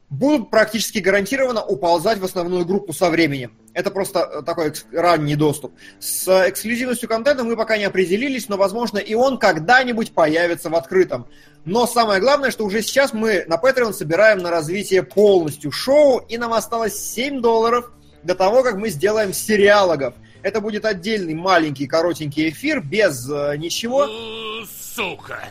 будут 0.10 0.50
практически 0.50 1.00
гарантированно 1.00 1.64
уползать 1.64 2.20
в 2.20 2.26
основную 2.26 2.66
группу 2.66 2.94
со 2.94 3.10
временем. 3.10 3.58
Это 3.74 3.92
просто 3.92 4.20
э, 4.20 4.42
такой 4.42 4.74
ранний 4.92 5.36
доступ. 5.36 5.74
С 6.00 6.28
эксклюзивностью 6.50 7.10
контента 7.10 7.44
мы 7.44 7.58
пока 7.58 7.78
не 7.78 7.84
определились, 7.84 8.48
но, 8.48 8.58
возможно, 8.58 9.00
и 9.00 9.14
он 9.16 9.38
когда-нибудь 9.38 10.14
появится 10.14 10.70
в 10.70 10.76
открытом. 10.76 11.28
Но 11.66 11.86
самое 11.86 12.22
главное, 12.22 12.52
что 12.52 12.66
уже 12.66 12.82
сейчас 12.82 13.14
мы 13.14 13.44
на 13.48 13.56
Patreon 13.56 13.92
собираем 13.92 14.40
на 14.40 14.50
развитие 14.50 15.04
полностью 15.04 15.72
шоу, 15.72 16.20
и 16.20 16.38
нам 16.38 16.54
осталось 16.54 16.98
7 16.98 17.42
долларов 17.42 17.92
до 18.24 18.36
того, 18.36 18.64
как 18.64 18.78
мы 18.78 18.90
сделаем 18.90 19.34
сериалогов. 19.34 20.16
Это 20.42 20.62
будет 20.62 20.86
отдельный 20.86 21.34
маленький 21.34 21.88
коротенький 21.88 22.50
эфир 22.50 22.82
без 22.82 23.30
э, 23.30 23.58
ничего. 23.58 24.08
Сука! 24.96 25.50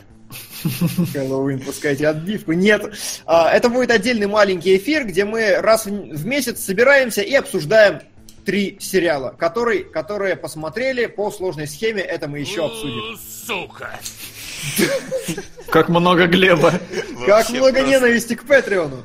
Хэллоуин, 1.13 1.59
пускайте 1.59 2.07
отбивку. 2.07 2.53
Нет. 2.53 2.93
А, 3.25 3.51
Это 3.51 3.69
будет 3.69 3.91
отдельный 3.91 4.27
маленький 4.27 4.77
эфир, 4.77 5.05
где 5.05 5.25
мы 5.25 5.57
раз 5.57 5.85
в 5.85 6.25
месяц 6.25 6.59
собираемся 6.63 7.21
и 7.21 7.33
обсуждаем 7.33 8.01
три 8.45 8.77
сериала, 8.79 9.35
которые, 9.37 9.83
которые 9.83 10.35
посмотрели 10.35 11.05
по 11.05 11.31
сложной 11.31 11.67
схеме. 11.67 12.01
Это 12.01 12.27
мы 12.27 12.39
еще 12.39 12.65
обсудим. 12.65 13.17
Сука. 13.45 13.99
Как 15.69 15.89
много 15.89 16.27
Глеба. 16.27 16.73
Как 17.25 17.49
много 17.49 17.81
ненависти 17.81 18.35
к 18.35 18.45
Патреону. 18.45 19.03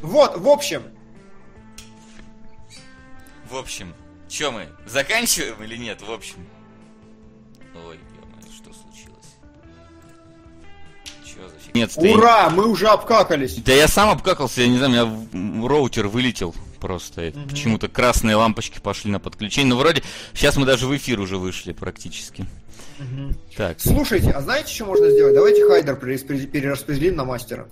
Вот, 0.00 0.38
в 0.38 0.48
общем, 0.48 0.82
В 3.50 3.56
общем, 3.56 3.94
что 4.28 4.50
мы, 4.50 4.66
заканчиваем 4.86 5.62
или 5.62 5.76
нет? 5.76 6.02
В 6.02 6.10
общем. 6.12 6.36
Нет, 11.74 11.90
ты- 11.92 12.14
ура, 12.14 12.50
мы 12.50 12.66
уже 12.68 12.86
обкакались. 12.86 13.56
Да 13.56 13.72
я 13.72 13.88
сам 13.88 14.10
обкакался, 14.10 14.62
я 14.62 14.68
не 14.68 14.78
знаю, 14.78 14.92
у 15.32 15.36
меня 15.36 15.68
роутер 15.68 16.06
вылетел 16.06 16.54
просто. 16.80 17.22
Это 17.22 17.40
Почему-то 17.40 17.88
красные 17.88 18.36
лампочки 18.36 18.78
пошли 18.80 19.10
на 19.10 19.18
подключение. 19.18 19.70
Ну, 19.74 19.80
вроде, 19.80 20.02
сейчас 20.34 20.56
мы 20.56 20.66
даже 20.66 20.86
в 20.86 20.96
эфир 20.96 21.18
уже 21.20 21.36
вышли 21.36 21.72
практически. 21.72 22.46
Так, 23.56 23.80
Слушайте, 23.80 24.30
а 24.30 24.40
знаете, 24.40 24.72
что 24.72 24.84
можно 24.86 25.10
сделать? 25.10 25.34
Давайте 25.34 25.66
Хайдер 25.66 25.94
перераспре- 25.96 26.46
перераспределим 26.46 27.16
на 27.16 27.24
мастера. 27.24 27.66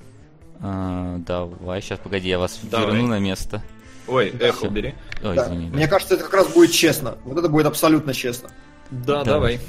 а, 0.60 1.18
давай, 1.18 1.80
сейчас, 1.80 2.00
погоди, 2.00 2.28
я 2.28 2.38
вас 2.40 2.58
Давай. 2.64 2.86
верну 2.88 3.06
на 3.06 3.20
место. 3.20 3.62
Ой, 4.08 4.30
эхо 4.40 4.58
Всё. 4.58 4.68
бери. 4.68 4.94
Ой, 5.22 5.36
Да. 5.36 5.44
извини. 5.46 5.70
да. 5.70 5.76
Мне 5.76 5.86
кажется, 5.86 6.14
это 6.16 6.24
как 6.24 6.34
раз 6.34 6.48
будет 6.48 6.72
честно. 6.72 7.18
Вот 7.24 7.38
это 7.38 7.48
будет 7.48 7.66
абсолютно 7.66 8.12
честно. 8.14 8.50
Да, 8.90 9.18
Да. 9.22 9.34
давай. 9.34 9.60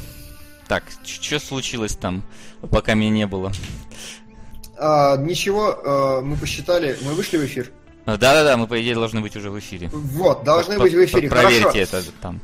Так, 0.68 0.84
что 1.06 1.40
случилось 1.40 1.95
там, 1.95 2.24
пока 2.72 2.95
меня 2.95 3.12
не 3.12 3.28
было? 3.28 3.52
А, 4.77 5.18
ничего, 5.18 5.80
а, 5.84 6.22
мы 6.22 6.35
посчитали, 6.35 6.98
мы 7.03 7.14
вышли 7.14 7.38
в 7.38 7.45
эфир. 7.45 7.72
А, 8.06 8.18
Да-да-да, 8.18 8.58
мы, 8.58 8.68
по 8.68 8.82
идее, 8.82 8.95
должны 8.95 9.22
быть 9.22 9.35
уже 9.35 9.50
в 9.50 9.60
эфире. 9.60 9.90
Вот, 9.93 10.43
должны 10.43 10.77
быть 10.80 10.93
в 10.93 11.06
эфире. 11.06 11.30
Проверьте 11.30 11.64
Хорошо. 11.85 11.98
это 11.98 12.03
там. 12.22 12.42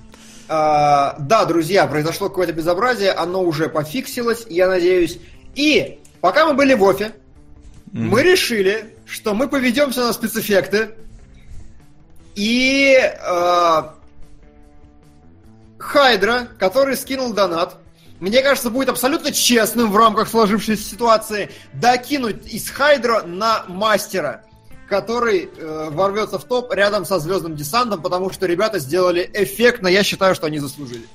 А, 0.47 1.15
да, 1.19 1.45
друзья, 1.45 1.85
произошло 1.87 2.29
какое-то 2.29 2.53
безобразие, 2.53 3.11
оно 3.11 3.43
уже 3.43 3.69
пофиксилось, 3.69 4.45
я 4.49 4.67
надеюсь. 4.67 5.19
И 5.55 5.99
пока 6.21 6.45
мы 6.45 6.53
были 6.53 6.73
в 6.73 6.83
офе, 6.83 7.13
Мгм. 7.91 8.09
мы 8.09 8.23
решили, 8.23 8.95
что 9.05 9.33
мы 9.33 9.47
поведемся 9.47 10.01
на 10.01 10.13
спецэффекты. 10.13 10.91
И 12.35 12.95
а, 13.21 13.95
Хайдра, 15.77 16.47
который 16.59 16.95
скинул 16.95 17.33
донат, 17.33 17.75
мне 18.19 18.41
кажется, 18.41 18.69
будет 18.69 18.89
абсолютно 18.89 19.31
честным 19.31 19.91
в 19.91 19.97
рамках 19.97 20.27
сложившейся 20.27 20.83
ситуации 20.83 21.49
докинуть 21.73 22.51
из 22.51 22.69
Хайдра 22.69 23.23
на 23.23 23.63
мастера, 23.67 24.43
который 24.87 25.49
э, 25.55 25.89
ворвется 25.89 26.37
в 26.37 26.43
топ 26.43 26.73
рядом 26.73 27.05
со 27.05 27.19
звездным 27.19 27.55
десантом, 27.55 28.01
потому 28.01 28.29
что 28.29 28.45
ребята 28.45 28.79
сделали 28.79 29.29
эффектно, 29.33 29.87
я 29.87 30.03
считаю, 30.03 30.35
что 30.35 30.47
они 30.47 30.59
заслужили. 30.59 31.05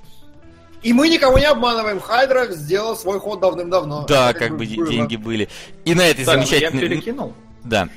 И 0.82 0.92
мы 0.92 1.08
никого 1.08 1.38
не 1.38 1.46
обманываем. 1.46 1.98
Хайдра 1.98 2.46
сделал 2.48 2.94
свой 2.94 3.18
ход 3.18 3.40
давным-давно. 3.40 4.04
Да, 4.06 4.30
Это 4.30 4.38
как 4.38 4.50
бы 4.58 4.66
было. 4.66 4.86
деньги 4.86 5.16
были. 5.16 5.48
И 5.86 5.94
на 5.94 6.02
этой 6.02 6.20
я 6.20 6.26
замечательной... 6.26 6.88
перекинул. 6.88 7.32
Да. 7.64 7.88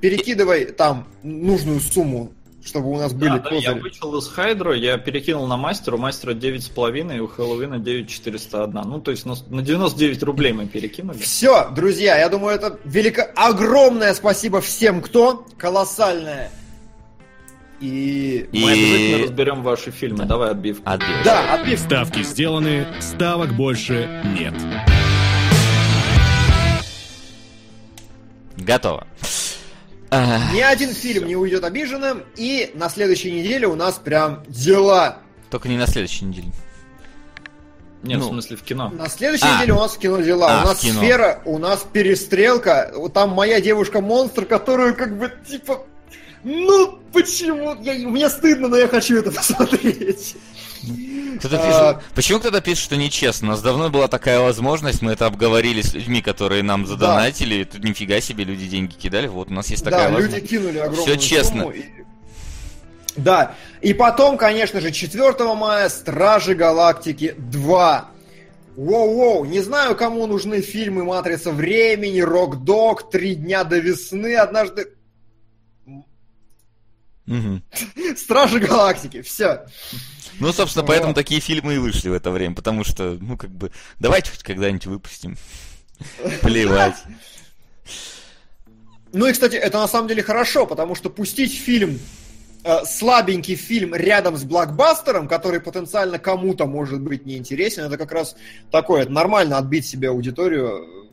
Перекидывай 0.00 0.64
там 0.64 1.06
нужную 1.22 1.78
сумму, 1.80 2.32
чтобы 2.66 2.90
у 2.90 2.96
нас 2.96 3.12
были 3.12 3.30
Да, 3.30 3.38
да, 3.38 3.54
я 3.54 3.68
козыри. 3.70 3.80
вычел 3.80 4.16
из 4.18 4.28
Хайдро, 4.28 4.74
я 4.74 4.98
перекинул 4.98 5.46
на 5.46 5.56
мастера, 5.56 5.94
у 5.94 5.98
мастера 5.98 6.32
9,5, 6.32 7.16
и 7.16 7.20
у 7.20 7.26
Хэллоуина 7.28 7.78
9,401. 7.78 8.72
Ну, 8.88 9.00
то 9.00 9.10
есть 9.10 9.24
на 9.24 9.34
на 9.48 9.62
99 9.62 10.22
рублей 10.22 10.52
мы 10.52 10.66
перекинули. 10.66 11.18
Все, 11.18 11.70
друзья, 11.70 12.18
я 12.18 12.28
думаю, 12.28 12.56
это 12.56 12.78
велико... 12.84 13.22
огромное 13.36 14.14
спасибо 14.14 14.60
всем, 14.60 15.00
кто. 15.00 15.46
Колоссальное. 15.56 16.50
И... 17.80 18.48
Мы 18.52 18.70
обязательно 18.72 19.16
И... 19.16 19.22
разберем 19.24 19.62
ваши 19.62 19.90
фильмы. 19.90 20.24
Давай 20.24 20.50
отбивку. 20.50 20.82
Отбей. 20.88 21.08
Да, 21.24 21.54
отбив. 21.54 21.78
Ставки 21.80 22.22
сделаны, 22.22 22.86
ставок 23.00 23.52
больше 23.54 24.22
нет. 24.38 24.54
Готово. 28.56 29.06
Ни 30.10 30.60
один 30.60 30.92
фильм 30.92 31.26
не 31.26 31.36
уйдет 31.36 31.64
обиженным, 31.64 32.22
и 32.36 32.70
на 32.74 32.88
следующей 32.88 33.32
неделе 33.32 33.66
у 33.66 33.74
нас 33.74 33.94
прям 33.94 34.44
дела. 34.48 35.18
Только 35.50 35.68
не 35.68 35.76
на 35.76 35.86
следующей 35.86 36.24
неделе. 36.24 36.48
Нет, 38.02 38.20
ну. 38.20 38.26
в 38.26 38.28
смысле 38.28 38.56
в 38.56 38.62
кино. 38.62 38.90
На 38.90 39.08
следующей 39.08 39.46
А. 39.46 39.56
неделе 39.56 39.72
у 39.72 39.80
нас 39.80 39.94
в 39.94 39.98
кино 39.98 40.20
дела. 40.20 40.60
А, 40.60 40.62
у 40.62 40.66
нас 40.66 40.80
кино. 40.80 41.00
сфера, 41.00 41.42
у 41.44 41.58
нас 41.58 41.84
перестрелка. 41.92 42.92
Там 43.12 43.30
моя 43.30 43.60
девушка-монстр, 43.60 44.44
которую 44.44 44.94
как 44.94 45.18
бы 45.18 45.32
типа... 45.48 45.84
Ну, 46.44 47.00
почему? 47.12 47.74
Я, 47.82 47.94
мне 48.06 48.28
стыдно, 48.28 48.68
но 48.68 48.76
я 48.76 48.86
хочу 48.86 49.18
это 49.18 49.32
посмотреть. 49.32 50.36
Кто-то 51.38 51.58
А. 51.60 51.94
пишет... 51.94 52.14
Почему 52.14 52.38
кто-то 52.40 52.60
пишет, 52.60 52.84
что 52.84 52.96
нечестно? 52.96 53.48
У 53.48 53.50
нас 53.52 53.62
давно 53.62 53.90
была 53.90 54.08
такая 54.08 54.40
возможность, 54.40 55.02
мы 55.02 55.12
это 55.12 55.26
обговорили 55.26 55.82
с 55.82 55.92
людьми, 55.94 56.22
которые 56.22 56.62
нам 56.62 56.86
задонатили. 56.86 57.64
Тут 57.64 57.84
нифига 57.84 58.20
себе, 58.20 58.44
люди 58.44 58.66
деньги 58.68 58.94
кидали. 58.94 59.26
Вот 59.26 59.50
у 59.50 59.54
нас 59.54 59.68
есть 59.68 59.84
такая 59.84 60.08
да, 60.08 60.10
люди 60.10 60.22
возможность. 60.22 60.50
кинули 60.50 60.78
огромную 60.78 61.04
Всё 61.04 61.16
честно. 61.16 61.62
сумму 61.62 61.70
и- 61.72 61.84
Да, 63.16 63.54
и 63.80 63.94
потом, 63.94 64.36
конечно 64.36 64.80
же, 64.80 64.92
4 64.92 65.54
мая 65.54 65.88
Стражи 65.88 66.54
Галактики 66.54 67.34
2. 67.38 68.10
Воу-воу, 68.76 69.46
не 69.46 69.60
знаю, 69.60 69.96
кому 69.96 70.26
нужны 70.26 70.60
фильмы 70.60 71.02
«Матрица 71.04 71.50
времени», 71.50 72.20
«Рок-дог», 72.20 73.10
«Три 73.10 73.34
дня 73.34 73.64
до 73.64 73.78
весны», 73.78 74.36
«Однажды...» 74.36 74.88
Мгм. 77.24 77.62
Стражи 78.16 78.60
Галактики, 78.60 79.22
все. 79.22 79.66
Ну, 80.40 80.52
собственно, 80.52 80.82
Вот. 80.82 80.88
поэтому 80.88 81.14
такие 81.14 81.40
фильмы 81.40 81.74
и 81.74 81.78
вышли 81.78 82.08
в 82.08 82.12
это 82.12 82.30
время, 82.30 82.54
потому 82.54 82.84
что, 82.84 83.16
ну, 83.20 83.36
как 83.36 83.50
бы, 83.50 83.70
давайте 83.98 84.30
хоть 84.30 84.42
когда-нибудь 84.42 84.86
выпустим. 84.86 85.36
Плевать. 86.42 86.96
Ну 89.12 89.26
и, 89.26 89.32
кстати, 89.32 89.56
это 89.56 89.78
на 89.78 89.88
самом 89.88 90.08
деле 90.08 90.22
хорошо, 90.22 90.66
потому 90.66 90.94
что 90.94 91.08
пустить 91.08 91.54
фильм, 91.54 91.98
э, 92.64 92.84
слабенький 92.84 93.54
фильм 93.54 93.94
рядом 93.94 94.36
с 94.36 94.44
блокбастером, 94.44 95.26
который 95.26 95.60
потенциально 95.60 96.18
кому-то 96.18 96.66
может 96.66 97.00
быть 97.00 97.24
неинтересен, 97.24 97.84
это 97.84 97.96
как 97.96 98.12
раз 98.12 98.36
такое, 98.70 99.02
это 99.02 99.12
нормально 99.12 99.56
отбить 99.56 99.86
себе 99.86 100.10
аудиторию, 100.10 100.86
ну, 100.86 101.05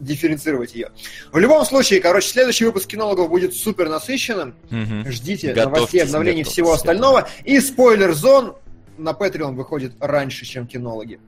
дифференцировать 0.00 0.74
ее. 0.74 0.90
В 1.32 1.38
любом 1.38 1.64
случае, 1.64 2.00
короче, 2.00 2.28
следующий 2.28 2.64
выпуск 2.64 2.88
кинологов 2.88 3.28
будет 3.28 3.54
супер 3.54 3.88
насыщенным. 3.88 4.54
Мгм. 4.70 5.10
Ждите 5.10 5.52
Готовьтесь, 5.52 5.76
новостей, 5.78 6.02
обновлений, 6.02 6.38
готовьтесь, 6.42 6.52
всего 6.52 6.72
остального. 6.72 7.28
И 7.44 7.60
спойлер-зон 7.60 8.56
на 8.98 9.10
Patreon 9.10 9.54
выходит 9.54 9.92
раньше, 10.00 10.44
чем 10.44 10.66
кинологи. 10.66 11.18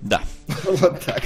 Да. 0.00 0.22
Вот 0.64 1.00
так. 1.04 1.22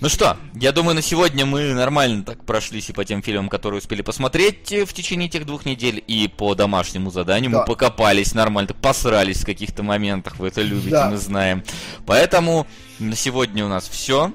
Ну 0.00 0.08
что, 0.08 0.36
я 0.54 0.72
думаю, 0.72 0.94
на 0.94 1.02
сегодня 1.02 1.44
мы 1.44 1.74
нормально 1.74 2.22
так 2.24 2.42
прошлись 2.44 2.88
и 2.88 2.92
по 2.94 3.04
тем 3.04 3.22
фильмам, 3.22 3.50
которые 3.50 3.78
успели 3.80 4.00
посмотреть 4.00 4.72
э, 4.72 4.86
в 4.86 4.94
течение 4.94 5.28
этих 5.28 5.44
двух 5.44 5.66
недель, 5.66 6.02
и 6.06 6.26
по 6.26 6.54
домашнему 6.54 7.10
заданию 7.10 7.50
Да. 7.50 7.58
мы 7.60 7.64
покопались 7.66 8.32
нормально, 8.32 8.72
посрались 8.80 9.42
в 9.42 9.44
каких-то 9.46 9.82
моментах, 9.82 10.38
вы 10.38 10.48
это 10.48 10.62
любите, 10.62 10.90
Да. 10.90 11.10
мы 11.10 11.18
знаем. 11.18 11.62
Поэтому 12.06 12.66
на 12.98 13.14
сегодня 13.14 13.62
у 13.66 13.68
нас 13.68 13.88
все. 13.90 14.32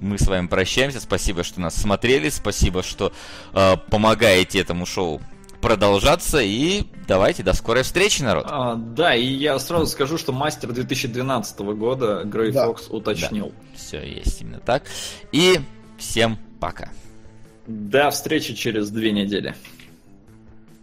Мы 0.00 0.18
с 0.18 0.26
вами 0.26 0.46
прощаемся. 0.46 1.00
Спасибо, 1.00 1.42
что 1.42 1.60
нас 1.60 1.74
смотрели. 1.74 2.28
Спасибо, 2.28 2.82
что 2.82 3.12
э, 3.52 3.76
помогаете 3.90 4.60
этому 4.60 4.86
шоу 4.86 5.20
продолжаться. 5.60 6.38
И 6.40 6.84
давайте 7.06 7.42
до 7.42 7.52
скорой 7.52 7.82
встречи, 7.82 8.22
народ. 8.22 8.46
А, 8.48 8.76
да, 8.76 9.14
и 9.14 9.24
я 9.24 9.58
сразу 9.58 9.86
скажу, 9.86 10.18
что 10.18 10.32
мастер 10.32 10.72
2012 10.72 11.58
года 11.60 12.22
Грей 12.24 12.52
Да. 12.52 12.66
Фокс 12.66 12.86
уточнил. 12.88 13.52
Все 13.74 14.02
есть 14.02 14.40
именно 14.40 14.60
так. 14.60 14.84
И 15.32 15.60
всем 15.98 16.38
пока. 16.60 16.90
До 17.66 18.10
встречи 18.10 18.54
через 18.54 18.90
две 18.90 19.12
недели. 19.12 19.54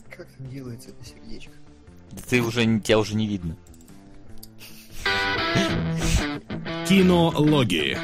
Как 0.10 0.28
там 0.38 0.50
делается 0.50 0.90
это 0.90 1.10
сердечко? 1.10 1.52
Да 2.12 2.22
Ты 2.30 2.42
уже 2.42 2.64
тебя 2.80 3.00
уже 3.00 3.16
не 3.16 3.28
видно. 3.28 3.56
Кинологии. 6.88 7.98